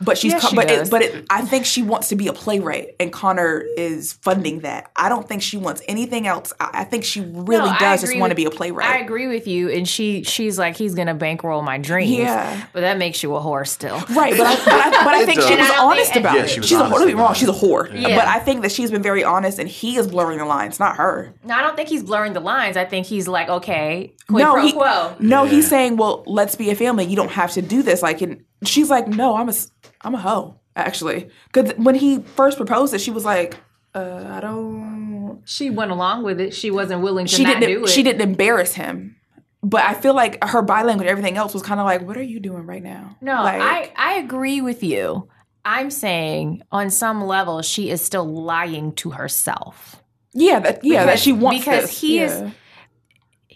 But 0.02 0.18
she's 0.18 0.32
Yes, 0.32 0.42
co- 0.42 0.50
she 0.50 0.56
but 0.56 0.68
does. 0.70 0.88
it, 0.88 0.92
but 0.92 1.02
it, 1.02 1.26
I 1.30 1.42
think 1.42 1.66
she 1.66 1.82
wants 1.84 2.08
to 2.10 2.16
be 2.16 2.28
a 2.28 2.34
playwright, 2.34 2.96
and 3.02 3.12
Connor 3.12 3.60
is 3.76 4.14
funding 4.14 4.62
that. 4.62 4.92
I 4.96 5.10
don't 5.10 5.28
think 5.28 5.42
she 5.42 5.58
wants 5.58 5.82
anything 5.90 6.26
else. 6.26 6.54
I, 6.60 6.70
I 6.74 6.84
think 6.86 7.04
she 7.04 7.20
really 7.20 7.70
No, 7.70 7.76
does 7.80 8.02
just 8.02 8.18
want 8.18 8.32
to 8.32 8.36
be 8.36 8.46
a 8.46 8.50
playwright. 8.50 8.90
I 8.90 9.00
agree 9.00 9.28
with 9.28 9.46
you, 9.46 9.70
and 9.70 9.86
she 9.88 10.24
she's 10.24 10.58
like 10.58 10.78
he's 10.78 10.96
gonna 10.96 11.16
bankroll 11.16 11.62
my 11.64 11.78
dreams. 11.78 12.12
Yeah. 12.20 12.66
but 12.72 12.82
that 12.82 12.98
makes 12.98 13.22
you 13.24 13.36
a 13.36 13.42
whore 13.42 13.68
still. 13.68 14.00
Right, 14.16 14.38
but 14.38 14.48
I, 14.48 14.56
but 14.56 14.74
I, 14.74 14.90
but 15.04 15.14
I 15.16 15.26
think 15.26 15.40
does. 15.42 15.50
she 15.50 15.56
was 15.58 15.70
honest 15.78 16.14
think- 16.14 16.26
about 16.26 16.36
Yeah, 16.38 16.44
it. 16.44 16.50
she 16.50 16.60
was 16.62 16.70
she's 16.70 16.78
a 16.78 16.82
honest 16.84 16.98
don't 17.00 17.08
get 17.08 17.18
wrong, 17.18 17.34
she's 17.34 17.50
a 17.50 17.52
whore. 17.52 17.92
Yeah. 17.94 18.16
But 18.18 18.28
I 18.28 18.40
think 18.40 18.62
that 18.62 18.72
she's 18.72 18.92
been 18.92 19.04
very 19.04 19.24
honest, 19.26 19.60
and 19.60 19.68
he 19.68 19.98
is 19.98 20.08
blurring 20.08 20.38
the 20.38 20.46
lines, 20.46 20.80
not 20.80 20.96
her. 20.96 21.34
No, 21.44 21.54
I 21.56 21.62
don't 21.62 21.76
think 21.76 21.90
he's 21.90 22.04
blurring 22.04 22.32
the 22.34 22.40
lines. 22.40 22.78
I 22.78 22.86
think 22.86 23.06
he's 23.06 23.28
like, 23.28 23.50
okay, 23.50 24.14
quid 24.30 24.44
no, 24.46 24.54
pro 24.54 24.62
he, 24.64 24.72
quo. 24.72 25.16
no, 25.20 25.44
he's 25.46 25.68
saying, 25.68 25.98
"Well, 25.98 26.24
let's 26.26 26.56
be 26.56 26.70
a 26.70 26.76
family. 26.76 27.04
You 27.06 27.18
don't 27.18 27.32
have 27.32 27.52
to 27.54 27.62
do 27.62 27.84
this." 27.84 28.02
Like, 28.02 28.22
and 28.22 28.46
she's 28.64 28.90
like, 28.90 29.08
"No, 29.08 29.36
I'm 29.38 29.50
a, 29.50 29.54
I'm 30.02 30.16
a 30.16 30.20
hoe." 30.20 30.56
Actually, 30.76 31.30
because 31.52 31.74
when 31.78 31.96
he 31.96 32.20
first 32.20 32.58
proposed 32.58 32.94
it, 32.94 33.00
she 33.02 33.12
was 33.12 33.26
like, 33.26 33.58
uh, 33.96 34.26
"I 34.30 34.40
don't." 34.40 35.42
She 35.46 35.70
went 35.70 35.92
along 35.92 36.24
with 36.24 36.40
it. 36.40 36.54
She 36.54 36.72
wasn't 36.72 37.02
willing 37.02 37.26
to 37.26 37.36
She 37.36 37.44
not 37.44 37.60
didn't. 37.60 37.78
do 37.80 37.84
it. 37.86 37.90
She 37.90 38.04
didn't 38.04 38.22
embarrass 38.22 38.74
him. 38.74 39.16
But 39.62 39.82
I 39.84 39.94
feel 39.94 40.14
like 40.16 40.42
her 40.44 40.62
body 40.62 40.88
language, 40.88 41.08
everything 41.10 41.36
else, 41.36 41.54
was 41.54 41.64
kind 41.64 41.80
of 41.82 41.86
like, 41.86 42.02
"What 42.02 42.16
are 42.18 42.24
you 42.24 42.40
doing 42.40 42.66
right 42.66 42.82
now?" 42.84 43.18
No, 43.22 43.34
like, 43.44 43.62
I 43.62 43.92
I 43.98 44.14
agree 44.20 44.62
with 44.62 44.84
you. 44.84 45.28
I'm 45.66 45.92
saying 45.92 46.62
on 46.72 46.90
some 46.90 47.26
level 47.26 47.62
she 47.62 47.90
is 47.90 48.02
still 48.02 48.26
lying 48.26 48.94
to 48.96 49.10
herself. 49.12 50.02
yeah, 50.34 50.60
that 50.62 50.84
yeah, 50.86 51.06
that 51.06 51.20
she 51.20 51.34
wants 51.34 51.60
because 51.60 51.84
this. 51.90 52.00
he 52.00 52.20
yeah. 52.20 52.24
is- 52.46 52.54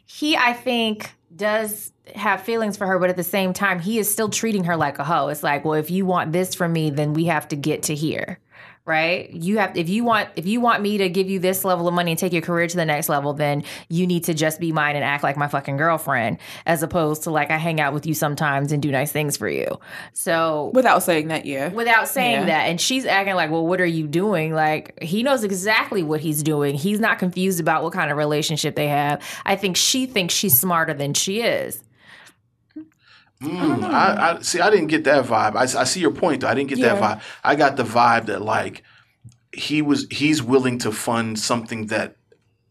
He 0.06 0.36
I 0.36 0.52
think 0.54 1.10
does 1.34 1.93
have 2.16 2.42
feelings 2.42 2.78
for 2.78 2.86
her, 2.88 3.00
but 3.00 3.10
at 3.10 3.16
the 3.16 3.24
same 3.24 3.54
time, 3.54 3.80
he 3.80 3.98
is 3.98 4.12
still 4.12 4.30
treating 4.30 4.66
her 4.66 4.76
like 4.76 5.00
a 5.00 5.04
hoe. 5.04 5.30
It's 5.30 5.44
like, 5.44 5.64
well, 5.66 5.76
if 5.76 5.90
you 5.90 6.06
want 6.06 6.32
this 6.34 6.54
from 6.56 6.74
me, 6.74 6.90
then 6.90 7.14
we 7.14 7.26
have 7.26 7.48
to 7.50 7.56
get 7.56 7.84
to 7.84 7.96
here. 7.96 8.40
Right? 8.86 9.30
You 9.30 9.60
have 9.60 9.78
if 9.78 9.88
you 9.88 10.04
want 10.04 10.28
if 10.36 10.46
you 10.46 10.60
want 10.60 10.84
me 10.84 10.98
to 10.98 11.08
give 11.08 11.30
you 11.30 11.40
this 11.40 11.64
level 11.64 11.88
of 11.88 11.94
money 11.94 12.12
and 12.12 12.20
take 12.20 12.34
your 12.34 12.42
career 12.42 12.68
to 12.68 12.76
the 12.76 12.84
next 12.84 13.08
level, 13.08 13.32
then 13.32 13.64
you 13.88 14.06
need 14.06 14.26
to 14.26 14.34
just 14.34 14.60
be 14.60 14.74
mine 14.74 14.98
and 14.98 15.06
act 15.06 15.24
like 15.24 15.38
my 15.38 15.48
fucking 15.48 15.78
girlfriend, 15.78 16.38
as 16.66 16.84
opposed 16.84 17.24
to 17.24 17.32
like 17.32 17.50
I 17.50 17.56
hang 17.56 17.80
out 17.80 17.94
with 17.94 18.06
you 18.06 18.14
sometimes 18.14 18.74
and 18.74 18.82
do 18.82 18.92
nice 18.92 19.10
things 19.10 19.38
for 19.38 19.48
you. 19.48 19.80
So 20.12 20.72
without 20.74 21.02
saying 21.02 21.30
that, 21.30 21.46
yeah. 21.46 21.70
without 21.70 22.10
saying 22.10 22.42
Yeah. 22.42 22.46
that. 22.48 22.64
And 22.64 22.82
she's 22.82 23.06
acting 23.06 23.36
like, 23.36 23.52
well, 23.52 23.66
what 23.66 23.80
are 23.80 23.86
you 23.86 24.06
doing? 24.06 24.54
Like, 24.54 25.02
he 25.02 25.24
knows 25.24 25.46
exactly 25.46 26.04
what 26.04 26.20
he's 26.20 26.44
doing. 26.44 26.76
He's 26.76 27.00
not 27.00 27.20
confused 27.20 27.62
about 27.62 27.84
what 27.84 27.94
kind 27.94 28.12
of 28.12 28.18
relationship 28.18 28.76
they 28.76 28.90
have. 28.90 29.24
I 29.46 29.56
think 29.56 29.78
she 29.78 30.08
thinks 30.08 30.34
she's 30.34 30.60
smarter 30.60 30.94
than 30.94 31.14
she 31.14 31.42
is. 31.42 31.82
Mm, 33.44 33.84
I, 33.84 34.36
I 34.38 34.42
see. 34.42 34.60
I 34.62 34.70
didn't 34.70 34.88
get 34.88 35.04
that 35.04 35.26
vibe. 35.26 35.56
I, 35.56 35.64
I 35.82 35.84
see 35.84 36.00
your 36.00 36.12
point. 36.12 36.42
though. 36.42 36.48
I 36.48 36.54
didn't 36.54 36.70
get 36.70 36.80
that 36.82 37.02
vibe. 37.02 37.22
I 37.44 37.56
got 37.56 37.76
the 37.78 37.84
vibe 37.84 38.28
that 38.28 38.42
like 38.42 38.84
he 39.54 39.82
was. 39.82 40.08
He's 40.10 40.42
willing 40.42 40.78
to 40.80 40.92
fund 40.92 41.40
something 41.40 41.88
that 41.88 42.16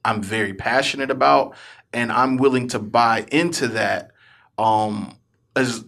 I'm 0.04 0.22
very 0.22 0.54
passionate 0.54 1.10
about, 1.10 1.54
and 1.92 2.10
I'm 2.10 2.36
willing 2.36 2.68
to 2.68 2.78
buy 2.78 3.26
into 3.30 3.68
that. 3.68 4.10
Um, 4.58 5.16
as 5.56 5.84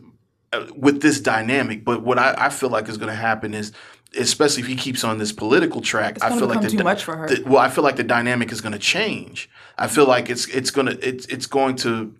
uh, 0.52 0.66
with 0.77 1.01
this 1.02 1.20
dynamic, 1.20 1.85
but 1.85 2.02
what 2.02 2.19
I, 2.19 2.35
I 2.36 2.48
feel 2.51 2.69
like 2.70 2.89
is 2.89 2.97
going 2.98 3.09
to 3.11 3.15
happen 3.15 3.55
is, 3.55 3.73
especially 4.19 4.62
if 4.62 4.69
he 4.69 4.77
keeps 4.77 5.05
on 5.05 5.19
this 5.19 5.32
political 5.32 5.81
track, 5.81 6.19
I 6.23 6.36
feel 6.39 6.48
like 6.48 6.61
the, 6.61 6.69
too 6.70 6.82
much 6.85 7.05
for 7.05 7.16
her. 7.16 7.28
the- 7.28 7.43
well, 7.47 7.59
I 7.59 7.69
feel 7.70 7.85
like 7.85 7.97
the 7.97 8.05
dynamic 8.05 8.52
is 8.52 8.61
going 8.61 8.73
to 8.73 8.78
change. 8.78 9.48
I 9.78 9.86
feel 9.89 10.06
like 10.06 10.28
it's 10.31 10.47
it's 10.48 10.70
gonna 10.70 10.97
it's 11.01 11.27
it's 11.27 11.47
going 11.47 11.77
to. 11.77 12.15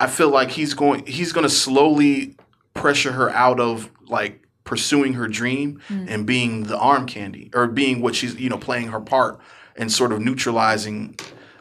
I 0.00 0.06
feel 0.06 0.30
like 0.30 0.50
he's 0.50 0.74
going 0.74 1.06
he's 1.06 1.32
going 1.32 1.44
to 1.44 1.50
slowly 1.50 2.36
pressure 2.74 3.12
her 3.12 3.30
out 3.30 3.58
of 3.60 3.90
like 4.06 4.44
pursuing 4.64 5.14
her 5.14 5.26
dream 5.28 5.80
Mm. 5.88 6.06
and 6.10 6.26
being 6.26 6.64
the 6.64 6.76
arm 6.78 7.06
candy 7.06 7.50
or 7.54 7.66
being 7.66 8.00
what 8.02 8.14
she's 8.14 8.34
you 8.38 8.48
know 8.50 8.58
playing 8.58 8.88
her 8.88 9.00
part 9.00 9.40
and 9.76 9.90
sort 9.90 10.12
of 10.12 10.20
neutralizing 10.20 11.16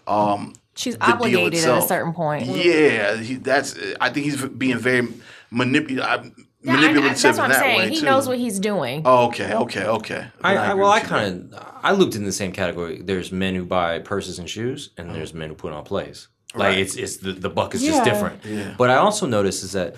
um 0.07 0.53
She's 0.75 0.95
the 0.97 1.05
deal 1.05 1.13
obligated 1.15 1.65
at 1.65 1.77
a 1.79 1.81
certain 1.87 2.13
point. 2.13 2.45
Yeah, 2.45 3.17
he, 3.17 3.35
that's 3.35 3.75
I 3.99 4.09
think 4.11 4.25
he's 4.27 4.45
being 4.45 4.77
very 4.77 5.07
manipul- 5.51 5.99
uh, 5.99 6.23
Yeah, 6.61 6.73
I- 6.73 6.75
I- 6.75 6.81
manipulative 6.81 7.19
that's 7.21 7.23
what 7.23 7.33
in 7.35 7.41
I'm 7.45 7.49
that 7.49 7.59
saying. 7.61 7.77
way 7.79 7.89
he 7.89 7.99
too. 8.01 8.05
knows 8.05 8.27
what 8.27 8.37
he's 8.37 8.59
doing. 8.59 9.01
Oh, 9.05 9.27
okay, 9.29 9.53
okay, 9.55 9.85
okay. 9.85 10.27
I, 10.43 10.53
Then 10.53 10.63
I, 10.71 10.73
well, 10.75 10.91
I 10.91 10.99
with 10.99 11.03
you 11.03 11.09
there. 11.09 11.19
kind 11.19 11.53
of 11.53 11.79
I 11.83 11.91
looped 11.93 12.13
in 12.15 12.25
the 12.25 12.31
same 12.31 12.51
category. 12.51 13.01
There's 13.01 13.31
men 13.31 13.55
who 13.55 13.65
buy 13.65 13.97
purses 13.99 14.37
and 14.37 14.47
shoes, 14.47 14.91
and 14.97 15.15
there's 15.15 15.33
men 15.33 15.49
who 15.49 15.55
put 15.55 15.73
on 15.73 15.83
plays. 15.83 16.27
Like 16.55 16.69
Right. 16.69 16.77
it's 16.79 16.95
it's 16.95 17.17
the, 17.17 17.33
the 17.33 17.49
buck 17.49 17.75
is 17.75 17.83
Yeah. 17.83 17.91
just 17.91 18.03
different. 18.05 18.45
Yeah. 18.45 18.73
But 18.77 18.89
I 18.89 18.95
also 18.95 19.25
notice 19.27 19.63
is 19.63 19.73
that, 19.73 19.95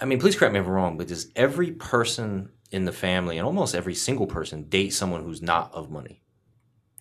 I 0.00 0.04
mean, 0.04 0.20
please 0.20 0.36
correct 0.36 0.54
me 0.54 0.60
if 0.60 0.66
I'm 0.66 0.72
wrong, 0.72 0.96
but 0.96 1.08
does 1.08 1.28
every 1.36 1.72
person 1.72 2.50
in 2.70 2.84
the 2.84 2.92
family 2.92 3.38
and 3.38 3.46
almost 3.46 3.74
every 3.74 3.94
single 3.94 4.26
person 4.26 4.64
date 4.68 4.90
someone 4.90 5.22
who's 5.24 5.42
not 5.42 5.72
of 5.74 5.90
money? 5.90 6.22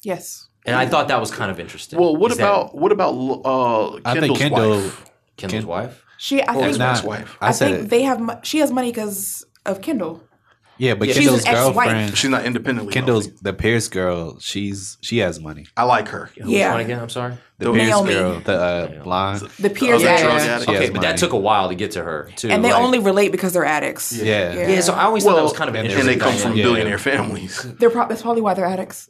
Yes. 0.03 0.47
and 0.65 0.75
I 0.75 0.85
thought 0.85 1.07
that 1.07 1.19
was 1.19 1.31
kind 1.31 1.49
of 1.51 1.59
interesting. 1.59 1.99
Well, 1.99 2.15
what 2.15 2.31
Is 2.31 2.37
that 2.37 2.43
about 2.43 2.75
what 2.75 2.91
about 2.91 3.13
uh, 3.13 3.95
I 4.05 4.13
Kendall's 4.13 4.39
think 4.39 4.39
Kendall. 4.39 4.69
wife? 4.81 5.11
Kendall's 5.37 5.61
Ken- 5.63 5.67
wife? 5.67 6.03
She, 6.17 6.41
I 6.43 6.53
think, 6.53 6.77
not- 6.77 6.97
ex-wife? 6.97 7.37
I 7.39 7.47
I 7.47 7.51
said 7.51 7.71
think 7.71 7.83
it. 7.85 7.89
they 7.89 8.01
have. 8.03 8.19
mo- 8.19 8.39
She 8.43 8.57
has 8.59 8.71
money 8.71 8.91
because 8.91 9.45
of 9.65 9.81
Kendall. 9.81 10.21
Yeah, 10.79 10.95
but 10.95 11.07
Yeah. 11.09 11.13
Kendall's 11.15 11.41
an 11.43 11.47
ex-wife. 11.49 11.75
girlfriend, 11.75 12.17
She's 12.17 12.29
not 12.29 12.45
independently. 12.45 12.91
Kendall's 12.93 13.25
wealthy. 13.27 13.39
the 13.43 13.53
Pierce 13.53 13.87
girl. 13.89 14.39
She's 14.39 14.97
she 15.01 15.19
has 15.19 15.39
money. 15.39 15.65
I 15.77 15.83
like 15.83 16.07
her. 16.07 16.31
Which 16.35 16.47
Yeah. 16.47 16.71
one 16.71 16.79
again? 16.81 16.99
I'm 16.99 17.09
sorry. 17.09 17.35
The 17.59 17.65
Naomi. 17.73 18.11
Pierce 18.13 18.21
girl, 18.21 18.39
the 18.39 18.53
uh, 18.53 19.03
blonde. 19.03 19.41
The 19.59 19.69
Pierce 19.69 20.01
other 20.01 20.07
addicts. 20.09 20.23
drug 20.23 20.45
Yeah. 20.45 20.59
Okay, 20.73 20.73
has 20.85 20.89
but 20.91 20.95
money. 21.01 21.07
that 21.07 21.17
took 21.17 21.33
a 21.33 21.37
while 21.37 21.67
to 21.69 21.75
get 21.75 21.91
to 21.91 22.03
her 22.03 22.29
too. 22.37 22.47
and 22.49 22.63
they 22.63 22.71
like- 22.71 22.81
only 22.81 22.99
relate 22.99 23.31
because 23.33 23.51
they're 23.53 23.65
addicts. 23.65 24.13
Yeah. 24.13 24.53
yeah. 24.53 24.79
So 24.81 24.93
I 24.93 25.03
always 25.03 25.23
thought 25.25 25.35
that 25.35 25.43
was 25.43 25.53
kind 25.53 25.69
of 25.69 25.75
and 25.75 25.85
an 25.87 25.93
they- 25.93 25.99
and 25.99 26.07
they 26.09 26.15
come 26.15 26.33
from 26.35 26.55
Yeah. 26.55 26.63
billionaire 26.63 26.97
families. 26.97 27.61
They're 27.79 27.89
pro- 27.89 28.07
that's 28.07 28.21
probably 28.21 28.41
why 28.41 28.53
they're 28.53 28.65
addicts. 28.65 29.09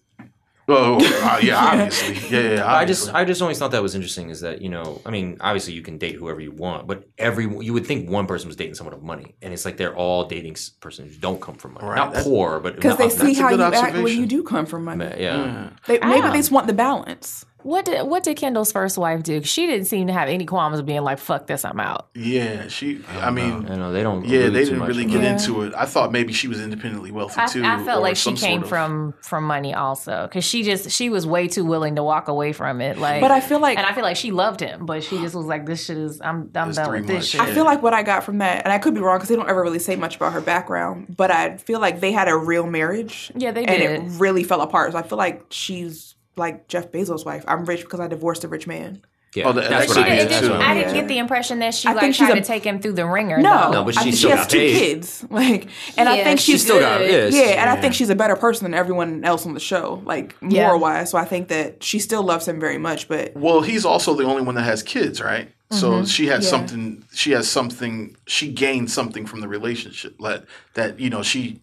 Oh, 0.69 0.97
uh, 1.25 1.39
yeah, 1.43 1.57
obviously. 1.57 2.15
Yeah, 2.29 2.53
yeah. 2.55 2.75
I 2.75 2.85
just. 2.85 3.13
I 3.13 3.25
just 3.25 3.41
always 3.41 3.57
thought 3.59 3.71
that 3.71 3.81
was 3.81 3.95
interesting. 3.95 4.29
Is 4.29 4.41
that 4.41 4.61
you 4.61 4.69
know, 4.69 5.01
I 5.05 5.09
mean, 5.11 5.37
obviously 5.41 5.73
you 5.73 5.81
can 5.81 5.97
date 5.97 6.15
whoever 6.15 6.39
you 6.39 6.51
want, 6.51 6.87
but 6.87 7.05
every 7.17 7.43
you 7.63 7.73
would 7.73 7.85
think 7.87 8.09
one 8.09 8.27
person 8.27 8.47
was 8.47 8.55
dating 8.55 8.75
someone 8.75 8.93
of 8.93 9.01
money, 9.03 9.35
and 9.41 9.53
it's 9.53 9.65
like 9.65 9.77
they're 9.77 9.95
all 9.95 10.25
dating 10.25 10.55
persons 10.79 11.13
who 11.15 11.19
don't 11.19 11.41
come 11.41 11.55
from 11.55 11.73
money, 11.73 11.87
Right, 11.87 11.95
not 11.97 12.09
that's- 12.11 12.23
poor, 12.25 12.59
but 12.59 12.75
Because 12.75 12.97
they 12.97 13.09
see 13.09 13.33
how 13.33 13.49
you 13.49 13.61
act 13.61 13.95
when 13.95 14.07
you 14.17 14.25
do 14.25 14.43
come 14.43 14.65
from 14.65 14.85
money. 14.85 15.05
yeah. 15.17 15.71
They, 15.87 15.99
maybe 15.99 16.27
Ah. 16.27 16.31
they 16.31 16.37
just 16.37 16.51
want 16.51 16.67
the 16.67 16.73
balance. 16.73 17.45
What 17.63 17.85
did 17.85 18.07
what 18.07 18.23
did 18.23 18.37
Kendall's 18.37 18.71
first 18.71 18.97
wife 18.97 19.23
do? 19.23 19.43
She 19.43 19.67
didn't 19.67 19.85
seem 19.87 20.07
to 20.07 20.13
have 20.13 20.29
any 20.29 20.45
qualms 20.45 20.79
of 20.79 20.85
being 20.85 21.01
like, 21.01 21.19
"Fuck 21.19 21.47
this, 21.47 21.65
I'm 21.65 21.79
out." 21.79 22.09
yeah, 22.15 22.67
she. 22.67 23.01
I 23.09 23.31
mean, 23.31 23.69
I 23.69 23.75
know 23.75 23.91
they 23.91 24.01
don't. 24.01 24.25
yeah, 24.25 24.49
they 24.49 24.63
didn't 24.63 24.81
really 24.81 25.05
get 25.05 25.15
that. 25.15 25.23
Yeah. 25.23 25.31
into 25.33 25.63
it. 25.63 25.73
I 25.75 25.85
thought 25.85 26.11
maybe 26.11 26.31
she 26.31 26.47
was 26.47 26.61
independently 26.61 27.11
wealthy 27.11 27.41
I, 27.41 27.45
too. 27.47 27.63
I 27.65 27.83
felt 27.83 28.01
like 28.01 28.15
she 28.15 28.33
came 28.33 28.61
sort 28.61 28.63
of- 28.63 28.69
from 28.69 29.13
from 29.21 29.43
money 29.43 29.73
also 29.73 30.27
because 30.27 30.45
she 30.45 30.63
just 30.63 30.91
she 30.91 31.09
was 31.09 31.27
way 31.27 31.47
too 31.47 31.65
willing 31.65 31.95
to 31.95 32.03
walk 32.03 32.27
away 32.27 32.53
from 32.53 32.81
it. 32.81 32.97
Like, 32.97 33.21
But 33.21 33.31
I 33.31 33.41
feel 33.41 33.59
like 33.59 33.77
and 33.77 33.85
I 33.85 33.93
feel 33.93 34.03
like 34.03 34.17
she 34.17 34.31
loved 34.31 34.61
him, 34.61 34.85
but 34.85 35.03
she 35.03 35.17
just 35.19 35.35
was 35.35 35.45
like, 35.45 35.65
"This 35.65 35.83
shit 35.85 35.97
is 35.97 36.21
I'm 36.21 36.49
I'm 36.55 36.71
done 36.71 36.91
with 36.91 37.07
this 37.07 37.27
shit." 37.27 37.41
I 37.41 37.53
feel 37.53 37.65
like 37.65 37.83
what 37.83 37.93
I 37.93 38.03
got 38.03 38.23
from 38.23 38.37
that, 38.37 38.63
and 38.63 38.71
I 38.71 38.79
could 38.79 38.93
be 38.93 39.01
wrong 39.01 39.17
because 39.17 39.29
they 39.29 39.35
don't 39.35 39.49
ever 39.49 39.61
really 39.61 39.79
say 39.79 39.95
much 39.95 40.15
about 40.15 40.33
her 40.33 40.41
background, 40.41 41.15
but 41.17 41.29
I 41.29 41.57
feel 41.57 41.79
like 41.79 41.99
they 41.99 42.11
had 42.11 42.29
a 42.29 42.37
real 42.37 42.65
marriage. 42.67 43.31
Yeah, 43.35 43.51
they 43.51 43.65
did, 43.65 43.81
and 43.81 44.13
it 44.15 44.19
really 44.19 44.43
fell 44.43 44.61
apart. 44.61 44.93
So 44.93 44.97
I 44.97 45.03
feel 45.03 45.17
like 45.17 45.45
she's 45.49 46.15
like 46.39 46.67
Jeff 46.67 46.91
Bezos' 46.91 47.25
wife. 47.25 47.43
I'm 47.47 47.65
rich 47.65 47.81
because 47.81 47.99
I 47.99 48.07
divorced 48.07 48.43
a 48.43 48.47
rich 48.47 48.65
man. 48.67 49.01
Yeah, 49.35 49.47
Oh, 49.47 49.53
that- 49.53 49.69
that's 49.69 49.85
that 49.85 49.87
what 49.89 49.95
could 49.97 50.05
I 50.05 50.09
be 50.09 50.15
did. 50.15 50.25
it, 50.25 50.29
That's 50.29 50.47
too. 50.47 50.51
what 50.53 50.61
I 50.61 50.71
I 50.71 50.73
didn't 50.73 50.93
get 50.95 51.07
the 51.07 51.19
impression 51.19 51.59
that 51.59 51.75
she 51.75 51.87
I 51.87 51.91
like 51.91 52.01
think 52.01 52.15
she's 52.15 52.25
tried 52.25 52.37
a- 52.39 52.41
to 52.41 52.47
take 52.47 52.63
him 52.63 52.79
through 52.81 52.93
the 52.93 53.05
ringer. 53.05 53.37
No, 53.37 53.65
though. 53.65 53.71
No, 53.71 53.83
but 53.83 53.95
I 53.95 54.01
she 54.05 54.11
still 54.13 54.31
she 54.31 54.35
has 54.35 54.39
got 54.45 54.49
two 54.49 54.57
paid. 54.57 54.79
kids. 54.79 55.25
Like, 55.29 55.67
and 55.97 56.09
I 56.09 56.23
think 56.23 56.39
she 56.39 56.53
she's 56.53 56.63
still 56.63 56.79
got 56.79 56.97
good. 56.97 57.09
this. 57.11 57.35
Yeah, 57.35 57.61
and 57.61 57.69
I 57.69 57.79
think 57.79 57.93
she's 57.93 58.09
a 58.09 58.15
better 58.15 58.35
person 58.35 58.65
than 58.65 58.73
everyone 58.73 59.23
else 59.23 59.45
on 59.45 59.53
the 59.53 59.59
show, 59.59 60.01
like 60.03 60.35
Yeah. 60.41 60.63
moral 60.65 60.79
wise. 60.79 61.11
So 61.11 61.19
I 61.19 61.25
think 61.25 61.49
that 61.49 61.83
she 61.83 61.99
still 61.99 62.23
loves 62.23 62.47
him 62.47 62.59
very 62.59 62.79
much. 62.79 63.07
But 63.07 63.35
Well, 63.35 63.61
he's 63.61 63.85
also 63.85 64.15
the 64.15 64.23
only 64.23 64.41
one 64.41 64.55
that 64.55 64.63
has 64.63 64.81
kids, 64.81 65.21
right? 65.21 65.49
So 65.69 65.91
mm-hmm. 65.91 66.05
she 66.05 66.25
has 66.25 66.43
Yeah. 66.45 66.49
something. 66.49 67.03
She 67.13 67.29
has 67.33 67.47
something. 67.47 68.15
She 68.25 68.51
gained 68.51 68.89
something 68.89 69.27
from 69.27 69.41
the 69.41 69.47
relationship. 69.47 70.15
That 70.21 70.45
that 70.73 70.99
you 70.99 71.11
know 71.11 71.21
she. 71.21 71.61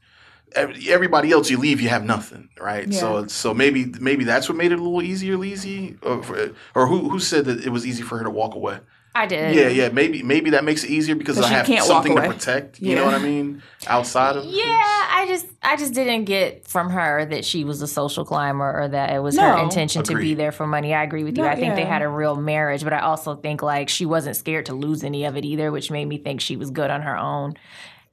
Ev- 0.55 0.77
Everybody 0.89 1.32
else 1.32 1.51
you 1.51 1.59
leave, 1.59 1.81
you 1.81 1.89
have 1.89 2.05
nothing, 2.05 2.48
right? 2.60 2.93
So 2.94 3.20
Yeah. 3.20 3.27
so 3.27 3.52
maybe 3.52 3.93
maybe 4.01 4.24
that's 4.24 4.48
what 4.48 4.56
made 4.56 4.73
it 4.73 4.78
a 4.78 4.82
little 4.82 5.02
easier, 5.02 5.36
Leezy, 5.36 5.97
or, 6.02 6.23
for- 6.23 6.51
or 6.74 6.86
who 6.86 7.09
who 7.10 7.18
said 7.18 7.44
that 7.47 7.64
it 7.64 7.70
was 7.70 7.86
easy 7.86 8.02
for 8.02 8.16
her 8.18 8.24
to 8.24 8.31
walk 8.31 8.55
away? 8.55 8.78
I 9.14 9.24
did. 9.27 9.55
Yeah, 9.55 9.68
yeah, 9.68 9.89
maybe 9.89 10.23
maybe 10.23 10.51
that 10.51 10.62
makes 10.62 10.85
it 10.85 10.90
easier 10.90 11.14
because 11.14 11.39
I 11.40 11.48
have 11.48 11.66
something 11.82 12.14
to 12.14 12.18
away. 12.23 12.28
protect. 12.35 12.81
You 12.81 12.94
know 12.97 13.06
what 13.06 13.14
I 13.14 13.18
mean? 13.18 13.62
Outside 13.86 14.36
of 14.36 14.44
Yeah, 14.44 14.62
I 14.64 15.24
just 15.27 15.47
I 15.62 15.77
just 15.77 15.94
didn't 15.94 16.24
get 16.27 16.68
from 16.68 16.90
her 16.90 17.24
that 17.24 17.43
she 17.44 17.64
was 17.64 17.81
a 17.81 17.86
social 17.89 18.27
climber 18.27 18.78
or 18.82 18.89
that 18.89 19.14
it 19.14 19.20
was 19.20 19.39
her 19.39 19.56
No. 19.56 19.62
intention 19.62 20.02
to 20.05 20.16
be 20.16 20.35
there 20.35 20.52
for 20.52 20.66
money. 20.66 20.93
I 20.94 21.02
agree 21.02 21.24
with 21.24 21.36
you. 21.39 21.44
No, 21.44 21.48
I 21.48 21.56
think 21.56 21.77
they 21.77 21.85
had 21.86 22.02
a 22.02 22.09
real 22.09 22.36
marriage, 22.36 22.85
but 22.85 22.93
I 22.93 23.01
also 23.01 23.36
think 23.36 23.62
like 23.62 23.89
she 23.89 24.05
wasn't 24.05 24.36
scared 24.36 24.66
to 24.66 24.74
lose 24.74 25.02
any 25.02 25.24
of 25.24 25.35
it 25.35 25.47
either, 25.47 25.73
which 25.73 25.90
made 25.90 26.05
me 26.06 26.18
think 26.18 26.43
she 26.43 26.56
was 26.56 26.70
good 26.70 26.90
on 26.90 27.01
her 27.02 27.16
own. 27.16 27.55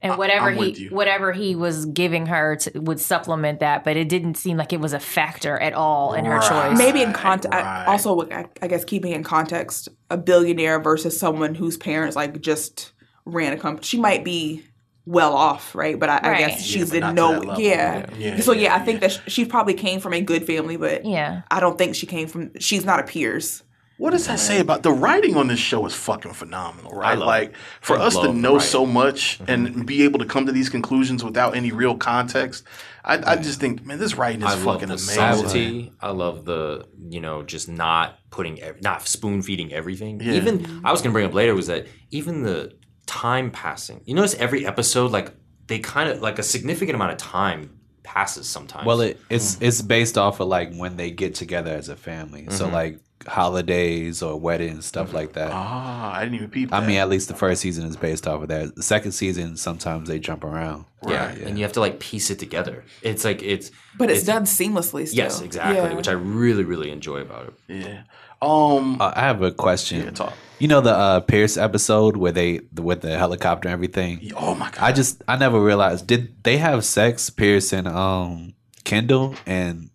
And 0.04 0.16
whatever 0.18 0.50
I'm 0.50 0.56
with 0.56 0.76
he 0.76 0.84
you. 0.84 0.90
whatever 0.90 1.32
he 1.32 1.56
was 1.56 1.86
giving 1.86 2.26
her 2.26 2.56
to, 2.56 2.78
would 2.80 3.00
supplement 3.00 3.60
that, 3.60 3.82
but 3.84 3.96
it 3.96 4.08
didn't 4.08 4.36
seem 4.36 4.56
like 4.56 4.72
it 4.72 4.80
was 4.80 4.92
a 4.92 5.00
factor 5.00 5.58
at 5.58 5.72
all 5.72 6.14
in 6.14 6.24
her 6.26 6.38
choice. 6.40 6.78
maybe 6.78 7.02
in 7.02 7.12
context, 7.12 7.52
right. 7.52 7.86
also 7.88 8.28
I, 8.30 8.46
I 8.62 8.68
guess 8.68 8.84
keeping 8.84 9.12
in 9.12 9.24
context, 9.24 9.88
a 10.10 10.16
billionaire 10.16 10.78
versus 10.78 11.18
someone 11.18 11.54
whose 11.56 11.76
parents 11.76 12.14
like 12.16 12.40
just 12.40 12.92
ran 13.24 13.52
a 13.52 13.56
company. 13.56 13.84
She 13.84 13.98
might 13.98 14.24
be 14.24 14.62
well 15.06 15.34
off, 15.34 15.74
right? 15.74 15.98
But 15.98 16.08
I, 16.10 16.16
I 16.22 16.38
guess 16.38 16.60
Yeah, 16.60 16.78
she's 16.80 16.90
but 16.90 17.00
not 17.00 17.10
in 17.10 17.16
to 17.16 17.22
no, 17.22 17.32
that 17.32 17.44
level. 17.46 17.62
yeah. 17.62 18.06
Yeah, 18.16 18.40
So 18.40 18.52
yeah, 18.52 18.62
yeah, 18.62 18.74
I 18.76 18.78
think 18.78 19.00
that 19.00 19.20
she 19.26 19.44
probably 19.44 19.74
came 19.74 20.00
from 20.00 20.14
a 20.14 20.20
good 20.20 20.46
family, 20.46 20.76
but 20.78 21.04
Yeah. 21.04 21.42
I 21.50 21.60
don't 21.60 21.76
think 21.76 21.94
she 21.94 22.06
came 22.06 22.26
from. 22.28 22.52
She's 22.58 22.84
not 22.86 23.00
a 23.00 23.02
Pierce. 23.02 23.62
What 23.96 24.10
does 24.10 24.26
that 24.26 24.40
say 24.40 24.58
about 24.58 24.82
the 24.82 24.90
writing 24.90 25.36
on 25.36 25.46
this 25.46 25.60
show? 25.60 25.86
Is 25.86 25.94
fucking 25.94 26.32
phenomenal, 26.32 26.92
right? 26.92 27.16
love 27.16 27.26
Like 27.26 27.50
it. 27.50 27.56
for 27.80 27.96
I 27.96 28.02
us 28.02 28.14
to 28.14 28.20
love 28.20 28.34
the 28.34 28.40
know 28.40 28.54
writing. 28.54 28.68
so 28.68 28.86
much 28.86 29.38
mm-hmm. 29.38 29.50
and 29.50 29.86
be 29.86 30.02
able 30.02 30.18
to 30.18 30.24
come 30.24 30.46
to 30.46 30.52
these 30.52 30.68
conclusions 30.68 31.22
without 31.22 31.54
any 31.54 31.70
real 31.70 31.96
context, 31.96 32.64
I, 33.04 33.34
I 33.34 33.36
just 33.36 33.60
think, 33.60 33.86
man, 33.86 33.98
this 33.98 34.16
writing 34.16 34.42
is 34.42 34.48
I 34.48 34.54
love 34.54 34.64
fucking 34.64 34.88
the 34.88 34.94
amazing. 34.94 35.14
subtlety. 35.14 35.92
I 36.00 36.10
love 36.10 36.44
the 36.44 36.88
you 37.08 37.20
know 37.20 37.44
just 37.44 37.68
not 37.68 38.18
putting 38.30 38.60
ev- 38.60 38.82
not 38.82 39.06
spoon 39.06 39.42
feeding 39.42 39.72
everything. 39.72 40.20
Yeah. 40.20 40.32
Even 40.32 40.58
mm-hmm. 40.58 40.86
I 40.86 40.90
was 40.90 41.00
gonna 41.00 41.12
bring 41.12 41.26
up 41.26 41.34
later 41.34 41.54
was 41.54 41.68
that 41.68 41.86
even 42.10 42.42
the 42.42 42.74
time 43.06 43.50
passing. 43.52 44.00
You 44.06 44.14
notice 44.14 44.34
every 44.34 44.66
episode 44.66 45.12
like 45.12 45.32
they 45.66 45.78
kind 45.78 46.08
of 46.08 46.20
like 46.20 46.38
a 46.38 46.42
significant 46.42 46.96
amount 46.96 47.12
of 47.12 47.18
time 47.18 47.78
passes 48.02 48.46
sometimes. 48.48 48.86
Well, 48.86 49.00
it, 49.00 49.20
it's 49.30 49.56
mm. 49.56 49.62
it's 49.62 49.82
based 49.82 50.18
off 50.18 50.40
of 50.40 50.48
like 50.48 50.74
when 50.74 50.96
they 50.96 51.10
get 51.10 51.34
together 51.34 51.72
as 51.72 51.88
a 51.88 51.96
family. 51.96 52.46
So 52.50 52.64
mm-hmm. 52.64 52.74
like 52.74 53.00
holidays 53.26 54.22
or 54.22 54.38
weddings, 54.38 54.84
stuff 54.86 55.12
like 55.12 55.32
that. 55.34 55.50
Ah, 55.52 56.14
I 56.14 56.24
didn't 56.24 56.34
even 56.36 56.50
peep. 56.50 56.72
I 56.72 56.80
that. 56.80 56.86
mean, 56.86 56.96
at 56.98 57.08
least 57.08 57.28
the 57.28 57.34
first 57.34 57.60
season 57.62 57.86
is 57.86 57.96
based 57.96 58.26
off 58.26 58.42
of 58.42 58.48
that. 58.48 58.74
The 58.76 58.82
second 58.82 59.12
season, 59.12 59.56
sometimes 59.56 60.08
they 60.08 60.18
jump 60.18 60.44
around. 60.44 60.84
yeah, 61.06 61.26
Right, 61.28 61.38
and 61.38 61.58
you 61.58 61.64
have 61.64 61.72
to 61.74 61.80
like 61.80 62.00
piece 62.00 62.30
it 62.30 62.38
together. 62.38 62.84
It's 63.02 63.24
like 63.24 63.42
it's 63.42 63.70
But 63.96 64.10
it's, 64.10 64.24
done 64.24 64.44
seamlessly. 64.44 65.06
Still. 65.06 65.24
yes, 65.24 65.40
exactly, 65.40 65.76
Yeah. 65.76 65.94
which 65.94 66.08
I 66.08 66.12
really 66.12 66.64
really 66.64 66.90
enjoy 66.90 67.18
about 67.20 67.48
it. 67.48 67.54
yeah. 67.68 68.02
Um, 68.42 69.00
Uh, 69.00 69.12
I 69.16 69.20
have 69.20 69.40
a 69.42 69.52
question. 69.52 70.02
Yeah, 70.04 70.10
talk. 70.10 70.34
You 70.58 70.68
know 70.68 70.80
the 70.80 70.92
uh, 70.94 71.20
Pierce 71.20 71.56
episode 71.56 72.16
where 72.16 72.32
they 72.32 72.60
with 72.74 73.00
the 73.00 73.16
helicopter 73.18 73.68
and 73.68 73.72
everything. 73.72 74.32
oh 74.36 74.54
my 74.54 74.70
god, 74.70 74.80
I 74.82 74.92
just 74.92 75.22
I 75.26 75.36
never 75.36 75.60
realized 75.60 76.06
did 76.06 76.42
they 76.44 76.58
have 76.58 76.84
sex 76.84 77.30
Pierce 77.30 77.72
and 77.72 77.88
um 77.88 78.54
Kendall 78.84 79.34
and 79.46 79.90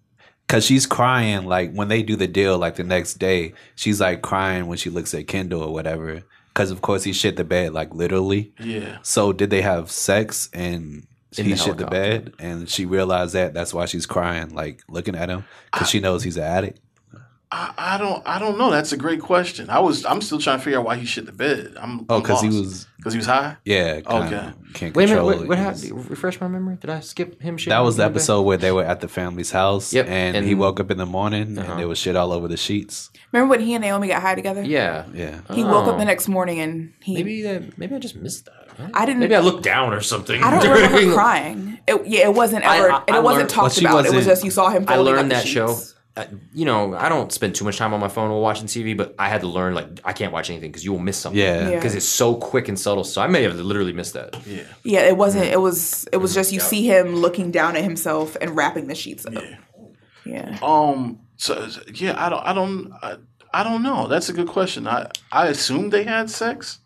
because 0.49 0.65
she's 0.65 0.87
crying 0.87 1.45
like 1.45 1.71
when 1.73 1.89
they 1.89 2.01
do 2.01 2.15
the 2.15 2.27
deal 2.27 2.57
like 2.57 2.75
the 2.75 2.83
next 2.83 3.15
day 3.19 3.53
she's 3.75 4.01
like 4.01 4.23
crying 4.23 4.65
when 4.65 4.77
she 4.79 4.89
looks 4.89 5.13
at 5.13 5.27
Kendall 5.27 5.61
or 5.61 5.71
whatever 5.71 6.23
because 6.53 6.71
of 6.71 6.81
course 6.81 7.03
he 7.03 7.13
shit 7.13 7.35
the 7.35 7.43
bed 7.43 7.71
like 7.71 7.93
literally 7.93 8.51
yeah. 8.59 8.97
so 9.03 9.31
did 9.31 9.51
they 9.51 9.61
have 9.61 9.91
sex 9.91 10.49
and 10.51 11.05
In 11.37 11.45
he 11.45 11.51
the 11.51 11.57
shit 11.57 11.77
the 11.77 11.85
helicopter. 11.85 11.89
bed 11.89 12.33
and 12.39 12.67
she 12.67 12.87
realized 12.87 13.33
that 13.35 13.53
that's 13.53 13.73
why 13.75 13.85
she's 13.85 14.07
crying 14.07 14.49
like 14.55 14.81
looking 14.89 15.15
at 15.15 15.29
him 15.29 15.45
because 15.71 15.87
she 15.89 15.99
knows 15.99 16.23
he's 16.23 16.37
an 16.37 16.43
addict 16.43 16.79
I, 17.51 17.73
I 17.79 17.97
don't, 17.97 18.21
I 18.27 18.37
don't 18.37 18.59
know. 18.59 18.69
That's 18.69 18.91
a 18.91 18.97
great 18.97 19.21
question. 19.21 19.71
I 19.71 19.79
was, 19.79 20.05
I'm 20.05 20.21
still 20.21 20.37
trying 20.37 20.59
to 20.59 20.63
figure 20.63 20.77
out 20.77 20.85
why 20.85 20.97
he 20.97 21.05
shit 21.07 21.25
the 21.25 21.31
bed. 21.31 21.73
I'm, 21.79 22.05
oh 22.07 22.21
because 22.21 22.41
he 22.41 22.49
lost. 22.49 22.59
was 22.59 22.87
because 22.99 23.13
he 23.13 23.17
was 23.17 23.25
high. 23.25 23.57
yeah 23.65 24.01
kinda 24.01 24.05
Okay. 24.11 24.51
can't 24.73 24.95
Wait 24.95 25.05
a 25.05 25.07
minute, 25.07 25.21
control 25.21 25.25
what, 25.25 25.41
it. 25.41 25.47
what 25.47 25.57
He 25.57 25.63
happened? 25.63 26.09
Refresh 26.11 26.39
my 26.41 26.47
memory. 26.47 26.75
Did 26.79 26.89
I 26.91 26.99
skip 26.99 27.41
him? 27.41 27.57
shitting 27.57 27.69
That 27.69 27.79
was 27.79 27.95
the 27.97 28.03
on 28.03 28.09
bed? 28.09 28.15
episode 28.17 28.41
where 28.43 28.57
they 28.57 28.71
were 28.71 28.83
at 28.83 28.99
the 29.01 29.07
family's 29.07 29.51
house, 29.51 29.91
Yep, 29.93 30.05
and, 30.07 30.37
and- 30.37 30.45
he 30.45 30.53
woke 30.53 30.79
up 30.79 30.91
in 30.91 30.97
the 30.97 31.05
morning 31.07 31.57
Uh-huh. 31.57 31.71
and 31.71 31.79
there 31.79 31.87
was 31.87 31.97
shit 31.97 32.15
all 32.15 32.31
over 32.31 32.47
the 32.47 32.57
sheets. 32.57 33.09
Remember 33.31 33.49
when 33.51 33.61
he 33.61 33.73
and 33.73 33.81
Naomi 33.83 34.07
got 34.09 34.21
high 34.21 34.35
together? 34.35 34.61
Yeah, 34.63 35.05
Yeah, 35.13 35.39
He 35.53 35.63
woke 35.63 35.87
up 35.87 35.95
Oh. 35.95 35.97
the 35.97 36.05
next 36.05 36.27
morning 36.27 36.59
and 36.59 36.93
he. 37.01 37.13
Maybe 37.15 37.41
that, 37.43 37.77
maybe 37.77 37.95
I 37.95 37.99
just 37.99 38.15
missed 38.15 38.45
that. 38.45 38.67
huh? 38.77 38.87
I 38.93 39.05
didn't- 39.05 39.19
Maybe 39.21 39.35
I 39.35 39.39
looked 39.39 39.63
down 39.63 39.93
or 39.93 40.01
something. 40.01 40.41
I 40.43 40.49
don't 40.51 40.63
remember 40.69 41.01
her 41.01 41.13
crying. 41.13 41.79
It, 41.87 42.05
yeah, 42.05 42.25
it 42.29 42.33
wasn't 42.33 42.65
I- 42.65 42.77
ever. 42.77 42.91
I- 42.91 43.03
and 43.07 43.15
I 43.15 43.19
it 43.19 43.23
wasn't 43.23 43.39
learned- 43.39 43.49
talked 43.49 43.63
well, 43.63 43.69
she 43.69 43.85
about. 43.85 43.99
It 44.05 44.09
was 44.09 44.13
wasn't- 44.15 44.31
just 44.33 44.43
you 44.45 44.51
saw 44.51 44.69
him. 44.69 44.83
I 44.87 44.95
folding 44.95 45.13
up 45.13 45.17
learned 45.19 45.31
the 45.31 45.35
that 45.35 45.47
show. 45.47 45.67
sheets. 45.69 45.95
Uh, 46.17 46.25
you 46.53 46.65
know, 46.65 46.95
I 46.95 47.07
don't 47.07 47.31
spend 47.31 47.55
too 47.55 47.63
much 47.63 47.77
time 47.77 47.93
on 47.93 47.99
my 47.99 48.07
phone 48.09 48.29
while 48.29 48.41
watching 48.41 48.65
TV, 48.65 48.97
but 48.97 49.15
I 49.17 49.29
had 49.29 49.41
to 49.41 49.47
learn 49.47 49.73
like 49.73 49.87
I 50.03 50.11
can't 50.11 50.33
watch 50.33 50.49
anything 50.49 50.69
because 50.71 50.83
you 50.83 50.91
will 50.91 50.99
miss 50.99 51.17
something. 51.17 51.39
Yeah. 51.39 51.69
Yeah. 51.69 51.75
because 51.75 51.95
it's 51.95 52.05
so 52.05 52.35
quick 52.35 52.67
and 52.67 52.77
subtle. 52.77 53.03
So 53.03 53.21
I 53.21 53.27
may 53.27 53.43
have 53.43 53.55
literally 53.55 53.93
missed 53.93 54.13
that. 54.15 54.35
Yeah. 54.45 54.63
Yeah, 54.83 55.01
it 55.01 55.15
wasn't. 55.15 55.45
It 55.45 55.61
was. 55.61 56.07
It 56.11 56.17
was 56.17 56.33
just 56.33 56.51
you 56.51 56.59
see 56.59 56.85
him 56.85 57.15
looking 57.15 57.51
down 57.51 57.75
at 57.75 57.83
himself 57.83 58.35
and 58.41 58.55
wrapping 58.55 58.87
the 58.87 58.95
sheets 58.95 59.25
up. 59.25 59.43
Yeah. 60.25 60.57
Um. 60.61 61.19
So 61.37 61.69
so, 61.69 61.81
yeah, 61.93 62.15
I 62.17 62.29
don't. 62.29 62.43
I 62.43 62.53
don't. 62.53 62.93
I, 63.01 63.15
I 63.53 63.63
don't 63.63 63.81
know. 63.83 64.07
That's 64.07 64.29
a 64.29 64.33
good 64.33 64.47
question. 64.47 64.87
I 64.87 65.09
I 65.31 65.47
assume 65.47 65.89
they 65.89 66.03
had 66.03 66.29
sex, 66.29 66.79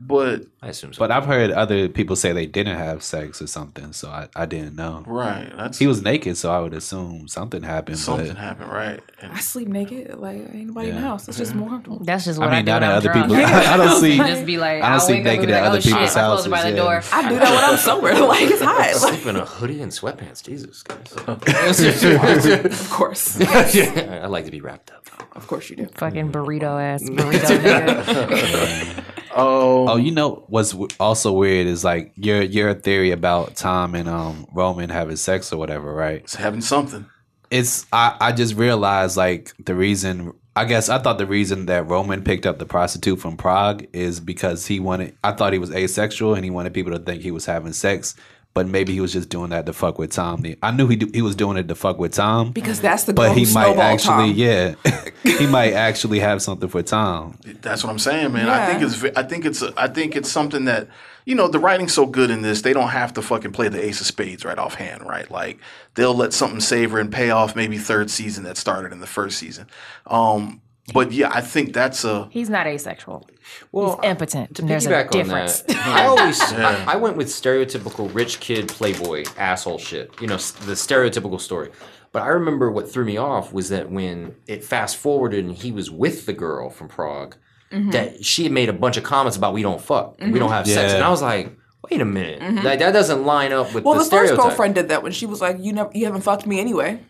but 0.00 0.46
I 0.62 0.68
assume 0.68 0.94
so. 0.94 0.98
But 0.98 1.10
I've 1.10 1.26
heard 1.26 1.50
other 1.50 1.88
people 1.88 2.16
say 2.16 2.32
they 2.32 2.46
didn't 2.46 2.78
have 2.78 3.02
sex 3.02 3.42
or 3.42 3.46
something, 3.46 3.92
so 3.92 4.08
I, 4.08 4.28
I 4.34 4.46
didn't 4.46 4.74
know. 4.74 5.04
right, 5.06 5.52
that's 5.54 5.78
He 5.78 5.86
was 5.86 6.02
naked, 6.02 6.38
so 6.38 6.50
I 6.50 6.58
would 6.60 6.72
assume 6.72 7.28
something 7.28 7.62
happened. 7.62 7.98
something 7.98 8.28
but 8.28 8.36
happened, 8.38 8.70
right? 8.70 9.00
And 9.20 9.32
I 9.32 9.40
sleep 9.40 9.68
naked. 9.68 10.18
Like 10.18 10.36
ain't 10.36 10.68
nobody 10.68 10.88
in 10.88 10.94
the 10.94 11.00
house. 11.02 11.28
It's 11.28 11.36
just 11.36 11.54
more 11.54 11.68
comfortable. 11.68 11.98
That's 12.02 12.24
just 12.24 12.40
I 12.40 12.44
what 12.44 12.52
I, 12.52 12.56
mean, 12.56 12.64
do 12.64 12.72
not 12.72 12.80
when 12.80 12.82
at 12.84 12.90
I'm 12.92 12.96
other 12.96 13.12
drunk. 13.12 13.30
people. 13.30 13.44
I 13.44 13.76
don't 13.76 14.00
see. 14.00 14.16
just 14.16 14.46
be 14.46 14.56
like, 14.56 14.76
I 14.76 14.80
don't 14.80 14.92
I'll 14.92 15.00
see 15.00 15.12
wake 15.12 15.20
up 15.20 15.26
and 15.26 15.36
naked 15.36 15.46
be 15.48 15.52
at 15.52 15.60
like, 15.60 15.68
other 15.68 15.76
oh, 15.76 15.80
shit, 15.80 15.92
people's 15.92 16.14
my 16.16 16.22
clothes 16.22 16.46
are 16.46 16.50
by 16.50 16.56
houses, 16.56 16.72
the 16.72 16.76
yeah. 16.76 16.82
door. 16.82 17.02
I 17.12 17.28
do 17.28 17.34
that 17.38 17.50
when 17.54 17.64
I'm 17.64 17.76
sober. 17.76 18.14
like 18.26 18.50
it's 18.50 18.62
hot. 18.62 18.78
Like, 18.78 18.94
Sleep 18.94 19.26
in 19.26 19.36
a 19.36 19.44
hoodie 19.44 19.82
and 19.82 19.92
sweatpants. 19.92 20.42
Jesus, 20.42 20.82
guys. 20.82 21.12
of 21.28 22.90
course, 22.90 23.38
I 23.40 24.26
like 24.26 24.46
to 24.46 24.50
be 24.50 24.62
wrapped 24.62 24.92
up. 24.92 25.06
of 25.36 25.46
course 25.46 25.68
you 25.68 25.76
do. 25.76 25.86
Fucking 25.94 26.32
burrito 26.32 26.80
ass 26.80 27.02
burrito 27.02 27.58
nigga. 27.60 28.99
Oh, 29.34 29.88
Oh, 29.88 29.96
you 29.96 30.10
know 30.10 30.44
what's 30.48 30.74
also 30.98 31.32
weird 31.32 31.66
is 31.66 31.84
like 31.84 32.12
your 32.16 32.42
your 32.42 32.74
theory 32.74 33.10
about 33.10 33.56
Tom 33.56 33.94
and 33.94 34.08
um 34.08 34.46
Roman 34.54 34.90
having 34.90 35.16
sex 35.16 35.52
or 35.52 35.56
whatever, 35.58 35.92
right? 35.94 36.20
it's 36.22 36.34
having 36.34 36.60
something. 36.60 37.06
It's 37.50 37.86
I 37.92 38.16
I 38.20 38.32
just 38.32 38.54
realized 38.54 39.16
like 39.16 39.52
the 39.64 39.74
reason 39.74 40.32
I 40.56 40.64
guess 40.64 40.88
I 40.88 40.98
thought 40.98 41.18
the 41.18 41.26
reason 41.26 41.66
that 41.66 41.88
Roman 41.88 42.22
picked 42.22 42.44
up 42.44 42.58
the 42.58 42.66
prostitute 42.66 43.20
from 43.20 43.36
Prague 43.36 43.86
is 43.92 44.20
because 44.20 44.66
he 44.66 44.80
wanted 44.80 45.16
I 45.24 45.32
thought 45.32 45.52
he 45.52 45.58
was 45.58 45.70
asexual 45.72 46.34
and 46.34 46.44
he 46.44 46.50
wanted 46.50 46.74
people 46.74 46.92
to 46.92 46.98
think 46.98 47.22
he 47.22 47.30
was 47.30 47.46
having 47.46 47.72
sex, 47.72 48.14
but 48.52 48.66
maybe 48.66 48.92
he 48.92 49.00
was 49.00 49.12
just 49.12 49.28
doing 49.28 49.50
that 49.50 49.66
to 49.66 49.72
fuck 49.72 49.98
with 49.98 50.10
Tom. 50.12 50.44
I 50.62 50.70
knew 50.70 50.88
he 50.88 50.96
do, 50.96 51.10
he 51.12 51.22
was 51.22 51.36
doing 51.36 51.56
it 51.56 51.68
to 51.68 51.74
fuck 51.74 51.98
with 51.98 52.12
Tom, 52.12 52.50
Because 52.52 52.80
that's 52.80 53.04
the 53.04 53.12
but 53.12 53.36
he 53.36 53.52
might 53.52 53.76
actually 53.76 54.30
Tom. 54.30 54.34
yeah 54.34 54.74
he 55.22 55.46
might 55.46 55.72
actually 55.72 56.18
have 56.20 56.42
something 56.42 56.68
for 56.68 56.82
Tom. 56.82 57.38
That's 57.44 57.84
what 57.84 57.90
I'm 57.90 57.98
saying, 57.98 58.32
man. 58.32 58.48
I 58.48 58.66
think 58.66 58.82
it's 58.82 59.16
I 59.16 59.22
think 59.22 59.44
it's 59.44 59.62
I 59.62 59.88
think 59.88 60.16
it's 60.16 60.30
something 60.30 60.64
that 60.64 60.88
you 61.24 61.34
know 61.34 61.48
the 61.48 61.58
writing's 61.60 61.94
so 61.94 62.06
good 62.06 62.30
in 62.30 62.42
this 62.42 62.62
they 62.62 62.72
don't 62.72 62.88
have 62.88 63.12
to 63.14 63.22
fucking 63.22 63.52
play 63.52 63.68
the 63.68 63.84
ace 63.84 64.00
of 64.00 64.06
spades 64.06 64.44
right 64.44 64.58
offhand, 64.58 65.06
right? 65.06 65.30
Like 65.30 65.58
they'll 65.94 66.14
let 66.14 66.32
something 66.32 66.60
savor 66.60 66.98
and 66.98 67.12
pay 67.12 67.30
off 67.30 67.54
maybe 67.54 67.78
third 67.78 68.10
season 68.10 68.44
that 68.44 68.56
started 68.56 68.92
in 68.92 69.00
the 69.00 69.06
first 69.06 69.38
season. 69.38 69.66
Um, 70.06 70.60
but 70.92 71.12
yeah, 71.12 71.30
I 71.32 71.40
think 71.40 71.72
that's 71.72 72.04
a 72.04 72.28
He's 72.30 72.50
not 72.50 72.66
asexual. 72.66 73.28
Well, 73.72 73.98
He's 74.02 74.10
impotent. 74.10 74.56
to 74.56 74.62
and 74.62 74.70
there's 74.70 74.86
a 74.86 74.90
piggyback 74.90 75.06
on 75.06 75.12
difference. 75.12 75.62
that, 75.62 75.86
I 75.86 76.06
always 76.06 76.40
I, 76.40 76.92
I 76.92 76.96
went 76.96 77.16
with 77.16 77.28
stereotypical 77.28 78.12
rich 78.14 78.40
kid 78.40 78.68
playboy 78.68 79.24
asshole 79.36 79.78
shit. 79.78 80.12
You 80.20 80.26
know, 80.26 80.36
the 80.36 80.74
stereotypical 80.74 81.40
story. 81.40 81.70
But 82.12 82.22
I 82.22 82.28
remember 82.28 82.70
what 82.70 82.90
threw 82.90 83.04
me 83.04 83.16
off 83.16 83.52
was 83.52 83.68
that 83.68 83.90
when 83.90 84.34
it 84.46 84.64
fast 84.64 84.96
forwarded 84.96 85.44
and 85.44 85.54
he 85.54 85.70
was 85.70 85.90
with 85.90 86.26
the 86.26 86.32
girl 86.32 86.68
from 86.68 86.88
Prague, 86.88 87.36
mm-hmm. 87.70 87.90
that 87.90 88.24
she 88.24 88.42
had 88.44 88.52
made 88.52 88.68
a 88.68 88.72
bunch 88.72 88.96
of 88.96 89.04
comments 89.04 89.36
about 89.36 89.54
we 89.54 89.62
don't 89.62 89.80
fuck, 89.80 90.18
we 90.18 90.26
don't 90.26 90.48
mm-hmm. 90.48 90.48
have 90.48 90.66
sex, 90.66 90.92
and 90.92 91.04
I 91.04 91.10
was 91.10 91.22
like, 91.22 91.56
wait 91.88 92.00
a 92.00 92.04
minute, 92.04 92.40
mm-hmm. 92.40 92.64
that, 92.64 92.80
that 92.80 92.92
doesn't 92.92 93.24
line 93.24 93.52
up 93.52 93.72
with 93.72 93.84
Well, 93.84 93.94
the, 93.94 94.04
the, 94.04 94.10
first 94.10 94.26
stereotype. 94.26 94.38
girlfriend 94.38 94.74
did 94.74 94.88
that 94.88 95.02
when 95.02 95.12
she 95.12 95.26
was 95.26 95.40
like, 95.40 95.58
"You 95.60 95.72
never, 95.72 95.90
you 95.94 96.04
haven't 96.06 96.22
fucked 96.22 96.46
me 96.46 96.60
anyway." 96.60 97.00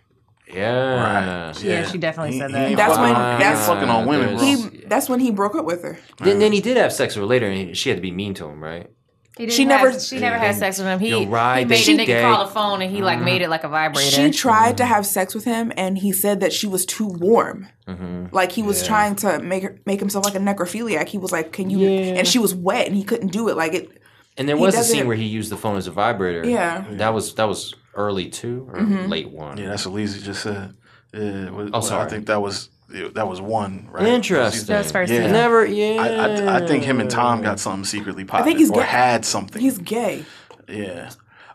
Yeah. 0.55 1.53
Yeah, 1.63 1.87
she 1.91 1.99
definitely 1.99 2.33
He- 2.35 2.39
said 2.39 2.53
that. 2.53 2.77
That's 2.77 2.97
fucking- 2.97 3.03
when- 3.03 3.15
he 3.15 3.31
ain't 3.31 3.39
that's- 3.41 3.67
fucking 3.67 3.89
on 3.89 4.07
women, 4.07 4.29
bro. 4.37 4.39
There's- 4.39 4.65
He, 4.73 4.81
that's 4.87 5.09
when 5.09 5.21
he 5.21 5.31
broke 5.31 5.55
up 5.57 5.65
with 5.65 5.83
her. 5.83 5.99
Then, 6.19 6.39
then 6.39 6.53
he 6.53 6.61
did 6.61 6.77
have 6.77 6.93
sex 6.93 7.15
with 7.17 7.23
her 7.23 7.27
later, 7.27 7.47
and 7.47 7.77
she 7.77 7.89
had 7.91 7.97
to 7.97 8.03
be 8.03 8.11
mean 8.11 8.35
to 8.35 8.47
him, 8.47 8.63
right? 8.63 8.89
He 9.39 9.49
She 9.49 9.63
have- 9.63 9.69
never- 9.85 9.99
she 10.01 10.19
never 10.19 10.37
had 10.37 10.55
sex 10.57 10.77
with 10.79 10.87
him. 10.87 10.99
He, 10.99 11.09
You're 11.09 11.27
right, 11.27 11.61
he 11.61 11.65
made 11.65 11.87
they 11.87 11.95
a 11.95 11.97
nigga 11.97 12.07
gay. 12.07 12.23
call 12.23 12.45
the 12.45 12.51
phone 12.51 12.83
and 12.83 12.95
he 12.95 13.01
like 13.01 13.21
made 13.21 13.41
it 13.41 13.49
like 13.49 13.63
a 13.63 13.69
mm-hmm. 13.69 13.75
vibrator. 13.75 14.11
She 14.11 14.31
tried 14.33 14.77
to 14.79 14.85
have 14.85 15.07
sex 15.07 15.35
with 15.35 15.45
him, 15.45 15.73
and 15.77 15.97
he 15.97 16.13
said 16.13 16.41
that 16.41 16.53
she 16.53 16.67
was 16.67 16.85
too 16.85 17.07
warm. 17.07 17.69
Mm-hmm. 17.89 18.27
Like 18.33 18.53
he 18.53 18.63
was 18.63 18.87
trying 18.87 19.17
to 19.17 19.39
make 19.39 19.63
her, 19.63 19.79
make 19.87 19.99
himself 20.01 20.27
like 20.27 20.35
a 20.35 20.39
necrophiliac. 20.41 21.09
He 21.09 21.17
was 21.17 21.33
like, 21.33 21.53
"Can 21.53 21.71
you?" 21.71 21.89
And 21.89 22.29
she 22.29 22.39
was 22.39 22.55
wet, 22.55 22.87
and 22.87 22.95
he 22.95 23.03
couldn't 23.03 23.33
do 23.33 23.49
it. 23.49 23.57
Like 23.57 23.73
it. 23.73 23.89
And 24.37 24.49
there 24.49 24.57
was 24.59 24.75
a 24.77 24.85
scene 24.85 25.07
where 25.07 25.17
he 25.17 25.25
used 25.25 25.51
the 25.51 25.57
phone 25.57 25.77
as 25.77 25.87
a 25.87 25.91
vibrator. 25.93 26.47
Yeah. 26.47 26.85
that 26.91 27.15
was 27.15 27.35
that 27.37 27.49
was 27.49 27.75
early 27.95 28.29
two 28.29 28.69
or 28.73 28.81
late 28.83 29.31
one. 29.31 29.57
Yeah, 29.59 29.69
that's 29.71 29.87
what 29.87 29.95
Lisa 29.95 30.21
just 30.23 30.43
said. 30.43 30.75
Yeah, 31.13 31.47
it 31.47 31.53
was- 31.53 31.71
Oh, 31.73 31.79
I 31.79 31.81
sorry. 31.81 32.11
think 32.11 32.27
that 32.27 32.41
was 32.41 32.69
that 33.15 33.29
was 33.29 33.41
one. 33.41 33.89
Right? 33.93 34.07
Interesting. 34.07 34.67
That's 34.67 34.91
first 34.91 35.13
Yeah. 35.13 35.19
season. 35.21 35.33
Never. 35.33 35.65
Yeah. 35.65 36.03
I, 36.03 36.09
I, 36.09 36.57
I 36.63 36.67
think 36.67 36.83
him 36.83 36.99
and 37.01 37.09
Tom 37.09 37.41
got 37.41 37.61
something 37.61 37.85
secretly 37.85 38.25
popping. 38.25 38.45
think 38.47 38.59
he's 38.59 38.71
or 38.71 38.81
gay. 38.81 38.87
had 38.87 39.25
something. 39.25 39.63
He's 39.63 39.79
gay. 39.79 40.25
yeah. 40.69 41.11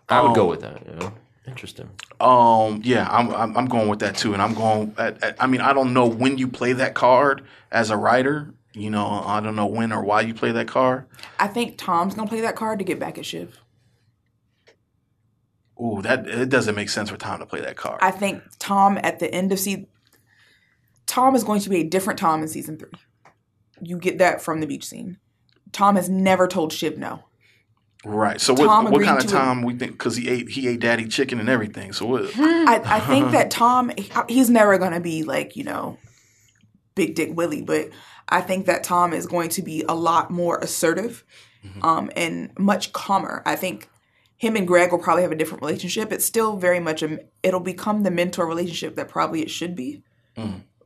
I 0.07 0.21
would 0.21 0.35
go 0.35 0.43
um, 0.43 0.49
with 0.49 0.61
that. 0.61 0.81
Yeah. 0.85 1.09
Interesting. 1.47 1.89
Um. 2.21 2.81
Yeah. 2.85 3.07
I'm, 3.11 3.33
I'm. 3.33 3.57
I'm 3.57 3.65
going 3.65 3.89
with 3.89 3.99
that 3.99 4.15
too, 4.15 4.33
and 4.33 4.41
I'm 4.41 4.53
going. 4.53 4.93
At, 4.97 5.21
at, 5.23 5.35
I 5.43 5.47
mean, 5.47 5.61
I 5.61 5.73
don't 5.73 5.93
know 5.93 6.05
when 6.05 6.37
you 6.37 6.47
play 6.47 6.73
that 6.73 6.93
card 6.93 7.43
as 7.71 7.89
a 7.89 7.97
writer. 7.97 8.53
You 8.73 8.89
know, 8.89 9.05
I 9.25 9.39
don't 9.41 9.55
know 9.55 9.65
when 9.67 9.91
or 9.93 10.03
why 10.03 10.21
you 10.21 10.33
play 10.33 10.51
that 10.53 10.67
card. 10.67 11.05
I 11.39 11.47
think 11.47 11.77
Tom's 11.77 12.13
gonna 12.15 12.27
play 12.29 12.41
that 12.41 12.55
card 12.55 12.79
to 12.79 12.85
get 12.85 12.99
back 12.99 13.17
at 13.17 13.25
Shiv. 13.25 13.57
Ooh, 15.81 16.01
that 16.03 16.27
it 16.27 16.49
doesn't 16.49 16.75
make 16.75 16.89
sense 16.89 17.09
for 17.09 17.17
Tom 17.17 17.39
to 17.39 17.45
play 17.45 17.61
that 17.61 17.75
card. 17.75 17.99
I 18.01 18.11
think 18.11 18.43
Tom 18.59 18.97
at 19.03 19.19
the 19.19 19.33
end 19.33 19.51
of 19.51 19.59
season, 19.59 19.87
Tom 21.05 21.35
is 21.35 21.43
going 21.43 21.61
to 21.61 21.69
be 21.69 21.81
a 21.81 21.83
different 21.83 22.19
Tom 22.19 22.41
in 22.41 22.47
season 22.47 22.77
three. 22.77 22.89
You 23.81 23.97
get 23.97 24.19
that 24.19 24.41
from 24.41 24.61
the 24.61 24.67
beach 24.67 24.85
scene. 24.85 25.17
Tom 25.71 25.97
has 25.97 26.09
never 26.09 26.47
told 26.47 26.71
Shiv 26.71 26.97
no. 26.97 27.25
right. 28.05 28.39
So 28.39 28.53
what? 28.53 28.65
Tom 28.65 28.85
what 28.85 28.93
agreed 28.93 29.05
kind 29.05 29.17
of 29.19 29.27
to 29.27 29.35
it. 29.35 29.37
Tom 29.37 29.63
we 29.63 29.75
think? 29.75 29.91
Because 29.93 30.15
he 30.15 30.29
ate 30.29 30.49
he 30.49 30.69
ate 30.69 30.79
daddy 30.79 31.07
chicken 31.07 31.41
and 31.41 31.49
everything. 31.49 31.91
So 31.91 32.05
what? 32.05 32.31
Hmm. 32.31 32.69
I, 32.69 32.81
I 32.85 32.99
think 33.01 33.31
that 33.31 33.51
Tom, 33.51 33.91
uh, 34.15 34.23
he's 34.29 34.49
never 34.49 34.77
going 34.77 34.93
to 34.93 35.01
be 35.01 35.23
like, 35.23 35.57
you 35.57 35.65
know, 35.65 35.97
Big 36.95 37.15
Dick 37.15 37.35
Willie, 37.35 37.61
but 37.61 37.89
I 38.29 38.39
think 38.39 38.65
that 38.67 38.83
Tom 38.85 39.11
is 39.11 39.25
going 39.27 39.49
to 39.49 39.61
be 39.61 39.83
a 39.87 39.93
lot 39.93 40.31
more 40.31 40.57
assertive 40.59 41.25
mm-hmm. 41.63 41.83
um, 41.83 42.09
and 42.15 42.57
much 42.57 42.93
calmer. 42.93 43.43
I 43.45 43.55
think 43.55 43.89
him 44.45 44.55
and 44.55 44.67
Greg 44.67 44.91
will 44.91 44.99
probably 44.99 45.23
have 45.23 45.31
a 45.31 45.35
different 45.35 45.63
relationship. 45.63 46.11
It's 46.11 46.25
still 46.25 46.57
very 46.57 46.79
much 46.79 47.01
a, 47.01 47.19
it'll 47.43 47.59
become 47.59 48.03
the 48.03 48.11
mentor 48.11 48.45
relationship 48.45 48.95
that 48.95 49.09
probably 49.09 49.41
it 49.41 49.49
should 49.49 49.75
be 49.75 50.03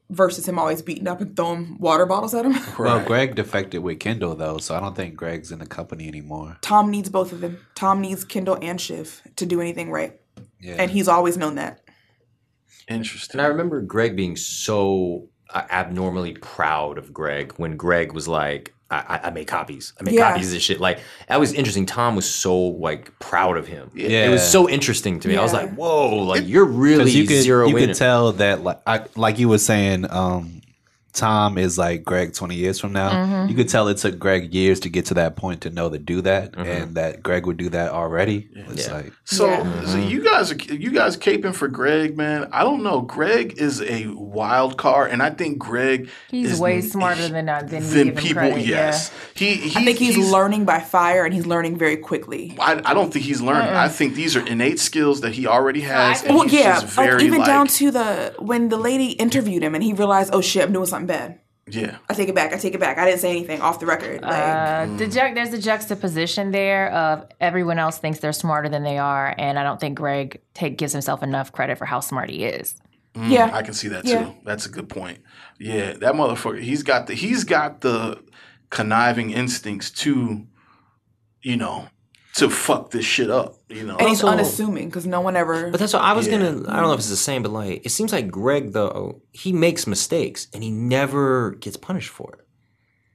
versus 0.09 0.47
him 0.47 0.57
always 0.57 0.81
beating 0.81 1.07
up 1.07 1.21
and 1.21 1.35
throwing 1.35 1.77
water 1.79 2.05
bottles 2.05 2.33
at 2.33 2.45
him. 2.45 2.55
Well, 2.79 3.03
Greg 3.05 3.35
defected 3.35 3.83
with 3.83 3.99
Kendall 3.99 4.35
though, 4.35 4.57
so 4.57 4.75
I 4.75 4.79
don't 4.79 4.95
think 4.95 5.15
Greg's 5.15 5.51
in 5.51 5.59
the 5.59 5.65
company 5.65 6.07
anymore. 6.07 6.57
Tom 6.61 6.89
needs 6.89 7.09
both 7.09 7.31
of 7.31 7.41
them. 7.41 7.59
Tom 7.75 8.01
needs 8.01 8.23
Kendall 8.23 8.57
and 8.61 8.79
Shiv 8.79 9.21
to 9.35 9.45
do 9.45 9.61
anything 9.61 9.91
right. 9.91 10.19
Yeah. 10.59 10.75
And 10.79 10.89
he's 10.89 11.07
always 11.07 11.37
known 11.37 11.55
that. 11.55 11.81
Interesting. 12.87 13.39
And 13.39 13.45
I 13.45 13.49
remember 13.49 13.81
Greg 13.81 14.15
being 14.15 14.35
so 14.35 15.27
uh, 15.53 15.63
abnormally 15.69 16.33
proud 16.33 16.97
of 16.97 17.13
Greg 17.13 17.53
when 17.57 17.77
Greg 17.77 18.13
was 18.13 18.27
like, 18.27 18.73
I, 18.91 18.97
I, 18.97 19.19
I 19.27 19.29
make 19.29 19.47
copies. 19.47 19.93
I 19.99 20.03
make 20.03 20.15
Yeah. 20.15 20.31
copies 20.31 20.47
of 20.47 20.53
this 20.53 20.63
shit. 20.63 20.79
Like 20.79 20.99
that 21.27 21.39
was 21.39 21.53
interesting. 21.53 21.85
Tom 21.85 22.15
was 22.15 22.29
so 22.29 22.57
like 22.57 23.17
proud 23.19 23.57
of 23.57 23.67
him. 23.67 23.91
Yeah. 23.93 24.25
It 24.27 24.29
was 24.29 24.41
so 24.47 24.67
interesting 24.69 25.19
to 25.19 25.27
me. 25.27 25.37
I 25.37 25.41
was 25.43 25.53
like, 25.53 25.71
whoa, 25.75 26.15
like 26.17 26.47
you're 26.47 26.65
really 26.65 26.97
Because 27.05 27.15
you 27.15 27.27
could 27.27 27.41
zero 27.43 27.67
you 27.67 27.77
in. 27.77 27.87
could 27.87 27.95
tell 27.95 28.31
that 28.33 28.63
like 28.63 28.79
I, 28.87 29.05
like 29.15 29.37
you 29.39 29.47
were 29.49 29.57
saying, 29.59 30.07
um, 30.09 30.58
Tom 31.13 31.57
is 31.57 31.77
like 31.77 32.03
Greg 32.03 32.33
twenty 32.33 32.55
years 32.55 32.79
from 32.79 32.93
now. 32.93 33.09
Mm-hmm. 33.11 33.49
You 33.49 33.55
could 33.55 33.69
tell 33.69 33.87
it 33.87 33.97
took 33.97 34.19
Greg 34.19 34.53
years 34.53 34.79
to 34.81 34.89
get 34.89 35.05
to 35.07 35.15
that 35.15 35.35
point 35.35 35.61
to 35.61 35.69
know 35.69 35.89
to 35.89 35.97
do 35.97 36.21
that, 36.21 36.51
Mm-hmm. 36.53 36.61
and 36.69 36.95
that 36.95 37.23
Greg 37.23 37.45
would 37.45 37.57
do 37.57 37.69
that 37.69 37.91
already. 37.91 38.49
It's 38.53 38.87
Yeah. 38.87 38.93
like 38.93 39.13
So, 39.23 39.47
Yeah. 39.47 39.85
so 39.85 39.97
you 39.97 40.23
guys 40.23 40.51
are 40.51 40.55
you 40.73 40.91
guys 40.91 41.17
caping 41.17 41.53
for 41.55 41.67
Greg, 41.67 42.15
man. 42.17 42.47
I 42.51 42.63
don't 42.63 42.83
know. 42.83 43.01
Greg 43.01 43.57
is 43.57 43.81
a 43.81 44.07
wild 44.07 44.77
card, 44.77 45.11
and 45.11 45.21
I 45.23 45.29
think 45.31 45.57
Greg 45.57 46.09
He's 46.29 46.51
is 46.53 46.59
way 46.59 46.75
n- 46.75 46.81
smarter 46.83 47.27
than 47.27 47.49
uh, 47.49 47.61
than 47.63 47.83
than 47.89 48.15
people. 48.15 48.41
credit. 48.41 48.65
yes, 48.65 49.11
he, 49.33 49.55
he. 49.55 49.79
I 49.79 49.83
think 49.85 49.97
he's, 49.97 50.17
learning 50.29 50.65
by 50.65 50.79
fire 50.79 51.25
and 51.25 51.33
he's 51.33 51.45
learning 51.45 51.77
very 51.77 51.97
quickly. 51.97 52.55
I, 52.59 52.81
I 52.85 52.93
don't 52.93 53.11
think 53.11 53.25
he's 53.25 53.41
learning. 53.41 53.69
I 53.73 53.87
think 53.87 54.13
these 54.15 54.35
are 54.35 54.45
innate 54.45 54.79
skills 54.79 55.21
that 55.21 55.33
he 55.33 55.47
already 55.47 55.81
has. 55.81 56.23
and 56.23 56.35
Well, 56.35 56.43
he's 56.43 56.53
yeah, 56.59 56.81
just 56.81 56.97
like 56.97 57.21
even 57.21 57.39
like, 57.39 57.47
down 57.47 57.67
to 57.67 57.89
the 57.91 58.35
when 58.39 58.69
the 58.69 58.77
lady 58.77 59.11
interviewed 59.13 59.63
him 59.63 59.73
and 59.75 59.83
he 59.83 59.93
realized, 59.93 60.29
oh 60.33 60.41
shit, 60.41 60.63
I'm 60.63 60.73
doing 60.73 60.85
something 60.85 60.98
bad. 61.07 61.39
yeah. 61.67 61.97
I 62.09 62.13
take 62.15 62.29
it 62.29 62.35
back. 62.35 62.51
I 62.53 62.57
take 62.57 62.73
it 62.73 62.79
back. 62.79 62.97
I 62.97 63.05
didn't 63.05 63.19
say 63.19 63.29
anything 63.29 63.61
off 63.61 63.79
the 63.79 63.85
record. 63.85 64.21
Like, 64.23 64.31
Uh, 64.43 64.85
the 64.97 65.05
ju- 65.07 65.33
there's 65.35 65.53
a 65.53 65.59
juxtaposition 65.59 66.51
there 66.51 66.91
of 66.91 67.27
everyone 67.39 67.77
else 67.77 67.97
thinks 67.99 68.19
they're 68.19 68.33
smarter 68.33 68.69
than 68.69 68.83
they 68.83 68.97
are, 68.97 69.35
and 69.37 69.59
I 69.59 69.63
don't 69.63 69.79
think 69.79 69.97
Greg 69.97 70.41
take 70.55 70.77
gives 70.77 70.93
himself 70.93 71.21
enough 71.23 71.51
credit 71.51 71.77
for 71.77 71.85
how 71.85 71.99
smart 71.99 72.29
he 72.29 72.43
is. 72.45 72.75
yeah, 73.15 73.49
I 73.53 73.61
can 73.63 73.73
see 73.73 73.87
that 73.89 74.05
Yeah. 74.05 74.23
too. 74.25 74.35
That's 74.45 74.65
a 74.65 74.69
good 74.69 74.87
point. 74.89 75.19
Yeah, 75.59 75.93
that 75.93 76.13
motherfucker. 76.13 76.61
He's 76.61 76.83
got 76.83 77.07
the 77.07 77.13
he's 77.15 77.43
got 77.43 77.81
the 77.81 78.23
conniving 78.69 79.31
instincts 79.31 79.89
to, 79.91 80.45
you 81.41 81.57
know, 81.57 81.87
to 82.39 82.49
fuck 82.49 82.91
this 82.91 83.05
shit 83.05 83.29
up. 83.29 83.55
You 83.69 83.83
know, 83.85 83.95
and 83.97 84.09
he's 84.09 84.23
Also- 84.23 84.27
unassuming 84.33 84.87
because 84.89 85.05
no 85.05 85.21
one 85.21 85.35
ever. 85.35 85.69
But 85.71 85.79
that's 85.79 85.93
what 85.93 86.01
I 86.01 86.13
was 86.13 86.27
Yeah. 86.27 86.37
gonna. 86.37 86.49
I 86.67 86.75
don't 86.77 86.83
know 86.87 86.93
if 86.93 86.99
it's 86.99 87.09
the 87.09 87.15
same, 87.15 87.43
but 87.43 87.51
like 87.51 87.85
it 87.85 87.89
seems 87.89 88.11
like 88.11 88.29
Greg 88.31 88.73
though 88.73 89.21
he 89.31 89.53
makes 89.53 89.85
mistakes 89.87 90.47
and 90.53 90.63
he 90.63 90.71
never 90.71 91.51
gets 91.59 91.77
punished 91.77 92.09
for 92.09 92.33
it. 92.39 92.45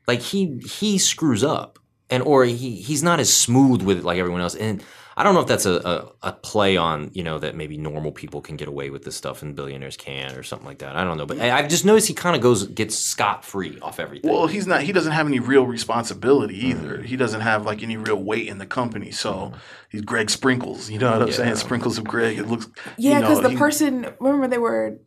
Like 0.07 0.21
he 0.21 0.61
he 0.81 0.99
screws 0.99 1.43
up 1.45 1.79
and 2.11 2.23
or 2.23 2.45
he 2.45 2.77
he's 2.77 3.03
not 3.03 3.21
as 3.21 3.33
smooth 3.33 3.83
with 3.83 3.99
it 3.99 4.05
like 4.05 4.19
everyone 4.19 4.41
else. 4.43 4.55
And 4.55 4.83
I 5.17 5.23
don't 5.23 5.35
know 5.35 5.41
if 5.41 5.47
that's 5.47 5.67
a, 5.67 5.75
a, 6.23 6.29
a 6.29 6.33
play 6.33 6.77
on 6.77 7.11
you 7.15 7.23
know 7.23 7.39
that 7.39 7.55
maybe 7.55 7.77
normal 7.77 8.11
people 8.11 8.41
can 8.41 8.57
get 8.57 8.67
away 8.69 8.91
with 8.91 9.05
this 9.05 9.15
stuff 9.15 9.43
and 9.43 9.55
billionaires 9.55 9.97
can 9.97 10.35
or 10.35 10.43
something 10.43 10.67
like 10.67 10.79
that. 10.79 10.97
I 10.97 11.05
don't 11.05 11.17
know, 11.17 11.27
but 11.27 11.41
I, 11.41 11.57
I've 11.59 11.69
just 11.69 11.85
noticed 11.85 12.09
he 12.09 12.15
kind 12.15 12.35
of 12.35 12.43
goes 12.43 12.67
gets 12.67 12.99
scot 12.99 13.45
free 13.45 13.79
off 13.81 14.01
everything. 14.01 14.31
Well, 14.31 14.47
he's 14.47 14.67
not. 14.67 14.83
He 14.83 14.93
doesn't 14.93 15.13
have 15.13 15.27
any 15.27 15.39
real 15.39 15.67
responsibility 15.67 16.67
either. 16.67 17.03
He 17.03 17.17
doesn't 17.17 17.43
have 17.43 17.65
like 17.65 17.83
any 17.83 17.97
real 17.97 18.23
weight 18.23 18.49
in 18.49 18.59
the 18.59 18.67
company. 18.67 19.11
So 19.13 19.53
he's 19.89 20.03
Greg 20.03 20.31
Sprinkles. 20.31 20.91
You 20.91 20.99
know 20.99 21.13
what 21.13 21.23
I'm 21.23 21.33
saying? 21.33 21.57
Sprinkles 21.57 21.99
of 21.99 22.05
Greg. 22.05 22.39
It 22.39 22.49
looks. 22.49 22.69
Yeah, 22.97 23.15
you 23.17 23.21
know, 23.21 23.29
because 23.29 23.43
the 23.43 23.51
he- 23.51 23.57
person 23.57 24.13
remember 24.19 24.49
they 24.49 24.59
were 24.59 24.99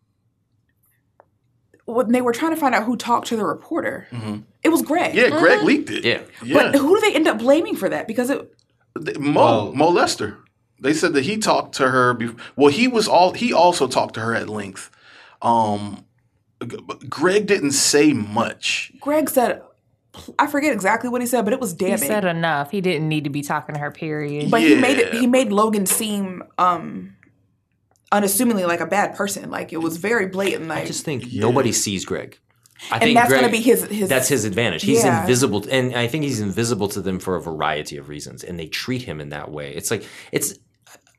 when 1.85 2.11
they 2.11 2.21
were 2.21 2.33
trying 2.33 2.51
to 2.53 2.57
find 2.59 2.75
out 2.75 2.83
who 2.83 2.97
talked 2.97 3.27
to 3.27 3.37
the 3.37 3.45
reporter. 3.45 4.07
It 4.61 4.69
was 4.69 4.81
Greg. 4.81 5.13
Mm-hmm. 5.13 5.33
Yeah, 5.33 5.39
Greg 5.39 5.63
leaked 5.63 5.89
it. 5.89 6.03
Yeah. 6.03 6.21
yeah. 6.43 6.53
But 6.71 6.75
who 6.75 6.95
do 6.95 7.01
they 7.01 7.15
end 7.15 7.27
up 7.27 7.39
blaming 7.39 7.75
for 7.77 7.87
that? 7.87 8.07
Because 8.07 8.29
it 8.29 8.51
Mo 9.19 9.33
Well- 9.45 9.73
Mo 9.73 9.89
Lester. 9.89 10.37
They 10.79 10.93
said 10.93 11.13
that 11.13 11.23
he 11.23 11.37
talked 11.37 11.73
to 11.75 11.89
her. 11.89 12.13
Before, 12.13 12.35
well, 12.55 12.71
he 12.71 12.87
was 12.87 13.07
all. 13.07 13.33
He 13.33 13.51
also 13.51 13.87
talked 13.87 14.13
to 14.13 14.19
her 14.19 14.35
at 14.35 14.47
length. 14.47 14.91
Um, 15.41 16.05
Greg 17.09 17.47
didn't 17.47 17.71
say 17.71 18.13
much. 18.13 18.91
Greg 18.99 19.29
said, 19.29 19.61
I 20.37 20.45
forget 20.47 20.73
exactly 20.73 21.09
what 21.09 21.21
he 21.21 21.27
said, 21.27 21.45
but 21.45 21.53
it 21.53 21.59
was 21.59 21.71
He 21.71 21.77
damning. 21.77 21.97
said 21.99 22.25
enough. 22.25 22.69
He 22.71 22.81
didn't 22.81 23.07
need 23.09 23.23
to 23.23 23.29
be 23.31 23.41
talking 23.41 23.73
to 23.75 23.79
her. 23.81 23.89
Period. 23.91 24.51
but 24.51 24.61
he 24.61 24.75
made 24.75 24.99
it. 24.99 25.13
He 25.15 25.25
made 25.27 25.51
Logan 25.51 25.85
seem 25.87 26.43
um 26.59 27.15
unassumingly 28.11 28.65
like 28.65 28.79
a 28.79 28.85
bad 28.87 29.15
person. 29.15 29.49
Like 29.49 29.73
it 29.73 29.77
was 29.77 29.97
very 29.97 30.27
blatant. 30.27 30.67
Like 30.67 30.83
I 30.83 30.85
just 30.85 31.03
think 31.05 31.31
nobody 31.33 31.71
sees 31.71 32.05
Greg. 32.05 32.37
I 32.91 32.97
and 32.99 33.15
that's 33.15 33.29
going 33.31 33.43
to 33.43 33.49
be 33.49 33.61
his 33.61 33.85
his. 33.85 34.09
That's 34.09 34.27
his 34.27 34.45
advantage. 34.45 34.83
He's 34.83 35.03
Yeah. 35.03 35.21
invisible, 35.21 35.65
and 35.69 35.95
I 35.95 36.07
think 36.07 36.23
he's 36.23 36.39
invisible 36.39 36.87
to 36.89 37.01
them 37.01 37.19
for 37.19 37.35
a 37.35 37.41
variety 37.41 37.97
of 37.97 38.07
reasons, 38.09 38.43
and 38.43 38.59
they 38.59 38.67
treat 38.67 39.03
him 39.03 39.19
in 39.19 39.29
that 39.29 39.51
way. 39.51 39.73
It's 39.73 39.91
like 39.91 40.05
it's 40.31 40.53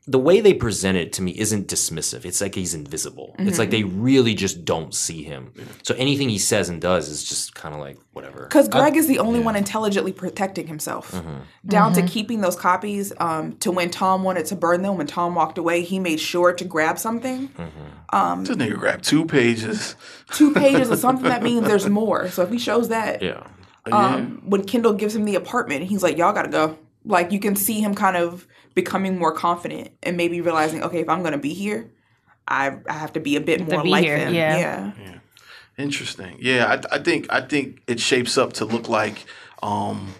the 0.09 0.17
way 0.17 0.41
they 0.41 0.55
present 0.55 0.97
it 0.97 1.13
to 1.13 1.21
me 1.21 1.37
isn't 1.37 1.67
dismissive. 1.67 2.25
It's 2.25 2.41
like 2.41 2.55
he's 2.55 2.73
invisible. 2.73 3.35
It's 3.37 3.59
like 3.59 3.69
mm-hmm. 3.69 3.89
they 3.89 4.01
really 4.01 4.33
just 4.33 4.65
don't 4.65 4.93
see 4.95 5.21
him. 5.21 5.53
So 5.83 5.93
anything 5.95 6.29
he 6.29 6.39
says 6.39 6.67
and 6.67 6.81
does 6.81 7.09
is 7.09 7.23
just 7.23 7.53
kind 7.53 7.75
of 7.75 7.79
like 7.79 7.99
whatever. 8.13 8.41
Because 8.41 8.67
uh, 8.69 8.71
Greg 8.71 8.97
is 8.97 9.07
the 9.07 9.19
only 9.19 9.39
one 9.39 9.55
intelligently 9.55 10.11
protecting 10.11 10.65
himself, 10.65 11.11
mm-hmm. 11.11 11.41
down 11.67 11.93
to 11.93 11.99
mm-hmm. 11.99 12.07
keeping 12.07 12.41
those 12.41 12.55
copies. 12.55 13.13
Um, 13.19 13.57
to 13.57 13.71
when 13.71 13.91
Tom 13.91 14.23
wanted 14.23 14.47
to 14.47 14.55
burn 14.55 14.81
them, 14.81 14.97
when 14.97 15.05
Tom 15.05 15.35
walked 15.35 15.59
away, 15.59 15.83
he 15.83 15.99
made 15.99 16.19
sure 16.19 16.53
to 16.53 16.65
grab 16.65 16.97
something. 16.97 17.53
Um, 18.11 18.45
this 18.45 18.57
nigga 18.57 18.79
grabbed 18.79 19.03
two 19.03 19.27
pages. 19.27 19.95
Two 20.31 20.55
pages 20.55 20.89
of 20.89 20.97
something 21.05 21.25
that 21.25 21.43
means 21.43 21.67
there's 21.67 21.87
more. 21.87 22.29
So 22.29 22.41
if 22.41 22.49
he 22.49 22.57
shows 22.57 22.89
that, 22.89 23.21
Yeah. 23.21 23.45
um, 23.91 24.41
when 24.43 24.63
Kendall 24.63 24.93
gives 24.93 25.15
him 25.15 25.25
the 25.25 25.35
apartment, 25.35 25.83
he's 25.83 26.01
like, 26.01 26.17
"Y'all 26.17 26.33
gotta 26.33 26.49
go." 26.49 26.79
Like 27.05 27.31
you 27.31 27.39
can 27.39 27.55
see 27.55 27.79
him 27.79 27.93
kind 27.93 28.17
of 28.17 28.47
becoming 28.75 29.17
more 29.17 29.33
confident 29.33 29.91
and 30.03 30.17
maybe 30.17 30.41
realizing, 30.41 30.83
okay, 30.83 30.99
if 30.99 31.09
I'm 31.09 31.23
gonna 31.23 31.37
be 31.37 31.53
here, 31.53 31.91
I 32.47 32.77
I 32.87 32.93
have 32.93 33.13
to 33.13 33.19
be 33.19 33.35
a 33.35 33.41
bit 33.41 33.67
more 33.67 33.83
like 33.85 34.03
here, 34.03 34.19
them. 34.19 34.33
yeah. 34.33 34.91
yeah. 34.99 35.19
Interesting. 35.77 36.37
Yeah, 36.39 36.65
I, 36.91 36.95
I 36.95 36.99
think 36.99 37.27
I 37.29 37.41
think 37.41 37.81
it 37.87 37.99
shapes 38.01 38.37
up 38.37 38.53
to 38.53 38.65
look 38.65 38.89
like 38.89 39.25
um, 39.63 40.13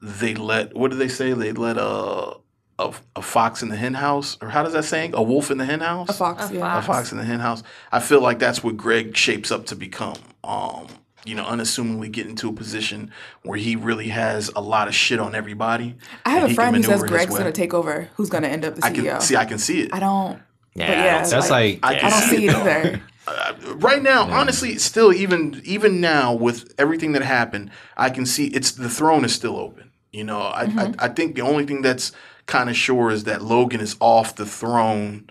they 0.00 0.34
let 0.34 0.74
what 0.74 0.90
do 0.90 0.96
they 0.96 1.08
say? 1.08 1.34
They 1.34 1.52
let 1.52 1.76
a, 1.76 2.36
a 2.78 2.94
a 3.14 3.22
fox 3.22 3.62
in 3.62 3.68
the 3.68 3.76
hen 3.76 3.94
house, 3.94 4.38
or 4.40 4.48
how 4.48 4.62
does 4.62 4.72
that 4.72 4.84
saying? 4.84 5.14
A 5.14 5.22
wolf 5.22 5.50
in 5.50 5.58
the 5.58 5.66
hen 5.66 5.80
house. 5.80 6.08
A 6.08 6.14
fox, 6.14 6.50
yeah. 6.50 6.78
A 6.78 6.82
fox 6.82 7.12
in 7.12 7.18
the 7.18 7.24
hen 7.24 7.40
house. 7.40 7.62
I 7.92 8.00
feel 8.00 8.22
like 8.22 8.38
that's 8.38 8.64
what 8.64 8.78
Greg 8.78 9.14
shapes 9.14 9.50
up 9.50 9.66
to 9.66 9.76
become. 9.76 10.16
Um, 10.42 10.86
you 11.24 11.34
know, 11.34 11.44
unassumingly 11.44 12.08
get 12.10 12.26
into 12.26 12.48
a 12.48 12.52
position 12.52 13.10
where 13.42 13.58
he 13.58 13.76
really 13.76 14.08
has 14.08 14.50
a 14.54 14.60
lot 14.60 14.88
of 14.88 14.94
shit 14.94 15.18
on 15.18 15.34
everybody. 15.34 15.96
I 16.26 16.30
have 16.30 16.50
a 16.50 16.54
friend 16.54 16.76
who 16.76 16.82
says 16.82 17.02
Greg's 17.02 17.36
gonna 17.36 17.52
take 17.52 17.72
over. 17.74 18.08
Who's 18.16 18.28
gonna 18.30 18.48
end 18.48 18.64
up 18.64 18.74
the 18.74 18.82
CEO? 18.82 18.86
I 18.86 18.92
CEO? 18.92 19.10
can 19.12 19.20
see. 19.20 19.36
I 19.36 19.44
can 19.44 19.58
see 19.58 19.80
it. 19.82 19.94
I 19.94 20.00
don't. 20.00 20.40
Yeah, 20.74 20.86
but 20.88 20.98
I 20.98 21.04
yeah, 21.04 21.20
don't- 21.22 21.30
That's 21.30 21.50
like 21.50 21.78
I 21.82 21.88
I 21.88 21.98
can 21.98 22.10
don't 22.10 22.20
see 22.22 22.36
see 22.36 22.46
it 22.46 22.50
it 22.50 22.52
though. 22.52 22.60
either. 22.60 23.00
right 23.76 24.02
now, 24.02 24.30
honestly, 24.30 24.76
still 24.76 25.12
even 25.12 25.62
even 25.64 26.00
now 26.00 26.34
with 26.34 26.74
everything 26.78 27.12
that 27.12 27.22
happened, 27.22 27.70
I 27.96 28.10
can 28.10 28.26
see 28.26 28.48
it's 28.48 28.72
the 28.72 28.90
throne 28.90 29.24
is 29.24 29.34
still 29.34 29.56
open. 29.56 29.90
You 30.12 30.24
know, 30.24 30.40
I 30.42 30.66
Mm-hmm. 30.66 30.78
I, 30.78 31.06
I 31.06 31.08
think 31.08 31.34
the 31.36 31.42
only 31.42 31.64
thing 31.64 31.80
that's 31.80 32.12
kind 32.46 32.68
of 32.68 32.76
sure 32.76 33.10
is 33.10 33.24
that 33.24 33.40
Logan 33.42 33.80
is 33.80 33.96
off 34.00 34.36
the 34.36 34.44
throne. 34.46 35.30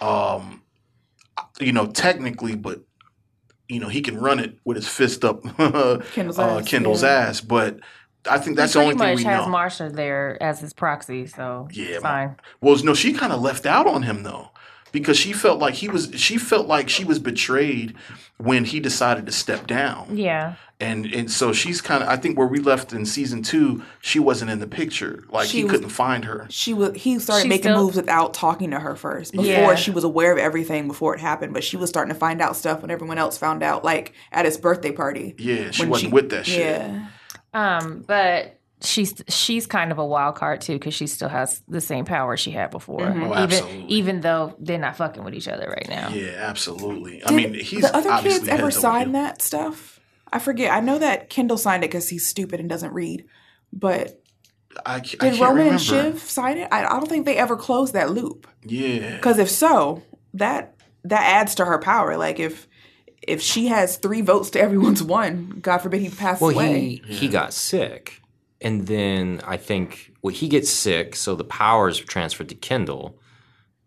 Um, 0.00 0.62
you 1.58 1.72
know, 1.72 1.86
technically, 1.86 2.56
but 2.56 2.80
you 3.70 3.80
know 3.80 3.88
he 3.88 4.00
can 4.02 4.18
run 4.18 4.38
it 4.38 4.58
with 4.64 4.76
his 4.76 4.88
fist 4.88 5.24
up, 5.24 5.42
Kendall's 6.12 6.38
uh, 6.38 6.58
ass, 6.58 6.68
Kendall's 6.68 7.02
yeah. 7.02 7.08
ass. 7.08 7.40
But 7.40 7.80
I 8.26 8.38
think 8.38 8.56
that's 8.56 8.74
he 8.74 8.78
the 8.78 8.84
only 8.84 8.96
pretty 8.96 9.16
thing 9.16 9.24
much 9.26 9.32
we 9.32 9.36
has 9.38 9.46
know. 9.46 9.50
Marcia 9.52 9.88
there 9.88 10.42
as 10.42 10.60
his 10.60 10.72
proxy, 10.72 11.26
so 11.26 11.68
Yeah, 11.72 11.86
it's 11.86 12.02
fine. 12.02 12.36
Well, 12.60 12.76
no, 12.84 12.94
she 12.94 13.12
kind 13.12 13.32
of 13.32 13.40
left 13.40 13.66
out 13.66 13.86
on 13.86 14.02
him 14.02 14.22
though, 14.24 14.50
because 14.92 15.16
she 15.16 15.32
felt 15.32 15.58
like 15.58 15.74
he 15.74 15.88
was. 15.88 16.10
She 16.16 16.38
felt 16.38 16.66
like 16.66 16.88
she 16.88 17.04
was 17.04 17.18
betrayed 17.18 17.94
when 18.38 18.64
he 18.64 18.80
decided 18.80 19.26
to 19.26 19.32
step 19.32 19.66
down. 19.66 20.16
Yeah, 20.16 20.54
and 20.80 21.06
and 21.06 21.30
so 21.30 21.52
she's 21.52 21.80
kind 21.80 22.02
of 22.02 22.08
I 22.08 22.16
think 22.16 22.38
where 22.38 22.46
we 22.46 22.58
left 22.60 22.92
in 22.92 23.04
season 23.06 23.42
two, 23.42 23.82
she 24.00 24.18
wasn't 24.18 24.50
in 24.50 24.60
the 24.60 24.66
picture. 24.66 25.24
Like 25.30 25.48
She 25.48 25.58
he 25.58 25.64
was- 25.64 25.72
couldn't 25.72 25.90
find 25.90 26.24
her. 26.24 26.46
She 26.50 26.72
was. 26.74 26.94
He 26.96 27.18
started 27.18 27.42
She 27.42 27.48
making 27.48 27.72
still- 27.72 27.84
moves 27.84 27.96
without 27.96 28.32
talking 28.34 28.70
to 28.70 28.78
her 28.80 28.96
first. 28.96 29.32
Before 29.32 29.44
Yeah. 29.46 29.74
she 29.74 29.90
was 29.90 30.04
aware 30.04 30.32
of 30.32 30.38
everything 30.38 30.86
before 30.88 31.14
it 31.14 31.20
happened, 31.20 31.52
but 31.52 31.64
she 31.64 31.76
was 31.76 31.90
starting 31.90 32.12
to 32.14 32.18
find 32.18 32.40
out 32.40 32.56
stuff 32.56 32.82
when 32.82 32.90
everyone 32.90 33.18
else 33.18 33.36
found 33.36 33.62
out. 33.62 33.84
Like 33.84 34.12
at 34.32 34.44
his 34.44 34.56
birthday 34.56 34.92
party. 34.92 35.34
Yeah, 35.38 35.70
she 35.70 35.86
wasn't 35.86 36.12
with 36.12 36.30
that 36.30 36.46
shit. 36.46 36.80
Yeah. 36.80 37.06
um, 37.52 38.04
but 38.06 38.59
she's 38.82 39.22
she's 39.28 39.66
kind 39.66 39.92
of 39.92 39.98
a 39.98 40.04
wild 40.06 40.34
card 40.36 40.60
too 40.60 40.74
because 40.74 40.94
she 40.94 41.06
still 41.06 41.28
has 41.28 41.62
the 41.68 41.80
same 41.80 42.04
power 42.04 42.36
she 42.36 42.50
had 42.50 42.70
before. 42.70 43.00
Mm-hmm. 43.00 43.22
Oh, 43.24 43.26
even 43.26 43.38
absolutely. 43.42 43.84
even 43.88 44.20
though 44.20 44.54
they're 44.58 44.78
not 44.78 44.96
fucking 44.96 45.22
with 45.24 45.34
each 45.34 45.48
other 45.48 45.66
right 45.68 45.88
now. 45.88 46.08
Yeah, 46.10 46.32
absolutely. 46.38 47.24
I 47.24 47.32
mean, 47.32 47.54
he's 47.54 47.82
the 47.82 47.94
other 47.96 48.10
obviously 48.10 48.40
kids 48.40 48.48
ever 48.50 48.70
sign 48.70 49.00
heels. 49.10 49.12
that 49.14 49.42
stuff? 49.42 50.00
I 50.32 50.38
forget. 50.38 50.72
I 50.72 50.80
know 50.80 50.98
that 50.98 51.28
Kendall 51.28 51.56
signed 51.58 51.82
it 51.84 51.88
because 51.88 52.08
he's 52.08 52.26
stupid 52.26 52.60
and 52.60 52.68
doesn't 52.68 52.92
read. 52.92 53.24
But 53.72 54.22
I, 54.86 55.00
ca- 55.00 55.16
I 55.20 55.30
did 55.30 55.38
can't 55.38 55.40
Roman 55.40 55.56
remember. 55.56 55.70
and 55.72 55.80
Shiv 55.80 56.20
sign 56.22 56.58
it? 56.58 56.68
I, 56.70 56.84
I 56.84 56.88
don't 57.00 57.08
think 57.08 57.26
they 57.26 57.36
ever 57.36 57.56
closed 57.56 57.94
that 57.94 58.10
loop. 58.10 58.46
Yeah, 58.64 59.16
Because 59.16 59.38
if 59.38 59.50
so, 59.50 60.02
that 60.34 60.74
that 61.04 61.22
adds 61.22 61.54
to 61.56 61.64
her 61.64 61.78
power. 61.78 62.16
Like 62.16 62.38
if 62.38 62.68
if 63.22 63.42
she 63.42 63.66
has 63.66 63.96
three 63.96 64.20
votes 64.22 64.50
to 64.50 64.60
everyone's 64.60 65.02
one, 65.02 65.58
God 65.60 65.78
forbid 65.78 66.00
he 66.00 66.08
passes 66.10 66.40
Well, 66.42 66.50
away. 66.52 67.00
he 67.04 67.14
he 67.14 67.28
got 67.28 67.52
sick, 67.52 68.22
and 68.60 68.86
then 68.86 69.40
I 69.46 69.56
think 69.56 70.12
well 70.22 70.34
he 70.34 70.48
gets 70.48 70.70
sick, 70.70 71.16
so 71.16 71.34
the 71.34 71.44
powers 71.44 71.98
transferred 71.98 72.48
to 72.50 72.54
Kendall, 72.54 73.18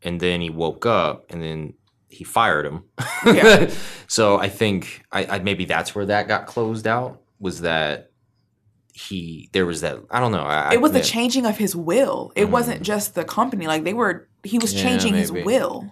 and 0.01 0.19
then 0.19 0.41
he 0.41 0.49
woke 0.49 0.85
up, 0.85 1.25
and 1.29 1.41
then 1.41 1.73
he 2.09 2.23
fired 2.23 2.65
him. 2.65 2.83
Yeah. 3.25 3.71
so 4.07 4.37
I 4.37 4.49
think 4.49 5.03
I, 5.11 5.25
I 5.25 5.39
maybe 5.39 5.65
that's 5.65 5.95
where 5.95 6.05
that 6.05 6.27
got 6.27 6.45
closed 6.45 6.87
out. 6.87 7.21
Was 7.39 7.61
that 7.61 8.11
he 8.93 9.49
there 9.53 9.65
was 9.65 9.81
that 9.81 9.97
I 10.11 10.19
don't 10.19 10.31
know. 10.31 10.43
I, 10.43 10.73
it 10.73 10.81
was 10.81 10.91
the 10.91 11.01
changing 11.01 11.45
of 11.45 11.57
his 11.57 11.75
will. 11.75 12.31
It 12.35 12.49
wasn't 12.49 12.83
just 12.83 13.15
the 13.15 13.23
company. 13.25 13.67
Like 13.67 13.83
they 13.83 13.93
were 13.93 14.29
he 14.43 14.59
was 14.59 14.73
Yeah, 14.73 14.83
changing 14.83 15.15
his 15.15 15.31
will. 15.31 15.91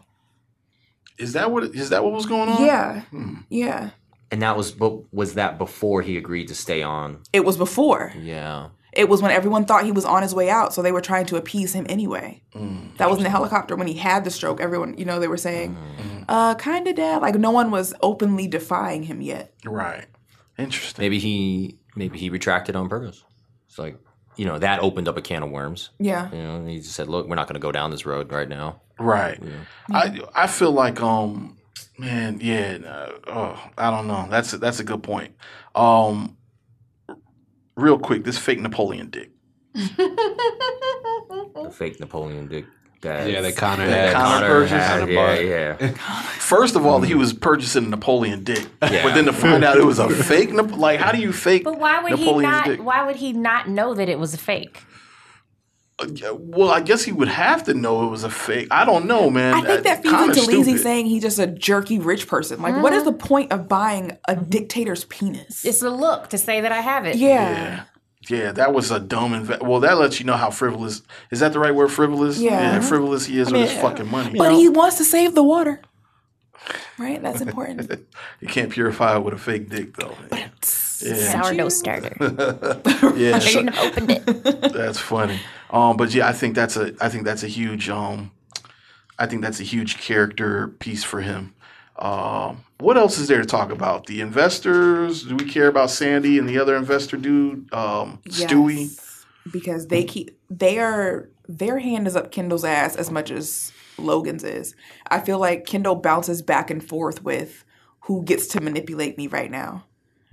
is 1.18 1.34
that 1.34 1.52
what 1.52 1.64
is 1.64 1.90
that 1.90 2.04
what 2.04 2.14
was 2.14 2.26
going 2.26 2.50
on? 2.50 2.64
Yeah. 2.64 3.02
Hmm. 3.02 3.34
Yeah. 3.50 3.90
And 4.32 4.42
that 4.42 4.56
was 4.58 4.72
but 4.72 5.14
was 5.14 5.36
that 5.36 5.58
before 5.58 6.02
he 6.02 6.18
agreed 6.18 6.48
to 6.48 6.56
stay 6.56 6.82
on? 6.82 7.20
It 7.34 7.46
was 7.46 7.58
before. 7.58 8.14
Yeah. 8.20 8.70
It 8.94 9.08
was 9.08 9.22
when 9.22 9.32
everyone 9.32 9.64
thought 9.66 9.86
he 9.86 9.92
was 9.94 10.04
on 10.04 10.22
his 10.22 10.36
way 10.36 10.50
out, 10.50 10.74
so 10.74 10.82
they 10.82 10.92
were 10.92 11.00
trying 11.00 11.26
to 11.28 11.38
appease 11.38 11.72
him 11.72 11.86
anyway. 11.88 12.44
Mm. 12.54 12.98
That 12.98 13.10
was 13.10 13.20
in 13.20 13.24
the 13.24 13.30
helicopter 13.30 13.78
when 13.78 13.88
he 13.88 13.94
had 13.94 14.26
the 14.26 14.32
stroke. 14.32 14.60
Everyone, 14.60 14.98
you 14.98 15.06
know, 15.06 15.18
they 15.20 15.30
were 15.30 15.38
saying, 15.38 15.76
Mm-hmm. 15.78 16.24
uh, 16.28 16.56
kind 16.56 16.86
of 16.90 16.96
dad. 16.96 17.22
Like 17.22 17.36
no 17.36 17.52
one 17.52 17.72
was 17.72 17.94
openly 18.02 18.48
defying 18.48 19.04
him 19.04 19.22
yet. 19.22 19.54
Right. 19.66 20.08
Interesting. 20.58 21.02
Maybe 21.04 21.20
he 21.20 21.78
maybe 21.96 22.18
he 22.20 22.30
retracted 22.30 22.76
on 22.76 22.90
purpose. 22.90 23.24
It's 23.68 23.80
like 23.80 23.98
you 24.36 24.46
know 24.46 24.60
that 24.60 24.82
opened 24.82 25.08
up 25.08 25.16
a 25.18 25.22
can 25.22 25.44
of 25.44 25.52
worms. 25.52 25.92
Yeah. 26.00 26.30
You 26.32 26.42
know, 26.44 26.56
and 26.58 26.70
he 26.70 26.80
just 26.80 26.92
said, 26.94 27.08
"Look, 27.08 27.28
we're 27.28 27.36
not 27.36 27.48
going 27.48 27.56
to 27.56 27.60
go 27.62 27.72
down 27.72 27.92
this 27.92 28.06
road 28.06 28.32
right 28.32 28.50
now." 28.50 28.82
Right. 29.00 29.40
I 29.90 30.20
I 30.36 30.48
feel 30.48 30.72
like 30.74 31.02
um 31.02 31.58
man 32.02 32.40
yeah 32.42 32.78
no, 32.78 33.20
oh 33.28 33.70
I 33.78 33.92
don't 33.92 34.08
know 34.08 34.28
that's 34.30 34.54
a, 34.54 34.58
that's 34.58 34.80
a 34.80 34.84
good 34.84 35.04
point. 35.04 35.36
Um, 35.76 36.36
real 37.76 37.98
quick, 38.00 38.24
this 38.24 38.38
fake 38.38 38.60
Napoleon 38.60 39.10
dick. 39.10 39.32
The 39.74 41.72
fake 41.72 42.00
Napoleon 42.00 42.48
Dick 42.48 42.66
guy. 43.00 43.26
Yeah, 43.28 43.42
that 43.42 43.56
Connor 43.56 43.88
that 43.88 44.08
had. 44.10 44.14
Connor 44.16 44.48
Connor 44.48 44.48
purchased 44.48 44.74
had, 44.74 45.10
yeah, 45.10 45.78
yeah. 45.80 45.92
First 46.40 46.76
of 46.76 46.86
all, 46.86 47.02
he 47.02 47.16
was 47.16 47.34
purchasing 47.34 47.86
a 47.86 47.90
Napoleon 47.90 48.44
dick, 48.44 48.68
Yeah. 48.82 49.04
but 49.04 49.14
then 49.16 49.26
to 49.26 49.34
find 49.34 49.64
out 49.64 49.78
it 49.78 49.86
was 49.86 50.00
a 50.00 50.10
fake 50.10 50.52
like 50.52 51.00
how 51.00 51.12
do 51.12 51.20
you 51.20 51.32
fake? 51.32 51.64
But 51.64 51.80
why 51.80 52.02
would 52.02 52.12
Napoleon's 52.12 52.54
he 52.54 52.60
not? 52.60 52.66
dick? 52.66 52.84
Why 52.84 53.06
would 53.06 53.16
he 53.18 53.34
not 53.34 53.70
know 53.70 53.94
that 53.94 54.10
it 54.10 54.20
was 54.20 54.34
a 54.34 54.38
fake? 54.38 54.82
Well, 56.40 56.70
I 56.70 56.82
guess 56.82 57.04
he 57.04 57.12
would 57.12 57.28
have 57.28 57.64
to 57.66 57.74
know 57.74 58.06
it 58.06 58.10
was 58.10 58.24
a 58.24 58.30
fake. 58.30 58.68
I 58.72 58.86
don't 58.86 59.06
know, 59.06 59.30
man. 59.30 59.54
I 59.54 59.62
think 59.62 59.84
that 59.84 60.02
feeds 60.02 60.14
Connor's 60.14 60.38
into 60.38 60.50
Leezy 60.52 60.64
stupid. 60.64 60.82
saying 60.82 61.06
he's 61.08 61.22
just 61.22 61.40
a 61.40 61.48
jerky 61.48 62.00
rich 62.00 62.28
person. 62.28 62.62
Like, 62.62 62.82
what 62.82 62.94
is 62.94 63.04
the 63.04 63.14
point 63.14 63.52
of 63.52 63.68
buying 63.68 64.18
a 64.28 64.36
Mm-hmm. 64.36 64.50
dictator's 64.50 65.06
penis? 65.06 65.64
It's 65.66 65.82
a 65.82 65.90
look 65.90 66.30
to 66.30 66.38
say 66.38 66.62
that 66.62 66.72
I 66.72 66.82
have 66.82 67.06
it. 67.06 67.16
yeah. 67.18 67.84
Yeah, 68.30 68.52
that 68.52 68.72
was 68.72 68.92
a 68.92 69.00
dumb 69.00 69.34
invest. 69.34 69.64
Well, 69.64 69.80
that 69.80 69.98
lets 69.98 70.20
you 70.20 70.28
know 70.28 70.38
how 70.38 70.52
frivolous. 70.52 71.02
Is 71.32 71.40
that 71.40 71.54
the 71.54 71.60
right 71.60 71.74
word? 71.74 71.92
Frivolous. 71.92 72.38
Yeah. 72.38 72.80
frivolous 72.80 73.26
he 73.26 73.40
is 73.40 73.52
with 73.52 73.68
his 73.70 73.82
fucking 73.82 74.10
money. 74.12 74.38
But 74.38 74.54
he 74.54 74.70
wants 74.70 74.98
to 74.98 75.04
save 75.04 75.34
the 75.34 75.42
water. 75.44 75.82
Right? 77.00 77.22
That's 77.22 77.42
important. 77.42 78.06
You 78.40 78.48
can't 78.48 78.72
purify 78.72 79.16
it 79.18 79.24
with 79.24 79.34
a 79.34 79.38
fake 79.40 79.70
dick, 79.70 79.96
though. 79.98 80.16
Yeah, 81.04 81.42
Sourdough 81.42 81.70
starter. 81.70 82.16
yeah. 83.16 83.40
so- 83.40 83.48
Shouldn't 83.48 83.76
have 83.76 83.92
opened 83.92 84.12
it. 84.12 84.26
That's 84.74 85.00
funny. 85.00 85.40
Um, 85.70 85.98
but 85.98 86.14
yeah, 86.14 86.28
I 86.28 86.34
think 86.34 86.54
that's 86.56 86.76
a 86.76 86.94
I 87.00 87.08
think 87.10 87.24
that's 87.24 87.44
a 87.44 87.48
huge 87.48 87.90
um, 87.90 88.32
I 89.18 89.26
think 89.26 89.42
that's 89.42 89.60
a 89.62 89.64
huge 89.64 89.98
character 90.00 90.68
piece 90.80 91.04
for 91.04 91.22
him. 91.22 91.54
Um, 91.98 92.66
what 92.80 92.98
else 92.98 93.18
is 93.18 93.28
there 93.28 93.40
to 93.40 93.46
talk 93.48 93.72
about? 93.72 94.08
The 94.08 94.20
investors? 94.22 95.24
Do 95.24 95.36
we 95.36 95.46
care 95.46 95.68
about 95.68 95.90
Sandy 95.92 96.38
and 96.40 96.50
the 96.50 96.58
other 96.60 96.76
investor 96.76 97.16
dude? 97.16 97.72
Um, 97.74 98.20
Stewie. 98.28 99.00
Because 99.52 99.88
they 99.88 100.04
keep 100.04 100.38
they 100.50 100.78
are 100.80 101.30
their 101.48 101.80
hand 101.80 102.06
is 102.08 102.16
up 102.16 102.32
Kendall's 102.32 102.66
ass 102.66 102.96
as 102.96 103.10
much 103.10 103.32
as 103.32 103.72
Logan's 103.98 104.44
is. 104.44 104.76
I 105.08 105.20
feel 105.22 105.40
like 105.40 105.66
Kendall 105.66 105.96
bounces 105.96 106.42
back 106.42 106.70
and 106.70 106.84
forth 106.84 107.24
with 107.24 107.64
who 108.02 108.24
gets 108.24 108.48
to 108.48 108.62
manipulate 108.62 109.18
me 109.18 109.28
right 109.28 109.50
now. 109.52 109.86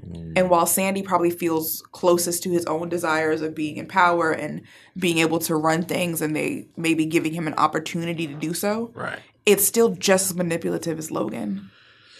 And 0.03 0.37
mm. 0.37 0.49
while 0.49 0.66
Sandy 0.66 1.03
probably 1.03 1.31
feels 1.31 1.83
closest 1.93 2.43
to 2.45 2.51
his 2.51 2.65
own 2.66 2.89
desires 2.89 3.43
of 3.43 3.55
being 3.55 3.77
in 3.77 3.87
power 3.89 4.31
and 4.31 4.62
being 4.97 5.19
able 5.19 5.39
to 5.41 5.57
run 5.57 5.83
things 5.83 6.23
and 6.23 6.35
they 6.37 6.69
maybe 6.77 7.05
giving 7.05 7.33
him 7.33 7.47
an 7.47 7.55
opportunity 7.55 8.27
to 8.27 8.35
do 8.35 8.55
so, 8.55 8.91
Right. 8.95 9.19
it's 9.45 9.66
still 9.66 9.91
just 9.91 10.31
as 10.31 10.37
manipulative 10.37 10.99
as 10.99 11.11
Logan. 11.11 11.70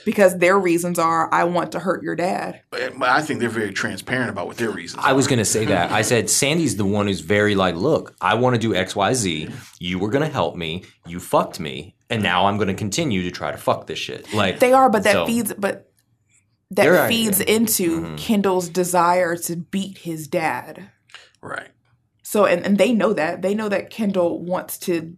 Because 0.05 0.39
their 0.39 0.59
reasons 0.59 0.99
are 0.99 1.33
I 1.35 1.45
want 1.45 1.73
to 1.73 1.81
hurt 1.81 2.03
your 2.03 2.17
dad. 2.17 2.63
But 2.71 2.81
eh, 2.81 2.91
but 2.97 3.11
I 3.11 3.21
think 3.21 3.41
they're 3.41 3.51
very 3.51 3.73
transparent 3.73 4.31
about 4.31 4.47
what 4.47 4.57
their 4.57 4.71
reasons. 4.71 5.03
I 5.05 5.13
was 5.13 5.27
going 5.27 5.39
to 5.39 5.45
say 5.45 5.67
that. 5.67 5.93
I 6.01 6.01
said 6.01 6.31
Sandy's 6.31 6.77
the 6.77 6.85
one 6.87 7.09
who's 7.09 7.21
very 7.21 7.55
like, 7.55 7.75
look, 7.75 8.15
I 8.21 8.35
want 8.35 8.55
to 8.55 8.59
do 8.61 8.75
X, 8.75 8.97
Y, 8.97 9.13
Z. 9.13 9.51
You 9.79 9.99
were 9.99 10.09
going 10.09 10.25
to 10.25 10.33
help 10.33 10.57
me. 10.57 10.85
You 11.07 11.21
fucked 11.21 11.61
me, 11.61 11.95
and 12.09 12.23
now 12.23 12.47
I'm 12.47 12.57
going 12.57 12.69
to 12.69 12.75
continue 12.75 13.23
to 13.25 13.31
try 13.31 13.51
to 13.51 13.59
fuck 13.59 13.87
this 13.87 13.99
shit. 13.99 14.33
Like 14.33 14.61
They 14.61 14.73
are, 14.73 14.89
but 14.89 15.03
that 15.05 15.13
so- 15.13 15.27
feeds 15.27 15.53
but 15.53 15.73
They're 15.75 15.88
that 16.70 16.86
right, 16.86 17.09
feeds 17.09 17.40
yeah. 17.40 17.47
into 17.47 18.16
Kendall's 18.16 18.69
desire 18.69 19.36
to 19.36 19.57
beat 19.57 19.99
his 19.99 20.28
dad. 20.28 20.90
right. 21.40 21.69
So 22.23 22.45
and, 22.45 22.65
and 22.65 22.77
they 22.77 22.93
know 22.93 23.15
that. 23.15 23.40
They 23.40 23.55
know 23.55 23.70
that 23.70 23.89
Kendall 23.89 24.43
wants 24.43 24.77
to 24.81 25.16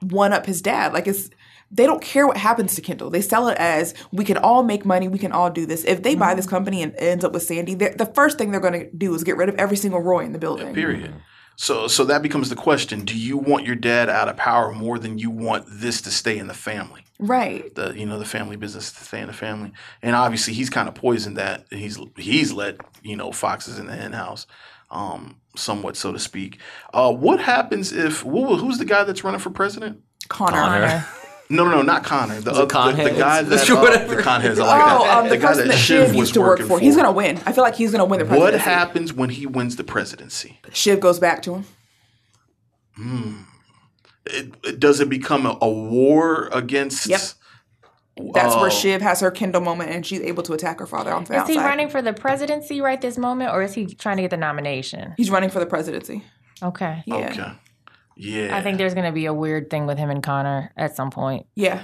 one 0.00 0.32
up 0.32 0.46
his 0.46 0.60
dad. 0.60 0.92
Like 0.92 1.06
it's 1.06 1.30
they 1.70 1.86
don't 1.86 2.02
care 2.02 2.26
what 2.26 2.36
happens 2.36 2.74
to 2.74 2.80
Kendall. 2.80 3.10
They 3.10 3.20
sell 3.20 3.48
it 3.48 3.58
as 3.58 3.94
we 4.10 4.24
can 4.24 4.36
all 4.38 4.62
make 4.62 4.84
money, 4.84 5.06
we 5.06 5.18
can 5.18 5.32
all 5.32 5.50
do 5.50 5.66
this. 5.66 5.84
If 5.84 6.02
they 6.02 6.14
buy 6.14 6.34
this 6.34 6.46
company 6.46 6.82
and 6.82 6.94
ends 6.96 7.24
up 7.24 7.32
with 7.32 7.42
Sandy, 7.42 7.74
the 7.74 8.10
first 8.14 8.38
thing 8.38 8.50
they're 8.50 8.60
going 8.60 8.80
to 8.80 8.90
do 8.90 9.14
is 9.14 9.22
get 9.22 9.36
rid 9.36 9.48
of 9.48 9.54
every 9.56 9.76
single 9.76 10.00
Roy 10.00 10.24
in 10.24 10.32
the 10.32 10.38
building. 10.38 10.74
Period. 10.74 11.10
Mm-hmm. 11.10 11.18
So 11.56 11.88
so 11.88 12.04
that 12.04 12.22
becomes 12.22 12.50
the 12.50 12.56
question: 12.56 13.04
Do 13.04 13.18
you 13.18 13.36
want 13.36 13.66
your 13.66 13.74
dad 13.76 14.08
out 14.08 14.28
of 14.28 14.36
power 14.36 14.72
more 14.72 14.98
than 14.98 15.18
you 15.18 15.30
want 15.30 15.66
this 15.68 16.00
to 16.02 16.10
stay 16.10 16.38
in 16.38 16.46
the 16.46 16.54
family? 16.54 17.04
Right. 17.20 17.74
the 17.74 17.92
you 17.98 18.06
know 18.06 18.18
the 18.18 18.24
family 18.24 18.56
business 18.56 18.92
to 18.92 19.04
stay 19.04 19.20
in 19.20 19.26
the 19.26 19.32
family, 19.32 19.72
and 20.02 20.14
obviously 20.14 20.54
he's 20.54 20.70
kind 20.70 20.88
of 20.88 20.94
poisoned 20.94 21.36
that. 21.36 21.66
He's 21.70 21.98
he's 22.16 22.52
let 22.52 22.76
you 23.02 23.16
know 23.16 23.32
foxes 23.32 23.78
in 23.78 23.86
the 23.86 23.96
hen 23.96 24.12
house, 24.12 24.46
um, 24.90 25.40
somewhat 25.56 25.96
so 25.96 26.12
to 26.12 26.18
speak. 26.18 26.58
Uh, 26.94 27.12
what 27.12 27.40
happens 27.40 27.92
if 27.92 28.20
who, 28.20 28.54
who's 28.56 28.78
the 28.78 28.84
guy 28.84 29.02
that's 29.04 29.24
running 29.24 29.40
for 29.40 29.50
president? 29.50 30.00
Connor. 30.28 30.52
Connor. 30.58 31.06
No, 31.50 31.64
no, 31.64 31.70
no, 31.76 31.82
not 31.82 32.04
Connor. 32.04 32.40
The, 32.42 32.50
uh, 32.52 32.66
the, 32.66 33.04
the 33.04 33.10
guy 33.18 33.40
that 33.42 33.70
uh, 33.70 33.76
Whatever. 33.80 34.16
the 34.16 34.22
Conheads. 34.22 34.58
I 34.60 34.66
like 34.66 34.82
Oh, 35.00 35.04
that. 35.04 35.16
um, 35.16 35.28
the, 35.30 35.38
guy 35.38 35.54
that 35.54 35.72
Shiv 35.78 36.14
used 36.14 36.34
to 36.34 36.40
work 36.42 36.60
for. 36.60 36.78
He's 36.78 36.94
gonna 36.94 37.10
win. 37.10 37.40
I 37.46 37.52
feel 37.52 37.64
like 37.64 37.74
he's 37.74 37.90
gonna 37.90 38.04
win 38.04 38.18
the 38.20 38.26
presidency. 38.26 38.54
What 38.58 38.60
happens 38.62 39.12
when 39.14 39.30
he 39.30 39.46
wins 39.46 39.76
the 39.76 39.84
presidency? 39.84 40.60
Shiv 40.72 41.00
goes 41.00 41.18
back 41.18 41.40
to 41.42 41.62
him. 42.96 43.44
It, 44.28 44.54
it- 44.64 44.80
does 44.80 45.00
it 45.00 45.08
become 45.08 45.46
a, 45.46 45.56
a 45.60 45.68
war 45.70 46.48
against? 46.52 47.06
Yep. 47.08 47.20
That's 48.34 48.54
Oh. 48.54 48.60
where 48.62 48.70
Shiv 48.70 49.00
has 49.00 49.20
her 49.20 49.30
Kendall 49.30 49.60
moment 49.60 49.90
and 49.90 50.04
she's 50.04 50.20
able 50.20 50.42
to 50.42 50.52
attack 50.52 50.80
her 50.80 50.86
father 50.86 51.12
on 51.12 51.22
the 51.24 51.34
Is 51.34 51.40
outside. 51.40 51.52
he 51.52 51.58
running 51.60 51.88
for 51.88 52.02
the 52.02 52.12
presidency 52.12 52.80
right 52.80 53.00
this 53.00 53.16
moment, 53.16 53.52
or 53.52 53.62
is 53.62 53.74
he 53.74 53.86
trying 53.86 54.16
to 54.16 54.22
get 54.22 54.30
the 54.32 54.36
nomination? 54.36 55.14
He's 55.16 55.30
running 55.30 55.50
for 55.50 55.60
the 55.60 55.66
presidency. 55.66 56.24
Okay. 56.60 57.04
Yeah. 57.06 57.14
Okay. 57.14 57.52
Yeah. 58.16 58.56
I 58.56 58.62
think 58.62 58.78
there's 58.78 58.94
going 58.94 59.06
to 59.06 59.12
be 59.12 59.26
a 59.26 59.32
weird 59.34 59.70
thing 59.70 59.86
with 59.86 59.98
him 59.98 60.10
and 60.10 60.20
Connor 60.20 60.72
at 60.76 60.96
some 60.96 61.10
point. 61.12 61.46
Yeah. 61.54 61.82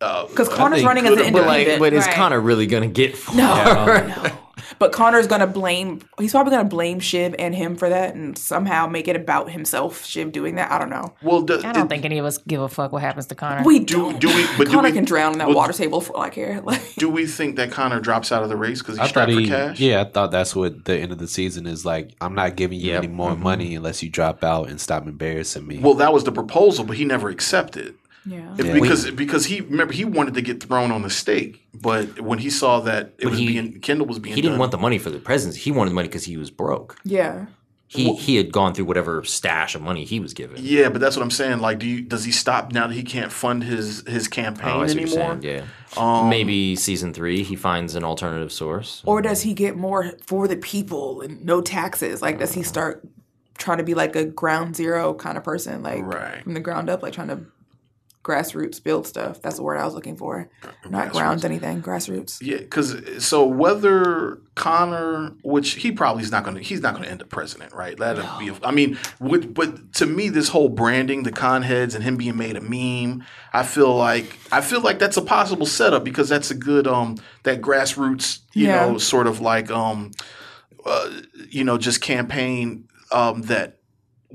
Uh, 0.00 0.26
Because 0.28 0.48
Connor's 0.48 0.82
running 0.82 1.04
as 1.04 1.12
an 1.12 1.18
could've- 1.18 1.32
But 1.34 1.46
like, 1.46 1.66
independent. 1.68 1.80
but 1.80 1.92
is 1.92 2.06
Right. 2.06 2.14
Connor 2.14 2.40
really 2.40 2.66
going 2.66 2.82
to 2.82 2.88
get? 2.88 3.14
no. 3.34 4.30
But 4.78 4.92
Connor's 4.92 5.26
gonna 5.26 5.46
blame. 5.46 6.00
He's 6.18 6.32
probably 6.32 6.50
gonna 6.52 6.68
blame 6.68 7.00
Shiv 7.00 7.34
and 7.38 7.54
him 7.54 7.76
for 7.76 7.88
that, 7.88 8.14
and 8.14 8.36
somehow 8.36 8.86
make 8.86 9.08
it 9.08 9.16
about 9.16 9.50
himself. 9.50 10.04
Shiv 10.04 10.32
doing 10.32 10.56
that. 10.56 10.70
I 10.70 10.78
don't 10.78 10.90
know. 10.90 11.14
well, 11.22 11.42
do, 11.42 11.58
I 11.58 11.72
don't 11.72 11.86
it- 11.86 11.88
think 11.88 12.04
any 12.04 12.18
of 12.18 12.24
us 12.24 12.38
give 12.38 12.60
a 12.60 12.68
fuck 12.68 12.92
what 12.92 13.02
happens 13.02 13.26
to 13.26 13.34
Connor. 13.34 13.62
We 13.64 13.78
Do- 13.80 13.94
don't. 13.96 14.20
do 14.20 14.28
we- 14.28 14.46
but 14.58 14.66
do 14.66 14.72
Connor 14.74 14.88
we- 14.88 14.92
can 14.92 15.04
drown 15.04 15.32
in 15.32 15.38
that 15.38 15.48
well, 15.48 15.56
water 15.56 15.72
table 15.72 16.00
for 16.00 16.16
all 16.16 16.22
I 16.22 16.30
care. 16.30 16.60
Like, 16.64 16.94
Do 16.96 17.08
we 17.10 17.26
think 17.26 17.56
that 17.56 17.70
Connor 17.70 18.00
drops 18.00 18.32
out 18.32 18.42
of 18.42 18.48
the 18.48 18.56
race 18.56 18.80
because 18.80 18.98
I 18.98 19.02
he's 19.02 19.12
thought 19.12 19.28
strapped 19.28 19.30
he, 19.32 19.44
for 19.46 19.50
cash? 19.50 19.80
yeah, 19.80 20.00
I 20.00 20.04
thought 20.04 20.30
that's 20.30 20.54
what 20.56 20.84
the 20.84 20.96
end 20.96 21.12
of 21.12 21.18
the 21.18 21.28
season 21.28 21.66
is 21.66 21.84
like. 21.84 22.14
I'm 22.20 22.34
not 22.34 22.56
giving 22.56 22.80
you 22.80 22.92
Yep. 22.92 23.04
any 23.04 23.12
more 23.12 23.30
mm-hmm. 23.32 23.42
money 23.42 23.74
unless 23.74 24.02
you 24.02 24.08
drop 24.10 24.42
out 24.44 24.68
and 24.68 24.80
stop 24.80 25.06
embarrassing 25.06 25.66
me. 25.66 25.78
Well, 25.78 25.94
that 25.94 26.12
was 26.12 26.24
the 26.24 26.32
proposal, 26.32 26.84
but 26.84 26.96
he 26.96 27.04
never 27.04 27.28
accepted. 27.28 27.94
Yeah. 28.26 28.54
If- 28.58 28.72
Because 28.80 29.10
because 29.10 29.46
he 29.46 29.60
remember 29.60 29.92
he 29.92 30.04
wanted 30.04 30.34
to 30.34 30.42
get 30.42 30.62
thrown 30.62 30.90
on 30.92 31.02
the 31.02 31.10
stake, 31.10 31.66
but 31.74 32.20
when 32.20 32.38
he 32.38 32.50
saw 32.50 32.80
that 32.80 33.14
it 33.18 33.24
But 33.24 33.30
was 33.30 33.38
he- 33.38 33.46
being 33.46 33.80
Kendall 33.80 34.06
was 34.06 34.18
being 34.18 34.34
He 34.34 34.42
didn't 34.42 34.52
done- 34.54 34.60
want 34.60 34.72
the 34.72 34.78
money 34.78 34.98
for 34.98 35.10
the 35.10 35.18
presidency. 35.18 35.60
He 35.60 35.70
wanted 35.70 35.90
the 35.90 35.94
money 35.94 36.08
because 36.08 36.24
he 36.24 36.36
was 36.36 36.50
broke. 36.50 36.96
Yeah. 37.04 37.46
He 37.86 38.12
he 38.16 38.34
had 38.36 38.50
gone 38.50 38.74
through 38.74 38.86
whatever 38.86 39.22
stash 39.22 39.76
of 39.76 39.82
money 39.82 40.04
he 40.04 40.18
was 40.18 40.34
given. 40.34 40.56
Yeah, 40.58 40.88
but 40.88 41.00
that's 41.00 41.16
what 41.16 41.22
I'm 41.22 41.30
saying. 41.30 41.60
Like, 41.60 41.78
do 41.78 41.86
you 41.86 42.00
does 42.00 42.24
he 42.24 42.32
stop 42.32 42.72
now 42.72 42.88
that 42.88 42.94
he 42.94 43.04
can't 43.04 43.30
fund 43.30 43.62
his 43.62 44.02
his 44.08 44.26
campaign 44.26 44.68
Oh, 44.74 44.80
I 44.80 44.86
see 44.88 44.98
what 45.00 45.10
you're 45.10 45.18
anymore? 45.20 45.40
saying. 45.42 45.64
Yeah. 45.96 46.02
Um, 46.02 46.28
Maybe 46.28 46.74
season 46.74 47.12
three 47.14 47.44
he 47.44 47.54
finds 47.54 47.94
an 47.94 48.02
alternative 48.02 48.50
source. 48.50 49.00
Or 49.06 49.22
does 49.22 49.42
he 49.42 49.54
get 49.54 49.76
more 49.76 50.12
for 50.26 50.48
the 50.48 50.56
people 50.56 51.20
and 51.20 51.44
no 51.44 51.60
taxes? 51.60 52.20
Like, 52.20 52.40
does 52.40 52.52
he 52.54 52.62
uh-huh. 52.62 52.68
start 52.68 53.08
trying 53.58 53.78
to 53.78 53.84
be 53.84 53.94
like 53.94 54.16
a 54.16 54.24
ground 54.24 54.74
zero 54.74 55.14
kind 55.14 55.38
of 55.38 55.44
person, 55.44 55.84
like 55.84 56.02
Right. 56.04 56.42
from 56.42 56.54
the 56.54 56.60
ground 56.60 56.90
up, 56.90 57.00
like 57.04 57.12
trying 57.12 57.28
to 57.28 57.38
grassroots 58.24 58.82
build 58.82 59.06
stuff? 59.06 59.40
That's 59.42 59.56
the 59.56 59.62
word 59.62 59.76
I 59.76 59.84
was 59.84 59.94
looking 59.94 60.16
for. 60.16 60.48
Not 60.88 61.12
grounds 61.12 61.44
anything, 61.44 61.82
grassroots. 61.82 62.38
Yeah, 62.40 62.56
because 62.56 62.96
so 63.24 63.46
whether 63.46 64.38
Connor, 64.54 65.34
which 65.44 65.74
he 65.74 65.92
probably 65.92 66.22
is 66.24 66.32
not 66.32 66.42
going 66.42 66.56
to, 66.56 66.62
he's 66.62 66.80
not 66.80 66.94
going 66.94 67.04
to 67.04 67.10
end 67.10 67.20
up 67.22 67.28
president, 67.28 67.72
right? 67.74 67.96
That'd 67.96 68.24
be. 68.38 68.50
I 68.64 68.70
mean, 68.72 68.98
would, 69.20 69.54
but 69.54 69.92
to 69.94 70.06
me, 70.06 70.30
this 70.30 70.48
whole 70.48 70.70
branding, 70.70 71.22
the 71.22 71.32
con 71.32 71.62
heads, 71.62 71.94
and 71.94 72.02
him 72.02 72.16
being 72.16 72.36
made 72.36 72.56
a 72.56 72.60
meme, 72.60 73.24
I 73.52 73.62
feel 73.62 73.94
like 73.94 74.38
I 74.50 74.62
feel 74.62 74.80
like 74.80 74.98
that's 74.98 75.18
a 75.18 75.22
possible 75.22 75.66
setup 75.66 76.02
because 76.02 76.28
that's 76.28 76.50
a 76.50 76.54
good 76.54 76.86
um 76.86 77.16
that 77.44 77.60
grassroots, 77.60 78.40
you 78.54 78.66
Yeah. 78.68 78.86
know, 78.86 78.98
sort 78.98 79.26
of 79.26 79.40
like 79.40 79.70
um, 79.70 80.12
uh, 80.86 81.10
you 81.50 81.62
know, 81.62 81.76
just 81.78 82.00
campaign 82.00 82.88
um 83.12 83.42
that. 83.42 83.78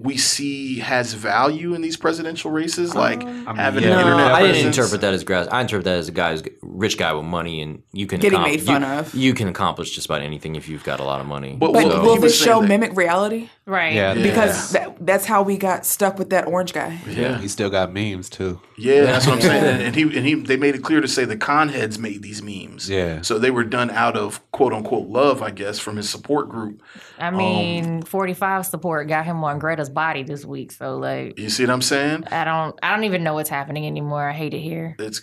We 0.02 0.18
see 0.18 0.80
has 0.80 1.14
value 1.14 1.74
in 1.74 1.82
these 1.82 1.98
presidential 1.98 2.52
races, 2.52 2.96
like 2.96 3.22
um, 3.22 3.56
having 3.58 3.84
yeah. 3.84 3.90
an 3.90 3.96
No, 3.96 4.02
internet. 4.12 4.32
I 4.32 4.42
didn't 4.44 4.68
interpret 4.68 5.02
that 5.02 5.14
as 5.14 5.24
grass. 5.24 5.48
I 5.52 5.62
interpret 5.62 5.86
that 5.86 5.98
as 5.98 6.08
a 6.08 6.12
guy, 6.14 6.32
who's 6.32 6.42
a 6.44 6.50
rich 6.62 6.98
guy 6.98 7.12
with 7.14 7.26
money, 7.26 7.62
and 7.62 7.84
you 7.92 8.08
can 8.08 8.20
Getting 8.20 8.40
accom- 8.40 8.44
made 8.44 8.62
fun 8.62 8.82
you, 8.82 8.88
of. 8.88 9.14
You 9.14 9.34
can 9.34 9.48
accomplish 9.50 9.92
just 9.92 10.06
about 10.08 10.22
anything 10.22 10.56
if 10.56 10.70
you've 10.70 10.84
got 10.84 11.00
a 11.00 11.04
lot 11.04 11.20
of 11.20 11.28
money. 11.28 11.56
But 11.60 11.74
But 11.74 11.86
Well, 11.86 12.02
will 12.02 12.14
he 12.16 12.20
was 12.20 12.32
this 12.34 12.42
show 12.42 12.62
that- 12.62 12.68
mimic 12.70 12.96
reality? 12.96 13.50
right. 13.66 13.94
yeah, 13.94 14.14
Because 14.14 14.72
that, 14.72 14.96
that's 15.06 15.26
how 15.26 15.42
we 15.44 15.58
got 15.58 15.86
stuck 15.86 16.18
with 16.18 16.30
that 16.30 16.48
orange 16.48 16.72
guy. 16.74 16.98
yeah, 17.08 17.38
he 17.38 17.48
still 17.48 17.70
got 17.70 17.94
memes 17.94 18.30
too. 18.30 18.62
Yeah, 18.78 19.02
that's 19.02 19.26
what 19.28 19.36
I'm 19.36 19.42
saying. 19.42 19.82
And 19.90 19.96
he 19.96 20.04
and 20.04 20.26
he 20.26 20.34
they 20.36 20.56
made 20.58 20.76
it 20.76 20.84
clear 20.84 21.02
to 21.02 21.08
say 21.08 21.26
the 21.26 21.36
con 21.38 21.70
heads 21.70 22.00
made 22.00 22.22
these 22.22 22.42
memes. 22.42 22.90
Yeah. 22.90 23.22
So 23.22 23.38
they 23.38 23.52
were 23.52 23.64
done 23.66 23.90
out 23.92 24.16
of 24.16 24.40
quote 24.52 24.72
unquote 24.74 25.08
love, 25.10 25.42
I 25.42 25.52
guess, 25.52 25.78
from 25.80 25.98
his 25.98 26.10
support 26.10 26.48
group. 26.50 26.82
I 27.20 27.28
um, 27.28 27.38
mean, 27.38 28.02
45 28.02 28.66
support 28.66 29.08
got 29.08 29.26
him 29.26 29.44
on 29.44 29.60
Greta's 29.60 29.90
body 29.90 30.24
this 30.24 30.46
week. 30.46 30.72
So, 30.72 30.98
like, 30.98 31.38
You 31.38 31.50
see 31.50 31.64
what 31.64 31.72
I'm 31.72 31.82
saying? 31.82 32.24
I 32.32 32.46
don't, 32.46 32.78
I 32.82 32.96
don't 32.96 33.04
even 33.04 33.24
know 33.24 33.34
what's 33.34 33.50
happening 33.50 33.86
anymore. 33.86 34.30
I 34.30 34.34
hate 34.34 34.54
it 34.54 34.62
here. 34.62 34.96
It's 35.00 35.22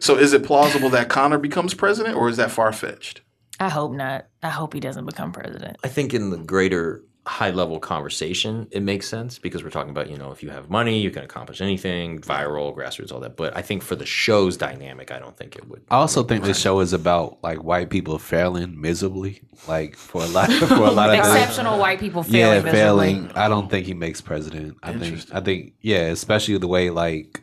so 0.00 0.16
is 0.16 0.32
it 0.32 0.44
plausible 0.44 0.90
that 0.90 1.08
Connor 1.08 1.38
becomes 1.38 1.74
president 1.74 2.16
or 2.16 2.28
is 2.28 2.36
that 2.36 2.50
far 2.50 2.72
fetched? 2.72 3.22
I 3.60 3.68
hope 3.68 3.92
not. 3.92 4.26
I 4.42 4.50
hope 4.50 4.72
he 4.72 4.80
doesn't 4.80 5.06
become 5.06 5.32
president. 5.32 5.78
I 5.82 5.88
think 5.88 6.14
in 6.14 6.30
the 6.30 6.36
greater 6.36 7.02
high 7.28 7.50
level 7.50 7.78
conversation, 7.78 8.66
it 8.70 8.82
makes 8.82 9.06
sense 9.08 9.38
because 9.38 9.62
we're 9.62 9.70
talking 9.70 9.90
about, 9.90 10.10
you 10.10 10.16
know, 10.16 10.32
if 10.32 10.42
you 10.42 10.50
have 10.50 10.68
money, 10.70 10.98
you 11.00 11.10
can 11.10 11.22
accomplish 11.24 11.60
anything, 11.60 12.20
viral, 12.20 12.74
grassroots, 12.74 13.12
all 13.12 13.20
that. 13.20 13.36
But 13.36 13.56
I 13.56 13.62
think 13.62 13.82
for 13.82 13.94
the 13.96 14.06
show's 14.06 14.56
dynamic, 14.56 15.10
I 15.10 15.18
don't 15.18 15.36
think 15.36 15.54
it 15.56 15.68
would. 15.68 15.82
I 15.90 15.96
also 15.96 16.22
think 16.24 16.44
the 16.44 16.54
show 16.54 16.80
is 16.80 16.92
about 16.92 17.38
like 17.42 17.62
white 17.62 17.90
people 17.90 18.18
failing 18.18 18.80
miserably, 18.80 19.42
like 19.68 19.96
for 19.96 20.22
a 20.22 20.26
lot 20.26 20.50
for 20.68 20.74
a 20.74 20.90
lot 20.90 21.10
of 21.10 21.16
the, 21.16 21.18
Exceptional 21.18 21.78
white 21.78 22.00
people 22.00 22.22
failing. 22.22 22.38
yeah 22.40 22.54
miserably. 22.62 22.72
failing. 23.14 23.32
I 23.34 23.48
don't 23.48 23.70
think 23.70 23.86
he 23.86 23.94
makes 23.94 24.20
president. 24.20 24.76
I 24.82 24.92
think 24.92 25.24
I 25.32 25.40
think 25.40 25.74
yeah, 25.80 26.06
especially 26.08 26.56
the 26.58 26.68
way 26.68 26.90
like 26.90 27.42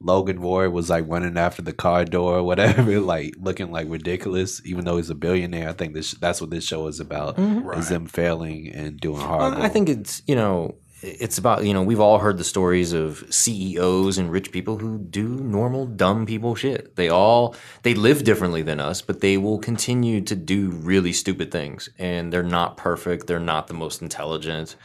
Logan 0.00 0.40
Roy 0.40 0.68
was 0.68 0.90
like 0.90 1.04
running 1.08 1.36
after 1.36 1.62
the 1.62 1.72
car 1.72 2.04
door 2.04 2.38
or 2.38 2.42
whatever, 2.42 3.00
like 3.00 3.34
looking 3.38 3.70
like 3.70 3.88
ridiculous, 3.88 4.60
even 4.64 4.84
though 4.84 4.96
he's 4.96 5.10
a 5.10 5.14
billionaire. 5.14 5.68
I 5.68 5.72
think 5.72 5.94
this 5.94 6.12
that's 6.12 6.40
what 6.40 6.50
this 6.50 6.64
show 6.64 6.86
is 6.86 7.00
about: 7.00 7.36
mm-hmm. 7.36 7.78
is 7.78 7.88
them 7.88 8.06
failing 8.06 8.70
and 8.72 9.00
doing 9.00 9.20
hard. 9.20 9.54
Well, 9.54 9.62
I 9.62 9.68
think 9.68 9.88
it's 9.88 10.22
you 10.26 10.36
know 10.36 10.76
it's 11.04 11.38
about 11.38 11.64
you 11.64 11.74
know 11.74 11.82
we've 11.82 12.00
all 12.00 12.18
heard 12.18 12.38
the 12.38 12.44
stories 12.44 12.92
of 12.92 13.24
CEOs 13.28 14.16
and 14.16 14.32
rich 14.32 14.50
people 14.52 14.78
who 14.78 14.98
do 14.98 15.28
normal 15.28 15.86
dumb 15.86 16.24
people 16.26 16.54
shit. 16.54 16.96
They 16.96 17.08
all 17.08 17.54
they 17.82 17.94
live 17.94 18.24
differently 18.24 18.62
than 18.62 18.80
us, 18.80 19.02
but 19.02 19.20
they 19.20 19.36
will 19.36 19.58
continue 19.58 20.20
to 20.22 20.34
do 20.34 20.70
really 20.70 21.12
stupid 21.12 21.50
things, 21.50 21.88
and 21.98 22.32
they're 22.32 22.42
not 22.42 22.76
perfect. 22.76 23.26
They're 23.26 23.38
not 23.38 23.66
the 23.66 23.74
most 23.74 24.00
intelligent. 24.02 24.76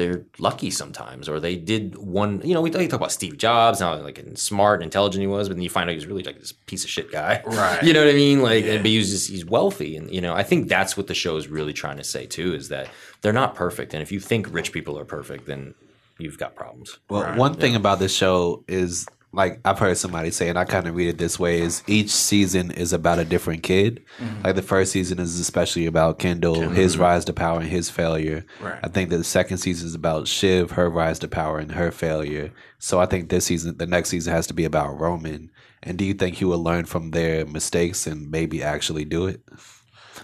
They're 0.00 0.24
lucky 0.38 0.70
sometimes, 0.70 1.28
or 1.28 1.40
they 1.40 1.56
did 1.56 1.94
one. 1.98 2.40
You 2.42 2.54
know, 2.54 2.62
we, 2.62 2.70
we 2.70 2.88
talk 2.88 2.94
about 2.94 3.12
Steve 3.12 3.36
Jobs, 3.36 3.80
how 3.80 3.96
like 3.96 4.18
smart 4.36 4.80
and 4.80 4.84
intelligent 4.84 5.20
he 5.20 5.26
was, 5.26 5.46
but 5.46 5.58
then 5.58 5.62
you 5.62 5.68
find 5.68 5.90
out 5.90 5.92
he's 5.92 6.06
really 6.06 6.22
like 6.22 6.40
this 6.40 6.52
piece 6.52 6.84
of 6.84 6.90
shit 6.90 7.12
guy. 7.12 7.42
Right. 7.50 7.82
You 7.82 7.92
know 7.92 8.02
what 8.02 8.10
I 8.10 8.14
mean? 8.14 8.40
Like, 8.40 8.64
but 8.64 8.86
he 8.86 8.96
was 8.96 9.10
just 9.10 9.28
he's 9.28 9.44
wealthy, 9.44 9.94
and 9.94 10.10
you 10.10 10.22
know, 10.22 10.34
I 10.34 10.42
think 10.42 10.68
that's 10.68 10.96
what 10.96 11.06
the 11.06 11.14
show 11.14 11.36
is 11.36 11.48
really 11.48 11.74
trying 11.74 11.98
to 11.98 12.04
say 12.04 12.24
too, 12.24 12.54
is 12.54 12.70
that 12.70 12.88
they're 13.20 13.34
not 13.34 13.54
perfect, 13.54 13.92
and 13.92 14.02
if 14.02 14.10
you 14.10 14.20
think 14.20 14.50
rich 14.50 14.72
people 14.72 14.98
are 14.98 15.04
perfect, 15.04 15.46
then 15.46 15.74
you've 16.18 16.38
got 16.38 16.54
problems. 16.54 16.98
Well, 17.10 17.36
one 17.36 17.54
thing 17.54 17.76
about 17.76 17.98
this 17.98 18.14
show 18.14 18.64
is 18.68 19.06
like 19.32 19.60
I've 19.64 19.78
heard 19.78 19.96
somebody 19.96 20.30
say, 20.30 20.48
and 20.48 20.58
I 20.58 20.64
kind 20.64 20.88
of 20.88 20.96
read 20.96 21.08
it 21.08 21.18
this 21.18 21.38
way: 21.38 21.60
is 21.60 21.82
each 21.86 22.10
season 22.10 22.70
is 22.72 22.92
about 22.92 23.18
a 23.18 23.24
different 23.24 23.62
kid. 23.62 24.02
Mm-hmm. 24.18 24.42
Like 24.42 24.56
the 24.56 24.62
first 24.62 24.92
season 24.92 25.20
is 25.20 25.38
especially 25.38 25.86
about 25.86 26.18
Kendall, 26.18 26.68
his 26.68 26.98
rise 26.98 27.24
to 27.26 27.32
power 27.32 27.60
and 27.60 27.68
his 27.68 27.88
failure. 27.90 28.44
Right. 28.60 28.80
I 28.82 28.88
think 28.88 29.10
that 29.10 29.18
the 29.18 29.24
second 29.24 29.58
season 29.58 29.86
is 29.86 29.94
about 29.94 30.26
Shiv, 30.26 30.72
her 30.72 30.90
rise 30.90 31.18
to 31.20 31.28
power 31.28 31.58
and 31.58 31.72
her 31.72 31.92
failure. 31.92 32.52
So 32.78 32.98
I 32.98 33.06
think 33.06 33.28
this 33.28 33.46
season, 33.46 33.76
the 33.76 33.86
next 33.86 34.08
season, 34.08 34.32
has 34.32 34.48
to 34.48 34.54
be 34.54 34.64
about 34.64 34.98
Roman. 34.98 35.50
And 35.82 35.96
do 35.96 36.04
you 36.04 36.14
think 36.14 36.36
he 36.36 36.44
will 36.44 36.62
learn 36.62 36.84
from 36.84 37.12
their 37.12 37.46
mistakes 37.46 38.06
and 38.06 38.30
maybe 38.30 38.62
actually 38.62 39.04
do 39.04 39.26
it? 39.26 39.42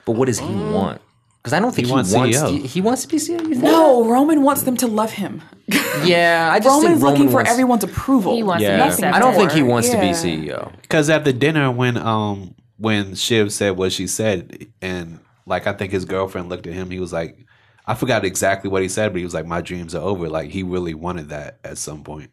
But 0.04 0.12
what 0.12 0.26
does 0.26 0.38
he 0.38 0.46
um, 0.46 0.72
want? 0.72 1.00
Because 1.46 1.58
I 1.58 1.60
don't 1.60 1.72
think 1.72 1.86
he, 1.86 1.92
wants 1.92 2.12
wants. 2.12 2.36
CEO. 2.36 2.50
He, 2.50 2.66
he 2.66 2.80
wants 2.80 3.02
to 3.02 3.08
be 3.08 3.18
CEO. 3.18 3.40
No, 3.62 4.04
Roman 4.10 4.42
wants 4.42 4.64
them 4.64 4.76
to 4.78 4.88
love 4.88 5.12
him. 5.12 5.42
Yeah, 6.04 6.50
I 6.52 6.58
just 6.58 6.68
Roman's 6.68 6.82
think 6.94 7.02
Roman 7.04 7.12
looking 7.14 7.28
for 7.28 7.34
wants, 7.36 7.50
everyone's 7.52 7.84
approval. 7.84 8.34
He 8.34 8.42
wants 8.42 8.62
to 8.64 8.68
Yeah, 8.68 8.76
be 8.82 8.88
Nothing 8.90 9.04
I 9.06 9.18
don't 9.20 9.34
think 9.34 9.52
he 9.52 9.62
more. 9.62 9.70
wants 9.74 9.88
to 9.90 9.96
be 9.96 10.08
CEO. 10.08 10.72
Because 10.82 11.08
at 11.08 11.24
the 11.24 11.32
dinner, 11.32 11.70
when 11.70 11.96
um 11.96 12.54
when 12.78 13.14
Shiv 13.14 13.52
said 13.52 13.76
what 13.76 13.92
she 13.92 14.06
said, 14.08 14.66
and 14.82 15.20
like 15.46 15.66
I 15.68 15.72
think 15.72 15.92
his 15.92 16.04
girlfriend 16.04 16.48
looked 16.48 16.66
at 16.66 16.74
him, 16.74 16.90
he 16.90 16.98
was 16.98 17.12
like, 17.12 17.38
I 17.86 17.94
forgot 17.94 18.24
exactly 18.24 18.68
what 18.68 18.82
he 18.82 18.88
said, 18.88 19.12
but 19.12 19.18
he 19.18 19.24
was 19.24 19.32
like, 19.34 19.46
"My 19.46 19.60
dreams 19.60 19.94
are 19.94 20.02
over." 20.02 20.28
Like 20.28 20.50
he 20.50 20.64
really 20.64 20.94
wanted 20.94 21.28
that 21.30 21.60
at 21.64 21.78
some 21.78 22.02
point. 22.04 22.30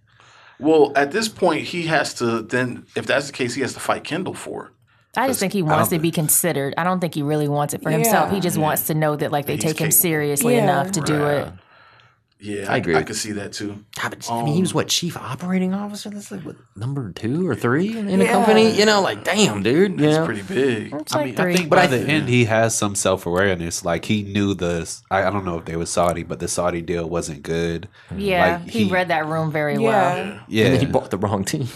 Well, 0.59 0.91
at 0.95 1.11
this 1.11 1.29
point, 1.29 1.63
he 1.65 1.83
has 1.83 2.13
to 2.15 2.41
then, 2.41 2.85
if 2.95 3.05
that's 3.05 3.27
the 3.27 3.33
case, 3.33 3.53
he 3.53 3.61
has 3.61 3.73
to 3.75 3.79
fight 3.79 4.03
Kendall 4.03 4.33
for 4.33 4.65
it. 4.67 4.72
I 5.15 5.27
just 5.27 5.39
think 5.39 5.53
he 5.53 5.61
wants 5.61 5.89
to 5.89 5.99
be 5.99 6.09
considered. 6.11 6.73
I 6.77 6.83
don't 6.83 6.99
think 6.99 7.13
he 7.13 7.21
really 7.21 7.47
wants 7.47 7.73
it 7.73 7.83
for 7.83 7.91
himself. 7.91 8.31
He 8.31 8.39
just 8.39 8.57
wants 8.57 8.87
to 8.87 8.95
know 8.95 9.15
that 9.15 9.31
like 9.31 9.45
they 9.45 9.53
he's 9.53 9.61
take 9.63 9.71
him 9.73 9.87
capable. 9.89 9.91
seriously 9.91 10.55
Yeah. 10.55 10.63
enough 10.63 10.91
to 10.93 11.01
do 11.01 11.25
it. 11.27 11.47
Yeah, 12.43 12.69
I 12.69 12.77
agree. 12.77 12.95
I 12.95 13.03
could 13.03 13.15
see 13.15 13.31
that 13.33 13.53
too. 13.53 13.85
Yeah, 13.97 14.09
but, 14.09 14.29
I 14.29 14.43
mean, 14.43 14.47
he 14.47 14.53
um, 14.55 14.59
was 14.59 14.73
what 14.73 14.89
chief 14.89 15.15
operating 15.15 15.73
officer. 15.73 16.09
That's 16.09 16.29
like 16.29 16.41
what 16.41 16.57
number 16.75 17.09
two 17.13 17.47
or 17.47 17.55
three 17.55 17.97
in, 17.97 18.09
in 18.09 18.19
a 18.19 18.25
company. 18.25 18.69
You 18.77 18.85
know, 18.85 19.01
like 19.01 19.23
damn, 19.23 19.63
dude. 19.63 19.97
You 19.97 20.09
know? 20.09 20.25
pretty 20.25 20.41
big. 20.41 20.93
It's 20.93 21.13
I 21.15 21.19
like 21.19 21.25
mean, 21.27 21.35
three. 21.37 21.53
I 21.53 21.55
think 21.55 21.69
by 21.69 21.87
the 21.87 21.99
end 21.99 22.27
he 22.27 22.43
has 22.45 22.75
some 22.77 22.95
self 22.95 23.25
awareness. 23.25 23.85
Like 23.85 24.03
he 24.03 24.23
knew 24.23 24.53
the 24.53 24.93
I, 25.09 25.23
I 25.23 25.29
don't 25.29 25.45
know 25.45 25.57
if 25.57 25.63
they 25.63 25.77
were 25.77 25.85
Saudi, 25.85 26.23
but 26.23 26.39
the 26.39 26.49
Saudi 26.49 26.81
deal 26.81 27.07
wasn't 27.09 27.43
good. 27.43 27.87
yeah, 28.13 28.57
like, 28.57 28.69
he, 28.69 28.85
he- 28.85 28.91
read 28.91 29.07
that 29.07 29.25
room 29.25 29.49
very 29.49 29.77
well. 29.77 30.17
Yeah. 30.17 30.39
Yeah, 30.49 30.65
And 30.65 30.73
then 30.73 30.79
he 30.81 30.85
bought 30.85 31.11
the 31.11 31.17
wrong 31.17 31.45
team. 31.45 31.67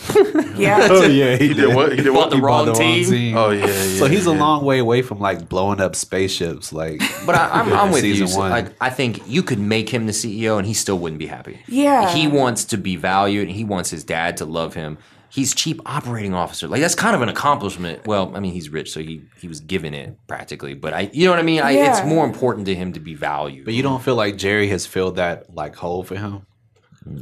Yeah. 0.58 0.88
oh 0.90 1.06
yeah, 1.06 1.36
He 1.38 1.54
did 1.54 1.74
what? 1.76 1.92
He 1.92 2.02
did 2.04 2.10
what? 2.10 2.30
the 2.30 2.38
He 2.38 2.42
bought 2.42 2.68
wrong 2.68 2.76
team. 2.76 3.38
Oh 3.38 3.52
yeah, 3.52 3.68
yeah. 3.68 4.00
so 4.00 4.08
he's 4.08 4.26
a 4.26 4.34
long 4.34 4.66
way 4.66 4.80
away 4.80 5.02
from 5.02 5.20
like 5.20 5.48
blowing 5.48 5.80
up 5.80 5.96
spaceships. 5.96 6.74
Like, 6.74 7.00
But 7.26 7.36
I, 7.36 7.50
I'm, 7.62 7.74
I'm 7.88 7.92
with 7.92 8.04
you. 8.04 8.16
Season 8.16 8.40
Like, 8.40 8.74
I 8.82 8.90
think 8.90 9.22
you 9.28 9.44
could 9.44 9.60
make 9.60 9.90
him 9.90 10.08
the 10.08 10.12
CEO, 10.12 10.57
and 10.58 10.68
he 10.68 10.74
still 10.74 10.98
wouldn't 11.00 11.20
be 11.20 11.28
happy. 11.28 11.60
Yeah. 11.68 12.14
he 12.14 12.28
wants 12.28 12.66
to 12.66 12.78
be 12.78 12.96
valued, 12.96 13.48
and 13.48 13.56
he 13.56 13.64
wants 13.64 13.90
his 13.90 14.04
dad 14.04 14.38
to 14.38 14.46
love 14.46 14.74
him. 14.74 14.98
He's 15.30 15.54
chief 15.54 15.78
operating 15.86 16.34
officer. 16.34 16.68
Like 16.68 16.82
that's 16.82 16.96
kind 16.96 17.16
of 17.16 17.22
an 17.22 17.30
accomplishment. 17.30 18.08
Well, 18.08 18.32
I 18.36 18.40
mean, 18.40 18.54
he's 18.54 18.70
rich, 18.70 18.92
so 18.92 19.02
he 19.02 19.24
he 19.40 19.48
was 19.48 19.60
given 19.60 19.94
it 19.94 20.18
practically. 20.28 20.74
But 20.74 20.94
I, 20.94 21.10
you 21.14 21.26
know 21.26 21.32
what 21.32 21.40
I 21.40 21.44
mean. 21.44 21.62
I, 21.62 21.72
It's 21.72 22.04
more 22.06 22.26
important 22.26 22.66
to 22.68 22.76
him 22.76 22.94
to 22.94 23.00
be 23.00 23.14
valued. 23.14 23.66
but 23.66 23.74
you 23.74 23.84
don't 23.84 24.02
feel 24.02 24.16
like 24.16 24.36
Gerri 24.36 24.70
has 24.70 24.86
filled 24.86 25.18
that 25.18 25.54
like 25.54 25.76
hole 25.76 26.04
for 26.04 26.16
him 26.16 26.46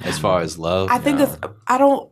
as 0.04 0.20
far 0.20 0.42
as 0.42 0.58
love. 0.58 0.90
I 0.92 1.00
think 1.00 1.20
it's 1.20 1.36
I 1.68 1.78
don't 1.78 2.12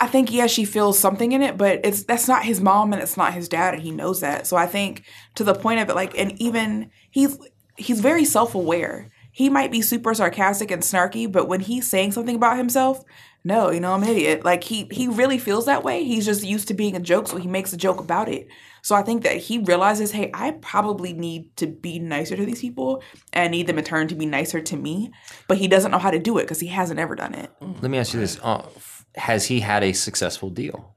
I 0.00 0.06
think 0.06 0.32
yes, 0.32 0.50
she 0.50 0.64
feels 0.64 0.98
something 0.98 1.32
in 1.32 1.42
it, 1.42 1.56
but 1.56 1.80
it's 1.82 2.04
that's 2.04 2.28
not 2.28 2.44
his 2.44 2.60
mom 2.60 2.92
and 2.92 3.02
it's 3.02 3.16
not 3.16 3.34
his 3.34 3.48
dad, 3.48 3.74
and 3.74 3.82
he 3.82 3.90
knows 3.90 4.20
that. 4.20 4.46
So 4.46 4.56
I 4.56 4.66
think 4.66 5.02
to 5.34 5.44
the 5.44 5.54
point 5.54 5.80
of 5.80 5.88
it, 5.88 5.94
like, 5.96 6.16
and 6.16 6.40
even 6.40 6.90
he's 7.10 7.36
he's 7.76 8.00
very 8.00 8.24
self 8.24 8.54
aware. 8.54 9.10
He 9.38 9.48
might 9.48 9.70
be 9.70 9.82
super 9.82 10.14
sarcastic 10.14 10.72
and 10.72 10.82
snarky, 10.82 11.30
but 11.30 11.46
when 11.46 11.60
he's 11.60 11.86
saying 11.86 12.10
something 12.10 12.34
about 12.34 12.56
himself, 12.56 13.04
no, 13.44 13.70
you 13.70 13.78
know, 13.78 13.92
I'm 13.92 14.02
an 14.02 14.08
idiot. 14.08 14.44
Like 14.44 14.64
he 14.64 14.88
he 14.90 15.06
really 15.06 15.38
feels 15.38 15.66
that 15.66 15.84
way. 15.84 16.02
He's 16.02 16.24
just 16.24 16.42
used 16.42 16.66
to 16.66 16.74
being 16.74 16.96
a 16.96 17.00
joke, 17.00 17.28
so 17.28 17.36
he 17.36 17.46
makes 17.46 17.72
a 17.72 17.76
joke 17.76 18.00
about 18.00 18.28
it. 18.28 18.48
So 18.82 18.96
I 18.96 19.02
think 19.02 19.22
that 19.22 19.36
he 19.36 19.60
realizes, 19.60 20.10
hey, 20.10 20.32
I 20.34 20.50
probably 20.60 21.12
need 21.12 21.56
to 21.58 21.68
be 21.68 22.00
nicer 22.00 22.34
to 22.34 22.44
these 22.44 22.60
people 22.60 23.00
and 23.32 23.52
need 23.52 23.68
them 23.68 23.78
in 23.78 23.84
turn 23.84 24.08
to 24.08 24.16
be 24.16 24.26
nicer 24.26 24.60
to 24.60 24.76
me. 24.76 25.12
But 25.46 25.58
he 25.58 25.68
doesn't 25.68 25.92
know 25.92 25.98
how 25.98 26.10
to 26.10 26.18
do 26.18 26.38
it 26.38 26.42
because 26.42 26.58
he 26.58 26.66
hasn't 26.66 26.98
ever 26.98 27.14
done 27.14 27.34
it. 27.34 27.48
Let 27.60 27.92
me 27.92 27.98
ask 27.98 28.14
you 28.14 28.18
this: 28.18 28.40
uh, 28.42 28.66
Has 29.14 29.46
he 29.46 29.60
had 29.60 29.84
a 29.84 29.92
successful 29.92 30.50
deal? 30.50 30.96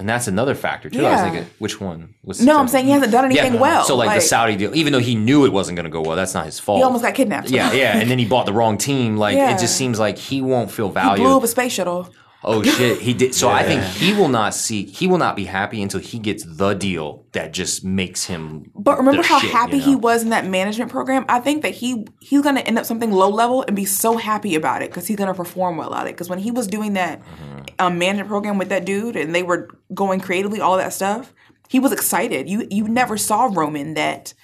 And 0.00 0.08
that's 0.08 0.26
another 0.28 0.54
factor 0.54 0.88
too. 0.88 1.04
I 1.04 1.12
was 1.12 1.20
thinking, 1.20 1.50
which 1.58 1.78
one 1.78 2.14
was? 2.24 2.40
No, 2.42 2.58
I'm 2.58 2.68
saying 2.68 2.86
he 2.86 2.90
hasn't 2.92 3.12
done 3.12 3.26
anything 3.26 3.60
well. 3.60 3.84
So 3.84 3.94
like, 3.96 4.14
the 4.14 4.22
Saudi 4.22 4.56
deal, 4.56 4.74
even 4.74 4.94
though 4.94 4.98
he 4.98 5.14
knew 5.14 5.44
it 5.44 5.52
wasn't 5.52 5.76
going 5.76 5.84
to 5.84 5.90
go 5.90 6.00
well, 6.00 6.16
that's 6.16 6.32
not 6.32 6.46
his 6.46 6.58
fault. 6.58 6.78
He 6.78 6.82
almost 6.82 7.04
got 7.04 7.14
kidnapped. 7.14 7.50
Yeah, 7.50 7.70
yeah, 7.72 7.98
and 7.98 8.10
then 8.10 8.18
he 8.18 8.24
bought 8.24 8.46
the 8.46 8.52
wrong 8.54 8.78
team. 8.78 9.18
Like 9.18 9.36
Yeah. 9.36 9.54
it 9.54 9.60
just 9.60 9.76
seems 9.76 9.98
like 10.00 10.16
he 10.16 10.40
won't 10.40 10.70
feel 10.70 10.88
He 10.88 11.16
blew 11.16 11.36
up 11.36 11.42
a 11.44 11.48
space 11.48 11.72
shuttle. 11.72 12.08
oh 12.42 12.62
shit, 12.62 12.98
he 13.02 13.12
did. 13.12 13.34
So 13.34 13.50
I 13.50 13.62
think 13.62 13.82
he 13.82 14.14
will 14.14 14.28
not 14.28 14.54
see. 14.54 14.86
He 14.86 15.06
will 15.06 15.18
not 15.18 15.36
be 15.36 15.44
happy 15.44 15.82
until 15.82 16.00
he 16.00 16.18
gets 16.18 16.42
the 16.46 16.72
deal 16.72 17.26
that 17.32 17.52
just 17.52 17.84
makes 17.84 18.24
him. 18.24 18.70
But 18.74 18.96
remember 18.96 19.20
the 19.20 19.28
how 19.28 19.40
shit, 19.40 19.50
happy 19.50 19.76
you 19.76 19.82
he 19.82 19.96
was 19.96 20.22
in 20.22 20.30
that 20.30 20.46
management 20.46 20.90
program? 20.90 21.26
I 21.28 21.40
think 21.40 21.60
that 21.62 21.74
he 21.74 22.06
he's 22.22 22.40
going 22.40 22.54
to 22.54 22.66
end 22.66 22.78
up 22.78 22.86
something 22.86 23.12
low 23.12 23.28
level 23.28 23.62
and 23.66 23.76
be 23.76 23.84
so 23.84 24.16
happy 24.16 24.54
about 24.54 24.80
it 24.80 24.88
because 24.88 25.06
he's 25.06 25.18
going 25.18 25.28
to 25.28 25.34
perform 25.34 25.76
well 25.76 25.92
at 25.94 26.06
it. 26.06 26.14
Because 26.14 26.30
when 26.30 26.38
he 26.38 26.50
was 26.50 26.66
doing 26.66 26.94
that 26.94 27.20
Mm-hmm. 27.20 27.49
Um, 27.80 27.98
management 27.98 28.28
program 28.28 28.58
with 28.58 28.68
that 28.68 28.84
dude 28.84 29.16
and 29.16 29.34
they 29.34 29.42
were 29.42 29.68
going 29.94 30.20
creatively, 30.20 30.60
all 30.60 30.76
that 30.76 30.92
stuff, 30.92 31.32
he 31.68 31.80
was 31.80 31.92
excited. 31.92 32.48
You 32.48 32.66
you 32.70 32.86
never 32.88 33.16
saw 33.16 33.50
Roman 33.52 33.94
that 33.94 34.34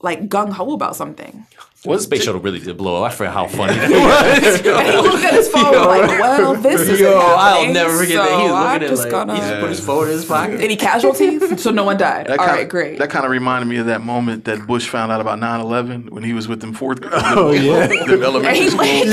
like 0.00 0.28
gung 0.28 0.52
ho 0.52 0.72
about 0.72 0.96
something. 0.96 1.46
Well, 1.84 1.98
the 1.98 2.04
space 2.04 2.22
shuttle 2.22 2.40
really 2.40 2.60
did 2.60 2.76
blow 2.76 3.02
up. 3.02 3.10
I 3.10 3.14
forgot 3.14 3.34
how 3.34 3.48
funny 3.48 3.74
that 3.74 3.90
was. 3.90 4.60
And 4.60 4.86
he 4.86 4.96
looked 4.98 5.24
at 5.24 5.34
his 5.34 5.48
phone 5.48 5.72
like, 5.74 6.08
"Well, 6.20 6.54
this 6.54 6.80
is 6.82 7.00
Yo, 7.00 7.12
I'll 7.18 7.72
never 7.72 7.98
forget 7.98 8.18
that. 8.18 8.28
He 8.38 8.44
was 8.44 8.52
looking 8.52 8.66
at 8.76 8.82
it 8.84 8.88
just 8.88 9.02
like 9.02 9.10
gonna 9.10 9.34
he 9.34 9.40
just 9.40 9.60
put 9.60 9.68
his 9.70 9.84
phone 9.84 10.04
in 10.04 10.10
his 10.12 10.24
pocket. 10.24 10.60
any 10.60 10.76
casualties, 10.76 11.60
so 11.60 11.72
no 11.72 11.82
one 11.82 11.96
died. 11.96 12.28
That 12.28 12.38
All 12.38 12.46
kinda, 12.46 12.60
right, 12.60 12.68
great. 12.68 12.98
That 13.00 13.10
kind 13.10 13.24
of 13.24 13.32
reminded 13.32 13.66
me 13.66 13.78
of 13.78 13.86
that 13.86 14.00
moment 14.00 14.44
that 14.44 14.64
Bush 14.66 14.88
found 14.88 15.10
out 15.10 15.20
about 15.20 15.40
9-11 15.40 16.10
when 16.10 16.22
he 16.22 16.32
was 16.34 16.46
with 16.46 16.60
them 16.60 16.72
fourth 16.72 17.00
grade. 17.00 17.12
Oh, 17.16 17.50
yeah. 17.50 17.86
the 17.88 17.98
And 18.14 18.22
elementary 18.22 18.58
he 18.62 18.68
school. 18.68 18.78
went 18.78 19.08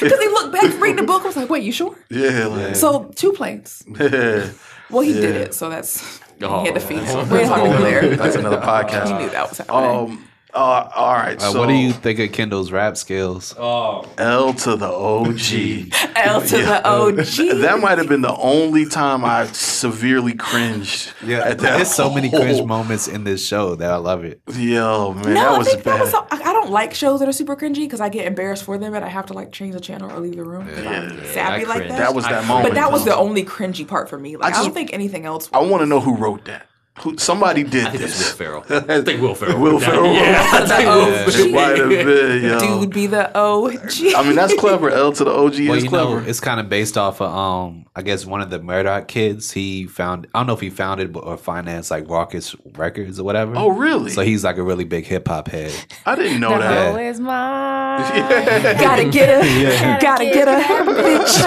because 0.00 0.20
he 0.20 0.28
looked 0.28 0.52
back 0.52 0.80
reading 0.82 0.96
the 0.96 1.02
book. 1.04 1.22
I 1.22 1.26
was 1.28 1.36
like, 1.36 1.48
"Wait, 1.48 1.62
you 1.62 1.72
sure?" 1.72 1.96
Yeah, 2.10 2.46
like, 2.48 2.76
So 2.76 3.04
two 3.14 3.32
planes. 3.32 3.82
yeah. 3.88 4.50
Well, 4.90 5.00
he 5.00 5.14
did 5.14 5.34
it, 5.36 5.54
so 5.54 5.70
that's 5.70 6.20
Oh. 6.42 6.60
he 6.60 6.66
had 6.66 6.74
to 6.74 6.80
feed. 6.80 7.06
So 7.08 7.22
we 7.24 7.38
don't 7.38 7.48
have 7.48 8.02
to 8.02 8.08
go. 8.08 8.16
That's 8.16 8.36
another 8.36 8.58
podcast. 8.60 9.06
He 9.06 9.12
knew 9.24 9.30
that 9.30 9.48
was 9.48 9.56
happening. 9.58 10.18
Um, 10.18 10.24
uh, 10.54 10.90
all 10.94 11.14
right. 11.14 11.36
Uh, 11.42 11.50
so 11.52 11.58
what 11.60 11.68
do 11.68 11.74
you 11.74 11.92
think 11.92 12.18
of 12.18 12.30
Kendall's 12.32 12.70
rap 12.72 12.96
skills? 12.96 13.54
Oh. 13.58 14.06
L 14.18 14.52
to 14.54 14.76
the 14.76 14.86
OG. 14.86 15.92
L 16.16 16.40
to 16.42 16.56
the 16.58 16.82
OG. 16.86 17.60
That 17.62 17.78
might 17.80 17.98
have 17.98 18.08
been 18.08 18.20
the 18.22 18.36
only 18.36 18.84
time 18.86 19.24
I 19.24 19.46
severely 19.46 20.34
cringed. 20.34 21.12
at 21.22 21.28
that 21.28 21.58
there's 21.58 21.90
so 21.90 22.12
many 22.12 22.28
cringe 22.30 22.62
moments 22.64 23.08
in 23.08 23.24
this 23.24 23.46
show 23.46 23.74
that 23.76 23.90
I 23.90 23.96
love 23.96 24.24
it. 24.24 24.42
Yo, 24.54 25.12
man, 25.14 25.22
no, 25.22 25.34
that 25.34 25.48
I 25.48 25.58
was 25.58 25.68
think 25.68 25.84
bad. 25.84 25.94
that 25.94 26.00
was. 26.02 26.10
So, 26.10 26.26
I, 26.30 26.36
I 26.40 26.52
don't 26.52 26.70
like 26.70 26.94
shows 26.94 27.20
that 27.20 27.28
are 27.28 27.32
super 27.32 27.56
cringy 27.56 27.76
because 27.76 28.00
I 28.00 28.08
get 28.08 28.26
embarrassed 28.26 28.64
for 28.64 28.76
them 28.78 28.94
and 28.94 29.04
I 29.04 29.08
have 29.08 29.26
to 29.26 29.32
like 29.32 29.52
change 29.52 29.74
the 29.74 29.80
channel 29.80 30.10
or 30.12 30.20
leave 30.20 30.36
the 30.36 30.44
room. 30.44 30.66
'cause 30.68 30.86
I'm 30.86 31.24
savvy 31.26 31.64
I 31.64 31.68
like 31.68 31.88
that. 31.88 31.98
that 31.98 32.14
was 32.14 32.24
that 32.24 32.44
I- 32.44 32.46
moment. 32.46 32.68
but 32.68 32.74
that 32.74 32.92
was 32.92 33.04
though. 33.04 33.12
the 33.12 33.16
only 33.16 33.44
cringy 33.44 33.86
part 33.86 34.08
for 34.10 34.18
me. 34.18 34.36
Like 34.36 34.48
I, 34.52 34.56
just- 34.56 34.64
don't 34.64 34.74
think 34.74 34.92
anything 34.92 35.24
else. 35.26 35.48
I 35.52 35.60
want 35.60 35.80
to 35.82 35.86
know 35.86 36.00
who 36.00 36.16
wrote 36.16 36.44
that. 36.44 36.66
Who, 37.00 37.16
somebody 37.16 37.64
did 37.64 37.86
I 37.86 37.90
think 37.90 38.02
this. 38.02 38.18
Will 38.18 38.36
Ferrell. 38.36 38.64
I 38.90 39.00
think 39.00 39.22
Will 39.22 39.34
Ferrell. 39.34 39.58
Will 39.58 39.80
Ferrell. 39.80 40.12
Yeah. 40.12 40.62
It 40.62 41.52
might 41.54 41.78
have 41.78 41.88
been, 41.88 42.44
yo. 42.44 42.60
Dude 42.80 42.90
be 42.92 43.06
the 43.06 43.34
OG. 43.36 44.14
I 44.14 44.22
mean, 44.22 44.36
that's 44.36 44.54
clever. 44.56 44.90
L 44.90 45.10
to 45.14 45.24
the 45.24 45.30
OG 45.30 45.52
Well, 45.66 45.74
is 45.74 45.84
you 45.84 45.88
clever. 45.88 46.20
know, 46.20 46.28
it's 46.28 46.38
kind 46.40 46.60
of 46.60 46.68
based 46.68 46.98
off 46.98 47.22
of 47.22 47.32
um, 47.34 47.86
I 47.96 48.02
guess 48.02 48.26
one 48.26 48.42
of 48.42 48.50
the 48.50 48.60
Murdoch 48.62 49.08
kids. 49.08 49.50
He 49.52 49.86
found 49.86 50.26
I 50.34 50.40
don't 50.40 50.46
know 50.48 50.52
if 50.52 50.60
he 50.60 50.68
founded 50.68 51.16
or 51.16 51.38
financed 51.38 51.90
like 51.90 52.04
Rawkus 52.04 52.54
Records 52.76 53.18
or 53.18 53.24
whatever. 53.24 53.54
oh, 53.56 53.70
really? 53.70 54.10
So 54.10 54.20
he's 54.20 54.44
like 54.44 54.58
a 54.58 54.62
really 54.62 54.84
big 54.84 55.06
hip 55.06 55.28
hop 55.28 55.48
head. 55.48 55.72
I 56.04 56.14
didn't 56.14 56.40
know 56.40 56.52
The 56.52 56.58
that. 56.58 56.92
hoe 56.92 56.98
is 56.98 57.18
mine. 57.20 58.02
Gotta 58.80 59.08
get 59.08 59.28
her. 59.42 59.98
Gotta 60.00 60.24
get 60.24 60.46
her, 60.46 60.84
bitch. 60.84 61.42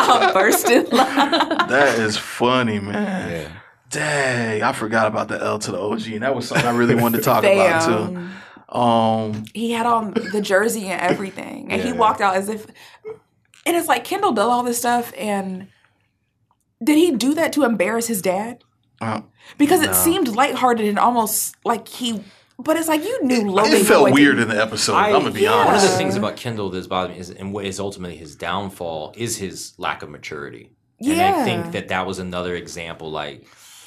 I'm 0.00 0.32
bursting. 0.32 0.84
That 0.90 1.98
is 1.98 2.16
funny, 2.16 2.80
man. 2.80 3.30
Yeah. 3.30 3.58
Dang, 3.92 4.62
I 4.62 4.72
forgot 4.72 5.06
about 5.06 5.28
the 5.28 5.40
L 5.40 5.58
to 5.60 5.70
the 5.70 5.78
OG, 5.78 6.06
and 6.14 6.22
that 6.22 6.34
was 6.34 6.48
something 6.48 6.66
I 6.66 6.74
really 6.76 6.94
wanted 6.94 7.18
to 7.18 7.22
talk 7.22 7.44
about 7.44 7.86
too. 7.86 8.74
Um, 8.76 9.44
He 9.54 9.72
had 9.72 9.84
on 9.86 10.14
the 10.32 10.40
jersey 10.40 10.88
and 10.88 11.00
everything, 11.00 11.70
and 11.70 11.80
he 11.82 11.88
Yeah. 11.90 11.94
walked 11.96 12.20
out 12.22 12.34
as 12.36 12.48
if. 12.48 12.66
And 13.64 13.76
it's 13.76 13.86
like 13.86 14.02
Kendall 14.04 14.32
did 14.32 14.40
all 14.42 14.62
this 14.62 14.78
stuff, 14.78 15.12
and 15.16 15.68
did 16.82 16.96
he 16.96 17.12
do 17.12 17.34
that 17.34 17.52
to 17.52 17.64
embarrass 17.64 18.06
his 18.08 18.22
dad? 18.22 18.64
uh, 19.00 19.20
Because 19.58 19.82
it 19.82 19.94
seemed 19.94 20.28
lighthearted 20.28 20.86
and 20.88 20.98
almost 20.98 21.54
like 21.64 21.86
he. 21.88 22.24
But 22.58 22.76
it's 22.76 22.88
like 22.88 23.02
you 23.04 23.24
knew 23.24 23.50
Logan. 23.50 23.72
it 23.74 23.84
felt 23.86 24.12
weird 24.12 24.38
in 24.38 24.48
the 24.48 24.60
episode. 24.60 24.94
I- 24.94 25.06
I, 25.06 25.10
am 25.10 25.22
gonna 25.22 25.32
be 25.32 25.40
yeah. 25.42 25.64
One 25.66 25.74
of 25.74 25.82
the 25.82 25.88
things 25.88 26.16
about 26.16 26.36
Kendall 26.36 26.70
that's 26.70 26.86
bothered 26.86 27.12
me 27.14 27.18
is, 27.20 27.28
and 27.30 27.52
what 27.52 27.64
is 27.66 27.78
ultimately 27.80 28.16
his 28.16 28.36
downfall, 28.36 29.12
is 29.16 29.36
his 29.36 29.72
lack 29.78 30.02
of 30.02 30.08
maturity. 30.10 30.70
And 31.04 31.20
I 31.20 31.44
think 31.44 31.72
that 31.72 31.88
that 31.88 32.06
was 32.06 32.20
another 32.20 32.54
example. 32.54 33.10
Like 33.10 33.44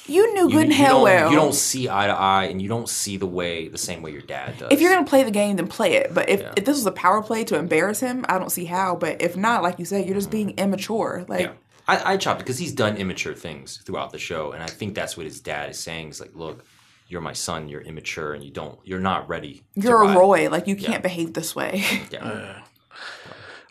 you 0.08 0.34
knew 0.34 0.44
you, 0.44 0.50
good 0.50 0.62
and 0.64 0.70
you 0.72 0.76
hell 0.76 0.94
don't, 0.96 1.02
well. 1.04 1.30
you 1.30 1.36
don't 1.36 1.54
see 1.54 1.88
eye 1.88 2.06
to 2.06 2.12
eye, 2.12 2.44
and 2.44 2.60
you 2.62 2.68
don't 2.68 2.88
see 2.88 3.16
the 3.16 3.26
way 3.26 3.68
the 3.68 3.78
same 3.78 4.02
way 4.02 4.10
your 4.12 4.22
dad 4.22 4.58
does. 4.58 4.72
if 4.72 4.80
you're 4.80 4.92
gonna 4.92 5.06
play 5.06 5.22
the 5.22 5.30
game, 5.30 5.56
then 5.56 5.66
play 5.68 5.94
it. 5.94 6.14
But 6.14 6.28
if, 6.28 6.40
Yeah. 6.40 6.52
if 6.56 6.64
this 6.64 6.76
was 6.76 6.86
a 6.86 6.92
power 6.92 7.22
play 7.22 7.44
to 7.44 7.56
embarrass 7.56 8.00
him, 8.00 8.24
I 8.28 8.38
don't 8.38 8.50
see 8.50 8.64
how. 8.66 8.96
But 8.96 9.20
if 9.22 9.36
not, 9.36 9.62
like 9.62 9.78
you 9.78 9.84
said, 9.84 10.06
you're 10.06 10.14
just 10.14 10.30
being 10.30 10.50
immature. 10.58 11.24
Like 11.28 11.40
Yeah. 11.42 11.52
I, 11.88 12.14
I 12.14 12.16
chopped 12.16 12.40
it 12.40 12.44
because 12.44 12.58
he's 12.58 12.72
done 12.72 12.96
immature 12.96 13.34
things 13.34 13.78
throughout 13.84 14.10
the 14.10 14.18
show, 14.18 14.52
and 14.52 14.62
I 14.62 14.66
think 14.66 14.94
that's 14.94 15.16
what 15.16 15.24
his 15.24 15.40
dad 15.40 15.70
is 15.70 15.78
saying. 15.78 16.08
Is 16.08 16.20
like, 16.20 16.34
look, 16.34 16.64
you're 17.08 17.20
my 17.20 17.32
son. 17.32 17.68
You're 17.68 17.82
immature, 17.82 18.34
and 18.34 18.42
you 18.42 18.50
don't. 18.50 18.78
You're 18.84 18.98
not 18.98 19.28
ready. 19.28 19.62
you're 19.74 20.02
a 20.02 20.06
ride." 20.08 20.16
Roy. 20.16 20.48
Like 20.50 20.66
you 20.66 20.74
can't 20.74 20.88
Yeah. 20.94 20.98
behave 20.98 21.34
this 21.34 21.54
way. 21.54 21.84
Yeah. 22.10 22.62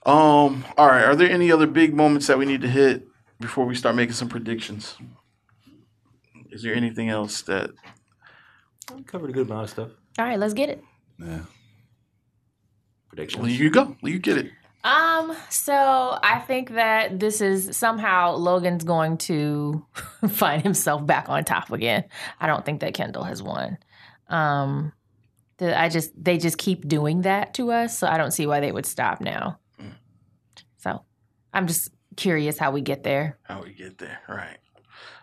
Um, 0.06 0.64
all 0.78 0.88
right. 0.88 1.04
Are 1.04 1.16
there 1.16 1.30
any 1.30 1.52
other 1.52 1.66
big 1.68 1.94
moments 1.96 2.28
that 2.28 2.38
we 2.38 2.46
need 2.46 2.62
to 2.62 2.68
hit 2.70 3.08
before 3.40 3.66
we 3.66 3.74
start 3.76 3.96
making 3.96 4.14
some 4.14 4.30
predictions? 4.30 4.96
Is 6.56 6.62
there 6.62 6.74
anything 6.74 7.10
else 7.10 7.42
that? 7.42 7.72
We 8.96 9.04
covered 9.04 9.30
a 9.30 9.34
good 9.34 9.48
amount 9.48 9.66
of 9.66 9.70
stuff. 9.72 9.90
All 10.18 10.24
right, 10.24 10.40
let's 10.40 10.54
get 10.54 10.70
it. 10.70 10.82
Yeah. 11.20 11.42
Predictions. 13.10 13.42
Well, 13.42 13.52
you 13.52 13.70
go. 13.70 13.98
You 14.02 14.20
get 14.20 14.38
it. 14.38 14.52
Um, 14.86 15.36
so 15.50 15.74
I 16.24 16.40
think 16.48 16.70
that 16.76 17.20
this 17.20 17.42
is 17.42 17.76
somehow 17.76 18.36
Logan's 18.38 18.86
going 18.86 19.18
to 19.18 19.86
find 20.30 20.62
himself 20.64 21.06
back 21.06 21.28
on 21.28 21.44
top 21.44 21.74
again. 21.74 22.06
I 22.40 22.48
don't 22.48 22.64
think 22.64 22.80
that 22.80 22.94
Kendall 22.94 23.26
has 23.26 23.44
won. 23.44 23.78
Um, 24.30 24.94
the, 25.58 25.78
I 25.78 25.90
just 25.90 26.12
they 26.16 26.38
just 26.38 26.58
keep 26.58 26.88
doing 26.88 27.24
that 27.24 27.54
to 27.56 27.74
us, 27.74 27.98
so 28.00 28.08
I 28.08 28.18
don't 28.18 28.32
see 28.32 28.48
why 28.48 28.62
they 28.62 28.72
would 28.72 28.86
stop 28.86 29.20
now. 29.20 29.60
So 30.78 31.04
I'm 31.54 31.68
just 31.68 31.90
curious 32.16 32.58
how 32.58 32.72
we 32.72 32.80
get 32.80 33.04
there. 33.04 33.40
How 33.44 33.62
we 33.62 33.74
get 33.74 33.98
there, 33.98 34.20
right? 34.30 34.58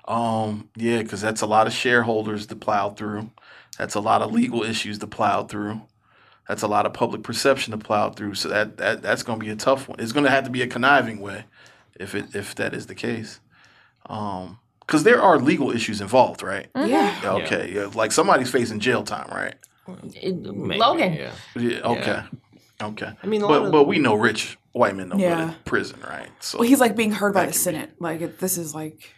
Um, 0.07 0.69
yeah, 0.77 1.03
because 1.03 1.21
that's 1.21 1.43
a 1.43 1.47
lot 1.47 1.67
of 1.67 1.73
shareholders 1.73 2.47
to 2.47 2.57
plow 2.57 2.91
through. 2.91 3.31
That's 3.79 3.95
a 3.95 4.01
lot 4.01 4.23
of 4.23 4.33
legal 4.33 4.63
issues 4.63 4.99
to 4.99 5.07
plow 5.07 5.45
through. 5.45 5.83
That's 6.49 6.63
a 6.63 6.69
lot 6.69 6.87
of 6.87 6.93
public 6.93 7.23
perception 7.23 7.71
to 7.71 7.79
plow 7.79 8.11
through. 8.11 8.35
So 8.35 8.49
that, 8.49 8.77
that 8.79 9.01
that's 9.03 9.23
going 9.23 9.39
to 9.39 9.45
be 9.45 9.51
a 9.53 9.57
tough 9.57 9.89
one. 9.89 10.01
It's 10.01 10.13
going 10.13 10.25
to 10.25 10.31
have 10.31 10.45
to 10.45 10.51
be 10.51 10.63
a 10.63 10.67
conniving 10.67 11.21
way, 11.21 11.45
if 11.99 12.15
it 12.15 12.35
if 12.35 12.55
that 12.57 12.75
is 12.75 12.87
the 12.87 12.95
case. 12.95 13.41
Um, 14.07 14.59
because 14.81 15.05
there 15.05 15.23
are 15.23 15.39
legal 15.39 15.71
issues 15.71 16.01
involved, 16.01 16.43
right? 16.43 16.67
yeah. 16.75 16.85
Yeah, 17.23 17.33
Okay, 17.35 17.73
yeah. 17.73 17.89
like 17.95 18.11
somebody's 18.13 18.51
facing 18.51 18.81
jail 18.81 19.05
time, 19.05 19.29
right? 19.31 19.55
It- 20.15 20.35
Maybe, 20.35 20.79
Logan, 20.81 21.13
Yeah. 21.15 21.31
Yeah. 21.55 21.79
Okay. 21.85 22.23
Okay. 22.83 23.13
I 23.23 23.27
mean, 23.27 23.43
but 23.43 23.67
of- 23.67 23.73
but 23.73 23.85
we 23.85 23.99
know 24.01 24.15
rich 24.15 24.59
white 24.73 24.97
men 24.97 25.09
don't 25.11 25.21
go 25.21 25.25
to 25.53 25.55
prison, 25.65 26.01
right? 26.07 26.29
So 26.41 26.59
Well, 26.59 26.69
he's 26.69 26.81
like 26.81 26.97
being 26.97 27.13
heard 27.13 27.33
by 27.33 27.43
the 27.47 27.53
can 27.53 27.53
be- 27.53 27.59
Senate. 27.59 27.91
Like 28.01 28.21
it, 28.21 28.41
this 28.41 28.59
is 28.59 28.75
like 28.75 29.15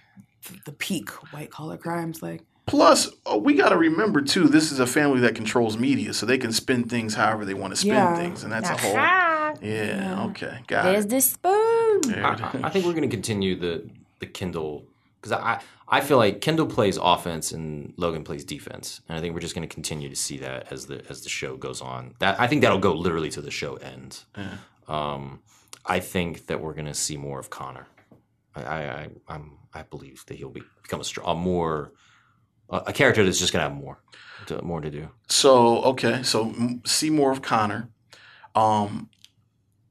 the 0.64 0.72
peak 0.72 1.10
white 1.32 1.50
collar 1.50 1.76
crimes. 1.76 2.22
Like 2.22 2.42
Plus, 2.66 3.10
uh, 3.30 3.36
we 3.36 3.54
got 3.54 3.68
to 3.70 3.76
remember 3.76 4.22
too. 4.22 4.48
This 4.48 4.72
is 4.72 4.80
a 4.80 4.86
family 4.86 5.20
that 5.20 5.34
controls 5.34 5.76
media, 5.76 6.14
so 6.14 6.24
they 6.26 6.38
can 6.38 6.52
spin 6.52 6.84
things 6.84 7.14
however 7.14 7.44
they 7.44 7.52
want 7.54 7.72
to 7.72 7.76
spin 7.76 7.92
Yeah. 7.94 8.16
things, 8.16 8.42
and 8.42 8.50
that's 8.52 8.70
a 8.70 8.76
whole. 8.76 8.94
Ah, 8.96 9.52
Yeah. 9.60 10.24
Okay. 10.30 10.60
Got 10.66 10.84
there's 10.84 11.04
it. 11.04 11.08
this 11.10 11.30
spoon. 11.32 12.14
I, 12.24 12.60
I- 12.64 12.70
think 12.70 12.86
we're 12.86 12.92
going 12.92 13.08
to 13.08 13.14
continue 13.14 13.54
the 13.58 13.88
the 14.20 14.26
Kendall 14.26 14.86
because 15.20 15.32
I 15.32 15.60
I 15.86 16.00
feel 16.00 16.16
like 16.16 16.40
Kendall 16.40 16.66
plays 16.66 16.96
offense 16.96 17.52
and 17.52 17.92
Logan 17.98 18.24
plays 18.24 18.44
defense, 18.44 19.02
and 19.08 19.18
I 19.18 19.20
think 19.20 19.34
we're 19.34 19.40
just 19.40 19.54
going 19.54 19.68
to 19.68 19.72
continue 19.74 20.08
to 20.08 20.16
see 20.16 20.38
that 20.38 20.72
as 20.72 20.86
the 20.86 21.02
as 21.10 21.22
the 21.22 21.28
show 21.28 21.56
goes 21.58 21.82
on. 21.82 22.14
That 22.20 22.40
I 22.40 22.46
think 22.46 22.62
that'll 22.62 22.78
go 22.78 22.94
literally 22.94 23.28
to 23.30 23.42
the 23.42 23.50
show 23.50 23.74
ends. 23.76 24.24
Um, 24.88 25.40
I 25.86 26.00
think 26.00 26.46
that 26.46 26.60
we're 26.62 26.72
going 26.74 26.86
to 26.86 26.94
see 26.94 27.16
more 27.18 27.38
of 27.38 27.50
Connor. 27.50 27.86
I 28.56 28.62
I, 28.62 28.80
I 29.02 29.08
I'm 29.28 29.58
I 29.74 29.82
believe 29.82 30.24
that 30.26 30.36
he'll 30.36 30.50
be, 30.50 30.62
become 30.82 31.00
a, 31.00 31.30
a 31.30 31.34
more 31.34 31.92
a, 32.70 32.76
a 32.86 32.92
character 32.92 33.24
that's 33.24 33.38
just 33.38 33.52
going 33.52 33.64
to 33.64 33.68
have 33.68 33.78
more 33.78 33.98
to, 34.46 34.62
more 34.62 34.80
to 34.80 34.90
do. 34.90 35.08
So 35.28 35.82
okay, 35.82 36.22
so 36.22 36.54
see 36.84 37.10
more 37.10 37.32
of 37.32 37.42
Connor. 37.42 37.88
Um, 38.54 39.10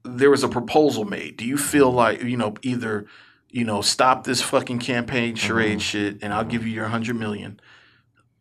there 0.04 0.30
was 0.30 0.42
a 0.42 0.48
proposal 0.48 1.04
made. 1.04 1.36
Do 1.36 1.44
you 1.44 1.56
feel 1.56 1.88
mm-hmm. 1.88 1.96
like 1.96 2.22
you 2.22 2.36
know 2.36 2.54
either 2.62 3.06
you 3.50 3.64
know 3.64 3.82
stop 3.82 4.24
this 4.24 4.42
fucking 4.42 4.78
campaign 4.78 5.34
charade 5.34 5.72
mm-hmm. 5.72 5.78
shit, 5.78 6.18
and 6.22 6.32
I'll 6.32 6.44
give 6.44 6.66
you 6.66 6.72
your 6.72 6.86
hundred 6.86 7.16
million. 7.16 7.60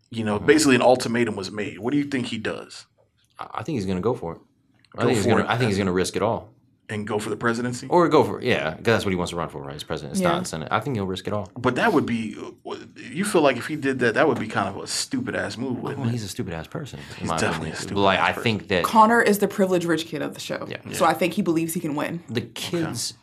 You 0.10 0.24
know, 0.24 0.38
mm-hmm. 0.38 0.46
basically 0.46 0.76
an 0.76 0.82
ultimatum 0.82 1.36
was 1.36 1.52
made. 1.52 1.80
What 1.80 1.92
do 1.92 1.98
you 1.98 2.06
think 2.06 2.28
he 2.28 2.38
does? 2.38 2.86
I, 3.40 3.64
think 3.64 3.78
he's 3.78 3.86
going 3.86 3.98
to 3.98 4.02
go 4.02 4.14
for 4.14 4.36
it. 4.36 4.42
I 4.96 5.02
Go 5.02 5.08
think 5.08 5.18
he's 5.18 5.26
going 5.26 5.46
I 5.46 5.58
think 5.58 5.70
he's 5.70 5.78
going 5.78 5.88
to 5.88 5.94
risk 5.94 6.16
it 6.16 6.22
all. 6.22 6.53
And 6.90 7.08
go 7.08 7.18
for 7.18 7.30
the 7.30 7.38
presidency? 7.38 7.88
Or 7.90 8.08
go 8.10 8.24
for 8.26 8.42
yeah, 8.42 8.72
because 8.72 8.84
that's 8.84 9.06
what 9.06 9.12
he 9.12 9.16
wants 9.16 9.32
to 9.32 9.38
run 9.38 9.48
for, 9.50 9.62
right? 9.62 9.76
As 9.76 9.84
president, 9.84 10.12
it's 10.14 10.22
Yeah. 10.22 10.34
not 10.34 10.48
Senate. 10.48 10.68
I 10.70 10.82
think 10.82 10.98
he'll 10.98 11.06
risk 11.08 11.28
it 11.28 11.34
all. 11.34 11.50
But 11.58 11.76
that 11.76 11.94
would 11.94 12.06
be. 12.06 12.36
Uh, 12.38 12.76
you 12.98 13.24
feel 13.24 13.42
like 13.42 13.56
if 13.58 13.68
he 13.68 13.78
did 13.78 14.00
that, 14.00 14.16
that 14.16 14.28
would 14.28 14.38
be 14.40 14.48
kind 14.48 14.68
of 14.68 14.78
a 14.84 14.86
stupid 14.88 15.34
ass 15.34 15.58
move, 15.58 15.80
wouldn't 15.80 16.00
Well, 16.02 16.10
it? 16.10 16.12
he's 16.12 16.24
a 16.26 16.28
stupid 16.28 16.54
ass 16.54 16.68
person. 16.68 17.00
in 17.00 17.16
He's 17.16 17.30
my 17.30 17.36
definitely 17.38 17.70
opinion. 17.70 17.74
a 17.74 17.78
stupid 17.82 17.96
But, 17.96 18.02
Like 18.02 18.20
ass 18.20 18.38
I 18.38 18.42
think 18.42 18.68
that 18.68 18.84
Connor 18.84 19.22
is 19.22 19.40
the 19.40 19.48
privileged 19.48 19.86
rich 19.86 20.06
kid 20.08 20.22
of 20.22 20.34
the 20.34 20.40
show. 20.42 20.68
Yeah. 20.70 20.78
So 20.92 21.06
I 21.06 21.14
think 21.14 21.34
he 21.34 21.42
believes 21.42 21.74
he 21.74 21.80
can 21.80 21.96
win. 21.96 22.22
the 22.30 22.42
kids. 22.42 23.14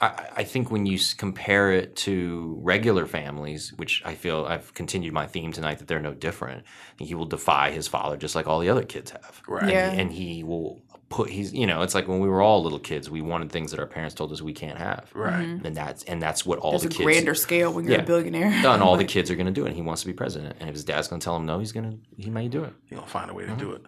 I, 0.00 0.28
I 0.38 0.44
think 0.44 0.72
when 0.72 0.84
you 0.86 0.98
compare 1.16 1.70
it 1.70 1.94
to 1.96 2.58
regular 2.62 3.06
families, 3.06 3.72
which 3.76 4.02
I 4.04 4.16
feel 4.16 4.44
I've 4.44 4.74
continued 4.74 5.14
my 5.14 5.28
theme 5.28 5.52
tonight 5.52 5.78
that 5.78 5.86
they're 5.86 6.00
no 6.00 6.12
different. 6.14 6.64
He 6.98 7.14
will 7.14 7.26
defy 7.26 7.70
his 7.70 7.86
father 7.86 8.16
just 8.16 8.34
like 8.34 8.48
all 8.48 8.58
the 8.58 8.68
other 8.68 8.82
kids 8.82 9.12
have. 9.12 9.40
Right. 9.46 9.72
And, 9.72 9.94
he, 9.94 10.00
and 10.02 10.12
he 10.12 10.42
will 10.42 10.82
put 11.14 11.30
he's 11.30 11.52
you 11.54 11.66
know 11.66 11.82
it's 11.82 11.94
like 11.94 12.08
when 12.08 12.18
we 12.20 12.28
were 12.28 12.42
all 12.42 12.62
little 12.62 12.78
kids 12.80 13.08
we 13.08 13.20
wanted 13.22 13.50
things 13.52 13.70
that 13.70 13.78
our 13.80 13.86
parents 13.86 14.14
told 14.14 14.32
us 14.32 14.42
we 14.42 14.52
can't 14.52 14.78
have. 14.78 15.10
Right. 15.14 15.42
And 15.64 15.76
that's 15.76 16.02
and 16.04 16.20
that's 16.20 16.44
what 16.44 16.58
all 16.58 16.72
There's 16.72 16.82
the 16.82 16.88
a 16.88 16.90
kids. 16.90 17.04
grander 17.04 17.34
scale 17.34 17.72
when 17.72 17.84
you're 17.84 17.94
Yeah. 17.94 18.02
a 18.02 18.06
billionaire. 18.06 18.50
No, 18.62 18.72
and 18.76 18.82
all 18.82 18.96
the 18.96 19.04
kids 19.14 19.30
are 19.30 19.36
going 19.36 19.46
to 19.46 19.52
do 19.52 19.64
it. 19.64 19.68
And 19.68 19.76
he 19.76 19.82
wants 19.82 20.02
to 20.02 20.06
be 20.08 20.12
president, 20.12 20.56
and 20.60 20.68
if 20.68 20.74
his 20.74 20.84
dad's 20.84 21.08
going 21.08 21.20
to 21.20 21.24
tell 21.24 21.36
him 21.36 21.46
no, 21.46 21.58
he's 21.60 21.72
going 21.72 21.90
to 21.90 22.22
he 22.22 22.30
may 22.30 22.48
do 22.48 22.64
it. 22.64 22.72
He's 22.88 22.96
gonna 22.98 23.06
find 23.08 23.30
a 23.30 23.34
way 23.34 23.44
to 23.44 23.50
Mm-hmm. 23.50 23.58
do 23.60 23.72
it. 23.72 23.82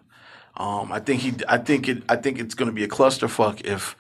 Um, 0.57 0.91
I 0.93 1.01
think 1.01 1.21
he. 1.23 1.35
I 1.49 1.59
think 1.59 1.89
it. 1.89 2.03
I 2.09 2.17
think 2.17 2.39
it's 2.39 2.55
gonna 2.55 2.73
be 2.73 2.85
a 2.85 2.89
clusterfuck 2.89 3.63
if 3.67 3.97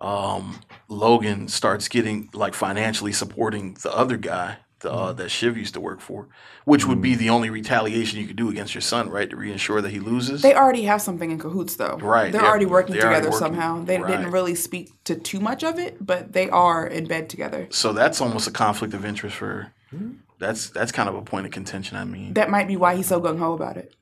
um, 0.00 0.60
Logan 0.88 1.48
starts 1.48 1.88
getting 1.88 2.30
like 2.32 2.54
financially 2.54 3.12
supporting 3.12 3.76
the 3.82 3.92
other 3.94 4.16
guy 4.16 4.46
the, 4.48 4.52
Mm-hmm. 4.54 4.67
Uh, 4.84 5.12
that 5.14 5.28
Shiv 5.30 5.56
used 5.56 5.74
to 5.74 5.80
work 5.80 6.00
for, 6.00 6.28
which 6.64 6.86
would 6.86 7.00
be 7.02 7.14
the 7.14 7.30
only 7.30 7.50
retaliation 7.50 8.18
you 8.20 8.26
could 8.26 8.36
do 8.36 8.48
against 8.48 8.74
your 8.74 8.80
son, 8.82 9.08
right? 9.10 9.28
To 9.28 9.36
reassure 9.36 9.80
that 9.80 9.90
he 9.90 9.98
loses. 10.00 10.42
They 10.42 10.54
already 10.54 10.82
have 10.84 11.02
something 11.02 11.30
in 11.30 11.38
cahoots, 11.38 11.76
though. 11.76 11.98
Right, 12.00 12.30
They're 12.32 12.40
they're- 12.42 12.48
already 12.50 12.66
working 12.66 12.94
they're 12.94 13.04
already 13.06 13.20
together 13.26 13.30
working. 13.32 13.54
somehow. 13.56 13.84
They 13.84 13.98
Right. 13.98 14.10
didn't 14.10 14.30
really 14.30 14.54
speak 14.54 14.90
to 15.04 15.16
too 15.16 15.40
much 15.40 15.64
of 15.64 15.78
it, 15.78 16.04
but 16.04 16.32
they 16.32 16.48
are 16.50 16.86
in 16.86 17.06
bed 17.06 17.28
together. 17.28 17.66
so 17.70 17.92
that's 17.92 18.20
almost 18.20 18.46
a 18.46 18.52
conflict 18.52 18.94
of 18.94 19.04
interest 19.04 19.36
for. 19.36 19.72
Mm-hmm. 19.92 20.12
That's 20.38 20.70
that's 20.70 20.92
kind 20.92 21.08
of 21.08 21.16
a 21.16 21.22
point 21.22 21.46
of 21.46 21.52
contention. 21.52 21.96
I 21.96 22.04
mean, 22.04 22.34
That 22.34 22.48
might 22.50 22.68
be 22.68 22.76
why 22.76 22.94
he's 22.94 23.06
so 23.08 23.20
gung 23.20 23.38
ho 23.38 23.54
about 23.54 23.76
it. 23.76 23.94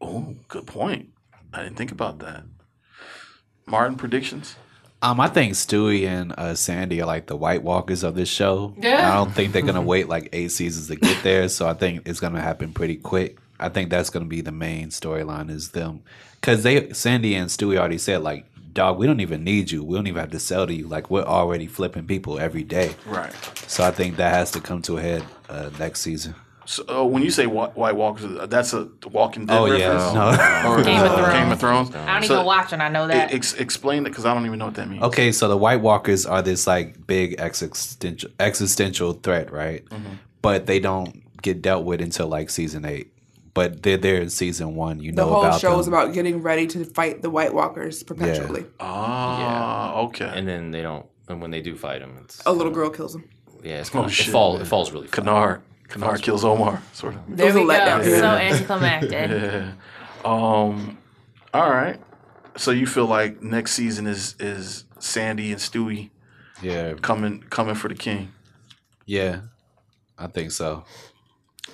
oh, 0.00 0.34
good 0.48 0.66
point. 0.66 1.10
I 1.52 1.62
didn't 1.62 1.76
think 1.76 1.92
about 1.92 2.18
that. 2.18 2.42
Martin 3.66 3.96
predictions. 3.96 4.56
Um, 5.04 5.20
I 5.20 5.28
think 5.28 5.52
Stewie 5.52 6.06
and 6.06 6.32
uh, 6.32 6.54
Sandy 6.54 7.02
are 7.02 7.06
like 7.06 7.26
the 7.26 7.36
White 7.36 7.62
Walkers 7.62 8.02
of 8.02 8.14
this 8.14 8.30
show. 8.30 8.72
Yeah. 8.78 9.12
I 9.12 9.16
don't 9.16 9.32
think 9.32 9.52
they're 9.52 9.60
gonna 9.60 9.82
wait 9.92 10.08
like 10.08 10.30
eight 10.32 10.50
seasons 10.50 10.88
to 10.88 10.96
get 10.96 11.22
there. 11.22 11.46
So 11.50 11.68
I 11.68 11.74
think 11.74 12.08
it's 12.08 12.20
gonna 12.20 12.40
happen 12.40 12.72
pretty 12.72 12.96
quick. 12.96 13.36
I 13.60 13.68
think 13.68 13.90
that's 13.90 14.08
gonna 14.08 14.24
be 14.24 14.40
the 14.40 14.50
main 14.50 14.88
storyline 14.88 15.50
is 15.50 15.72
them, 15.72 16.00
because 16.40 16.62
they 16.62 16.90
Sandy 16.94 17.34
and 17.34 17.50
Stewie 17.50 17.76
already 17.76 17.98
said 17.98 18.22
like, 18.22 18.46
dog, 18.72 18.96
we 18.96 19.06
don't 19.06 19.20
even 19.20 19.44
need 19.44 19.70
you. 19.70 19.84
We 19.84 19.94
don't 19.94 20.06
even 20.06 20.20
have 20.20 20.30
to 20.30 20.40
sell 20.40 20.66
to 20.66 20.72
you. 20.72 20.86
Like 20.86 21.10
we're 21.10 21.22
already 21.22 21.66
flipping 21.66 22.06
people 22.06 22.38
every 22.40 22.62
day. 22.62 22.94
Right. 23.04 23.34
So 23.68 23.84
I 23.84 23.90
think 23.90 24.16
that 24.16 24.32
has 24.32 24.52
to 24.52 24.60
come 24.62 24.80
to 24.82 24.96
a 24.96 25.02
head 25.02 25.22
uh, 25.50 25.68
next 25.78 26.00
season. 26.00 26.34
So, 26.66 26.84
uh, 26.88 27.04
when 27.04 27.22
you 27.22 27.30
say 27.30 27.46
White 27.46 27.94
Walkers, 27.96 28.24
uh, 28.24 28.46
that's 28.46 28.72
a 28.72 28.88
Walking 29.10 29.46
Dead 29.46 29.58
Oh, 29.58 29.66
yeah. 29.66 29.88
No. 30.14 30.70
Or, 30.70 30.82
Game 30.82 31.02
of 31.02 31.10
uh, 31.12 31.16
Thrones. 31.16 31.32
Game 31.34 31.52
of 31.52 31.60
Thrones. 31.60 31.94
I 31.94 32.14
don't 32.20 32.22
So, 32.28 32.34
even 32.34 32.46
watch 32.46 32.72
it. 32.72 32.80
I 32.80 32.88
know 32.88 33.06
that. 33.06 33.34
ex- 33.34 33.54
explain 33.54 34.06
it 34.06 34.10
because 34.10 34.24
I 34.24 34.32
don't 34.34 34.46
even 34.46 34.58
know 34.58 34.66
what 34.66 34.74
that 34.76 34.88
means. 34.88 35.02
Okay, 35.02 35.30
so 35.32 35.48
the 35.48 35.56
White 35.56 35.80
Walkers 35.82 36.24
are 36.26 36.40
this 36.42 36.66
like 36.66 37.06
big 37.06 37.34
existential 37.38 38.30
existential 38.40 39.12
threat, 39.14 39.52
right? 39.52 39.84
Mm-hmm. 39.86 40.14
But 40.42 40.66
they 40.66 40.80
don't 40.80 41.22
get 41.42 41.60
dealt 41.62 41.84
with 41.84 42.00
until 42.00 42.28
like 42.28 42.48
season 42.50 42.84
eight. 42.84 43.10
But 43.52 43.82
they're 43.84 43.98
there 43.98 44.20
in 44.20 44.30
season 44.30 44.74
one. 44.74 44.98
You 45.00 45.12
know, 45.12 45.26
The 45.26 45.32
whole 45.32 45.44
about 45.44 45.60
show 45.60 45.70
them. 45.72 45.80
is 45.80 45.86
about 45.86 46.12
getting 46.12 46.42
ready 46.42 46.66
to 46.68 46.84
fight 46.84 47.22
the 47.22 47.30
White 47.30 47.54
Walkers 47.54 48.02
perpetually. 48.02 48.64
Ah, 48.80 49.96
okay. 50.06 50.30
And 50.34 50.48
then 50.48 50.70
they 50.70 50.82
don't. 50.82 51.06
And 51.28 51.40
when 51.40 51.50
they 51.50 51.60
do 51.62 51.76
fight 51.76 52.00
them, 52.00 52.18
it's 52.22 52.42
A 52.46 52.52
little 52.52 52.72
girl 52.72 52.90
kills 52.90 53.12
them. 53.12 53.24
yeah, 53.62 53.78
it's 53.80 53.90
kind 53.90 54.04
Oh, 54.04 54.06
of, 54.06 54.12
shit, 54.14 54.28
it 54.28 54.30
falls. 54.32 54.60
It 54.60 54.66
falls 54.66 54.90
really. 54.92 55.06
fast. 55.06 55.22
Kenard. 55.26 55.60
Kenard 55.88 56.22
kills 56.22 56.44
Omar, 56.44 56.82
sort 56.92 57.14
of. 57.14 57.20
there 57.28 57.50
a 57.50 57.54
we 57.54 57.60
go. 57.60 57.66
letdown. 57.68 58.02
So 58.04 58.10
Yeah. 58.10 58.34
anticlimactic. 58.36 59.74
Um, 60.24 60.96
all 61.52 61.68
right. 61.70 62.00
So 62.56 62.70
you 62.70 62.86
feel 62.86 63.04
like 63.04 63.42
next 63.42 63.72
season 63.72 64.06
is 64.06 64.34
is 64.40 64.84
Sandy 64.98 65.52
and 65.52 65.60
Stewie 65.60 66.08
yeah, 66.62 66.94
coming 66.94 67.42
coming 67.50 67.74
for 67.74 67.88
the 67.88 67.94
king, 67.94 68.32
yeah, 69.04 69.40
I 70.16 70.28
think 70.28 70.50
so. 70.52 70.84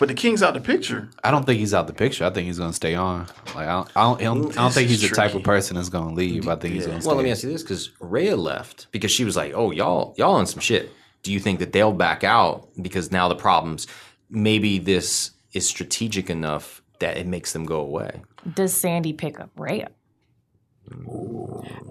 but 0.01 0.09
the 0.09 0.15
king's 0.15 0.43
out 0.43 0.55
the 0.55 0.61
picture. 0.61 1.11
I 1.23 1.31
don't 1.31 1.45
think 1.47 1.61
he's 1.61 1.73
out 1.75 1.87
the 1.87 1.93
picture. 1.93 2.25
I 2.25 2.31
think 2.31 2.47
he's 2.47 2.59
gonna 2.59 2.73
stay 2.73 2.97
on. 2.97 3.29
Like 3.55 3.69
I 3.69 3.73
don't, 3.73 3.89
I 3.95 4.03
don't, 4.03 4.21
I 4.21 4.25
don't, 4.25 4.59
I 4.59 4.63
don't 4.63 4.73
think 4.73 4.89
he's 4.89 5.09
the 5.09 5.15
type 5.15 5.35
of 5.35 5.45
person 5.45 5.77
that's 5.77 5.91
gonna 5.91 6.13
leave. 6.15 6.49
I 6.49 6.57
think 6.57 6.75
he's 6.75 6.87
gonna. 6.87 7.01
Stay. 7.01 7.07
Well, 7.07 7.17
let 7.17 7.25
me 7.25 7.31
ask 7.31 7.45
you 7.45 7.51
this: 7.53 7.63
because 7.63 7.91
Rhea 8.01 8.35
left 8.37 8.89
because 8.91 9.13
she 9.13 9.25
was 9.25 9.37
like, 9.37 9.53
"Oh, 9.55 9.71
y'all, 9.71 10.15
y'all 10.19 10.35
on 10.35 10.47
some 10.47 10.61
shit." 10.61 10.91
Do 11.23 11.33
you 11.33 11.41
think 11.41 11.59
that 11.59 11.73
they'll 11.73 11.93
back 11.93 12.25
out 12.25 12.69
because 12.81 13.11
now 13.11 13.29
the 13.29 13.35
problems? 13.35 13.87
Maybe 14.29 14.79
this 14.79 15.33
is 15.53 15.67
strategic 15.67 16.31
enough 16.31 16.83
that 17.01 17.17
it 17.17 17.27
makes 17.27 17.53
them 17.53 17.65
go 17.65 17.81
away. 17.81 18.23
Does 18.55 18.73
Sandy 18.73 19.13
pick 19.13 19.41
up 19.41 19.51
Rhea? 19.57 19.91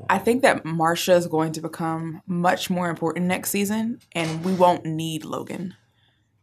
I 0.09 0.17
think 0.17 0.41
that 0.41 0.65
Marcia 0.65 1.13
is 1.13 1.27
going 1.27 1.51
to 1.53 1.61
become 1.61 2.21
much 2.25 2.69
more 2.69 2.89
important 2.89 3.27
next 3.27 3.49
season, 3.51 3.99
and 4.13 4.43
we 4.43 4.53
won't 4.53 4.85
need 4.85 5.23
Logan 5.23 5.75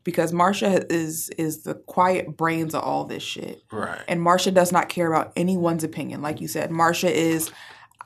because 0.04 0.32
Marcia 0.32 0.86
is 0.90 1.28
is 1.30 1.64
the 1.64 1.74
quiet 1.74 2.36
brains 2.36 2.74
of 2.74 2.82
all 2.82 3.04
this 3.04 3.22
shit. 3.22 3.62
Right. 3.72 4.00
And 4.06 4.22
Marcia 4.22 4.52
does 4.52 4.70
not 4.70 4.88
care 4.88 5.12
about 5.12 5.32
anyone's 5.36 5.84
opinion. 5.84 6.22
Like 6.22 6.40
you 6.40 6.48
said, 6.48 6.70
Marcia 6.70 7.12
is, 7.12 7.50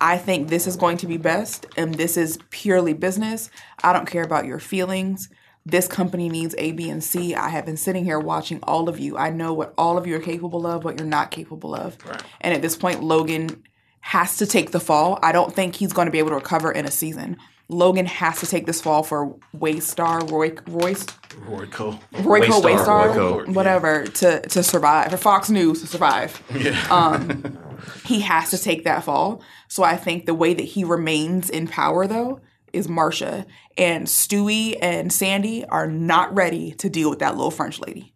I 0.00 0.16
think 0.16 0.48
this 0.48 0.66
is 0.66 0.76
going 0.76 0.96
to 0.98 1.06
be 1.06 1.18
best, 1.18 1.66
and 1.76 1.94
this 1.94 2.16
is 2.16 2.38
purely 2.50 2.94
business. 2.94 3.50
I 3.82 3.92
don't 3.92 4.06
care 4.06 4.22
about 4.22 4.46
your 4.46 4.58
feelings. 4.58 5.28
This 5.66 5.86
company 5.86 6.30
needs 6.30 6.54
A, 6.56 6.72
B, 6.72 6.88
and 6.88 7.04
C. 7.04 7.34
I 7.34 7.50
have 7.50 7.66
been 7.66 7.76
sitting 7.76 8.04
here 8.04 8.18
watching 8.18 8.60
all 8.62 8.88
of 8.88 8.98
you. 8.98 9.18
I 9.18 9.28
know 9.28 9.52
what 9.52 9.74
all 9.76 9.98
of 9.98 10.06
you 10.06 10.16
are 10.16 10.20
capable 10.20 10.66
of, 10.66 10.84
what 10.84 10.98
you're 10.98 11.06
not 11.06 11.30
capable 11.30 11.74
of. 11.74 11.98
And 12.40 12.54
at 12.54 12.62
this 12.62 12.76
point, 12.76 13.02
Logan 13.02 13.62
has 14.00 14.38
to 14.38 14.46
take 14.46 14.70
the 14.70 14.80
fall. 14.80 15.18
I 15.22 15.32
don't 15.32 15.54
think 15.54 15.76
he's 15.76 15.92
going 15.92 16.06
to 16.06 16.12
be 16.12 16.18
able 16.18 16.30
to 16.30 16.36
recover 16.36 16.72
in 16.72 16.86
a 16.86 16.90
season. 16.90 17.36
Logan 17.70 18.06
has 18.06 18.40
to 18.40 18.46
take 18.46 18.66
this 18.66 18.80
fall 18.80 19.02
for 19.04 19.36
Waystar, 19.56 20.28
Roy, 20.30 20.52
Royce, 20.66 21.06
Royco. 21.46 22.00
Royco, 22.12 22.60
Waystar, 22.60 22.62
Waystar, 22.62 23.14
Royco, 23.14 23.54
whatever, 23.54 24.06
to 24.06 24.40
to 24.40 24.62
survive 24.62 25.10
for 25.10 25.16
Fox 25.16 25.48
News 25.48 25.80
to 25.80 25.86
survive. 25.86 26.42
Um, 26.90 27.58
he 28.04 28.20
has 28.20 28.50
to 28.50 28.58
take 28.58 28.84
that 28.84 29.04
fall. 29.04 29.42
So 29.68 29.84
I 29.84 29.96
think 29.96 30.26
the 30.26 30.34
way 30.34 30.52
that 30.52 30.64
he 30.64 30.82
remains 30.82 31.48
in 31.48 31.68
power, 31.68 32.06
though, 32.06 32.40
is 32.72 32.88
Marcia 32.88 33.46
and 33.78 34.06
Stewie 34.06 34.76
and 34.82 35.12
Sandy 35.12 35.64
are 35.66 35.86
not 35.86 36.34
ready 36.34 36.72
to 36.72 36.90
deal 36.90 37.08
with 37.08 37.20
that 37.20 37.36
little 37.36 37.50
French 37.50 37.78
lady. 37.78 38.12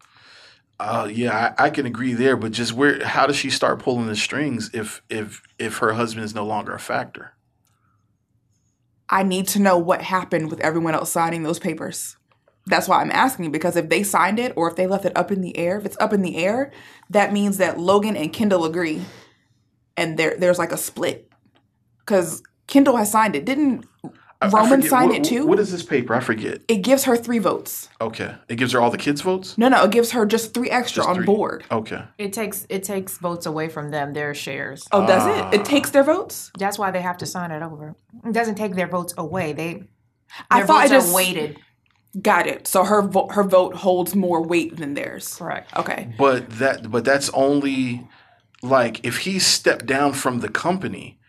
Uh, 0.77 1.09
yeah, 1.09 1.53
I, 1.57 1.65
I 1.65 1.69
can 1.69 1.85
agree 1.85 2.13
there, 2.13 2.35
but 2.35 2.51
just 2.51 2.73
where? 2.73 3.03
How 3.05 3.25
does 3.25 3.37
she 3.37 3.49
start 3.49 3.79
pulling 3.79 4.07
the 4.07 4.15
strings 4.15 4.69
if 4.73 5.01
if 5.09 5.41
if 5.57 5.77
her 5.77 5.93
husband 5.93 6.25
is 6.25 6.35
no 6.35 6.45
longer 6.45 6.73
a 6.73 6.79
factor? 6.79 7.31
I 9.09 9.23
need 9.23 9.47
to 9.49 9.59
know 9.59 9.77
what 9.77 10.01
happened 10.01 10.49
with 10.49 10.59
everyone 10.61 10.95
else 10.95 11.11
signing 11.11 11.43
those 11.43 11.59
papers. 11.59 12.17
That's 12.67 12.87
why 12.87 13.01
I'm 13.01 13.11
asking 13.11 13.51
because 13.51 13.75
if 13.75 13.89
they 13.89 14.01
signed 14.01 14.39
it 14.39 14.53
or 14.55 14.67
if 14.67 14.75
they 14.75 14.87
left 14.87 15.05
it 15.05 15.15
up 15.15 15.31
in 15.31 15.41
the 15.41 15.55
air, 15.57 15.77
if 15.77 15.85
it's 15.85 15.97
up 15.99 16.13
in 16.13 16.23
the 16.23 16.37
air, 16.37 16.71
that 17.11 17.31
means 17.31 17.57
that 17.57 17.79
Logan 17.79 18.17
and 18.17 18.33
Kendall 18.33 18.65
agree, 18.65 19.03
and 19.95 20.17
there 20.17 20.35
there's 20.37 20.57
like 20.57 20.71
a 20.71 20.77
split. 20.77 21.29
Because 21.99 22.41
Kendall 22.67 22.97
has 22.97 23.11
signed 23.11 23.35
it, 23.35 23.45
didn't 23.45 23.85
I- 24.53 24.57
I 24.57 24.61
Roman 24.63 24.79
forget. 24.81 24.89
sign 24.89 25.07
What- 25.09 25.17
it 25.17 25.23
too? 25.23 25.45
What 25.47 25.59
is 25.59 25.71
this 25.71 25.83
paper? 25.83 26.13
I 26.15 26.19
forget. 26.19 26.61
It 26.67 26.77
gives 26.77 27.03
her 27.05 27.15
three 27.17 27.39
votes. 27.39 27.89
Okay, 28.01 28.35
it 28.49 28.55
gives 28.55 28.71
her 28.73 28.81
all 28.81 28.89
the 28.89 28.97
kids' 28.97 29.21
votes. 29.21 29.57
No, 29.57 29.67
no, 29.69 29.83
it 29.83 29.91
gives 29.91 30.11
her 30.11 30.25
just 30.25 30.53
three 30.53 30.69
extra 30.69 31.01
Just 31.01 31.09
on 31.09 31.15
three. 31.15 31.25
board. 31.25 31.63
Okay, 31.71 32.01
It 32.17 32.33
takes 32.33 32.65
it 32.69 32.83
takes 32.83 33.17
votes 33.17 33.45
away 33.45 33.69
from 33.69 33.91
them, 33.91 34.13
their 34.13 34.33
shares. 34.33 34.87
Oh, 34.91 35.05
does 35.05 35.25
it? 35.25 35.55
It 35.55 35.61
ah. 35.61 35.63
takes 35.63 35.89
their 35.91 36.03
votes. 36.03 36.51
That's 36.57 36.77
why 36.79 36.91
they 36.91 37.01
have 37.01 37.17
to 37.17 37.25
sign 37.25 37.51
it 37.51 37.61
over. 37.63 37.95
It 38.25 38.33
doesn't 38.33 38.55
take 38.55 38.75
their 38.75 38.87
votes 38.87 39.13
away. 39.17 39.53
They 39.53 39.83
I 40.51 40.63
thought 40.63 40.81
votes 40.81 40.91
it 40.91 40.95
just 40.95 41.11
are 41.11 41.15
weighted. 41.15 41.57
Got 42.21 42.47
it. 42.47 42.65
So 42.67 42.85
her 42.85 43.01
vo- 43.01 43.27
her 43.29 43.43
vote 43.43 43.75
holds 43.75 44.15
more 44.15 44.41
weight 44.41 44.77
than 44.77 44.93
theirs. 44.93 45.35
Correct. 45.37 45.75
Okay. 45.77 46.13
but 46.17 46.49
that 46.59 46.89
but 46.89 47.03
that's 47.03 47.29
only 47.33 48.07
like 48.63 49.05
if 49.05 49.19
he 49.19 49.37
stepped 49.37 49.85
down 49.85 50.13
from 50.13 50.39
the 50.39 50.47
company, 50.49 51.19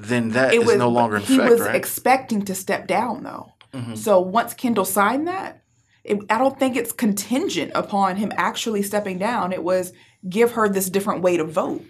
then 0.00 0.30
that 0.30 0.54
is 0.54 0.76
no 0.76 0.88
longer 0.88 1.16
in 1.16 1.22
he 1.22 1.34
effect, 1.36 1.50
was 1.50 1.60
right? 1.60 1.68
Mm-hmm. 1.68 1.76
expecting 1.76 2.42
to 2.46 2.54
step 2.54 2.86
down 2.86 3.22
though. 3.22 3.52
So 3.94 4.20
once 4.20 4.52
Kendall 4.54 4.84
signed 4.84 5.28
that, 5.28 5.62
it, 6.02 6.18
I 6.28 6.38
don't 6.38 6.58
think 6.58 6.76
it's 6.76 6.92
contingent 6.92 7.70
upon 7.76 8.16
him 8.16 8.32
actually 8.36 8.82
stepping 8.82 9.18
down. 9.18 9.52
It 9.52 9.62
was 9.62 9.92
give 10.28 10.52
her 10.52 10.68
this 10.68 10.90
different 10.90 11.22
way 11.22 11.36
to 11.36 11.44
vote. 11.44 11.84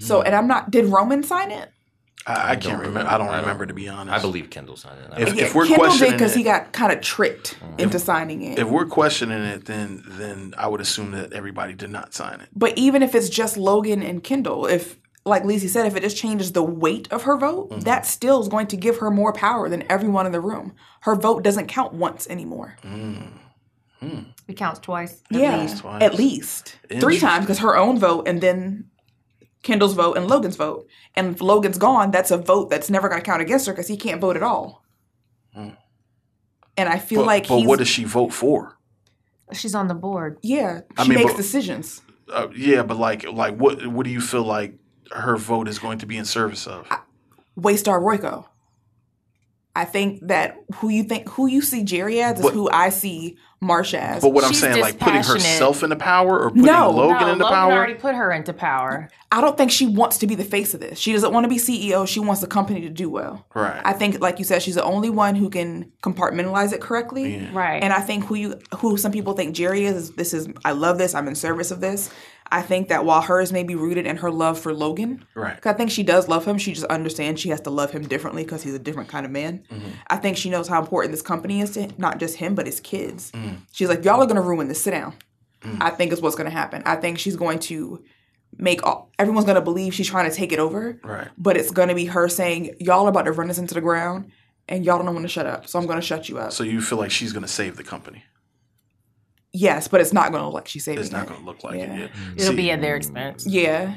So 0.00 0.20
Mm. 0.20 0.26
and 0.26 0.34
I'm 0.34 0.48
not. 0.48 0.70
Did 0.72 0.86
Roman 0.86 1.22
sign 1.22 1.52
it? 1.52 1.68
I, 2.26 2.52
I 2.52 2.56
can't 2.56 2.80
remember. 2.80 3.08
I 3.08 3.16
don't 3.18 3.28
I 3.28 3.32
don't- 3.32 3.40
remember 3.42 3.66
to 3.66 3.74
be 3.74 3.88
honest. 3.88 4.16
I 4.16 4.18
believe 4.20 4.50
Kendall 4.50 4.76
signed 4.76 4.98
it. 5.04 5.10
I 5.12 5.20
If- 5.20 5.54
we're 5.54 5.66
Kendall 5.66 5.84
did 5.84 5.90
questioning 5.90 6.12
because 6.14 6.34
he 6.34 6.42
got 6.42 6.72
kind 6.72 6.90
of 6.90 7.00
tricked 7.00 7.58
into 7.78 7.98
signing 8.00 8.42
it. 8.42 8.58
if 8.58 8.66
we're 8.66 8.86
questioning 8.86 9.42
it, 9.42 9.66
then 9.66 10.02
then 10.06 10.54
I 10.58 10.66
would 10.66 10.80
assume 10.80 11.12
that 11.12 11.32
everybody 11.32 11.74
did 11.74 11.90
not 11.90 12.12
sign 12.14 12.40
it. 12.40 12.48
But 12.56 12.76
even 12.76 13.02
if 13.04 13.14
it's 13.14 13.28
just 13.28 13.56
Logan 13.56 14.02
and 14.02 14.24
Kendall, 14.24 14.66
if 14.66 14.96
like 15.26 15.42
Leezy 15.44 15.68
said, 15.68 15.86
if 15.86 15.96
it 15.96 16.02
just 16.02 16.16
changes 16.16 16.52
the 16.52 16.62
weight 16.62 17.10
of 17.10 17.22
her 17.22 17.36
vote, 17.36 17.70
Mm-hmm. 17.70 17.80
that 17.80 18.04
still 18.06 18.40
is 18.42 18.48
going 18.48 18.66
to 18.68 18.76
give 18.76 18.98
her 18.98 19.10
more 19.10 19.32
power 19.32 19.68
than 19.68 19.84
everyone 19.90 20.26
in 20.26 20.32
the 20.32 20.40
room. 20.40 20.74
Her 21.02 21.14
vote 21.16 21.42
doesn't 21.42 21.66
count 21.68 21.94
once 21.94 22.26
anymore. 22.28 22.76
It 24.46 24.54
counts 24.58 24.80
twice. 24.80 25.22
At 25.32 25.40
yeah, 25.40 25.56
least. 25.62 25.78
twice. 25.78 26.02
at 26.02 26.14
least 26.14 26.76
three 27.00 27.18
times 27.18 27.46
because 27.46 27.60
her 27.60 27.74
own 27.76 27.98
vote 27.98 28.28
and 28.28 28.40
then 28.42 28.90
Kendall's 29.62 29.94
vote 29.94 30.18
and 30.18 30.26
Logan's 30.28 30.56
vote. 30.56 30.86
And 31.16 31.34
if 31.34 31.40
Logan's 31.40 31.78
gone, 31.78 32.10
that's 32.10 32.30
a 32.30 32.36
vote 32.36 32.68
that's 32.68 32.90
never 32.90 33.08
going 33.08 33.22
to 33.22 33.24
count 33.24 33.40
against 33.40 33.66
her 33.66 33.72
because 33.72 33.88
he 33.88 33.96
can't 33.96 34.20
vote 34.20 34.36
at 34.36 34.42
all. 34.42 34.82
And 36.76 36.88
I 36.88 36.98
feel. 36.98 37.20
But, 37.20 37.26
like 37.26 37.48
but 37.48 37.58
he's 37.58 37.66
what 37.66 37.78
does 37.78 37.88
she 37.88 38.04
vote 38.04 38.32
for? 38.32 38.76
She's 39.52 39.74
on 39.74 39.88
the 39.88 39.94
board. 39.94 40.38
yeah, 40.42 40.80
she 40.80 40.84
I 40.98 41.08
mean, 41.08 41.18
makes 41.18 41.32
but- 41.32 41.36
decisions. 41.38 42.02
Uh, 42.32 42.48
yeah, 42.56 42.82
but 42.82 42.96
like 42.96 43.30
like 43.30 43.56
what 43.56 43.86
what 43.86 44.04
do 44.04 44.10
you 44.10 44.20
feel 44.20 44.42
like 44.44 44.74
her 45.12 45.36
vote 45.36 45.68
is 45.68 45.78
going 45.78 45.98
to 45.98 46.06
be 46.06 46.16
in 46.16 46.24
service 46.24 46.66
of? 46.66 46.88
Waystar 47.58 48.00
Royco. 48.00 48.46
I 49.76 49.84
think 49.84 50.28
that 50.28 50.56
who 50.76 50.88
you 50.88 51.02
think 51.02 51.28
who 51.28 51.48
you 51.48 51.60
see 51.60 51.82
Gerri 51.82 52.22
as 52.22 52.38
is 52.38 52.48
who 52.50 52.70
I 52.70 52.90
see 52.90 53.36
Marcia 53.60 54.00
as. 54.00 54.22
But 54.22 54.28
what 54.28 54.44
I'm 54.44 54.54
saying, 54.54 54.80
like 54.80 55.00
putting 55.00 55.18
dispassionate. 55.18 55.42
herself 55.42 55.82
into 55.82 55.96
power 55.96 56.38
or 56.38 56.50
putting 56.50 56.64
No. 56.64 56.90
Logan 56.90 57.26
no, 57.26 57.32
into 57.32 57.44
Logan 57.44 57.56
power? 57.56 57.72
already 57.72 57.94
put 57.94 58.14
her 58.14 58.30
into 58.30 58.52
power. 58.52 59.08
I 59.32 59.40
don't 59.40 59.56
think 59.56 59.72
she 59.72 59.86
wants 59.88 60.18
to 60.18 60.28
be 60.28 60.36
the 60.36 60.44
face 60.44 60.74
of 60.74 60.80
this. 60.80 60.96
She 61.00 61.12
doesn't 61.12 61.32
want 61.32 61.42
to 61.42 61.48
be 61.48 61.56
CEO. 61.56 62.06
She 62.06 62.20
wants 62.20 62.40
the 62.40 62.46
company 62.46 62.82
to 62.82 62.88
do 62.88 63.10
well. 63.10 63.44
Right. 63.52 63.82
I 63.84 63.94
think, 63.94 64.20
like 64.20 64.38
you 64.38 64.44
said, 64.44 64.62
she's 64.62 64.76
the 64.76 64.84
only 64.84 65.10
one 65.10 65.34
who 65.34 65.50
can 65.50 65.90
compartmentalize 66.04 66.72
it 66.72 66.80
correctly. 66.80 67.48
Right. 67.52 67.82
And 67.82 67.92
I 67.92 68.00
think 68.00 68.26
who 68.26 68.36
you 68.36 68.60
who 68.76 68.96
some 68.96 69.10
people 69.10 69.32
think 69.32 69.56
Gerri 69.56 69.82
is, 69.82 69.96
is 69.96 70.10
this 70.12 70.34
is 70.34 70.48
I 70.64 70.70
love 70.70 70.98
this. 70.98 71.16
I'm 71.16 71.26
in 71.26 71.34
service 71.34 71.72
of 71.72 71.80
this. 71.80 72.10
I 72.50 72.62
think 72.62 72.88
that 72.88 73.04
while 73.04 73.22
hers 73.22 73.52
may 73.52 73.64
be 73.64 73.74
rooted 73.74 74.06
in 74.06 74.18
her 74.18 74.30
love 74.30 74.58
for 74.58 74.72
Logan, 74.72 75.24
Right. 75.34 75.58
I 75.66 75.72
think 75.72 75.90
she 75.90 76.02
does 76.02 76.28
love 76.28 76.44
him. 76.44 76.58
She 76.58 76.72
just 76.72 76.86
understands 76.86 77.40
she 77.40 77.48
has 77.48 77.60
to 77.62 77.70
love 77.70 77.90
him 77.90 78.06
differently 78.06 78.44
because 78.44 78.62
he's 78.62 78.74
a 78.74 78.78
different 78.78 79.08
kind 79.08 79.26
of 79.26 79.32
man. 79.32 79.64
Mm-hmm. 79.70 79.88
I 80.08 80.16
think 80.18 80.36
she 80.36 80.50
knows 80.50 80.68
how 80.68 80.80
important 80.80 81.12
this 81.12 81.22
company 81.22 81.60
is 81.60 81.72
to 81.72 81.88
not 81.98 82.18
just 82.18 82.36
him 82.36 82.54
but 82.54 82.66
his 82.66 82.80
kids. 82.80 83.32
Mm. 83.32 83.58
She's 83.72 83.88
like, 83.88 84.04
y'all 84.04 84.22
are 84.22 84.26
gonna 84.26 84.40
ruin 84.42 84.68
this. 84.68 84.82
Sit 84.82 84.92
down. 84.92 85.14
Mm. 85.62 85.78
I 85.80 85.90
think 85.90 86.12
is 86.12 86.20
what's 86.20 86.36
gonna 86.36 86.50
happen. 86.50 86.82
I 86.86 86.96
think 86.96 87.18
she's 87.18 87.36
going 87.36 87.58
to 87.60 88.04
make 88.56 88.86
all 88.86 89.10
everyone's 89.18 89.46
gonna 89.46 89.60
believe 89.62 89.94
she's 89.94 90.08
trying 90.08 90.30
to 90.30 90.36
take 90.36 90.52
it 90.52 90.58
over. 90.58 91.00
Right. 91.02 91.28
But 91.38 91.56
it's 91.56 91.70
gonna 91.70 91.94
be 91.94 92.04
her 92.06 92.28
saying, 92.28 92.76
y'all 92.78 93.06
are 93.06 93.08
about 93.08 93.24
to 93.24 93.32
run 93.32 93.50
us 93.50 93.58
into 93.58 93.74
the 93.74 93.80
ground. 93.80 94.30
And 94.66 94.82
y'all 94.82 94.96
don't 94.96 95.04
know 95.04 95.12
when 95.12 95.22
to 95.24 95.28
shut 95.28 95.44
up, 95.44 95.68
so 95.68 95.78
I'm 95.78 95.86
gonna 95.86 96.00
shut 96.00 96.30
you 96.30 96.38
up. 96.38 96.52
So 96.52 96.64
you 96.64 96.80
feel 96.80 96.96
like 96.96 97.10
she's 97.10 97.34
going 97.34 97.42
to 97.42 97.48
save 97.48 97.76
the 97.76 97.84
company? 97.84 98.24
Yes, 99.56 99.86
but 99.88 100.00
it's 100.00 100.12
not 100.12 100.32
going 100.32 100.40
to 100.42 100.46
look 100.46 100.54
like 100.54 100.68
she's 100.68 100.84
saving 100.84 101.00
It's 101.04 101.12
not 101.12 101.22
it. 101.24 101.28
going 101.28 101.40
to 101.40 101.46
look 101.46 101.62
like 101.62 101.76
Yeah. 101.78 101.94
it. 101.94 101.98
Yet. 102.00 102.10
It'll 102.36 102.50
See, 102.50 102.56
be 102.56 102.70
at 102.72 102.80
their 102.80 102.96
expense. 102.96 103.46
Yeah, 103.46 103.94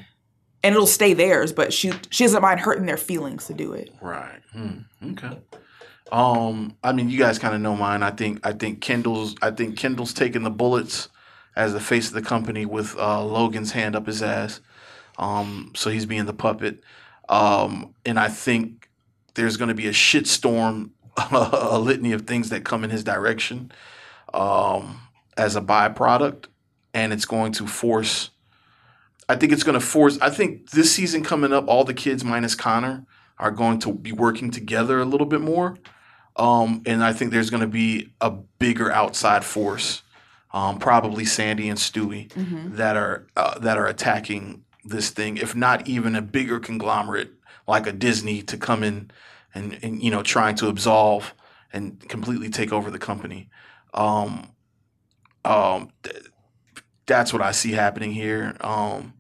and 0.64 0.76
it'll 0.76 0.86
stay 0.88 1.14
theirs, 1.14 1.52
but 1.52 1.74
she 1.74 1.92
she 2.12 2.24
doesn't 2.26 2.42
mind 2.42 2.60
hurting 2.60 2.86
their 2.86 2.98
feelings 2.98 3.46
to 3.48 3.54
do 3.54 3.74
it. 3.74 3.90
Right. 4.02 4.40
Hmm. 4.54 4.78
Okay. 5.12 5.38
Um, 6.12 6.78
I 6.84 6.94
mean, 6.94 7.10
you 7.10 7.18
guys 7.18 7.38
kind 7.40 7.54
of 7.56 7.60
know 7.62 7.76
mine. 7.76 8.04
I 8.04 8.12
think 8.12 8.46
I 8.46 8.54
think 8.54 8.82
Kendall's 8.82 9.36
I 9.42 9.52
think 9.52 9.78
Kendall's 9.78 10.14
taking 10.14 10.44
the 10.44 10.52
bullets 10.52 11.10
as 11.56 11.74
the 11.74 11.80
face 11.80 12.08
of 12.08 12.14
the 12.14 12.22
company 12.22 12.66
with 12.66 12.96
uh, 12.98 13.24
Logan's 13.26 13.72
hand 13.72 13.96
up 13.96 14.06
his 14.06 14.22
ass. 14.22 14.62
Um, 15.18 15.72
so 15.76 15.90
he's 15.90 16.06
being 16.06 16.26
the 16.26 16.34
puppet. 16.34 16.84
Um, 17.30 17.96
and 18.06 18.20
I 18.20 18.28
think 18.30 18.90
there's 19.34 19.58
going 19.58 19.70
to 19.70 19.74
be 19.76 19.88
a 19.88 19.92
shitstorm, 19.92 20.92
a 21.32 21.80
litany 21.80 22.14
of 22.14 22.22
things 22.28 22.50
that 22.52 22.64
come 22.64 22.84
in 22.84 22.90
his 22.92 23.04
direction 23.04 23.72
um, 24.34 25.02
as 25.38 25.56
a 25.56 25.62
byproduct. 25.62 26.46
And 26.94 27.14
it's 27.14 27.26
going 27.26 27.52
to 27.54 27.68
force, 27.68 28.32
I 29.30 29.36
think 29.36 29.54
it's 29.54 29.64
going 29.64 29.80
to 29.80 29.86
force, 29.86 30.18
I 30.20 30.30
think 30.30 30.72
this 30.72 30.92
season 30.92 31.24
coming 31.24 31.54
up, 31.54 31.68
all 31.68 31.84
the 31.84 31.94
kids 31.94 32.24
minus 32.24 32.56
Connor 32.56 33.06
are 33.38 33.52
going 33.52 33.80
to 33.80 33.94
be 33.94 34.12
working 34.12 34.50
together 34.50 35.00
a 35.00 35.06
little 35.06 35.28
bit 35.28 35.42
more. 35.42 35.78
Um, 36.36 36.82
and 36.86 37.04
I 37.04 37.14
think 37.14 37.32
there's 37.32 37.50
going 37.50 37.62
to 37.62 37.68
be 37.68 38.14
a 38.22 38.32
bigger 38.32 38.92
outside 38.92 39.44
force, 39.44 40.04
um, 40.54 40.80
probably 40.80 41.26
Sandy 41.26 41.70
and 41.70 41.80
Stewie, 41.80 42.32
that 42.76 42.96
are 42.96 43.28
uh, 43.36 43.58
that 43.60 43.78
are 43.78 43.88
attacking 43.88 44.64
this 44.86 45.10
thing. 45.10 45.38
If 45.38 45.56
not 45.56 45.88
even 45.88 46.16
a 46.16 46.22
bigger 46.22 46.60
conglomerate 46.60 47.32
like 47.68 47.88
a 47.88 47.92
Disney 47.92 48.42
to 48.44 48.58
come 48.58 48.84
in 48.84 49.12
and, 49.54 49.78
and 49.82 50.02
you 50.02 50.12
know 50.12 50.24
trying 50.24 50.56
to 50.56 50.68
absolve 50.68 51.34
and 51.74 52.00
completely 52.08 52.50
take 52.50 52.72
over 52.72 52.90
the 52.92 53.00
company. 53.00 53.50
Um, 53.94 54.52
um, 55.46 55.90
th- 56.04 56.26
that's 57.06 57.32
what 57.34 57.42
I 57.42 57.52
see 57.52 57.72
happening 57.72 58.12
here. 58.12 58.56
Um, 58.62 59.14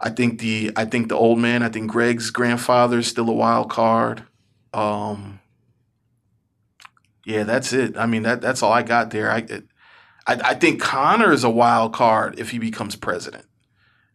I 0.00 0.10
think 0.10 0.40
the 0.40 0.72
I 0.76 0.84
think 0.84 1.08
the 1.08 1.16
old 1.16 1.38
man. 1.38 1.62
I 1.62 1.68
think 1.68 1.90
Greg's 1.90 2.30
grandfather 2.30 2.98
is 2.98 3.06
still 3.06 3.28
a 3.28 3.32
wild 3.34 3.70
card. 3.70 4.24
Um, 4.72 5.40
yeah, 7.24 7.42
that's 7.44 7.72
it. 7.72 7.96
I 7.96 8.06
mean 8.06 8.22
that 8.22 8.40
that's 8.40 8.62
all 8.62 8.72
I 8.72 8.82
got 8.82 9.10
there. 9.10 9.30
I 9.30 9.38
it, 9.38 9.64
I, 10.26 10.34
I 10.44 10.54
think 10.54 10.80
Connor 10.80 11.32
is 11.32 11.44
a 11.44 11.50
wild 11.50 11.92
card 11.92 12.38
if 12.38 12.50
he 12.50 12.58
becomes 12.58 12.96
president. 12.96 13.46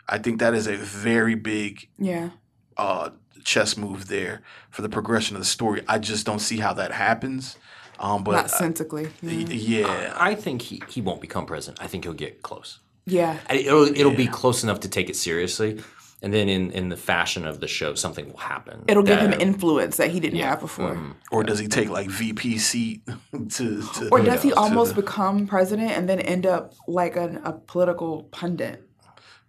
I 0.07 0.17
think 0.17 0.39
that 0.39 0.53
is 0.53 0.67
a 0.67 0.75
very 0.75 1.35
big 1.35 1.87
Yeah. 1.97 2.29
uh, 2.77 3.09
chess 3.43 3.75
move 3.75 4.07
there 4.07 4.41
for 4.69 4.81
the 4.83 4.89
progression 4.89 5.35
of 5.35 5.41
the 5.41 5.47
story. 5.47 5.81
I 5.87 5.97
just 5.97 6.25
don't 6.25 6.39
see 6.39 6.57
how 6.57 6.73
that 6.73 6.91
happens. 6.91 7.57
Um, 7.99 8.23
but 8.23 8.31
Not 8.31 8.45
uh, 8.45 8.47
sensically. 8.49 9.07
Yeah. 9.21 9.45
yeah, 9.49 10.13
I 10.17 10.35
think 10.35 10.61
he, 10.61 10.81
he 10.89 11.01
won't 11.01 11.21
become 11.21 11.45
president. 11.45 11.81
I 11.81 11.87
think 11.87 12.03
he'll 12.03 12.13
get 12.13 12.41
close. 12.41 12.79
yeah. 13.05 13.37
I- 13.49 13.55
It'll 13.55 13.85
it'll 13.85 14.11
be 14.15 14.27
close 14.27 14.63
enough 14.63 14.79
to 14.81 14.89
take 14.89 15.09
it 15.09 15.15
seriously, 15.15 15.81
and 16.21 16.33
then 16.33 16.49
in 16.49 16.71
in 16.71 16.89
the 16.89 16.97
fashion 16.97 17.45
of 17.47 17.59
the 17.59 17.67
show, 17.67 17.93
something 17.95 18.27
will 18.29 18.37
happen. 18.39 18.83
It'll 18.87 19.03
give 19.03 19.19
him 19.19 19.33
influence 19.33 19.97
that 19.97 20.11
he 20.11 20.19
didn't 20.19 20.39
have 20.39 20.59
before. 20.59 20.91
Mm-hmm. 20.95 21.11
or 21.31 21.43
does 21.43 21.59
he 21.59 21.67
take 21.67 21.89
like 21.89 22.09
VP 22.09 22.57
seat 22.57 23.01
to, 23.49 23.81
to 23.81 24.09
Or 24.11 24.19
does 24.21 24.41
he 24.43 24.49
to 24.49 24.55
almost 24.57 24.95
the- 24.95 25.01
become 25.01 25.47
president 25.47 25.91
and 25.91 26.09
then 26.09 26.19
end 26.19 26.45
up 26.45 26.73
like 26.87 27.15
an, 27.15 27.37
a 27.45 27.53
political 27.53 28.23
pundit 28.31 28.81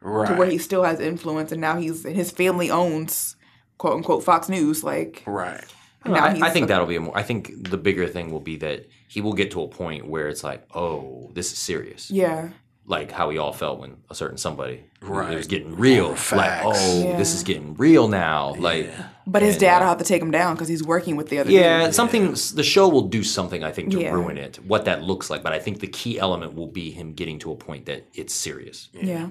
right? 0.00 0.28
to 0.28 0.34
where 0.34 0.48
he 0.50 0.58
still 0.58 0.84
has 0.84 1.00
influence 1.00 1.50
and 1.52 1.60
now 1.60 1.76
he's 1.76 2.04
and 2.04 2.14
his 2.16 2.30
family 2.30 2.70
owns 2.70 3.36
quote 3.78 3.94
unquote 3.94 4.22
Fox 4.24 4.48
News 4.48 4.84
like 4.84 5.22
right. 5.26 5.64
And 6.06 6.14
now 6.14 6.24
I, 6.46 6.48
I 6.48 6.50
think 6.50 6.68
that'll 6.68 6.86
be 6.86 6.96
a 6.96 7.00
more. 7.00 7.16
I 7.16 7.22
think 7.22 7.68
the 7.70 7.76
bigger 7.78 8.06
thing 8.06 8.30
will 8.32 8.40
be 8.40 8.56
that 8.56 8.86
he 9.08 9.20
will 9.20 9.34
get 9.34 9.50
to 9.52 9.62
a 9.62 9.68
point 9.68 10.06
where 10.08 10.28
it's 10.28 10.42
like, 10.42 10.66
oh, 10.74 11.30
this 11.34 11.52
is 11.52 11.58
serious. 11.58 12.10
yeah 12.10 12.48
Like 12.86 13.10
how 13.12 13.28
we 13.28 13.38
all 13.38 13.52
felt 13.52 13.80
when 13.80 13.96
a 14.10 14.14
certain 14.14 14.38
somebody 14.38 14.84
Right. 15.02 15.32
it 15.32 15.36
was 15.36 15.46
getting 15.46 15.76
real. 15.76 16.16
Like, 16.32 16.62
oh, 16.64 17.02
Yeah. 17.04 17.16
this 17.16 17.34
is 17.34 17.42
getting 17.44 17.74
real 17.74 18.08
now. 18.08 18.54
Like, 18.58 18.90
but 19.26 19.42
his 19.42 19.54
And, 19.54 19.60
dad 19.60 19.76
uh, 19.76 19.80
will 19.80 19.88
have 19.88 19.98
to 19.98 20.04
take 20.04 20.20
him 20.22 20.30
down 20.32 20.54
because 20.54 20.68
he's 20.68 20.82
working 20.82 21.14
with 21.16 21.28
the 21.28 21.38
other 21.40 21.50
yeah, 21.50 21.84
dude. 21.86 21.94
something. 21.94 22.34
The 22.54 22.62
show 22.64 22.88
will 22.88 23.08
do 23.08 23.22
something. 23.22 23.62
I 23.62 23.70
think 23.72 23.90
to 23.92 24.00
Yeah. 24.00 24.12
ruin 24.12 24.36
it. 24.38 24.56
What 24.66 24.84
that 24.86 25.02
looks 25.02 25.30
like, 25.30 25.42
but 25.42 25.52
I 25.52 25.58
think 25.60 25.78
the 25.80 25.86
key 25.86 26.18
element 26.18 26.54
will 26.54 26.66
be 26.68 26.90
him 26.90 27.12
getting 27.12 27.38
to 27.40 27.52
a 27.52 27.56
point 27.56 27.86
that 27.86 28.06
it's 28.14 28.34
serious. 28.34 28.88
yeah 28.92 29.28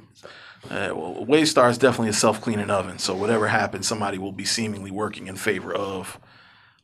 Uh, 0.65 0.89
well, 0.95 1.25
Waystar 1.29 1.69
is 1.69 1.77
definitely 1.77 2.09
a 2.09 2.13
self 2.13 2.41
cleaning 2.41 2.69
oven. 2.71 2.97
So 2.97 3.13
whatever 3.15 3.47
happens, 3.47 3.87
somebody 3.87 4.17
will 4.17 4.31
be 4.31 4.45
seemingly 4.45 4.91
working 4.91 5.27
in 5.27 5.35
favor 5.35 5.71
of 5.73 6.19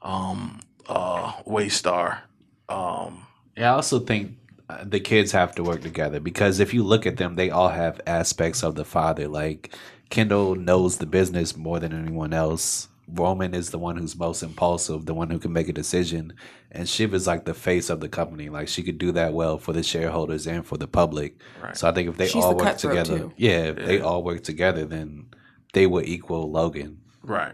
um, 0.02 0.60
uh, 0.88 1.34
Waystar. 1.44 2.22
Um, 2.70 3.26
Yeah, 3.58 3.72
I 3.72 3.76
also 3.76 4.00
think 4.00 4.38
uh, 4.70 4.84
the 4.86 5.00
kids 5.00 5.32
have 5.32 5.54
to 5.56 5.64
work 5.64 5.82
together 5.82 6.20
because 6.20 6.60
if 6.60 6.74
you 6.74 6.84
look 6.84 7.06
at 7.06 7.18
them, 7.18 7.36
they 7.36 7.50
all 7.50 7.70
have 7.70 8.00
aspects 8.08 8.64
of 8.64 8.76
the 8.76 8.86
father. 8.86 9.28
Like 9.28 9.76
Kendall 10.10 10.56
knows 10.56 10.98
the 10.98 11.06
business 11.06 11.56
more 11.58 11.80
than 11.80 11.94
anyone 11.94 12.34
else. 12.34 12.88
Roman 13.14 13.54
is 13.54 13.72
the 13.72 13.80
one 13.80 13.98
who's 13.98 14.16
most 14.16 14.42
impulsive, 14.42 15.06
the 15.06 15.14
one 15.14 15.30
who 15.30 15.40
can 15.40 15.52
make 15.52 15.68
a 15.68 15.74
decision, 15.74 16.34
and 16.72 16.88
Shiv 16.88 17.14
is 17.14 17.28
like 17.28 17.44
the 17.44 17.54
face 17.54 17.90
of 17.90 18.00
the 18.00 18.08
company. 18.08 18.48
Like 18.48 18.70
she 18.70 18.84
could 18.84 18.98
do 18.98 19.12
that 19.12 19.34
well 19.34 19.58
for 19.58 19.74
the 19.74 19.84
shareholders 19.84 20.48
and 20.48 20.66
for 20.66 20.78
the 20.78 20.88
public. 20.88 21.38
Right. 21.62 21.76
So 21.76 21.90
I 21.90 21.92
think 21.92 22.08
if 22.08 22.18
they 22.18 22.28
She's 22.28 22.44
all 22.44 22.56
the 22.56 22.64
work 22.64 22.78
together, 22.78 23.30
yeah, 23.36 23.64
if 23.64 23.76
they 23.76 24.00
all 24.00 24.24
work 24.24 24.44
together, 24.44 24.86
then 24.86 25.26
they 25.74 25.88
will 25.88 26.04
equal 26.04 26.50
Logan. 26.50 27.02
right. 27.24 27.54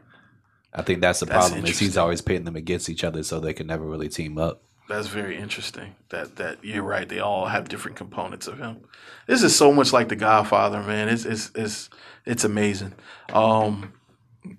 I 0.78 0.84
think 0.84 1.02
that's 1.02 1.20
the 1.20 1.26
That's 1.26 1.50
problem 1.50 1.66
is 1.66 1.80
he's 1.80 1.98
always 1.98 2.22
pitting 2.22 2.46
them 2.46 2.56
against 2.56 2.88
each 2.88 3.04
other, 3.04 3.24
so 3.24 3.40
they 3.40 3.54
can 3.54 3.66
never 3.66 3.84
really 3.84 4.10
team 4.10 4.38
up. 4.38 4.62
That's 4.88 5.08
very 5.08 5.36
interesting. 5.36 5.96
That 6.10 6.36
that 6.36 6.64
you're 6.64 6.84
right. 6.84 7.10
They 7.10 7.20
all 7.20 7.48
have 7.48 7.68
different 7.68 7.98
components 7.98 8.48
of 8.48 8.60
him. 8.60 8.82
This 9.26 9.42
is 9.42 9.56
so 9.56 9.74
much 9.74 9.92
like 9.92 10.08
The 10.08 10.16
Godfather, 10.16 10.82
man. 10.84 11.10
It's 11.10 11.26
it's 11.26 11.52
it's 11.56 11.90
it's 12.26 12.44
amazing. 12.44 12.94
Um, 13.34 13.94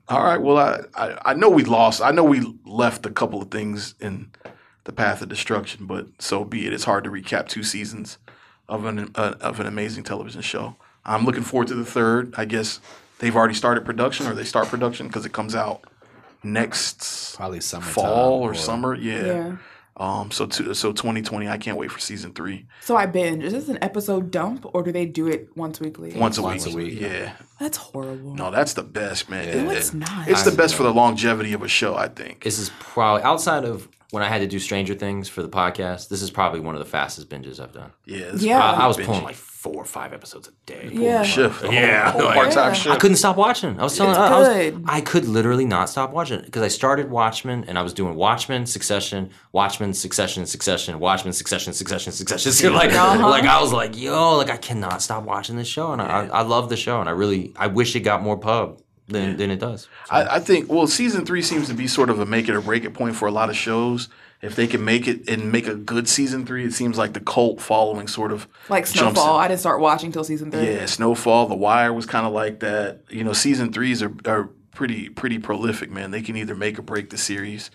all 0.09 0.25
right. 0.25 0.41
Well, 0.41 0.59
I, 0.59 0.81
I 0.95 1.19
I 1.27 1.35
know 1.35 1.49
we 1.49 1.65
lost. 1.65 2.03
I 2.03 2.11
know 2.11 2.25
we 2.25 2.43
left 2.67 3.07
a 3.07 3.11
couple 3.11 3.41
of 3.41 3.51
things 3.51 3.95
in 4.01 4.33
the 4.85 4.93
path 4.93 5.23
of 5.23 5.29
destruction, 5.29 5.87
but 5.87 6.09
so 6.21 6.45
be 6.45 6.67
it. 6.67 6.73
It's 6.73 6.85
hard 6.85 7.05
to 7.05 7.11
recap 7.11 7.47
two 7.47 7.63
seasons 7.63 8.19
of 8.69 8.85
an 8.85 9.13
uh, 9.15 9.35
of 9.41 9.61
an 9.61 9.67
amazing 9.67 10.03
television 10.03 10.43
show. 10.43 10.77
I'm 11.05 11.25
looking 11.25 11.45
forward 11.45 11.69
to 11.69 11.75
the 11.75 11.87
third. 11.87 12.35
I 12.37 12.45
guess 12.45 12.81
they've 13.21 13.37
already 13.37 13.55
started 13.55 13.85
production, 13.85 14.27
or 14.27 14.35
they 14.35 14.45
start 14.45 14.67
production 14.67 15.07
because 15.07 15.25
it 15.25 15.33
comes 15.33 15.55
out 15.55 15.85
next 16.43 17.37
Probably 17.37 17.61
summer 17.61 17.85
fall 17.87 18.43
or, 18.43 18.51
or- 18.51 18.55
summer. 18.55 18.95
Yeah. 18.95 19.25
yeah 19.27 19.57
Um. 19.97 20.31
So 20.31 20.47
to, 20.47 20.75
so 20.75 20.93
2020. 20.93 21.49
I 21.49 21.59
can't 21.59 21.77
wait 21.77 21.91
for 21.91 21.99
season 21.99 22.33
three. 22.33 22.67
so 22.81 22.97
I 22.97 23.07
binge 23.07 23.43
is 23.45 23.53
this 23.53 23.69
an 23.69 23.79
episode 23.83 24.31
dump 24.31 24.65
or 24.73 24.83
do 24.83 24.93
they 24.93 25.07
do 25.07 25.27
it 25.27 25.49
once 25.57 25.81
weekly 25.81 26.13
Once 26.15 26.39
a 26.39 26.43
Once 26.43 26.67
week. 26.67 26.75
a 26.75 26.77
week, 26.77 27.01
Yeah. 27.01 27.33
that's 27.59 27.77
horrible 27.79 28.35
No, 28.35 28.51
that's 28.51 28.75
the 28.75 28.85
best, 28.85 29.29
man. 29.29 29.65
No, 29.67 29.71
It- 29.73 29.77
it's 29.77 29.89
it- 29.91 29.97
not. 29.97 30.29
It's 30.29 30.43
the 30.45 30.53
best 30.53 30.75
for 30.77 30.85
the 30.85 30.93
longevity 30.95 31.53
of 31.53 31.63
a 31.63 31.69
show. 31.69 31.97
I 31.97 32.09
think. 32.09 32.45
This 32.45 32.59
is 32.59 32.71
probably 32.79 33.23
outside 33.25 33.65
of 33.65 33.89
when 34.11 34.23
I 34.23 34.29
had 34.29 34.39
to 34.39 34.47
do 34.47 34.59
Stranger 34.59 34.95
Things 34.95 35.29
for 35.29 35.43
the 35.43 35.49
podcast. 35.51 36.09
This 36.09 36.23
is 36.23 36.31
probably 36.31 36.61
one 36.61 36.75
of 36.75 36.79
the 36.79 36.87
fastest 36.87 37.29
binges 37.29 37.61
I've 37.61 37.73
done. 37.73 37.93
Yeah. 38.07 38.19
it's 38.33 38.43
Yeah. 38.43 38.59
I, 38.65 38.85
I 38.85 38.87
was 38.87 38.97
binging. 38.97 39.05
pulling 39.07 39.23
like 39.25 39.35
four 39.37 39.75
or 39.75 39.85
five 39.85 40.13
episodes 40.15 40.49
a 40.49 40.53
day. 40.67 40.89
yeah 40.93 41.23
shift. 41.25 41.63
Yeah, 41.65 42.13
Whole 42.13 42.25
like- 42.25 42.35
part-time 42.37 42.69
Yeah. 42.69 42.73
shift. 42.73 42.95
I 42.95 42.97
couldn't 42.97 43.17
stop 43.19 43.37
watching. 43.37 43.79
I 43.79 43.83
was 43.83 43.97
telling 43.97 44.13
It's 44.13 44.19
I, 44.21 44.39
was, 44.39 44.49
good. 44.49 44.85
I 44.87 45.01
could 45.03 45.27
literally 45.27 45.67
not 45.67 45.91
stop 45.91 46.11
watching 46.13 46.41
because 46.41 46.63
I 46.63 46.69
started 46.69 47.11
Watchmen 47.11 47.65
and 47.69 47.79
I 47.79 47.83
was 47.83 47.93
doing 47.93 48.15
Watchmen, 48.15 48.65
Succession, 48.67 49.31
Watchmen, 49.53 49.93
Succession, 49.93 50.47
Succession, 50.47 50.99
Watchmen, 51.01 51.33
Succession, 51.35 51.73
Succession, 51.75 52.13
Succession. 52.13 52.53
So 52.53 52.71
like, 52.73 52.93
Uh-huh. 52.93 53.29
like 53.29 53.45
I 53.45 53.61
was 53.61 53.73
like, 53.73 53.99
yo, 53.99 54.37
like 54.37 54.49
I 54.49 54.57
cannot 54.57 55.03
stop 55.03 55.25
watching 55.25 55.57
this 55.57 55.69
show, 55.69 55.93
and 55.93 56.01
I, 56.01 56.27
I 56.29 56.43
love 56.43 56.69
the 56.71 56.77
show, 56.77 57.01
and 57.01 57.09
I 57.09 57.13
really, 57.13 57.53
I 57.57 57.67
wish 57.67 57.95
it 57.97 58.01
got 58.01 58.23
more 58.23 58.39
pub 58.39 58.81
than 59.09 59.37
than 59.37 59.51
it 59.51 59.59
does. 59.59 59.89
I, 60.11 60.37
I 60.37 60.41
think. 60.41 60.71
Well, 60.71 60.87
season 60.87 61.25
three 61.25 61.43
seems 61.43 61.69
to 61.69 61.75
be 61.75 61.87
sort 61.87 62.11
of 62.11 62.21
a 62.21 62.27
make 62.27 62.49
it 62.49 62.55
or 62.55 62.61
break 62.61 62.85
it 62.85 62.95
point 62.95 63.17
for 63.17 63.27
a 63.27 63.33
lot 63.33 63.51
of 63.51 63.57
shows. 63.57 64.09
If 64.41 64.55
they 64.55 64.69
can 64.69 64.85
make 64.85 65.09
it 65.09 65.29
and 65.29 65.51
make 65.51 65.67
a 65.67 65.75
good 65.75 66.09
season 66.09 66.47
three, 66.47 66.65
it 66.65 66.73
seems 66.73 66.97
like 66.97 67.13
the 67.13 67.21
cult 67.21 67.61
following 67.61 68.07
sort 68.07 68.31
of 68.31 68.47
like 68.69 68.85
jumps 68.85 69.19
Snowfall 69.19 69.39
in. 69.39 69.45
I 69.45 69.49
didn't 69.49 69.61
start 69.61 69.81
watching 69.81 70.13
till 70.13 70.23
season 70.23 70.53
three 70.53 70.65
Yeah, 70.65 70.87
Snowfall, 70.87 71.47
The 71.49 71.57
Wire 71.57 71.93
was 71.93 72.07
kind 72.07 72.25
of 72.25 72.33
like 72.33 72.61
that. 72.61 73.01
You 73.11 73.25
know, 73.25 73.33
season 73.33 73.73
threes 73.73 74.01
are, 74.01 74.15
are 74.27 74.51
pretty 74.73 75.09
pretty 75.09 75.41
prolific, 75.41 75.91
man. 75.91 76.13
They 76.13 76.23
can 76.23 76.37
either 76.37 76.55
make 76.55 76.79
or 76.79 76.83
break 76.83 77.11
the 77.11 77.19
series. 77.19 77.73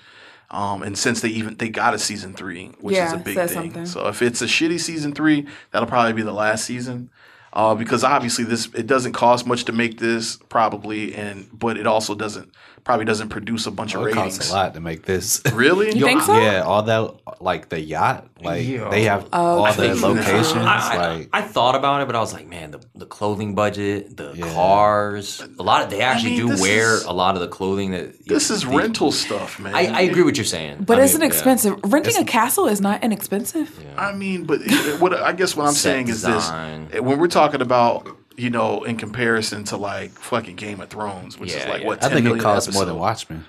Um, 0.51 0.84
and 0.84 0.97
since 0.97 1.19
they 1.19 1.30
even 1.30 1.57
they 1.57 1.68
got 1.68 1.95
a 1.95 1.99
season 1.99 2.34
three, 2.34 2.68
which 2.80 2.95
is 2.95 3.11
a 3.11 3.18
big 3.18 3.35
thing. 3.35 3.47
something. 3.47 3.85
So 3.85 4.07
if 4.07 4.22
it's 4.22 4.41
a 4.41 4.45
shitty 4.45 4.80
season 4.80 5.14
three, 5.14 5.47
that'll 5.72 5.88
probably 5.89 6.14
be 6.14 6.22
the 6.22 6.31
last 6.31 6.64
season. 6.64 7.10
Uh, 7.53 7.75
because 7.75 8.03
obviously 8.03 8.43
this 8.43 8.67
it 8.73 8.88
doesn't 8.88 9.13
cost 9.13 9.45
much 9.45 9.65
to 9.65 9.71
make 9.71 9.99
this 9.99 10.38
probably, 10.49 11.13
and 11.13 11.47
but 11.57 11.77
it 11.77 11.85
also 11.85 12.15
doesn't 12.15 12.51
probably 12.84 13.05
doesn't 13.05 13.30
produce 13.30 13.65
a 13.65 13.72
bunch 13.72 13.93
of 13.95 14.01
Oh, 14.01 14.05
it 14.05 14.07
ratings. 14.15 14.38
costs 14.38 14.51
a 14.51 14.53
lot 14.53 14.73
to 14.73 14.80
make 14.81 15.03
this. 15.05 15.41
Really? 15.53 15.95
you 15.97 16.03
think 16.05 16.22
so 16.22 16.38
Yeah, 16.39 16.61
all 16.61 16.84
that 16.84 17.41
like 17.41 17.69
the 17.69 17.80
yacht, 17.80 18.27
like 18.41 18.65
they 18.65 19.03
have 19.03 19.27
Oh, 19.31 19.60
all 19.60 19.65
I 19.65 19.72
the 19.73 19.95
locations. 19.95 20.53
I, 20.55 20.77
I- 20.95 21.15
like 21.18 21.30
I 21.31 21.41
thought 21.41 21.76
about 21.76 22.01
it, 22.01 22.05
but 22.07 22.15
I 22.15 22.19
was 22.19 22.34
like, 22.34 22.47
man, 22.47 22.72
the, 22.72 22.81
the 22.95 23.05
clothing 23.05 23.55
budget, 23.55 24.18
the 24.18 24.34
Yeah. 24.35 24.53
cars, 24.53 25.41
a 25.60 25.64
lot 25.64 25.81
of 25.84 25.89
they 25.89 26.01
actually 26.01 26.38
mean, 26.38 26.55
do 26.55 26.61
wear 26.61 26.95
is- 26.95 27.03
a 27.05 27.11
lot 27.14 27.35
of 27.35 27.41
the 27.41 27.47
clothing 27.47 27.91
that 27.91 28.26
This 28.27 28.49
is 28.49 28.64
they- 28.65 28.76
rental 28.76 29.11
stuff, 29.11 29.60
man. 29.60 29.73
I, 29.76 29.88
I 29.88 30.01
agree 30.01 30.23
what 30.23 30.35
you're 30.38 30.45
saying, 30.45 30.84
but 30.84 30.99
it's 30.99 31.14
mean, 31.14 31.22
an 31.23 31.27
yeah. 31.30 31.34
expensive 31.35 31.80
renting 31.85 32.18
a 32.18 32.26
castle 32.26 32.68
is 32.68 32.81
not 32.81 33.03
inexpensive 33.03 33.69
I 33.97 34.11
mean, 34.14 34.43
but 34.45 34.60
what 34.99 35.14
I 35.14 35.31
guess 35.34 35.55
what 35.55 35.68
I'm 35.68 35.73
Set 35.73 35.81
saying 35.91 36.07
is 36.10 36.22
design. 36.23 36.89
this: 36.91 37.01
when 37.01 37.19
we're 37.19 37.27
talking 37.27 37.61
about, 37.61 38.07
you 38.38 38.49
know, 38.49 38.84
in 38.84 38.97
comparison 38.97 39.64
to 39.65 39.77
like 39.77 40.11
fucking 40.11 40.55
Game 40.55 40.81
of 40.81 40.89
Thrones, 40.89 41.38
which 41.38 41.53
is 41.53 41.65
like 41.68 41.81
yeah. 41.81 41.88
what 41.88 42.03
I 42.03 42.07
think 42.10 42.19
it 42.22 42.23
million 42.23 42.39
costs 42.43 42.73
more 42.73 42.85
than. 42.85 42.97
Watchmen. 42.97 43.45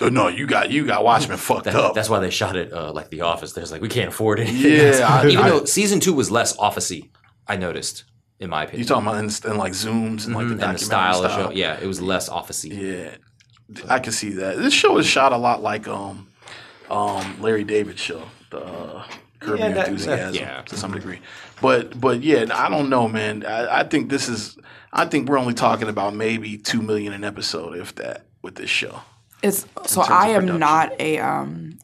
Oh, 0.00 0.08
no, 0.08 0.26
you 0.28 0.46
got 0.46 0.70
you 0.70 0.86
got 0.86 1.04
Watchmen 1.04 1.38
fucked 1.48 1.64
That- 1.64 1.74
up. 1.76 1.94
That's 1.94 2.08
why 2.08 2.18
they 2.20 2.30
shot 2.30 2.56
it 2.56 2.72
uh, 2.72 2.92
like 2.92 3.10
The 3.10 3.20
Office. 3.22 3.52
There's 3.52 3.70
like 3.70 3.80
we 3.82 3.88
can't 3.88 4.08
afford 4.08 4.40
it. 4.40 4.48
Yeah, 4.48 5.06
I- 5.22 5.26
even 5.28 5.44
I- 5.44 5.48
though 5.50 5.64
season 5.64 6.00
two 6.00 6.12
was 6.12 6.30
less 6.30 6.56
officey, 6.56 7.10
I 7.46 7.56
noticed 7.56 8.04
in 8.40 8.50
my 8.50 8.64
opinion. 8.64 8.80
you 8.80 8.84
opinion. 8.94 9.04
talking 9.04 9.28
about 9.28 9.44
in, 9.46 9.52
in 9.52 9.58
like 9.58 9.72
zooms 9.72 10.26
and 10.26 10.34
like 10.34 10.48
the 10.48 10.54
Mhm, 10.54 10.62
and 10.68 10.78
the 10.78 10.78
documentary 10.78 10.78
style, 10.78 11.24
of 11.24 11.30
show. 11.32 11.50
Yeah, 11.52 11.78
it 11.80 11.86
was 11.86 12.00
less 12.02 12.28
officey. 12.28 12.72
Yeah, 12.76 13.82
I 13.88 14.00
can 14.00 14.12
see 14.12 14.30
that. 14.30 14.56
This 14.56 14.74
show 14.74 14.98
is 14.98 15.06
shot 15.06 15.32
a 15.32 15.36
lot 15.36 15.62
like 15.62 15.86
um, 15.86 16.28
um, 16.90 17.40
Larry 17.40 17.62
David 17.64 17.98
show, 17.98 18.22
the 18.50 18.58
uh, 18.64 19.06
Curb 19.44 19.58
Yeah, 19.58 19.66
Your 19.66 19.74
that- 19.74 19.88
Enthusiasm, 19.88 20.34
yeah. 20.42 20.62
to 20.62 20.76
some 20.76 20.92
degree. 20.92 21.20
But 21.62 21.98
but 22.00 22.22
yeah, 22.22 22.46
I 22.52 22.68
don't 22.68 22.88
know, 22.90 23.08
man. 23.08 23.44
I, 23.46 23.80
I 23.80 23.84
think 23.84 24.10
this 24.10 24.28
is. 24.28 24.56
I 24.92 25.06
think 25.06 25.28
we're 25.28 25.38
only 25.38 25.54
talking 25.54 25.88
about 25.88 26.14
maybe 26.14 26.56
two 26.58 26.80
million 26.82 27.12
an 27.12 27.24
episode, 27.24 27.76
if 27.78 27.94
that, 27.96 28.26
with 28.42 28.54
this 28.56 28.70
show. 28.70 29.00
It's 29.42 29.66
so 29.86 30.02
I 30.02 30.28
am 30.28 30.58
not 30.58 30.92
a 31.00 31.18
um 31.18 31.78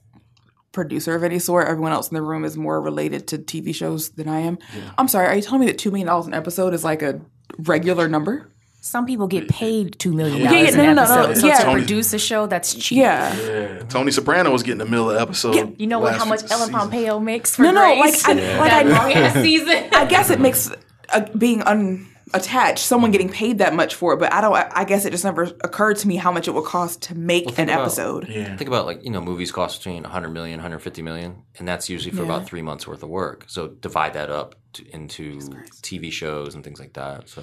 producer 0.73 1.15
of 1.15 1.25
any 1.25 1.39
sort. 1.39 1.67
Everyone 1.69 1.93
else 1.93 2.09
in 2.11 2.15
the 2.15 2.23
room 2.23 2.45
is 2.45 2.57
more 2.57 2.81
related 2.81 3.27
to 3.29 3.39
TV 3.39 3.75
shows 3.75 4.11
than 4.11 4.29
I 4.29 4.41
am. 4.41 4.59
I'm 4.99 5.09
sorry, 5.09 5.27
are 5.27 5.35
you 5.35 5.43
telling 5.43 5.61
me 5.61 5.67
that 5.67 5.79
two 5.79 5.91
million 5.91 6.07
dollars 6.07 6.27
an 6.27 6.35
episode 6.35 6.75
is 6.75 6.85
like 6.85 7.03
a 7.03 7.21
regular 7.59 8.09
number? 8.09 8.49
Some 8.83 9.05
people 9.05 9.27
get 9.27 9.47
paid 9.49 9.99
two 9.99 10.13
million 10.13 10.39
Yeah, 10.39 10.51
dollars 10.53 10.75
yeah, 10.75 10.81
an 10.81 10.95
no, 10.97 11.03
no, 11.05 11.09
no, 11.15 11.23
episode. 11.25 11.41
So 11.41 11.47
yeah. 11.47 11.57
to 11.59 11.63
Tony- 11.65 11.81
produce 11.83 12.13
a 12.15 12.19
show, 12.19 12.47
that's 12.47 12.75
cheap. 12.75 12.99
Yeah. 12.99 13.37
Yeah, 13.39 13.79
Tony 13.91 14.11
Soprano 14.11 14.51
was 14.51 14.63
getting 14.63 14.81
a 14.81 14.87
middle 14.87 15.11
episode. 15.11 15.55
Yeah, 15.55 15.67
you 15.77 15.87
know 15.87 15.99
what? 15.99 16.13
last 16.13 16.19
How 16.21 16.25
much 16.25 16.41
few 16.41 16.49
Ellen 16.51 16.69
seasons. 16.69 16.83
Pompeo 16.91 17.19
makes 17.21 17.55
for 17.57 17.63
No, 17.63 17.73
no, 17.73 18.01
Grace? 18.01 18.27
like 18.27 18.37
I, 18.39 18.59
like 18.59 18.73
I 18.73 18.83
long 18.83 19.13
ass 19.13 19.35
season. 19.43 19.85
I 19.93 20.07
guess 20.07 20.31
it 20.31 20.41
makes 20.41 20.71
uh, 21.13 21.27
being 21.37 21.63
unattached, 21.63 22.79
someone 22.79 23.11
getting 23.11 23.29
paid 23.29 23.59
that 23.59 23.75
much 23.75 23.95
for 23.95 24.15
it, 24.15 24.19
but 24.19 24.33
I 24.33 24.41
don't. 24.41 24.55
I 24.55 24.71
I 24.75 24.85
guess 24.85 25.05
it 25.05 25.11
just 25.11 25.25
never 25.25 25.43
occurred 25.63 25.97
to 25.99 26.09
me 26.09 26.17
how 26.17 26.33
much 26.33 26.49
it 26.49 26.53
would 26.53 26.65
cost 26.65 27.03
to 27.03 27.15
make 27.15 27.47
an 27.49 27.53
think 27.53 27.69
about- 27.71 27.83
episode. 27.83 28.29
Yeah. 28.29 28.57
Think 28.57 28.69
about 28.69 28.87
like, 28.87 29.05
you 29.05 29.11
know, 29.11 29.21
movies 29.21 29.53
cost 29.53 29.81
between 29.81 30.05
100 30.05 30.31
million, 30.31 30.57
150 30.59 31.03
million, 31.03 31.43
and 31.59 31.69
that's 31.69 31.91
usually 31.91 32.15
for 32.17 32.23
about 32.23 32.47
three 32.47 32.63
months 32.63 32.87
worth 32.87 33.03
of 33.03 33.09
work. 33.11 33.45
So 33.49 33.69
divide 33.69 34.15
that 34.15 34.31
up 34.31 34.55
to, 34.75 34.89
into 34.95 35.39
TV 35.83 36.11
shows 36.13 36.55
and 36.55 36.63
things 36.65 36.79
like 36.81 36.93
that. 36.95 37.29
So 37.29 37.43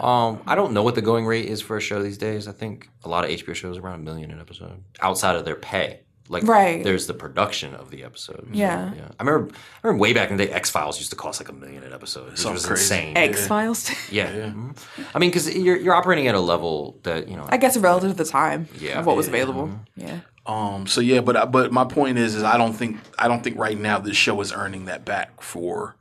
um, 0.00 0.40
I 0.46 0.54
don't 0.54 0.72
know 0.72 0.82
what 0.82 0.94
the 0.94 1.02
going 1.02 1.26
rate 1.26 1.46
is 1.46 1.60
for 1.60 1.76
a 1.76 1.80
show 1.80 2.02
these 2.02 2.18
days. 2.18 2.48
I 2.48 2.52
think 2.52 2.88
a 3.04 3.08
lot 3.08 3.24
of 3.24 3.30
HBO 3.30 3.54
shows 3.54 3.78
are 3.78 3.80
around 3.80 4.00
a 4.00 4.02
million 4.02 4.30
an 4.30 4.40
episode 4.40 4.82
outside 5.00 5.36
of 5.36 5.44
their 5.44 5.56
pay. 5.56 6.00
Like, 6.30 6.42
Right. 6.46 6.84
there's 6.84 7.06
the 7.06 7.14
production 7.14 7.74
of 7.74 7.90
the 7.90 8.04
episode. 8.04 8.42
So, 8.42 8.48
Yeah. 8.52 8.92
yeah. 8.94 9.08
I 9.18 9.22
remember, 9.24 9.54
I 9.54 9.86
remember 9.86 10.02
way 10.02 10.12
back 10.12 10.30
in 10.30 10.36
the 10.36 10.44
day, 10.44 10.52
X 10.52 10.68
Files 10.68 10.98
used 10.98 11.08
to 11.08 11.16
cost 11.16 11.40
like 11.40 11.48
a 11.48 11.54
million 11.54 11.82
an 11.84 11.94
episode. 11.94 12.28
Which 12.32 12.38
Something 12.40 12.52
was 12.52 12.66
crazy. 12.66 12.82
insane. 12.82 13.16
X 13.16 13.46
Files. 13.46 13.90
Yeah. 14.12 14.30
Mhm. 14.50 14.76
I 15.14 15.18
mean, 15.20 15.30
because 15.30 15.48
you're, 15.56 15.78
you're 15.78 15.94
operating 15.94 16.28
at 16.28 16.34
a 16.34 16.40
level 16.40 16.98
that, 17.04 17.28
you 17.28 17.36
know, 17.36 17.46
I 17.48 17.56
guess 17.56 17.78
relative 17.78 18.10
to 18.10 18.16
the 18.16 18.28
time 18.28 18.68
Yeah. 18.78 18.98
of 19.00 19.06
what 19.06 19.16
was 19.16 19.26
Yeah. 19.26 19.32
available. 19.36 19.70
Yeah. 19.96 20.20
Um. 20.44 20.86
So 20.86 21.00
yeah, 21.00 21.20
but 21.20 21.50
but 21.50 21.72
my 21.72 21.84
point 21.84 22.16
is, 22.18 22.34
is 22.34 22.42
I 22.42 22.56
don't 22.58 22.72
think 22.74 22.98
I 23.18 23.26
don't 23.28 23.42
think 23.44 23.58
right 23.58 23.78
now 23.78 23.98
this 23.98 24.16
show 24.16 24.38
is 24.40 24.50
earning 24.52 24.86
that 24.86 25.04
back 25.06 25.42
for 25.42 25.94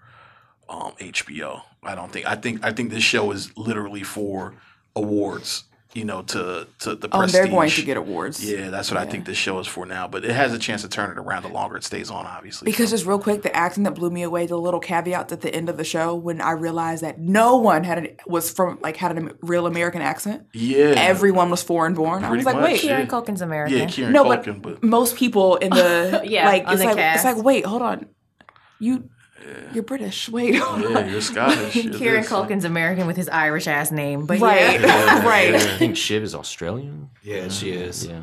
um 0.69 0.93
HBO. 0.99 1.61
I 1.83 1.95
don't 1.95 2.11
think. 2.11 2.25
I 2.25 2.35
think 2.35 2.63
I 2.63 2.71
think 2.71 2.89
this 2.91 3.03
show 3.03 3.31
is 3.31 3.55
literally 3.57 4.03
for 4.03 4.53
awards. 4.95 5.63
You 5.93 6.03
know, 6.03 6.21
to 6.21 6.67
to 6.79 6.95
the 6.95 7.09
prestige. 7.09 7.35
Oh, 7.35 7.43
they're 7.43 7.47
going 7.51 7.69
to 7.71 7.81
get 7.81 7.97
awards. 7.97 8.43
Yeah, 8.43 8.69
that's 8.69 8.91
what 8.91 8.99
I 8.99 9.05
think 9.05 9.25
this 9.25 9.37
show 9.37 9.57
is 9.57 9.65
for 9.65 9.83
now. 9.83 10.07
But 10.07 10.25
it 10.25 10.31
has 10.31 10.53
a 10.53 10.59
chance 10.59 10.83
to 10.83 10.89
turn 10.89 11.09
it 11.09 11.17
around 11.17 11.41
the 11.41 11.49
longer 11.49 11.77
it 11.77 11.83
stays 11.83 12.11
on. 12.11 12.27
Obviously, 12.27 12.65
Because 12.65 12.91
just 12.91 13.05
real 13.07 13.17
quick, 13.17 13.41
the 13.41 13.55
acting 13.55 13.81
that 13.83 13.95
blew 13.95 14.11
me 14.11 14.21
away, 14.21 14.45
the 14.45 14.57
little 14.57 14.81
caveats 14.81 15.33
at 15.33 15.41
the 15.41 15.51
end 15.51 15.69
of 15.69 15.77
the 15.77 15.85
show 15.85 16.13
when 16.13 16.39
I 16.39 16.51
realized 16.51 17.01
that 17.01 17.19
no 17.19 17.57
one 17.57 17.83
had 17.83 17.97
an, 17.99 18.17
was 18.27 18.51
from 18.51 18.77
like 18.83 18.97
had 18.97 19.17
a 19.17 19.31
real 19.41 19.65
American 19.65 20.03
accent. 20.03 20.45
yeah, 20.53 20.93
Everyone 20.97 21.49
was 21.49 21.63
foreign 21.63 21.95
born. 21.95 22.23
I 22.23 22.29
was 22.31 22.45
like, 22.45 22.57
much, 22.57 22.63
wait, 22.65 22.83
yeah. 22.83 22.89
Kieran 22.89 23.07
Culkin's 23.07 23.41
American. 23.41 23.77
yeah, 23.79 23.85
Kieran 23.87 24.13
no, 24.13 24.25
Culkin, 24.25 24.61
but, 24.61 24.81
but, 24.81 24.83
most 24.83 25.15
people 25.15 25.55
in 25.55 25.71
the 25.71 26.21
Yeah, 26.25 26.45
like 26.45 26.63
it's 26.67 26.81
the 26.81 26.85
like 26.85 26.97
it's 26.97 27.23
like 27.23 27.37
wait, 27.37 27.65
hold 27.65 27.81
on, 27.81 28.05
you 28.77 29.09
you're 29.73 29.83
British. 29.83 30.29
Wait, 30.29 30.55
yeah, 30.55 31.05
you're 31.05 31.21
Scottish. 31.21 31.75
you're 31.83 31.93
Kieran 31.93 32.21
this. 32.21 32.29
Culkin's 32.29 32.65
American 32.65 33.07
with 33.07 33.17
his 33.17 33.29
Irish 33.29 33.67
ass 33.67 33.91
name, 33.91 34.25
but 34.25 34.39
right, 34.39 34.79
yeah. 34.81 35.25
right. 35.27 35.55
I 35.55 35.77
think 35.77 35.97
Shiv 35.97 36.23
is 36.23 36.33
Australian. 36.35 37.09
Yeah, 37.23 37.49
she 37.49 37.71
is. 37.71 38.05
Yeah. 38.05 38.21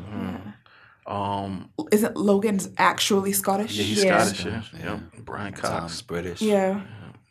Um, 1.07 1.69
Isn't 1.91 2.17
Logan's 2.17 2.69
actually 2.77 3.31
Scottish? 3.31 3.73
yeah, 3.77 3.83
he's 3.83 4.03
Yeah. 4.03 4.23
Scottish. 4.23 4.45
Yeah, 4.73 4.79
yeah. 4.79 4.99
Brian 5.19 5.53
Tom's 5.53 5.61
Cox. 5.61 6.01
British. 6.01 6.41
Yeah. 6.41 6.81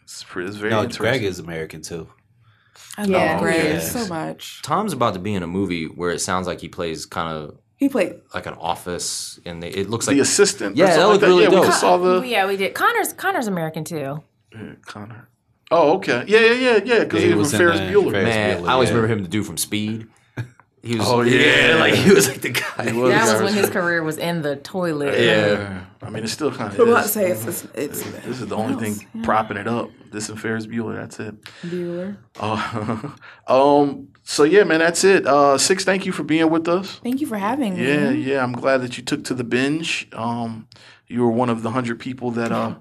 It's, 0.05 0.23
pretty, 0.23 0.48
it's 0.48 0.56
very 0.59 0.70
No, 0.70 0.81
interesting. 0.82 1.02
Greg 1.02 1.23
is 1.24 1.39
American 1.40 1.82
too. 1.82 2.09
I 2.97 3.05
Yeah. 3.05 3.32
love 3.32 3.40
Greg 3.40 3.65
yeah. 3.65 3.81
so 3.81 4.06
much. 4.06 4.62
Tom's 4.62 4.93
about 4.93 5.15
to 5.15 5.20
be 5.20 5.35
in 5.35 5.43
a 5.43 5.47
movie 5.48 5.86
where 5.86 6.11
it 6.11 6.20
sounds 6.20 6.47
like 6.47 6.61
he 6.61 6.69
plays 6.69 7.05
kind 7.06 7.36
of 7.36 7.59
He 7.76 7.88
played. 7.88 8.20
like 8.32 8.46
an 8.46 8.55
office, 8.55 9.38
and 9.44 9.62
they, 9.62 9.68
it 9.68 9.90
looks 9.90 10.06
like 10.06 10.14
the 10.16 10.20
assistant. 10.22 10.76
Yeah, 10.76 10.86
that 10.86 10.94
something 10.94 11.10
like 11.10 11.20
looked 11.20 11.28
really 11.28 11.42
Yeah, 11.44 11.48
we 11.51 11.56
dope. 11.56 11.66
just 11.66 11.80
saw 11.80 11.96
the 11.96 12.20
yeah, 12.26 12.46
we 12.46 12.56
did. 12.56 12.74
Connor's 12.74 13.12
Connor's 13.12 13.46
American 13.48 13.84
too. 13.84 14.22
Yeah, 14.52 14.72
Connor. 14.86 15.28
Oh, 15.70 15.94
okay. 15.96 16.24
Yeah, 16.28 16.40
yeah, 16.40 16.52
yeah, 16.52 16.80
yeah. 16.84 16.98
Because 17.05 17.20
Yeah, 17.20 17.26
he 17.26 17.32
he 17.32 17.34
was 17.34 17.52
was 17.52 17.52
from 17.52 17.60
in 17.62 17.66
Ferris 17.66 17.80
the 17.80 17.86
Bueller. 17.98 18.10
Ferris 18.12 18.34
man. 18.34 18.62
Bueller, 18.62 18.68
I 18.68 18.72
always 18.72 18.88
yeah. 18.90 18.94
remember 18.94 19.12
him 19.14 19.22
the 19.22 19.28
dude 19.28 19.46
from 19.46 19.56
Speed. 19.56 20.06
He 20.85 20.97
was 20.98 21.09
Oh, 21.09 21.23
yeah. 21.23 21.77
like 21.81 21.94
he 21.94 22.12
was 22.12 22.28
like 22.28 22.43
the 22.43 22.51
guy. 22.51 22.93
was. 22.93 23.11
That 23.11 23.23
was 23.23 23.31
Ferris 23.31 23.43
when 23.43 23.55
his 23.55 23.70
career 23.70 24.02
was 24.02 24.19
in 24.19 24.43
the 24.43 24.56
toilet. 24.56 25.19
Yeah, 25.19 25.85
I 26.02 26.11
mean, 26.11 26.24
it's 26.24 26.32
still 26.32 26.51
kind 26.52 26.73
of. 26.73 26.78
I'm 26.78 26.89
about 26.89 27.05
to 27.05 27.09
say 27.09 27.31
it's 27.31 27.47
it's, 27.47 27.65
it's 27.74 28.02
This 28.02 28.40
is 28.40 28.47
the 28.48 28.56
only 28.56 28.93
thing 28.93 29.23
propping 29.23 29.56
it 29.56 29.66
up. 29.66 29.90
This 30.12 30.28
and 30.28 30.39
Ferris 30.40 30.66
Bueller. 30.66 30.94
That's 30.97 31.19
it. 31.19 31.43
Bueller. 31.62 32.16
Uh, 32.39 33.09
um. 33.52 34.09
So 34.24 34.44
yeah, 34.44 34.65
man. 34.65 34.81
That's 34.81 35.05
it. 35.05 35.27
Uh, 35.27 35.56
six. 35.59 35.85
Thank 35.85 36.05
you 36.05 36.12
for 36.12 36.23
being 36.23 36.51
with 36.51 36.69
us. 36.69 37.01
Thank 37.02 37.20
you 37.20 37.27
for 37.27 37.39
having 37.39 37.77
me. 37.77 37.86
Yeah, 37.86 38.11
yeah. 38.11 38.43
I'm 38.43 38.52
glad 38.52 38.82
that 38.82 38.98
you 38.98 39.02
took 39.05 39.24
to 39.24 39.35
the 39.35 39.44
binge. 39.44 40.09
Um, 40.12 40.69
you 41.09 41.23
were 41.23 41.31
one 41.31 41.48
of 41.48 41.62
the 41.62 41.70
hundred 41.70 41.98
people 41.98 42.31
that 42.32 42.52
uh 42.52 42.74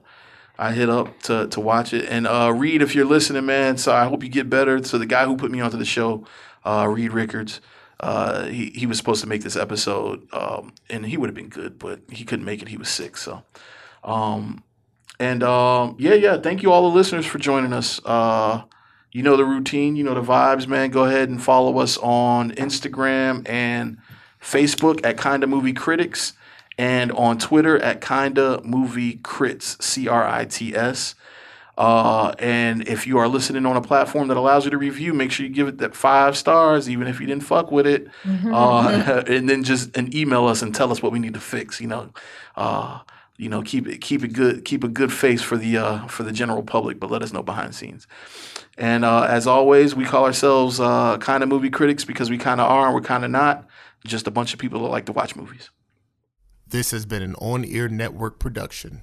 I 0.59 0.73
hit 0.73 0.89
up 0.89 1.19
to 1.23 1.47
to 1.47 1.59
watch 1.61 1.93
it. 1.93 2.05
And 2.09 2.27
uh, 2.27 2.51
Reed, 2.53 2.81
if 2.81 2.95
you're 2.95 3.05
listening, 3.05 3.45
man. 3.45 3.77
So 3.77 3.93
I 3.93 4.05
hope 4.05 4.23
you 4.23 4.29
get 4.29 4.49
better. 4.49 4.83
So 4.83 4.97
the 4.97 5.05
guy 5.05 5.25
who 5.25 5.37
put 5.37 5.51
me 5.51 5.61
onto 5.61 5.77
the 5.77 5.85
show, 5.85 6.25
uh, 6.65 6.85
Reed 6.89 7.13
Rickards. 7.13 7.61
Uh, 8.03 8.47
he 8.47 8.69
he 8.71 8.85
was 8.85 8.97
supposed 8.97 9.21
to 9.21 9.29
make 9.29 9.43
this 9.43 9.55
episode, 9.55 10.27
um, 10.33 10.73
and 10.89 11.05
he 11.05 11.15
would 11.15 11.29
have 11.29 11.35
been 11.35 11.47
good, 11.47 11.79
but 11.79 12.01
he 12.11 12.25
couldn't 12.25 12.43
make 12.43 12.61
it. 12.61 12.67
He 12.67 12.75
was 12.75 12.89
sick, 12.89 13.15
so. 13.15 13.43
Um, 14.03 14.61
and 15.21 15.41
um, 15.41 15.95
yeah, 15.97 16.13
yeah. 16.13 16.37
Thank 16.37 16.63
you 16.63 16.71
all 16.73 16.89
the 16.89 16.93
listeners 16.93 17.25
for 17.25 17.37
joining 17.37 17.71
us. 17.71 18.01
Uh, 18.03 18.63
you 19.13 19.23
know 19.23 19.37
the 19.37 19.45
routine, 19.45 19.95
you 19.95 20.03
know 20.03 20.15
the 20.15 20.21
vibes, 20.21 20.67
man. 20.67 20.89
Go 20.89 21.05
ahead 21.05 21.29
and 21.29 21.41
follow 21.41 21.77
us 21.79 21.97
on 21.99 22.51
Instagram 22.51 23.47
and 23.47 23.99
Facebook 24.41 24.99
at 25.05 25.17
Kinda 25.17 25.47
Movie 25.47 25.71
Critics, 25.71 26.33
and 26.77 27.09
on 27.13 27.37
Twitter 27.37 27.79
at 27.79 28.01
Kinda 28.01 28.63
Movie 28.65 29.15
Crits, 29.19 29.81
C 29.81 30.09
R 30.09 30.27
I 30.27 30.43
T 30.43 30.75
S. 30.75 31.15
Uh, 31.77 32.33
and 32.37 32.87
if 32.87 33.07
you 33.07 33.17
are 33.17 33.27
listening 33.27 33.65
on 33.65 33.75
a 33.75 33.81
platform 33.81 34.27
that 34.27 34.37
allows 34.37 34.65
you 34.65 34.71
to 34.71 34.77
review, 34.77 35.13
make 35.13 35.31
sure 35.31 35.45
you 35.45 35.51
give 35.51 35.67
it 35.67 35.79
that 35.79 35.95
five 35.95 36.37
stars, 36.37 36.89
even 36.89 37.07
if 37.07 37.19
you 37.19 37.25
didn't 37.25 37.43
fuck 37.43 37.71
with 37.71 37.87
it. 37.87 38.07
Uh, 38.53 39.23
and 39.27 39.49
then 39.49 39.63
just 39.63 39.95
and 39.97 40.13
email 40.13 40.45
us 40.45 40.61
and 40.61 40.75
tell 40.75 40.91
us 40.91 41.01
what 41.01 41.11
we 41.11 41.19
need 41.19 41.33
to 41.33 41.39
fix. 41.39 41.81
You 41.81 41.87
know, 41.87 42.09
uh, 42.55 42.99
you 43.37 43.49
know, 43.49 43.63
keep 43.63 43.87
it 43.87 44.01
keep 44.01 44.23
it 44.23 44.33
good, 44.33 44.65
keep 44.65 44.83
a 44.83 44.87
good 44.87 45.11
face 45.11 45.41
for 45.41 45.57
the 45.57 45.77
uh, 45.77 46.07
for 46.07 46.23
the 46.23 46.31
general 46.31 46.61
public, 46.61 46.99
but 46.99 47.09
let 47.09 47.23
us 47.23 47.33
know 47.33 47.41
behind 47.41 47.69
the 47.69 47.73
scenes. 47.73 48.07
And 48.77 49.03
uh, 49.03 49.23
as 49.23 49.47
always, 49.47 49.95
we 49.95 50.05
call 50.05 50.25
ourselves 50.25 50.79
uh, 50.79 51.17
kind 51.17 51.43
of 51.43 51.49
movie 51.49 51.69
critics 51.69 52.05
because 52.05 52.29
we 52.29 52.37
kind 52.37 52.61
of 52.61 52.69
are 52.69 52.85
and 52.85 52.95
we're 52.95 53.01
kind 53.01 53.25
of 53.25 53.31
not. 53.31 53.67
Just 54.05 54.27
a 54.27 54.31
bunch 54.31 54.53
of 54.53 54.59
people 54.59 54.81
that 54.81 54.89
like 54.89 55.05
to 55.05 55.13
watch 55.13 55.33
movies. 55.33 55.69
This 56.67 56.91
has 56.91 57.05
been 57.05 57.21
an 57.21 57.35
on 57.35 57.63
air 57.63 57.87
network 57.87 58.37
production. 58.37 59.01